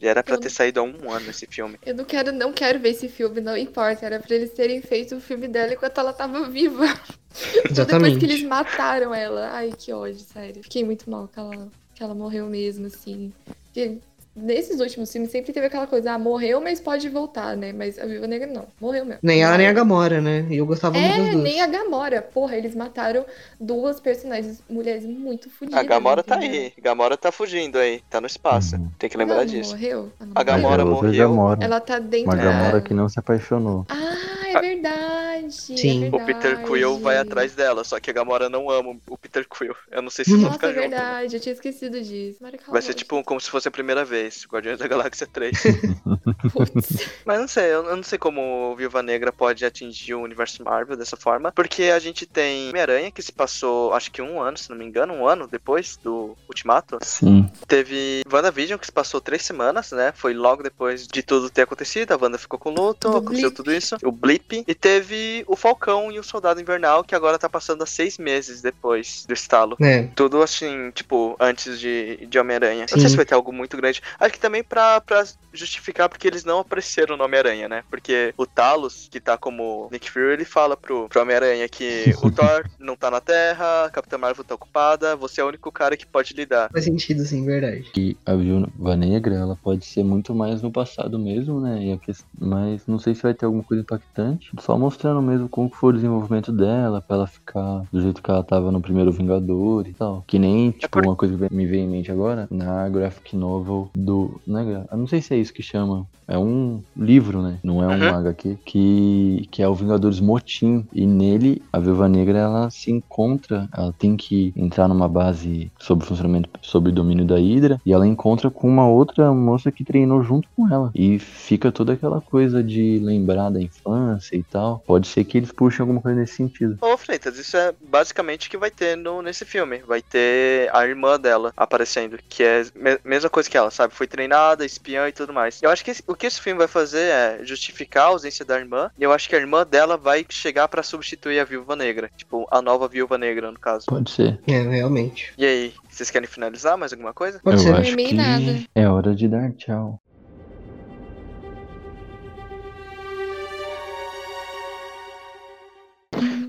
Já 0.00 0.10
era 0.10 0.22
pra 0.24 0.34
Eu- 0.34 0.40
ter 0.40 0.50
saído 0.50 0.80
há 0.80 0.82
um 0.82 1.12
ano 1.12 1.30
esse 1.30 1.46
filme. 1.46 1.78
Eu 1.86 1.94
não 1.94 2.04
quero, 2.04 2.32
não 2.32 2.52
quero 2.52 2.80
ver 2.80 2.88
esse 2.88 3.08
filme, 3.08 3.40
não 3.40 3.56
importa. 3.56 4.04
Era 4.04 4.18
pra 4.18 4.34
eles 4.34 4.50
terem 4.52 4.82
feito 4.82 5.14
o 5.14 5.20
filme 5.20 5.46
dela 5.46 5.72
enquanto 5.74 5.96
ela 5.98 6.12
tava 6.12 6.48
viva. 6.50 6.84
Só 7.32 7.44
Depois 7.52 7.70
Exatamente. 7.70 8.18
que 8.18 8.24
eles 8.24 8.42
mataram 8.42 9.14
ela. 9.14 9.50
Ai, 9.52 9.72
que 9.78 9.92
ódio, 9.92 10.18
sério. 10.18 10.60
Fiquei 10.64 10.84
muito 10.84 11.08
mal 11.08 11.28
que 11.28 11.38
ela, 11.38 11.68
que 11.94 12.02
ela 12.02 12.14
morreu 12.16 12.46
mesmo, 12.46 12.86
assim. 12.88 13.32
Porque 13.66 13.98
nesses 14.34 14.80
últimos 14.80 15.12
filmes 15.12 15.30
sempre 15.30 15.52
teve 15.52 15.66
aquela 15.66 15.86
coisa, 15.86 16.12
ah, 16.12 16.18
morreu, 16.18 16.60
mas 16.60 16.80
pode 16.80 17.08
voltar, 17.08 17.56
né? 17.56 17.72
Mas 17.72 17.98
a 17.98 18.06
Viúva 18.06 18.26
Negra 18.26 18.46
não, 18.46 18.66
morreu 18.80 19.04
mesmo. 19.04 19.20
Nem 19.22 19.42
ela 19.42 19.58
nem 19.58 19.66
a 19.68 19.72
Gamora, 19.72 20.20
né? 20.20 20.46
E 20.50 20.56
eu 20.56 20.66
gostava 20.66 20.98
muito 20.98 21.08
das 21.16 21.26
É, 21.28 21.30
duas. 21.32 21.42
nem 21.42 21.60
a 21.60 21.66
Gamora. 21.66 22.22
Porra, 22.22 22.56
eles 22.56 22.74
mataram 22.74 23.24
duas 23.60 24.00
personagens, 24.00 24.62
mulheres 24.68 25.04
muito 25.04 25.50
fodidas. 25.50 25.78
A 25.78 25.82
Gamora 25.82 26.22
tá 26.22 26.36
entendeu? 26.36 26.60
aí. 26.62 26.72
Gamora 26.80 27.16
tá 27.16 27.30
fugindo 27.30 27.78
aí. 27.78 28.02
Tá 28.08 28.20
no 28.20 28.26
espaço. 28.26 28.76
Uhum. 28.76 28.88
Tem 28.98 29.08
que 29.10 29.16
lembrar 29.16 29.36
não 29.38 29.44
disso. 29.46 29.72
morreu? 29.72 30.10
Ela 30.18 30.26
não 30.26 30.32
A 30.34 30.42
Gamora 30.42 30.82
É, 30.82 30.84
morreu. 30.84 31.12
Gamora. 31.12 31.64
Ela 31.64 31.80
tá 31.80 31.98
dentro 31.98 32.26
Uma 32.30 32.36
Gamora 32.36 32.72
da... 32.72 32.80
que 32.80 32.94
não 32.94 33.08
se 33.08 33.18
apaixonou. 33.18 33.84
Ah, 33.88 34.48
é 34.48 34.60
verdade. 34.60 35.21
Sim. 35.50 36.06
é 36.06 36.08
O 36.08 36.24
Peter 36.24 36.62
Quill 36.64 36.98
vai 36.98 37.14
verdade. 37.14 37.28
atrás 37.30 37.54
dela, 37.54 37.84
só 37.84 37.98
que 38.00 38.10
a 38.10 38.12
Gamora 38.12 38.48
não 38.48 38.70
ama 38.70 38.96
o 39.08 39.16
Peter 39.18 39.46
Quill. 39.48 39.74
Eu 39.90 40.02
não 40.02 40.10
sei 40.10 40.24
se 40.24 40.36
vão 40.36 40.52
ficar 40.52 40.68
é 40.68 40.74
juntos. 40.74 40.90
verdade, 40.90 41.36
eu 41.36 41.40
tinha 41.40 41.52
esquecido 41.52 42.00
disso. 42.00 42.38
Vai 42.68 42.82
ser 42.82 42.94
tipo 42.94 43.22
como 43.24 43.40
se 43.40 43.50
fosse 43.50 43.68
a 43.68 43.70
primeira 43.70 44.04
vez, 44.04 44.46
Guardiões 44.50 44.78
da 44.78 44.86
Galáxia 44.86 45.26
3. 45.26 45.52
Putz. 46.52 47.08
Mas 47.24 47.40
não 47.40 47.48
sei, 47.48 47.72
eu 47.72 47.96
não 47.96 48.02
sei 48.02 48.18
como 48.18 48.74
Viúva 48.76 49.02
Negra 49.02 49.32
pode 49.32 49.64
atingir 49.64 50.14
o 50.14 50.22
universo 50.22 50.62
Marvel 50.62 50.96
dessa 50.96 51.16
forma, 51.16 51.52
porque 51.52 51.84
a 51.84 51.98
gente 51.98 52.26
tem 52.26 52.68
Homem-Aranha, 52.70 53.10
que 53.10 53.22
se 53.22 53.32
passou, 53.32 53.92
acho 53.92 54.10
que 54.10 54.20
um 54.22 54.40
ano, 54.40 54.56
se 54.56 54.68
não 54.70 54.76
me 54.76 54.84
engano, 54.84 55.14
um 55.14 55.26
ano 55.26 55.46
depois 55.46 55.96
do 56.02 56.36
Ultimato. 56.48 56.98
Sim. 57.02 57.50
Teve 57.66 58.22
WandaVision, 58.30 58.78
que 58.78 58.86
se 58.86 58.92
passou 58.92 59.20
três 59.20 59.42
semanas, 59.42 59.92
né? 59.92 60.12
Foi 60.14 60.34
logo 60.34 60.62
depois 60.62 61.06
de 61.06 61.22
tudo 61.22 61.50
ter 61.50 61.62
acontecido, 61.62 62.12
a 62.12 62.18
Wanda 62.20 62.38
ficou 62.38 62.58
com 62.58 62.70
luto, 62.70 63.08
aconteceu 63.08 63.50
blip. 63.50 63.54
tudo 63.56 63.72
isso. 63.72 63.96
O 64.02 64.10
Blip. 64.12 64.64
E 64.66 64.74
teve 64.74 65.21
e 65.22 65.44
o 65.46 65.56
Falcão 65.56 66.10
e 66.10 66.18
o 66.18 66.22
Soldado 66.22 66.60
Invernal, 66.60 67.04
que 67.04 67.14
agora 67.14 67.38
tá 67.38 67.48
passando 67.48 67.82
a 67.82 67.86
seis 67.86 68.18
meses 68.18 68.60
depois 68.60 69.24
do 69.26 69.32
estalo. 69.32 69.76
É. 69.80 70.08
Tudo 70.14 70.42
assim, 70.42 70.90
tipo, 70.90 71.36
antes 71.38 71.78
de, 71.78 72.26
de 72.26 72.38
Homem-Aranha. 72.38 72.86
Não 72.90 73.00
sei 73.00 73.08
se 73.08 73.16
vai 73.16 73.24
ter 73.24 73.34
algo 73.34 73.52
muito 73.52 73.76
grande. 73.76 74.02
Acho 74.18 74.32
que 74.32 74.40
também 74.40 74.62
pra, 74.62 75.00
pra 75.00 75.24
justificar 75.52 76.08
porque 76.08 76.26
eles 76.26 76.44
não 76.44 76.58
apareceram 76.58 77.16
no 77.16 77.24
Homem-Aranha, 77.24 77.68
né? 77.68 77.84
Porque 77.88 78.34
o 78.36 78.46
Talos, 78.46 79.08
que 79.10 79.20
tá 79.20 79.36
como 79.36 79.88
Nick 79.92 80.10
Fury, 80.10 80.32
ele 80.32 80.44
fala 80.44 80.76
pro, 80.76 81.08
pro 81.08 81.22
Homem-Aranha 81.22 81.68
que 81.68 82.14
o 82.22 82.30
Thor 82.32 82.64
não 82.78 82.96
tá 82.96 83.10
na 83.10 83.20
Terra, 83.20 83.84
a 83.84 83.90
Capitã 83.90 84.18
Marvel 84.18 84.44
tá 84.44 84.54
ocupada, 84.54 85.14
você 85.14 85.40
é 85.40 85.44
o 85.44 85.48
único 85.48 85.70
cara 85.70 85.96
que 85.96 86.06
pode 86.06 86.34
lidar. 86.34 86.70
Faz 86.72 86.84
sentido, 86.84 87.24
sim, 87.24 87.44
verdade. 87.44 87.90
que 87.92 88.16
a 88.24 88.34
Viúva 88.34 88.96
Negra, 88.96 89.34
ela 89.34 89.56
pode 89.56 89.84
ser 89.84 90.02
muito 90.02 90.34
mais 90.34 90.62
no 90.62 90.70
passado 90.70 91.18
mesmo, 91.18 91.60
né? 91.60 91.82
E 91.82 92.00
Mas 92.38 92.86
não 92.86 92.98
sei 92.98 93.14
se 93.14 93.22
vai 93.22 93.34
ter 93.34 93.46
alguma 93.46 93.62
coisa 93.62 93.82
impactante. 93.82 94.50
Só 94.60 94.78
mostrando 94.78 95.11
mesmo 95.20 95.48
como 95.48 95.68
foi 95.68 95.90
o 95.90 95.92
desenvolvimento 95.94 96.52
dela, 96.52 97.02
pra 97.02 97.16
ela 97.16 97.26
ficar 97.26 97.82
do 97.92 98.00
jeito 98.00 98.22
que 98.22 98.30
ela 98.30 98.42
tava 98.44 98.70
no 98.70 98.80
primeiro 98.80 99.10
Vingador 99.12 99.86
e 99.86 99.92
tal. 99.92 100.22
Que 100.26 100.38
nem, 100.38 100.70
tipo, 100.70 100.88
por- 100.90 101.02
uma 101.02 101.16
coisa 101.16 101.36
que 101.48 101.54
me 101.54 101.66
veio 101.66 101.82
em 101.84 101.88
mente 101.88 102.10
agora, 102.10 102.46
na 102.50 102.88
graphic 102.88 103.36
novel 103.36 103.90
do... 103.94 104.40
Não, 104.46 104.60
é 104.60 104.64
gra- 104.64 104.86
eu 104.90 104.96
não 104.98 105.06
sei 105.06 105.20
se 105.20 105.34
é 105.34 105.36
isso 105.38 105.52
que 105.52 105.62
chama. 105.62 106.06
É 106.28 106.38
um 106.38 106.82
livro, 106.96 107.42
né? 107.42 107.58
Não 107.62 107.82
é 107.82 107.88
um 107.88 107.92
Uhum. 108.02 108.14
HQ. 108.14 108.58
Que, 108.64 109.48
que 109.50 109.62
é 109.62 109.68
o 109.68 109.74
Vingadores 109.74 110.20
Motim. 110.20 110.86
E 110.92 111.06
nele, 111.06 111.62
a 111.72 111.78
Viúva 111.78 112.08
Negra, 112.08 112.38
ela 112.38 112.70
se 112.70 112.90
encontra, 112.90 113.68
ela 113.76 113.92
tem 113.98 114.16
que 114.16 114.52
entrar 114.56 114.88
numa 114.88 115.08
base 115.08 115.70
sobre 115.80 116.04
o 116.04 116.08
funcionamento, 116.08 116.48
sobre 116.62 116.90
o 116.90 116.94
domínio 116.94 117.24
da 117.24 117.36
Hydra, 117.36 117.80
e 117.84 117.92
ela 117.92 118.06
encontra 118.06 118.50
com 118.50 118.68
uma 118.68 118.88
outra 118.88 119.32
moça 119.32 119.70
que 119.70 119.84
treinou 119.84 120.22
junto 120.22 120.48
com 120.56 120.72
ela. 120.72 120.90
E 120.94 121.18
fica 121.18 121.70
toda 121.72 121.92
aquela 121.94 122.20
coisa 122.20 122.62
de 122.62 122.98
lembrar 123.02 123.50
da 123.50 123.60
infância 123.60 124.36
e 124.36 124.42
tal. 124.44 124.82
Pode 124.86 125.06
ser 125.08 125.24
que 125.24 125.36
eles 125.38 125.52
puxem 125.52 125.80
alguma 125.82 126.00
coisa 126.00 126.18
nesse 126.18 126.34
sentido. 126.36 126.76
Ô, 126.80 126.96
Freitas, 126.96 127.38
isso 127.38 127.56
é 127.56 127.74
basicamente 127.90 128.46
o 128.46 128.50
que 128.50 128.56
vai 128.56 128.70
ter 128.70 128.96
no, 128.96 129.22
nesse 129.22 129.44
filme. 129.44 129.78
Vai 129.86 130.02
ter 130.02 130.70
a 130.74 130.86
irmã 130.86 131.18
dela 131.18 131.52
aparecendo, 131.56 132.18
que 132.28 132.42
é 132.42 132.62
me- 132.74 132.98
mesma 133.04 133.28
coisa 133.30 133.48
que 133.50 133.56
ela, 133.56 133.70
sabe? 133.70 133.94
Foi 133.94 134.06
treinada, 134.06 134.64
espiã 134.64 135.08
e 135.08 135.12
tudo 135.12 135.32
mais. 135.32 135.60
Eu 135.62 135.70
acho 135.70 135.84
que 135.84 135.90
esse- 135.90 136.02
o 136.06 136.14
que 136.22 136.26
esse 136.28 136.40
filme 136.40 136.56
vai 136.58 136.68
fazer 136.68 137.00
é 137.10 137.40
justificar 137.42 138.04
a 138.04 138.06
ausência 138.10 138.44
da 138.44 138.56
irmã, 138.56 138.88
e 138.96 139.02
eu 139.02 139.12
acho 139.12 139.28
que 139.28 139.34
a 139.34 139.38
irmã 139.40 139.66
dela 139.66 139.96
vai 139.96 140.24
chegar 140.30 140.68
pra 140.68 140.80
substituir 140.80 141.40
a 141.40 141.44
Viúva 141.44 141.74
Negra. 141.74 142.08
Tipo, 142.16 142.46
a 142.48 142.62
nova 142.62 142.86
Viúva 142.86 143.18
Negra, 143.18 143.50
no 143.50 143.58
caso. 143.58 143.86
Pode 143.86 144.08
ser. 144.08 144.40
É, 144.46 144.62
realmente. 144.62 145.32
E 145.36 145.44
aí, 145.44 145.74
vocês 145.90 146.12
querem 146.12 146.28
finalizar 146.28 146.78
mais 146.78 146.92
alguma 146.92 147.12
coisa? 147.12 147.40
Pode 147.42 147.56
Eu 147.56 147.62
ser. 147.64 147.74
acho 147.74 147.88
Dormi 147.90 148.06
que 148.06 148.14
nada. 148.14 148.60
é 148.72 148.88
hora 148.88 149.16
de 149.16 149.26
dar 149.26 149.50
tchau. 149.54 150.00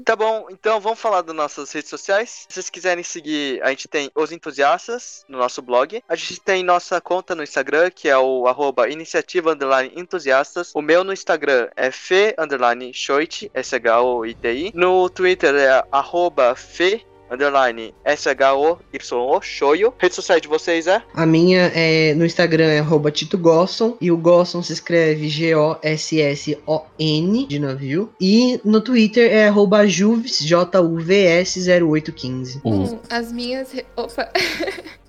Tá 0.04 0.18
bom, 0.18 0.48
então 0.50 0.82
vamos 0.82 1.00
falar 1.00 1.22
das 1.22 1.36
nossas 1.36 1.72
redes 1.72 1.90
sociais. 1.90 2.46
Se 2.50 2.56
vocês 2.56 2.70
quiserem 2.70 3.04
seguir, 3.04 3.64
a 3.64 3.70
gente 3.70 3.88
tem 3.88 4.12
Os 4.14 4.34
Entusiastas 4.34 5.24
no 5.30 5.38
nosso 5.38 5.62
blog. 5.62 6.04
A 6.10 6.16
gente 6.16 6.42
tem 6.42 6.62
nossa 6.62 7.00
conta 7.00 7.34
no 7.34 7.42
Instagram, 7.42 7.90
que 7.90 8.10
é 8.10 8.18
o 8.18 8.46
arroba 8.48 8.90
iniciativa 8.90 9.58
entusiastas. 9.96 10.72
O 10.76 10.82
meu 10.82 11.06
no 11.06 11.14
Instagram 11.14 11.70
é 11.76 11.90
fe 11.90 12.36
underline 12.38 12.94
shoit, 12.94 13.50
S-H-O-I-T-I. 13.54 14.72
No 14.74 15.10
Twitter 15.10 15.56
é 15.56 15.86
arroba 15.90 16.54
fe 16.54 17.06
underline 17.34 17.94
S-H-O-Y-O, 18.06 19.42
shoyo. 19.42 19.94
Rede 19.98 20.16
social 20.16 20.40
de 20.40 20.48
vocês 20.48 20.88
é? 20.88 21.02
A 21.14 21.26
minha 21.26 21.72
é 21.74 22.14
no 22.14 22.26
Instagram 22.26 22.66
é 22.68 22.80
arroba 22.80 23.12
Tito 23.12 23.38
Gosson 23.38 23.98
e 24.00 24.10
o 24.12 24.18
Gosson 24.18 24.62
se 24.64 24.74
escreve 24.74 25.28
G-O-S-S-O-N 25.30 27.48
de 27.48 27.60
navio. 27.60 28.12
E 28.20 28.60
no 28.64 28.82
Twitter 28.82 29.32
é 29.32 29.48
arroba 29.48 29.86
Juves, 29.88 30.40
J-U-V-S 30.40 31.60
0815. 31.70 32.62
O- 32.64 32.74
Hum, 32.74 33.00
as 33.10 33.32
minhas. 33.32 33.70
Opa! 33.96 34.30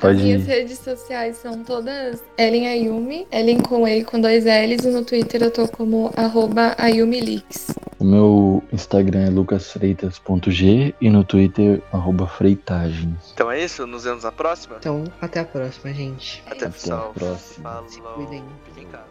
Pode 0.00 0.18
As 0.18 0.22
minhas 0.22 0.42
ir. 0.42 0.46
redes 0.46 0.78
sociais 0.78 1.36
são 1.38 1.64
todas 1.64 2.22
Ellen 2.36 2.68
Ayumi, 2.68 3.26
Ellen 3.32 3.60
com 3.60 3.86
E 3.88 4.04
com 4.04 4.20
dois 4.20 4.44
L's, 4.44 4.84
e 4.84 4.88
no 4.90 5.04
Twitter 5.04 5.42
eu 5.42 5.50
tô 5.50 5.66
como 5.66 6.12
arroba 6.16 6.74
AyumiLeaks. 6.78 7.74
O 7.98 8.04
meu 8.04 8.62
Instagram 8.72 9.26
é 9.26 9.30
lucasfreitas.g 9.30 10.94
e 11.00 11.10
no 11.10 11.24
Twitter, 11.24 11.82
arroba 11.92 12.28
freitagens. 12.28 13.32
Então 13.34 13.50
é 13.50 13.64
isso, 13.64 13.86
nos 13.88 14.04
vemos 14.04 14.22
na 14.22 14.30
próxima. 14.30 14.76
Então, 14.78 15.02
até 15.20 15.40
a 15.40 15.44
próxima, 15.44 15.92
gente. 15.92 16.42
Até, 16.46 16.56
Até 16.66 16.68
pessoal. 16.70 17.10
a 17.10 17.12
próxima. 17.18 17.70
Falou. 17.70 17.88
Se 17.88 18.00
cuidem. 18.00 18.44
Fiquem 18.66 18.84
em 18.84 18.86
casa. 18.86 19.08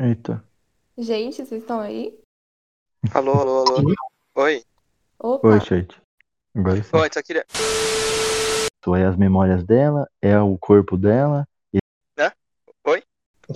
Eita. 0.00 0.42
Gente, 0.98 1.36
vocês 1.44 1.62
estão 1.62 1.80
aí? 1.80 2.12
Alô, 3.10 3.32
alô, 3.32 3.64
alô. 3.66 3.94
Oi. 4.36 4.64
Opa! 5.18 5.48
Oi, 5.48 5.60
chat. 5.60 6.02
Agora 6.54 6.82
sim. 6.82 6.96
Oi, 6.96 7.10
só 7.12 7.22
queria. 7.22 7.44
Isso 7.50 8.94
é 8.94 9.04
as 9.04 9.16
memórias 9.16 9.64
dela, 9.64 10.08
é 10.20 10.38
o 10.38 10.56
corpo 10.56 10.96
dela. 10.96 11.46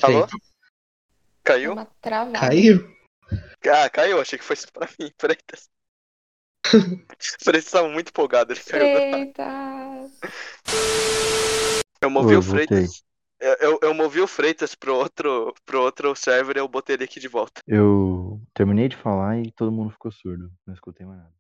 Alô? 0.03 0.27
Deu 0.27 0.39
Caiu? 1.43 1.73
uma 1.73 1.87
travada. 2.01 2.39
Caiu? 2.39 2.97
Ah, 3.69 3.89
caiu, 3.89 4.21
achei 4.21 4.39
que 4.39 4.45
fosse 4.45 4.67
pra 4.71 4.89
mim, 4.99 5.11
Freitas. 5.19 5.71
Freitas 7.43 7.71
tava 7.71 7.89
muito 7.89 8.09
empolgado, 8.09 8.53
ele 8.53 8.61
caiu. 8.61 8.85
Eita! 8.85 10.11
Eu 12.01 12.11
movi 12.11 12.35
Oi, 12.35 12.37
o 12.37 12.43
voltei. 12.43 12.67
Freitas. 12.67 13.05
Eu, 13.39 13.55
eu, 13.61 13.79
eu 13.83 13.95
movi 13.95 14.21
o 14.21 14.27
Freitas 14.27 14.75
pro 14.75 14.95
outro, 14.95 15.55
pro 15.65 15.83
outro 15.83 16.15
server 16.15 16.57
e 16.57 16.61
eu 16.61 16.69
botei 16.69 16.97
ele 16.97 17.05
aqui 17.05 17.21
de 17.21 17.29
volta. 17.29 17.61
Eu 17.67 18.16
terminei 18.57 18.89
de 18.89 18.97
falar 18.97 19.39
e 19.39 19.53
todo 19.53 19.71
mundo 19.71 19.91
ficou 19.91 20.11
surdo. 20.11 20.51
Não 20.67 20.75
escutei 20.75 21.07
mais 21.07 21.21
nada. 21.21 21.37